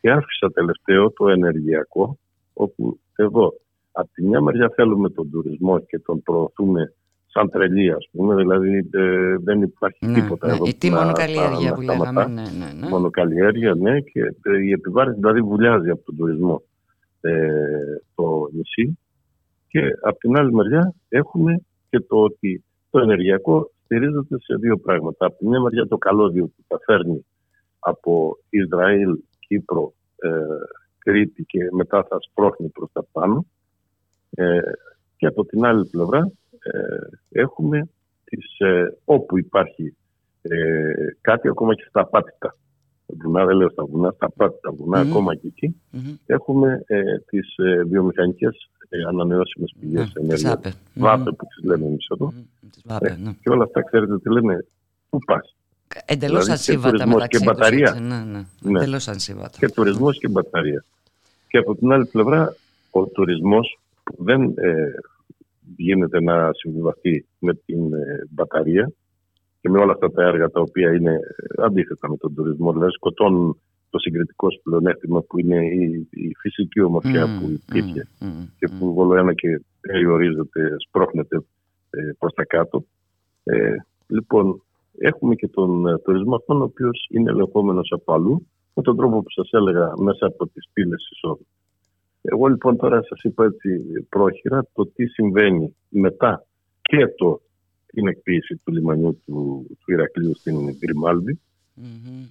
Και 0.00 0.10
άφησα 0.10 0.50
τελευταίο 0.52 1.10
το 1.12 1.28
ενεργειακό, 1.28 2.18
όπου 2.52 2.98
εδώ 3.16 3.52
από 3.92 4.08
τη 4.14 4.22
μια 4.26 4.40
μεριά 4.40 4.72
θέλουμε 4.74 5.10
τον 5.10 5.30
τουρισμό 5.30 5.80
και 5.80 5.98
τον 5.98 6.22
προωθούμε 6.22 6.92
σαν 7.26 7.50
τρελή, 7.50 7.90
ας 7.92 8.08
πούμε, 8.12 8.34
δηλαδή 8.34 8.88
ε, 8.90 9.36
δεν 9.38 9.62
υπάρχει 9.62 10.06
Ναι, 10.06 10.12
τίποτα 10.14 10.46
ναι, 10.46 10.52
εδώ 10.52 10.64
η 10.66 10.70
που 10.70 10.76
τι 10.78 10.90
να- 10.90 11.00
μονοκαλλιέργεια 11.00 11.70
να- 11.70 11.74
που 11.76 11.82
να 11.82 11.92
λέγαμε, 11.92 12.10
σταματά. 12.10 12.28
ναι, 12.28 12.42
ναι, 12.58 12.72
ναι. 12.80 12.88
Μονοκαλλιέργεια, 12.88 13.74
ναι, 13.74 14.00
και 14.00 14.20
ε, 14.42 14.62
η 14.64 14.70
επιβάρυνση 14.70 15.18
δηλαδή 15.20 15.40
βουλιάζει 15.40 15.90
από 15.90 16.02
τον 16.04 16.16
τουρισμό 16.16 16.62
ε, 17.28 18.02
το 18.14 18.48
νησί. 18.52 18.98
Και 19.68 19.80
από 20.02 20.18
την 20.18 20.36
άλλη 20.36 20.52
μεριά 20.52 20.94
έχουμε 21.08 21.60
και 21.90 22.00
το 22.00 22.16
ότι 22.16 22.64
το 22.90 22.98
ενεργειακό 22.98 23.70
στηρίζεται 23.84 24.38
σε 24.38 24.54
δύο 24.54 24.76
πράγματα. 24.76 25.26
Από 25.26 25.38
τη 25.38 25.46
μια 25.46 25.60
μεριά 25.60 25.86
το 25.86 25.98
καλώδιο 25.98 26.46
που 26.46 26.64
τα 26.66 26.78
φέρνει 26.84 27.26
από 27.78 28.38
Ισραήλ, 28.48 29.18
Κύπρο, 29.38 29.92
ε, 30.16 30.28
Κρήτη 30.98 31.44
και 31.44 31.58
μετά 31.72 32.06
θα 32.08 32.16
σπρώχνει 32.20 32.68
προς 32.68 32.90
τα 32.92 33.04
πάνω. 33.12 33.46
Ε, 34.30 34.60
και 35.16 35.26
από 35.26 35.44
την 35.44 35.64
άλλη 35.64 35.86
πλευρά 35.86 36.30
ε, 36.58 37.40
έχουμε 37.40 37.88
τις, 38.24 38.58
ε, 38.58 38.96
όπου 39.04 39.38
υπάρχει 39.38 39.96
ε, 40.42 40.92
κάτι 41.20 41.48
ακόμα 41.48 41.74
και 41.74 41.84
στα 41.88 42.10
πάτητα. 43.08 43.28
Βουνά, 43.28 43.44
δεν 43.44 43.56
λέω 43.56 43.70
στα 43.70 43.84
βουνά, 43.84 44.10
στα 44.10 44.30
πάτητα 44.30 44.72
βουνά, 44.72 44.98
ακόμα 45.00 45.34
και 45.34 45.46
εκεί, 45.46 45.76
έχουμε 46.26 46.82
ε, 46.86 47.02
τις 47.18 47.56
ε, 47.56 47.82
βιομηχανικές 47.84 48.70
ε, 48.88 48.98
ανανεώσιμες 49.08 49.74
πηγές 49.80 50.12
Ναι, 50.14 50.22
ενέργειας. 50.24 50.58
τις 50.60 50.76
Βάπε 50.94 51.30
που 51.30 51.46
τις 51.46 51.64
λέμε 51.64 51.86
εμείς 51.86 52.06
εδώ. 52.10 52.32
βάπε, 52.84 53.08
Ε, 53.08 53.16
ναι. 53.22 53.30
Και 53.42 53.50
όλα 53.50 53.64
αυτά 53.64 53.82
ξέρετε 53.82 54.18
τι 54.18 54.30
λένε, 54.30 54.66
πού 55.10 55.18
πας. 55.18 55.52
Εντελώς 56.04 56.44
Δηλαδή, 56.44 56.46
και 56.64 56.70
ασύμβατα 56.72 56.90
τουρισμός 56.90 57.14
μεταξύ 57.14 57.38
και 57.38 57.44
τους, 57.44 57.54
μπαταρία. 57.56 57.88
έτσι, 57.88 58.02
ναι, 58.02 58.24
ναι. 58.24 58.44
Ναι. 58.60 58.78
Εντελώς 58.78 59.08
ασύμβατα. 59.08 59.58
Και 59.58 59.68
τουρισμός 59.68 60.18
και 60.18 60.28
μπαταρία. 60.28 60.84
Και 61.48 61.58
από 61.58 61.74
την 61.76 61.92
άλλη 61.92 62.06
πλευρά, 62.06 62.54
ο 62.90 63.06
τουρισμός 63.06 63.78
που 64.04 64.24
δεν 64.24 64.42
ε, 64.42 64.94
γίνεται 65.76 66.20
να 66.20 66.50
συμβιβαστεί 66.52 67.26
με 67.38 67.54
την 67.54 67.92
ε, 67.94 68.26
μπαταρία 68.30 68.90
και 69.60 69.68
με 69.68 69.78
όλα 69.78 69.92
αυτά 69.92 70.10
τα 70.10 70.22
έργα 70.22 70.50
τα 70.50 70.60
οποία 70.60 70.94
είναι 70.94 71.12
ε, 71.12 71.62
αντίθετα 71.64 72.08
με 72.08 72.16
τον 72.16 72.34
τουρισμό, 72.34 72.72
δηλαδή 72.72 72.92
σκοτώνουν 72.92 73.60
το 73.90 73.98
συγκριτικό 73.98 74.50
σου 74.50 74.60
πλεονέκτημα 74.62 75.20
που 75.22 75.38
είναι 75.38 75.66
η, 75.66 76.08
η 76.10 76.34
φυσική 76.34 76.80
ομορφιά 76.80 77.26
Μμμ, 77.26 77.38
που 77.40 77.50
υπήρχε 77.50 78.08
μμμ, 78.20 78.46
και 78.58 78.68
που 78.78 78.94
όλο 78.96 79.16
ένα 79.16 79.34
και 79.34 79.60
περιορίζεται, 79.80 80.76
σπρώχνεται 80.86 81.36
ε, 81.90 82.10
προς 82.18 82.32
τα 82.34 82.44
κάτω. 82.44 82.84
Ε, 83.44 83.74
λοιπόν, 84.06 84.62
έχουμε 84.98 85.34
και 85.34 85.48
τον 85.48 85.86
ε, 85.86 85.98
τουρισμό 85.98 86.34
αυτόν 86.34 86.60
ο 86.60 86.64
οποίος 86.64 87.06
είναι 87.10 87.30
ελεγχόμενος 87.30 87.92
από 87.92 88.12
αλλού 88.12 88.46
με 88.74 88.82
τον 88.82 88.96
τρόπο 88.96 89.22
που 89.22 89.30
σας 89.30 89.50
έλεγα 89.52 89.92
μέσα 89.98 90.26
από 90.26 90.46
τις 90.46 90.68
πύλες 90.72 91.08
εισόδου. 91.12 91.46
Εγώ 92.22 92.46
λοιπόν 92.46 92.76
τώρα 92.76 93.02
σας 93.02 93.22
είπα 93.22 93.44
έτσι 93.44 93.82
πρόχειρα 94.08 94.66
το 94.72 94.86
τι 94.86 95.06
συμβαίνει 95.06 95.76
μετά 95.88 96.46
και 96.82 97.06
το, 97.16 97.40
την 97.98 98.08
εκποίηση 98.08 98.60
του 98.64 98.72
λιμανιού 98.72 99.22
του, 99.24 99.66
του 99.80 99.92
Ηρακλείου 99.92 100.34
στην 100.36 100.56
Γκριμάλδη. 100.78 101.40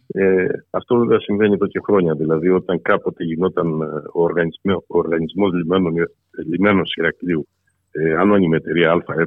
Ε, 0.08 0.48
αυτό 0.70 0.96
βέβαια 0.98 1.20
συμβαίνει 1.20 1.54
εδώ 1.54 1.68
και 1.68 1.80
χρόνια. 1.84 2.14
Δηλαδή, 2.14 2.50
όταν 2.50 2.82
κάποτε 2.82 3.24
γινόταν 3.24 3.82
ε, 3.82 3.86
ο, 4.14 4.24
οργανισμό, 4.24 4.74
ο 4.88 4.98
οργανισμός 4.98 5.54
λιμένων, 5.54 5.98
ε, 5.98 6.06
λιμένος 6.52 6.96
Ηρακλείου, 6.96 7.48
ε, 7.92 8.16
ανώνυμη 8.16 8.56
εταιρεία 8.56 8.92
ΑΕ, 8.92 9.26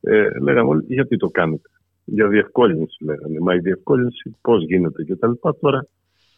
ε, 0.00 0.38
λέγαμε 0.40 0.68
όλοι 0.68 0.84
γιατί 0.88 1.16
το 1.16 1.28
κάνετε; 1.28 1.68
Για 2.04 2.28
διευκόλυνση 2.28 3.04
λέγανε. 3.04 3.38
Μα 3.40 3.54
η 3.54 3.58
διευκόλυνση 3.58 4.36
πώς 4.40 4.64
γίνεται 4.64 5.04
κτλ. 5.04 5.32
Τώρα 5.60 5.86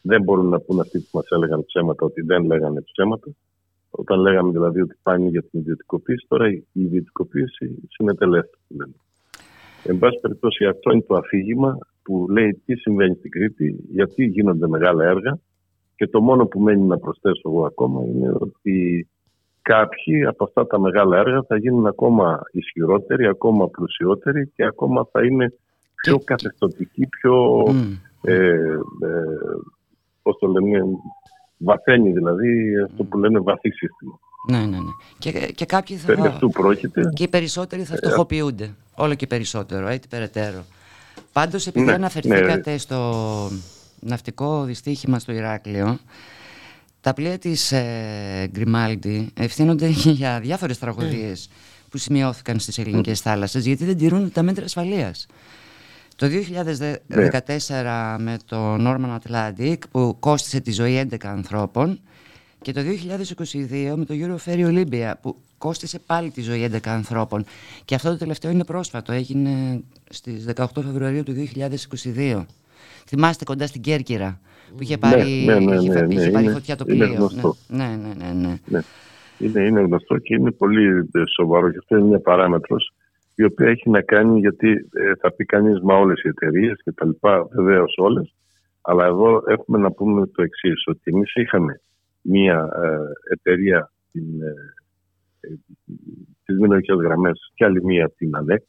δεν 0.03 0.23
μπορούν 0.23 0.49
να 0.49 0.61
πούν 0.61 0.81
αυτοί 0.81 0.99
που 0.99 1.11
μας 1.13 1.27
έλεγαν 1.31 1.65
ψέματα 1.65 2.05
ότι 2.07 2.23
δεν 2.23 2.45
λέγανε 2.45 2.81
ψέματα. 2.81 3.31
Όταν 3.91 4.21
λέγαμε 4.21 4.51
δηλαδή 4.51 4.81
ότι 4.81 4.95
πάνε 5.03 5.29
για 5.29 5.43
την 5.43 5.61
ιδιωτικοποίηση, 5.61 6.27
τώρα 6.29 6.49
η 6.49 6.65
ιδιωτικοποίηση 6.73 7.79
συνετελέφθη. 7.89 8.57
λένε. 8.69 8.95
Εν 9.85 9.99
πάση 9.99 10.19
περιπτώσει, 10.21 10.65
αυτό 10.65 10.93
είναι 10.93 11.05
το 11.07 11.15
αφήγημα 11.15 11.79
που 12.03 12.27
λέει 12.31 12.63
τι 12.65 12.77
συμβαίνει 12.77 13.15
στην 13.15 13.31
Κρήτη, 13.31 13.77
γιατί 13.91 14.25
γίνονται 14.25 14.69
μεγάλα 14.69 15.05
έργα 15.05 15.39
και 15.97 16.07
το 16.07 16.21
μόνο 16.21 16.47
που 16.47 16.61
μένει 16.61 16.83
να 16.83 16.99
προσθέσω 16.99 17.43
εγώ 17.45 17.65
ακόμα 17.65 18.03
είναι 18.05 18.33
ότι 18.39 19.09
κάποιοι 19.63 20.25
από 20.25 20.45
αυτά 20.45 20.67
τα 20.67 20.81
μεγάλα 20.81 21.19
έργα 21.19 21.43
θα 21.43 21.57
γίνουν 21.57 21.87
ακόμα 21.87 22.41
ισχυρότεροι, 22.53 23.27
ακόμα 23.27 23.69
πλουσιότεροι 23.69 24.53
και 24.55 24.65
ακόμα 24.65 25.09
θα 25.13 25.25
είναι 25.25 25.53
πιο 25.95 26.19
καθεστωτικοί, 26.19 27.07
πιο 27.07 27.65
ε, 28.23 28.35
ε, 28.35 28.79
πώς 30.23 30.37
το 30.39 30.47
λένε, 30.47 30.85
βαθαίνει 31.57 32.13
δηλαδή 32.13 32.81
αυτό 32.85 33.05
που 33.05 33.19
λένε 33.19 33.39
βαθύ 33.41 33.71
σύστημα. 33.71 34.19
Ναι, 34.49 34.59
ναι, 34.59 34.77
ναι. 34.77 34.91
Και, 35.19 35.33
και 35.33 35.65
κάποιοι 35.65 35.97
θα... 35.97 36.07
Περί 36.07 36.27
αυτού 36.27 36.51
πρόκειται. 36.51 37.11
Και 37.15 37.23
οι 37.23 37.29
περισσότεροι 37.29 37.83
θα 37.85 37.95
Ε, 37.95 37.97
φτωχοποιούνται. 37.97 38.75
Όλο 38.95 39.15
και 39.15 39.27
περισσότερο, 39.27 39.89
έτσι 39.89 40.09
περαιτέρω. 40.09 40.65
Πάντως, 41.33 41.67
επειδή 41.67 41.87
Ναι, 41.87 41.93
αναφερθήκατε 41.93 42.71
ναι. 42.71 42.79
στο 42.79 43.51
ναυτικό 44.01 44.65
δυστύχημα 44.65 45.19
στο 45.19 45.33
Ηράκλειο, 45.33 45.99
τα 47.01 47.15
πλοία 47.15 47.39
της 47.39 47.73
ε, 47.73 48.49
Γκριμάλντι 48.51 49.31
ευθύνονται 49.37 49.87
για 50.21 50.41
διάφορες 50.41 50.79
τραγωδίες 50.79 51.49
που 51.91 51.99
σημειώθηκαν 51.99 52.59
στις 52.59 52.79
ελληνικές 52.79 53.21
θάλασσες, 53.21 53.67
γιατί 53.67 53.85
δεν 53.85 53.97
τηρούν 53.97 54.33
τα 54.33 54.43
μέτρα 54.43 54.65
ασφαλείας. 54.65 55.27
Το 56.17 56.27
2014 56.27 58.17
με 58.19 58.37
το 58.47 58.75
Norman 58.79 59.17
Atlantic 59.23 59.77
που 59.91 60.17
κόστισε 60.21 60.61
τη 60.61 60.73
ζωή 60.73 61.09
11 61.11 61.17
ανθρώπων 61.25 62.01
και 62.63 62.73
το 62.73 62.81
2022 62.81 63.95
με 63.97 64.05
το 64.05 64.15
Euroferry 64.19 64.67
Olympia 64.67 65.13
που 65.21 65.37
κόστισε 65.59 65.99
πάλι 66.07 66.31
τη 66.31 66.43
ζωή 66.43 66.69
11 66.73 66.79
ανθρώπων. 66.85 67.45
Και 67.85 67.95
αυτό 67.95 68.11
το 68.11 68.17
τελευταίο 68.17 68.51
είναι 68.51 68.65
πρόσφατο, 68.65 69.13
έγινε 69.13 69.81
στις 70.11 70.47
18 70.57 70.65
Φεβρουαρίου 70.75 71.23
του 71.23 71.35
2022. 72.15 72.45
Θυμάστε 73.07 73.45
κοντά 73.45 73.67
στην 73.67 73.81
Κέρκυρα 73.81 74.41
που 74.77 74.83
είχε 74.83 74.99
πάρει, 74.99 75.23
ναι, 75.45 75.59
ναι, 75.59 75.75
είχε, 75.77 76.01
ναι, 76.01 76.15
είχε 76.15 76.25
ναι, 76.27 76.31
πάρει 76.31 76.45
είναι- 76.45 76.53
φωτιά 76.55 76.77
το 76.77 76.85
είναι 76.89 77.05
πλοίο. 77.05 77.17
γνωστό. 77.17 77.57
Ναι, 77.69 77.85
ναι, 78.03 78.25
ναι, 78.25 78.33
ναι. 78.49 78.59
Ναι. 78.67 78.81
Είναι, 79.39 79.61
είναι 79.61 79.81
γνωστό 79.81 80.19
και 80.19 80.35
είναι 80.35 80.51
πολύ 80.51 80.87
ε, 81.13 81.23
σοβαρό 81.37 81.71
και 81.71 81.79
αυτό 81.79 81.97
είναι 81.97 82.07
μια 82.07 82.21
παράμετρος 82.21 82.93
η 83.37 83.45
οποία 83.45 83.69
έχει 83.69 83.91
να 83.91 84.03
κάνει 84.03 84.39
γιατί 84.39 84.69
ε, 84.93 85.15
θα 85.21 85.33
πει 85.33 85.45
κανείς 85.45 85.81
μα 85.81 85.95
όλες 85.95 86.23
οι 86.23 86.29
εταιρείες 86.29 86.81
και 86.85 86.93
τα 86.93 87.07
λοιπά 87.07 87.49
βεβαίως 87.53 87.95
όλες. 87.97 88.35
Αλλά 88.81 89.07
εδώ 89.07 89.43
έχουμε 89.47 89.79
να 89.79 89.93
πούμε 89.93 90.27
το 90.27 90.43
εξής 90.43 90.87
ότι 90.87 91.03
εμείς 91.05 91.35
είχαμε 91.35 91.81
μια 92.21 92.69
ε, 92.83 93.33
εταιρεία 93.33 93.93
την, 94.13 94.43
ε, 94.43 94.55
ε, 95.41 95.49
τις 96.45 96.59
μηνωικές 96.59 96.97
γραμμές 96.97 97.53
και 97.55 97.65
άλλη 97.65 97.85
μία 97.85 98.11
την 98.17 98.37
ΑΝΕΚ 98.37 98.63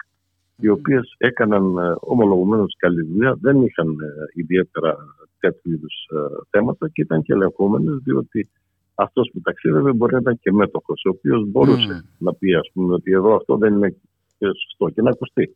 οι 0.59 0.67
οποίες 0.67 1.15
έκαναν 1.17 1.77
ε, 1.77 1.95
ομολογουμένως 1.99 2.75
καλή 2.77 3.03
δουλειά, 3.03 3.37
δεν 3.41 3.61
είχαν 3.61 3.87
ε, 3.87 4.07
ιδιαίτερα 4.33 4.97
τέτοιου 5.39 5.71
είδους 5.71 6.09
θέματα 6.49 6.89
και 6.89 7.01
ήταν 7.01 7.21
και 7.21 7.33
ελεγχόμενες 7.33 7.97
διότι 8.03 8.49
αυτός 8.95 9.29
που 9.33 9.41
ταξίδευε 9.41 9.93
μπορεί 9.93 10.13
να 10.13 10.19
ήταν 10.19 10.39
και 10.41 10.51
μέτοχος 10.51 11.01
ο 11.05 11.09
οποίος 11.09 11.47
μπορούσε 11.47 12.05
να 12.17 12.33
πει 12.33 12.53
ας 12.53 12.69
πούμε 12.73 12.93
ότι 12.93 13.11
εδώ 13.11 13.35
αυτό 13.35 13.57
δεν 13.57 13.73
είναι 13.73 13.95
σωστό 14.45 14.89
και 14.89 15.01
να 15.01 15.09
ακουστεί. 15.09 15.55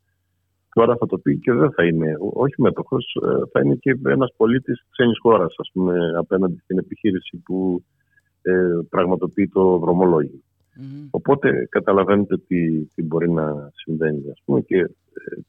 Τώρα 0.73 0.95
θα 0.95 1.05
το 1.05 1.17
πει 1.17 1.39
και 1.39 1.53
δεν 1.53 1.71
θα 1.71 1.85
είναι, 1.85 2.15
ό- 2.19 2.31
όχι 2.33 2.61
μέτοχος, 2.61 3.17
ε, 3.23 3.49
θα 3.51 3.59
είναι 3.63 3.75
και 3.75 3.97
ένας 4.05 4.33
πολίτης 4.37 4.85
ξένης 4.89 5.17
χώρας 5.21 5.53
ας 5.57 5.69
πούμε 5.73 6.11
απέναντι 6.17 6.59
στην 6.63 6.77
επιχείρηση 6.77 7.37
που 7.45 7.83
ε, 8.41 8.53
πραγματοποιεί 8.89 9.47
το 9.47 9.77
δρομολόγιο. 9.77 10.39
Οπότε 11.09 11.67
καταλαβαίνετε 11.69 12.37
τι, 12.37 12.85
τι 12.85 13.03
μπορεί 13.03 13.31
να 13.31 13.71
συμβαίνει 13.73 14.29
ας 14.31 14.41
πούμε, 14.45 14.61
και 14.61 14.77
ε, 14.77 14.87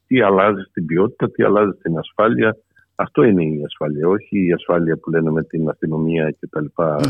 τι 0.06 0.20
αλλάζει 0.20 0.62
στην 0.68 0.86
ποιότητα, 0.86 1.30
τι 1.30 1.42
αλλάζει 1.42 1.70
στην 1.78 1.98
ασφάλεια. 1.98 2.56
Αυτό 3.02 3.22
είναι 3.22 3.42
η 3.44 3.62
ασφάλεια, 3.64 4.08
όχι 4.08 4.46
η 4.46 4.52
ασφάλεια 4.52 4.96
που 4.96 5.10
λένε 5.10 5.30
με 5.30 5.44
την 5.44 5.68
αστυνομία 5.68 6.30
και 6.30 6.46
τα 6.50 6.60
λοιπά 6.60 7.00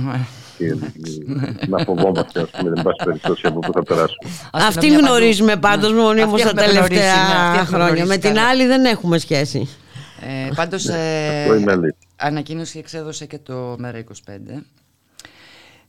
και 0.58 0.66
ε, 0.66 0.76
να 1.68 1.78
φοβόμαστε 1.78 2.40
ας 2.40 2.50
πούμε, 2.50 2.70
δεν 2.70 2.82
πάση 2.84 3.04
περιπτώσει 3.04 3.46
από 3.46 3.58
πού 3.58 3.72
θα 3.72 3.82
περάσουμε. 3.82 4.30
Αυτή 4.52 4.88
γνωρίζουμε 4.94 5.56
πάντως 5.56 5.92
μονίμως 5.92 6.42
Αυτή 6.42 6.54
τα 6.54 6.62
έχουμε 6.62 6.72
γνωρίσει, 6.72 6.82
ναι, 6.82 6.88
τελευταία 6.90 7.14
αυτή 7.14 7.58
έχουμε 7.58 7.64
χρόνια. 7.64 7.88
Με 7.88 7.94
γνωρίσει 7.94 8.18
την 8.18 8.34
καλά. 8.34 8.48
άλλη 8.48 8.66
δεν 8.66 8.84
έχουμε 8.84 9.18
σχέση. 9.18 9.68
Ε, 10.20 10.50
πάντως, 10.54 10.88
ε, 10.88 11.40
Αυτό 11.40 11.54
είναι 11.54 11.72
αλήθεια. 11.72 11.96
ανακοίνωση 12.16 12.78
εξέδωσε 12.78 13.26
και 13.26 13.38
το 13.38 13.76
ΜΕΡΑ25 13.82 14.62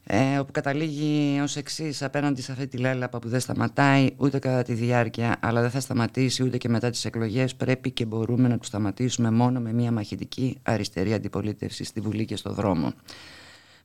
ε, 0.06 0.38
όπου 0.38 0.52
καταλήγει 0.52 1.40
ως 1.42 1.56
εξής 1.56 2.04
απέναντι 2.04 2.42
σε 2.42 2.52
αυτή 2.52 2.68
τη 2.68 2.78
λέλαπα 2.78 3.20
που 3.20 3.28
δεν 3.30 3.40
σταματάει 3.40 4.10
ούτε 4.18 4.40
κατά 4.40 4.62
τη 4.64 4.74
διάρκεια 4.74 5.36
αλλά 5.40 5.62
δεν 5.62 5.70
θα 5.70 5.80
σταματήσει 5.80 6.44
ούτε 6.44 6.58
και 6.58 6.70
μετά 6.70 6.90
τις 6.90 7.06
εκλογές 7.06 7.56
πρέπει 7.56 7.92
και 7.92 8.06
μπορούμε 8.06 8.48
να 8.48 8.58
τους 8.58 8.68
σταματήσουμε 8.68 9.32
μόνο 9.32 9.60
με 9.60 9.74
μια 9.74 9.92
μαχητική 9.92 10.58
αριστερή 10.64 11.14
αντιπολίτευση 11.14 11.84
στη 11.84 12.00
Βουλή 12.00 12.26
και 12.26 12.36
στο 12.36 12.54
δρόμο. 12.54 12.94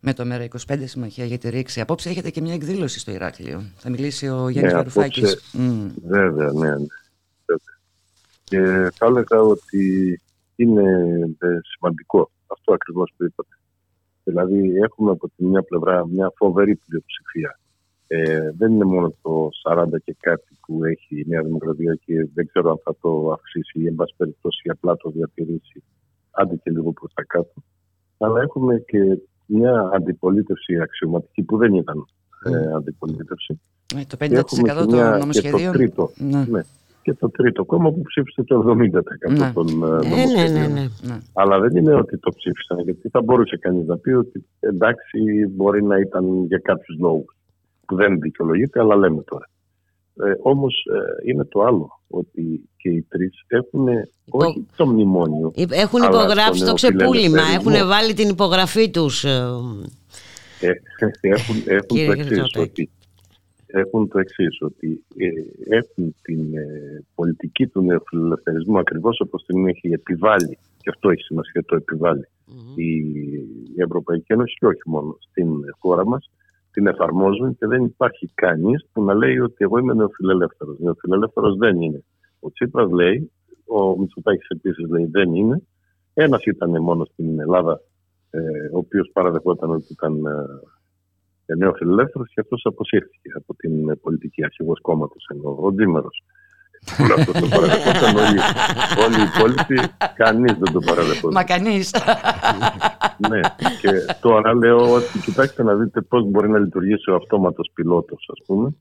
Με 0.01 0.13
το 0.13 0.25
ΜΕΡΑ25 0.33 0.83
Συμμαχία 0.85 1.25
για 1.25 1.39
τη 1.39 1.49
Ρήξη. 1.49 1.81
Απόψε 1.81 2.09
έχετε 2.09 2.31
και 2.31 2.41
μια 2.41 2.55
εκδήλωση 2.55 2.99
στο 2.99 3.11
Ηράκλειο. 3.13 3.63
Θα 3.77 3.91
μιλήσει 3.91 4.29
ο 4.29 4.49
Γιάννης 4.49 4.73
Ναι, 4.73 4.79
Βαρουφάκης. 4.79 5.23
απόψε- 5.23 5.55
Μμ. 5.55 5.87
Βέβαια, 6.07 6.53
ναι. 6.53 6.69
ναι. 6.69 6.87
Βέβαια. 7.47 7.79
Και 8.45 8.91
θα 8.95 9.07
έλεγα 9.07 9.39
ότι 9.41 10.21
είναι 10.57 10.83
ε, 11.39 11.47
σημαντικό 11.77 12.31
αυτό 12.47 12.73
ακριβώς 12.73 13.13
που 13.17 13.25
είπατε. 13.25 13.58
Δηλαδή 14.29 14.77
έχουμε 14.77 15.11
από 15.11 15.29
τη 15.37 15.45
μια 15.45 15.63
πλευρά 15.63 16.07
μια 16.07 16.33
φοβερή 16.37 16.77
πλειοψηφία. 16.77 17.59
Ε, 18.07 18.51
δεν 18.59 18.73
είναι 18.73 18.85
μόνο 18.85 19.15
το 19.23 19.49
40 19.65 19.85
και 20.05 20.17
κάτι 20.21 20.59
που 20.67 20.85
έχει 20.85 21.21
η 21.21 21.25
Νέα 21.29 21.43
Δημοκρατία 21.43 21.95
και 22.05 22.29
δεν 22.35 22.47
ξέρω 22.47 22.71
αν 22.71 22.81
θα 22.85 22.97
το 23.01 23.33
αυξήσει 23.33 23.81
ή 23.81 23.87
εν 23.87 23.95
πάση 23.95 24.15
περιπτώσει 24.17 24.69
απλά 24.71 24.97
το 24.97 25.11
διατηρήσει 25.11 25.83
άντε 26.31 26.57
και 26.57 26.71
λίγο 26.71 26.93
προς 26.93 27.13
τα 27.15 27.25
κάτω. 27.25 27.53
Αλλά 28.19 28.41
έχουμε 28.41 28.85
και 28.87 28.99
μια 29.47 29.91
αντιπολίτευση 29.95 30.81
αξιωματική 30.81 31.43
που 31.43 31.57
δεν 31.57 31.75
ήταν 31.75 32.07
ε, 32.45 32.73
αντιπολίτευση. 32.77 33.61
Ε, 33.97 34.01
το 34.09 34.17
Και 34.17 34.25
έχουμε 34.35 34.73
50% 34.73 34.87
και 34.87 34.95
μια- 34.95 35.11
των 35.11 35.19
νομοσχεδίων. 35.19 35.61
Και 35.61 35.67
το 35.67 35.73
τρίτο, 35.73 36.11
Ναι. 36.17 36.45
ναι. 36.49 36.61
Και 37.09 37.15
το 37.15 37.31
τρίτο 37.31 37.65
κόμμα 37.65 37.91
που 37.93 38.03
ψήφισε 38.03 38.43
το 38.43 38.77
70% 39.31 39.33
Ναι. 39.39 39.53
των 39.55 39.69
ε, 39.69 39.73
Ναι, 39.73 39.87
ναι, 39.87 40.09
νομοσχεδίων. 40.09 40.73
ναι, 40.73 40.89
ναι. 41.03 41.19
Αλλά 41.33 41.59
δεν 41.61 41.77
είναι 41.77 41.95
ότι 41.95 42.19
το 42.19 42.31
ψήφισαν, 42.37 42.79
γιατί 42.81 43.09
θα 43.09 43.23
μπορούσε 43.23 43.57
κανείς 43.57 43.87
να 43.87 43.97
πει 43.97 44.11
ότι 44.11 44.45
εντάξει 44.61 45.19
μπορεί 45.51 45.83
να 45.85 45.99
ήταν 45.99 46.45
για 46.45 46.59
κάποιους 46.59 46.99
λόγους 47.01 47.37
που 47.87 47.95
δεν 47.97 48.21
δικαιολογείται, 48.21 48.81
αλλά 48.81 48.97
λέμε 48.97 49.23
τώρα. 49.23 49.49
Ε, 50.23 50.33
όμως 50.43 50.75
ε, 51.25 51.31
είναι 51.31 51.45
το 51.45 51.61
άλλο, 51.63 52.01
ότι 52.09 52.69
και 52.77 52.89
οι 52.89 53.07
τρεις 53.09 53.45
έχουν 53.47 53.89
όχι 54.31 54.67
το 54.77 54.87
μνημόνιο. 54.87 55.53
Έχουν 55.71 56.03
αλλά 56.03 56.17
υπογράψει 56.23 56.59
τον 56.61 56.69
το 56.69 56.75
ξεπούλημα, 56.75 57.11
νεοφιλελευθερισμό. 57.11 57.73
έχουν 57.77 57.89
βάλει 57.89 58.13
την 58.15 58.29
υπογραφή 58.29 58.91
τους. 58.91 59.25
ε, 59.25 59.47
Ε, 60.61 60.71
έχουν, 61.35 61.57
έχουν 61.67 61.87
Κύριε 61.87 62.07
το 62.07 62.13
εξή 62.13 62.25
Χρυσοτάκη. 62.29 62.61
ότι, 62.61 62.91
έχουν 63.71 64.09
το 64.09 64.19
εξής, 64.19 64.59
ότι 64.61 65.05
ε, 65.17 65.29
έχουν 65.77 66.15
την 66.23 66.57
ε, 66.57 67.05
πολιτική 67.15 67.67
του 67.67 67.83
νεοφιλελευθερισμού 67.83 68.79
ακριβώς 68.79 69.21
όπως 69.21 69.45
την 69.45 69.69
έχει 69.69 69.89
επιβάλει 69.89 70.59
και 70.79 70.91
αυτό 70.91 71.11
έχει 71.11 71.23
σημασία 71.23 71.65
το 71.65 71.77
επιβάλλει 71.77 72.29
η, 72.75 72.91
η 73.77 73.83
Ευρωπαϊκή 73.83 74.33
Ένωση 74.33 74.55
και 74.59 74.67
όχι 74.67 74.83
μόνο 74.87 75.17
στην 75.21 75.49
χώρα 75.79 76.07
μας 76.07 76.31
την 76.71 76.87
εφαρμόζουν 76.87 77.57
και 77.57 77.67
δεν 77.67 77.85
υπάρχει 77.85 78.31
κανείς 78.35 78.87
που 78.93 79.05
να 79.05 79.15
λέει 79.15 79.39
ότι 79.39 79.57
εγώ 79.59 79.79
είμαι 79.79 79.95
νεοφιλελεύθερος. 79.95 80.79
Νεοφιλελεύθερος 80.79 81.57
δεν 81.57 81.81
είναι. 81.81 82.05
Ο 82.41 82.51
Τσίπρας 82.51 82.91
λέει, 82.91 83.31
ο 83.67 83.99
Μητσοτάκης 83.99 84.49
επίσης 84.49 84.89
λέει 84.89 85.07
δεν 85.07 85.35
είναι. 85.35 85.63
Ένας 86.15 86.45
ήταν 86.45 86.83
μόνος 86.83 87.09
στην 87.09 87.41
Ελλάδα 87.41 87.81
ε, 88.31 88.41
ο 88.73 88.79
οποίος 88.79 89.11
παραδεχόταν 89.13 89.71
ότι 89.71 89.87
ήταν 89.91 90.23
ε, 91.51 91.55
νεοφιλελεύθερος 91.55 92.29
και 92.35 92.41
αυτός 92.41 92.63
αποσύρθηκε 92.65 93.31
από 93.35 93.55
την 93.55 93.89
ε, 93.89 93.95
πολιτική 93.95 94.45
αρχηγός 94.45 94.81
κόμματος 94.81 95.29
ενώ 95.33 95.59
ο 95.61 95.75
Τζίμερος. 95.75 96.23
Όλο 97.03 97.15
αυτό 97.15 97.33
το 97.33 97.47
παραδεχόταν 97.49 98.17
όλοι, 98.17 98.39
όλοι 99.05 99.19
οι 99.21 99.27
υπόλοιποι, 99.35 99.79
κανείς 100.15 100.53
δεν 100.53 100.73
το 100.73 100.81
παραδεχόταν. 100.81 101.33
Μα 101.33 101.45
κανείς. 101.45 101.95
Ναι, 103.29 103.41
και 103.81 103.91
τώρα 104.21 104.55
λέω 104.55 104.95
ότι 104.95 105.19
κοιτάξτε 105.25 105.63
να 105.63 105.75
δείτε 105.75 106.01
πώς 106.01 106.25
μπορεί 106.31 106.49
να 106.49 106.59
λειτουργήσει 106.59 107.11
ο 107.11 107.15
αυτόματος 107.15 107.71
πιλότος, 107.75 108.31
ας 108.33 108.47
πούμε. 108.47 108.75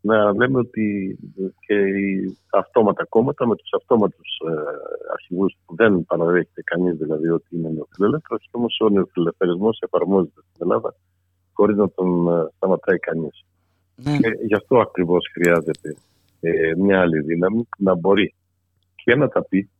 Να 0.00 0.34
λέμε 0.34 0.58
ότι 0.58 1.18
και 1.66 1.74
οι 1.74 2.36
αυτόματα 2.52 3.04
κόμματα 3.04 3.46
με 3.46 3.56
τους 3.56 3.72
αυτόματους 3.72 4.40
ε, 4.48 4.52
αρχηγούς 5.12 5.56
που 5.64 5.74
δεν 5.74 6.04
παραδέχεται 6.04 6.62
κανείς 6.62 6.96
δηλαδή 6.96 7.28
ότι 7.28 7.56
είναι 7.56 7.68
νεοφιλελεύθερος 7.68 8.42
και 8.42 8.50
όμως 8.52 8.78
ο 8.80 8.88
νεοφιλελευθερισμός 8.88 9.78
εφαρμόζεται 9.80 10.40
στην 10.50 10.70
Ελλάδα 10.70 10.94
χωρίς 11.56 11.76
να 11.76 11.90
τον 11.90 12.28
ε, 12.28 12.52
σταματάει 12.56 12.98
κανείς. 12.98 13.44
Και 13.96 14.28
γι' 14.46 14.54
αυτό 14.54 14.78
ακριβώς 14.78 15.30
χρειάζεται 15.32 15.96
ε, 16.40 16.74
μια 16.76 17.00
άλλη 17.00 17.20
δύναμη 17.20 17.56
που 17.56 17.78
να 17.78 17.94
μπορεί 17.94 18.34
και 18.94 19.14
να 19.14 19.28
τα 19.28 19.44
πει 19.44 19.70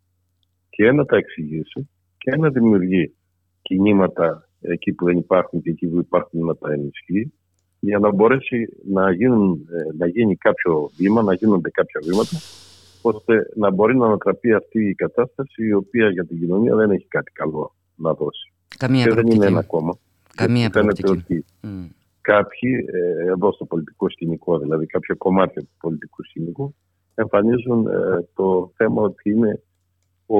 και 0.71 0.93
να 0.93 1.05
τα 1.05 1.17
εξηγήσει 1.17 1.89
και 2.19 2.37
να 2.37 2.49
δημιουργεί 2.49 3.15
κινήματα 3.63 4.49
εκεί 4.61 4.93
που 4.93 5.05
δεν 5.05 5.17
υπάρχουν 5.17 5.63
και 5.63 5.71
εκεί 5.71 5.87
που 5.87 5.99
υπάρχουν 5.99 6.45
να 6.45 6.57
τα 6.57 6.73
ενισχύει 6.73 7.33
για 7.81 7.99
να 7.99 8.13
μπορέσει 8.13 8.69
να, 8.89 9.13
γίνουν, 9.13 9.67
ε, 9.71 9.97
να 9.99 10.07
γίνει 10.07 10.37
κάποιο 10.37 10.91
βήμα, 10.97 11.23
να 11.23 11.35
γίνονται 11.35 11.71
κάποια 11.71 12.01
βήματα 12.05 12.37
ώστε 13.03 13.51
να 13.55 13.71
μπορεί 13.71 13.97
να 13.97 14.07
ανατραπεί 14.07 14.53
αυτή 14.53 14.89
η 14.89 14.95
κατάσταση 14.95 15.67
η 15.67 15.73
οποία 15.73 16.11
για 16.11 16.27
την 16.27 16.39
κοινωνία 16.39 16.75
δεν 16.75 16.91
έχει 16.91 17.07
κάτι 17.09 17.33
καλό 17.33 17.75
να 17.95 18.13
δώσει. 18.13 18.53
Καμία 18.77 19.05
και 19.05 19.15
δεν 19.15 19.27
είναι 19.27 19.35
προοπτική. 19.35 19.53
ένα 19.53 19.63
κόμμα. 19.63 19.99
Καμία 20.37 20.61
Γιατί 20.61 20.79
φαίνεται 20.79 21.03
προοπτική. 21.03 21.45
ότι 21.63 21.95
κάποιοι 22.21 22.71
ε, 22.93 23.31
εδώ 23.31 23.53
στο 23.53 23.65
πολιτικό 23.65 24.11
σκηνικό, 24.11 24.59
δηλαδή 24.59 24.87
κάποια 24.87 25.15
κομμάτια 25.19 25.63
του 25.63 25.69
πολιτικού 25.81 26.25
σκηνικού, 26.25 26.75
εμφανίζουν 27.15 27.87
ε, 27.87 28.29
το 28.35 28.73
θέμα 28.77 29.03
ότι 29.03 29.31
είναι 29.31 29.63
ο, 30.27 30.39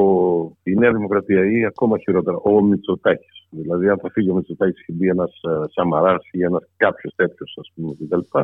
η 0.63 0.75
Νέα 0.75 0.93
Δημοκρατία 0.93 1.51
ή 1.51 1.65
ακόμα 1.65 1.99
χειρότερα 1.99 2.37
ο 2.37 2.63
Μητσοτάκης. 2.63 3.47
Δηλαδή, 3.51 3.89
αν 3.89 3.99
θα 3.99 4.11
φύγει 4.11 4.31
ο 4.31 4.35
Μητσοτάκης 4.35 4.85
και 4.85 4.93
μπει 4.93 5.09
ένας 5.09 5.41
Σαμαράς 5.75 6.23
ή 6.33 6.43
ένας 6.43 6.63
κάποιος 6.77 7.13
τέτοιος, 7.17 7.57
ας 7.61 7.73
πούμε, 7.75 7.95
κτλ. 7.95 8.39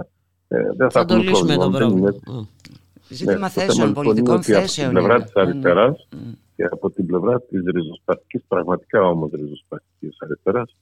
Ε, 0.48 0.62
δεν 0.76 0.90
θα, 0.90 1.00
Θα 1.00 1.04
το 1.04 1.14
έχουμε 1.14 1.30
λύσουμε 1.30 1.54
πρόβλημα. 1.54 1.70
το 1.70 1.78
Δεν 1.78 1.88
είναι 1.88 2.00
πρόβλημα. 2.00 2.08
έτσι. 2.08 3.14
Ζήτημα 3.14 3.34
Ναι, 3.34 3.40
το 3.40 3.48
θέσεων, 3.48 3.74
θέμα, 3.74 3.86
λοιπόν, 3.86 4.04
πολιτικών 4.04 4.34
είναι 4.34 4.42
ότι 4.42 4.52
θέσεων 4.52 4.86
Από 4.88 4.94
την 4.98 5.04
πλευρά 5.06 5.14
είναι. 5.14 5.24
της 5.24 5.34
αριστεράς 5.34 6.08
και 6.56 6.64
από 6.64 6.90
την 6.90 7.06
πλευρά 7.06 7.40
της 7.40 7.62
ριζοσπαστικής, 7.74 8.44
πραγματικά 8.48 9.00
όμως 9.06 9.30
ριζοσπαστικής 9.32 10.16
αριστεράς, 10.18 10.76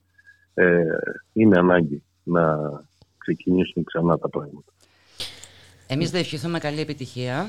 ε, 0.55 0.83
είναι 1.33 1.59
ανάγκη 1.59 2.03
να 2.23 2.59
ξεκινήσουν 3.19 3.85
ξανά 3.85 4.19
τα 4.19 4.29
πράγματα. 4.29 4.73
Εμείς 5.87 6.11
θα 6.11 6.19
ευχηθούμε 6.19 6.59
καλή 6.59 6.81
επιτυχία 6.81 7.47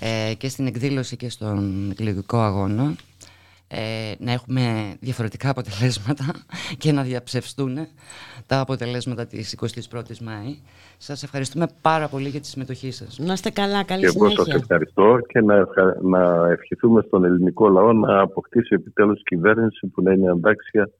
ε, 0.00 0.34
και 0.38 0.48
στην 0.48 0.66
εκδήλωση 0.66 1.16
και 1.16 1.28
στον 1.28 1.90
εκλογικό 1.90 2.38
αγώνα 2.38 2.94
ε, 3.68 4.12
να 4.18 4.32
έχουμε 4.32 4.94
διαφορετικά 5.00 5.48
αποτελέσματα 5.48 6.24
και 6.78 6.92
να 6.92 7.02
διαψευστούν 7.02 7.78
τα 8.46 8.60
αποτελέσματα 8.60 9.26
της 9.26 9.58
21ης 9.60 10.18
Μάη. 10.22 10.56
Σας 10.98 11.22
ευχαριστούμε 11.22 11.66
πάρα 11.80 12.08
πολύ 12.08 12.28
για 12.28 12.40
τη 12.40 12.46
συμμετοχή 12.46 12.90
σας. 12.90 13.18
Να 13.18 13.32
είστε 13.32 13.50
καλά, 13.50 13.84
καλή 13.84 14.00
Και 14.00 14.06
εγώ 14.06 14.24
σας 14.24 14.32
συνέχεια. 14.32 14.54
ευχαριστώ 14.60 15.18
και 15.28 15.40
να, 15.40 15.54
ευχα- 15.56 15.98
να 16.02 16.48
ευχηθούμε 16.50 17.02
στον 17.06 17.24
ελληνικό 17.24 17.68
λαό 17.68 17.92
να 17.92 18.20
αποκτήσει 18.20 18.74
επιτέλους 18.74 19.22
κυβέρνηση 19.22 19.86
που 19.86 20.02
να 20.02 20.12
είναι 20.12 20.30
αντάξια 20.30 20.90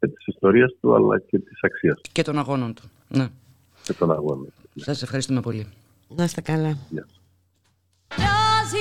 και 0.00 0.06
της 0.08 0.26
ιστορίας 0.26 0.72
του 0.80 0.94
αλλά 0.94 1.18
και 1.18 1.38
της 1.38 1.58
αξίας 1.62 2.00
Και 2.12 2.22
των 2.22 2.38
αγώνων 2.38 2.74
του. 2.74 2.82
Ναι. 3.08 3.28
και 3.82 3.92
των 3.92 4.10
αγώνων. 4.10 4.52
Σας 4.74 5.02
ευχαριστούμε 5.02 5.40
πολύ. 5.40 5.66
Να 6.08 6.24
είστε 6.24 6.40
καλά. 6.40 6.76
Does 8.08 8.74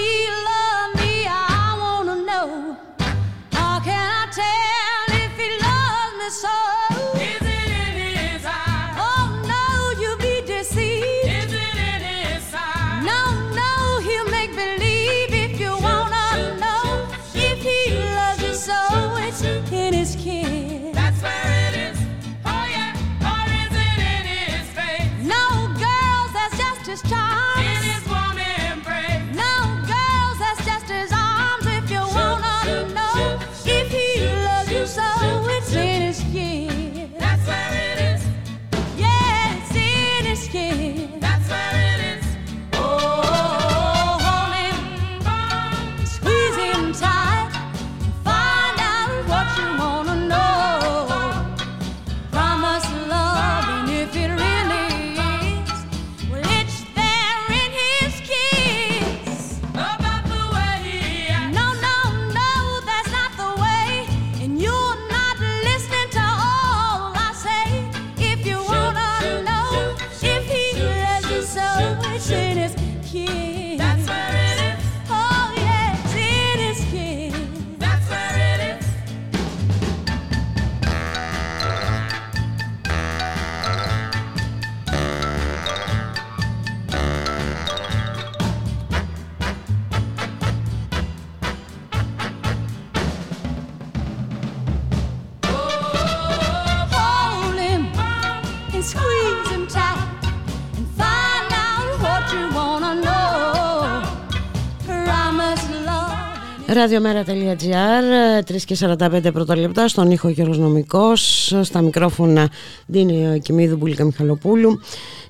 Ραδιομέρα.gr 106.78 108.52
3 108.52 108.62
και 108.66 108.78
45 108.80 109.34
πρώτα 109.34 109.58
λεπτά 109.58 109.88
στον 109.88 110.12
ήχο 110.12 110.30
Γιώργος 110.30 110.58
Νομικός 110.58 111.54
στα 111.62 111.82
μικρόφωνα 111.82 112.50
Δίνη 112.86 113.40
Κιμίδου 113.40 113.76
Μπουλίκα 113.76 114.04
Μιχαλοπούλου 114.04 114.80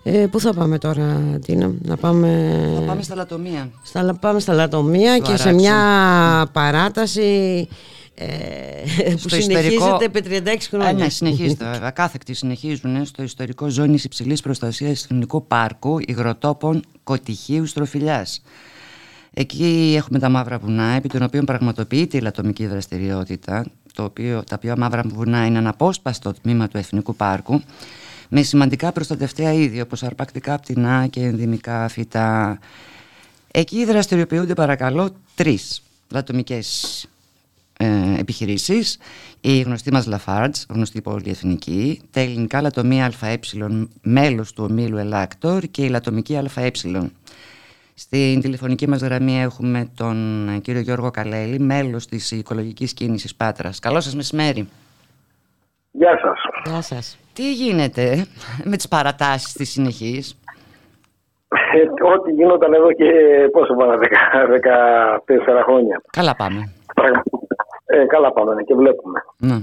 ε, 0.04 0.26
Πού 0.32 0.40
θα 0.40 0.54
πάμε 0.54 0.78
τώρα 0.78 1.22
Τίνα 1.46 1.72
να 1.82 1.98
πάμε... 1.98 2.52
Θα 2.76 2.82
πάμε 2.82 3.02
στα 3.02 3.16
λατομεία 3.16 3.70
στα, 3.84 4.18
Πάμε 4.22 4.40
στα 4.40 4.54
λατομεία 4.54 5.18
και 5.18 5.38
σε 5.38 5.54
μια 5.54 5.76
παράταση 6.52 7.68
ε, 8.16 9.14
που 9.22 9.30
συνεχίζεται 9.30 10.06
επί 10.06 10.24
36 10.46 10.58
χρόνια. 10.70 10.90
Ε, 10.90 10.94
ναι, 10.94 11.10
συνεχίζεται. 11.10 11.80
Ακάθεκτοι 11.82 12.34
συνεχίζουν 12.34 13.06
στο 13.06 13.24
ιστορικό 13.24 13.70
ζώνης 13.70 14.04
υψηλής 14.04 14.42
προστασίας 14.42 15.04
Εθνικού 15.04 15.48
Πάρκου 15.48 15.98
Υγροτόπων 16.08 16.84
Κοτυχίου 17.04 17.66
Στροφιλιάς. 17.66 18.42
Εκεί 19.40 19.94
έχουμε 19.98 20.20
τα 20.20 20.30
μαύρα 20.30 20.58
βουνά, 20.58 20.84
επί 20.84 21.08
των 21.08 21.22
οποίων 21.22 21.46
πραγματοποιείται 21.46 22.18
η 22.18 22.22
λατομική 22.22 22.68
δραστηριότητα, 22.68 23.66
το 23.94 24.04
οποίο, 24.04 24.44
τα 24.44 24.56
οποία 24.56 24.78
μαύρα 24.78 25.02
βουνά 25.06 25.46
είναι 25.46 25.58
αναπόσπαστο 25.58 26.34
τμήμα 26.34 26.68
του 26.68 26.78
Εθνικού 26.78 27.16
Πάρκου, 27.16 27.62
με 28.30 28.42
σημαντικά 28.42 28.92
προστατευτέα 28.92 29.54
είδη, 29.54 29.82
όπως 29.82 30.04
αρπακτικά 30.04 30.60
πτηνά 30.60 31.08
και 31.08 31.22
ενδυμικά 31.22 31.88
φυτά. 31.88 32.60
Εκεί 33.52 33.86
δραστηριοποιούνται 33.86 34.54
παρακαλώ 34.54 35.10
τρεις 35.36 35.82
λατομικές 36.10 37.06
ε, 37.78 38.20
επιχειρήσεις. 38.20 38.98
Η 39.42 39.60
γνωστή 39.60 39.92
μας 39.92 40.08
Lafarge, 40.10 40.66
γνωστή 40.70 41.02
πολυεθνική, 41.02 42.02
τα 42.12 42.20
ελληνικά 42.20 42.62
λατομεία 42.62 43.12
ΑΕ, 43.20 43.40
μέλος 44.02 44.54
του 44.54 44.68
ομίλου 44.70 44.98
Ελάκτορ 44.98 45.64
και 45.64 45.84
η 45.84 45.90
λατομική 45.90 46.36
ΑΕ. 46.36 46.72
Στην 48.00 48.42
τηλεφωνική 48.42 48.88
μας 48.90 49.02
γραμμή 49.02 49.42
έχουμε 49.42 49.92
τον 49.98 50.16
ε, 50.50 50.60
κύριο 50.60 50.82
Γιώργο 50.82 51.12
Καλέλη, 51.12 51.60
μέλος 51.60 52.06
της 52.06 52.32
οικολογικής 52.32 52.94
κίνησης 52.94 53.36
Πάτρας. 53.36 53.80
Καλό 53.80 54.00
σας 54.00 54.16
μεσημέρι. 54.16 54.70
Γεια 55.92 56.20
σας. 56.22 56.40
Γεια 56.66 56.82
σας. 56.82 57.18
Τι 57.34 57.54
γίνεται 57.54 58.26
με 58.64 58.76
τις 58.76 58.88
παρατάσεις 58.88 59.54
της 59.54 59.70
συνεχής; 59.70 60.42
Ε, 61.74 62.04
ό,τι 62.14 62.32
γινόταν 62.32 62.74
εδώ 62.74 62.92
και 62.92 63.10
πόσο 63.52 63.74
πάνε, 63.74 63.98
14 63.98 65.64
χρόνια. 65.64 66.02
Καλά 66.12 66.36
πάμε. 66.36 66.74
Ε, 67.86 68.06
καλά 68.06 68.32
πάμε 68.32 68.54
ναι, 68.54 68.64
και 68.64 68.76
βλέπουμε. 68.76 69.20
Ναι. 69.38 69.58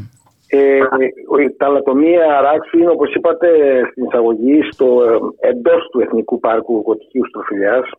Ε, 0.47 0.79
τα 1.57 1.69
λατομεία 1.69 2.41
Ράξου 2.41 2.79
είναι 2.79 2.91
όπως 2.91 3.15
είπατε 3.15 3.49
στην 3.91 4.05
εισαγωγή 4.05 4.63
στο, 4.71 4.87
ε, 5.41 5.49
εντός 5.49 5.89
του 5.91 6.01
Εθνικού 6.01 6.41
Πάρκου 6.41 6.83
Κωτυχίου 6.83 7.27
Στροφιλιάς 7.27 7.91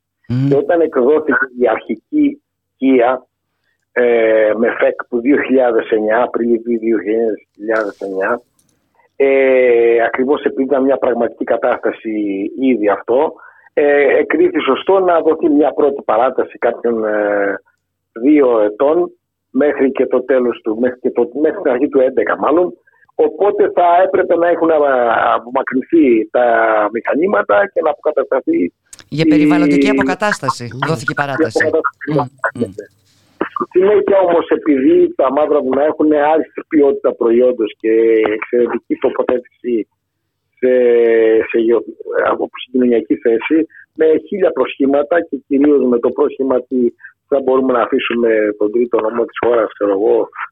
και 0.50 0.56
όταν 0.56 0.82
εκδόθηκε 0.82 1.38
η 1.60 1.68
αρχική 1.68 2.42
ΚΙΑ 2.78 3.28
ε, 3.92 4.52
με 4.58 4.70
ΦΕΚ 4.80 5.04
του 5.10 5.22
2009, 5.24 6.24
Απρίλιο 6.24 6.62
2009, 8.36 8.42
ε, 9.16 10.02
ακριβώς 10.06 10.44
επειδή 10.44 10.64
ήταν 10.64 10.84
μια 10.84 10.98
πραγματική 10.98 11.44
κατάσταση 11.44 12.12
ήδη 12.60 12.90
αυτό, 12.90 13.34
ε, 13.74 14.18
εκρίθη 14.18 14.60
σωστό 14.60 15.00
να 15.00 15.22
δοθεί 15.22 15.50
μια 15.50 15.72
πρώτη 15.74 16.02
παράταση 16.06 16.58
κάποιων 16.58 17.06
ε, 17.06 17.60
δύο 18.22 18.60
ετών 18.60 19.12
μέχρι 19.52 19.92
και 19.92 20.06
το 20.06 20.24
τέλος 20.24 20.62
του, 20.64 20.78
μέχρι, 20.80 21.00
και 21.00 21.12
το, 21.12 21.30
μέχρι 21.42 21.62
την 21.62 21.72
αρχή 21.72 21.88
του 21.88 22.00
2011 22.00 22.04
μάλλον, 22.40 22.74
Οπότε 23.16 23.72
θα 23.76 24.02
έπρεπε 24.04 24.36
να 24.36 24.48
έχουν 24.48 24.70
απομακρυνθεί 25.36 26.30
τα 26.32 26.46
μηχανήματα 26.92 27.70
και 27.74 27.82
να 27.82 27.90
αποκατασταθεί 27.90 28.74
για 29.10 29.26
περιβαλλοντική 29.26 29.90
αποκατάσταση. 29.90 30.70
Δόθηκε 30.88 31.12
η 31.12 31.20
παράταση. 31.22 31.66
Στη 33.54 33.66
συνέχεια 33.72 34.18
όμως, 34.28 34.46
επειδή 34.48 35.14
τα 35.16 35.32
μαύρα 35.32 35.62
βουνά 35.62 35.84
έχουν 35.84 36.14
άριστη 36.14 36.62
ποιότητα 36.68 37.14
προϊόντος 37.16 37.76
και 37.80 37.92
εξαιρετική 38.38 38.96
τοποθέτηση 38.96 39.88
σε, 40.60 40.72
σε, 41.50 41.58
από 42.32 42.50
συγκοινωνιακή 42.64 43.16
θέση, 43.16 43.68
με 43.96 44.06
χίλια 44.28 44.52
προσχήματα 44.52 45.22
και 45.22 45.38
κυρίως 45.48 45.86
με 45.86 46.00
το 46.00 46.10
πρόσχημα 46.10 46.56
ότι 46.56 46.94
θα 47.28 47.42
μπορούμε 47.44 47.74
να 47.74 47.82
αφήσουμε 47.82 48.30
τον 48.58 48.72
τρίτο 48.72 49.00
νόμο 49.00 49.26
της 49.26 49.38
χώρας, 49.46 49.70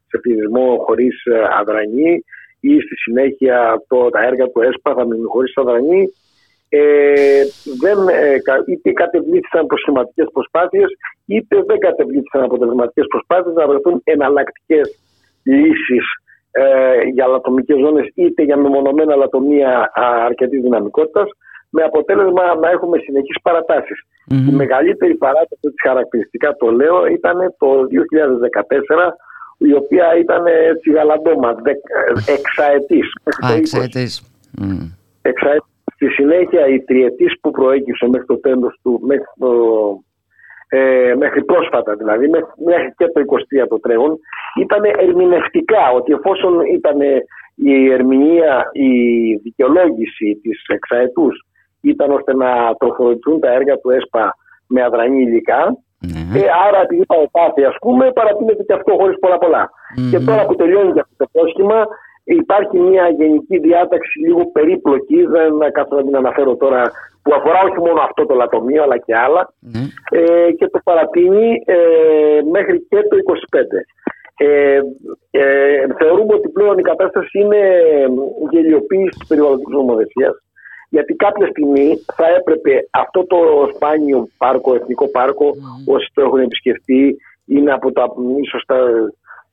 σε 0.07 0.17
πληθυσμό 0.21 0.83
χωρίς 0.85 1.25
ε, 1.25 1.41
αδρανή 1.59 2.23
ή 2.59 2.79
στη 2.79 2.95
συνέχεια 2.95 3.83
το, 3.87 4.09
τα 4.09 4.21
έργα 4.29 4.45
του 4.49 4.61
ΕΣΠΑ 4.61 4.93
θα 4.93 5.05
μείνουν 5.07 5.27
χωρίς 5.27 5.57
αδρανή 5.57 6.13
ε, 6.75 7.43
δεν, 7.83 7.97
ε, 8.07 8.41
είτε 8.67 8.91
κατεβλήθησαν 8.91 9.65
προσχηματικές 9.65 10.27
προσπάθειες 10.33 10.89
είτε 11.25 11.63
δεν 11.67 11.79
κατεβλήθησαν 11.79 12.43
αποτελεσματικές 12.43 13.05
προσπάθειες 13.07 13.55
να 13.55 13.67
βρεθούν 13.67 14.01
εναλλακτικές 14.03 14.99
λύσεις 15.43 16.05
ε, 16.51 16.63
για 17.13 17.27
λατομικές 17.27 17.77
ζώνες 17.79 18.07
είτε 18.15 18.43
για 18.43 18.57
μεμονωμένα 18.57 19.15
λατομεία 19.15 19.91
αρκετής 20.25 20.61
δυναμικότητας 20.61 21.29
με 21.69 21.83
αποτέλεσμα 21.83 22.55
να 22.55 22.69
έχουμε 22.69 22.97
συνεχείς 22.97 23.41
παρατάσεις. 23.41 23.99
Η 24.49 24.51
μεγαλύτερη 24.51 25.15
παράταση 25.15 25.61
της 25.61 25.81
χαρακτηριστικά 25.81 26.55
το 26.55 26.71
λέω 26.71 27.05
ήταν 27.05 27.37
το 27.57 27.67
2014 27.77 29.13
η 29.57 29.73
οποία 29.73 30.17
ήταν 30.17 30.45
έτσι 30.45 30.91
γαλαντόμα, 30.91 31.55
εξαετής. 32.37 33.07
Α, 33.45 33.53
εξαετής. 33.53 34.21
Εξαετής. 35.21 35.72
Στη 36.03 36.11
συνέχεια 36.13 36.67
η 36.67 36.83
τριετής 36.83 37.39
που 37.41 37.51
προέκυψε 37.51 38.07
μέχρι 38.07 38.27
το 38.27 38.39
τέλος 38.39 38.79
του, 38.83 38.99
μέχρι, 39.03 39.25
το, 39.39 39.49
ε, 40.69 41.13
μέχρι 41.17 41.43
πρόσφατα 41.43 41.95
δηλαδή, 41.95 42.29
μέχρι 42.65 42.93
και 42.97 43.07
το 43.07 43.21
23 43.63 43.67
το 43.69 43.79
τρέχον, 43.79 44.19
ήταν 44.59 44.83
ερμηνευτικά 44.83 45.91
ότι 45.95 46.13
εφόσον 46.13 46.53
ήταν 46.73 46.97
η 47.55 47.91
ερμηνεία, 47.91 48.69
η 48.71 48.89
δικαιολόγηση 49.35 50.39
της 50.41 50.65
εξαετούς 50.67 51.45
ήταν 51.81 52.11
ώστε 52.11 52.35
να 52.35 52.75
τροφοδοτηθούν 52.79 53.39
τα 53.39 53.51
έργα 53.51 53.77
του 53.77 53.89
ΕΣΠΑ 53.89 54.35
με 54.67 54.83
αδρανή 54.83 55.21
υλικά, 55.21 55.77
ναι. 55.99 56.39
ε, 56.39 56.43
άρα 56.67 56.79
επειδή 56.81 57.05
πάθη 57.31 57.63
ας 57.63 57.75
πούμε 57.81 58.11
παρατείνεται 58.11 58.63
και 58.63 58.73
αυτό 58.73 58.95
χωρίς 58.99 59.19
πολλά 59.19 59.37
πολλά. 59.37 59.69
Και 60.11 60.19
τώρα 60.19 60.45
που 60.45 60.55
τελειώνει 60.55 60.93
και 60.93 60.99
αυτό 60.99 61.15
το 61.17 61.27
πρόσχημα 61.31 61.87
Υπάρχει 62.23 62.79
μια 62.79 63.09
γενική 63.09 63.57
διάταξη 63.57 64.19
λίγο 64.19 64.51
περίπλοκη, 64.51 65.25
δεν 65.25 65.71
καθόλου 65.71 66.01
να 66.01 66.07
την 66.07 66.15
αναφέρω 66.15 66.55
τώρα, 66.55 66.91
που 67.21 67.33
αφορά 67.33 67.59
όχι 67.61 67.77
μόνο 67.77 68.01
αυτό 68.01 68.25
το 68.25 68.35
λατομείο 68.35 68.83
αλλά 68.83 68.97
και 68.97 69.13
άλλα 69.25 69.53
Ναι. 69.59 69.83
ε, 70.19 70.51
και 70.51 70.67
το 70.67 70.79
παρατείνει 70.83 71.63
ε, 71.65 71.77
μέχρι 72.51 72.87
και 72.89 72.97
το 73.09 73.15
25. 73.17 73.59
Ε, 74.37 74.79
ε, 75.31 75.85
θεωρούμε 75.97 76.33
ότι 76.33 76.49
πλέον 76.49 76.77
η 76.77 76.81
κατάσταση 76.81 77.39
είναι 77.39 77.61
γελιοποίηση 78.51 79.17
της 79.19 79.27
περιβαλλοντικής 79.27 79.73
νομοθεσίας 79.73 80.43
γιατί 80.95 81.13
κάποια 81.13 81.47
στιγμή 81.47 81.87
θα 82.17 82.25
έπρεπε 82.37 82.87
αυτό 82.91 83.25
το 83.25 83.37
σπάνιο 83.75 84.27
πάρκο, 84.37 84.75
εθνικό 84.75 85.07
πάρκο, 85.11 85.47
όσοι 85.87 86.07
το 86.13 86.21
έχουν 86.21 86.39
επισκεφτεί, 86.39 87.17
είναι 87.45 87.71
από 87.71 87.91
τα 87.91 88.05
ίσως 88.43 88.63
τα, 88.65 88.77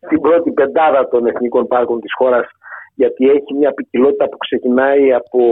την 0.09 0.21
πρώτη 0.21 0.51
πεντάδα 0.51 1.09
των 1.09 1.27
εθνικών 1.27 1.67
πάρκων 1.67 2.01
της 2.01 2.13
χώρας 2.17 2.47
γιατί 2.95 3.29
έχει 3.29 3.55
μια 3.59 3.73
ποικιλότητα 3.73 4.29
που 4.29 4.37
ξεκινάει 4.37 5.13
από, 5.13 5.43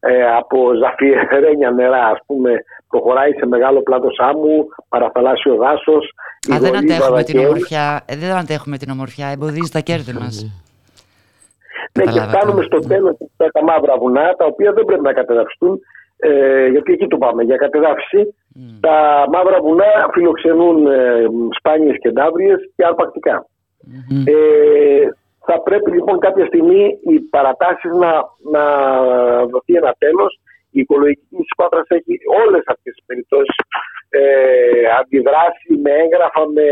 ε, 0.00 0.26
από 0.40 0.58
ζαφιερένια 0.82 1.70
νερά, 1.78 2.04
ας 2.06 2.18
πούμε, 2.26 2.50
προχωράει 2.88 3.32
σε 3.32 3.46
μεγάλο 3.46 3.82
πλάτος 3.82 4.18
άμμου, 4.18 4.66
παραθαλάσσιο 4.88 5.54
δάσος. 5.56 6.04
Α, 6.54 6.58
δεν 6.58 6.76
αντέχουμε 6.76 7.22
την 7.22 7.38
ομορφιά, 7.38 8.02
ε, 8.06 8.16
δεν 8.16 8.30
αντέχουμε 8.30 8.76
την 8.76 8.90
ομορφιά, 8.90 9.26
εμποδίζει 9.26 9.70
τα 9.72 9.80
κέρδη 9.80 10.12
μας. 10.12 10.34
Ναι, 11.92 12.04
και 12.04 12.20
φτάνουμε 12.20 12.62
στο 12.62 12.78
τέλος 12.78 13.16
τα 13.36 13.62
μαύρα 13.62 13.98
βουνά, 13.98 14.34
τα 14.38 14.44
οποία 14.46 14.72
δεν 14.72 14.84
πρέπει 14.84 15.02
να 15.02 15.12
κατεδαφιστούν, 15.12 15.80
ε, 16.16 16.66
γιατί 16.66 16.92
εκεί 16.92 17.06
το 17.06 17.16
πάμε, 17.16 17.42
για 17.42 17.56
κατεδάφιση. 17.56 18.34
Τα 18.80 19.26
μαύρα 19.32 19.60
βουνά 19.60 20.08
φιλοξενούν 20.12 20.86
ε, 20.86 21.24
σπάνιες 21.58 21.96
κεντάβριες 22.00 22.58
και 22.76 22.84
αρπακτικά. 22.84 23.46
Ε, 24.26 25.08
θα 25.46 25.60
πρέπει 25.62 25.90
λοιπόν 25.90 26.18
κάποια 26.18 26.46
στιγμή 26.46 26.98
οι 27.02 27.20
παρατάσεις 27.20 27.92
να, 27.92 28.12
να 28.52 28.64
δοθεί 29.46 29.74
ένα 29.74 29.94
τέλος. 29.98 30.40
Η 30.70 30.80
οικολογική 30.80 31.36
της 31.36 31.54
Πάτρας 31.56 31.86
έχει 31.88 32.14
όλες 32.44 32.62
αυτές 32.66 32.94
τις 32.94 33.04
περιπτώσεις 33.06 33.56
ε, 34.08 34.20
αντιδράσει 35.00 35.72
με 35.82 35.90
έγγραφα, 35.90 36.42
με, 36.54 36.68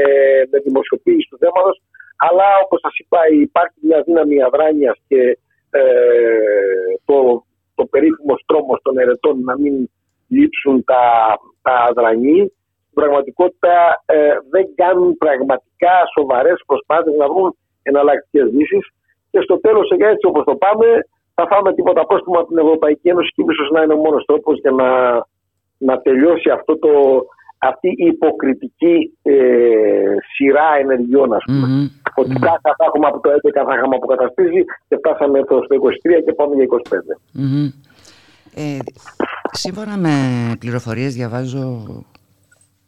με 0.50 0.58
δημοσιοποίηση 0.58 1.28
του 1.30 1.38
θέματος. 1.38 1.82
Αλλά 2.16 2.44
όπως 2.64 2.80
σας 2.80 2.94
είπα 2.98 3.18
υπάρχει 3.46 3.78
μια 3.80 4.02
δύναμη 4.06 4.42
αδράνειας 4.42 4.96
και 5.08 5.38
ε, 5.70 5.82
το, 7.04 7.44
το 7.74 7.84
περίφημος 7.84 8.40
στρώμος 8.42 8.80
των 8.82 8.98
ερετών 8.98 9.40
να 9.40 9.58
μην 9.58 9.90
λείψουν 10.28 10.84
τα, 10.84 11.02
τα 11.62 11.74
αδρανή 11.88 12.52
στην 12.94 13.06
πραγματικότητα 13.08 13.74
ε, 14.16 14.34
δεν 14.54 14.64
κάνουν 14.80 15.08
πραγματικά 15.24 15.94
σοβαρές 16.16 16.58
προσπάθειες 16.66 17.16
να 17.22 17.26
βρουν 17.32 17.56
εναλλακτικές 17.82 18.46
λύσεις. 18.56 18.84
Και 19.30 19.40
στο 19.46 19.56
τέλος, 19.64 19.86
έτσι 20.12 20.24
όπως 20.30 20.44
το 20.44 20.54
πάμε, 20.64 20.86
θα 21.36 21.44
φάμε 21.50 21.74
τίποτα 21.74 22.06
πρόστιμο 22.06 22.38
από 22.38 22.48
την 22.48 22.58
Ευρωπαϊκή 22.64 23.08
Ένωση 23.08 23.30
και 23.34 23.42
ίσως 23.52 23.68
να 23.74 23.80
είναι 23.82 23.96
ο 23.98 24.00
μόνος 24.04 24.24
τρόπος 24.24 24.54
για 24.62 24.70
να, 24.80 24.88
να 25.88 25.94
τελειώσει 26.06 26.48
αυτό 26.58 26.72
το 26.84 26.92
αυτή 27.70 27.88
η 27.88 28.06
υποκριτική 28.14 28.96
ε, 29.22 29.34
σειρά 30.34 30.68
ενεργειών, 30.82 31.32
ας 31.38 31.44
πούμε. 31.46 31.66
Ότι 32.14 32.34
κάθε 32.48 32.68
θα 32.78 32.84
έχουμε 32.88 33.06
από 33.06 33.20
το 33.20 33.28
11 33.30 33.34
θα 33.66 33.74
είχαμε 33.76 33.96
αποκαταστήσει 34.00 34.64
και 34.88 34.96
φτάσαμε 34.96 35.38
το 35.44 35.54
στο 35.64 35.74
23 35.76 36.22
και 36.24 36.32
πάμε 36.32 36.54
για 36.54 36.66
25. 36.66 36.96
Μμμ. 37.32 37.68
Ε, 38.56 38.78
σύμφωνα 39.52 39.96
με 39.96 40.14
πληροφορίες 40.58 41.14
διαβάζω 41.14 41.82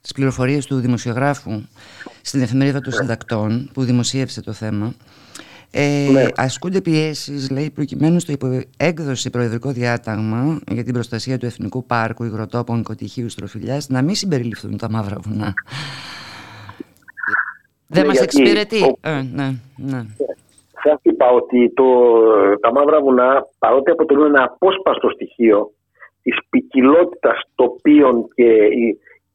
τις 0.07 0.15
πληροφορίες 0.15 0.67
του 0.67 0.77
δημοσιογράφου 0.77 1.63
στην 2.23 2.41
εφημερίδα 2.43 2.81
των 2.81 2.93
συντακτών 2.93 3.71
που 3.75 3.83
δημοσίευσε 3.83 4.43
το 4.43 4.53
θέμα 4.53 4.95
ε, 5.71 6.09
Ναι. 6.13 6.25
ασκούνται 6.37 6.81
πιέσεις 6.81 7.51
λέει 7.51 7.71
προκειμένου 7.71 8.21
στο 8.21 8.35
έκδοση 8.77 9.31
προεδρικό 9.31 9.71
διάταγμα 9.71 10.59
για 10.71 10.85
την 10.85 10.93
προστασία 10.93 11.39
του 11.39 11.47
Εθνικού 11.47 11.85
Πάρκου 11.87 12.25
Υγροτόπων 12.25 12.83
Κωτυχίου 12.83 13.29
Στροφιλιάς 13.29 13.89
να 13.89 14.03
μην 14.03 14.15
συμπεριληφθούν 14.15 14.77
τα 14.77 14.91
μαύρα 14.91 15.17
βουνά 15.21 15.55
δεν 17.87 18.03
Ναι, 18.03 18.09
μας 18.09 18.19
γιατί 18.19 18.41
εξυπηρετεί 18.43 18.83
ο- 18.83 18.99
ε, 19.09 19.23
ναι, 19.35 19.51
ναι. 19.77 20.03
Σας 20.83 20.99
είπα 21.03 21.27
ότι 21.31 21.73
το, 21.75 21.85
τα 22.61 22.73
μαύρα 22.73 23.01
βουνά 23.01 23.47
παρότι 23.59 23.91
αποτελούν 23.91 24.25
ένα 24.27 24.43
απόσπαστο 24.43 25.09
στοιχείο 25.11 25.73
της 26.23 26.37
ποικιλότητας 26.51 27.41
τοπίων 27.55 28.29
και, 28.35 28.45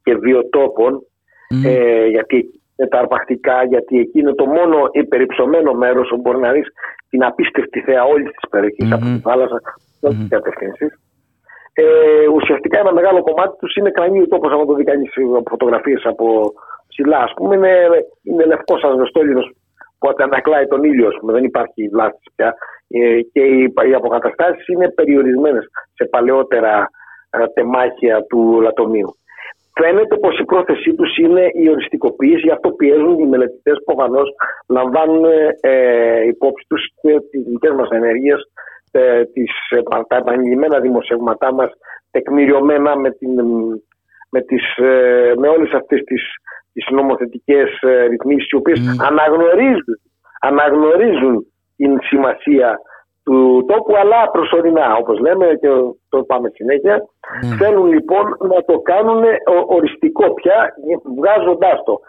και 0.03 0.15
βιοτόπων 0.15 1.05
ε, 1.65 2.05
γιατί 2.05 2.37
εκεί 2.37 2.61
είναι 2.75 2.87
τα 2.89 2.99
αρπακτικά, 2.99 3.63
γιατί 3.63 3.99
εκεί 3.99 4.19
είναι 4.19 4.33
το 4.33 4.45
μόνο 4.45 4.89
υπερυψωμένο 4.91 5.73
μέρος 5.73 6.11
όπου 6.11 6.21
μπορεί 6.21 6.39
να 6.39 6.51
δεις 6.51 6.67
την 7.09 7.23
απίστευτη 7.23 7.79
θέα 7.79 8.03
όλης 8.03 8.31
της 8.31 8.49
περιοχής 8.49 8.91
από 8.91 9.05
τη 9.05 9.19
θάλασσα 9.19 9.59
σε 9.99 10.05
όλες 10.05 10.17
τις 10.17 10.29
κατευθύνσεις. 10.29 10.99
Ε, 11.73 12.27
ουσιαστικά 12.35 12.79
ένα 12.79 12.93
μεγάλο 12.93 13.21
κομμάτι 13.23 13.57
τους 13.57 13.75
είναι 13.75 13.91
κρανίου 13.91 14.27
τόπος 14.27 14.51
άμα 14.51 14.65
το 14.65 14.73
δει 14.73 14.83
κανείς 14.83 15.11
από 15.37 15.49
φωτογραφίες 15.49 16.01
από 16.05 16.53
ψηλά 16.87 17.17
ας 17.17 17.33
πούμε 17.35 17.55
είναι, 17.55 17.89
είναι 18.23 18.45
λευκός 18.45 18.83
ασβεστόλινος 18.83 19.51
που 19.99 20.09
αντανακλάει 20.09 20.67
τον 20.67 20.83
ήλιο 20.83 21.07
ας 21.07 21.15
πούμε, 21.19 21.33
δεν 21.33 21.43
υπάρχει 21.43 21.87
βλάστηση 21.87 22.31
πια 22.35 22.55
ε, 22.87 23.21
και 23.21 23.41
οι, 23.41 23.73
οι 23.89 23.93
αποκαταστάσεις 23.93 24.67
είναι 24.67 24.89
περιορισμένες 24.89 25.65
σε 25.93 26.05
παλαιότερα 26.05 26.89
ε, 27.29 27.47
τεμάχια 27.53 28.25
του 28.29 28.61
λατομείου. 28.61 29.15
Φαίνεται 29.83 30.17
πως 30.17 30.39
η 30.39 30.45
πρόθεσή 30.45 30.93
τους 30.93 31.17
είναι 31.17 31.49
η 31.53 31.69
οριστικοποίηση, 31.69 32.39
γι' 32.39 32.51
αυτό 32.51 32.69
πιέζουν 32.71 33.19
οι 33.19 33.27
μελετητές 33.27 33.77
που 33.77 33.93
προφανώς 33.93 34.29
λαμβάνουν 34.67 35.25
ε, 35.59 36.27
υπόψη 36.27 36.65
τους 36.69 36.81
και 37.01 37.19
τις 37.29 37.43
δικές 37.43 37.71
μας 37.71 37.89
ενέργειες, 37.89 38.39
ε, 38.91 39.23
τις, 39.25 39.51
ε, 39.69 39.81
τα 40.07 40.15
επανειλημμένα 40.15 40.79
δημοσιεύματά 40.79 41.53
μας, 41.53 41.71
τεκμηριωμένα 42.11 42.97
με, 42.97 43.11
την, 43.11 43.31
με, 44.29 44.41
τις, 44.41 44.77
ε, 44.77 45.33
με 45.37 45.47
όλες 45.47 45.71
αυτές 45.71 46.03
τις, 46.03 46.23
τις 46.73 46.85
νομοθετικές 46.89 47.69
ε, 47.81 48.05
ρυθμίσεις 48.05 48.49
οι 48.49 48.55
οποίες 48.55 48.79
αναγνωρίζουν, 49.09 49.99
αναγνωρίζουν 50.41 51.45
την 51.75 51.97
σημασία 52.01 52.79
του 53.23 53.65
τόπου 53.67 53.95
αλλά 54.01 54.29
προσωρινά 54.31 54.95
όπως 54.99 55.19
λέμε 55.19 55.45
και 55.61 55.67
το 56.09 56.23
πάμε 56.23 56.49
συνέχεια. 56.53 57.05
Θέλουν 57.57 57.85
λοιπόν 57.85 58.37
να 58.39 58.63
το 58.63 58.79
κάνουν 58.79 59.23
ο- 59.23 59.75
οριστικό 59.75 60.33
πια 60.33 60.73
βγάζοντάς 61.17 61.83
το. 61.83 61.99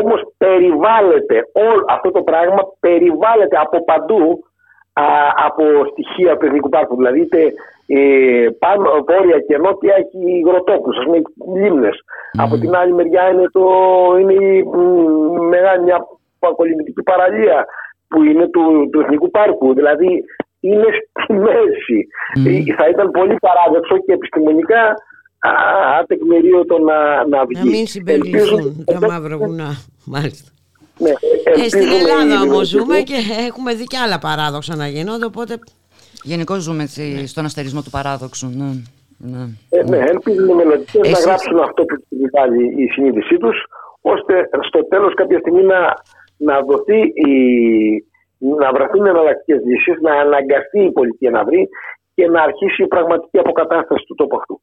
Όμως 0.00 0.20
περιβάλλεται 0.38 1.48
όλο 1.52 1.84
αυτό 1.88 2.10
το 2.10 2.22
πράγμα 2.22 2.60
περιβάλλεται 2.80 3.56
από 3.60 3.84
παντού 3.84 4.44
α, 4.92 5.04
από 5.46 5.64
στοιχεία 5.90 6.36
του 6.36 6.46
Εθνικού 6.46 6.68
Πάρκου 6.68 6.96
δηλαδή 6.96 7.20
είτε 7.20 7.52
ε, 7.88 8.46
πάνω, 8.58 9.04
βόρεια 9.08 9.38
και 9.40 9.58
νότια 9.58 9.94
έχει 9.96 10.36
υγροτόπους, 10.38 10.96
ας 10.98 11.04
πούμε 11.04 11.22
λίμνες. 11.60 12.00
Από 12.38 12.56
την 12.56 12.76
άλλη 12.76 12.92
μεριά 12.92 13.28
είναι, 13.30 13.46
το, 13.52 13.64
είναι 14.20 14.32
η 14.32 14.62
μ, 14.62 15.48
μεγάλη 15.48 15.82
μια 15.82 16.06
παρκολυμνητική 16.38 17.02
παραλία 17.02 17.66
που 18.08 18.22
είναι 18.22 18.46
του, 18.48 18.88
του 18.92 19.00
Εθνικού 19.00 19.30
Πάρκου. 19.30 19.74
Δηλαδή 19.74 20.24
είναι 20.72 20.90
στη 21.22 21.32
μέση 21.32 21.98
Ε, 22.46 22.74
θα 22.78 22.88
ήταν 22.92 23.10
πολύ 23.10 23.36
παράδοξο 23.46 23.94
και 24.06 24.12
επιστημονικά 24.12 24.82
α, 25.38 25.52
ατεκμηρίωτο 26.00 26.78
να, 26.78 27.26
να 27.26 27.44
βγει 27.46 27.58
Να 27.60 27.70
μην 27.70 27.86
συμπεριληφθούν 27.86 28.58
Ελπίζω- 28.58 28.84
τα 29.00 29.06
μαύρα 29.06 29.36
βουνά. 29.36 29.70
Μάλιστα. 30.04 30.50
ναι, 30.98 31.10
Ε, 31.10 31.68
στην 31.68 31.80
ελπίζουμε 31.80 31.94
Ελλάδα 31.96 32.34
οι 32.34 32.36
όμως 32.36 32.42
δημοσιογράφοι- 32.42 32.68
ζούμε 32.68 32.98
και 33.00 33.18
έχουμε 33.48 33.74
δει 33.74 33.84
και 33.84 33.96
άλλα 34.04 34.18
παράδοξα 34.18 34.76
να 34.76 34.86
γίνονται, 34.88 35.24
οπότε 35.24 35.54
Γενικώ 36.22 36.54
ζούμε 36.58 36.82
έτσι, 36.82 37.26
στον 37.26 37.44
αστερισμό 37.44 37.82
του 37.82 37.90
παράδοξου 37.90 38.46
ναι. 38.56 38.70
Ναι. 39.18 39.44
Ε, 39.68 39.82
ναι, 39.90 39.96
ελπίζουν 39.98 40.48
οι 40.48 40.54
μελλοντικές 40.54 41.00
να 41.00 41.08
Εσείς- 41.08 41.24
γράψουν 41.24 41.58
αυτό 41.58 41.82
που 41.84 41.96
τους 41.96 42.18
βγάλει 42.32 42.64
η 42.84 42.86
συνείδησή 42.92 43.36
τους, 43.36 43.56
ώστε 44.00 44.48
στο 44.68 44.84
τέλος 44.88 45.14
κάποια 45.14 45.38
στιγμή 45.38 45.62
να, 45.62 45.80
να 46.36 46.60
δοθεί 46.60 46.98
η, 47.30 47.32
να 48.38 48.72
βρεθούν 48.72 49.06
εναλλακτικές 49.06 49.60
λύσεις, 49.64 50.00
να 50.00 50.14
αναγκαστεί 50.14 50.80
η 50.84 50.92
πολιτεία 50.92 51.30
να 51.30 51.44
βρει 51.44 51.68
και 52.14 52.26
να 52.28 52.42
αρχίσει 52.42 52.82
η 52.82 52.86
πραγματική 52.86 53.38
αποκατάσταση 53.38 54.04
του 54.06 54.14
τόπου 54.14 54.36
αυτού. 54.36 54.60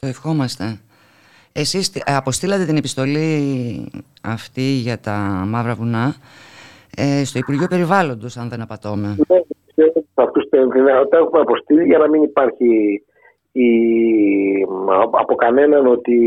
Το 0.00 0.06
ευχόμαστε. 0.06 0.64
Εσείς 1.52 1.90
τι- 1.90 2.00
αποστήλατε 2.06 2.64
την 2.64 2.76
επιστολή 2.76 3.28
αυτή 4.22 4.60
για 4.60 4.98
τα 5.00 5.44
μαύρα 5.46 5.74
βουνά 5.74 6.14
ε, 6.96 7.24
στο 7.24 7.38
Υπουργείο 7.38 7.66
Περιβάλλοντος, 7.66 8.36
αν 8.36 8.48
δεν 8.48 8.60
απατώμε. 8.60 9.08
Ναι, 9.08 9.40
πιστεύω 9.66 9.92
ότι 9.94 10.08
σε 10.14 10.22
αυτούς 10.22 10.48
τα 10.48 11.08
τα 11.08 11.16
έχουμε 11.16 11.40
αποστείλει 11.40 11.84
για 11.84 11.98
να 11.98 12.08
μην 12.08 12.22
υπάρχει 12.22 13.02
η, 13.52 13.68
από 15.10 15.34
κανέναν 15.34 15.86
ότι 15.86 16.18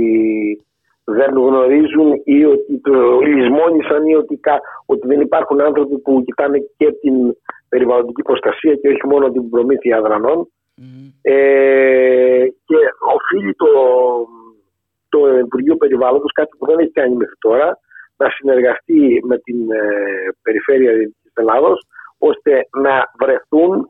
δεν 1.10 1.32
γνωρίζουν 1.34 2.22
ή 2.24 2.46
ότι 2.46 2.80
το 2.80 3.20
λησμόνησαν 3.20 4.06
ή 4.06 4.16
ότι, 4.16 4.36
κα- 4.38 4.62
ότι 4.86 5.08
δεν 5.08 5.22
υπάρχουν 5.22 5.62
άνθρωποι 5.62 5.98
που 6.00 6.24
κοιτάνε 6.26 6.58
και 6.78 6.92
την 7.02 7.16
περιβαλλοντική 7.70 8.22
προστασία 8.22 8.76
και 8.76 8.88
όχι 8.88 9.08
μόνο 9.08 9.32
την 9.32 9.50
προμήθεια 9.50 10.02
δρανών. 10.02 10.48
Ε, 11.22 12.46
και 12.66 12.76
οφείλει 13.16 13.54
το, 13.54 13.68
το 15.10 15.38
Υπουργείο 15.38 15.76
Περιβάλλοντος, 15.76 16.32
κάτι 16.32 16.50
που 16.58 16.66
δεν 16.66 16.80
έχει 16.80 16.92
κάνει 16.92 17.16
μέχρι 17.16 17.36
τώρα, 17.40 17.80
να 18.18 18.30
συνεργαστεί 18.30 19.22
με 19.24 19.38
την 19.38 19.72
ε, 19.72 19.80
Περιφέρεια 20.42 20.92
της 20.98 21.32
Ελλάδος, 21.34 21.88
ώστε 22.18 22.68
να 22.82 23.12
βρεθούν 23.20 23.90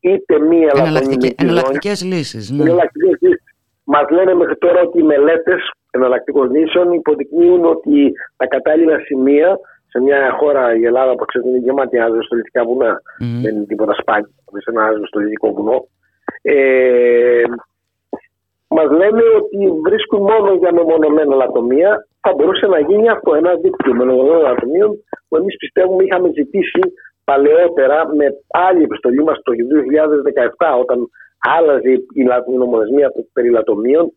είτε 0.00 0.38
μία 0.38 0.72
Εναλλακτικέ, 0.74 0.80
λαθρονιμική 0.80 1.36
ζώνη, 1.38 1.50
εναλλακτικές 1.50 2.04
λύσεις. 2.04 2.50
Ναι. 2.50 2.62
εναλλακτικές 2.62 3.18
λύσεις. 3.20 3.42
Μας 3.84 4.10
λένε 4.10 4.34
μέχρι 4.34 4.56
τώρα 4.56 4.80
ότι 4.80 4.98
οι 4.98 5.02
μελέτες 5.02 5.70
εναλλακτικών 5.96 6.50
λύσεων 6.54 6.92
υποδεικνύουν 6.92 7.64
ότι 7.64 8.12
τα 8.36 8.46
κατάλληλα 8.46 8.98
σημεία 8.98 9.58
σε 9.88 10.00
μια 10.00 10.18
χώρα, 10.38 10.76
η 10.76 10.84
Ελλάδα 10.84 11.12
που 11.14 11.24
ξέρετε 11.24 11.50
είναι 11.50 11.58
γεμάτη 11.58 11.98
αζωστολιτικά 11.98 12.64
βουνά, 12.64 13.00
δεν 13.42 13.54
είναι 13.56 13.64
τίποτα 13.64 13.94
σπάνιο, 14.00 14.28
σε 14.64 14.70
ένα 14.70 14.84
αζωστολιτικό 14.84 15.52
βουνό. 15.52 15.86
Ε, 16.42 17.42
μας 18.68 18.90
λένε 18.90 19.22
ότι 19.40 19.58
βρίσκουν 19.86 20.20
μόνο 20.20 20.52
για 20.52 20.72
μεμονωμένα 20.72 21.34
λατομεία. 21.34 22.06
Θα 22.20 22.34
μπορούσε 22.34 22.66
να 22.66 22.78
γίνει 22.80 23.08
αυτό, 23.08 23.34
ένα 23.34 23.54
δίκτυο 23.54 23.94
μεμονωμένων 23.94 24.42
λατομείων 24.42 24.90
που 25.28 25.36
εμείς 25.36 25.56
πιστεύουμε 25.56 26.04
είχαμε 26.04 26.28
ζητήσει 26.34 26.80
παλαιότερα 27.24 28.14
με 28.14 28.26
άλλη 28.66 28.82
επιστολή 28.82 29.22
μας 29.24 29.38
το 29.42 29.52
2017 29.52 30.78
όταν 30.80 30.98
άλλαζε 31.58 31.90
η 32.14 32.22
λα- 32.26 32.44
η 32.48 32.56
νομοθεσία 32.56 33.10
του 33.10 33.28
περί 33.32 33.50
λατομείων 33.50 34.12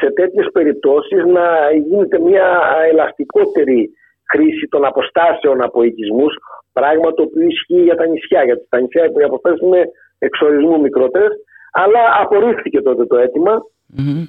σε 0.00 0.10
τέτοιες 0.10 0.48
περιπτώσεις 0.52 1.24
να 1.24 1.46
γίνεται 1.86 2.18
μια 2.18 2.48
ελαστικότερη 2.90 3.90
χρήση 4.30 4.66
των 4.68 4.84
αποστάσεων 4.84 5.62
από 5.62 5.82
οικισμούς 5.82 6.34
πράγμα 6.72 7.12
το 7.12 7.22
οποίο 7.22 7.46
ισχύει 7.46 7.82
για 7.82 7.96
τα 7.96 8.06
νησιά 8.06 8.44
γιατί 8.44 8.64
στα 8.64 8.80
νησιά 8.80 9.04
οι 9.04 9.22
αποστάσεις 9.22 9.60
είναι 9.60 9.82
εξορισμού 10.18 10.80
μικρότερες 10.80 11.32
αλλά 11.72 12.00
απορρίφθηκε 12.20 12.80
τότε 12.82 13.06
το 13.06 13.16
αίτημα 13.16 13.62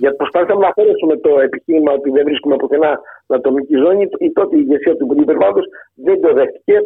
γιατί 0.02 0.16
προσπάθησαμε 0.16 0.60
να 0.60 0.68
αφαιρέσουμε 0.68 1.18
το 1.18 1.40
επιχείρημα 1.40 1.92
ότι 1.92 2.10
δεν 2.10 2.24
βρίσκουμε 2.24 2.56
πουθενά 2.56 3.00
ατομική 3.28 3.76
ζώνη. 3.76 4.08
Η 4.18 4.32
τότε 4.32 4.56
η 4.56 4.64
ηγεσία 4.66 4.96
του 4.96 5.04
Υπουργείου 5.04 5.26
Περιβάλλοντος 5.26 5.66
δεν 5.94 6.22
το 6.22 6.34
δέχτηκε 6.34 6.78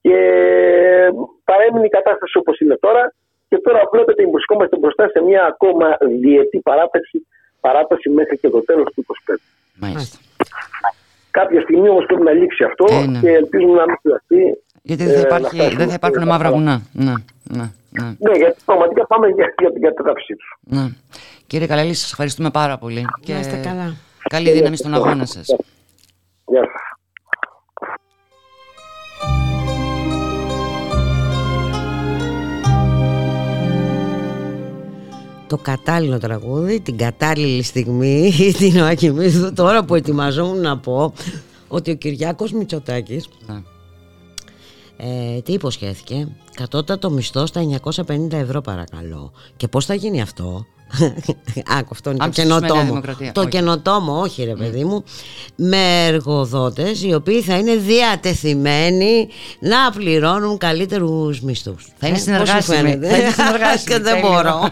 και 0.00 0.18
παρέμεινε 1.44 1.86
η 1.86 1.88
κατάσταση 1.98 2.38
όπως 2.38 2.58
είναι 2.60 2.76
τώρα. 2.76 3.14
Και 3.48 3.58
τώρα 3.58 3.80
βλέπετε 3.92 4.26
βρισκόμαστε 4.26 4.76
μπροστά 4.76 5.08
σε 5.08 5.22
μια 5.22 5.44
ακόμα 5.44 5.96
διετή 6.20 6.58
παράταση, 6.58 7.26
παράταση 7.66 8.08
μέχρι 8.18 8.36
και 8.42 8.48
το 8.54 8.60
τέλος 8.68 8.88
του 8.94 9.04
25. 9.06 9.34
Μάλιστα. 9.84 10.16
Κάποια 11.38 11.60
στιγμή 11.60 11.88
όμως 11.88 12.04
πρέπει 12.06 12.22
να 12.22 12.32
λήξει 12.32 12.62
αυτό 12.64 12.84
Ε, 12.90 13.06
ναι. 13.06 13.18
και 13.20 13.30
ελπίζουμε 13.42 13.76
να 13.82 13.86
μην 13.88 13.96
χρειαστεί. 14.02 14.40
Γιατί 14.82 15.04
δεν 15.04 15.14
θα, 15.14 15.18
ε, 15.18 15.20
να 15.20 15.26
υπάρχει, 15.26 15.56
φτάσουμε 15.56 15.76
δεν 15.80 15.88
θα 15.88 15.94
υπάρχουν 15.94 16.20
σε- 16.22 16.26
μαύρα 16.26 16.50
βουνά. 16.50 16.76
Ναι, 16.92 17.12
ναι, 17.56 17.66
ναι. 17.90 18.06
Ναι, 18.18 18.36
γιατί 18.36 18.56
πραγματικά 18.64 19.06
πάμε 19.06 19.26
για, 19.28 19.54
για 19.58 19.72
την 19.72 19.82
κατεδάφιση 19.82 20.34
τους. 20.36 20.48
ναι. 20.60 20.86
Κύριε 21.46 21.66
Καλαλή, 21.66 21.94
σας 21.94 22.10
ευχαριστούμε 22.10 22.50
πάρα 22.50 22.78
πολύ. 22.78 23.06
Να 23.26 23.38
είστε 23.38 23.56
καλά. 23.56 23.94
Καλή 24.28 24.50
δύναμη 24.50 24.76
στον 24.76 24.94
αγώνα 24.94 25.24
σας. 25.24 25.46
Γεια 26.46 26.60
σας. 26.72 26.82
Το 35.46 35.56
κατάλληλο 35.56 36.18
τραγούδι, 36.18 36.80
την 36.80 36.96
κατάλληλη 36.96 37.62
στιγμή, 37.62 38.32
την 38.58 38.82
Ακιμίδου, 38.82 39.52
τώρα 39.52 39.84
που 39.84 39.94
ετοιμαζόμουν 39.94 40.60
να 40.60 40.78
πω 40.78 41.12
ότι 41.68 41.90
ο 41.90 41.94
Κυριάκος 41.94 42.52
Μητσοτάκης 42.52 43.28
Ναι. 43.46 43.62
ε, 44.96 45.40
τι 45.40 45.52
υποσχέθηκε, 45.52 46.28
κατώτατο 46.54 47.10
μισθό 47.10 47.46
στα 47.46 47.80
950 48.06 48.32
ευρώ 48.32 48.60
παρακαλώ. 48.60 49.32
Και 49.56 49.68
πώς 49.68 49.84
θα 49.84 49.94
γίνει 49.94 50.20
αυτό, 50.20 50.66
Άκου, 51.78 51.88
αυτό 51.92 52.10
είναι 52.10 52.18
το 52.18 52.24
Άμψη 52.24 52.40
σημαίνει 52.40 52.60
καινοτόμο. 52.60 52.84
Δημοκρατία. 52.88 53.32
Το 53.32 53.40
Όχι. 53.40 53.48
καινοτόμο, 53.50 54.20
όχι 54.20 54.44
ρε 54.44 54.54
παιδί 54.54 54.84
μου, 54.84 55.04
με 55.56 56.04
εργοδότες 56.06 57.02
οι 57.02 57.14
οποίοι 57.14 57.42
θα 57.42 57.58
είναι 57.58 57.74
διατεθειμένοι 57.76 59.28
να 59.58 59.90
πληρώνουν 59.96 60.58
καλύτερους 60.58 61.40
μισθούς. 61.40 61.86
Θα 61.98 62.06
είναι 62.06 62.16
Ε, 62.26 62.38
πώς 62.38 62.48
σου 62.48 62.62
συνεργάσιμοι. 62.62 62.76
φαίνεται; 62.76 63.08
Θα 63.08 63.16
είναι 63.16 63.30
συνεργάσιμοι, 63.30 63.84
Και 63.96 63.98
δεν 64.02 64.14
τέλειο. 64.14 64.30
μπορώ. 64.30 64.68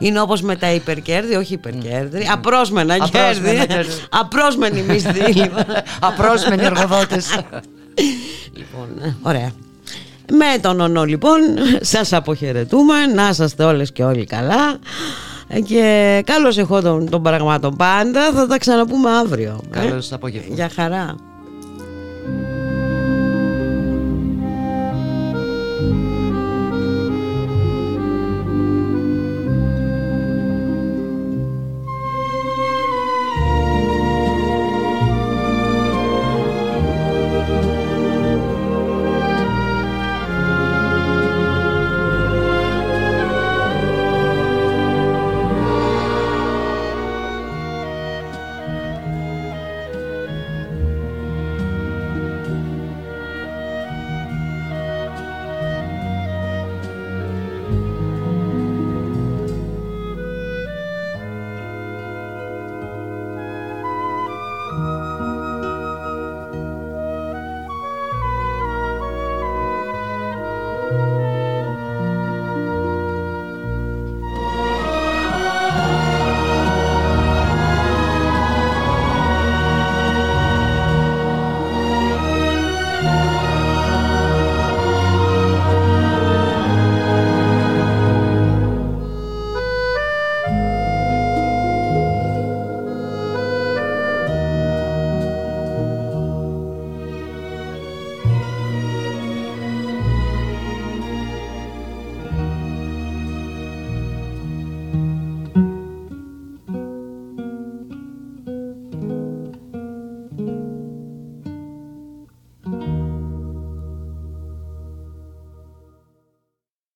είναι 0.00 0.20
όπως 0.20 0.40
με 0.42 0.56
τα 0.56 0.72
υπερκέρδη, 0.72 1.34
όχι 1.34 1.52
υπερκέρδη, 1.54 2.28
απρόσμενα 2.32 2.94
Απρόσμενα 2.94 3.52
κέρδη. 3.52 3.66
κέρδη. 3.66 3.90
Απρόσμενοι 4.10 4.82
μισθοί. 4.82 5.32
λοιπόν. 5.32 5.64
Απρόσμενοι 6.00 6.64
εργοδότες. 6.64 7.38
Λοιπόν, 8.54 8.88
ε, 9.02 9.16
ωραία. 9.22 9.50
Με 10.30 10.58
τον 10.60 10.80
ονό 10.80 11.04
λοιπόν 11.04 11.38
σας 11.80 12.12
αποχαιρετούμε 12.12 13.06
Να 13.14 13.28
είσαστε 13.28 13.64
όλες 13.64 13.92
και 13.92 14.04
όλοι 14.04 14.24
καλά 14.24 14.78
Ε, 15.48 15.60
Και 15.60 16.22
καλώς 16.26 16.58
εχώ 16.58 16.80
των, 16.80 17.10
των 17.10 17.22
πραγμάτων 17.22 17.76
πάντα 17.76 18.30
Θα 18.32 18.46
τα 18.46 18.58
ξαναπούμε 18.58 19.10
αύριο 19.10 19.60
ε. 19.74 19.78
Καλώς 19.78 20.12
απόγευμα. 20.12 20.54
Για 20.54 20.70
χαρά 20.74 21.14